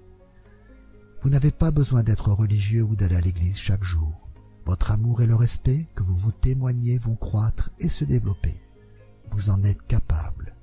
Vous 1.23 1.31
n'avez 1.31 1.53
pas 1.53 1.71
besoin 1.71 2.03
d'être 2.03 2.33
religieux 2.33 2.83
ou 2.83 2.97
d'aller 2.97 3.15
à 3.15 3.21
l'église 3.21 3.59
chaque 3.59 3.85
jour. 3.85 4.29
Votre 4.67 4.91
amour 4.91 5.23
et 5.23 5.29
le 5.29 5.37
respect 5.37 5.87
que 5.95 6.03
vous 6.03 6.17
vous 6.17 6.33
témoignez 6.33 6.99
vont 6.99 7.15
croître 7.15 7.71
et 7.79 7.89
se 7.89 8.05
développer. 8.05 8.62
Vous 9.33 9.51
en 9.51 9.63
êtes 9.65 9.87
capable. 9.87 10.55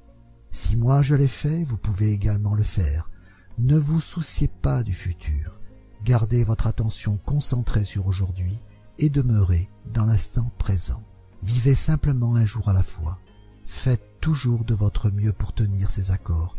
Si 0.52 0.76
moi 0.76 1.02
je 1.02 1.16
l'ai 1.16 1.28
fait, 1.28 1.64
vous 1.64 1.78
pouvez 1.78 2.12
également 2.14 2.56
le 2.56 2.64
faire. 2.64 3.10
Ne 3.58 3.78
vous 3.78 4.00
souciez 4.00 4.48
pas 4.48 4.84
du 4.84 4.94
futur. 4.94 5.60
Gardez 6.04 6.44
votre 6.44 6.68
attention 6.68 7.18
concentrée 7.18 7.86
sur 7.86 8.08
aujourd'hui 8.08 8.64
et 9.00 9.10
demeurez 9.10 9.70
dans 9.94 10.06
l'instant 10.06 10.52
présent. 10.58 11.04
Vivez 11.44 11.76
simplement 11.76 12.36
un 12.36 12.46
jour 12.46 12.70
à 12.70 12.74
la 12.74 12.84
fois. 12.84 13.20
Faites 13.66 14.20
toujours 14.22 14.64
de 14.66 14.74
votre 14.74 15.10
mieux 15.12 15.34
pour 15.34 15.54
tenir 15.54 15.92
ces 15.92 16.12
accords 16.12 16.56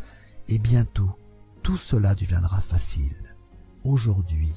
et 0.49 0.59
bientôt 0.59 1.17
tout 1.63 1.77
cela 1.77 2.15
deviendra 2.15 2.61
facile. 2.61 3.37
Aujourd'hui, 3.85 4.53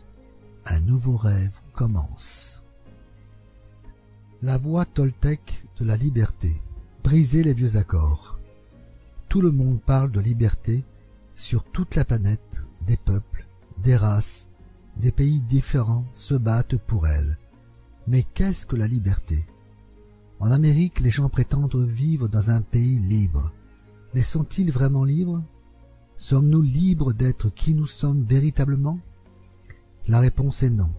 un 0.66 0.80
nouveau 0.82 1.18
rêve 1.18 1.60
commence. 1.74 2.64
La 4.42 4.58
voie 4.58 4.86
Toltec 4.86 5.66
de 5.80 5.86
la 5.86 5.98
liberté. 5.98 6.62
Briser 7.04 7.44
les 7.44 7.54
vieux 7.54 7.76
accords. 7.76 8.40
Tout 9.28 9.42
le 9.42 9.52
monde 9.52 9.82
parle 9.82 10.10
de 10.10 10.22
liberté 10.22 10.86
sur 11.36 11.64
toute 11.66 11.96
la 11.96 12.06
planète, 12.06 12.64
des 12.88 12.96
peuples, 12.96 13.46
des 13.84 13.98
races, 13.98 14.50
des 14.98 15.12
pays 15.12 15.42
différents 15.42 16.06
se 16.14 16.34
battent 16.34 16.78
pour 16.78 17.06
elle. 17.06 17.38
Mais 18.08 18.24
qu'est-ce 18.24 18.66
que 18.66 18.78
la 18.78 18.88
liberté? 18.88 19.38
En 20.40 20.50
Amérique, 20.50 21.02
les 21.02 21.12
gens 21.12 21.30
prétendent 21.30 21.76
vivre 21.76 22.30
dans 22.30 22.52
un 22.52 22.62
pays 22.62 23.00
libre. 23.00 23.52
Mais 24.14 24.24
sont-ils 24.24 24.72
vraiment 24.72 25.04
libres? 25.04 25.44
Sommes-nous 26.16 26.62
libres 26.62 27.14
d'être 27.14 27.50
qui 27.50 27.74
nous 27.74 27.88
sommes 27.88 28.24
véritablement? 28.24 29.00
La 30.08 30.22
réponse 30.22 30.64
est 30.64 30.70
non. 30.70 30.90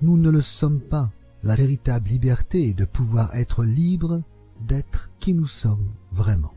Nous 0.00 0.16
ne 0.16 0.30
le 0.30 0.42
sommes 0.42 0.80
pas. 0.80 1.10
La 1.42 1.56
véritable 1.56 2.08
liberté 2.08 2.68
est 2.68 2.74
de 2.74 2.84
pouvoir 2.84 3.34
être 3.34 3.64
libre 3.64 4.22
d'être 4.66 5.10
qui 5.18 5.34
nous 5.34 5.46
sommes 5.46 5.92
vraiment. 6.12 6.54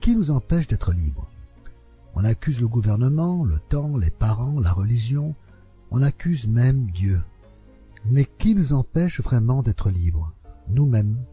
Qui 0.00 0.16
nous 0.16 0.30
empêche 0.30 0.66
d'être 0.66 0.92
libres? 0.92 1.30
On 2.14 2.24
accuse 2.24 2.60
le 2.60 2.68
gouvernement, 2.68 3.44
le 3.44 3.58
temps, 3.58 3.96
les 3.96 4.10
parents, 4.10 4.60
la 4.60 4.72
religion, 4.72 5.34
on 5.90 6.02
accuse 6.02 6.46
même 6.46 6.90
Dieu. 6.90 7.22
Mais 8.04 8.24
qui 8.24 8.54
nous 8.54 8.72
empêche 8.72 9.20
vraiment 9.20 9.62
d'être 9.62 9.90
libres? 9.90 10.34
Nous-mêmes. 10.68 11.24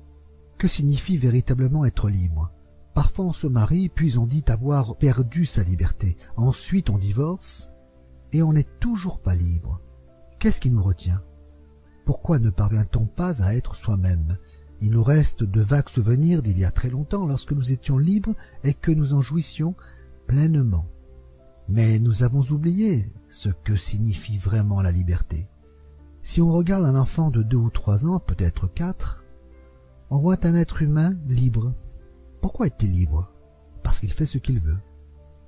Que 0.58 0.68
signifie 0.68 1.18
véritablement 1.18 1.86
être 1.86 2.10
libre? 2.10 2.52
Parfois 2.94 3.26
on 3.26 3.34
se 3.34 3.48
marie, 3.48 3.90
puis 3.90 4.18
on 4.18 4.28
dit 4.28 4.44
avoir 4.48 4.98
perdu 4.98 5.46
sa 5.46 5.64
liberté. 5.64 6.18
Ensuite 6.36 6.90
on 6.90 6.98
divorce, 6.98 7.72
et 8.32 8.44
on 8.44 8.54
n'est 8.54 8.68
toujours 8.80 9.22
pas 9.22 9.36
libre. 9.36 9.82
Qu'est-ce 10.38 10.62
qui 10.62 10.70
nous 10.70 10.84
retient? 10.84 11.22
Pourquoi 12.06 12.40
ne 12.40 12.50
parvient-on 12.50 13.06
pas 13.06 13.42
à 13.44 13.56
être 13.56 13.76
soi-même? 13.76 14.38
Il 14.82 14.92
nous 14.92 15.04
reste 15.04 15.44
de 15.44 15.62
vagues 15.62 15.90
souvenirs 15.90 16.42
d'il 16.42 16.58
y 16.58 16.66
a 16.66 16.72
très 16.72 16.90
longtemps 16.90 17.26
lorsque 17.26 17.52
nous 17.52 17.72
étions 17.72 17.98
libres 17.98 18.34
et 18.64 18.74
que 18.74 18.92
nous 18.92 19.14
en 19.14 19.22
jouissions 19.22 19.76
pleinement. 20.26 20.88
Mais 21.68 22.00
nous 22.00 22.24
avons 22.24 22.42
oublié 22.52 23.06
ce 23.28 23.50
que 23.50 23.76
signifie 23.76 24.38
vraiment 24.38 24.82
la 24.82 24.92
liberté. 24.92 25.50
Si 26.24 26.42
on 26.42 26.52
regarde 26.52 26.86
un 26.86 27.00
enfant 27.00 27.30
de 27.30 27.44
deux 27.44 27.58
ou 27.58 27.70
trois 27.70 28.06
ans, 28.06 28.20
peut-être 28.20 28.68
quatre, 28.68 29.26
on 30.10 30.18
voit 30.18 30.46
un 30.46 30.56
être 30.56 30.82
humain 30.82 31.16
libre. 31.28 31.74
Pourquoi 32.42 32.68
est-il 32.68 32.92
libre? 32.92 33.32
Parce 33.84 34.00
qu'il 34.00 34.12
fait 34.12 34.26
ce 34.26 34.38
qu'il 34.38 34.60
veut. 34.60 34.80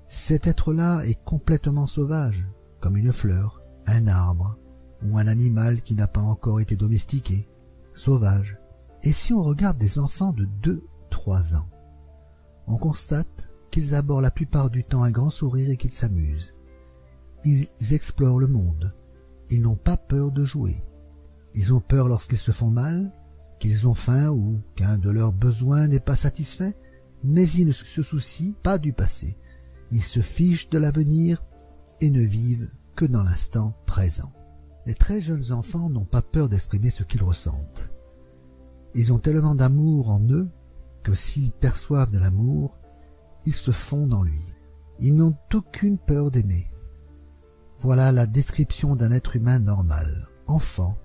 Cet 0.08 0.46
être-là 0.46 1.04
est 1.06 1.24
complètement 1.24 1.88
sauvage, 1.88 2.46
comme 2.80 2.98
une 2.98 3.14
fleur, 3.14 3.62
un 3.88 4.08
arbre, 4.08 4.60
ou 5.04 5.18
un 5.18 5.28
animal 5.28 5.82
qui 5.82 5.96
n'a 5.96 6.08
pas 6.08 6.22
encore 6.22 6.60
été 6.60 6.76
domestiqué, 6.76 7.48
sauvage. 7.94 8.61
Et 9.04 9.14
si 9.14 9.34
on 9.34 9.44
regarde 9.44 9.78
des 9.78 10.00
enfants 10.00 10.34
de 10.34 10.46
deux, 10.46 10.86
trois 11.10 11.56
ans, 11.56 11.70
on 12.68 12.78
constate 12.78 13.52
qu'ils 13.72 13.96
abordent 13.96 14.24
la 14.24 14.32
plupart 14.32 14.70
du 14.70 14.84
temps 14.84 15.04
un 15.04 15.12
grand 15.12 15.30
sourire 15.30 15.70
et 15.70 15.78
qu'ils 15.78 15.94
s'amusent. 15.94 16.56
Ils 17.44 17.68
explorent 17.92 18.40
le 18.40 18.48
monde. 18.48 18.94
Ils 19.50 19.62
n'ont 19.62 19.76
pas 19.76 19.98
peur 19.98 20.32
de 20.32 20.46
jouer. 20.46 20.80
Ils 21.56 21.74
ont 21.74 21.80
peur 21.80 22.08
lorsqu'ils 22.08 22.38
se 22.38 22.52
font 22.52 22.70
mal, 22.70 23.12
qu'ils 23.60 23.88
ont 23.88 23.94
faim 23.94 24.30
ou 24.30 24.62
qu'un 24.76 24.98
de 24.98 25.10
leurs 25.10 25.34
besoins 25.34 25.88
n'est 25.88 26.00
pas 26.00 26.16
satisfait, 26.16 26.76
mais 27.24 27.50
ils 27.50 27.66
ne 27.66 27.72
se 27.72 28.04
soucient 28.04 28.54
pas 28.64 28.78
du 28.78 28.94
passé. 28.94 29.38
Ils 29.92 30.04
se 30.04 30.20
fichent 30.20 30.70
de 30.70 30.78
l'avenir 30.78 31.44
et 32.00 32.10
ne 32.10 32.22
vivent 32.22 32.72
que 32.96 33.06
dans 33.06 33.24
l'instant 33.24 33.76
présent. 33.86 34.32
Les 34.86 34.96
très 34.96 35.22
jeunes 35.22 35.52
enfants 35.52 35.90
n'ont 35.90 36.06
pas 36.06 36.22
peur 36.22 36.50
d'exprimer 36.50 36.90
ce 36.90 37.04
qu'ils 37.04 37.24
ressentent. 37.24 37.91
Ils 38.94 39.14
ont 39.14 39.20
tellement 39.20 39.56
d'amour 39.56 40.10
en 40.10 40.22
eux 40.30 40.50
que 41.04 41.16
s'ils 41.16 41.52
perçoivent 41.52 42.12
de 42.12 42.20
l'amour, 42.20 42.78
ils 43.46 43.54
se 43.54 43.72
fondent 43.72 44.14
en 44.14 44.24
lui. 44.24 44.44
Ils 45.00 45.16
n'ont 45.16 45.36
aucune 45.54 45.98
peur 45.98 46.32
d'aimer. 46.32 46.70
Voilà 47.80 48.12
la 48.12 48.28
description 48.28 48.96
d'un 48.96 49.12
être 49.12 49.36
humain 49.36 49.60
normal. 49.60 50.28
Enfant, 50.48 50.98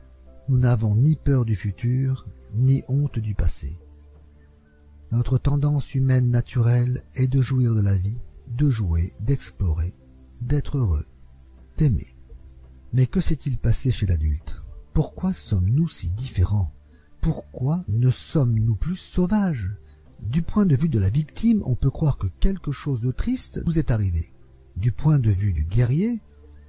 nous 0.48 0.58
n'avons 0.58 0.94
ni 0.94 1.16
peur 1.16 1.44
du 1.44 1.56
futur, 1.56 2.26
ni 2.52 2.82
honte 2.88 3.18
du 3.18 3.34
passé. 3.34 3.78
Notre 5.12 5.38
tendance 5.38 5.94
humaine 5.94 6.30
naturelle 6.30 7.02
est 7.14 7.28
de 7.28 7.40
jouir 7.40 7.74
de 7.74 7.80
la 7.80 7.96
vie, 7.96 8.20
de 8.48 8.70
jouer, 8.70 9.14
d'explorer, 9.20 9.94
d'être 10.42 10.78
heureux, 10.78 11.06
d'aimer. 11.78 12.16
Mais 12.92 13.06
que 13.06 13.20
s'est-il 13.20 13.56
passé 13.56 13.90
chez 13.90 14.06
l'adulte? 14.06 14.56
Pourquoi 14.92 15.32
sommes-nous 15.32 15.88
si 15.88 16.10
différents? 16.10 16.72
Pourquoi 17.26 17.80
ne 17.88 18.12
sommes-nous 18.12 18.76
plus 18.76 18.94
sauvages? 18.94 19.74
Du 20.22 20.42
point 20.42 20.64
de 20.64 20.76
vue 20.76 20.88
de 20.88 21.00
la 21.00 21.10
victime, 21.10 21.60
on 21.66 21.74
peut 21.74 21.90
croire 21.90 22.18
que 22.18 22.28
quelque 22.38 22.70
chose 22.70 23.00
de 23.00 23.10
triste 23.10 23.64
vous 23.66 23.80
est 23.80 23.90
arrivé. 23.90 24.32
Du 24.76 24.92
point 24.92 25.18
de 25.18 25.32
vue 25.32 25.52
du 25.52 25.64
guerrier, 25.64 26.20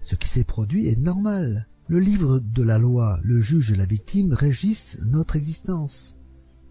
ce 0.01 0.15
qui 0.15 0.27
s'est 0.27 0.45
produit 0.45 0.87
est 0.87 0.99
normal. 0.99 1.67
Le 1.87 1.99
livre 1.99 2.39
de 2.39 2.63
la 2.63 2.79
loi, 2.79 3.19
le 3.21 3.39
juge 3.39 3.71
et 3.71 3.75
la 3.75 3.85
victime 3.85 4.33
régissent 4.33 4.97
notre 5.05 5.35
existence. 5.35 6.17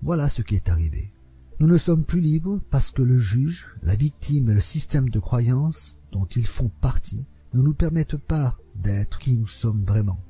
Voilà 0.03 0.29
ce 0.29 0.43
qui 0.43 0.57
est 0.57 0.69
arrivé. 0.69 1.13
Nous 1.61 1.69
ne 1.69 1.79
sommes 1.79 2.05
plus 2.05 2.21
libres 2.21 2.59
parce 2.71 2.91
que 2.91 3.03
le 3.03 3.21
juge, 3.21 3.69
la 3.83 3.95
victime 3.95 4.51
et 4.51 4.55
le 4.55 4.61
système 4.61 5.11
de 5.11 5.21
croyance 5.21 6.01
dont 6.11 6.27
ils 6.27 6.49
font 6.49 6.73
partie 6.81 7.29
ne 7.55 7.63
nous 7.63 7.75
permettent 7.75 8.17
pas 8.17 8.59
d'être 8.75 9.21
qui 9.21 9.39
nous 9.39 9.47
sommes 9.47 9.85
vraiment. 9.85 10.26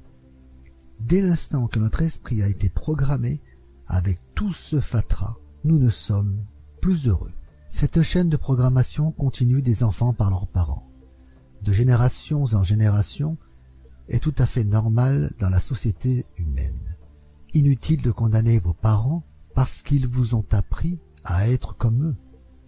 Dès 1.06 1.20
l'instant 1.20 1.68
que 1.68 1.78
notre 1.78 2.02
esprit 2.02 2.42
a 2.42 2.48
été 2.48 2.68
programmé 2.68 3.40
avec 3.86 4.18
tout 4.34 4.52
ce 4.52 4.80
fatras, 4.80 5.36
nous 5.62 5.78
ne 5.78 5.88
sommes 5.88 6.44
plus 6.80 7.06
heureux. 7.06 7.30
Cette 7.70 8.02
chaîne 8.02 8.28
de 8.28 8.36
programmation 8.36 9.12
continue 9.12 9.62
des 9.62 9.84
enfants 9.84 10.12
par 10.12 10.30
leurs 10.30 10.48
parents. 10.48 10.90
De 11.62 11.70
générations 11.70 12.42
en 12.42 12.64
génération, 12.64 13.38
est 14.08 14.18
tout 14.18 14.34
à 14.38 14.46
fait 14.46 14.64
normale 14.64 15.32
dans 15.38 15.48
la 15.48 15.60
société 15.60 16.26
humaine. 16.38 16.96
Inutile 17.54 18.02
de 18.02 18.10
condamner 18.10 18.58
vos 18.58 18.74
parents 18.74 19.22
parce 19.54 19.82
qu'ils 19.82 20.08
vous 20.08 20.34
ont 20.34 20.44
appris 20.50 20.98
à 21.24 21.48
être 21.48 21.76
comme 21.76 22.02
eux. 22.02 22.16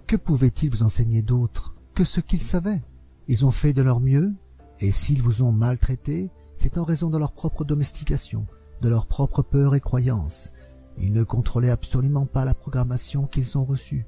Que 0.07 0.15
pouvaient-ils 0.15 0.71
vous 0.71 0.85
enseigner 0.85 1.23
d'autre 1.23 1.75
que 1.93 2.05
ce 2.05 2.21
qu'ils 2.21 2.43
savaient? 2.43 2.85
Ils 3.27 3.45
ont 3.45 3.51
fait 3.51 3.73
de 3.73 3.83
leur 3.83 3.99
mieux, 3.99 4.33
et 4.79 4.93
s'ils 4.93 5.23
vous 5.23 5.43
ont 5.43 5.51
maltraité, 5.51 6.31
c'est 6.59 6.77
en 6.77 6.83
raison 6.85 7.09
de 7.09 7.19
leur 7.19 7.31
propre 7.31 7.65
domestication, 7.65 8.45
de 8.83 8.89
leur 8.89 9.07
propre 9.07 9.43
peur 9.43 9.77
et 9.77 9.81
croyances. 9.81 10.53
Ils 10.99 11.13
ne 11.13 11.23
contrôlaient 11.23 11.71
absolument 11.71 12.27
pas 12.27 12.45
la 12.45 12.53
programmation 12.53 13.29
qu'ils 13.29 13.57
ont 13.57 13.65
reçue. 13.65 14.07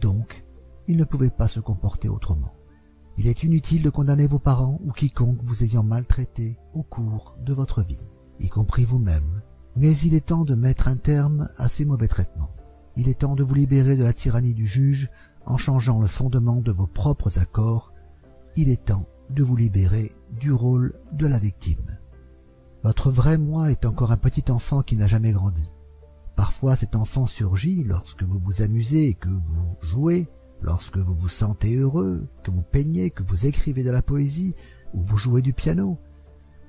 Donc, 0.00 0.44
ils 0.88 0.96
ne 0.96 1.04
pouvaient 1.04 1.30
pas 1.30 1.46
se 1.46 1.60
comporter 1.60 2.08
autrement. 2.08 2.52
Il 3.16 3.28
est 3.28 3.44
inutile 3.44 3.84
de 3.84 3.90
condamner 3.90 4.26
vos 4.26 4.40
parents 4.40 4.80
ou 4.84 4.90
quiconque 4.90 5.38
vous 5.44 5.62
ayant 5.62 5.84
maltraité 5.84 6.58
au 6.74 6.82
cours 6.82 7.36
de 7.40 7.52
votre 7.52 7.82
vie, 7.84 8.08
y 8.40 8.48
compris 8.48 8.84
vous-même. 8.84 9.42
Mais 9.76 9.96
il 9.98 10.14
est 10.14 10.26
temps 10.26 10.44
de 10.44 10.56
mettre 10.56 10.88
un 10.88 10.96
terme 10.96 11.48
à 11.58 11.68
ces 11.68 11.84
mauvais 11.84 12.08
traitements. 12.08 12.50
Il 12.96 13.08
est 13.08 13.20
temps 13.20 13.36
de 13.36 13.44
vous 13.44 13.54
libérer 13.54 13.96
de 13.96 14.02
la 14.02 14.12
tyrannie 14.12 14.54
du 14.54 14.66
juge 14.66 15.10
en 15.46 15.58
changeant 15.58 16.00
le 16.00 16.08
fondement 16.08 16.60
de 16.60 16.72
vos 16.72 16.88
propres 16.88 17.38
accords. 17.38 17.92
Il 18.56 18.68
est 18.68 18.86
temps 18.86 19.06
de 19.30 19.42
vous 19.42 19.56
libérer 19.56 20.12
du 20.38 20.52
rôle 20.52 20.94
de 21.12 21.26
la 21.26 21.38
victime. 21.38 21.98
Votre 22.82 23.10
vrai 23.10 23.38
moi 23.38 23.70
est 23.70 23.86
encore 23.86 24.12
un 24.12 24.16
petit 24.16 24.50
enfant 24.50 24.82
qui 24.82 24.96
n'a 24.96 25.06
jamais 25.06 25.32
grandi. 25.32 25.72
Parfois 26.36 26.76
cet 26.76 26.96
enfant 26.96 27.26
surgit 27.26 27.84
lorsque 27.84 28.22
vous 28.22 28.38
vous 28.38 28.62
amusez 28.62 29.08
et 29.08 29.14
que 29.14 29.28
vous 29.28 29.76
jouez, 29.80 30.28
lorsque 30.60 30.98
vous 30.98 31.14
vous 31.14 31.28
sentez 31.28 31.76
heureux, 31.76 32.26
que 32.42 32.50
vous 32.50 32.62
peignez, 32.62 33.10
que 33.10 33.22
vous 33.22 33.46
écrivez 33.46 33.84
de 33.84 33.90
la 33.90 34.02
poésie, 34.02 34.54
ou 34.92 35.02
vous 35.02 35.16
jouez 35.16 35.42
du 35.42 35.52
piano, 35.52 35.98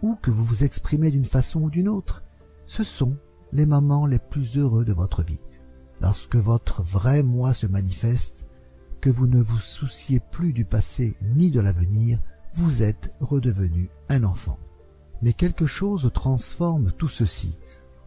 ou 0.02 0.16
que 0.16 0.32
vous 0.32 0.44
vous 0.44 0.64
exprimez 0.64 1.12
d'une 1.12 1.26
façon 1.26 1.62
ou 1.64 1.70
d'une 1.70 1.90
autre. 1.90 2.24
Ce 2.66 2.84
sont 2.84 3.18
les 3.52 3.66
moments 3.66 4.06
les 4.06 4.20
plus 4.20 4.58
heureux 4.58 4.86
de 4.86 4.94
votre 4.94 5.24
vie. 5.24 5.42
Lorsque 6.02 6.36
votre 6.36 6.84
vrai 6.84 7.24
moi 7.24 7.54
se 7.54 7.68
manifeste, 7.68 8.48
que 9.02 9.10
vous 9.10 9.28
ne 9.28 9.42
vous 9.42 9.60
souciez 9.60 10.20
plus 10.20 10.54
du 10.54 10.66
passé 10.66 11.16
ni 11.36 11.52
de 11.52 11.62
l'avenir, 11.62 12.20
vous 12.56 12.84
êtes 12.84 13.14
redevenu 13.20 13.90
un 14.10 14.24
enfant. 14.24 14.58
Mais 15.22 15.34
quelque 15.34 15.66
chose 15.66 16.10
transforme 16.14 16.92
tout 16.92 17.08
ceci. 17.08 17.60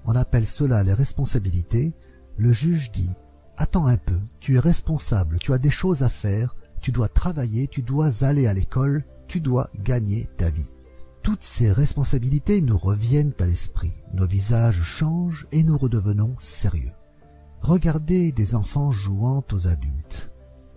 On 0.05 0.15
appelle 0.15 0.47
cela 0.47 0.83
les 0.83 0.93
responsabilités. 0.93 1.95
Le 2.37 2.53
juge 2.53 2.93
dit 2.93 3.11
Attends 3.57 3.87
un 3.87 3.97
peu, 3.97 4.19
tu 4.41 4.57
es 4.57 4.61
responsable, 4.61 5.39
tu 5.39 5.53
as 5.53 5.59
des 5.59 5.71
choses 5.71 6.03
à 6.03 6.09
faire, 6.09 6.55
tu 6.81 6.93
dois 6.93 7.09
travailler, 7.09 7.67
tu 7.67 7.83
dois 7.83 8.25
aller 8.25 8.47
à 8.47 8.55
l'école, 8.55 9.05
tu 9.27 9.41
dois 9.41 9.69
gagner 9.83 10.29
ta 10.37 10.49
vie. 10.49 10.75
Toutes 11.23 11.43
ces 11.43 11.73
responsabilités 11.73 12.63
nous 12.63 12.79
reviennent 12.79 13.35
à 13.41 13.47
l'esprit, 13.47 13.93
nos 14.15 14.27
visages 14.27 14.83
changent 14.83 15.47
et 15.51 15.65
nous 15.65 15.77
redevenons 15.77 16.37
sérieux. 16.39 16.93
Regardez 17.61 18.33
des 18.33 18.55
enfants 18.55 18.93
jouant 18.93 19.45
aux 19.53 19.67
adultes. 19.67 20.31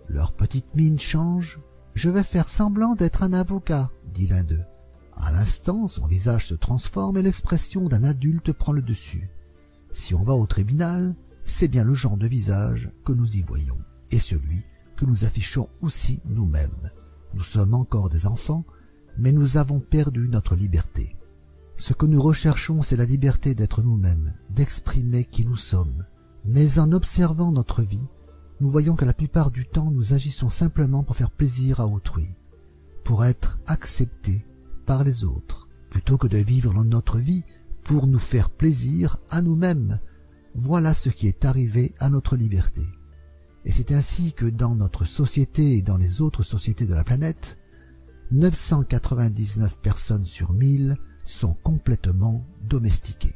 Leur 0.08 0.32
petite 0.32 0.74
mine 0.74 0.98
change. 0.98 1.60
Je 1.94 2.10
vais 2.10 2.22
faire 2.22 2.48
semblant 2.48 2.94
d'être 2.94 3.22
un 3.22 3.32
avocat, 3.32 3.90
dit 4.12 4.26
l'un 4.26 4.44
d'eux. 4.44 4.64
À 5.14 5.30
l'instant, 5.30 5.88
son 5.88 6.06
visage 6.06 6.48
se 6.48 6.54
transforme 6.54 7.18
et 7.18 7.22
l'expression 7.22 7.88
d'un 7.88 8.02
adulte 8.02 8.52
prend 8.52 8.72
le 8.72 8.82
dessus. 8.82 9.30
Si 9.92 10.14
on 10.14 10.22
va 10.22 10.34
au 10.34 10.46
tribunal, 10.46 11.14
c'est 11.44 11.68
bien 11.68 11.84
le 11.84 11.94
genre 11.94 12.16
de 12.16 12.26
visage 12.26 12.90
que 13.04 13.12
nous 13.12 13.36
y 13.36 13.42
voyons, 13.42 13.78
et 14.10 14.18
celui 14.18 14.64
que 14.96 15.04
nous 15.04 15.24
affichons 15.24 15.68
aussi 15.82 16.22
nous-mêmes. 16.26 16.90
Nous 17.34 17.42
sommes 17.42 17.74
encore 17.74 18.08
des 18.08 18.26
enfants, 18.26 18.64
mais 19.18 19.32
nous 19.32 19.58
avons 19.58 19.80
perdu 19.80 20.28
notre 20.28 20.54
liberté. 20.54 21.16
Ce 21.76 21.92
que 21.92 22.06
nous 22.06 22.22
recherchons, 22.22 22.82
c'est 22.82 22.96
la 22.96 23.04
liberté 23.04 23.54
d'être 23.54 23.82
nous-mêmes, 23.82 24.34
d'exprimer 24.50 25.24
qui 25.24 25.44
nous 25.44 25.56
sommes. 25.56 26.04
Mais 26.44 26.78
en 26.78 26.92
observant 26.92 27.52
notre 27.52 27.82
vie, 27.82 28.08
nous 28.60 28.70
voyons 28.70 28.96
que 28.96 29.04
la 29.04 29.14
plupart 29.14 29.50
du 29.50 29.66
temps 29.66 29.90
nous 29.90 30.14
agissons 30.14 30.48
simplement 30.48 31.02
pour 31.02 31.16
faire 31.16 31.30
plaisir 31.30 31.80
à 31.80 31.86
autrui, 31.86 32.28
pour 33.04 33.24
être 33.24 33.58
acceptés 33.66 34.46
par 34.86 35.04
les 35.04 35.24
autres, 35.24 35.68
plutôt 35.90 36.18
que 36.18 36.26
de 36.26 36.38
vivre 36.38 36.84
notre 36.84 37.18
vie 37.18 37.44
pour 37.84 38.06
nous 38.06 38.18
faire 38.18 38.50
plaisir 38.50 39.18
à 39.30 39.42
nous-mêmes, 39.42 39.98
voilà 40.54 40.94
ce 40.94 41.08
qui 41.08 41.28
est 41.28 41.44
arrivé 41.44 41.94
à 41.98 42.08
notre 42.08 42.36
liberté. 42.36 42.82
Et 43.64 43.72
c'est 43.72 43.92
ainsi 43.92 44.32
que 44.32 44.46
dans 44.46 44.74
notre 44.74 45.04
société 45.04 45.76
et 45.76 45.82
dans 45.82 45.96
les 45.96 46.20
autres 46.20 46.42
sociétés 46.42 46.86
de 46.86 46.94
la 46.94 47.04
planète, 47.04 47.58
999 48.32 49.78
personnes 49.78 50.24
sur 50.24 50.52
1000 50.52 50.96
sont 51.24 51.54
complètement 51.54 52.46
domestiquées. 52.68 53.34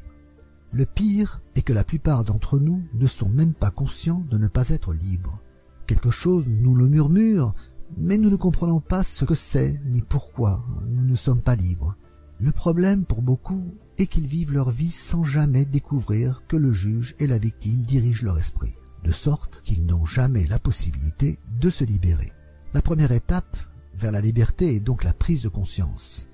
Le 0.76 0.84
pire 0.84 1.40
est 1.54 1.62
que 1.62 1.72
la 1.72 1.84
plupart 1.84 2.22
d'entre 2.22 2.58
nous 2.58 2.86
ne 2.92 3.06
sont 3.06 3.30
même 3.30 3.54
pas 3.54 3.70
conscients 3.70 4.22
de 4.30 4.36
ne 4.36 4.46
pas 4.46 4.68
être 4.68 4.92
libres. 4.92 5.40
Quelque 5.86 6.10
chose 6.10 6.46
nous 6.46 6.74
le 6.74 6.86
murmure, 6.86 7.54
mais 7.96 8.18
nous 8.18 8.28
ne 8.28 8.36
comprenons 8.36 8.80
pas 8.80 9.02
ce 9.02 9.24
que 9.24 9.34
c'est 9.34 9.80
ni 9.86 10.02
pourquoi 10.02 10.62
nous 10.86 11.02
ne 11.02 11.16
sommes 11.16 11.40
pas 11.40 11.56
libres. 11.56 11.96
Le 12.40 12.52
problème 12.52 13.06
pour 13.06 13.22
beaucoup 13.22 13.72
est 13.96 14.04
qu'ils 14.04 14.26
vivent 14.26 14.52
leur 14.52 14.68
vie 14.68 14.90
sans 14.90 15.24
jamais 15.24 15.64
découvrir 15.64 16.42
que 16.46 16.58
le 16.58 16.74
juge 16.74 17.14
et 17.20 17.26
la 17.26 17.38
victime 17.38 17.80
dirigent 17.80 18.26
leur 18.26 18.36
esprit, 18.36 18.74
de 19.02 19.12
sorte 19.12 19.62
qu'ils 19.62 19.86
n'ont 19.86 20.04
jamais 20.04 20.46
la 20.46 20.58
possibilité 20.58 21.38
de 21.58 21.70
se 21.70 21.84
libérer. 21.84 22.32
La 22.74 22.82
première 22.82 23.12
étape 23.12 23.56
vers 23.96 24.12
la 24.12 24.20
liberté 24.20 24.76
est 24.76 24.80
donc 24.80 25.04
la 25.04 25.14
prise 25.14 25.40
de 25.40 25.48
conscience. 25.48 26.28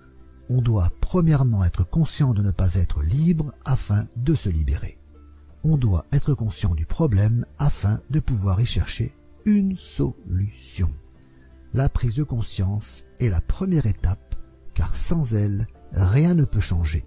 On 0.55 0.61
doit 0.61 0.91
premièrement 1.01 1.65
être 1.65 1.83
conscient 1.83 2.35
de 2.35 2.43
ne 2.43 2.51
pas 2.51 2.75
être 2.75 3.03
libre 3.03 3.55
afin 3.65 4.07
de 4.17 4.35
se 4.35 4.51
libérer. 4.51 4.99
On 5.65 5.79
doit 5.79 6.05
être 6.13 6.35
conscient 6.35 6.75
du 6.75 6.85
problème 6.85 7.47
afin 7.59 8.01
de 8.11 8.21
pouvoir 8.21 8.61
y 8.61 8.67
chercher 8.67 9.17
une 9.47 9.79
solution. 9.79 10.91
La 11.73 11.89
prise 11.89 12.17
de 12.17 12.23
conscience 12.23 13.05
est 13.19 13.31
la 13.31 13.41
première 13.41 13.87
étape 13.87 14.35
car 14.75 14.95
sans 14.95 15.33
elle, 15.33 15.67
rien 15.93 16.35
ne 16.35 16.45
peut 16.45 16.61
changer. 16.61 17.07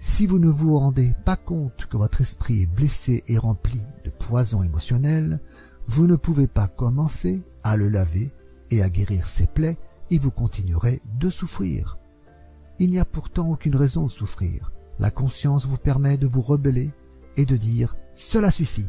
Si 0.00 0.26
vous 0.26 0.40
ne 0.40 0.48
vous 0.48 0.76
rendez 0.76 1.14
pas 1.24 1.36
compte 1.36 1.86
que 1.86 1.96
votre 1.96 2.22
esprit 2.22 2.62
est 2.62 2.74
blessé 2.74 3.22
et 3.28 3.38
rempli 3.38 3.80
de 4.04 4.10
poison 4.10 4.64
émotionnel, 4.64 5.40
vous 5.86 6.08
ne 6.08 6.16
pouvez 6.16 6.48
pas 6.48 6.66
commencer 6.66 7.40
à 7.62 7.76
le 7.76 7.88
laver 7.88 8.32
et 8.72 8.82
à 8.82 8.90
guérir 8.90 9.28
ses 9.28 9.46
plaies 9.46 9.78
et 10.10 10.18
vous 10.18 10.32
continuerez 10.32 11.00
de 11.20 11.30
souffrir. 11.30 11.99
Il 12.80 12.88
n'y 12.88 12.98
a 12.98 13.04
pourtant 13.04 13.50
aucune 13.50 13.76
raison 13.76 14.06
de 14.06 14.10
souffrir. 14.10 14.72
La 14.98 15.10
conscience 15.10 15.66
vous 15.66 15.76
permet 15.76 16.16
de 16.16 16.26
vous 16.26 16.40
rebeller 16.40 16.90
et 17.36 17.44
de 17.44 17.58
dire⁇ 17.58 17.92
Cela 18.14 18.50
suffit!⁇ 18.50 18.82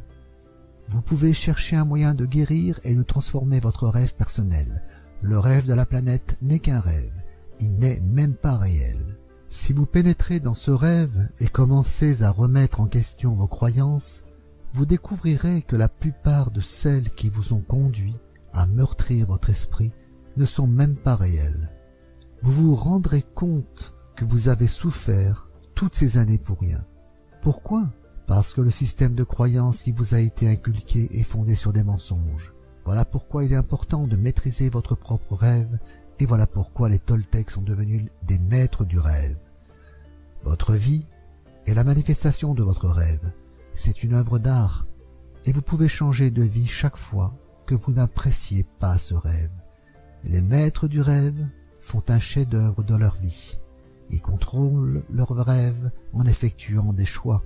Vous 0.88 1.02
pouvez 1.02 1.34
chercher 1.34 1.76
un 1.76 1.84
moyen 1.84 2.14
de 2.14 2.26
guérir 2.26 2.80
et 2.86 2.96
de 2.96 3.04
transformer 3.04 3.60
votre 3.60 3.90
rêve 3.90 4.16
personnel. 4.16 4.86
Le 5.22 5.38
rêve 5.38 5.68
de 5.68 5.74
la 5.74 5.86
planète 5.86 6.38
n'est 6.42 6.60
qu'un 6.60 6.80
rêve. 6.80 7.12
Il 7.60 7.74
n'est 7.80 8.00
même 8.00 8.34
pas 8.34 8.58
réel. 8.58 9.20
Si 9.50 9.74
vous 9.74 9.86
pénétrez 9.86 10.40
dans 10.40 10.54
ce 10.54 10.72
rêve 10.72 11.28
et 11.42 11.48
commencez 11.48 12.24
à 12.24 12.32
remettre 12.32 12.80
en 12.80 12.88
question 12.88 13.36
vos 13.36 13.48
croyances, 13.48 14.24
vous 14.74 14.86
découvrirez 14.86 15.64
que 15.64 15.76
la 15.76 15.90
plupart 15.90 16.52
de 16.52 16.62
celles 16.62 17.12
qui 17.12 17.30
vous 17.30 17.52
ont 17.52 17.60
conduit 17.60 18.18
à 18.54 18.68
meurtrir 18.68 19.28
votre 19.28 19.50
esprit 19.50 19.94
ne 20.38 20.46
sont 20.46 20.68
même 20.68 20.96
pas 20.96 21.18
réelles. 21.18 21.74
Vous 22.44 22.52
vous 22.52 22.76
rendrez 22.76 23.24
compte 23.36 23.94
que 24.16 24.26
vous 24.26 24.48
avez 24.48 24.68
souffert 24.68 25.48
toutes 25.76 25.96
ces 25.96 26.18
années 26.18 26.40
pour 26.40 26.60
rien. 26.60 26.84
Pourquoi? 27.42 27.92
Parce 28.26 28.54
que 28.54 28.62
le 28.62 28.72
système 28.72 29.14
de 29.14 29.24
croyance 29.24 29.84
qui 29.84 29.92
vous 29.92 30.16
a 30.16 30.20
été 30.20 30.48
inculqué 30.48 31.20
est 31.20 31.24
fondé 31.24 31.54
sur 31.54 31.72
des 31.72 31.84
mensonges. 31.84 32.54
Voilà 32.86 33.06
pourquoi 33.06 33.44
il 33.44 33.54
est 33.54 33.58
important 33.58 34.08
de 34.08 34.16
maîtriser 34.16 34.70
votre 34.70 34.96
propre 34.96 35.36
rêve 35.36 35.78
et 36.20 36.26
voilà 36.26 36.48
pourquoi 36.48 36.90
les 36.90 36.98
Toltecs 36.98 37.52
sont 37.52 37.62
devenus 37.62 38.10
des 38.24 38.40
maîtres 38.40 38.86
du 38.86 38.98
rêve. 38.98 39.38
Votre 40.44 40.74
vie 40.74 41.06
est 41.68 41.76
la 41.76 41.84
manifestation 41.84 42.56
de 42.56 42.64
votre 42.64 42.88
rêve. 42.88 43.34
C'est 43.76 44.02
une 44.04 44.14
œuvre 44.14 44.40
d'art 44.40 44.88
et 45.46 45.52
vous 45.52 45.62
pouvez 45.62 45.88
changer 45.88 46.32
de 46.32 46.44
vie 46.44 46.68
chaque 46.68 46.98
fois 46.98 47.36
que 47.68 47.76
vous 47.76 47.92
n'appréciez 47.92 48.66
pas 48.80 48.98
ce 48.98 49.14
rêve. 49.14 49.52
Les 50.24 50.42
maîtres 50.42 50.88
du 50.88 51.02
rêve 51.02 51.48
font 51.82 52.04
un 52.08 52.20
chef-d'œuvre 52.20 52.84
dans 52.84 52.98
leur 52.98 53.16
vie. 53.16 53.60
Ils 54.10 54.22
contrôlent 54.22 55.04
leurs 55.10 55.36
rêves 55.36 55.92
en 56.14 56.26
effectuant 56.26 56.94
des 56.94 57.06
choix. 57.06 57.44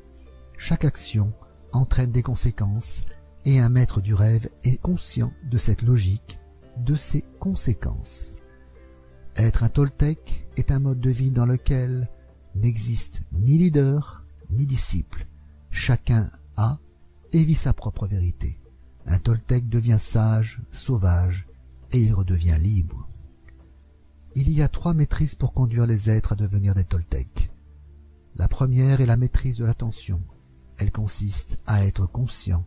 Chaque 0.57 0.85
action 0.85 1.33
entraîne 1.71 2.11
des 2.11 2.23
conséquences 2.23 3.05
et 3.45 3.59
un 3.59 3.69
maître 3.69 4.01
du 4.01 4.13
rêve 4.13 4.49
est 4.63 4.81
conscient 4.81 5.31
de 5.49 5.57
cette 5.57 5.81
logique, 5.81 6.39
de 6.77 6.95
ses 6.95 7.23
conséquences. 7.39 8.37
Être 9.35 9.63
un 9.63 9.69
Toltec 9.69 10.47
est 10.57 10.71
un 10.71 10.79
mode 10.79 10.99
de 10.99 11.09
vie 11.09 11.31
dans 11.31 11.45
lequel 11.45 12.09
n'existe 12.55 13.23
ni 13.33 13.57
leader 13.57 14.25
ni 14.49 14.65
disciple. 14.65 15.27
Chacun 15.69 16.29
a 16.57 16.79
et 17.33 17.43
vit 17.43 17.55
sa 17.55 17.73
propre 17.73 18.07
vérité. 18.07 18.61
Un 19.05 19.19
Toltec 19.19 19.69
devient 19.69 19.99
sage, 19.99 20.61
sauvage, 20.71 21.47
et 21.91 21.99
il 21.99 22.13
redevient 22.13 22.57
libre. 22.59 23.04
Il 24.37 24.51
y 24.51 24.61
a 24.61 24.67
trois 24.67 24.93
maîtrises 24.93 25.35
pour 25.35 25.53
conduire 25.53 25.85
les 25.85 26.09
êtres 26.09 26.33
à 26.33 26.35
devenir 26.35 26.75
des 26.75 26.83
Toltecs. 26.83 27.51
La 28.35 28.49
première 28.49 28.99
est 28.99 29.05
la 29.05 29.15
maîtrise 29.15 29.57
de 29.57 29.65
l'attention. 29.65 30.21
Elle 30.77 30.91
consiste 30.91 31.61
à 31.65 31.85
être 31.85 32.05
conscient 32.05 32.65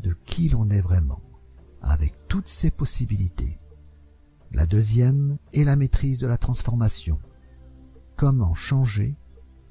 de 0.00 0.16
qui 0.26 0.48
l'on 0.48 0.70
est 0.70 0.80
vraiment, 0.80 1.20
avec 1.80 2.14
toutes 2.28 2.46
ses 2.46 2.70
possibilités. 2.70 3.58
La 4.52 4.64
deuxième 4.66 5.38
est 5.52 5.64
la 5.64 5.74
maîtrise 5.74 6.20
de 6.20 6.28
la 6.28 6.38
transformation. 6.38 7.18
Comment 8.16 8.54
changer, 8.54 9.18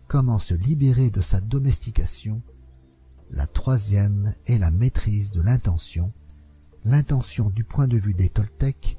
comment 0.09 0.39
se 0.39 0.53
libérer 0.53 1.11
de 1.11 1.21
sa 1.21 1.39
domestication. 1.39 2.43
La 3.29 3.47
troisième 3.47 4.35
est 4.47 4.57
la 4.57 4.69
maîtrise 4.69 5.31
de 5.31 5.41
l'intention. 5.41 6.11
L'intention 6.83 7.49
du 7.49 7.63
point 7.63 7.87
de 7.87 7.97
vue 7.97 8.13
des 8.13 8.27
Toltecs 8.27 8.97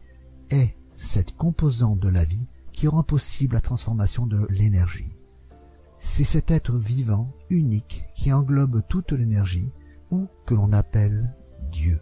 est 0.48 0.78
cette 1.02 1.36
composante 1.36 1.98
de 1.98 2.08
la 2.08 2.24
vie 2.24 2.48
qui 2.72 2.86
rend 2.86 3.02
possible 3.02 3.54
la 3.54 3.60
transformation 3.60 4.26
de 4.26 4.46
l'énergie. 4.50 5.18
C'est 5.98 6.24
cet 6.24 6.50
être 6.50 6.76
vivant, 6.76 7.32
unique, 7.50 8.06
qui 8.14 8.32
englobe 8.32 8.82
toute 8.88 9.12
l'énergie, 9.12 9.74
ou 10.10 10.26
que 10.46 10.54
l'on 10.54 10.72
appelle 10.72 11.36
Dieu. 11.70 12.00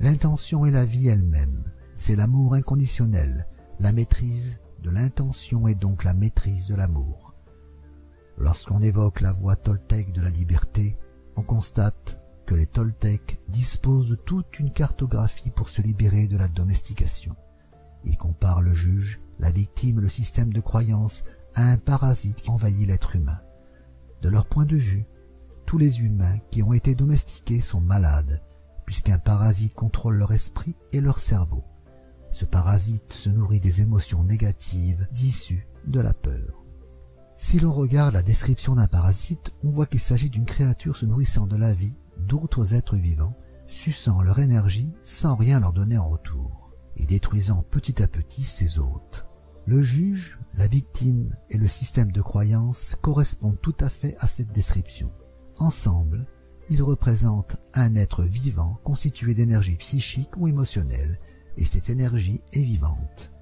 L'intention 0.00 0.66
est 0.66 0.70
la 0.70 0.84
vie 0.84 1.08
elle-même, 1.08 1.64
c'est 1.96 2.16
l'amour 2.16 2.54
inconditionnel, 2.54 3.46
la 3.78 3.92
maîtrise 3.92 4.60
de 4.82 4.90
l'intention 4.90 5.66
est 5.66 5.74
donc 5.74 6.04
la 6.04 6.14
maîtrise 6.14 6.66
de 6.66 6.74
l'amour. 6.74 7.34
Lorsqu'on 8.36 8.82
évoque 8.82 9.20
la 9.20 9.32
voie 9.32 9.56
toltèque 9.56 10.12
de 10.12 10.22
la 10.22 10.30
liberté, 10.30 10.96
on 11.36 11.42
constate 11.42 12.20
que 12.46 12.54
les 12.54 12.66
Toltecs 12.66 13.38
disposent 13.48 14.16
toute 14.24 14.58
une 14.58 14.72
cartographie 14.72 15.50
pour 15.50 15.68
se 15.68 15.82
libérer 15.82 16.28
de 16.28 16.38
la 16.38 16.48
domestication. 16.48 17.34
Ils 18.04 18.16
comparent 18.16 18.62
le 18.62 18.74
juge, 18.74 19.20
la 19.38 19.50
victime, 19.50 20.00
le 20.00 20.08
système 20.08 20.52
de 20.52 20.60
croyance 20.60 21.24
à 21.54 21.62
un 21.70 21.78
parasite 21.78 22.42
qui 22.42 22.50
envahit 22.50 22.86
l'être 22.86 23.16
humain. 23.16 23.40
De 24.22 24.28
leur 24.28 24.46
point 24.46 24.66
de 24.66 24.76
vue, 24.76 25.06
tous 25.66 25.78
les 25.78 26.00
humains 26.00 26.38
qui 26.50 26.62
ont 26.62 26.72
été 26.72 26.94
domestiqués 26.94 27.60
sont 27.60 27.80
malades, 27.80 28.42
puisqu'un 28.86 29.18
parasite 29.18 29.74
contrôle 29.74 30.16
leur 30.16 30.32
esprit 30.32 30.76
et 30.92 31.00
leur 31.00 31.20
cerveau. 31.20 31.62
Ce 32.30 32.44
parasite 32.44 33.12
se 33.12 33.28
nourrit 33.28 33.60
des 33.60 33.80
émotions 33.80 34.24
négatives 34.24 35.06
issues 35.12 35.68
de 35.86 36.00
la 36.00 36.14
peur. 36.14 36.64
Si 37.36 37.60
l'on 37.60 37.70
regarde 37.70 38.14
la 38.14 38.22
description 38.22 38.74
d'un 38.74 38.88
parasite, 38.88 39.52
on 39.62 39.70
voit 39.70 39.86
qu'il 39.86 40.00
s'agit 40.00 40.30
d'une 40.30 40.44
créature 40.44 40.96
se 40.96 41.06
nourrissant 41.06 41.46
de 41.46 41.56
la 41.56 41.72
vie 41.72 41.98
d'autres 42.26 42.74
êtres 42.74 42.96
vivants, 42.96 43.36
suçant 43.68 44.22
leur 44.22 44.38
énergie 44.38 44.92
sans 45.02 45.36
rien 45.36 45.60
leur 45.60 45.72
donner 45.72 45.98
en 45.98 46.08
retour, 46.08 46.57
et 46.98 47.06
détruisant 47.06 47.62
petit 47.70 48.02
à 48.02 48.08
petit 48.08 48.44
ses 48.44 48.78
hôtes. 48.78 49.26
Le 49.66 49.82
juge, 49.82 50.38
la 50.54 50.66
victime 50.66 51.36
et 51.50 51.58
le 51.58 51.68
système 51.68 52.10
de 52.12 52.22
croyance 52.22 52.96
correspondent 53.02 53.60
tout 53.60 53.76
à 53.80 53.88
fait 53.88 54.16
à 54.18 54.26
cette 54.26 54.52
description. 54.52 55.12
Ensemble, 55.58 56.26
ils 56.70 56.82
représentent 56.82 57.56
un 57.74 57.94
être 57.94 58.22
vivant 58.22 58.78
constitué 58.84 59.34
d'énergie 59.34 59.76
psychique 59.76 60.36
ou 60.36 60.48
émotionnelle, 60.48 61.18
et 61.56 61.64
cette 61.64 61.90
énergie 61.90 62.40
est 62.52 62.62
vivante. 62.62 63.32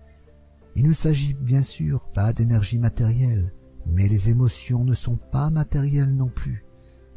Il 0.74 0.88
ne 0.88 0.92
s'agit 0.92 1.34
bien 1.34 1.62
sûr 1.62 2.08
pas 2.08 2.32
d'énergie 2.32 2.78
matérielle, 2.78 3.52
mais 3.86 4.08
les 4.08 4.28
émotions 4.28 4.84
ne 4.84 4.94
sont 4.94 5.16
pas 5.16 5.50
matérielles 5.50 6.14
non 6.14 6.28
plus. 6.28 6.64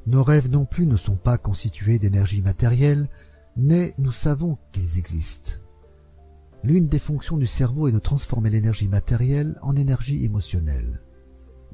Nos 0.05 0.23
rêves 0.23 0.49
non 0.49 0.65
plus 0.65 0.85
ne 0.85 0.97
sont 0.97 1.17
pas 1.17 1.37
constitués 1.37 1.99
d'énergie 1.99 2.41
matérielle, 2.41 3.07
mais 3.55 3.93
nous 3.97 4.11
savons 4.11 4.57
qu'ils 4.71 4.97
existent. 4.97 5.53
L'une 6.63 6.87
des 6.87 6.99
fonctions 6.99 7.37
du 7.37 7.47
cerveau 7.47 7.87
est 7.87 7.93
de 7.93 7.99
transformer 7.99 8.49
l'énergie 8.49 8.89
matérielle 8.89 9.57
en 9.61 9.75
énergie 9.75 10.25
émotionnelle. 10.25 11.01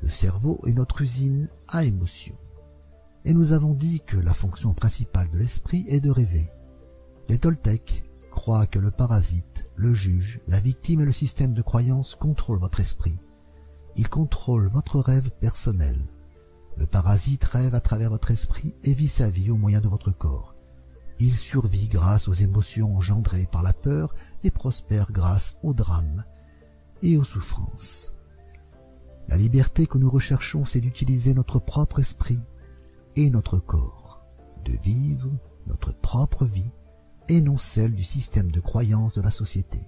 Le 0.02 0.10
cerveau 0.10 0.62
est 0.68 0.74
notre 0.74 1.02
usine 1.02 1.50
à 1.68 1.84
émotions. 1.84 2.38
Et 3.26 3.34
nous 3.34 3.54
avons 3.54 3.74
dit 3.74 4.02
que 4.06 4.18
la 4.18 4.34
fonction 4.34 4.76
principale 4.76 5.30
de 5.32 5.40
l'esprit 5.40 5.86
est 5.88 6.02
de 6.02 6.12
rêver. 6.12 6.52
Les 7.28 7.40
Toltecs 7.40 8.04
croient 8.30 8.68
que 8.68 8.78
le 8.78 8.92
parasite, 8.92 9.72
le 9.76 9.96
juge, 9.96 10.40
la 10.48 10.60
victime 10.60 11.02
et 11.02 11.06
le 11.06 11.12
système 11.12 11.54
de 11.54 11.64
croyance 11.64 12.14
contrôlent 12.16 12.60
votre 12.60 12.80
esprit. 12.80 13.20
Ils 13.96 14.10
contrôlent 14.10 14.68
votre 14.68 15.00
rêve 15.00 15.32
personnel. 15.40 15.98
Le 16.78 16.86
parasite 16.86 17.46
rêve 17.46 17.74
à 17.74 17.80
travers 17.80 18.12
votre 18.12 18.30
esprit 18.30 18.76
et 18.84 18.94
vit 18.94 19.08
sa 19.08 19.30
vie 19.30 19.50
au 19.50 19.58
moyen 19.58 19.82
de 19.82 19.88
votre 19.88 20.12
corps. 20.12 20.55
Il 21.20 21.38
survit 21.38 21.88
grâce 21.88 22.28
aux 22.28 22.34
émotions 22.34 22.96
engendrées 22.98 23.48
par 23.52 23.64
la 23.64 23.74
peur 23.74 24.14
et 24.44 24.52
prospère 24.52 25.12
grâce 25.12 25.58
au 25.64 25.74
drame 25.74 26.26
et 27.02 27.18
aux 27.18 27.24
souffrances. 27.24 28.14
La 29.28 29.38
liberté 29.38 29.88
que 29.88 29.98
nous 29.98 30.10
recherchons, 30.10 30.66
c'est 30.66 30.82
d'utiliser 30.82 31.34
notre 31.34 31.60
propre 31.60 32.00
esprit 32.00 32.44
et 33.16 33.30
notre 33.30 33.58
corps, 33.58 34.24
de 34.66 34.74
vivre 34.84 35.32
notre 35.68 35.94
propre 35.94 36.46
vie 36.46 36.74
et 37.28 37.42
non 37.42 37.58
celle 37.58 37.94
du 37.94 38.04
système 38.04 38.52
de 38.52 38.60
croyance 38.60 39.14
de 39.14 39.22
la 39.22 39.32
société. 39.32 39.80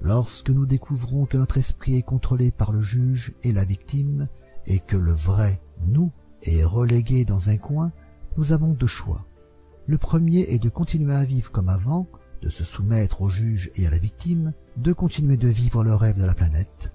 Lorsque 0.00 0.50
nous 0.50 0.66
découvrons 0.66 1.26
que 1.26 1.36
notre 1.36 1.58
esprit 1.58 1.96
est 1.96 2.02
contrôlé 2.02 2.50
par 2.50 2.72
le 2.72 2.82
juge 2.82 3.34
et 3.42 3.52
la 3.52 3.64
victime, 3.64 4.28
et 4.66 4.80
que 4.80 4.96
le 4.96 5.12
vrai 5.12 5.60
nous 5.86 6.12
est 6.42 6.64
relégué 6.64 7.24
dans 7.24 7.50
un 7.50 7.56
coin, 7.56 7.92
nous 8.36 8.52
avons 8.52 8.74
deux 8.74 8.86
choix. 8.86 9.26
Le 9.86 9.98
premier 9.98 10.40
est 10.42 10.60
de 10.60 10.68
continuer 10.68 11.14
à 11.14 11.24
vivre 11.24 11.50
comme 11.50 11.68
avant, 11.68 12.06
de 12.40 12.48
se 12.48 12.62
soumettre 12.62 13.22
au 13.22 13.28
juge 13.28 13.70
et 13.74 13.86
à 13.86 13.90
la 13.90 13.98
victime, 13.98 14.52
de 14.76 14.92
continuer 14.92 15.36
de 15.36 15.48
vivre 15.48 15.82
le 15.82 15.94
rêve 15.94 16.16
de 16.16 16.24
la 16.24 16.34
planète. 16.34 16.92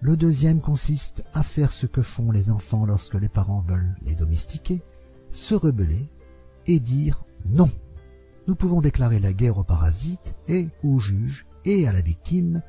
Le 0.00 0.16
deuxième 0.16 0.60
consiste 0.60 1.24
à 1.34 1.42
faire 1.42 1.72
ce 1.72 1.86
que 1.86 2.02
font 2.02 2.30
les 2.30 2.50
enfants 2.50 2.86
lorsque 2.86 3.14
les 3.14 3.28
parents 3.28 3.64
veulent 3.68 3.94
les 4.02 4.14
domestiquer, 4.14 4.82
se 5.30 5.54
rebeller 5.54 6.10
et 6.66 6.80
dire 6.80 7.24
non. 7.46 7.70
Nous 8.46 8.54
pouvons 8.54 8.80
déclarer 8.80 9.18
la 9.18 9.32
guerre 9.32 9.58
aux 9.58 9.64
parasites 9.64 10.36
et 10.48 10.68
au 10.82 10.98
juge 10.98 11.46
et 11.64 11.86
à 11.86 11.92
la 11.92 12.00
victime, 12.00 12.62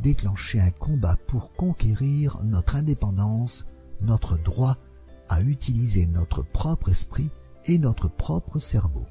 déclencher 0.00 0.60
un 0.60 0.70
combat 0.70 1.16
pour 1.26 1.52
conquérir 1.52 2.40
notre 2.44 2.76
indépendance, 2.76 3.66
notre 4.00 4.38
droit 4.38 4.76
à 5.28 5.40
utiliser 5.40 6.06
notre 6.06 6.42
propre 6.42 6.90
esprit 6.90 7.30
et 7.66 7.78
notre 7.78 8.08
propre 8.08 8.58
cerveau. 8.58 9.06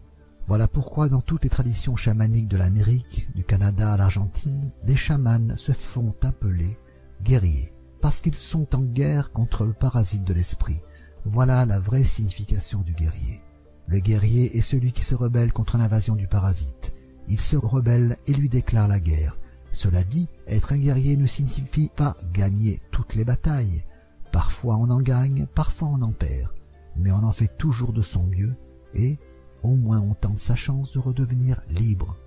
Voilà 0.47 0.67
pourquoi 0.67 1.07
dans 1.07 1.21
toutes 1.21 1.43
les 1.43 1.49
traditions 1.49 1.95
chamaniques 1.95 2.47
de 2.47 2.57
l'Amérique, 2.57 3.29
du 3.35 3.43
Canada 3.43 3.93
à 3.93 3.97
l'Argentine, 3.97 4.71
des 4.85 4.95
chamans 4.95 5.55
se 5.55 5.71
font 5.71 6.13
appeler 6.23 6.77
guerriers. 7.23 7.73
parce 8.01 8.21
qu'ils 8.21 8.35
sont 8.35 8.75
en 8.75 8.81
guerre 8.81 9.31
contre 9.31 9.63
le 9.63 9.73
parasite 9.73 10.23
de 10.23 10.33
l'esprit. 10.33 10.81
Voilà 11.23 11.65
la 11.65 11.79
vraie 11.79 12.03
signification 12.03 12.81
du 12.81 12.93
guerrier. 12.93 13.43
Le 13.87 13.99
guerrier 13.99 14.57
est 14.57 14.61
celui 14.61 14.91
qui 14.91 15.03
se 15.03 15.13
rebelle 15.15 15.53
contre 15.53 15.77
l'invasion 15.77 16.15
du 16.15 16.27
parasite. 16.27 16.93
Il 17.27 17.39
se 17.39 17.55
rebelle 17.55 18.17
et 18.25 18.33
lui 18.33 18.49
déclare 18.49 18.87
la 18.87 18.99
guerre. 18.99 19.37
Cela 19.71 20.03
dit, 20.03 20.27
être 20.47 20.73
un 20.73 20.77
guerrier 20.77 21.15
ne 21.15 21.27
signifie 21.27 21.91
pas 21.95 22.17
gagner 22.33 22.81
toutes 22.91 23.15
les 23.15 23.23
batailles. 23.23 23.83
Parfois 24.31 24.77
on 24.77 24.89
en 24.89 25.01
gagne, 25.01 25.45
parfois 25.53 25.89
on 25.89 26.01
en 26.01 26.11
perd, 26.11 26.49
mais 26.95 27.11
on 27.11 27.23
en 27.23 27.31
fait 27.31 27.57
toujours 27.57 27.93
de 27.93 28.01
son 28.01 28.27
mieux 28.27 28.55
et, 28.93 29.19
au 29.63 29.75
moins 29.75 29.99
on 29.99 30.13
tente 30.13 30.39
sa 30.39 30.55
chance 30.55 30.93
de 30.93 30.99
redevenir 30.99 31.61
libre. 31.69 32.17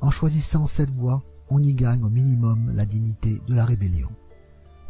En 0.00 0.10
choisissant 0.10 0.66
cette 0.66 0.90
voie, 0.90 1.22
on 1.48 1.62
y 1.62 1.74
gagne 1.74 2.02
au 2.02 2.10
minimum 2.10 2.72
la 2.74 2.86
dignité 2.86 3.38
de 3.46 3.54
la 3.54 3.64
rébellion, 3.64 4.10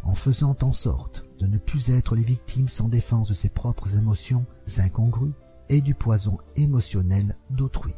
en 0.04 0.14
faisant 0.14 0.56
en 0.62 0.72
sorte 0.72 1.24
de 1.38 1.46
ne 1.46 1.58
plus 1.58 1.90
être 1.90 2.14
les 2.14 2.24
victimes 2.24 2.68
sans 2.68 2.88
défense 2.88 3.28
de 3.28 3.34
ses 3.34 3.48
propres 3.48 3.96
émotions 3.96 4.46
incongrues 4.78 5.34
et 5.68 5.80
du 5.80 5.94
poison 5.94 6.38
émotionnel 6.56 7.36
d'autrui. 7.50 7.94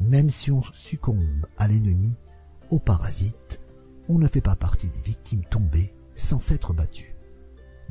Même 0.00 0.30
si 0.30 0.50
on 0.50 0.62
succombe 0.72 1.46
à 1.56 1.68
l'ennemi, 1.68 2.18
au 2.70 2.78
parasite, 2.78 3.60
on 4.08 4.18
ne 4.18 4.26
fait 4.26 4.40
pas 4.40 4.56
partie 4.56 4.90
des 4.90 5.00
victimes 5.00 5.44
tombées 5.44 5.94
sans 6.14 6.40
s'être 6.40 6.72
battu. 6.72 7.11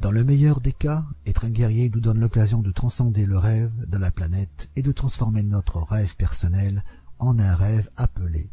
Dans 0.02 0.10
le 0.10 0.23
meilleur 0.23 0.61
des 0.61 0.73
cas, 0.73 1.06
être 1.28 1.45
un 1.45 1.52
guerrier 1.52 1.91
nous 1.94 1.99
donne 1.99 2.19
l'occasion 2.19 2.64
de 2.64 2.72
transcender 2.72 3.28
le 3.28 3.38
rêve 3.38 3.72
de 3.88 3.99
la 3.99 4.10
planète 4.10 4.72
et 4.76 4.82
de 4.82 4.91
transformer 4.91 5.44
notre 5.44 5.80
rêve 5.80 6.15
personnel 6.15 6.82
en 7.19 7.38
un 7.38 7.53
rêve 7.53 7.88
appelé 7.95 8.49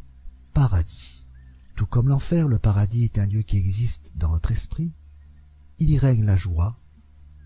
paradis. 0.53 1.27
Tout 1.75 1.87
comme 1.87 2.09
l'enfer, 2.09 2.49
le 2.49 2.59
paradis 2.59 3.05
est 3.05 3.19
un 3.19 3.27
lieu 3.27 3.41
qui 3.41 3.57
existe 3.57 4.13
dans 4.17 4.29
notre 4.29 4.51
esprit. 4.51 4.93
Il 5.79 5.89
y 5.89 5.97
règne 5.97 6.23
la 6.23 6.37
joie, 6.37 6.79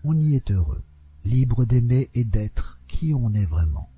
on 0.03 0.19
y 0.19 0.35
est 0.35 0.51
heureux, 0.51 0.83
libre 1.23 1.63
d'aimer 1.63 2.09
et 2.13 2.25
d'être 2.25 2.81
qui 2.87 3.13
on 3.13 3.33
est 3.33 3.45
vraiment. 3.45 3.89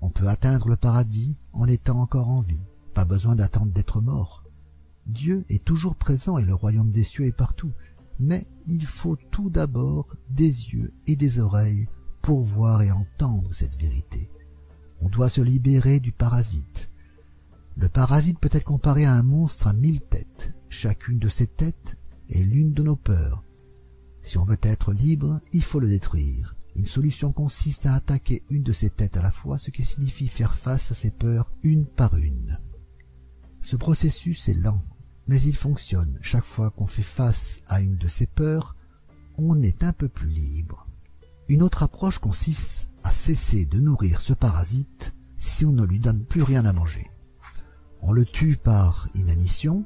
On 0.00 0.10
peut 0.10 0.28
atteindre 0.28 0.68
le 0.68 0.76
paradis 0.76 1.40
en 1.52 1.66
étant 1.66 1.98
encore 1.98 2.28
en 2.28 2.42
vie, 2.42 2.68
pas 2.94 3.04
besoin 3.04 3.34
d'attendre 3.34 3.72
d'être 3.72 4.00
mort. 4.00 4.44
Dieu 5.06 5.44
est 5.48 5.64
toujours 5.64 5.96
présent 5.96 6.38
et 6.38 6.44
le 6.44 6.54
royaume 6.54 6.92
des 6.92 7.04
cieux 7.04 7.26
est 7.26 7.36
partout, 7.36 7.72
mais 8.18 8.46
il 8.66 8.84
faut 8.84 9.16
tout 9.30 9.50
d'abord 9.50 10.16
des 10.30 10.46
yeux 10.46 10.92
et 11.06 11.16
des 11.16 11.40
oreilles 11.40 11.88
pour 12.22 12.42
voir 12.42 12.82
et 12.82 12.90
entendre 12.90 13.52
cette 13.52 13.78
vérité. 13.78 14.30
On 15.00 15.08
doit 15.08 15.28
se 15.28 15.40
libérer 15.40 16.00
du 16.00 16.12
parasite. 16.12 16.90
Le 17.76 17.88
parasite 17.88 18.38
peut 18.38 18.48
être 18.52 18.64
comparé 18.64 19.04
à 19.04 19.12
un 19.12 19.22
monstre 19.22 19.66
à 19.66 19.72
mille 19.72 20.00
têtes. 20.00 20.54
Chacune 20.68 21.18
de 21.18 21.28
ces 21.28 21.46
têtes 21.46 21.96
est 22.30 22.44
l'une 22.44 22.72
de 22.72 22.82
nos 22.82 22.96
peurs. 22.96 23.42
Si 24.22 24.38
on 24.38 24.44
veut 24.44 24.58
être 24.62 24.92
libre, 24.92 25.40
il 25.52 25.62
faut 25.62 25.80
le 25.80 25.88
détruire. 25.88 26.56
Une 26.76 26.86
solution 26.86 27.30
consiste 27.32 27.86
à 27.86 27.94
attaquer 27.94 28.42
une 28.48 28.62
de 28.62 28.72
ces 28.72 28.90
têtes 28.90 29.16
à 29.16 29.22
la 29.22 29.30
fois, 29.30 29.58
ce 29.58 29.70
qui 29.70 29.84
signifie 29.84 30.28
faire 30.28 30.54
face 30.54 30.90
à 30.90 30.94
ces 30.94 31.10
peurs 31.10 31.52
une 31.62 31.86
par 31.86 32.16
une. 32.16 32.58
Ce 33.60 33.76
processus 33.76 34.48
est 34.48 34.54
lent, 34.54 34.80
mais 35.26 35.40
il 35.40 35.56
fonctionne. 35.56 36.18
Chaque 36.22 36.44
fois 36.44 36.70
qu'on 36.70 36.86
fait 36.86 37.02
face 37.02 37.62
à 37.68 37.80
une 37.80 37.96
de 37.96 38.08
ces 38.08 38.26
peurs, 38.26 38.76
on 39.38 39.62
est 39.62 39.82
un 39.82 39.92
peu 39.92 40.08
plus 40.08 40.28
libre. 40.28 40.86
Une 41.48 41.62
autre 41.62 41.82
approche 41.82 42.18
consiste 42.18 42.90
à 43.02 43.12
cesser 43.12 43.66
de 43.66 43.80
nourrir 43.80 44.20
ce 44.20 44.32
parasite 44.32 45.14
si 45.36 45.64
on 45.64 45.72
ne 45.72 45.84
lui 45.84 45.98
donne 45.98 46.24
plus 46.24 46.42
rien 46.42 46.64
à 46.64 46.72
manger. 46.72 47.06
On 48.00 48.12
le 48.12 48.24
tue 48.24 48.56
par 48.56 49.08
inanition. 49.14 49.84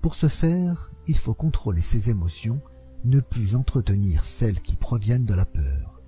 Pour 0.00 0.14
ce 0.14 0.28
faire, 0.28 0.92
il 1.06 1.16
faut 1.16 1.34
contrôler 1.34 1.82
ses 1.82 2.10
émotions, 2.10 2.62
ne 3.04 3.20
plus 3.20 3.54
entretenir 3.54 4.24
celles 4.24 4.60
qui 4.60 4.76
proviennent 4.76 5.24
de 5.24 5.34
la 5.34 5.44
peur. 5.44 6.02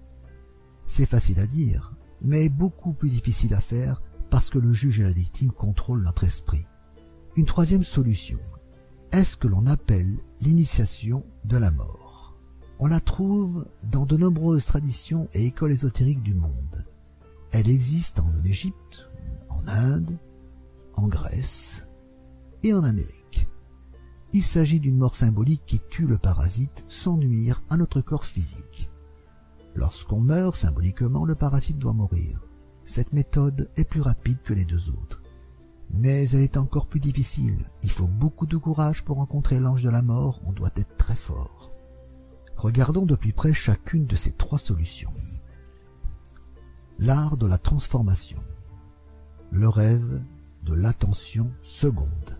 C'est 0.86 1.06
facile 1.06 1.40
à 1.40 1.46
dire, 1.46 1.92
mais 2.22 2.48
beaucoup 2.48 2.92
plus 2.92 3.10
difficile 3.10 3.54
à 3.54 3.60
faire 3.60 4.02
parce 4.30 4.50
que 4.50 4.58
le 4.58 4.72
juge 4.72 5.00
et 5.00 5.04
la 5.04 5.12
victime 5.12 5.52
contrôlent 5.52 6.02
notre 6.02 6.24
esprit. 6.24 6.66
Une 7.36 7.44
troisième 7.44 7.84
solution 7.84 8.38
est 9.12 9.24
ce 9.24 9.36
que 9.36 9.46
l'on 9.46 9.66
appelle 9.66 10.16
l'initiation 10.40 11.22
de 11.44 11.58
la 11.58 11.70
mort? 11.70 12.34
On 12.78 12.86
la 12.86 12.98
trouve 12.98 13.66
dans 13.84 14.06
de 14.06 14.16
nombreuses 14.16 14.64
traditions 14.64 15.28
et 15.34 15.44
écoles 15.44 15.72
ésotériques 15.72 16.22
du 16.22 16.32
monde. 16.32 16.86
Elle 17.52 17.68
existe 17.68 18.20
en 18.20 18.44
Égypte, 18.46 19.10
en 19.50 19.68
Inde, 19.68 20.18
en 20.94 21.08
Grèce 21.08 21.88
et 22.62 22.72
en 22.72 22.84
Amérique. 22.84 23.46
Il 24.32 24.42
s'agit 24.42 24.80
d'une 24.80 24.96
mort 24.96 25.14
symbolique 25.14 25.64
qui 25.66 25.80
tue 25.90 26.06
le 26.06 26.16
parasite 26.16 26.86
sans 26.88 27.18
nuire 27.18 27.62
à 27.68 27.76
notre 27.76 28.00
corps 28.00 28.24
physique. 28.24 28.90
Lorsqu'on 29.74 30.20
meurt 30.20 30.56
symboliquement, 30.56 31.26
le 31.26 31.34
parasite 31.34 31.78
doit 31.78 31.92
mourir. 31.92 32.48
Cette 32.86 33.12
méthode 33.12 33.70
est 33.76 33.84
plus 33.84 34.00
rapide 34.00 34.40
que 34.42 34.54
les 34.54 34.64
deux 34.64 34.88
autres 34.88 35.20
mais 35.90 36.28
elle 36.30 36.40
est 36.40 36.56
encore 36.56 36.86
plus 36.86 37.00
difficile. 37.00 37.58
Il 37.82 37.90
faut 37.90 38.08
beaucoup 38.08 38.46
de 38.46 38.56
courage 38.56 39.04
pour 39.04 39.16
rencontrer 39.16 39.60
l'ange 39.60 39.82
de 39.82 39.90
la 39.90 40.02
mort, 40.02 40.40
on 40.44 40.52
doit 40.52 40.70
être 40.76 40.96
très 40.96 41.16
fort. 41.16 41.70
Regardons 42.56 43.06
de 43.06 43.14
plus 43.14 43.32
près 43.32 43.52
chacune 43.52 44.06
de 44.06 44.16
ces 44.16 44.32
trois 44.32 44.58
solutions. 44.58 45.12
L'art 46.98 47.36
de 47.36 47.46
la 47.46 47.58
transformation. 47.58 48.38
Le 49.50 49.68
rêve 49.68 50.22
de 50.64 50.74
l'attention 50.74 51.52
seconde. 51.62 52.38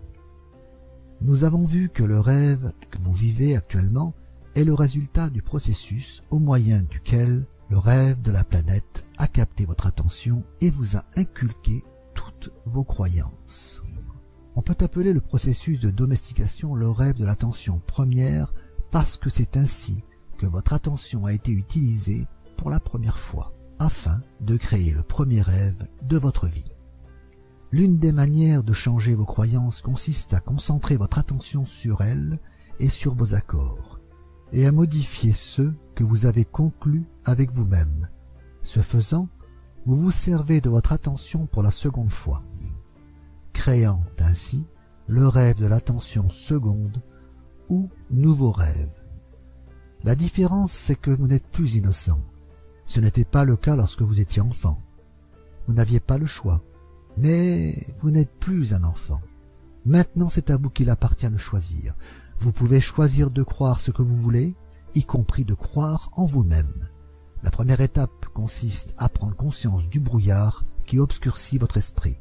Nous 1.21 1.43
avons 1.43 1.65
vu 1.65 1.89
que 1.89 2.03
le 2.03 2.19
rêve 2.19 2.73
que 2.91 3.01
vous 3.01 3.13
vivez 3.13 3.55
actuellement 3.55 4.13
est 4.55 4.63
le 4.63 4.73
résultat 4.73 5.29
du 5.29 5.41
processus 5.41 6.23
au 6.29 6.39
moyen 6.39 6.81
duquel 6.83 7.45
le 7.69 7.77
rêve 7.77 8.21
de 8.21 8.31
la 8.31 8.43
planète 8.43 9.05
a 9.17 9.27
capté 9.27 9.65
votre 9.65 9.87
attention 9.87 10.43
et 10.61 10.69
vous 10.69 10.97
a 10.97 11.03
inculqué 11.15 11.83
vos 12.65 12.83
croyances. 12.83 13.83
On 14.55 14.61
peut 14.61 14.77
appeler 14.81 15.13
le 15.13 15.21
processus 15.21 15.79
de 15.79 15.91
domestication 15.91 16.73
le 16.73 16.89
rêve 16.89 17.15
de 17.15 17.25
l'attention 17.25 17.79
première 17.85 18.53
parce 18.91 19.17
que 19.17 19.29
c'est 19.29 19.57
ainsi 19.57 20.03
que 20.37 20.45
votre 20.45 20.73
attention 20.73 21.25
a 21.25 21.33
été 21.33 21.51
utilisée 21.51 22.25
pour 22.57 22.69
la 22.69 22.79
première 22.79 23.17
fois 23.17 23.53
afin 23.79 24.21
de 24.41 24.57
créer 24.57 24.93
le 24.93 25.03
premier 25.03 25.41
rêve 25.41 25.87
de 26.03 26.17
votre 26.17 26.47
vie. 26.47 26.71
L'une 27.71 27.97
des 27.97 28.11
manières 28.11 28.63
de 28.63 28.73
changer 28.73 29.13
vos 29.13 29.25
croyances 29.25 29.81
consiste 29.81 30.33
à 30.33 30.39
concentrer 30.39 30.97
votre 30.97 31.19
attention 31.19 31.65
sur 31.65 32.01
elles 32.01 32.39
et 32.79 32.89
sur 32.89 33.13
vos 33.13 33.35
accords, 33.35 33.99
et 34.53 34.65
à 34.65 34.71
modifier 34.71 35.33
ceux 35.33 35.73
que 35.93 36.03
vous 36.03 36.25
avez 36.25 36.45
conclus 36.45 37.05
avec 37.25 37.51
vous-même. 37.51 38.09
Ce 38.61 38.79
faisant, 38.79 39.27
vous 39.87 39.95
vous 39.95 40.11
servez 40.11 40.59
de 40.59 40.69
votre 40.69 40.91
attention 40.91 41.45
pour 41.47 41.63
la 41.63 41.71
seconde 41.71 42.09
fois, 42.09 42.43
créant 43.53 44.03
ainsi 44.19 44.67
le 45.07 45.29
rêve 45.29 45.55
de 45.55 45.65
l'attention 45.65 46.29
seconde 46.29 47.01
ou 47.69 47.89
nouveau 48.11 48.51
rêve. 48.51 48.91
La 50.03 50.13
différence, 50.13 50.73
c'est 50.73 50.97
que 50.97 51.09
vous 51.09 51.27
n'êtes 51.27 51.47
plus 51.47 51.75
innocent. 51.75 52.19
Ce 52.85 52.99
n'était 52.99 53.23
pas 53.23 53.45
le 53.45 53.55
cas 53.55 53.77
lorsque 53.77 54.01
vous 54.01 54.19
étiez 54.19 54.41
enfant. 54.41 54.77
Vous 55.67 55.73
n'aviez 55.73 56.01
pas 56.01 56.17
le 56.17 56.25
choix. 56.25 56.61
Mais 57.15 57.73
vous 57.99 58.11
n'êtes 58.11 58.37
plus 58.39 58.73
un 58.73 58.83
enfant. 58.83 59.21
Maintenant, 59.85 60.27
c'est 60.27 60.49
à 60.49 60.57
vous 60.57 60.69
qu'il 60.69 60.89
appartient 60.89 61.29
de 61.29 61.37
choisir. 61.37 61.95
Vous 62.39 62.51
pouvez 62.51 62.81
choisir 62.81 63.31
de 63.31 63.41
croire 63.41 63.79
ce 63.79 63.91
que 63.91 64.01
vous 64.01 64.17
voulez, 64.17 64.53
y 64.95 65.05
compris 65.05 65.45
de 65.45 65.53
croire 65.53 66.09
en 66.11 66.25
vous-même. 66.25 66.89
La 67.43 67.51
première 67.51 67.81
étape 67.81 68.25
consiste 68.33 68.95
à 68.97 69.09
prendre 69.09 69.35
conscience 69.35 69.89
du 69.89 69.99
brouillard 69.99 70.63
qui 70.85 70.99
obscurcit 70.99 71.57
votre 71.57 71.77
esprit. 71.77 72.17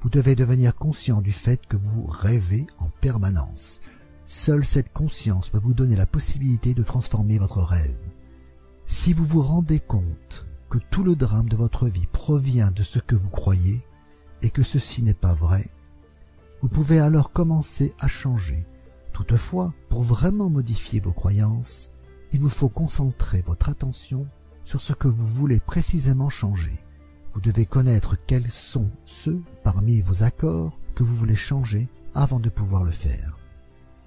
Vous 0.00 0.10
devez 0.10 0.36
devenir 0.36 0.74
conscient 0.74 1.20
du 1.20 1.32
fait 1.32 1.60
que 1.66 1.76
vous 1.76 2.06
rêvez 2.06 2.66
en 2.78 2.88
permanence. 3.00 3.80
Seule 4.26 4.64
cette 4.64 4.92
conscience 4.92 5.50
peut 5.50 5.58
vous 5.58 5.74
donner 5.74 5.96
la 5.96 6.06
possibilité 6.06 6.74
de 6.74 6.82
transformer 6.82 7.38
votre 7.38 7.62
rêve. 7.62 7.96
Si 8.86 9.12
vous 9.12 9.24
vous 9.24 9.42
rendez 9.42 9.80
compte 9.80 10.46
que 10.70 10.78
tout 10.90 11.02
le 11.02 11.16
drame 11.16 11.48
de 11.48 11.56
votre 11.56 11.86
vie 11.86 12.06
provient 12.06 12.70
de 12.70 12.82
ce 12.82 12.98
que 12.98 13.16
vous 13.16 13.30
croyez 13.30 13.82
et 14.42 14.50
que 14.50 14.62
ceci 14.62 15.02
n'est 15.02 15.14
pas 15.14 15.34
vrai, 15.34 15.68
vous 16.62 16.68
pouvez 16.68 17.00
alors 17.00 17.32
commencer 17.32 17.94
à 18.00 18.08
changer. 18.08 18.66
Toutefois, 19.12 19.72
pour 19.88 20.02
vraiment 20.02 20.48
modifier 20.48 21.00
vos 21.00 21.12
croyances, 21.12 21.92
il 22.32 22.40
vous 22.40 22.48
faut 22.48 22.68
concentrer 22.68 23.42
votre 23.42 23.68
attention 23.68 24.28
sur 24.68 24.82
ce 24.82 24.92
que 24.92 25.08
vous 25.08 25.26
voulez 25.26 25.60
précisément 25.60 26.28
changer. 26.28 26.78
Vous 27.32 27.40
devez 27.40 27.64
connaître 27.64 28.16
quels 28.26 28.50
sont 28.50 28.90
ceux 29.06 29.40
parmi 29.64 30.02
vos 30.02 30.24
accords 30.24 30.78
que 30.94 31.02
vous 31.02 31.16
voulez 31.16 31.34
changer 31.34 31.88
avant 32.14 32.38
de 32.38 32.50
pouvoir 32.50 32.84
le 32.84 32.90
faire. 32.90 33.38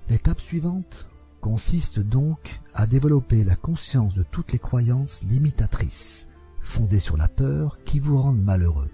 L'étape 0.08 0.40
suivante 0.40 1.08
consiste 1.42 2.00
donc 2.00 2.62
à 2.76 2.86
développer 2.86 3.44
la 3.44 3.56
conscience 3.56 4.14
de 4.14 4.22
toutes 4.22 4.52
les 4.52 4.60
croyances 4.60 5.24
limitatrices, 5.24 6.28
fondées 6.60 7.00
sur 7.00 7.18
la 7.18 7.28
peur, 7.28 7.80
qui 7.84 8.00
vous 8.00 8.22
rendent 8.22 8.44
malheureux. 8.44 8.92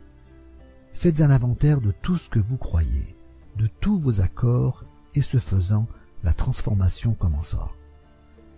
Faites 0.94 1.19
un 1.19 1.31
inventaire 1.31 1.81
de 1.81 1.91
tout 1.91 2.18
ce 2.18 2.30
que 2.30 2.39
vous 2.39 2.57
croyez, 2.57 3.18
de 3.57 3.68
tous 3.81 3.99
vos 3.99 4.22
accords, 4.22 4.85
et 5.15 5.22
ce 5.22 5.38
faisant, 5.38 5.89
la 6.23 6.31
transformation 6.31 7.14
commencera. 7.14 7.73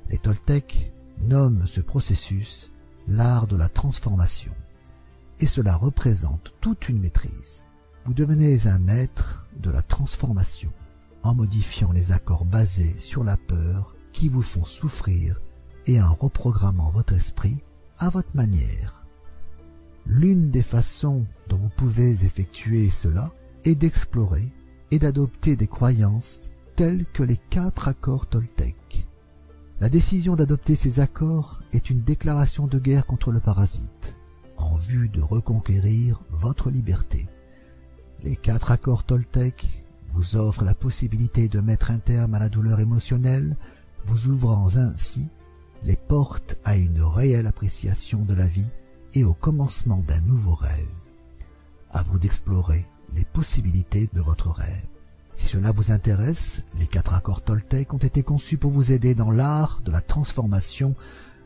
Les 0.10 0.20
Toltecs 0.20 0.94
nomment 1.24 1.66
ce 1.66 1.82
processus 1.82 2.72
l'art 3.10 3.48
de 3.48 3.58
la 3.58 3.68
transformation, 3.68 4.54
et 5.40 5.48
cela 5.48 5.76
représente 5.76 6.54
toute 6.62 6.90
une 6.90 7.00
maîtrise. 7.00 7.66
Vous 8.06 8.14
devenez 8.14 8.68
un 8.68 8.80
maître 8.80 9.48
de 9.58 9.72
la 9.72 9.82
transformation 9.82 10.72
en 11.24 11.36
modifiant 11.36 11.92
les 11.92 12.12
accords 12.12 12.46
basés 12.46 12.98
sur 12.98 13.24
la 13.24 13.36
peur 13.36 13.96
qui 14.12 14.30
vous 14.30 14.42
font 14.42 14.64
souffrir 14.64 15.40
et 15.86 16.02
en 16.02 16.14
reprogrammant 16.14 16.92
votre 16.92 17.14
esprit 17.14 17.64
à 17.98 18.10
votre 18.10 18.36
manière. 18.36 19.04
L'une 20.06 20.50
des 20.50 20.64
façons 20.64 21.26
dont 21.50 21.58
vous 21.58 21.70
pouvez 21.70 22.24
effectuer 22.26 22.90
cela 22.90 23.32
est 23.66 23.76
d'explorer 23.76 24.54
et 24.92 25.00
d'adopter 25.00 25.56
des 25.56 25.68
croyances 25.68 26.52
telles 26.76 27.06
que 27.14 27.24
les 27.24 27.38
quatre 27.38 27.88
accords 27.88 28.28
Toltec. 28.28 28.76
La 29.82 29.88
décision 29.88 30.36
d'adopter 30.36 30.76
ces 30.76 31.00
accords 31.00 31.62
est 31.72 31.90
une 31.90 32.02
déclaration 32.02 32.68
de 32.68 32.80
guerre 32.80 33.06
contre 33.06 33.32
le 33.32 33.40
parasite, 33.40 34.18
en 34.58 34.76
vue 34.76 35.08
de 35.08 35.22
reconquérir 35.22 36.22
votre 36.32 36.70
liberté. 36.70 37.28
Les 38.22 38.36
quatre 38.36 38.72
accords 38.72 39.06
Toltec 39.06 39.86
vous 40.12 40.36
offrent 40.36 40.66
la 40.66 40.76
possibilité 40.76 41.48
de 41.48 41.62
mettre 41.62 41.92
un 41.92 42.00
terme 42.00 42.34
à 42.34 42.40
la 42.40 42.50
douleur 42.50 42.82
émotionnelle, 42.82 43.56
vous 44.06 44.28
ouvrant 44.28 44.76
ainsi 44.76 45.30
les 45.84 45.96
portes 45.96 46.60
à 46.66 46.76
une 46.76 47.02
réelle 47.02 47.48
appréciation 47.48 48.26
de 48.26 48.34
la 48.34 48.48
vie 48.48 48.74
et 49.14 49.24
au 49.24 49.34
commencement 49.34 50.04
d'un 50.06 50.20
nouveau 50.22 50.56
rêve. 50.56 50.90
À 51.92 52.04
vous 52.04 52.20
d'explorer 52.20 52.86
les 53.16 53.24
possibilités 53.24 54.10
de 54.12 54.20
votre 54.20 54.50
rêve. 54.50 54.99
Si 55.40 55.48
cela 55.48 55.72
vous 55.72 55.92
intéresse, 55.92 56.64
les 56.78 56.86
quatre 56.86 57.14
accords 57.14 57.42
Toltec 57.42 57.94
ont 57.94 57.98
été 57.98 58.24
conçus 58.24 58.58
pour 58.58 58.72
vous 58.72 58.92
aider 58.92 59.16
dans 59.16 59.32
l'art 59.32 59.82
de 59.86 59.90
la 59.90 60.02
transformation, 60.02 60.98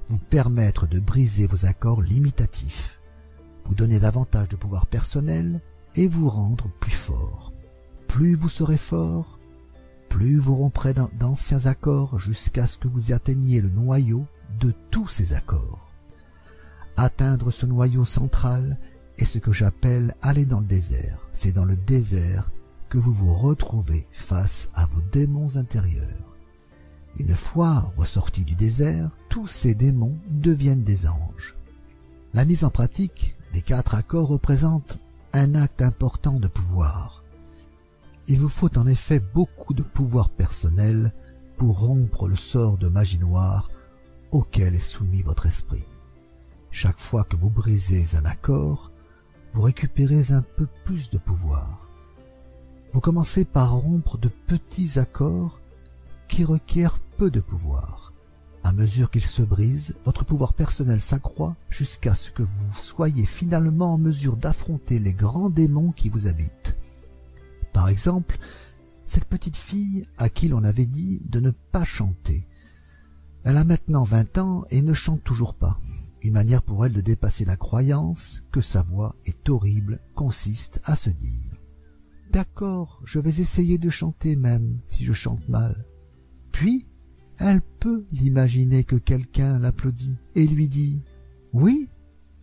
vous 0.07 0.17
permettre 0.17 0.87
de 0.87 0.99
briser 0.99 1.45
vos 1.45 1.67
accords 1.67 2.01
limitatifs, 2.01 2.99
vous 3.65 3.75
donner 3.75 3.99
davantage 3.99 4.49
de 4.49 4.55
pouvoir 4.55 4.87
personnel 4.87 5.61
et 5.93 6.07
vous 6.07 6.27
rendre 6.27 6.71
plus 6.79 6.91
fort. 6.91 7.53
Plus 8.07 8.33
vous 8.33 8.49
serez 8.49 8.79
fort, 8.79 9.37
plus 10.09 10.39
vous 10.39 10.55
romprez 10.55 10.95
d'anciens 10.95 11.67
accords 11.67 12.17
jusqu'à 12.17 12.65
ce 12.65 12.79
que 12.79 12.87
vous 12.87 13.11
atteigniez 13.11 13.61
le 13.61 13.69
noyau 13.69 14.25
de 14.59 14.73
tous 14.89 15.07
ces 15.07 15.33
accords. 15.33 15.93
Atteindre 16.97 17.51
ce 17.51 17.67
noyau 17.67 18.05
central 18.05 18.79
est 19.19 19.25
ce 19.25 19.37
que 19.37 19.53
j'appelle 19.53 20.15
aller 20.23 20.47
dans 20.47 20.61
le 20.61 20.65
désert. 20.65 21.27
C'est 21.31 21.53
dans 21.53 21.65
le 21.65 21.75
désert 21.75 22.49
que 22.93 22.99
vous 22.99 23.11
vous 23.11 23.33
retrouvez 23.33 24.07
face 24.11 24.69
à 24.75 24.85
vos 24.85 25.01
démons 25.11 25.57
intérieurs. 25.57 26.37
Une 27.17 27.33
fois 27.33 27.91
ressortis 27.97 28.45
du 28.45 28.53
désert, 28.53 29.09
tous 29.29 29.47
ces 29.47 29.73
démons 29.73 30.15
deviennent 30.29 30.83
des 30.83 31.07
anges. 31.07 31.55
La 32.35 32.45
mise 32.45 32.63
en 32.63 32.69
pratique 32.69 33.35
des 33.51 33.63
quatre 33.63 33.95
accords 33.95 34.27
représente 34.27 34.99
un 35.33 35.55
acte 35.55 35.81
important 35.81 36.39
de 36.39 36.47
pouvoir. 36.47 37.23
Il 38.27 38.39
vous 38.39 38.47
faut 38.47 38.77
en 38.77 38.85
effet 38.85 39.19
beaucoup 39.19 39.73
de 39.73 39.81
pouvoir 39.81 40.29
personnel 40.29 41.13
pour 41.57 41.79
rompre 41.79 42.27
le 42.27 42.37
sort 42.37 42.77
de 42.77 42.89
magie 42.89 43.17
noire 43.17 43.71
auquel 44.29 44.75
est 44.75 44.79
soumis 44.79 45.23
votre 45.23 45.47
esprit. 45.47 45.87
Chaque 46.69 46.99
fois 46.99 47.23
que 47.23 47.37
vous 47.37 47.49
brisez 47.49 48.15
un 48.17 48.25
accord, 48.25 48.91
vous 49.53 49.63
récupérez 49.63 50.31
un 50.31 50.43
peu 50.43 50.67
plus 50.85 51.09
de 51.09 51.17
pouvoir. 51.17 51.82
Vous 52.93 53.01
commencez 53.01 53.43
par 53.43 53.73
rompre 53.73 54.19
de 54.19 54.29
petits 54.29 54.99
accords 54.99 55.59
qui 56.27 56.43
requièrent 56.43 56.99
peu 57.17 57.31
de 57.31 57.39
pouvoir. 57.39 58.13
À 58.63 58.71
mesure 58.71 59.09
qu'ils 59.09 59.25
se 59.25 59.41
brisent, 59.41 59.95
votre 60.05 60.23
pouvoir 60.23 60.53
personnel 60.53 61.01
s'accroît 61.01 61.57
jusqu'à 61.71 62.13
ce 62.13 62.29
que 62.29 62.43
vous 62.43 62.73
soyez 62.75 63.25
finalement 63.25 63.93
en 63.93 63.97
mesure 63.97 64.37
d'affronter 64.37 64.99
les 64.99 65.13
grands 65.13 65.49
démons 65.49 65.91
qui 65.91 66.09
vous 66.09 66.27
habitent. 66.27 66.77
Par 67.73 67.89
exemple, 67.89 68.37
cette 69.07 69.25
petite 69.25 69.57
fille 69.57 70.05
à 70.19 70.29
qui 70.29 70.47
l'on 70.47 70.63
avait 70.63 70.85
dit 70.85 71.19
de 71.25 71.39
ne 71.39 71.49
pas 71.49 71.85
chanter. 71.85 72.47
Elle 73.43 73.57
a 73.57 73.63
maintenant 73.63 74.03
vingt 74.03 74.37
ans 74.37 74.65
et 74.69 74.83
ne 74.83 74.93
chante 74.93 75.23
toujours 75.23 75.55
pas. 75.55 75.79
Une 76.21 76.33
manière 76.33 76.61
pour 76.61 76.85
elle 76.85 76.93
de 76.93 77.01
dépasser 77.01 77.43
la 77.43 77.57
croyance 77.57 78.43
que 78.51 78.61
sa 78.61 78.83
voix 78.83 79.15
est 79.25 79.49
horrible 79.49 79.99
consiste 80.13 80.79
à 80.85 80.95
se 80.95 81.09
dire 81.09 81.52
D'accord, 82.33 82.99
je 83.05 83.19
vais 83.19 83.41
essayer 83.41 83.77
de 83.77 83.91
chanter 83.91 84.35
même 84.35 84.79
si 84.87 85.05
je 85.05 85.13
chante 85.13 85.47
mal. 85.49 85.85
Puis, 86.51 86.87
elle 87.37 87.61
peut 87.79 88.07
l'imaginer 88.09 88.83
que 88.83 88.95
quelqu'un 88.95 89.59
l'applaudit 89.59 90.17
et 90.33 90.47
lui 90.47 90.67
dit 90.67 91.03
Oui, 91.53 91.91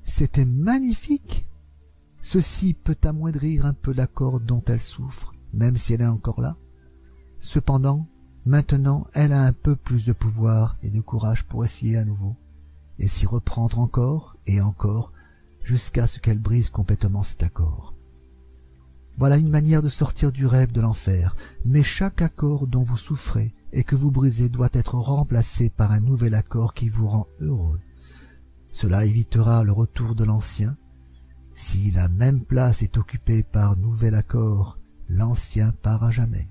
c'était 0.05 0.45
magnifique. 0.45 1.49
Ceci 2.23 2.73
peut 2.73 2.97
amoindrir 3.03 3.67
un 3.67 3.73
peu 3.73 3.93
l'accord 3.93 4.39
dont 4.39 4.63
elle 4.69 4.81
souffre, 4.81 5.33
même 5.53 5.77
si 5.77 5.95
elle 5.95 6.03
est 6.03 6.07
encore 6.07 6.41
là. 6.41 6.57
Cependant, 7.41 8.07
maintenant, 8.45 9.09
elle 9.13 9.33
a 9.33 9.43
un 9.43 9.53
peu 9.53 9.75
plus 9.75 10.07
de 10.07 10.13
pouvoir 10.13 10.77
et 10.85 10.91
de 10.91 11.01
courage 11.01 11.43
pour 11.47 11.65
essayer 11.65 11.97
à 11.97 12.05
nouveau 12.05 12.37
et 13.01 13.09
s'y 13.09 13.27
reprendre 13.27 13.81
encore 13.81 14.37
et 14.47 14.61
encore 14.61 15.13
jusqu'à 15.65 16.07
ce 16.07 16.21
qu'elle 16.21 16.39
brise 16.39 16.71
complètement 16.71 17.25
cet 17.25 17.43
accord. 17.43 17.97
Voilà 19.17 19.37
une 19.37 19.51
manière 19.51 19.83
de 19.83 19.89
sortir 19.89 20.33
du 20.33 20.47
rêve 20.47 20.73
de 20.73 20.81
l'enfer, 20.81 21.37
mais 21.65 21.83
chaque 21.83 22.23
accord 22.23 22.67
dont 22.67 22.83
vous 22.83 22.97
souffrez 22.97 23.55
et 23.73 23.85
que 23.85 23.97
vous 23.97 24.11
brisez 24.11 24.49
doit 24.49 24.71
être 24.73 24.95
remplacé 24.95 25.71
par 25.71 25.93
un 25.93 26.01
nouvel 26.01 26.35
accord 26.35 26.75
qui 26.75 26.89
vous 26.89 27.09
rend 27.09 27.27
heureux. 27.41 27.81
Cela 28.71 29.05
évitera 29.05 29.65
le 29.65 29.73
retour 29.73 30.15
de 30.15 30.25
l'ancien. 30.25 30.77
Si 31.55 31.91
la 31.91 32.09
même 32.09 32.41
place 32.41 32.83
est 32.83 32.97
occupée 32.97 33.43
par 33.43 33.77
nouvel 33.77 34.15
accord, 34.15 34.79
l'ancien 35.09 35.73
part 35.73 36.05
à 36.05 36.11
jamais. 36.11 36.49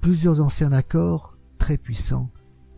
Plusieurs 0.00 0.40
anciens 0.40 0.72
accords, 0.72 1.38
très 1.58 1.78
puissants, 1.78 2.30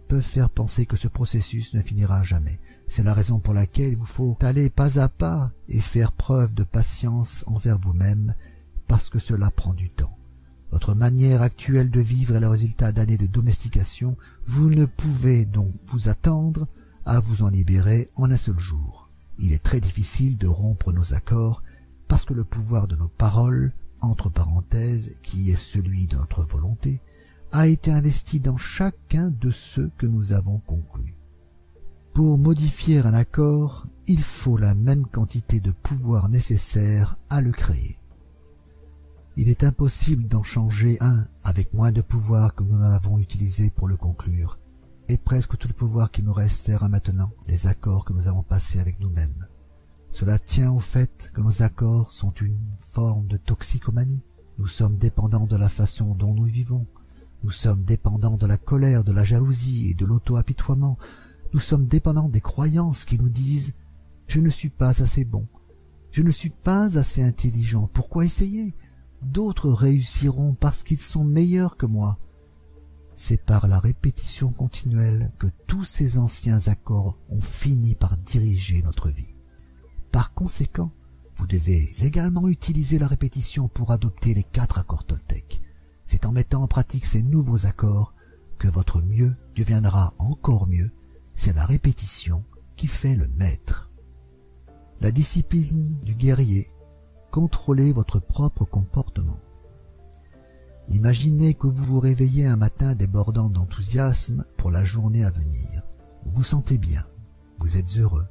peuvent 0.08 0.22
faire 0.22 0.50
penser 0.50 0.86
que 0.86 0.96
ce 0.96 1.08
processus 1.08 1.74
ne 1.74 1.80
finira 1.80 2.22
jamais. 2.22 2.60
C'est 2.86 3.02
la 3.02 3.14
raison 3.14 3.40
pour 3.40 3.54
laquelle 3.54 3.92
il 3.92 3.98
vous 3.98 4.06
faut 4.06 4.36
aller 4.40 4.70
pas 4.70 4.98
à 4.98 5.08
pas 5.08 5.52
et 5.68 5.80
faire 5.80 6.12
preuve 6.12 6.54
de 6.54 6.64
patience 6.64 7.44
envers 7.46 7.78
vous-même, 7.78 8.34
parce 8.89 9.10
que 9.10 9.19
cela 9.19 9.51
prend 9.51 9.74
du 9.74 9.90
temps. 9.90 10.19
Votre 10.73 10.94
manière 10.94 11.43
actuelle 11.43 11.90
de 11.90 12.01
vivre 12.01 12.36
est 12.36 12.40
le 12.40 12.48
résultat 12.48 12.93
d'années 12.93 13.16
de 13.16 13.27
domestication. 13.27 14.16
Vous 14.47 14.69
ne 14.69 14.85
pouvez 14.85 15.47
donc 15.47 15.73
vous 15.89 16.09
attendre 16.09 16.66
à 17.06 17.20
vous 17.20 17.43
en 17.43 17.48
libérer 17.48 18.10
en 18.16 18.31
un 18.31 18.36
seul 18.36 18.59
jour. 18.59 19.10
Il 19.39 19.52
est 19.52 19.62
très 19.62 19.81
difficile 19.81 20.36
de 20.36 20.47
rompre 20.47 20.93
nos 20.93 21.15
accords 21.15 21.62
parce 22.06 22.24
que 22.24 22.35
le 22.35 22.44
pouvoir 22.44 22.89
de 22.89 22.97
nos 22.97 23.09
paroles, 23.09 23.73
entre 24.01 24.31
parenthèses, 24.31 25.19
qui 25.23 25.51
est 25.51 25.59
celui 25.59 26.06
de 26.06 26.16
notre 26.16 26.43
volonté, 26.43 27.02
a 27.52 27.66
été 27.66 27.90
investi 27.90 28.40
dans 28.40 28.56
chacun 28.56 29.31
de 29.31 29.51
ceux 29.51 29.90
que 29.97 30.06
nous 30.06 30.32
avons 30.32 30.59
conclus. 30.59 31.15
Pour 32.12 32.36
modifier 32.36 32.98
un 32.98 33.15
accord, 33.15 33.86
il 34.06 34.23
faut 34.23 34.59
la 34.59 34.74
même 34.74 35.06
quantité 35.06 35.60
de 35.60 35.70
pouvoir 35.70 36.28
nécessaire 36.28 37.16
à 37.31 37.40
le 37.40 37.52
créer. 37.52 37.97
Il 39.40 39.48
est 39.51 39.62
impossible 39.62 40.27
d'en 40.27 40.43
changer 40.43 40.98
un 41.01 41.24
avec 41.44 41.73
moins 41.73 41.93
de 41.93 42.01
pouvoir 42.01 42.56
que 42.56 42.65
nous 42.65 42.74
en 42.74 42.90
avons 42.90 43.19
utilisé 43.19 43.70
pour 43.70 43.86
le 43.86 43.97
conclure, 43.97 44.59
et 45.09 45.16
presque 45.16 45.56
tout 45.56 45.69
le 45.69 45.74
pouvoir 45.74 46.10
qui 46.10 46.24
nous 46.24 46.32
reste 46.32 46.70
à 46.70 46.89
maintenant 46.89 47.31
les 47.47 47.69
accords 47.69 48.05
que 48.05 48.12
nous 48.12 48.27
avons 48.27 48.43
passés 48.43 48.81
avec 48.81 48.98
nous-mêmes. 48.98 49.47
Cela 50.10 50.40
tient 50.40 50.73
au 50.73 50.81
fait 50.81 51.31
que 51.35 51.40
nos 51.40 51.62
accords 51.62 52.10
sont 52.10 52.32
une 52.32 52.59
forme 52.81 53.28
de 53.28 53.36
toxicomanie. 53.36 54.24
Nous 54.59 54.66
sommes 54.66 54.98
dépendants 54.98 55.47
de 55.47 55.56
la 55.56 55.69
façon 55.69 56.16
dont 56.16 56.35
nous 56.35 56.47
vivons, 56.47 56.89
nous 57.44 57.52
sommes 57.52 57.85
dépendants 57.85 58.39
de 58.39 58.47
la 58.47 58.56
colère, 58.56 59.05
de 59.05 59.12
la 59.12 59.23
jalousie 59.23 59.89
et 59.89 59.94
de 59.94 60.05
l'auto-apitoiement. 60.05 60.98
Nous 61.52 61.60
sommes 61.60 61.86
dépendants 61.86 62.28
des 62.28 62.40
croyances 62.40 63.05
qui 63.05 63.20
nous 63.20 63.28
disent⁇ 63.28 63.70
Je 64.27 64.40
ne 64.40 64.51
suis 64.51 64.70
pas 64.70 65.01
assez 65.01 65.24
bon, 65.24 65.47
je 66.10 66.24
ne 66.24 66.32
suis 66.32 66.51
pas 66.51 66.98
assez 66.98 67.23
intelligent, 67.23 67.89
pourquoi 67.93 68.24
essayer? 68.24 68.74
D'autres 69.22 69.70
réussiront 69.70 70.54
parce 70.54 70.82
qu'ils 70.82 71.00
sont 71.00 71.24
meilleurs 71.24 71.76
que 71.76 71.86
moi. 71.86 72.18
C'est 73.14 73.44
par 73.44 73.66
la 73.66 73.80
répétition 73.80 74.52
continuelle 74.52 75.32
que 75.38 75.48
tous 75.66 75.84
ces 75.84 76.18
anciens 76.18 76.68
accords 76.68 77.18
ont 77.28 77.40
fini 77.40 77.96
par 77.96 78.16
diriger 78.16 78.80
notre 78.82 79.08
vie. 79.08 79.34
Par 80.12 80.34
conséquent, 80.34 80.92
vous 81.36 81.46
devez 81.46 81.90
également 82.04 82.48
utiliser 82.48 82.98
la 82.98 83.08
répétition 83.08 83.68
pour 83.68 83.90
adopter 83.90 84.34
les 84.34 84.44
quatre 84.44 84.78
accords 84.78 85.04
Toltec. 85.04 85.60
C'est 86.06 86.26
en 86.26 86.32
mettant 86.32 86.62
en 86.62 86.68
pratique 86.68 87.06
ces 87.06 87.22
nouveaux 87.22 87.66
accords 87.66 88.14
que 88.58 88.68
votre 88.68 89.02
mieux 89.02 89.36
deviendra 89.54 90.14
encore 90.18 90.66
mieux. 90.66 90.90
C'est 91.34 91.54
la 91.54 91.66
répétition 91.66 92.44
qui 92.76 92.86
fait 92.86 93.14
le 93.14 93.28
maître. 93.28 93.90
La 95.00 95.10
discipline 95.10 95.96
du 96.02 96.14
guerrier. 96.14 96.68
Contrôlez 97.30 97.92
votre 97.92 98.20
propre 98.20 98.64
comportement. 98.64 99.38
Imaginez 100.88 101.52
que 101.52 101.66
vous 101.66 101.84
vous 101.84 102.00
réveillez 102.00 102.46
un 102.46 102.56
matin 102.56 102.94
débordant 102.94 103.50
d'enthousiasme 103.50 104.46
pour 104.56 104.70
la 104.70 104.84
journée 104.84 105.24
à 105.24 105.30
venir. 105.30 105.82
Vous 106.24 106.32
vous 106.32 106.44
sentez 106.44 106.78
bien, 106.78 107.06
vous 107.59 107.76
êtes 107.76 107.98
heureux, 107.98 108.26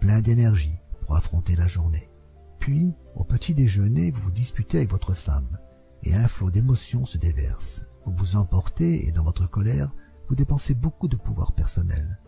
plein 0.00 0.20
d'énergie 0.20 0.80
pour 1.02 1.14
affronter 1.14 1.54
la 1.54 1.68
journée. 1.68 2.10
Puis, 2.58 2.94
au 3.14 3.22
petit 3.22 3.54
déjeuner, 3.54 4.10
vous 4.10 4.22
vous 4.22 4.30
disputez 4.32 4.78
avec 4.78 4.90
votre 4.90 5.14
femme, 5.14 5.58
et 6.02 6.14
un 6.14 6.26
flot 6.26 6.50
d'émotions 6.50 7.06
se 7.06 7.18
déverse. 7.18 7.84
Vous 8.04 8.12
vous 8.12 8.36
emportez 8.36 9.06
et 9.06 9.12
dans 9.12 9.24
votre 9.24 9.48
colère, 9.48 9.94
vous 10.28 10.34
dépensez 10.34 10.74
beaucoup 10.74 11.06
de 11.06 11.16
pouvoir 11.16 11.52
personnel. 11.52 12.18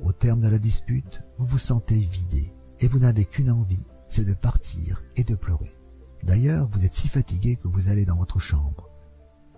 Au 0.00 0.12
terme 0.12 0.40
de 0.40 0.48
la 0.48 0.58
dispute, 0.58 1.22
vous 1.38 1.46
vous 1.46 1.58
sentez 1.58 1.98
vidé, 1.98 2.52
et 2.80 2.88
vous 2.88 2.98
n'avez 2.98 3.24
qu'une 3.24 3.50
envie, 3.50 3.86
c'est 4.08 4.24
de 4.24 4.34
partir 4.34 5.02
et 5.16 5.24
de 5.24 5.34
pleurer. 5.34 5.72
D'ailleurs, 6.24 6.68
vous 6.72 6.84
êtes 6.84 6.94
si 6.94 7.08
fatigué 7.08 7.56
que 7.56 7.68
vous 7.68 7.88
allez 7.88 8.04
dans 8.04 8.16
votre 8.16 8.40
chambre. 8.40 8.88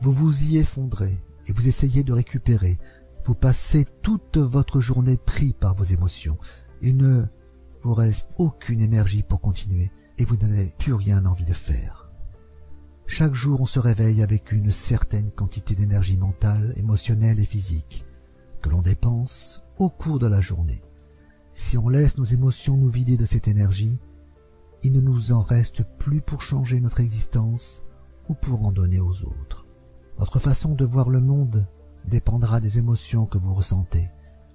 Vous 0.02 0.12
vous 0.12 0.44
y 0.44 0.58
effondrez 0.58 1.16
et 1.46 1.52
vous 1.52 1.68
essayez 1.68 2.04
de 2.04 2.12
récupérer. 2.12 2.78
Vous 3.24 3.34
passez 3.34 3.86
toute 4.02 4.36
votre 4.36 4.80
journée 4.80 5.16
pris 5.16 5.52
par 5.52 5.74
vos 5.74 5.84
émotions. 5.84 6.38
Il 6.82 6.96
ne 6.96 7.24
vous 7.82 7.94
reste 7.94 8.34
aucune 8.38 8.80
énergie 8.80 9.22
pour 9.22 9.40
continuer 9.40 9.90
et 10.18 10.24
vous 10.24 10.36
n'avez 10.36 10.72
plus 10.78 10.94
rien 10.94 11.24
envie 11.24 11.46
de 11.46 11.54
faire. 11.54 12.10
Chaque 13.06 13.34
jour, 13.34 13.60
on 13.60 13.66
se 13.66 13.80
réveille 13.80 14.22
avec 14.22 14.52
une 14.52 14.70
certaine 14.70 15.32
quantité 15.32 15.74
d'énergie 15.74 16.16
mentale, 16.16 16.72
émotionnelle 16.76 17.40
et 17.40 17.46
physique 17.46 18.04
que 18.62 18.68
l'on 18.68 18.82
dépense 18.82 19.62
au 19.78 19.88
cours 19.88 20.18
de 20.18 20.26
la 20.26 20.40
journée. 20.40 20.82
Si 21.52 21.76
on 21.76 21.88
laisse 21.88 22.18
nos 22.18 22.24
émotions 22.24 22.76
nous 22.76 22.88
vider 22.88 23.16
de 23.16 23.26
cette 23.26 23.48
énergie, 23.48 24.00
il 24.82 24.92
ne 24.92 25.00
nous 25.00 25.32
en 25.32 25.42
reste 25.42 25.82
plus 25.98 26.20
pour 26.20 26.42
changer 26.42 26.80
notre 26.80 27.00
existence 27.00 27.84
ou 28.28 28.34
pour 28.34 28.64
en 28.64 28.72
donner 28.72 29.00
aux 29.00 29.24
autres. 29.24 29.66
Votre 30.18 30.38
façon 30.38 30.74
de 30.74 30.84
voir 30.84 31.08
le 31.08 31.20
monde 31.20 31.66
dépendra 32.06 32.60
des 32.60 32.78
émotions 32.78 33.26
que 33.26 33.38
vous 33.38 33.54
ressentez. 33.54 34.10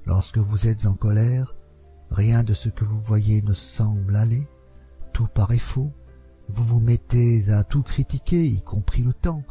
Lorsque 0.06 0.38
vous 0.38 0.68
êtes 0.68 0.86
en 0.86 0.94
colère, 0.94 1.56
rien 2.10 2.44
de 2.44 2.54
ce 2.54 2.70
que 2.70 2.86
vous 2.86 3.02
voyez 3.02 3.42
ne 3.42 3.54
semble 3.54 4.16
aller, 4.16 4.48
tout 5.14 5.28
paraît 5.28 5.58
faux, 5.58 5.92
vous 6.50 6.64
vous 6.64 6.80
mettez 6.80 7.52
à 7.52 7.64
tout 7.64 7.82
critiquer, 7.82 8.46
y 8.46 8.62
compris 8.62 9.04
le 9.04 9.14
temps, 9.14 9.44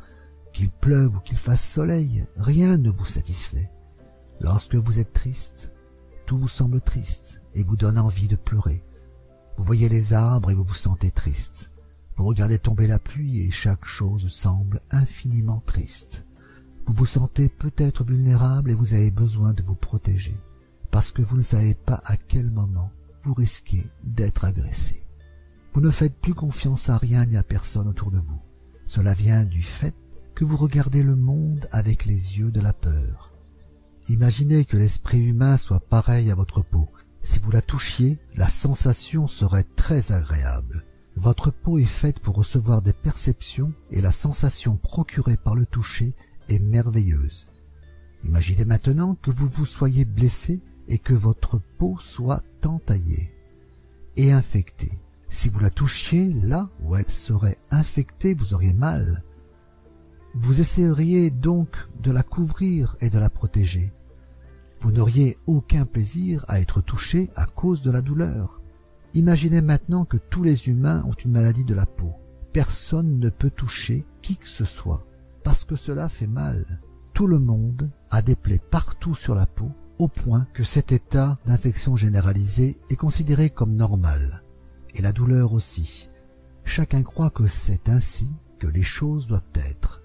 qu'il 0.53 0.71
pleuve 0.71 1.17
ou 1.17 1.21
qu'il 1.21 1.39
fasse 1.39 1.69
soleil, 1.69 2.25
rien 2.37 2.77
ne 2.77 2.91
vous 2.91 3.07
satisfait. 3.07 3.71
Lorsque 4.41 4.77
vous 4.77 5.01
êtes 5.01 5.13
triste, 5.13 5.73
tout 6.27 6.37
vous 6.37 6.49
semble 6.49 6.81
triste 6.81 7.43
et 7.55 7.65
vous 7.65 7.77
donne 7.77 7.99
envie 7.99 8.29
de 8.29 8.37
pleurer. 8.37 8.85
Vous 9.57 9.65
voyez 9.65 9.89
les 9.89 10.13
arbres 10.13 10.51
et 10.51 10.55
vous 10.55 10.65
vous 10.65 10.75
sentez 10.75 11.11
triste. 11.11 11.71
Vous 12.17 12.25
regardez 12.25 12.59
tomber 12.59 12.87
la 12.87 12.99
pluie 12.99 13.41
et 13.41 13.51
chaque 13.51 13.85
chose 13.85 14.29
semble 14.29 14.81
infiniment 14.91 15.63
triste. 15.67 16.27
Vous 16.87 16.95
vous 16.95 17.07
sentez 17.07 17.49
peut-être 17.49 18.05
vulnérable 18.05 18.71
et 18.71 18.75
vous 18.75 18.95
avez 18.95 19.11
besoin 19.11 19.53
de 19.55 19.63
vous 19.63 19.75
protéger, 19.75 20.37
parce 20.91 21.13
que 21.13 21.23
vous 21.23 21.37
ne 21.37 21.43
savez 21.43 21.75
pas 21.75 22.01
à 22.05 22.17
quel 22.17 22.51
moment 22.51 22.91
vous 23.23 23.35
risquez 23.35 23.83
d'être 24.05 24.45
agressé. 24.45 25.05
Vous 25.73 25.81
ne 25.81 25.91
faites 25.91 26.21
plus 26.21 26.35
confiance 26.35 26.89
à 26.91 26.99
rien 26.99 27.25
ni 27.27 27.37
à 27.37 27.43
personne 27.43 27.89
autour 27.89 28.11
de 28.11 28.19
vous. 28.19 28.41
Cela 28.87 29.15
vient 29.15 29.45
du 29.45 29.63
fait 29.63 29.95
que 30.35 30.45
vous 30.45 30.57
regardez 30.57 31.03
le 31.03 31.17
monde 31.17 31.67
avec 31.73 32.05
les 32.05 32.39
yeux 32.39 32.51
de 32.51 32.61
la 32.61 32.73
peur. 32.73 33.33
Imaginez 34.09 34.67
que 34.67 34.77
l'esprit 34.77 35.21
humain 35.21 35.57
soit 35.57 35.81
pareil 35.81 36.31
à 36.31 36.35
votre 36.35 36.63
peau. 36.63 36.89
Si 37.25 37.39
vous 37.39 37.51
la 37.51 37.63
touchiez, 37.63 38.19
la 38.37 38.51
sensation 38.51 39.29
serait 39.29 39.65
très 39.77 40.13
agréable. 40.13 40.85
Votre 41.17 41.51
peau 41.51 41.79
est 41.79 41.87
faite 41.87 42.21
pour 42.21 42.37
recevoir 42.37 42.83
des 42.83 42.93
perceptions 42.93 43.73
et 43.91 44.03
la 44.03 44.13
sensation 44.13 44.77
procurée 44.77 45.39
par 45.39 45.55
le 45.55 45.65
toucher 45.65 46.13
est 46.51 46.59
merveilleuse. 46.59 47.49
Imaginez 48.25 48.67
maintenant 48.67 49.15
que 49.15 49.31
vous 49.31 49.47
vous 49.47 49.65
soyez 49.65 50.05
blessé 50.05 50.61
et 50.87 50.99
que 50.99 51.15
votre 51.15 51.59
peau 51.79 51.97
soit 51.99 52.43
entaillée 52.63 53.35
et 54.17 54.31
infectée. 54.31 54.93
Si 55.31 55.49
vous 55.49 55.61
la 55.61 55.71
touchiez 55.71 56.31
là 56.43 56.69
où 56.83 56.95
elle 56.95 57.11
serait 57.11 57.57
infectée, 57.71 58.35
vous 58.35 58.53
auriez 58.53 58.75
mal. 58.75 59.25
Vous 60.35 60.61
essaieriez 60.61 61.31
donc 61.31 61.89
de 62.03 62.13
la 62.13 62.23
couvrir 62.23 62.97
et 63.01 63.09
de 63.09 63.19
la 63.19 63.31
protéger. 63.31 63.94
Vous 64.85 64.93
n'auriez 64.93 65.39
aucun 65.47 65.87
plaisir 65.87 66.45
à 66.47 66.61
être 66.61 66.83
touché 66.83 67.31
à 67.37 67.47
cause 67.47 67.81
de 67.81 67.91
la 67.91 68.03
douleur. 68.03 68.61
Imaginez 69.15 69.63
maintenant 69.63 70.05
que 70.05 70.19
tous 70.19 70.43
les 70.43 70.69
humains 70.69 71.03
ont 71.07 71.15
une 71.15 71.33
maladie 71.33 71.65
de 71.65 71.73
la 71.73 71.87
peau. 71.87 72.13
Personne 72.53 73.19
ne 73.19 73.31
peut 73.31 73.49
toucher 73.49 74.05
qui 74.21 74.37
que 74.37 74.47
ce 74.47 74.67
soit, 74.67 75.07
parce 75.43 75.65
que 75.65 75.75
cela 75.75 76.11
fait 76.11 76.27
mal. 76.27 76.83
Tout 77.15 77.27
le 77.27 77.39
monde 77.39 77.91
a 78.11 78.21
des 78.21 78.37
plaies 78.37 78.61
partout 78.71 79.15
sur 79.15 79.35
la 79.35 79.47
peau, 79.47 79.73
au 79.99 80.07
point 80.07 80.47
que 80.53 80.65
cet 80.65 80.93
état 80.93 81.39
d'infection 81.47 81.97
généralisée 81.97 82.79
est 82.91 82.97
considéré 82.97 83.49
comme 83.49 83.73
normal. 83.73 84.45
Et 84.95 85.01
la 85.01 85.13
douleur 85.13 85.55
aussi. 85.55 86.11
Chacun 86.65 87.03
croit 87.03 87.31
que 87.31 87.47
c'est 87.47 87.89
ainsi 87.89 88.35
que 88.59 88.67
les 88.67 88.83
choses 88.83 89.29
doivent 89.29 89.49
être. 89.55 90.04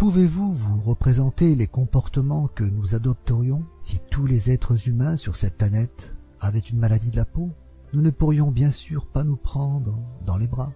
Pouvez-vous 0.00 0.54
vous 0.54 0.80
représenter 0.80 1.54
les 1.54 1.66
comportements 1.66 2.46
que 2.46 2.64
nous 2.64 2.94
adopterions 2.94 3.66
si 3.82 3.98
tous 4.10 4.24
les 4.24 4.50
êtres 4.50 4.88
humains 4.88 5.18
sur 5.18 5.36
cette 5.36 5.58
planète 5.58 6.16
avaient 6.40 6.58
une 6.58 6.78
maladie 6.78 7.10
de 7.10 7.18
la 7.18 7.26
peau? 7.26 7.50
Nous 7.92 8.00
ne 8.00 8.08
pourrions 8.08 8.50
bien 8.50 8.70
sûr 8.70 9.10
pas 9.12 9.24
nous 9.24 9.36
prendre 9.36 9.94
dans 10.24 10.38
les 10.38 10.48
bras, 10.48 10.72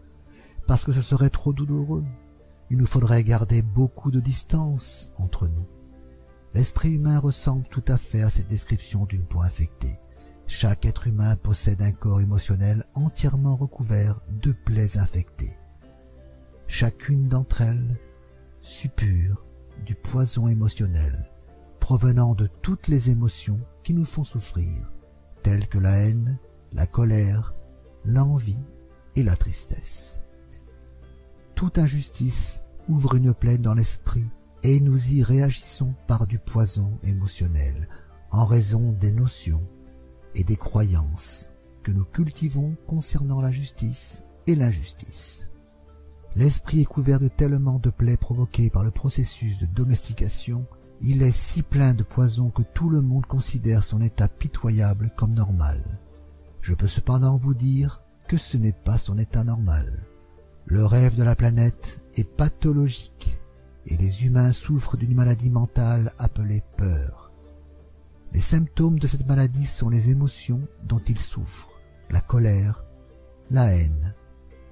parce 0.66 0.84
que 0.84 0.92
ce 0.92 1.00
serait 1.00 1.30
trop 1.30 1.54
douloureux. 1.54 2.04
Il 2.68 2.76
nous 2.76 2.84
faudrait 2.84 3.24
garder 3.24 3.62
beaucoup 3.62 4.10
de 4.10 4.20
distance 4.20 5.10
entre 5.16 5.48
nous. 5.48 5.66
L'esprit 6.52 6.92
humain 6.92 7.18
ressemble 7.18 7.66
tout 7.68 7.84
à 7.88 7.96
fait 7.96 8.20
à 8.20 8.28
cette 8.28 8.50
description 8.50 9.06
d'une 9.06 9.24
peau 9.24 9.40
infectée. 9.40 9.98
Chaque 10.46 10.84
être 10.84 11.06
humain 11.06 11.34
possède 11.36 11.80
un 11.80 11.92
corps 11.92 12.20
émotionnel 12.20 12.84
entièrement 12.92 13.56
recouvert 13.56 14.20
de 14.42 14.52
plaies 14.52 14.98
infectées. 14.98 15.56
Chacune 16.66 17.28
d'entre 17.28 17.62
elles 17.62 17.98
suppure 18.65 19.44
du 19.84 19.94
poison 19.94 20.49
émotionnel 20.49 21.31
provenant 21.81 22.34
de 22.34 22.49
toutes 22.62 22.89
les 22.89 23.10
émotions 23.10 23.60
qui 23.83 23.93
nous 23.93 24.07
font 24.07 24.25
souffrir, 24.25 24.91
telles 25.43 25.68
que 25.68 25.78
la 25.78 25.94
haine, 25.99 26.39
la 26.73 26.86
colère, 26.86 27.55
l'envie 28.05 28.65
et 29.17 29.23
la 29.23 29.36
tristesse. 29.36 30.23
Toute 31.55 31.76
injustice 31.78 32.65
ouvre 32.89 33.17
une 33.17 33.34
plaie 33.34 33.59
dans 33.59 33.75
l'esprit 33.75 34.26
et 34.62 34.81
nous 34.81 35.12
y 35.12 35.23
réagissons 35.23 35.94
par 36.07 36.26
du 36.26 36.39
poison 36.39 36.99
émotionnel 37.02 37.86
en 38.31 38.47
raison 38.47 38.93
des 38.93 39.12
notions 39.12 39.68
et 40.34 40.43
des 40.43 40.57
croyances 40.57 41.52
que 41.83 41.93
nous 41.93 42.07
cultivons 42.07 42.76
concernant 42.86 43.43
la 43.43 43.52
justice 43.52 44.23
et 44.47 44.55
l'injustice. 44.55 45.51
L'esprit 46.36 46.80
est 46.80 46.86
couvert 46.86 47.20
de 47.20 47.28
tellement 47.28 47.78
de 47.78 47.90
plaies 47.90 48.16
provoquées 48.16 48.70
par 48.70 48.82
le 48.82 48.90
processus 48.90 49.58
de 49.60 49.66
domestication, 49.66 50.66
il 51.00 51.22
est 51.22 51.36
si 51.36 51.62
plein 51.62 51.94
de 51.94 52.02
poison 52.02 52.50
que 52.50 52.62
tout 52.62 52.88
le 52.88 53.00
monde 53.00 53.26
considère 53.26 53.84
son 53.84 54.00
état 54.00 54.26
pitoyable 54.26 55.12
comme 55.16 55.34
normal. 55.34 55.80
Je 56.60 56.74
peux 56.74 56.88
cependant 56.88 57.36
vous 57.36 57.54
dire 57.54 58.00
que 58.26 58.36
ce 58.36 58.56
n'est 58.56 58.72
pas 58.72 58.98
son 58.98 59.18
état 59.18 59.44
normal. 59.44 59.86
Le 60.66 60.84
rêve 60.84 61.14
de 61.14 61.22
la 61.22 61.36
planète 61.36 62.00
est 62.16 62.24
pathologique 62.24 63.38
et 63.86 63.96
les 63.96 64.24
humains 64.24 64.52
souffrent 64.52 64.96
d'une 64.96 65.14
maladie 65.14 65.50
mentale 65.50 66.12
appelée 66.18 66.62
peur. 66.76 67.32
Les 68.32 68.40
symptômes 68.40 68.98
de 68.98 69.06
cette 69.06 69.28
maladie 69.28 69.66
sont 69.66 69.88
les 69.88 70.10
émotions 70.10 70.66
dont 70.82 71.00
ils 71.06 71.18
souffrent, 71.18 71.68
la 72.10 72.20
colère, 72.20 72.84
la 73.50 73.66
haine, 73.76 74.14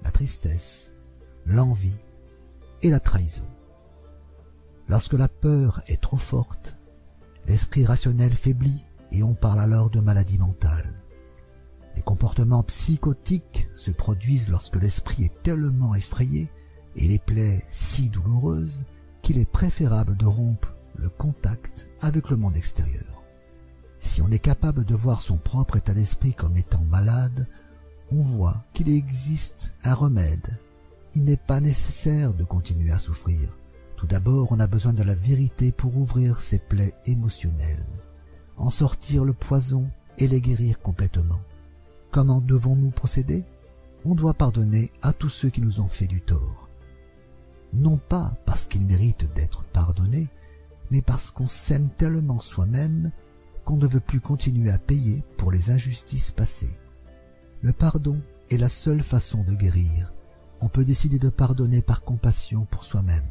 la 0.02 0.10
tristesse, 0.10 0.91
l'envie 1.46 2.00
et 2.82 2.90
la 2.90 3.00
trahison. 3.00 3.46
Lorsque 4.88 5.14
la 5.14 5.28
peur 5.28 5.80
est 5.86 6.00
trop 6.00 6.16
forte, 6.16 6.76
l'esprit 7.46 7.86
rationnel 7.86 8.32
faiblit 8.32 8.84
et 9.10 9.22
on 9.22 9.34
parle 9.34 9.60
alors 9.60 9.90
de 9.90 10.00
maladie 10.00 10.38
mentale. 10.38 10.92
Les 11.96 12.02
comportements 12.02 12.62
psychotiques 12.62 13.68
se 13.74 13.90
produisent 13.90 14.48
lorsque 14.48 14.76
l'esprit 14.76 15.24
est 15.24 15.42
tellement 15.42 15.94
effrayé 15.94 16.50
et 16.96 17.08
les 17.08 17.18
plaies 17.18 17.62
si 17.68 18.10
douloureuses 18.10 18.84
qu'il 19.22 19.38
est 19.38 19.50
préférable 19.50 20.16
de 20.16 20.26
rompre 20.26 20.74
le 20.96 21.08
contact 21.08 21.88
avec 22.00 22.30
le 22.30 22.36
monde 22.36 22.56
extérieur. 22.56 23.22
Si 23.98 24.20
on 24.20 24.30
est 24.30 24.38
capable 24.38 24.84
de 24.84 24.94
voir 24.94 25.22
son 25.22 25.36
propre 25.36 25.76
état 25.76 25.94
d'esprit 25.94 26.34
comme 26.34 26.56
étant 26.56 26.84
malade, 26.84 27.46
on 28.10 28.20
voit 28.20 28.64
qu'il 28.74 28.90
existe 28.90 29.74
un 29.84 29.94
remède 29.94 30.58
il 31.14 31.24
n'est 31.24 31.36
pas 31.36 31.60
nécessaire 31.60 32.34
de 32.34 32.44
continuer 32.44 32.90
à 32.92 32.98
souffrir. 32.98 33.56
Tout 33.96 34.06
d'abord, 34.06 34.48
on 34.50 34.60
a 34.60 34.66
besoin 34.66 34.92
de 34.92 35.02
la 35.02 35.14
vérité 35.14 35.70
pour 35.72 35.96
ouvrir 35.96 36.40
ses 36.40 36.58
plaies 36.58 36.94
émotionnelles, 37.06 37.86
en 38.56 38.70
sortir 38.70 39.24
le 39.24 39.32
poison 39.32 39.90
et 40.18 40.26
les 40.26 40.40
guérir 40.40 40.80
complètement. 40.80 41.40
Comment 42.10 42.40
devons-nous 42.40 42.90
procéder? 42.90 43.44
On 44.04 44.14
doit 44.14 44.34
pardonner 44.34 44.90
à 45.02 45.12
tous 45.12 45.28
ceux 45.28 45.50
qui 45.50 45.60
nous 45.60 45.80
ont 45.80 45.88
fait 45.88 46.08
du 46.08 46.20
tort. 46.20 46.68
non 47.72 47.96
pas 47.96 48.36
parce 48.44 48.66
qu'il 48.66 48.86
mérite 48.86 49.32
d'être 49.32 49.64
pardonné, 49.64 50.28
mais 50.90 51.02
parce 51.02 51.30
qu'on 51.30 51.48
s'aime 51.48 51.88
tellement 51.90 52.40
soi-même 52.40 53.10
qu'on 53.64 53.76
ne 53.76 53.86
veut 53.86 54.00
plus 54.00 54.20
continuer 54.20 54.70
à 54.70 54.78
payer 54.78 55.24
pour 55.36 55.52
les 55.52 55.70
injustices 55.70 56.32
passées. 56.32 56.76
Le 57.62 57.72
pardon 57.72 58.20
est 58.50 58.58
la 58.58 58.68
seule 58.68 59.02
façon 59.02 59.42
de 59.44 59.54
guérir. 59.54 60.11
On 60.62 60.68
peut 60.68 60.84
décider 60.84 61.18
de 61.18 61.28
pardonner 61.28 61.82
par 61.82 62.02
compassion 62.02 62.66
pour 62.70 62.84
soi-même. 62.84 63.22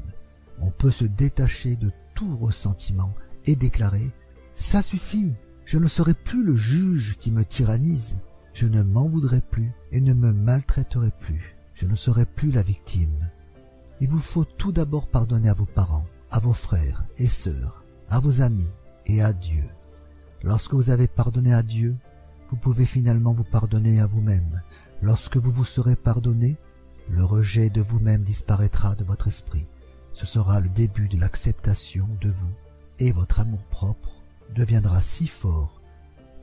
On 0.60 0.70
peut 0.70 0.92
se 0.92 1.06
détacher 1.06 1.78
de 1.78 1.92
tout 2.14 2.36
ressentiment 2.36 3.14
et 3.46 3.56
déclarer⁇ 3.56 4.00
Ça 4.54 4.84
suffit, 4.84 5.36
je 5.66 5.78
ne 5.78 5.88
serai 5.88 6.14
plus 6.14 6.44
le 6.44 6.58
juge 6.58 7.16
qui 7.18 7.32
me 7.32 7.46
tyrannise, 7.46 8.24
je 8.54 8.68
ne 8.68 8.84
m'en 8.84 9.08
voudrai 9.08 9.40
plus 9.40 9.72
et 9.94 10.02
ne 10.02 10.14
me 10.14 10.34
maltraiterai 10.34 11.12
plus, 11.20 11.56
je 11.74 11.86
ne 11.86 11.96
serai 11.96 12.26
plus 12.26 12.52
la 12.52 12.64
victime. 12.64 13.32
Il 14.02 14.10
vous 14.10 14.20
faut 14.20 14.44
tout 14.44 14.74
d'abord 14.74 15.08
pardonner 15.08 15.48
à 15.48 15.54
vos 15.54 15.66
parents, 15.66 16.06
à 16.32 16.40
vos 16.40 16.54
frères 16.54 17.06
et 17.18 17.30
sœurs, 17.30 17.86
à 18.10 18.20
vos 18.20 18.42
amis 18.42 18.74
et 19.06 19.22
à 19.22 19.32
Dieu. 19.32 19.64
Lorsque 20.44 20.74
vous 20.74 20.90
avez 20.90 21.08
pardonné 21.08 21.54
à 21.54 21.64
Dieu, 21.64 21.96
vous 22.50 22.58
pouvez 22.58 22.86
finalement 22.86 23.32
vous 23.32 23.46
pardonner 23.46 24.02
à 24.02 24.08
vous-même. 24.08 24.62
Lorsque 25.02 25.38
vous 25.38 25.52
vous 25.52 25.66
serez 25.66 25.96
pardonné, 25.96 26.58
le 27.10 27.24
rejet 27.24 27.70
de 27.70 27.82
vous-même 27.82 28.24
disparaîtra 28.24 28.96
de 28.96 29.04
votre 29.04 29.28
esprit. 29.28 29.68
Ce 30.14 30.26
sera 30.26 30.60
le 30.60 30.70
début 30.70 31.08
de 31.08 31.20
l'acceptation 31.20 32.08
de 32.22 32.30
vous 32.30 32.52
et 33.00 33.12
votre 33.12 33.40
amour-propre 33.40 34.24
deviendra 34.56 35.02
si 35.02 35.28
fort 35.28 35.82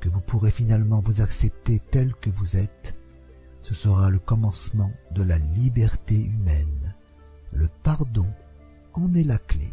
que 0.01 0.09
vous 0.09 0.21
pourrez 0.21 0.51
finalement 0.51 1.03
vous 1.05 1.21
accepter 1.21 1.79
tel 1.79 2.15
que 2.15 2.31
vous 2.31 2.57
êtes. 2.57 2.95
Ce 3.63 3.75
sera 3.75 4.11
le 4.11 4.19
commencement 4.19 4.93
de 5.13 5.23
la 5.23 5.39
liberté 5.39 6.21
humaine. 6.21 6.95
Le 7.53 7.69
pardon 7.83 8.27
en 8.95 9.13
est 9.15 9.25
la 9.25 9.39
clé. 9.39 9.73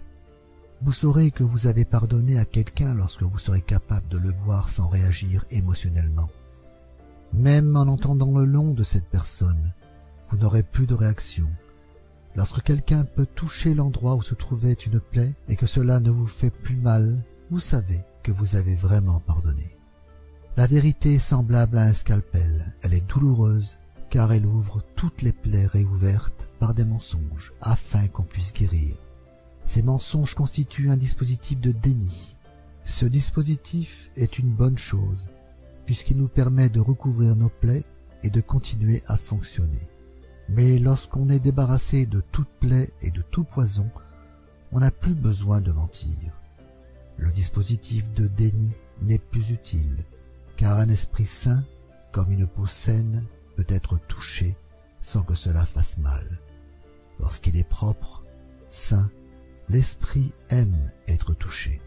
Vous 0.82 0.94
saurez 0.94 1.32
que 1.32 1.44
vous 1.44 1.68
avez 1.68 1.86
pardonné 1.86 2.38
à 2.38 2.46
quelqu'un 2.46 2.94
lorsque 2.94 3.24
vous 3.24 3.40
serez 3.40 3.62
capable 3.62 4.08
de 4.10 4.18
le 4.18 4.32
voir 4.44 4.70
sans 4.70 4.90
réagir 4.90 5.46
émotionnellement. 5.50 6.30
Même 7.34 7.76
en 7.76 7.88
entendant 7.88 8.38
le 8.38 8.46
nom 8.46 8.74
de 8.74 8.84
cette 8.84 9.10
personne, 9.10 9.74
vous 10.36 10.42
n'aurez 10.42 10.64
plus 10.64 10.86
de 10.86 10.94
réaction. 10.94 11.48
Lorsque 12.36 12.62
quelqu'un 12.62 13.06
peut 13.06 13.26
toucher 13.26 13.74
l'endroit 13.74 14.16
où 14.16 14.22
se 14.22 14.36
trouvait 14.36 14.74
une 14.74 15.00
plaie 15.00 15.34
et 15.48 15.56
que 15.56 15.66
cela 15.66 16.02
ne 16.02 16.10
vous 16.10 16.28
fait 16.28 16.50
plus 16.50 16.76
mal, 16.76 17.24
vous 17.52 17.62
savez 17.62 18.02
que 18.22 18.34
vous 18.34 18.58
avez 18.58 18.76
vraiment 18.76 19.22
pardonné. 19.22 19.78
La 20.58 20.68
vérité 20.68 21.14
est 21.14 21.20
semblable 21.20 21.78
à 21.78 21.84
un 21.84 21.94
scalpel, 21.94 22.76
elle 22.82 22.94
est 22.94 23.08
douloureuse 23.08 23.80
car 24.10 24.34
elle 24.34 24.46
ouvre 24.46 24.84
toutes 24.98 25.22
les 25.22 25.32
plaies 25.32 25.68
réouvertes 25.68 26.50
par 26.60 26.74
des 26.74 26.84
mensonges 26.84 27.54
afin 27.62 28.10
qu'on 28.10 28.24
puisse 28.24 28.52
guérir. 28.52 28.98
Ces 29.64 29.84
mensonges 29.84 30.36
constituent 30.36 30.90
un 30.90 30.98
dispositif 30.98 31.62
de 31.62 31.72
déni. 31.72 32.36
Ce 32.84 33.06
dispositif 33.06 34.12
est 34.18 34.38
une 34.38 34.54
bonne 34.54 34.78
chose, 34.78 35.30
puisqu'il 35.86 36.18
nous 36.18 36.28
permet 36.28 36.68
de 36.68 36.82
recouvrir 36.82 37.38
nos 37.38 37.50
plaies 37.50 37.86
et 38.24 38.30
de 38.30 38.42
continuer 38.42 39.02
à 39.08 39.16
fonctionner. 39.16 39.88
Mais 40.50 40.78
lorsqu'on 40.78 41.30
est 41.30 41.40
débarrassé 41.40 42.06
de 42.06 42.22
toute 42.32 42.50
plaie 42.60 42.92
et 43.02 43.12
de 43.12 43.22
tout 43.22 43.44
poison, 43.44 43.90
on 44.72 44.80
n'a 44.80 44.92
plus 44.92 45.14
besoin 45.14 45.62
de 45.62 45.72
mentir. 45.72 46.18
Le 47.18 47.32
dispositif 47.32 48.12
de 48.14 48.28
déni 48.28 48.76
n'est 49.02 49.20
plus 49.20 49.52
utile, 49.52 50.06
car 50.58 50.78
un 50.80 50.90
esprit 50.90 51.26
sain, 51.26 51.64
comme 52.12 52.32
une 52.32 52.48
peau 52.48 52.68
saine, 52.68 53.26
peut 53.56 53.66
être 53.68 53.98
touché 54.08 54.56
sans 55.02 55.24
que 55.24 55.36
cela 55.36 55.66
fasse 55.66 55.98
mal. 55.98 56.40
Lorsqu'il 57.20 57.58
est 57.58 57.68
propre, 57.68 58.24
sain 58.68 59.10
l'esprit 59.70 60.34
aime 60.50 60.90
être 61.08 61.34
touché. 61.34 61.82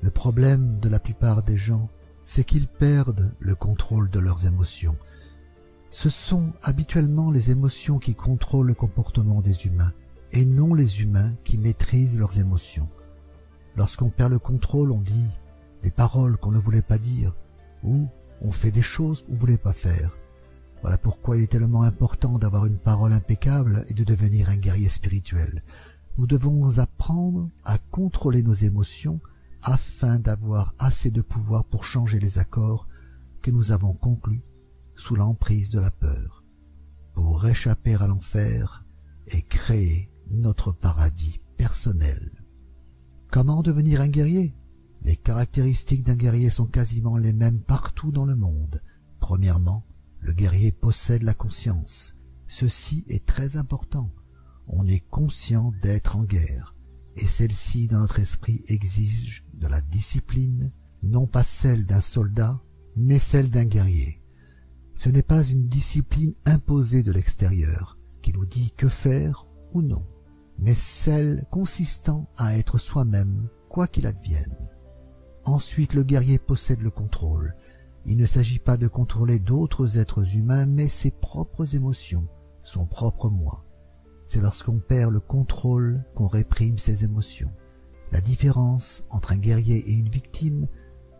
Le 0.00 0.10
problème 0.10 0.78
de 0.80 0.88
la 0.88 0.98
plupart 0.98 1.42
des 1.42 1.56
gens, 1.56 1.88
c'est 2.24 2.44
qu'ils 2.44 2.68
perdent 2.68 3.32
le 3.38 3.54
contrôle 3.54 4.10
de 4.10 4.18
leurs 4.18 4.46
émotions. 4.46 4.96
Ce 5.96 6.10
sont 6.10 6.52
habituellement 6.62 7.30
les 7.30 7.50
émotions 7.50 7.98
qui 7.98 8.14
contrôlent 8.14 8.66
le 8.66 8.74
comportement 8.74 9.40
des 9.40 9.64
humains, 9.64 9.94
et 10.30 10.44
non 10.44 10.74
les 10.74 11.00
humains 11.00 11.32
qui 11.42 11.56
maîtrisent 11.56 12.18
leurs 12.18 12.38
émotions. 12.38 12.90
Lorsqu'on 13.76 14.10
perd 14.10 14.30
le 14.30 14.38
contrôle, 14.38 14.92
on 14.92 15.00
dit 15.00 15.30
des 15.82 15.90
paroles 15.90 16.36
qu'on 16.36 16.52
ne 16.52 16.58
voulait 16.58 16.82
pas 16.82 16.98
dire, 16.98 17.34
ou 17.82 18.08
on 18.42 18.52
fait 18.52 18.72
des 18.72 18.82
choses 18.82 19.22
qu'on 19.22 19.32
ne 19.32 19.38
voulait 19.38 19.56
pas 19.56 19.72
faire. 19.72 20.14
Voilà 20.82 20.98
pourquoi 20.98 21.38
il 21.38 21.44
est 21.44 21.50
tellement 21.50 21.80
important 21.80 22.38
d'avoir 22.38 22.66
une 22.66 22.78
parole 22.78 23.14
impeccable 23.14 23.86
et 23.88 23.94
de 23.94 24.04
devenir 24.04 24.50
un 24.50 24.58
guerrier 24.58 24.90
spirituel. 24.90 25.62
Nous 26.18 26.26
devons 26.26 26.78
apprendre 26.78 27.48
à 27.64 27.78
contrôler 27.78 28.42
nos 28.42 28.52
émotions 28.52 29.18
afin 29.62 30.18
d'avoir 30.18 30.74
assez 30.78 31.10
de 31.10 31.22
pouvoir 31.22 31.64
pour 31.64 31.84
changer 31.84 32.20
les 32.20 32.38
accords 32.38 32.86
que 33.40 33.50
nous 33.50 33.72
avons 33.72 33.94
conclus 33.94 34.42
sous 34.96 35.16
l'emprise 35.16 35.70
de 35.70 35.80
la 35.80 35.90
peur, 35.90 36.44
pour 37.14 37.46
échapper 37.46 37.94
à 37.94 38.06
l'enfer 38.06 38.84
et 39.28 39.42
créer 39.42 40.10
notre 40.30 40.72
paradis 40.72 41.40
personnel. 41.56 42.44
Comment 43.30 43.62
devenir 43.62 44.00
un 44.00 44.08
guerrier? 44.08 44.54
Les 45.02 45.16
caractéristiques 45.16 46.02
d'un 46.02 46.16
guerrier 46.16 46.50
sont 46.50 46.66
quasiment 46.66 47.16
les 47.16 47.32
mêmes 47.32 47.62
partout 47.62 48.10
dans 48.10 48.24
le 48.24 48.36
monde. 48.36 48.82
Premièrement, 49.20 49.86
le 50.20 50.32
guerrier 50.32 50.72
possède 50.72 51.22
la 51.22 51.34
conscience. 51.34 52.16
Ceci 52.48 53.04
est 53.08 53.26
très 53.26 53.56
important 53.56 54.10
on 54.68 54.86
est 54.86 55.04
conscient 55.10 55.72
d'être 55.82 56.16
en 56.16 56.24
guerre, 56.24 56.74
et 57.16 57.26
celle-ci 57.26 57.86
dans 57.86 58.00
notre 58.00 58.18
esprit 58.18 58.64
exige 58.68 59.44
de 59.54 59.68
la 59.68 59.80
discipline, 59.80 60.72
non 61.02 61.26
pas 61.26 61.44
celle 61.44 61.86
d'un 61.86 62.00
soldat, 62.00 62.60
mais 62.96 63.18
celle 63.18 63.50
d'un 63.50 63.64
guerrier. 63.64 64.22
Ce 64.96 65.10
n'est 65.10 65.22
pas 65.22 65.44
une 65.44 65.68
discipline 65.68 66.32
imposée 66.46 67.02
de 67.02 67.12
l'extérieur 67.12 67.98
qui 68.22 68.32
nous 68.32 68.46
dit 68.46 68.72
que 68.78 68.88
faire 68.88 69.46
ou 69.74 69.82
non, 69.82 70.06
mais 70.58 70.72
celle 70.72 71.44
consistant 71.50 72.30
à 72.38 72.56
être 72.56 72.78
soi-même, 72.78 73.46
quoi 73.68 73.88
qu'il 73.88 74.06
advienne. 74.06 74.56
Ensuite, 75.44 75.92
le 75.92 76.02
guerrier 76.02 76.38
possède 76.38 76.80
le 76.80 76.90
contrôle. 76.90 77.54
Il 78.06 78.16
ne 78.16 78.24
s'agit 78.24 78.58
pas 78.58 78.78
de 78.78 78.88
contrôler 78.88 79.38
d'autres 79.38 79.98
êtres 79.98 80.34
humains, 80.34 80.64
mais 80.64 80.88
ses 80.88 81.10
propres 81.10 81.76
émotions, 81.76 82.26
son 82.62 82.86
propre 82.86 83.28
moi. 83.28 83.66
C'est 84.24 84.40
lorsqu'on 84.40 84.78
perd 84.78 85.12
le 85.12 85.20
contrôle 85.20 86.02
qu'on 86.14 86.26
réprime 86.26 86.78
ses 86.78 87.04
émotions. 87.04 87.52
La 88.12 88.22
différence 88.22 89.04
entre 89.10 89.32
un 89.32 89.38
guerrier 89.38 89.76
et 89.90 89.92
une 89.92 90.08
victime, 90.08 90.68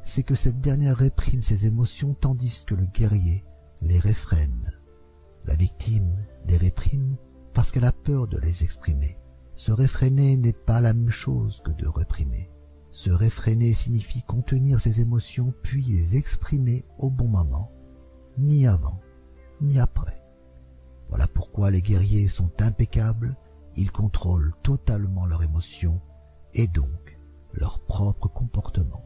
c'est 0.02 0.22
que 0.22 0.34
cette 0.34 0.62
dernière 0.62 0.96
réprime 0.96 1.42
ses 1.42 1.66
émotions 1.66 2.14
tandis 2.14 2.64
que 2.66 2.74
le 2.74 2.86
guerrier 2.86 3.44
les 3.86 3.98
réfrène. 3.98 4.66
La 5.44 5.54
victime 5.54 6.24
les 6.46 6.56
réprime 6.56 7.16
parce 7.54 7.70
qu'elle 7.70 7.84
a 7.84 7.92
peur 7.92 8.26
de 8.26 8.38
les 8.38 8.64
exprimer. 8.64 9.18
Se 9.54 9.72
réfréner 9.72 10.36
n'est 10.36 10.52
pas 10.52 10.80
la 10.80 10.92
même 10.92 11.10
chose 11.10 11.62
que 11.64 11.70
de 11.70 11.86
réprimer. 11.86 12.50
Se 12.90 13.10
réfréner 13.10 13.72
signifie 13.74 14.22
contenir 14.22 14.80
ses 14.80 15.00
émotions 15.00 15.54
puis 15.62 15.82
les 15.82 16.16
exprimer 16.16 16.84
au 16.98 17.10
bon 17.10 17.28
moment, 17.28 17.70
ni 18.38 18.66
avant, 18.66 19.00
ni 19.60 19.78
après. 19.78 20.22
Voilà 21.08 21.26
pourquoi 21.28 21.70
les 21.70 21.82
guerriers 21.82 22.28
sont 22.28 22.50
impeccables, 22.60 23.36
ils 23.76 23.92
contrôlent 23.92 24.54
totalement 24.62 25.26
leurs 25.26 25.44
émotions 25.44 26.00
et 26.54 26.66
donc 26.66 27.18
leur 27.52 27.80
propre 27.80 28.28
comportement. 28.28 29.04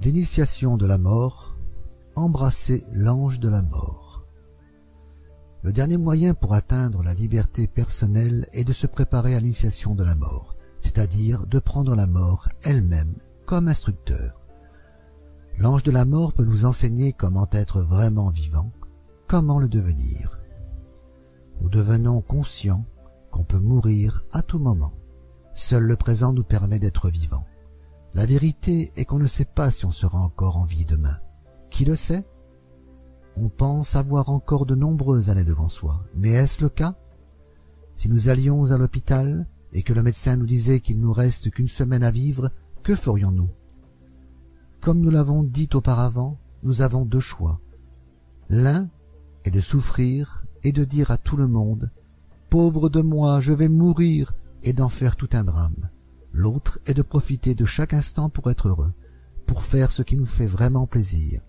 L'initiation 0.00 0.76
de 0.76 0.86
la 0.86 0.98
mort, 0.98 1.51
embrasser 2.14 2.84
l'ange 2.92 3.40
de 3.40 3.48
la 3.48 3.62
mort. 3.62 4.24
Le 5.62 5.72
dernier 5.72 5.96
moyen 5.96 6.34
pour 6.34 6.54
atteindre 6.54 7.02
la 7.02 7.14
liberté 7.14 7.66
personnelle 7.68 8.46
est 8.52 8.64
de 8.64 8.72
se 8.72 8.86
préparer 8.86 9.34
à 9.36 9.40
l'initiation 9.40 9.94
de 9.94 10.02
la 10.02 10.14
mort, 10.14 10.56
c'est-à-dire 10.80 11.46
de 11.46 11.58
prendre 11.58 11.94
la 11.94 12.06
mort 12.06 12.48
elle-même 12.64 13.14
comme 13.46 13.68
instructeur. 13.68 14.40
L'ange 15.58 15.82
de 15.82 15.92
la 15.92 16.04
mort 16.04 16.32
peut 16.32 16.44
nous 16.44 16.64
enseigner 16.64 17.12
comment 17.12 17.46
être 17.52 17.80
vraiment 17.80 18.30
vivant, 18.30 18.72
comment 19.28 19.58
le 19.58 19.68
devenir. 19.68 20.40
Nous 21.60 21.68
devenons 21.68 22.22
conscients 22.22 22.84
qu'on 23.30 23.44
peut 23.44 23.60
mourir 23.60 24.24
à 24.32 24.42
tout 24.42 24.58
moment. 24.58 24.92
Seul 25.54 25.84
le 25.84 25.96
présent 25.96 26.32
nous 26.32 26.44
permet 26.44 26.78
d'être 26.78 27.08
vivants. 27.08 27.46
La 28.14 28.26
vérité 28.26 28.92
est 28.96 29.04
qu'on 29.04 29.18
ne 29.18 29.26
sait 29.26 29.44
pas 29.44 29.70
si 29.70 29.84
on 29.84 29.92
sera 29.92 30.18
encore 30.18 30.56
en 30.56 30.64
vie 30.64 30.84
demain. 30.84 31.18
Qui 31.72 31.86
le 31.86 31.96
sait? 31.96 32.26
On 33.34 33.48
pense 33.48 33.96
avoir 33.96 34.28
encore 34.28 34.66
de 34.66 34.74
nombreuses 34.74 35.30
années 35.30 35.42
devant 35.42 35.70
soi, 35.70 36.04
mais 36.14 36.28
est-ce 36.28 36.62
le 36.62 36.68
cas? 36.68 36.96
Si 37.96 38.10
nous 38.10 38.28
allions 38.28 38.70
à 38.72 38.78
l'hôpital 38.78 39.48
et 39.72 39.82
que 39.82 39.94
le 39.94 40.02
médecin 40.02 40.36
nous 40.36 40.44
disait 40.44 40.80
qu'il 40.80 41.00
nous 41.00 41.14
reste 41.14 41.50
qu'une 41.50 41.68
semaine 41.68 42.04
à 42.04 42.10
vivre, 42.10 42.50
que 42.82 42.94
ferions-nous? 42.94 43.48
Comme 44.82 45.00
nous 45.00 45.10
l'avons 45.10 45.42
dit 45.42 45.70
auparavant, 45.72 46.38
nous 46.62 46.82
avons 46.82 47.06
deux 47.06 47.20
choix. 47.20 47.58
L'un 48.50 48.90
et 49.46 49.50
de 49.50 49.62
souffrir 49.62 50.44
et 50.62 50.72
de 50.72 50.84
dire 50.84 51.10
à 51.10 51.16
tout 51.16 51.38
le 51.38 51.48
monde 51.48 51.90
Pauvre 52.50 52.90
de 52.90 53.00
moi, 53.00 53.40
je 53.40 53.54
vais 53.54 53.70
mourir, 53.70 54.34
et 54.62 54.74
d'en 54.74 54.90
faire 54.90 55.16
tout 55.16 55.30
un 55.32 55.42
drame. 55.42 55.88
L'autre 56.32 56.80
est 56.84 56.94
de 56.94 57.02
profiter 57.02 57.54
de 57.54 57.64
chaque 57.64 57.94
instant 57.94 58.28
pour 58.28 58.50
être 58.50 58.68
heureux, 58.68 58.92
pour 59.46 59.62
faire 59.64 59.90
ce 59.90 60.02
qui 60.02 60.18
nous 60.18 60.26
fait 60.26 60.46
vraiment 60.46 60.86
plaisir. 60.86 61.40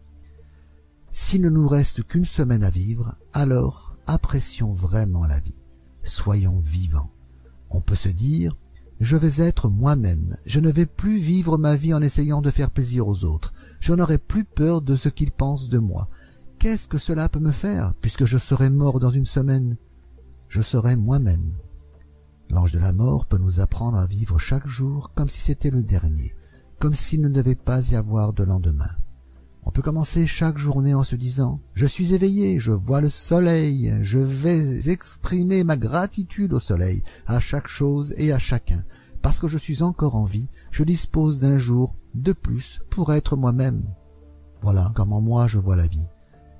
S'il 1.15 1.41
ne 1.41 1.49
nous 1.49 1.67
reste 1.67 2.01
qu'une 2.07 2.25
semaine 2.25 2.63
à 2.63 2.71
vivre, 2.71 3.15
alors 3.33 3.95
apprécions 4.07 4.71
vraiment 4.71 5.27
la 5.27 5.39
vie. 5.39 5.61
Soyons 6.01 6.59
vivants. 6.59 7.11
On 7.69 7.81
peut 7.81 7.95
se 7.95 8.09
dire, 8.09 8.57
je 8.99 9.15
vais 9.15 9.45
être 9.45 9.69
moi-même, 9.69 10.35
je 10.47 10.59
ne 10.59 10.71
vais 10.71 10.87
plus 10.87 11.19
vivre 11.19 11.59
ma 11.59 11.75
vie 11.75 11.93
en 11.93 12.01
essayant 12.01 12.41
de 12.41 12.49
faire 12.49 12.71
plaisir 12.71 13.07
aux 13.07 13.25
autres, 13.25 13.53
je 13.79 13.93
n'aurai 13.93 14.17
plus 14.17 14.43
peur 14.43 14.81
de 14.81 14.95
ce 14.95 15.07
qu'ils 15.07 15.31
pensent 15.31 15.69
de 15.69 15.77
moi. 15.77 16.09
Qu'est-ce 16.57 16.87
que 16.87 16.97
cela 16.97 17.29
peut 17.29 17.39
me 17.39 17.51
faire, 17.51 17.93
puisque 18.01 18.25
je 18.25 18.39
serai 18.39 18.71
mort 18.71 18.99
dans 18.99 19.11
une 19.11 19.27
semaine? 19.27 19.77
Je 20.47 20.63
serai 20.63 20.95
moi-même. 20.95 21.53
L'ange 22.49 22.71
de 22.71 22.79
la 22.79 22.91
mort 22.91 23.27
peut 23.27 23.37
nous 23.37 23.59
apprendre 23.59 23.99
à 23.99 24.07
vivre 24.07 24.39
chaque 24.39 24.67
jour 24.67 25.11
comme 25.13 25.29
si 25.29 25.41
c'était 25.41 25.69
le 25.69 25.83
dernier, 25.83 26.33
comme 26.79 26.95
s'il 26.95 27.21
ne 27.21 27.29
devait 27.29 27.53
pas 27.53 27.91
y 27.91 27.95
avoir 27.95 28.33
de 28.33 28.43
lendemain. 28.43 28.89
On 29.65 29.71
peut 29.71 29.81
commencer 29.81 30.27
chaque 30.27 30.57
journée 30.57 30.93
en 30.93 31.03
se 31.03 31.15
disant⁇ 31.15 31.55
Je 31.73 31.85
suis 31.85 32.13
éveillé, 32.13 32.59
je 32.59 32.71
vois 32.71 33.01
le 33.01 33.09
soleil, 33.09 33.93
je 34.03 34.19
vais 34.19 34.89
exprimer 34.89 35.63
ma 35.63 35.77
gratitude 35.77 36.53
au 36.53 36.59
soleil, 36.59 37.01
à 37.27 37.39
chaque 37.39 37.67
chose 37.67 38.13
et 38.17 38.33
à 38.33 38.39
chacun. 38.39 38.83
Parce 39.21 39.39
que 39.39 39.47
je 39.47 39.57
suis 39.57 39.81
encore 39.81 40.15
en 40.15 40.25
vie, 40.25 40.49
je 40.71 40.83
dispose 40.83 41.39
d'un 41.39 41.57
jour 41.57 41.95
de 42.13 42.33
plus 42.33 42.81
pour 42.89 43.13
être 43.13 43.37
moi-même. 43.37 43.83
Voilà 44.61 44.91
comment 44.95 45.21
moi 45.21 45.47
je 45.47 45.59
vois 45.59 45.77
la 45.77 45.87
vie. 45.87 46.09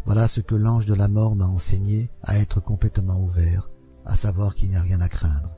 Voilà 0.06 0.28
ce 0.28 0.42
que 0.42 0.56
l'ange 0.56 0.86
de 0.86 0.94
la 0.94 1.08
mort 1.10 1.36
m'a 1.36 1.48
enseigné 1.48 2.10
à 2.24 2.38
être 2.38 2.62
complètement 2.62 3.20
ouvert, 3.22 3.70
à 4.06 4.16
savoir 4.16 4.56
qu'il 4.56 4.70
n'y 4.70 4.76
a 4.78 4.82
rien 4.82 5.02
à 5.02 5.10
craindre. 5.10 5.58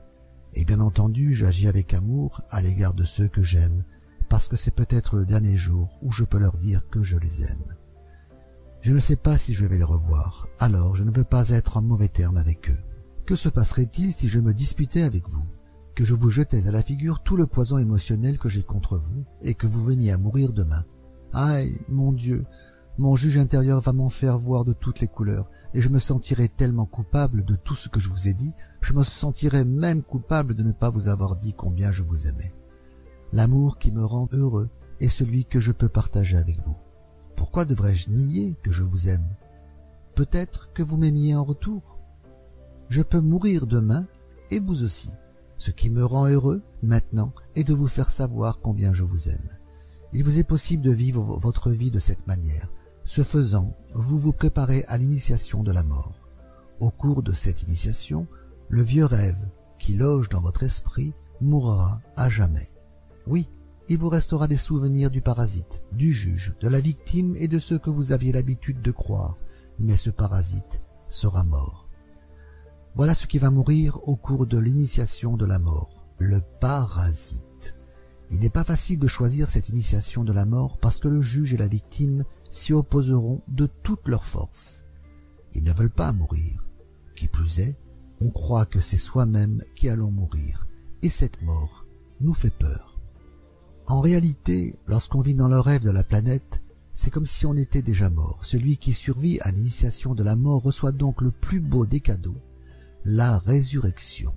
Et 0.54 0.64
bien 0.64 0.80
entendu, 0.80 1.34
j'agis 1.34 1.68
avec 1.68 1.94
amour 1.94 2.40
à 2.50 2.62
l'égard 2.62 2.94
de 2.94 3.04
ceux 3.04 3.28
que 3.28 3.42
j'aime, 3.42 3.84
parce 4.28 4.48
que 4.48 4.56
c'est 4.56 4.74
peut-être 4.74 5.16
le 5.16 5.24
dernier 5.24 5.56
jour 5.56 5.98
où 6.02 6.12
je 6.12 6.24
peux 6.24 6.38
leur 6.38 6.56
dire 6.56 6.88
que 6.88 7.02
je 7.02 7.16
les 7.16 7.42
aime. 7.42 7.76
Je 8.80 8.92
ne 8.92 9.00
sais 9.00 9.16
pas 9.16 9.38
si 9.38 9.54
je 9.54 9.64
vais 9.64 9.78
les 9.78 9.84
revoir, 9.84 10.48
alors 10.58 10.94
je 10.94 11.04
ne 11.04 11.10
veux 11.10 11.24
pas 11.24 11.48
être 11.48 11.76
en 11.76 11.82
mauvais 11.82 12.08
terme 12.08 12.36
avec 12.36 12.70
eux. 12.70 12.78
Que 13.24 13.34
se 13.34 13.48
passerait-il 13.48 14.12
si 14.12 14.28
je 14.28 14.38
me 14.38 14.54
disputais 14.54 15.02
avec 15.02 15.28
vous, 15.28 15.44
que 15.96 16.04
je 16.04 16.14
vous 16.14 16.30
jetais 16.30 16.68
à 16.68 16.70
la 16.70 16.82
figure 16.82 17.22
tout 17.22 17.36
le 17.36 17.46
poison 17.46 17.78
émotionnel 17.78 18.38
que 18.38 18.48
j'ai 18.48 18.62
contre 18.62 18.96
vous, 18.96 19.24
et 19.42 19.54
que 19.54 19.66
vous 19.66 19.82
veniez 19.82 20.12
à 20.12 20.18
mourir 20.18 20.52
demain? 20.52 20.84
Aïe, 21.32 21.80
mon 21.88 22.12
Dieu, 22.12 22.44
mon 22.98 23.16
juge 23.16 23.38
intérieur 23.38 23.80
va 23.80 23.92
m'en 23.92 24.08
faire 24.08 24.38
voir 24.38 24.64
de 24.64 24.72
toutes 24.72 25.00
les 25.00 25.08
couleurs, 25.08 25.50
et 25.74 25.82
je 25.82 25.88
me 25.88 25.98
sentirai 25.98 26.48
tellement 26.48 26.86
coupable 26.86 27.44
de 27.44 27.56
tout 27.56 27.74
ce 27.74 27.88
que 27.88 28.00
je 28.00 28.08
vous 28.08 28.28
ai 28.28 28.34
dit, 28.34 28.52
je 28.80 28.92
me 28.92 29.02
sentirai 29.02 29.64
même 29.64 30.02
coupable 30.02 30.54
de 30.54 30.62
ne 30.62 30.72
pas 30.72 30.90
vous 30.90 31.08
avoir 31.08 31.34
dit 31.36 31.54
combien 31.54 31.92
je 31.92 32.02
vous 32.02 32.28
aimais. 32.28 32.52
L'amour 33.36 33.76
qui 33.76 33.92
me 33.92 34.02
rend 34.02 34.28
heureux 34.32 34.70
est 34.98 35.10
celui 35.10 35.44
que 35.44 35.60
je 35.60 35.70
peux 35.70 35.90
partager 35.90 36.38
avec 36.38 36.58
vous. 36.64 36.74
Pourquoi 37.36 37.66
devrais-je 37.66 38.08
nier 38.08 38.56
que 38.62 38.72
je 38.72 38.82
vous 38.82 39.10
aime? 39.10 39.28
Peut-être 40.14 40.72
que 40.72 40.82
vous 40.82 40.96
m'aimiez 40.96 41.36
en 41.36 41.44
retour. 41.44 41.98
Je 42.88 43.02
peux 43.02 43.20
mourir 43.20 43.66
demain, 43.66 44.06
et 44.50 44.58
vous 44.58 44.84
aussi. 44.84 45.10
Ce 45.58 45.70
qui 45.70 45.90
me 45.90 46.02
rend 46.02 46.28
heureux, 46.28 46.62
maintenant, 46.82 47.34
est 47.56 47.64
de 47.64 47.74
vous 47.74 47.88
faire 47.88 48.10
savoir 48.10 48.58
combien 48.60 48.94
je 48.94 49.02
vous 49.04 49.28
aime. 49.28 49.50
Il 50.14 50.24
vous 50.24 50.38
est 50.38 50.44
possible 50.44 50.82
de 50.82 50.92
vivre 50.92 51.36
votre 51.36 51.70
vie 51.70 51.90
de 51.90 52.00
cette 52.00 52.26
manière. 52.26 52.72
Ce 53.04 53.22
faisant, 53.22 53.76
vous 53.94 54.16
vous 54.16 54.32
préparez 54.32 54.82
à 54.88 54.96
l'initiation 54.96 55.62
de 55.62 55.72
la 55.72 55.82
mort. 55.82 56.14
Au 56.80 56.88
cours 56.88 57.22
de 57.22 57.32
cette 57.32 57.64
initiation, 57.64 58.26
le 58.70 58.80
vieux 58.80 59.04
rêve 59.04 59.46
qui 59.78 59.92
loge 59.92 60.30
dans 60.30 60.40
votre 60.40 60.62
esprit 60.62 61.12
mourra 61.42 62.00
à 62.16 62.30
jamais. 62.30 62.70
Oui, 63.26 63.48
il 63.88 63.98
vous 63.98 64.08
restera 64.08 64.48
des 64.48 64.56
souvenirs 64.56 65.10
du 65.10 65.20
parasite, 65.20 65.82
du 65.92 66.12
juge, 66.12 66.54
de 66.60 66.68
la 66.68 66.80
victime 66.80 67.34
et 67.36 67.48
de 67.48 67.58
ceux 67.58 67.78
que 67.78 67.90
vous 67.90 68.12
aviez 68.12 68.32
l'habitude 68.32 68.82
de 68.82 68.90
croire, 68.90 69.36
mais 69.78 69.96
ce 69.96 70.10
parasite 70.10 70.82
sera 71.08 71.44
mort. 71.44 71.88
Voilà 72.94 73.14
ce 73.14 73.26
qui 73.26 73.38
va 73.38 73.50
mourir 73.50 73.98
au 74.08 74.16
cours 74.16 74.46
de 74.46 74.58
l'initiation 74.58 75.36
de 75.36 75.46
la 75.46 75.58
mort, 75.58 76.06
le 76.18 76.40
parasite. 76.60 77.44
Il 78.30 78.40
n'est 78.40 78.50
pas 78.50 78.64
facile 78.64 78.98
de 78.98 79.06
choisir 79.06 79.48
cette 79.48 79.68
initiation 79.68 80.24
de 80.24 80.32
la 80.32 80.46
mort 80.46 80.78
parce 80.78 80.98
que 80.98 81.08
le 81.08 81.22
juge 81.22 81.54
et 81.54 81.58
la 81.58 81.68
victime 81.68 82.24
s'y 82.50 82.72
opposeront 82.72 83.42
de 83.48 83.66
toutes 83.66 84.08
leurs 84.08 84.24
forces. 84.24 84.84
Ils 85.54 85.62
ne 85.62 85.72
veulent 85.72 85.90
pas 85.90 86.12
mourir. 86.12 86.66
Qui 87.14 87.28
plus 87.28 87.60
est, 87.60 87.78
on 88.20 88.30
croit 88.30 88.66
que 88.66 88.80
c'est 88.80 88.96
soi-même 88.96 89.62
qui 89.74 89.88
allons 89.88 90.10
mourir, 90.10 90.66
et 91.02 91.10
cette 91.10 91.42
mort 91.42 91.86
nous 92.20 92.34
fait 92.34 92.50
peur. 92.50 92.95
En 93.88 94.00
réalité, 94.00 94.74
lorsqu'on 94.88 95.20
vit 95.20 95.34
dans 95.34 95.48
le 95.48 95.60
rêve 95.60 95.82
de 95.82 95.92
la 95.92 96.02
planète, 96.02 96.60
c'est 96.92 97.10
comme 97.10 97.26
si 97.26 97.46
on 97.46 97.54
était 97.54 97.82
déjà 97.82 98.10
mort. 98.10 98.40
Celui 98.42 98.78
qui 98.78 98.92
survit 98.92 99.38
à 99.42 99.52
l'initiation 99.52 100.14
de 100.14 100.24
la 100.24 100.34
mort 100.34 100.62
reçoit 100.62 100.90
donc 100.90 101.20
le 101.20 101.30
plus 101.30 101.60
beau 101.60 101.86
des 101.86 102.00
cadeaux, 102.00 102.40
la 103.04 103.38
résurrection. 103.38 104.34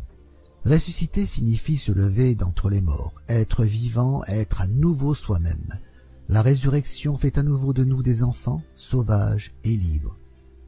Ressusciter 0.65 1.25
signifie 1.25 1.77
se 1.77 1.91
lever 1.91 2.35
d'entre 2.35 2.69
les 2.69 2.81
morts, 2.81 3.13
être 3.27 3.63
vivant, 3.63 4.23
être 4.25 4.61
à 4.61 4.67
nouveau 4.67 5.15
soi-même. 5.15 5.79
La 6.27 6.43
résurrection 6.43 7.17
fait 7.17 7.39
à 7.39 7.43
nouveau 7.43 7.73
de 7.73 7.83
nous 7.83 8.03
des 8.03 8.21
enfants, 8.21 8.61
sauvages 8.75 9.55
et 9.63 9.75
libres. 9.75 10.19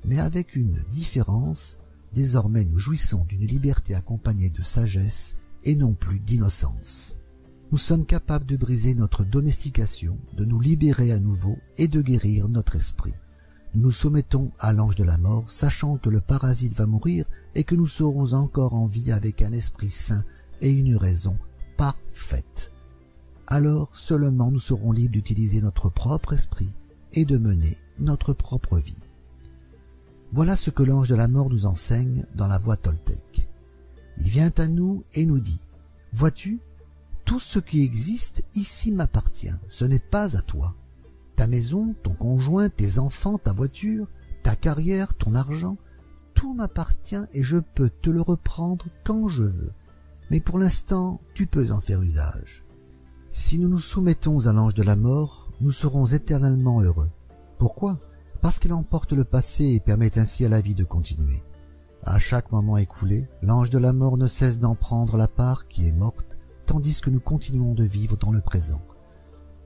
Mais 0.06 0.18
avec 0.18 0.56
une 0.56 0.80
différence, 0.90 1.78
désormais 2.14 2.66
nous 2.66 2.80
jouissons 2.80 3.26
d'une 3.26 3.46
liberté 3.46 3.94
accompagnée 3.94 4.50
de 4.50 4.64
sagesse 4.64 5.36
et 5.66 5.76
non 5.76 5.94
plus 5.94 6.20
d'innocence 6.20 7.18
nous 7.72 7.78
sommes 7.78 8.06
capables 8.06 8.46
de 8.46 8.58
briser 8.58 8.96
notre 8.96 9.24
domestication, 9.24 10.18
de 10.34 10.44
nous 10.44 10.60
libérer 10.60 11.14
à 11.14 11.20
nouveau 11.20 11.58
et 11.78 11.88
de 11.88 12.02
guérir 12.02 12.50
notre 12.50 12.76
esprit. 12.76 13.14
Nous 13.74 13.84
nous 13.84 13.92
soumettons 13.92 14.52
à 14.60 14.74
l'ange 14.74 14.96
de 14.96 15.06
la 15.06 15.18
mort, 15.18 15.50
sachant 15.50 15.98
que 15.98 16.10
le 16.10 16.20
parasite 16.20 16.76
va 16.76 16.86
mourir 16.86 17.26
et 17.56 17.64
que 17.64 17.76
nous 17.76 17.88
serons 17.88 18.34
encore 18.34 18.74
en 18.74 18.88
vie 18.88 19.14
avec 19.14 19.42
un 19.42 19.54
esprit 19.54 19.90
sain 19.90 20.26
et 20.60 20.70
une 20.70 20.98
raison 20.98 21.38
parfaite. 21.78 22.74
Alors 23.48 23.96
seulement 23.96 24.52
nous 24.52 24.60
serons 24.60 24.92
libres 24.92 25.14
d'utiliser 25.14 25.62
notre 25.62 25.90
propre 25.90 26.34
esprit 26.34 26.76
et 27.14 27.24
de 27.24 27.38
mener 27.38 27.78
notre 28.00 28.34
propre 28.34 28.78
vie. 28.78 29.04
Voilà 30.34 30.58
ce 30.58 30.70
que 30.70 30.84
l'ange 30.84 31.10
de 31.10 31.16
la 31.16 31.30
mort 31.30 31.50
nous 31.50 31.66
enseigne 31.66 32.26
dans 32.36 32.48
la 32.48 32.60
voie 32.60 32.78
toltèque. 32.78 33.50
Il 34.18 34.28
vient 34.28 34.52
à 34.58 34.68
nous 34.68 35.06
et 35.14 35.26
nous 35.26 35.40
dit, 35.40 35.62
Vois-tu, 36.14 36.60
tout 37.26 37.40
ce 37.40 37.60
qui 37.60 37.84
existe 37.84 38.44
ici 38.56 38.92
m'appartient, 38.92 39.54
ce 39.68 39.86
n'est 39.86 40.00
pas 40.00 40.38
à 40.38 40.42
toi. 40.42 40.76
Ta 41.36 41.48
maison, 41.48 41.96
ton 42.04 42.14
conjoint, 42.14 42.70
tes 42.70 43.00
enfants, 43.00 43.38
ta 43.38 43.54
voiture, 43.54 44.08
ta 44.44 44.56
carrière, 44.56 45.14
ton 45.16 45.36
argent, 45.36 45.78
tout 46.34 46.54
m'appartient 46.54 47.24
et 47.34 47.44
je 47.44 47.58
peux 47.58 47.90
te 47.90 48.10
le 48.10 48.22
reprendre 48.22 48.86
quand 49.04 49.28
je 49.28 49.44
veux. 49.44 49.74
Mais 50.30 50.40
pour 50.40 50.60
l'instant, 50.60 51.20
tu 51.34 51.48
peux 51.48 51.72
en 51.72 51.80
faire 51.80 52.02
usage. 52.02 52.64
Si 53.30 53.60
nous 53.60 53.70
nous 53.70 53.80
soumettons 53.80 54.48
à 54.48 54.54
l'ange 54.54 54.74
de 54.74 54.84
la 54.84 54.96
mort, 54.96 55.52
nous 55.62 55.72
serons 55.72 56.06
éternellement 56.06 56.82
heureux. 56.82 57.10
Pourquoi? 57.58 58.00
Parce 58.42 58.60
qu'il 58.60 58.74
emporte 58.74 59.14
le 59.14 59.24
passé 59.24 59.66
et 59.66 59.80
permet 59.80 60.18
ainsi 60.18 60.46
à 60.46 60.50
la 60.50 60.62
vie 60.62 60.76
de 60.76 60.84
continuer. 60.84 61.44
À 62.04 62.18
chaque 62.18 62.52
moment 62.52 62.78
écoulé, 62.78 63.30
l'ange 63.44 63.70
de 63.70 63.78
la 63.78 63.94
mort 63.94 64.18
ne 64.18 64.28
cesse 64.28 64.58
d'en 64.58 64.76
prendre 64.76 65.18
la 65.18 65.28
part 65.28 65.68
qui 65.68 65.88
est 65.88 65.94
morte 65.94 66.40
tandis 66.66 67.02
que 67.02 67.10
nous 67.10 67.20
continuons 67.20 67.74
de 67.74 67.84
vivre 67.84 68.18
dans 68.18 68.32
le 68.32 68.42
présent. 68.42 68.82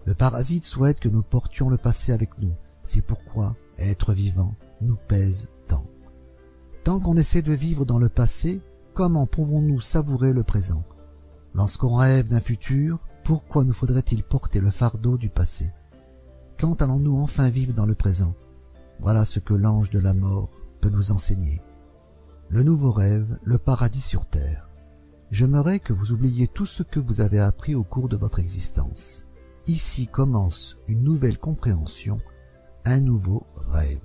Le 0.05 0.13
parasite 0.13 0.65
souhaite 0.65 0.99
que 0.99 1.09
nous 1.09 1.23
portions 1.23 1.69
le 1.69 1.77
passé 1.77 2.11
avec 2.11 2.37
nous. 2.39 2.53
C'est 2.83 3.01
pourquoi 3.01 3.55
être 3.77 4.13
vivant 4.13 4.55
nous 4.81 4.97
pèse 5.07 5.49
tant. 5.67 5.85
Tant 6.83 6.99
qu'on 6.99 7.17
essaie 7.17 7.41
de 7.41 7.53
vivre 7.53 7.85
dans 7.85 7.97
le 7.97 8.09
passé, 8.09 8.61
comment 8.93 9.25
pouvons-nous 9.25 9.81
savourer 9.81 10.33
le 10.33 10.43
présent? 10.43 10.83
Lorsqu'on 11.55 11.95
rêve 11.95 12.27
d'un 12.27 12.41
futur, 12.41 13.07
pourquoi 13.23 13.63
nous 13.63 13.73
faudrait-il 13.73 14.23
porter 14.23 14.59
le 14.59 14.69
fardeau 14.69 15.17
du 15.17 15.29
passé? 15.29 15.71
Quand 16.59 16.81
allons-nous 16.81 17.17
enfin 17.19 17.49
vivre 17.49 17.73
dans 17.73 17.87
le 17.87 17.95
présent? 17.95 18.35
Voilà 18.99 19.25
ce 19.25 19.39
que 19.39 19.53
l'ange 19.53 19.89
de 19.89 19.99
la 19.99 20.13
mort 20.13 20.49
peut 20.81 20.89
nous 20.89 21.11
enseigner. 21.11 21.61
Le 22.49 22.61
nouveau 22.61 22.91
rêve, 22.91 23.39
le 23.43 23.57
paradis 23.57 24.01
sur 24.01 24.27
terre. 24.27 24.69
J'aimerais 25.31 25.79
que 25.79 25.93
vous 25.93 26.11
oubliez 26.11 26.47
tout 26.47 26.65
ce 26.65 26.83
que 26.83 26.99
vous 26.99 27.21
avez 27.21 27.39
appris 27.39 27.75
au 27.75 27.83
cours 27.83 28.09
de 28.09 28.17
votre 28.17 28.39
existence. 28.39 29.25
Ici 29.67 30.07
commence 30.07 30.77
une 30.87 31.03
nouvelle 31.03 31.39
compréhension, 31.39 32.19
un 32.85 33.01
nouveau 33.01 33.45
rêve. 33.55 33.99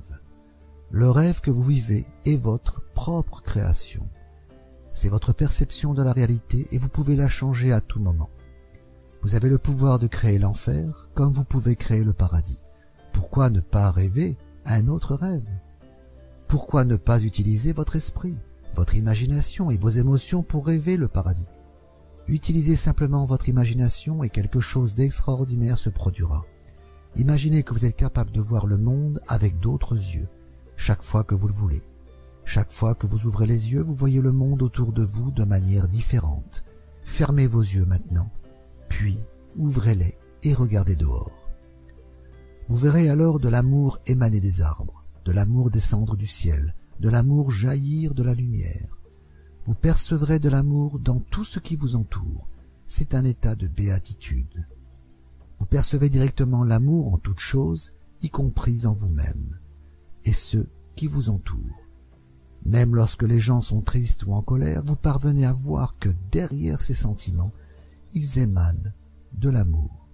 Le 0.90 1.10
rêve 1.10 1.40
que 1.40 1.50
vous 1.50 1.62
vivez 1.62 2.06
est 2.24 2.42
votre 2.42 2.80
propre 2.94 3.42
création. 3.42 4.08
C'est 4.92 5.10
votre 5.10 5.32
perception 5.32 5.94
de 5.94 6.02
la 6.02 6.12
réalité 6.12 6.66
et 6.72 6.78
vous 6.78 6.88
pouvez 6.88 7.14
la 7.14 7.28
changer 7.28 7.72
à 7.72 7.80
tout 7.80 8.00
moment. 8.00 8.30
Vous 9.22 9.34
avez 9.34 9.50
le 9.50 9.58
pouvoir 9.58 9.98
de 9.98 10.06
créer 10.06 10.38
l'enfer 10.38 11.08
comme 11.14 11.32
vous 11.32 11.44
pouvez 11.44 11.76
créer 11.76 12.02
le 12.02 12.14
paradis. 12.14 12.62
Pourquoi 13.12 13.50
ne 13.50 13.60
pas 13.60 13.90
rêver 13.90 14.38
un 14.64 14.88
autre 14.88 15.14
rêve? 15.14 15.46
Pourquoi 16.48 16.84
ne 16.84 16.96
pas 16.96 17.22
utiliser 17.22 17.72
votre 17.72 17.96
esprit? 17.96 18.38
Votre 18.74 18.94
imagination 18.94 19.70
et 19.70 19.78
vos 19.78 19.88
émotions 19.88 20.42
pour 20.42 20.66
rêver 20.66 20.96
le 20.96 21.08
paradis. 21.08 21.48
Utilisez 22.28 22.76
simplement 22.76 23.26
votre 23.26 23.48
imagination 23.48 24.22
et 24.22 24.30
quelque 24.30 24.60
chose 24.60 24.94
d'extraordinaire 24.94 25.78
se 25.78 25.90
produira. 25.90 26.44
Imaginez 27.16 27.62
que 27.62 27.74
vous 27.74 27.86
êtes 27.86 27.96
capable 27.96 28.30
de 28.30 28.40
voir 28.40 28.66
le 28.66 28.78
monde 28.78 29.20
avec 29.26 29.58
d'autres 29.58 29.96
yeux, 29.96 30.28
chaque 30.76 31.02
fois 31.02 31.24
que 31.24 31.34
vous 31.34 31.48
le 31.48 31.54
voulez. 31.54 31.82
Chaque 32.44 32.72
fois 32.72 32.94
que 32.94 33.06
vous 33.06 33.26
ouvrez 33.26 33.46
les 33.46 33.72
yeux, 33.72 33.82
vous 33.82 33.94
voyez 33.94 34.20
le 34.20 34.32
monde 34.32 34.62
autour 34.62 34.92
de 34.92 35.02
vous 35.02 35.30
de 35.30 35.44
manière 35.44 35.88
différente. 35.88 36.64
Fermez 37.04 37.46
vos 37.46 37.62
yeux 37.62 37.84
maintenant, 37.84 38.30
puis 38.88 39.18
ouvrez-les 39.56 40.16
et 40.42 40.54
regardez 40.54 40.96
dehors. 40.96 41.32
Vous 42.68 42.76
verrez 42.76 43.08
alors 43.08 43.40
de 43.40 43.48
l'amour 43.48 43.98
émaner 44.06 44.40
des 44.40 44.62
arbres, 44.62 45.04
de 45.24 45.32
l'amour 45.32 45.70
descendre 45.70 46.16
du 46.16 46.26
ciel, 46.26 46.74
de 47.00 47.08
l'amour 47.08 47.50
jaillir 47.50 48.14
de 48.14 48.22
la 48.22 48.34
lumière. 48.34 48.98
Vous 49.64 49.74
percevrez 49.74 50.38
de 50.38 50.48
l'amour 50.48 50.98
dans 50.98 51.20
tout 51.20 51.44
ce 51.44 51.58
qui 51.58 51.76
vous 51.76 51.96
entoure. 51.96 52.48
C'est 52.86 53.14
un 53.14 53.24
état 53.24 53.54
de 53.54 53.68
béatitude. 53.68 54.68
Vous 55.58 55.66
percevez 55.66 56.08
directement 56.08 56.62
l'amour 56.62 57.12
en 57.12 57.18
toute 57.18 57.40
chose, 57.40 57.92
y 58.22 58.28
compris 58.28 58.86
en 58.86 58.94
vous-même, 58.94 59.58
et 60.24 60.32
ceux 60.32 60.68
qui 60.94 61.06
vous 61.06 61.30
entourent. 61.30 61.86
Même 62.66 62.94
lorsque 62.94 63.22
les 63.22 63.40
gens 63.40 63.62
sont 63.62 63.80
tristes 63.80 64.26
ou 64.26 64.34
en 64.34 64.42
colère, 64.42 64.82
vous 64.84 64.96
parvenez 64.96 65.46
à 65.46 65.54
voir 65.54 65.96
que 65.98 66.10
derrière 66.30 66.82
ces 66.82 66.94
sentiments, 66.94 67.52
ils 68.12 68.38
émanent 68.38 68.92
de 69.32 69.48
l'amour. 69.48 70.08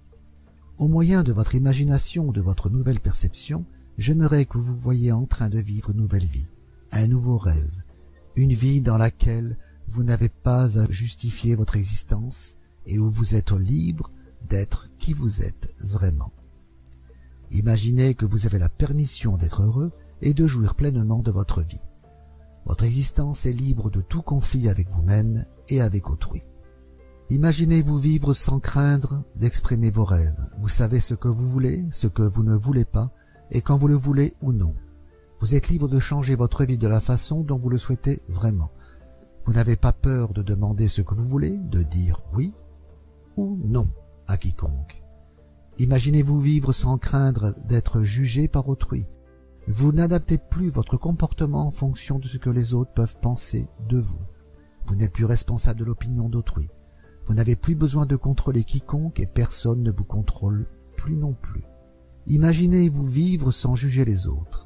Au 0.78 0.86
moyen 0.86 1.24
de 1.24 1.32
votre 1.32 1.55
imagination, 1.55 2.31
de 2.31 2.40
votre 2.40 2.70
nouvelle 2.70 3.00
perception, 3.00 3.65
j'aimerais 3.98 4.44
que 4.44 4.58
vous 4.58 4.76
voyiez 4.76 5.10
en 5.10 5.26
train 5.26 5.48
de 5.48 5.58
vivre 5.58 5.90
une 5.90 5.97
nouvelle 5.97 6.26
vie, 6.26 6.50
un 6.97 7.08
nouveau 7.08 7.39
rêve, 7.39 7.83
une 8.36 8.52
vie 8.52 8.81
dans 8.81 8.99
laquelle 8.99 9.57
vous 9.89 10.05
n'avez 10.05 10.28
pas 10.28 10.78
à 10.78 10.91
justifier 10.91 11.55
votre 11.55 11.76
existence 11.76 12.57
et 12.86 12.99
où 12.99 13.10
vous 13.10 13.34
êtes 13.34 13.52
libre 13.52 14.10
d'être 14.49 14.89
qui 14.99 15.12
vous 15.12 15.42
êtes 15.42 15.75
vraiment. 15.81 16.33
Imaginez 17.50 18.15
que 18.15 18.26
vous 18.26 18.47
avez 18.47 18.58
la 18.58 18.68
permission 18.68 19.36
d'être 19.36 19.62
heureux 19.62 19.92
et 20.23 20.34
de 20.34 20.47
jouir 20.47 20.75
pleinement 20.75 21.23
de 21.23 21.31
votre 21.31 21.62
vie. 21.62 21.81
Votre 22.66 22.84
existence 22.84 23.47
est 23.47 23.52
libre 23.52 23.91
de 23.91 24.00
tout 24.00 24.23
conflit 24.23 24.68
avec 24.68 24.91
vous-même 24.91 25.44
et 25.68 25.81
avec 25.81 26.10
autrui. 26.10 26.42
Imaginez-vous 27.31 27.99
vivre 27.99 28.34
sans 28.34 28.60
craindre 28.60 29.25
d'exprimer 29.36 29.91
vos 29.91 30.05
rêves. 30.05 30.49
Vous 30.60 30.68
savez 30.68 31.00
ce 31.00 31.15
que 31.15 31.28
vous 31.28 31.49
voulez, 31.49 31.84
ce 31.91 32.07
que 32.07 32.23
vous 32.23 32.42
ne 32.42 32.55
voulez 32.55 32.84
pas, 32.84 33.12
et 33.50 33.62
quand 33.62 33.78
vous 33.78 33.89
le 33.89 33.97
voulez 33.97 34.34
ou 34.42 34.52
non. 34.52 34.75
Vous 35.39 35.55
êtes 35.55 35.68
libre 35.68 35.89
de 35.89 36.00
changer 36.00 36.34
votre 36.34 36.65
vie 36.65 36.78
de 36.78 36.89
la 36.89 37.00
façon 37.00 37.40
dont 37.42 37.58
vous 37.58 37.68
le 37.68 37.78
souhaitez 37.78 38.23
vraiment. 38.28 38.70
Vous 39.44 39.52
n'avez 39.52 39.76
pas 39.76 39.92
peur 39.92 40.32
de 40.32 40.42
demander 40.42 40.89
ce 40.89 41.02
que 41.02 41.15
vous 41.15 41.28
voulez, 41.28 41.56
de 41.56 41.82
dire 41.82 42.23
oui 42.34 42.55
ou 43.36 43.58
non 43.62 43.86
à 44.26 44.39
quiconque. 44.39 45.02
Imaginez-vous 45.78 46.40
vivre 46.40 46.73
sans 46.73 46.97
craindre 46.97 47.55
d'être 47.66 48.02
jugé 48.02 48.48
par 48.48 48.68
autrui. 48.68 49.06
Vous 49.68 49.92
n'adaptez 49.92 50.39
plus 50.39 50.70
votre 50.70 50.97
comportement 50.97 51.66
en 51.66 51.70
fonction 51.70 52.18
de 52.18 52.26
ce 52.26 52.39
que 52.39 52.50
les 52.50 52.73
autres 52.73 52.94
peuvent 52.94 53.18
penser 53.20 53.68
de 53.89 53.98
vous. 53.98 54.20
Vous 54.86 54.94
n'êtes 54.94 55.12
plus 55.12 55.26
responsable 55.26 55.81
de 55.81 55.84
l'opinion 55.84 56.31
d'autrui. 56.31 56.68
Vous 57.26 57.34
n'avez 57.34 57.56
plus 57.56 57.74
besoin 57.74 58.06
de 58.06 58.16
contrôler 58.16 58.65
quiconque 58.65 59.20
et 59.20 59.26
personne 59.26 59.82
ne 59.82 59.92
vous 59.92 60.05
contrôle 60.05 60.66
plus 60.97 61.16
non 61.16 61.34
plus. 61.34 61.65
Imaginez-vous 62.26 63.05
vivre 63.05 63.52
sans 63.52 63.74
juger 63.76 64.05
les 64.05 64.28
autres. 64.28 64.65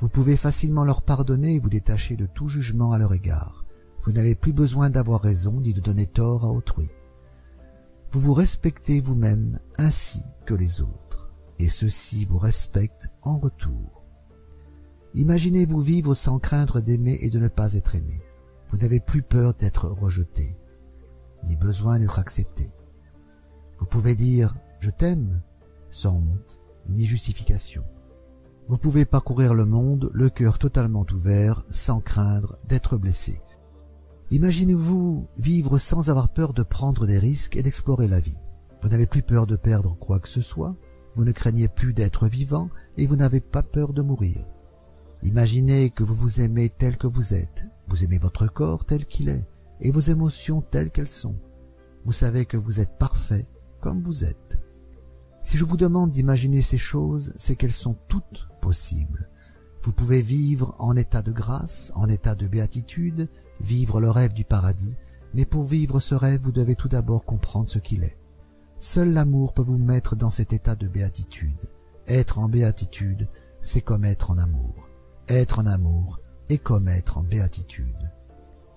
Vous 0.00 0.08
pouvez 0.08 0.38
facilement 0.38 0.84
leur 0.84 1.02
pardonner 1.02 1.56
et 1.56 1.60
vous 1.60 1.68
détacher 1.68 2.16
de 2.16 2.24
tout 2.24 2.48
jugement 2.48 2.92
à 2.92 2.98
leur 2.98 3.12
égard. 3.12 3.66
Vous 4.00 4.12
n'avez 4.12 4.34
plus 4.34 4.54
besoin 4.54 4.88
d'avoir 4.88 5.20
raison 5.20 5.60
ni 5.60 5.74
de 5.74 5.80
donner 5.80 6.06
tort 6.06 6.44
à 6.46 6.48
autrui. 6.48 6.88
Vous 8.10 8.20
vous 8.20 8.32
respectez 8.32 9.02
vous-même 9.02 9.60
ainsi 9.76 10.22
que 10.46 10.54
les 10.54 10.80
autres, 10.80 11.30
et 11.58 11.68
ceux-ci 11.68 12.24
vous 12.24 12.38
respectent 12.38 13.08
en 13.20 13.38
retour. 13.38 14.02
Imaginez-vous 15.12 15.82
vivre 15.82 16.14
sans 16.14 16.38
craindre 16.38 16.80
d'aimer 16.80 17.18
et 17.20 17.28
de 17.28 17.38
ne 17.38 17.48
pas 17.48 17.74
être 17.74 17.94
aimé. 17.94 18.22
Vous 18.70 18.78
n'avez 18.78 19.00
plus 19.00 19.22
peur 19.22 19.52
d'être 19.52 19.86
rejeté, 19.86 20.56
ni 21.46 21.56
besoin 21.56 21.98
d'être 21.98 22.18
accepté. 22.18 22.72
Vous 23.78 23.86
pouvez 23.86 24.14
dire 24.14 24.56
«je 24.80 24.88
t'aime» 24.88 25.42
sans 25.90 26.16
honte 26.16 26.58
ni 26.88 27.04
justification. 27.04 27.84
Vous 28.70 28.78
pouvez 28.78 29.04
parcourir 29.04 29.52
le 29.52 29.64
monde, 29.64 30.12
le 30.14 30.30
cœur 30.30 30.60
totalement 30.60 31.04
ouvert, 31.12 31.64
sans 31.72 31.98
craindre 31.98 32.56
d'être 32.68 32.96
blessé. 32.96 33.40
Imaginez-vous 34.30 35.26
vivre 35.36 35.78
sans 35.78 36.08
avoir 36.08 36.28
peur 36.28 36.52
de 36.52 36.62
prendre 36.62 37.04
des 37.04 37.18
risques 37.18 37.56
et 37.56 37.64
d'explorer 37.64 38.06
la 38.06 38.20
vie. 38.20 38.38
Vous 38.80 38.88
n'avez 38.88 39.08
plus 39.08 39.22
peur 39.22 39.48
de 39.48 39.56
perdre 39.56 39.96
quoi 39.98 40.20
que 40.20 40.28
ce 40.28 40.40
soit, 40.40 40.76
vous 41.16 41.24
ne 41.24 41.32
craignez 41.32 41.66
plus 41.66 41.92
d'être 41.94 42.28
vivant 42.28 42.70
et 42.96 43.08
vous 43.08 43.16
n'avez 43.16 43.40
pas 43.40 43.64
peur 43.64 43.92
de 43.92 44.02
mourir. 44.02 44.46
Imaginez 45.24 45.90
que 45.90 46.04
vous 46.04 46.14
vous 46.14 46.40
aimez 46.40 46.68
tel 46.68 46.96
que 46.96 47.08
vous 47.08 47.34
êtes, 47.34 47.64
vous 47.88 48.04
aimez 48.04 48.18
votre 48.18 48.46
corps 48.46 48.84
tel 48.84 49.04
qu'il 49.04 49.30
est 49.30 49.48
et 49.80 49.90
vos 49.90 49.98
émotions 49.98 50.62
telles 50.62 50.92
qu'elles 50.92 51.08
sont. 51.08 51.34
Vous 52.04 52.12
savez 52.12 52.44
que 52.44 52.56
vous 52.56 52.78
êtes 52.78 52.98
parfait 52.98 53.48
comme 53.80 54.00
vous 54.04 54.22
êtes. 54.22 54.60
Si 55.42 55.56
je 55.56 55.64
vous 55.64 55.76
demande 55.76 56.12
d'imaginer 56.12 56.62
ces 56.62 56.78
choses, 56.78 57.32
c'est 57.36 57.56
qu'elles 57.56 57.72
sont 57.72 57.96
toutes 58.06 58.46
possibles. 58.60 59.28
Vous 59.82 59.92
pouvez 59.92 60.20
vivre 60.20 60.74
en 60.78 60.94
état 60.96 61.22
de 61.22 61.32
grâce, 61.32 61.90
en 61.94 62.08
état 62.08 62.34
de 62.34 62.46
béatitude, 62.46 63.28
vivre 63.60 64.00
le 64.00 64.10
rêve 64.10 64.34
du 64.34 64.44
paradis, 64.44 64.96
mais 65.34 65.46
pour 65.46 65.64
vivre 65.64 66.00
ce 66.00 66.14
rêve, 66.14 66.42
vous 66.42 66.52
devez 66.52 66.74
tout 66.74 66.88
d'abord 66.88 67.24
comprendre 67.24 67.68
ce 67.68 67.78
qu'il 67.78 68.04
est. 68.04 68.18
Seul 68.78 69.12
l'amour 69.12 69.54
peut 69.54 69.62
vous 69.62 69.78
mettre 69.78 70.16
dans 70.16 70.30
cet 70.30 70.52
état 70.52 70.74
de 70.74 70.88
béatitude. 70.88 71.70
Être 72.06 72.38
en 72.38 72.48
béatitude, 72.48 73.28
c'est 73.60 73.80
comme 73.80 74.04
être 74.04 74.30
en 74.30 74.38
amour. 74.38 74.88
Être 75.28 75.60
en 75.60 75.66
amour 75.66 76.20
est 76.48 76.58
comme 76.58 76.88
être 76.88 77.18
en 77.18 77.22
béatitude. 77.22 78.10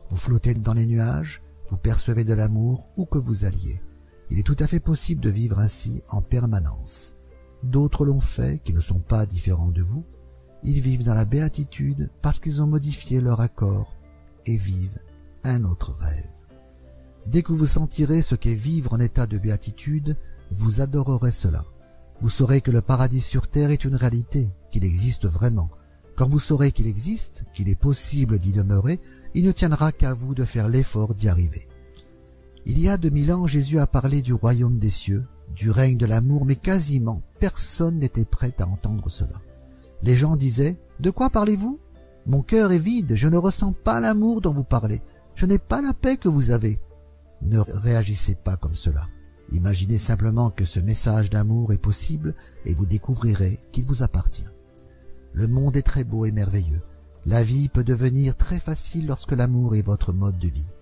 Vous 0.09 0.17
flottez 0.17 0.53
dans 0.53 0.73
les 0.73 0.85
nuages, 0.85 1.41
vous 1.69 1.77
percevez 1.77 2.23
de 2.23 2.33
l'amour 2.33 2.87
où 2.97 3.05
que 3.05 3.17
vous 3.17 3.45
alliez. 3.45 3.81
Il 4.29 4.39
est 4.39 4.43
tout 4.43 4.55
à 4.59 4.67
fait 4.67 4.79
possible 4.79 5.21
de 5.21 5.29
vivre 5.29 5.59
ainsi 5.59 6.03
en 6.09 6.21
permanence. 6.21 7.15
D'autres 7.63 8.05
l'ont 8.05 8.19
fait 8.19 8.61
qui 8.63 8.73
ne 8.73 8.81
sont 8.81 8.99
pas 8.99 9.25
différents 9.25 9.71
de 9.71 9.81
vous. 9.81 10.05
Ils 10.63 10.81
vivent 10.81 11.03
dans 11.03 11.13
la 11.13 11.25
béatitude 11.25 12.09
parce 12.21 12.39
qu'ils 12.39 12.61
ont 12.61 12.67
modifié 12.67 13.21
leur 13.21 13.39
accord 13.39 13.95
et 14.45 14.57
vivent 14.57 14.99
un 15.43 15.63
autre 15.63 15.91
rêve. 15.93 16.29
Dès 17.25 17.41
que 17.41 17.53
vous 17.53 17.65
sentirez 17.65 18.21
ce 18.21 18.35
qu'est 18.35 18.53
vivre 18.53 18.93
en 18.93 18.99
état 18.99 19.27
de 19.27 19.37
béatitude, 19.37 20.17
vous 20.51 20.81
adorerez 20.81 21.31
cela. 21.31 21.65
Vous 22.21 22.29
saurez 22.29 22.61
que 22.61 22.71
le 22.71 22.81
paradis 22.81 23.21
sur 23.21 23.47
terre 23.47 23.71
est 23.71 23.85
une 23.85 23.95
réalité, 23.95 24.49
qu'il 24.71 24.83
existe 24.83 25.25
vraiment. 25.25 25.69
Quand 26.15 26.27
vous 26.27 26.39
saurez 26.39 26.71
qu'il 26.71 26.87
existe, 26.87 27.45
qu'il 27.53 27.69
est 27.69 27.79
possible 27.79 28.39
d'y 28.39 28.53
demeurer, 28.53 28.99
il 29.33 29.45
ne 29.45 29.51
tiendra 29.51 29.91
qu'à 29.91 30.13
vous 30.13 30.35
de 30.35 30.43
faire 30.43 30.69
l'effort 30.69 31.15
d'y 31.15 31.27
arriver. 31.27 31.67
Il 32.65 32.79
y 32.79 32.87
a 32.87 32.97
deux 32.97 33.09
mille 33.09 33.33
ans, 33.33 33.47
Jésus 33.47 33.79
a 33.79 33.87
parlé 33.87 34.21
du 34.21 34.33
royaume 34.33 34.77
des 34.77 34.91
cieux, 34.91 35.25
du 35.55 35.71
règne 35.71 35.97
de 35.97 36.05
l'amour, 36.05 36.45
mais 36.45 36.55
quasiment 36.55 37.21
personne 37.39 37.97
n'était 37.97 38.25
prêt 38.25 38.53
à 38.59 38.67
entendre 38.67 39.09
cela. 39.09 39.41
Les 40.01 40.15
gens 40.15 40.35
disaient 40.35 40.79
«De 40.99 41.09
quoi 41.09 41.29
parlez-vous? 41.29 41.79
Mon 42.25 42.41
cœur 42.41 42.71
est 42.71 42.79
vide, 42.79 43.15
je 43.15 43.27
ne 43.27 43.37
ressens 43.37 43.73
pas 43.73 43.99
l'amour 43.99 44.41
dont 44.41 44.53
vous 44.53 44.63
parlez, 44.63 45.01
je 45.35 45.45
n'ai 45.45 45.59
pas 45.59 45.81
la 45.81 45.93
paix 45.93 46.17
que 46.17 46.29
vous 46.29 46.51
avez.» 46.51 46.79
Ne 47.41 47.59
réagissez 47.59 48.35
pas 48.35 48.55
comme 48.55 48.75
cela. 48.75 49.07
Imaginez 49.51 49.97
simplement 49.97 50.49
que 50.49 50.65
ce 50.65 50.79
message 50.79 51.29
d'amour 51.29 51.73
est 51.73 51.77
possible 51.77 52.33
et 52.65 52.73
vous 52.73 52.85
découvrirez 52.85 53.59
qu'il 53.71 53.85
vous 53.85 54.01
appartient. 54.01 54.47
Le 55.33 55.47
monde 55.47 55.75
est 55.75 55.81
très 55.81 56.03
beau 56.03 56.25
et 56.25 56.31
merveilleux. 56.31 56.81
La 57.25 57.43
vie 57.43 57.69
peut 57.69 57.83
devenir 57.83 58.35
très 58.35 58.59
facile 58.59 59.07
lorsque 59.07 59.33
l'amour 59.33 59.75
est 59.75 59.81
votre 59.81 60.13
mode 60.13 60.39
de 60.39 60.47
vie. 60.47 60.73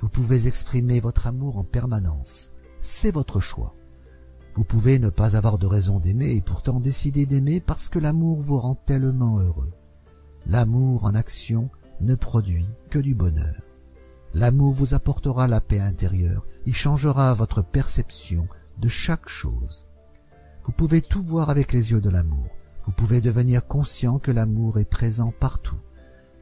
Vous 0.00 0.08
pouvez 0.08 0.46
exprimer 0.46 1.00
votre 1.00 1.26
amour 1.26 1.58
en 1.58 1.64
permanence. 1.64 2.50
C'est 2.78 3.12
votre 3.12 3.40
choix. 3.40 3.74
Vous 4.54 4.64
pouvez 4.64 4.98
ne 4.98 5.10
pas 5.10 5.36
avoir 5.36 5.58
de 5.58 5.66
raison 5.66 6.00
d'aimer 6.00 6.32
et 6.34 6.40
pourtant 6.40 6.80
décider 6.80 7.26
d'aimer 7.26 7.60
parce 7.60 7.88
que 7.88 7.98
l'amour 7.98 8.40
vous 8.40 8.58
rend 8.58 8.74
tellement 8.74 9.38
heureux. 9.38 9.72
L'amour 10.46 11.04
en 11.04 11.14
action 11.14 11.70
ne 12.00 12.14
produit 12.14 12.66
que 12.90 12.98
du 12.98 13.14
bonheur. 13.14 13.62
L'amour 14.34 14.72
vous 14.72 14.94
apportera 14.94 15.48
la 15.48 15.60
paix 15.60 15.80
intérieure, 15.80 16.46
il 16.66 16.74
changera 16.74 17.34
votre 17.34 17.62
perception 17.62 18.46
de 18.78 18.88
chaque 18.88 19.28
chose. 19.28 19.86
Vous 20.64 20.72
pouvez 20.72 21.00
tout 21.00 21.24
voir 21.24 21.50
avec 21.50 21.72
les 21.72 21.90
yeux 21.90 22.00
de 22.00 22.10
l'amour. 22.10 22.46
Vous 22.84 22.92
pouvez 22.92 23.20
devenir 23.20 23.66
conscient 23.66 24.18
que 24.18 24.30
l'amour 24.30 24.78
est 24.78 24.88
présent 24.88 25.32
partout. 25.38 25.78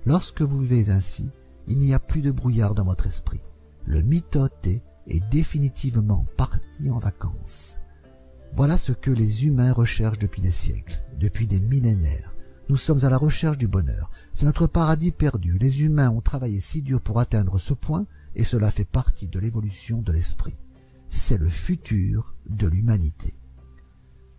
Lorsque 0.04 0.42
vous 0.42 0.60
vivez 0.60 0.90
ainsi, 0.90 1.32
il 1.66 1.78
n'y 1.78 1.94
a 1.94 1.98
plus 1.98 2.22
de 2.22 2.30
brouillard 2.30 2.74
dans 2.74 2.84
votre 2.84 3.06
esprit. 3.06 3.42
Le 3.84 4.02
mitoté 4.02 4.82
est 5.06 5.26
définitivement 5.30 6.26
parti 6.36 6.90
en 6.90 6.98
vacances. 6.98 7.80
Voilà 8.54 8.78
ce 8.78 8.92
que 8.92 9.10
les 9.10 9.46
humains 9.46 9.72
recherchent 9.72 10.18
depuis 10.18 10.42
des 10.42 10.50
siècles, 10.50 11.04
depuis 11.18 11.46
des 11.46 11.60
millénaires, 11.60 12.34
Nous 12.68 12.76
sommes 12.76 13.04
à 13.04 13.08
la 13.08 13.16
recherche 13.16 13.56
du 13.56 13.66
bonheur. 13.66 14.10
C'est 14.34 14.44
notre 14.44 14.66
paradis 14.66 15.10
perdu. 15.10 15.56
Les 15.58 15.82
humains 15.82 16.10
ont 16.10 16.20
travaillé 16.20 16.60
si 16.60 16.82
dur 16.82 17.00
pour 17.00 17.18
atteindre 17.18 17.58
ce 17.58 17.72
point, 17.72 18.06
et 18.34 18.44
cela 18.44 18.70
fait 18.70 18.84
partie 18.84 19.28
de 19.28 19.38
l'évolution 19.38 20.02
de 20.02 20.12
l'esprit. 20.12 20.58
C'est 21.08 21.38
le 21.38 21.48
futur 21.48 22.34
de 22.50 22.68
l'humanité. 22.68 23.32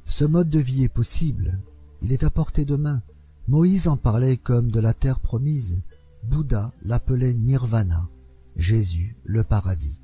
Ce 0.06 0.26
mode 0.26 0.50
de 0.50 0.60
vie 0.60 0.84
est 0.84 0.94
possible. 0.94 1.60
Il 2.04 2.12
est 2.12 2.24
à 2.24 2.30
portée 2.30 2.66
de 2.66 2.76
main. 2.76 3.02
Moïse 3.48 3.88
en 3.88 3.98
parlait 3.98 4.38
comme 4.38 4.72
de 4.72 4.80
la 4.80 4.94
terre 4.94 5.20
promise. 5.20 5.84
Bouddha 6.24 6.72
l'appelait 6.84 7.34
Nirvana. 7.34 8.10
Jésus, 8.56 9.18
le 9.24 9.44
paradis. 9.44 10.04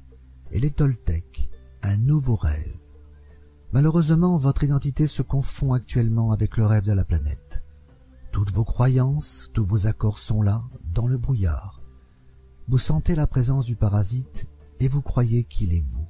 Et 0.51 0.59
les 0.59 0.71
Toltecs, 0.71 1.51
un 1.83 1.97
nouveau 1.97 2.35
rêve. 2.35 2.79
Malheureusement, 3.75 4.37
votre 4.37 4.63
identité 4.63 5.05
se 5.05 5.21
confond 5.21 5.73
actuellement 5.73 6.31
avec 6.31 6.55
le 6.55 6.65
rêve 6.65 6.85
de 6.85 6.93
la 6.93 7.03
planète. 7.03 7.65
Toutes 8.31 8.53
vos 8.53 8.63
croyances, 8.63 9.51
tous 9.53 9.65
vos 9.65 9.85
accords 9.85 10.19
sont 10.19 10.41
là, 10.41 10.63
dans 10.93 11.07
le 11.07 11.17
brouillard. 11.17 11.81
Vous 12.69 12.77
sentez 12.77 13.15
la 13.15 13.27
présence 13.27 13.65
du 13.65 13.75
parasite 13.75 14.47
et 14.79 14.87
vous 14.87 15.01
croyez 15.01 15.43
qu'il 15.43 15.73
est 15.73 15.83
vous. 15.89 16.07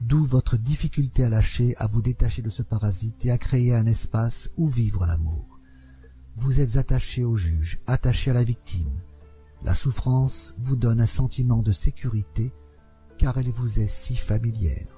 D'où 0.00 0.24
votre 0.24 0.56
difficulté 0.56 1.24
à 1.24 1.28
lâcher, 1.28 1.76
à 1.76 1.88
vous 1.88 2.00
détacher 2.00 2.40
de 2.40 2.48
ce 2.48 2.62
parasite 2.62 3.26
et 3.26 3.30
à 3.30 3.36
créer 3.36 3.74
un 3.74 3.84
espace 3.84 4.48
où 4.56 4.66
vivre 4.66 5.04
l'amour. 5.04 5.60
Vous 6.38 6.60
êtes 6.60 6.78
attaché 6.78 7.22
au 7.22 7.36
juge, 7.36 7.82
attaché 7.86 8.30
à 8.30 8.34
la 8.34 8.44
victime. 8.44 8.96
La 9.62 9.74
souffrance 9.74 10.54
vous 10.58 10.76
donne 10.76 11.02
un 11.02 11.06
sentiment 11.06 11.60
de 11.60 11.72
sécurité 11.72 12.54
car 13.18 13.36
elle 13.36 13.50
vous 13.50 13.78
est 13.78 13.88
si 13.88 14.16
familière. 14.16 14.93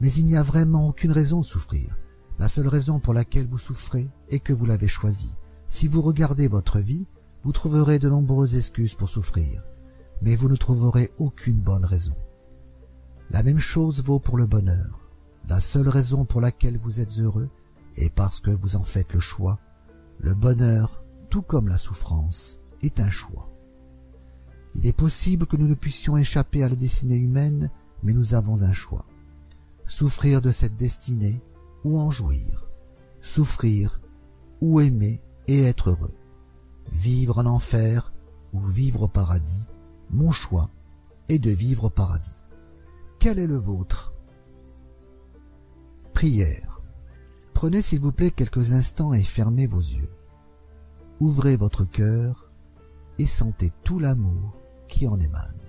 Mais 0.00 0.12
il 0.12 0.24
n'y 0.24 0.36
a 0.36 0.42
vraiment 0.42 0.88
aucune 0.88 1.12
raison 1.12 1.40
de 1.40 1.46
souffrir. 1.46 1.96
La 2.38 2.48
seule 2.48 2.68
raison 2.68 3.00
pour 3.00 3.12
laquelle 3.12 3.46
vous 3.48 3.58
souffrez 3.58 4.08
est 4.30 4.40
que 4.40 4.54
vous 4.54 4.64
l'avez 4.64 4.88
choisie. 4.88 5.36
Si 5.68 5.86
vous 5.86 6.00
regardez 6.00 6.48
votre 6.48 6.78
vie, 6.78 7.06
vous 7.42 7.52
trouverez 7.52 7.98
de 7.98 8.08
nombreuses 8.08 8.56
excuses 8.56 8.94
pour 8.94 9.08
souffrir, 9.08 9.62
mais 10.22 10.36
vous 10.36 10.48
ne 10.48 10.56
trouverez 10.56 11.10
aucune 11.18 11.60
bonne 11.60 11.84
raison. 11.84 12.14
La 13.28 13.42
même 13.42 13.58
chose 13.58 14.02
vaut 14.02 14.18
pour 14.18 14.38
le 14.38 14.46
bonheur. 14.46 15.00
La 15.48 15.60
seule 15.60 15.88
raison 15.88 16.24
pour 16.24 16.40
laquelle 16.40 16.78
vous 16.78 17.00
êtes 17.00 17.18
heureux 17.18 17.50
est 17.96 18.12
parce 18.12 18.40
que 18.40 18.50
vous 18.50 18.76
en 18.76 18.82
faites 18.82 19.14
le 19.14 19.20
choix. 19.20 19.58
Le 20.18 20.34
bonheur, 20.34 21.04
tout 21.28 21.42
comme 21.42 21.68
la 21.68 21.78
souffrance, 21.78 22.60
est 22.82 23.00
un 23.00 23.10
choix. 23.10 23.50
Il 24.74 24.86
est 24.86 24.96
possible 24.96 25.46
que 25.46 25.56
nous 25.56 25.68
ne 25.68 25.74
puissions 25.74 26.16
échapper 26.16 26.64
à 26.64 26.68
la 26.68 26.76
destinée 26.76 27.16
humaine, 27.16 27.70
mais 28.02 28.12
nous 28.12 28.34
avons 28.34 28.62
un 28.62 28.72
choix 28.72 29.06
souffrir 29.90 30.40
de 30.40 30.52
cette 30.52 30.76
destinée 30.76 31.42
ou 31.82 31.98
en 31.98 32.12
jouir, 32.12 32.70
souffrir 33.20 34.00
ou 34.60 34.80
aimer 34.80 35.20
et 35.48 35.64
être 35.64 35.90
heureux, 35.90 36.14
vivre 36.92 37.38
en 37.38 37.46
enfer 37.46 38.14
ou 38.52 38.64
vivre 38.64 39.02
au 39.02 39.08
paradis, 39.08 39.68
mon 40.10 40.30
choix 40.30 40.70
est 41.28 41.40
de 41.40 41.50
vivre 41.50 41.84
au 41.84 41.90
paradis. 41.90 42.44
Quel 43.18 43.40
est 43.40 43.48
le 43.48 43.56
vôtre? 43.56 44.14
Prière. 46.14 46.80
Prenez 47.52 47.82
s'il 47.82 48.00
vous 48.00 48.12
plaît 48.12 48.30
quelques 48.30 48.72
instants 48.72 49.12
et 49.12 49.22
fermez 49.22 49.66
vos 49.66 49.80
yeux. 49.80 50.10
Ouvrez 51.18 51.56
votre 51.56 51.84
cœur 51.84 52.52
et 53.18 53.26
sentez 53.26 53.70
tout 53.82 53.98
l'amour 53.98 54.56
qui 54.86 55.08
en 55.08 55.18
émane. 55.18 55.59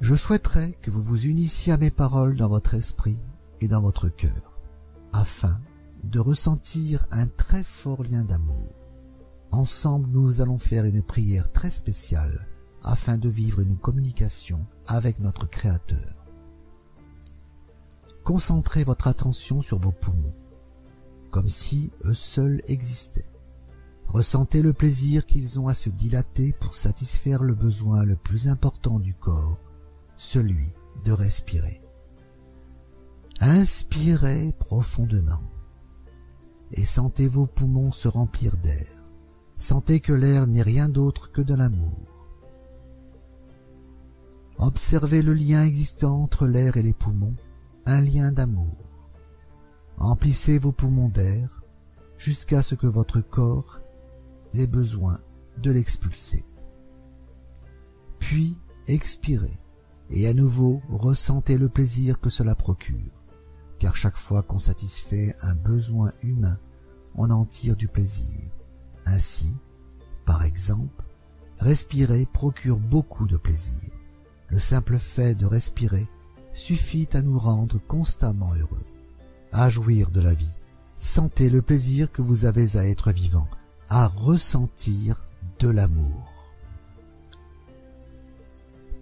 Je 0.00 0.14
souhaiterais 0.14 0.72
que 0.82 0.90
vous 0.90 1.02
vous 1.02 1.26
unissiez 1.26 1.72
à 1.72 1.76
mes 1.76 1.90
paroles 1.90 2.36
dans 2.36 2.48
votre 2.48 2.74
esprit 2.74 3.22
et 3.60 3.68
dans 3.68 3.80
votre 3.80 4.08
cœur, 4.08 4.58
afin 5.12 5.60
de 6.02 6.18
ressentir 6.18 7.06
un 7.10 7.26
très 7.26 7.62
fort 7.62 8.02
lien 8.02 8.24
d'amour. 8.24 8.74
Ensemble, 9.52 10.08
nous 10.10 10.40
allons 10.40 10.58
faire 10.58 10.84
une 10.84 11.02
prière 11.02 11.50
très 11.52 11.70
spéciale 11.70 12.48
afin 12.82 13.16
de 13.16 13.28
vivre 13.28 13.60
une 13.60 13.78
communication 13.78 14.66
avec 14.86 15.20
notre 15.20 15.48
Créateur. 15.48 16.26
Concentrez 18.24 18.84
votre 18.84 19.06
attention 19.06 19.62
sur 19.62 19.78
vos 19.78 19.92
poumons, 19.92 20.34
comme 21.30 21.48
si 21.48 21.92
eux 22.04 22.14
seuls 22.14 22.62
existaient. 22.66 23.30
Ressentez 24.08 24.60
le 24.60 24.72
plaisir 24.72 25.24
qu'ils 25.24 25.58
ont 25.60 25.68
à 25.68 25.74
se 25.74 25.88
dilater 25.88 26.54
pour 26.60 26.74
satisfaire 26.74 27.42
le 27.42 27.54
besoin 27.54 28.04
le 28.04 28.16
plus 28.16 28.48
important 28.48 28.98
du 28.98 29.14
corps, 29.14 29.58
celui 30.24 30.74
de 31.04 31.12
respirer. 31.12 31.82
Inspirez 33.40 34.52
profondément 34.58 35.50
et 36.72 36.84
sentez 36.84 37.28
vos 37.28 37.46
poumons 37.46 37.92
se 37.92 38.08
remplir 38.08 38.56
d'air. 38.56 39.04
Sentez 39.56 40.00
que 40.00 40.12
l'air 40.12 40.46
n'est 40.46 40.62
rien 40.62 40.88
d'autre 40.88 41.30
que 41.30 41.42
de 41.42 41.54
l'amour. 41.54 41.98
Observez 44.58 45.22
le 45.22 45.34
lien 45.34 45.64
existant 45.64 46.22
entre 46.22 46.46
l'air 46.46 46.76
et 46.76 46.82
les 46.82 46.94
poumons, 46.94 47.36
un 47.86 48.00
lien 48.00 48.32
d'amour. 48.32 48.76
Emplissez 49.98 50.58
vos 50.58 50.72
poumons 50.72 51.08
d'air 51.08 51.62
jusqu'à 52.18 52.62
ce 52.62 52.74
que 52.74 52.86
votre 52.86 53.20
corps 53.20 53.80
ait 54.54 54.66
besoin 54.66 55.20
de 55.58 55.70
l'expulser. 55.70 56.44
Puis 58.18 58.58
expirez 58.86 59.60
et 60.10 60.28
à 60.28 60.34
nouveau 60.34 60.82
ressentez 60.90 61.58
le 61.58 61.68
plaisir 61.68 62.20
que 62.20 62.30
cela 62.30 62.54
procure, 62.54 63.12
car 63.78 63.96
chaque 63.96 64.16
fois 64.16 64.42
qu'on 64.42 64.58
satisfait 64.58 65.34
un 65.42 65.54
besoin 65.54 66.12
humain, 66.22 66.58
on 67.14 67.30
en 67.30 67.44
tire 67.44 67.76
du 67.76 67.88
plaisir. 67.88 68.50
Ainsi, 69.06 69.60
par 70.24 70.44
exemple, 70.44 71.04
respirer 71.58 72.26
procure 72.32 72.78
beaucoup 72.78 73.26
de 73.26 73.36
plaisir. 73.36 73.90
Le 74.48 74.58
simple 74.58 74.98
fait 74.98 75.34
de 75.34 75.46
respirer 75.46 76.08
suffit 76.52 77.08
à 77.12 77.22
nous 77.22 77.38
rendre 77.38 77.78
constamment 77.86 78.54
heureux. 78.54 78.84
À 79.52 79.70
jouir 79.70 80.10
de 80.10 80.20
la 80.20 80.34
vie, 80.34 80.58
sentez 80.98 81.50
le 81.50 81.62
plaisir 81.62 82.10
que 82.10 82.22
vous 82.22 82.44
avez 82.44 82.76
à 82.76 82.86
être 82.86 83.12
vivant, 83.12 83.48
à 83.88 84.08
ressentir 84.08 85.24
de 85.58 85.68
l'amour. 85.68 86.24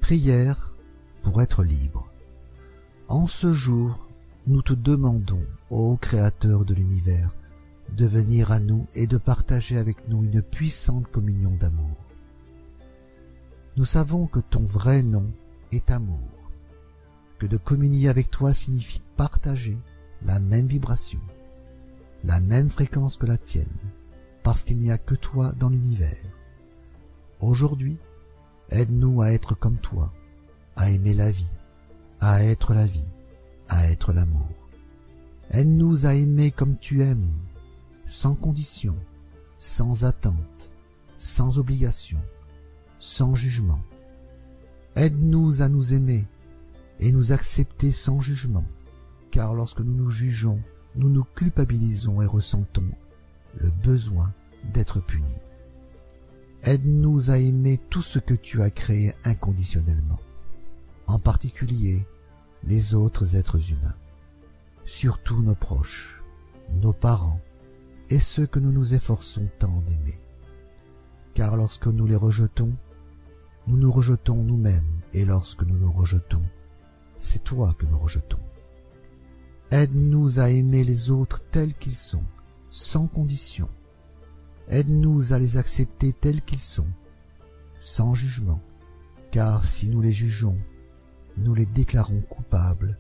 Prière 0.01 0.72
pour 1.23 1.43
être 1.43 1.65
libre. 1.65 2.13
En 3.09 3.27
ce 3.27 3.53
jour, 3.53 4.09
nous 4.47 4.63
te 4.63 4.73
demandons, 4.73 5.47
ô 5.71 5.97
Créateur 5.97 6.65
de 6.65 6.75
l'univers, 6.75 7.35
de 7.97 8.07
venir 8.07 8.53
à 8.53 8.61
nous 8.61 8.87
et 8.95 9.07
de 9.07 9.19
partager 9.19 9.77
avec 9.77 10.09
nous 10.09 10.25
une 10.25 10.43
puissante 10.43 11.07
communion 11.09 11.55
d'amour. 11.57 11.97
Nous 13.77 13.85
savons 13.85 14.27
que 14.27 14.41
ton 14.41 14.65
vrai 14.65 15.03
nom 15.03 15.31
est 15.71 15.91
amour, 15.91 16.29
que 17.39 17.47
de 17.47 17.57
communier 17.57 18.09
avec 18.09 18.31
toi 18.31 18.53
signifie 18.53 19.03
partager 19.17 19.79
la 20.23 20.39
même 20.41 20.67
vibration, 20.67 21.21
la 22.23 22.41
même 22.41 22.69
fréquence 22.69 23.17
que 23.17 23.27
la 23.27 23.39
tienne, 23.39 23.67
parce 24.43 24.65
qu'il 24.65 24.79
n'y 24.79 24.91
a 24.91 24.99
que 24.99 25.15
toi 25.15 25.53
dans 25.59 25.69
l'univers. 25.69 26.31
Aujourd'hui, 27.41 27.99
aide-nous 28.71 29.23
à 29.23 29.33
être 29.33 29.55
comme 29.55 29.79
toi, 29.79 30.13
à 30.77 30.91
aimer 30.91 31.15
la 31.15 31.31
vie, 31.31 31.59
à 32.21 32.45
être 32.45 32.75
la 32.75 32.87
vie, 32.87 33.15
à 33.69 33.91
être 33.91 34.13
l'amour. 34.13 34.49
Aide-nous 35.51 36.07
à 36.07 36.15
aimer 36.15 36.51
comme 36.51 36.79
tu 36.79 37.03
aimes, 37.03 37.31
sans 38.07 38.35
condition, 38.35 38.97
sans 39.59 40.05
attente, 40.05 40.73
sans 41.17 41.59
obligation, 41.59 42.21
sans 42.99 43.35
jugement. 43.35 43.81
Aide-nous 44.97 45.63
à 45.63 45.69
nous 45.69 45.93
aimer 45.93 46.27
et 46.99 47.13
nous 47.13 47.33
accepter 47.33 47.91
sans 47.91 48.21
jugement, 48.21 48.65
car 49.31 49.55
lorsque 49.55 49.81
nous 49.81 49.95
nous 49.95 50.11
jugeons, 50.11 50.61
nous 50.95 51.09
nous 51.09 51.25
culpabilisons 51.25 52.23
et 52.23 52.27
ressentons 52.27 52.91
le 53.57 53.71
besoin 53.71 54.33
d'être 54.73 55.01
punis. 55.01 55.43
Aide-nous 56.65 57.31
à 57.31 57.39
aimer 57.39 57.79
tout 57.91 58.03
ce 58.03 58.19
que 58.19 58.35
tu 58.35 58.63
as 58.63 58.71
créé 58.71 59.13
inconditionnellement 59.25 60.21
en 61.13 61.19
particulier 61.19 62.07
les 62.63 62.95
autres 62.95 63.37
êtres 63.37 63.71
humains, 63.71 63.97
surtout 64.87 65.43
nos 65.43 65.55
proches, 65.55 66.23
nos 66.81 66.95
parents 66.95 67.41
et 68.09 68.19
ceux 68.19 68.47
que 68.47 68.59
nous 68.59 68.73
nous 68.73 68.95
efforçons 68.95 69.47
tant 69.59 69.83
d'aimer. 69.83 70.19
Car 71.35 71.57
lorsque 71.57 71.87
nous 71.87 72.07
les 72.07 72.17
rejetons, 72.17 72.73
nous 73.67 73.77
nous 73.77 73.93
rejetons 73.93 74.43
nous-mêmes, 74.43 75.01
et 75.13 75.27
lorsque 75.27 75.63
nous 75.65 75.77
nous 75.77 75.93
rejetons, 75.93 76.43
c'est 77.19 77.45
toi 77.45 77.75
que 77.79 77.85
nous 77.85 77.99
rejetons. 77.99 78.41
Aide-nous 79.71 80.41
à 80.41 80.49
aimer 80.49 80.83
les 80.83 81.11
autres 81.11 81.43
tels 81.51 81.75
qu'ils 81.75 81.97
sont, 81.97 82.25
sans 82.71 83.07
condition. 83.07 83.69
Aide-nous 84.69 85.35
à 85.35 85.39
les 85.39 85.59
accepter 85.59 86.15
tels 86.15 86.41
qu'ils 86.41 86.59
sont, 86.59 86.89
sans 87.79 88.15
jugement, 88.15 88.63
car 89.31 89.65
si 89.67 89.91
nous 89.91 90.01
les 90.01 90.13
jugeons, 90.13 90.59
nous 91.37 91.55
les 91.55 91.67
déclarons 91.67 92.21
coupables, 92.23 92.99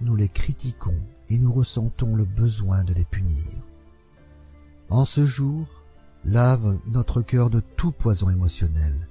nous 0.00 0.16
les 0.16 0.28
critiquons 0.28 1.00
et 1.28 1.38
nous 1.38 1.52
ressentons 1.52 2.14
le 2.14 2.24
besoin 2.24 2.84
de 2.84 2.94
les 2.94 3.04
punir. 3.04 3.50
En 4.90 5.04
ce 5.04 5.26
jour, 5.26 5.84
lave 6.24 6.78
notre 6.86 7.22
cœur 7.22 7.50
de 7.50 7.60
tout 7.60 7.92
poison 7.92 8.30
émotionnel, 8.30 9.08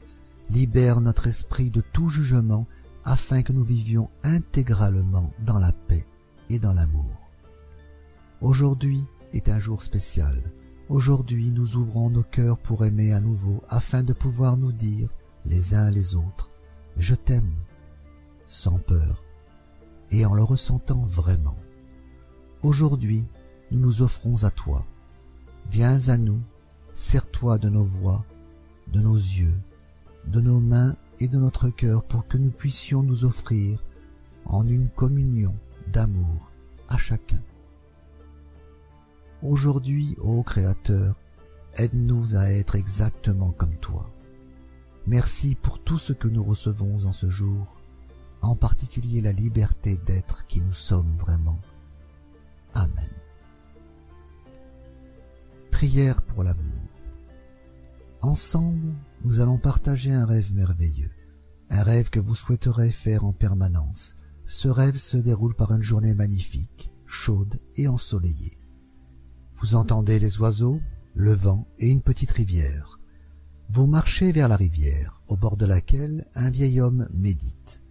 libère 0.49 1.01
notre 1.01 1.27
esprit 1.27 1.71
de 1.71 1.81
tout 1.81 2.09
jugement 2.09 2.67
afin 3.05 3.41
que 3.41 3.53
nous 3.53 3.63
vivions 3.63 4.09
intégralement 4.23 5.31
dans 5.45 5.59
la 5.59 5.71
paix 5.71 6.05
et 6.49 6.59
dans 6.59 6.73
l'amour. 6.73 7.13
Aujourd'hui 8.41 9.03
est 9.33 9.49
un 9.49 9.59
jour 9.59 9.83
spécial. 9.83 10.35
Aujourd'hui 10.89 11.51
nous 11.51 11.75
ouvrons 11.75 12.09
nos 12.09 12.23
cœurs 12.23 12.57
pour 12.57 12.85
aimer 12.85 13.13
à 13.13 13.21
nouveau 13.21 13.63
afin 13.67 14.03
de 14.03 14.13
pouvoir 14.13 14.57
nous 14.57 14.71
dire 14.71 15.09
les 15.45 15.75
uns 15.75 15.89
les 15.89 16.15
autres 16.15 16.51
«Je 16.97 17.15
t'aime» 17.15 17.53
sans 18.53 18.77
peur 18.77 19.25
et 20.11 20.27
en 20.27 20.35
le 20.35 20.43
ressentant 20.43 21.03
vraiment. 21.05 21.57
Aujourd'hui, 22.61 23.27
nous 23.71 23.79
nous 23.79 24.03
offrons 24.03 24.43
à 24.43 24.51
toi. 24.51 24.85
Viens 25.71 26.09
à 26.09 26.17
nous, 26.17 26.39
sers-toi 26.93 27.57
de 27.57 27.69
nos 27.69 27.83
voix, 27.83 28.23
de 28.91 29.01
nos 29.01 29.15
yeux, 29.15 29.59
de 30.27 30.39
nos 30.39 30.59
mains 30.59 30.95
et 31.19 31.27
de 31.27 31.39
notre 31.39 31.69
cœur 31.69 32.03
pour 32.03 32.27
que 32.27 32.37
nous 32.37 32.51
puissions 32.51 33.01
nous 33.01 33.25
offrir 33.25 33.83
en 34.45 34.67
une 34.67 34.89
communion 34.89 35.55
d'amour 35.91 36.51
à 36.89 36.97
chacun. 36.97 37.41
Aujourd'hui, 39.41 40.15
ô 40.21 40.43
Créateur, 40.43 41.15
aide-nous 41.73 42.35
à 42.35 42.51
être 42.51 42.75
exactement 42.75 43.51
comme 43.51 43.77
toi. 43.77 44.11
Merci 45.07 45.55
pour 45.55 45.79
tout 45.79 45.97
ce 45.97 46.13
que 46.13 46.27
nous 46.27 46.43
recevons 46.43 47.03
en 47.05 47.13
ce 47.13 47.31
jour, 47.31 47.72
en 48.43 48.55
particulier 48.55 49.21
la 49.21 49.31
liberté 49.31 49.97
d'être 50.05 50.45
qui 50.47 50.61
nous 50.61 50.73
sommes 50.73 51.15
vraiment. 51.17 51.59
Amen. 52.73 53.09
Prière 55.71 56.21
pour 56.21 56.43
l'amour. 56.43 56.63
Ensemble, 58.21 58.93
nous 59.23 59.39
allons 59.39 59.57
partager 59.57 60.11
un 60.11 60.25
rêve 60.25 60.53
merveilleux, 60.53 61.11
un 61.69 61.83
rêve 61.83 62.09
que 62.09 62.19
vous 62.19 62.35
souhaiterez 62.35 62.91
faire 62.91 63.25
en 63.25 63.33
permanence. 63.33 64.15
Ce 64.45 64.67
rêve 64.67 64.97
se 64.97 65.17
déroule 65.17 65.55
par 65.55 65.71
une 65.71 65.81
journée 65.81 66.13
magnifique, 66.13 66.91
chaude 67.05 67.59
et 67.75 67.87
ensoleillée. 67.87 68.59
Vous 69.55 69.75
entendez 69.75 70.19
les 70.19 70.39
oiseaux, 70.39 70.81
le 71.15 71.33
vent 71.33 71.67
et 71.79 71.89
une 71.89 72.01
petite 72.01 72.31
rivière. 72.31 72.99
Vous 73.69 73.87
marchez 73.87 74.31
vers 74.31 74.49
la 74.49 74.57
rivière, 74.57 75.21
au 75.27 75.37
bord 75.37 75.57
de 75.57 75.65
laquelle 75.65 76.27
un 76.35 76.49
vieil 76.49 76.81
homme 76.81 77.07
médite. 77.13 77.82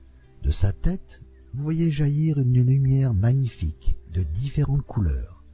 De 0.43 0.51
sa 0.51 0.73
tête, 0.73 1.23
vous 1.55 1.63
voyez 1.63 1.91
jaillir 1.91 2.39
une 2.39 2.63
lumière 2.63 3.15
magnifique 3.15 3.97
de 4.13 4.23
différentes 4.23 4.87
couleurs. 4.87 5.45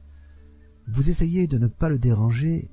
Vous 0.87 1.09
essayez 1.09 1.47
de 1.47 1.57
ne 1.57 1.67
pas 1.67 1.89
le 1.89 1.99
déranger, 1.99 2.71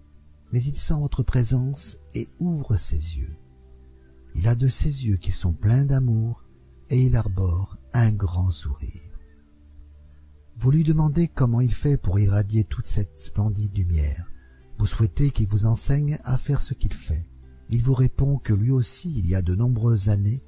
mais 0.53 0.63
il 0.63 0.77
sent 0.77 0.99
votre 0.99 1.23
présence 1.23 1.99
et 2.15 2.29
ouvre 2.39 2.77
ses 2.77 3.17
yeux. 3.17 3.37
Il 4.35 4.49
a 4.49 4.55
de 4.55 4.69
ses 4.69 5.07
yeux 5.07 5.17
qui 5.17 5.33
sont 5.33 5.53
pleins 5.53 5.85
d'amour 5.85 6.45
et 6.89 7.03
il 7.03 7.17
arbore 7.17 7.77
un 7.93 8.13
grand 8.13 8.51
sourire. 8.51 9.19
Vous 10.59 10.71
lui 10.71 10.85
demandez 10.85 11.29
comment 11.29 11.61
il 11.61 11.73
fait 11.73 11.99
pour 11.99 12.19
irradier 12.19 12.65
toute 12.65 12.87
cette 12.87 13.21
splendide 13.21 13.77
lumière. 13.77 14.31
Vous 14.79 14.87
souhaitez 14.87 15.31
qu'il 15.31 15.49
vous 15.49 15.67
enseigne 15.67 16.19
à 16.25 16.39
faire 16.39 16.63
ce 16.63 16.73
qu'il 16.75 16.95
fait. 16.95 17.29
Il 17.69 17.83
vous 17.83 17.95
répond 17.95 18.39
que 18.39 18.55
lui 18.55 18.71
aussi, 18.71 19.13
il 19.19 19.29
y 19.29 19.35
a 19.35 19.43
de 19.43 19.55
nombreuses 19.55 20.09
années, 20.09 20.43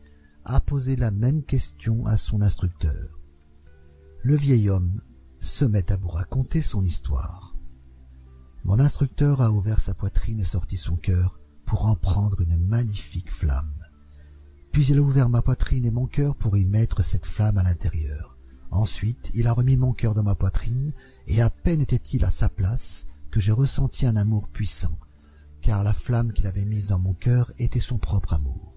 a 0.49 0.60
posé 0.60 0.97
la 0.97 1.10
même 1.10 1.43
question 1.43 2.07
à 2.07 2.17
son 2.17 2.41
instructeur. 2.41 3.20
Le 4.23 4.35
vieil 4.35 4.70
homme 4.70 5.02
se 5.39 5.67
met 5.67 5.93
à 5.93 5.97
vous 5.97 6.09
raconter 6.09 6.62
son 6.62 6.83
histoire. 6.83 7.55
Mon 8.65 8.81
instructeur 8.81 9.43
a 9.43 9.51
ouvert 9.51 9.78
sa 9.78 9.93
poitrine 9.93 10.41
et 10.41 10.47
sorti 10.47 10.78
son 10.78 10.97
cœur 10.97 11.39
pour 11.67 11.86
en 11.86 11.97
prendre 11.97 12.41
une 12.41 12.57
magnifique 12.67 13.31
flamme. 13.31 13.85
Puis 14.73 14.86
il 14.86 14.99
a 14.99 15.02
ouvert 15.02 15.28
ma 15.28 15.43
poitrine 15.43 15.85
et 15.85 15.91
mon 15.91 16.07
cœur 16.07 16.35
pour 16.35 16.57
y 16.57 16.65
mettre 16.65 17.05
cette 17.05 17.27
flamme 17.27 17.59
à 17.59 17.62
l'intérieur. 17.62 18.39
Ensuite, 18.70 19.31
il 19.35 19.47
a 19.47 19.52
remis 19.52 19.77
mon 19.77 19.93
cœur 19.93 20.15
dans 20.15 20.23
ma 20.23 20.35
poitrine, 20.35 20.93
et 21.27 21.41
à 21.43 21.51
peine 21.51 21.81
était-il 21.81 22.25
à 22.25 22.31
sa 22.31 22.49
place 22.49 23.05
que 23.31 23.41
j'ai 23.41 23.52
ressenti 23.52 24.07
un 24.07 24.17
amour 24.17 24.49
puissant, 24.49 24.99
car 25.60 25.85
la 25.85 25.93
flamme 25.93 26.33
qu'il 26.33 26.47
avait 26.47 26.65
mise 26.65 26.89
dans 26.89 26.99
mon 26.99 27.15
cœur 27.15 27.51
était 27.59 27.81
son 27.81 27.99
propre 27.99 28.35
amour. 28.35 28.68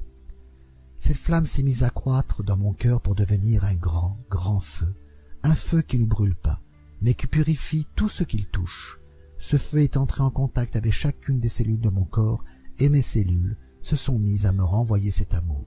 Cette 1.01 1.17
flamme 1.17 1.47
s'est 1.47 1.63
mise 1.63 1.81
à 1.81 1.89
croître 1.89 2.43
dans 2.43 2.57
mon 2.57 2.73
cœur 2.73 3.01
pour 3.01 3.15
devenir 3.15 3.63
un 3.63 3.73
grand, 3.73 4.19
grand 4.29 4.59
feu, 4.59 4.93
un 5.41 5.55
feu 5.55 5.81
qui 5.81 5.97
ne 5.97 6.05
brûle 6.05 6.35
pas, 6.35 6.61
mais 7.01 7.15
qui 7.15 7.25
purifie 7.25 7.87
tout 7.95 8.07
ce 8.07 8.23
qu'il 8.23 8.45
touche. 8.45 8.99
Ce 9.39 9.57
feu 9.57 9.79
est 9.79 9.97
entré 9.97 10.21
en 10.21 10.29
contact 10.29 10.75
avec 10.75 10.93
chacune 10.93 11.39
des 11.39 11.49
cellules 11.49 11.81
de 11.81 11.89
mon 11.89 12.05
corps, 12.05 12.43
et 12.77 12.87
mes 12.89 13.01
cellules 13.01 13.57
se 13.81 13.95
sont 13.95 14.19
mises 14.19 14.45
à 14.45 14.51
me 14.51 14.61
renvoyer 14.61 15.09
cet 15.09 15.33
amour. 15.33 15.65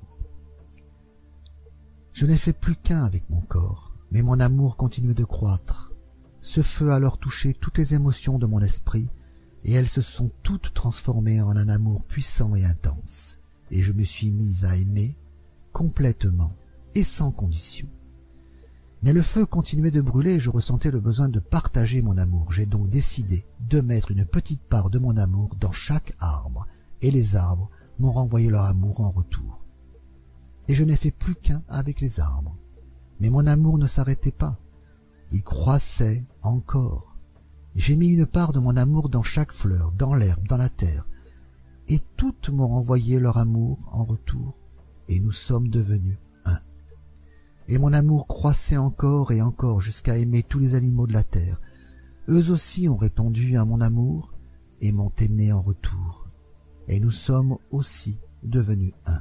Je 2.12 2.26
n'ai 2.26 2.38
fait 2.38 2.52
plus 2.52 2.76
qu'un 2.76 3.02
avec 3.02 3.28
mon 3.28 3.40
corps, 3.40 3.92
mais 4.12 4.22
mon 4.22 4.38
amour 4.38 4.76
continuait 4.76 5.14
de 5.14 5.24
croître. 5.24 5.96
Ce 6.42 6.62
feu 6.62 6.92
a 6.92 6.94
alors 6.94 7.18
touché 7.18 7.54
toutes 7.54 7.78
les 7.78 7.94
émotions 7.94 8.38
de 8.38 8.46
mon 8.46 8.60
esprit, 8.60 9.10
et 9.64 9.72
elles 9.72 9.88
se 9.88 10.00
sont 10.00 10.30
toutes 10.44 10.72
transformées 10.74 11.40
en 11.40 11.56
un 11.56 11.68
amour 11.68 12.04
puissant 12.04 12.54
et 12.54 12.64
intense, 12.64 13.40
et 13.72 13.82
je 13.82 13.92
me 13.92 14.04
suis 14.04 14.30
mise 14.30 14.64
à 14.64 14.76
aimer 14.76 15.16
complètement 15.74 16.56
et 16.94 17.04
sans 17.04 17.32
condition. 17.32 17.88
Mais 19.02 19.12
le 19.12 19.20
feu 19.20 19.44
continuait 19.44 19.90
de 19.90 20.00
brûler 20.00 20.36
et 20.36 20.40
je 20.40 20.48
ressentais 20.48 20.90
le 20.90 21.00
besoin 21.00 21.28
de 21.28 21.40
partager 21.40 22.00
mon 22.00 22.16
amour. 22.16 22.50
J'ai 22.52 22.64
donc 22.64 22.88
décidé 22.88 23.44
de 23.68 23.82
mettre 23.82 24.12
une 24.12 24.24
petite 24.24 24.62
part 24.62 24.88
de 24.88 24.98
mon 24.98 25.18
amour 25.18 25.56
dans 25.60 25.72
chaque 25.72 26.14
arbre, 26.20 26.66
et 27.02 27.10
les 27.10 27.36
arbres 27.36 27.68
m'ont 27.98 28.12
renvoyé 28.12 28.48
leur 28.48 28.64
amour 28.64 29.00
en 29.00 29.10
retour. 29.10 29.62
Et 30.68 30.74
je 30.74 30.84
n'ai 30.84 30.96
fait 30.96 31.10
plus 31.10 31.34
qu'un 31.34 31.62
avec 31.68 32.00
les 32.00 32.20
arbres. 32.20 32.56
Mais 33.20 33.28
mon 33.28 33.46
amour 33.46 33.76
ne 33.76 33.86
s'arrêtait 33.86 34.32
pas. 34.32 34.58
Il 35.32 35.42
croissait 35.42 36.24
encore. 36.40 37.14
J'ai 37.74 37.96
mis 37.96 38.08
une 38.08 38.26
part 38.26 38.52
de 38.52 38.60
mon 38.60 38.76
amour 38.76 39.08
dans 39.10 39.22
chaque 39.22 39.52
fleur, 39.52 39.92
dans 39.92 40.14
l'herbe, 40.14 40.46
dans 40.48 40.56
la 40.56 40.70
terre, 40.70 41.08
et 41.88 42.00
toutes 42.16 42.48
m'ont 42.48 42.68
renvoyé 42.68 43.18
leur 43.18 43.36
amour 43.36 43.78
en 43.92 44.04
retour, 44.04 44.56
et 45.08 45.20
nous 45.20 45.32
sommes 45.32 45.68
devenus 45.68 46.18
un. 46.44 46.58
Et 47.68 47.78
mon 47.78 47.92
amour 47.92 48.26
croissait 48.26 48.76
encore 48.76 49.32
et 49.32 49.42
encore 49.42 49.80
jusqu'à 49.80 50.16
aimer 50.16 50.42
tous 50.42 50.58
les 50.58 50.74
animaux 50.74 51.06
de 51.06 51.12
la 51.12 51.24
terre. 51.24 51.60
Eux 52.28 52.50
aussi 52.50 52.88
ont 52.88 52.96
répondu 52.96 53.56
à 53.56 53.64
mon 53.64 53.80
amour 53.80 54.34
et 54.80 54.92
m'ont 54.92 55.12
aimé 55.18 55.52
en 55.52 55.62
retour. 55.62 56.26
Et 56.88 57.00
nous 57.00 57.10
sommes 57.10 57.56
aussi 57.70 58.20
devenus 58.42 58.92
un. 59.06 59.20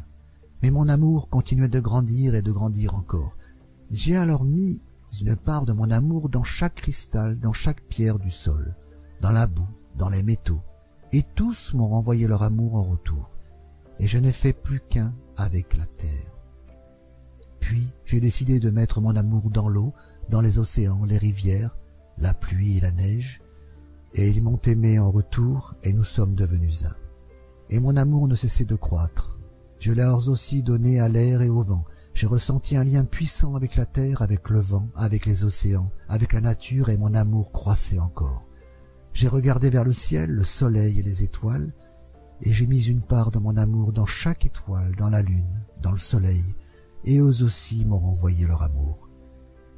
Mais 0.62 0.72
mon 0.72 0.88
amour 0.88 1.30
continuait 1.30 1.70
de 1.70 1.80
grandir 1.80 2.36
et 2.36 2.42
de 2.42 2.52
grandir 2.52 2.96
encore. 2.96 3.38
J'ai 3.92 4.16
alors 4.16 4.44
mis 4.46 4.82
une 5.22 5.36
part 5.36 5.66
de 5.66 5.74
mon 5.74 5.92
amour 5.92 6.30
dans 6.30 6.44
chaque 6.44 6.76
cristal, 6.76 7.40
dans 7.40 7.54
chaque 7.54 7.82
pierre 7.88 8.20
du 8.20 8.32
sol, 8.32 8.76
dans 9.22 9.32
la 9.32 9.48
boue, 9.48 9.68
dans 9.98 10.10
les 10.10 10.24
métaux, 10.24 10.62
et 11.12 11.24
tous 11.36 11.74
m'ont 11.74 11.88
renvoyé 11.88 12.28
leur 12.28 12.42
amour 12.42 12.76
en 12.76 12.84
retour, 12.84 13.33
et 14.00 14.08
je 14.08 14.18
n'ai 14.18 14.32
fait 14.32 14.54
plus 14.54 14.80
qu'un 14.80 15.14
avec 15.38 15.78
la 15.78 15.86
terre. 15.86 16.34
Puis 17.60 17.92
j'ai 18.06 18.20
décidé 18.20 18.60
de 18.60 18.70
mettre 18.70 19.02
mon 19.02 19.16
amour 19.16 19.50
dans 19.50 19.70
l'eau, 19.70 19.94
dans 20.30 20.42
les 20.42 20.60
océans, 20.60 21.06
les 21.06 21.18
rivières, 21.18 21.78
la 22.18 22.34
pluie 22.34 22.78
et 22.78 22.82
la 22.82 22.92
neige, 22.92 23.42
et 24.16 24.30
ils 24.30 24.44
m'ont 24.44 24.60
aimé 24.66 25.00
en 25.00 25.12
retour, 25.12 25.74
et 25.84 25.94
nous 25.94 26.04
sommes 26.04 26.36
devenus 26.36 26.86
un. 26.86 26.96
Et 27.70 27.80
mon 27.80 27.96
amour 27.98 28.28
ne 28.28 28.36
cessait 28.36 28.66
de 28.66 28.76
croître. 28.76 29.40
Je 29.80 29.92
leur 29.92 30.28
aussi 30.28 30.62
donné 30.62 31.00
à 31.00 31.10
l'air 31.10 31.42
et 31.42 31.50
au 31.50 31.62
vent, 31.62 31.84
j'ai 32.14 32.28
ressenti 32.28 32.78
un 32.78 32.84
lien 32.84 33.06
puissant 33.06 33.56
avec 33.56 33.76
la 33.76 33.86
terre, 33.86 34.22
avec 34.22 34.50
le 34.50 34.60
vent, 34.60 34.88
avec 34.96 35.26
les 35.26 35.44
océans, 35.44 35.92
avec 36.08 36.34
la 36.34 36.42
nature, 36.42 36.90
et 36.90 36.98
mon 36.98 37.14
amour 37.16 37.52
croissait 37.52 38.00
encore. 38.00 38.48
J'ai 39.14 39.28
regardé 39.28 39.70
vers 39.70 39.84
le 39.84 39.94
ciel, 39.94 40.30
le 40.30 40.44
soleil 40.44 41.00
et 41.00 41.04
les 41.04 41.24
étoiles, 41.24 41.74
et 42.46 42.52
j'ai 42.52 42.68
mis 42.68 42.88
une 42.88 43.02
part 43.02 43.32
de 43.32 43.40
mon 43.40 43.56
amour 43.56 43.94
dans 43.94 44.06
chaque 44.06 44.46
étoile, 44.46 44.94
dans 44.96 45.10
la 45.10 45.22
lune, 45.22 45.64
dans 45.82 45.92
le 45.92 45.98
soleil, 45.98 46.44
et 47.06 47.18
eux 47.18 47.44
aussi 47.44 47.86
m'ont 47.86 48.00
renvoyé 48.00 48.46
leur 48.46 48.62
amour. 48.62 49.08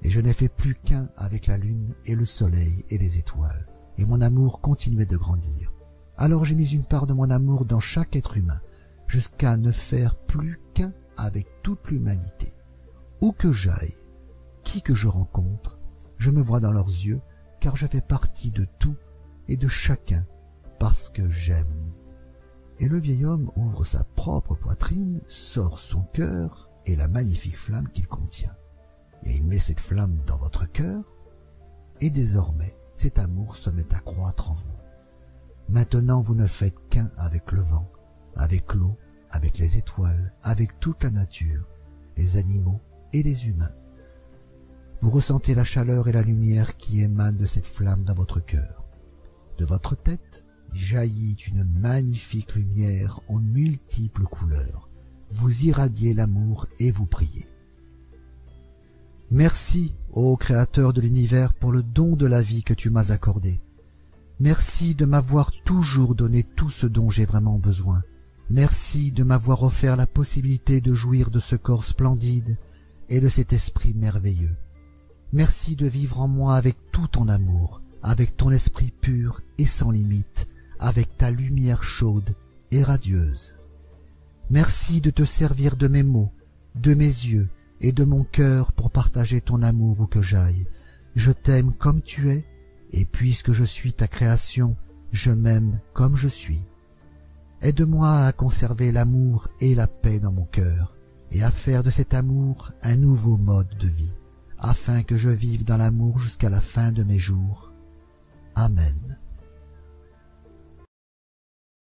Et 0.02 0.10
je 0.10 0.20
n'ai 0.20 0.34
fait 0.34 0.50
plus 0.50 0.74
qu'un 0.74 1.08
avec 1.16 1.46
la 1.46 1.58
lune 1.58 1.94
et 2.06 2.16
le 2.16 2.26
soleil 2.26 2.84
et 2.90 2.98
les 2.98 3.20
étoiles, 3.20 3.68
et 3.98 4.06
mon 4.06 4.20
amour 4.20 4.62
continuait 4.62 5.06
de 5.06 5.16
grandir. 5.18 5.74
Alors 6.18 6.44
j'ai 6.44 6.56
mis 6.56 6.72
une 6.72 6.86
part 6.86 7.06
de 7.06 7.14
mon 7.14 7.30
amour 7.30 7.66
dans 7.66 7.80
chaque 7.80 8.16
être 8.16 8.36
humain, 8.36 8.60
jusqu'à 9.08 9.58
ne 9.58 9.72
faire 9.72 10.16
plus 10.16 10.60
qu'un 10.74 10.94
avec 11.18 11.48
toute 11.62 11.92
l'humanité. 11.92 12.56
Où 13.22 13.32
que 13.32 13.54
j'aille, 13.54 13.94
qui 14.64 14.82
que 14.82 14.96
je 14.96 15.08
rencontre, 15.08 15.80
je 16.18 16.32
me 16.32 16.42
vois 16.42 16.60
dans 16.60 16.72
leurs 16.72 16.88
yeux, 16.88 17.22
car 17.60 17.76
je 17.76 17.86
fais 17.86 18.02
partie 18.02 18.50
de 18.50 18.66
tout 18.80 18.96
et 19.48 19.56
de 19.56 19.68
chacun, 19.68 20.26
parce 20.80 21.10
que 21.10 21.30
j'aime. 21.30 21.94
Et 22.80 22.88
le 22.88 23.00
vieil 23.00 23.26
homme 23.26 23.52
ouvre 23.56 23.86
sa 23.86 24.04
propre 24.04 24.56
poitrine, 24.56 25.22
sort 25.28 25.80
son 25.80 26.04
cœur 26.14 26.70
et 26.86 26.96
la 26.96 27.08
magnifique 27.08 27.58
flamme 27.58 27.90
qu'il 27.90 28.08
contient. 28.08 28.56
Et 29.24 29.38
il 29.38 29.46
met 29.46 29.60
cette 29.60 29.80
flamme 29.80 30.20
dans 30.28 30.38
votre 30.38 30.66
cœur, 30.72 31.04
et 32.02 32.10
désormais 32.10 32.76
cet 32.96 33.20
amour 33.20 33.56
se 33.56 33.70
met 33.70 33.94
à 33.94 34.00
croître 34.00 34.52
en 34.52 34.54
vous. 34.54 34.76
Maintenant 35.70 36.22
vous 36.22 36.36
ne 36.36 36.48
faites 36.48 36.78
qu'un 36.90 37.10
avec 37.18 37.52
le 37.52 37.62
vent, 37.62 37.90
avec 38.36 38.74
l'eau, 38.74 38.98
avec 39.32 39.58
les 39.58 39.78
étoiles, 39.78 40.34
avec 40.44 40.80
toute 40.80 41.04
la 41.04 41.10
nature, 41.10 41.68
les 42.18 42.38
animaux 42.38 42.82
et 43.14 43.24
les 43.24 43.48
humains. 43.48 43.74
Vous 45.02 45.10
ressentez 45.10 45.56
la 45.56 45.64
chaleur 45.64 46.08
et 46.08 46.12
la 46.12 46.22
lumière 46.22 46.78
qui 46.78 47.02
émanent 47.02 47.38
de 47.38 47.46
cette 47.46 47.68
flamme 47.68 48.04
dans 48.04 48.14
votre 48.14 48.40
cœur. 48.40 48.86
De 49.58 49.66
votre 49.66 49.96
tête 49.96 50.45
jaillit 50.76 51.38
une 51.48 51.64
magnifique 51.80 52.56
lumière 52.56 53.22
en 53.28 53.40
multiples 53.40 54.26
couleurs. 54.26 54.90
Vous 55.32 55.66
irradiez 55.66 56.14
l'amour 56.14 56.68
et 56.80 56.92
vous 56.92 57.06
priez. 57.06 57.48
Merci, 59.32 59.96
ô 60.12 60.36
Créateur 60.38 60.94
de 60.94 61.02
l'univers, 61.02 61.54
pour 61.54 61.72
le 61.72 61.82
don 61.82 62.16
de 62.16 62.26
la 62.26 62.42
vie 62.42 62.64
que 62.64 62.74
tu 62.74 62.90
m'as 62.90 63.12
accordé. 63.12 63.62
Merci 64.40 64.96
de 64.96 65.06
m'avoir 65.06 65.52
toujours 65.64 66.14
donné 66.14 66.44
tout 66.44 66.70
ce 66.70 66.88
dont 66.88 67.10
j'ai 67.10 67.26
vraiment 67.26 67.58
besoin. 67.58 68.04
Merci 68.50 69.12
de 69.12 69.24
m'avoir 69.24 69.64
offert 69.64 69.96
la 69.96 70.06
possibilité 70.06 70.82
de 70.82 70.94
jouir 70.94 71.32
de 71.32 71.40
ce 71.40 71.56
corps 71.56 71.86
splendide 71.86 72.58
et 73.10 73.22
de 73.22 73.30
cet 73.30 73.54
esprit 73.54 73.94
merveilleux. 73.94 74.56
Merci 75.32 75.76
de 75.76 75.88
vivre 75.88 76.20
en 76.20 76.28
moi 76.28 76.56
avec 76.56 76.78
tout 76.92 77.08
ton 77.08 77.28
amour, 77.28 77.82
avec 78.04 78.38
ton 78.38 78.52
esprit 78.52 78.92
pur 79.02 79.42
et 79.58 79.66
sans 79.66 79.90
limite, 79.90 80.48
avec 80.86 81.18
ta 81.18 81.32
lumière 81.32 81.82
chaude 81.82 82.30
et 82.70 82.84
radieuse. 82.84 83.58
Merci 84.52 85.02
de 85.02 85.10
te 85.10 85.26
servir 85.26 85.78
de 85.78 85.88
mes 85.88 86.04
mots, 86.04 86.32
de 86.76 86.94
mes 86.94 87.06
yeux 87.06 87.50
et 87.82 87.92
de 87.92 88.04
mon 88.04 88.24
cœur 88.24 88.72
pour 88.72 88.92
partager 88.92 89.42
ton 89.42 89.64
amour 89.64 90.00
où 90.00 90.06
que 90.06 90.22
j'aille. 90.22 90.68
Je 91.16 91.32
t'aime 91.32 91.74
comme 91.74 92.04
tu 92.04 92.30
es, 92.30 92.46
et 92.92 93.06
puisque 93.06 93.52
je 93.52 93.64
suis 93.64 93.94
ta 93.94 94.08
création, 94.08 94.78
je 95.12 95.32
m'aime 95.32 95.80
comme 95.94 96.16
je 96.16 96.28
suis. 96.28 96.68
Aide-moi 97.64 98.20
à 98.24 98.32
conserver 98.32 98.92
l'amour 98.92 99.48
et 99.62 99.74
la 99.74 99.88
paix 99.88 100.20
dans 100.20 100.34
mon 100.34 100.46
cœur, 100.46 100.96
et 101.32 101.42
à 101.42 101.50
faire 101.50 101.82
de 101.82 101.90
cet 101.90 102.14
amour 102.14 102.74
un 102.84 102.96
nouveau 102.96 103.38
mode 103.38 103.76
de 103.80 103.88
vie, 103.88 104.18
afin 104.60 105.02
que 105.02 105.18
je 105.18 105.30
vive 105.30 105.64
dans 105.64 105.78
l'amour 105.78 106.20
jusqu'à 106.20 106.52
la 106.52 106.62
fin 106.62 106.92
de 106.92 107.04
mes 107.04 107.18
jours. 107.18 107.74
Amen. 108.54 109.15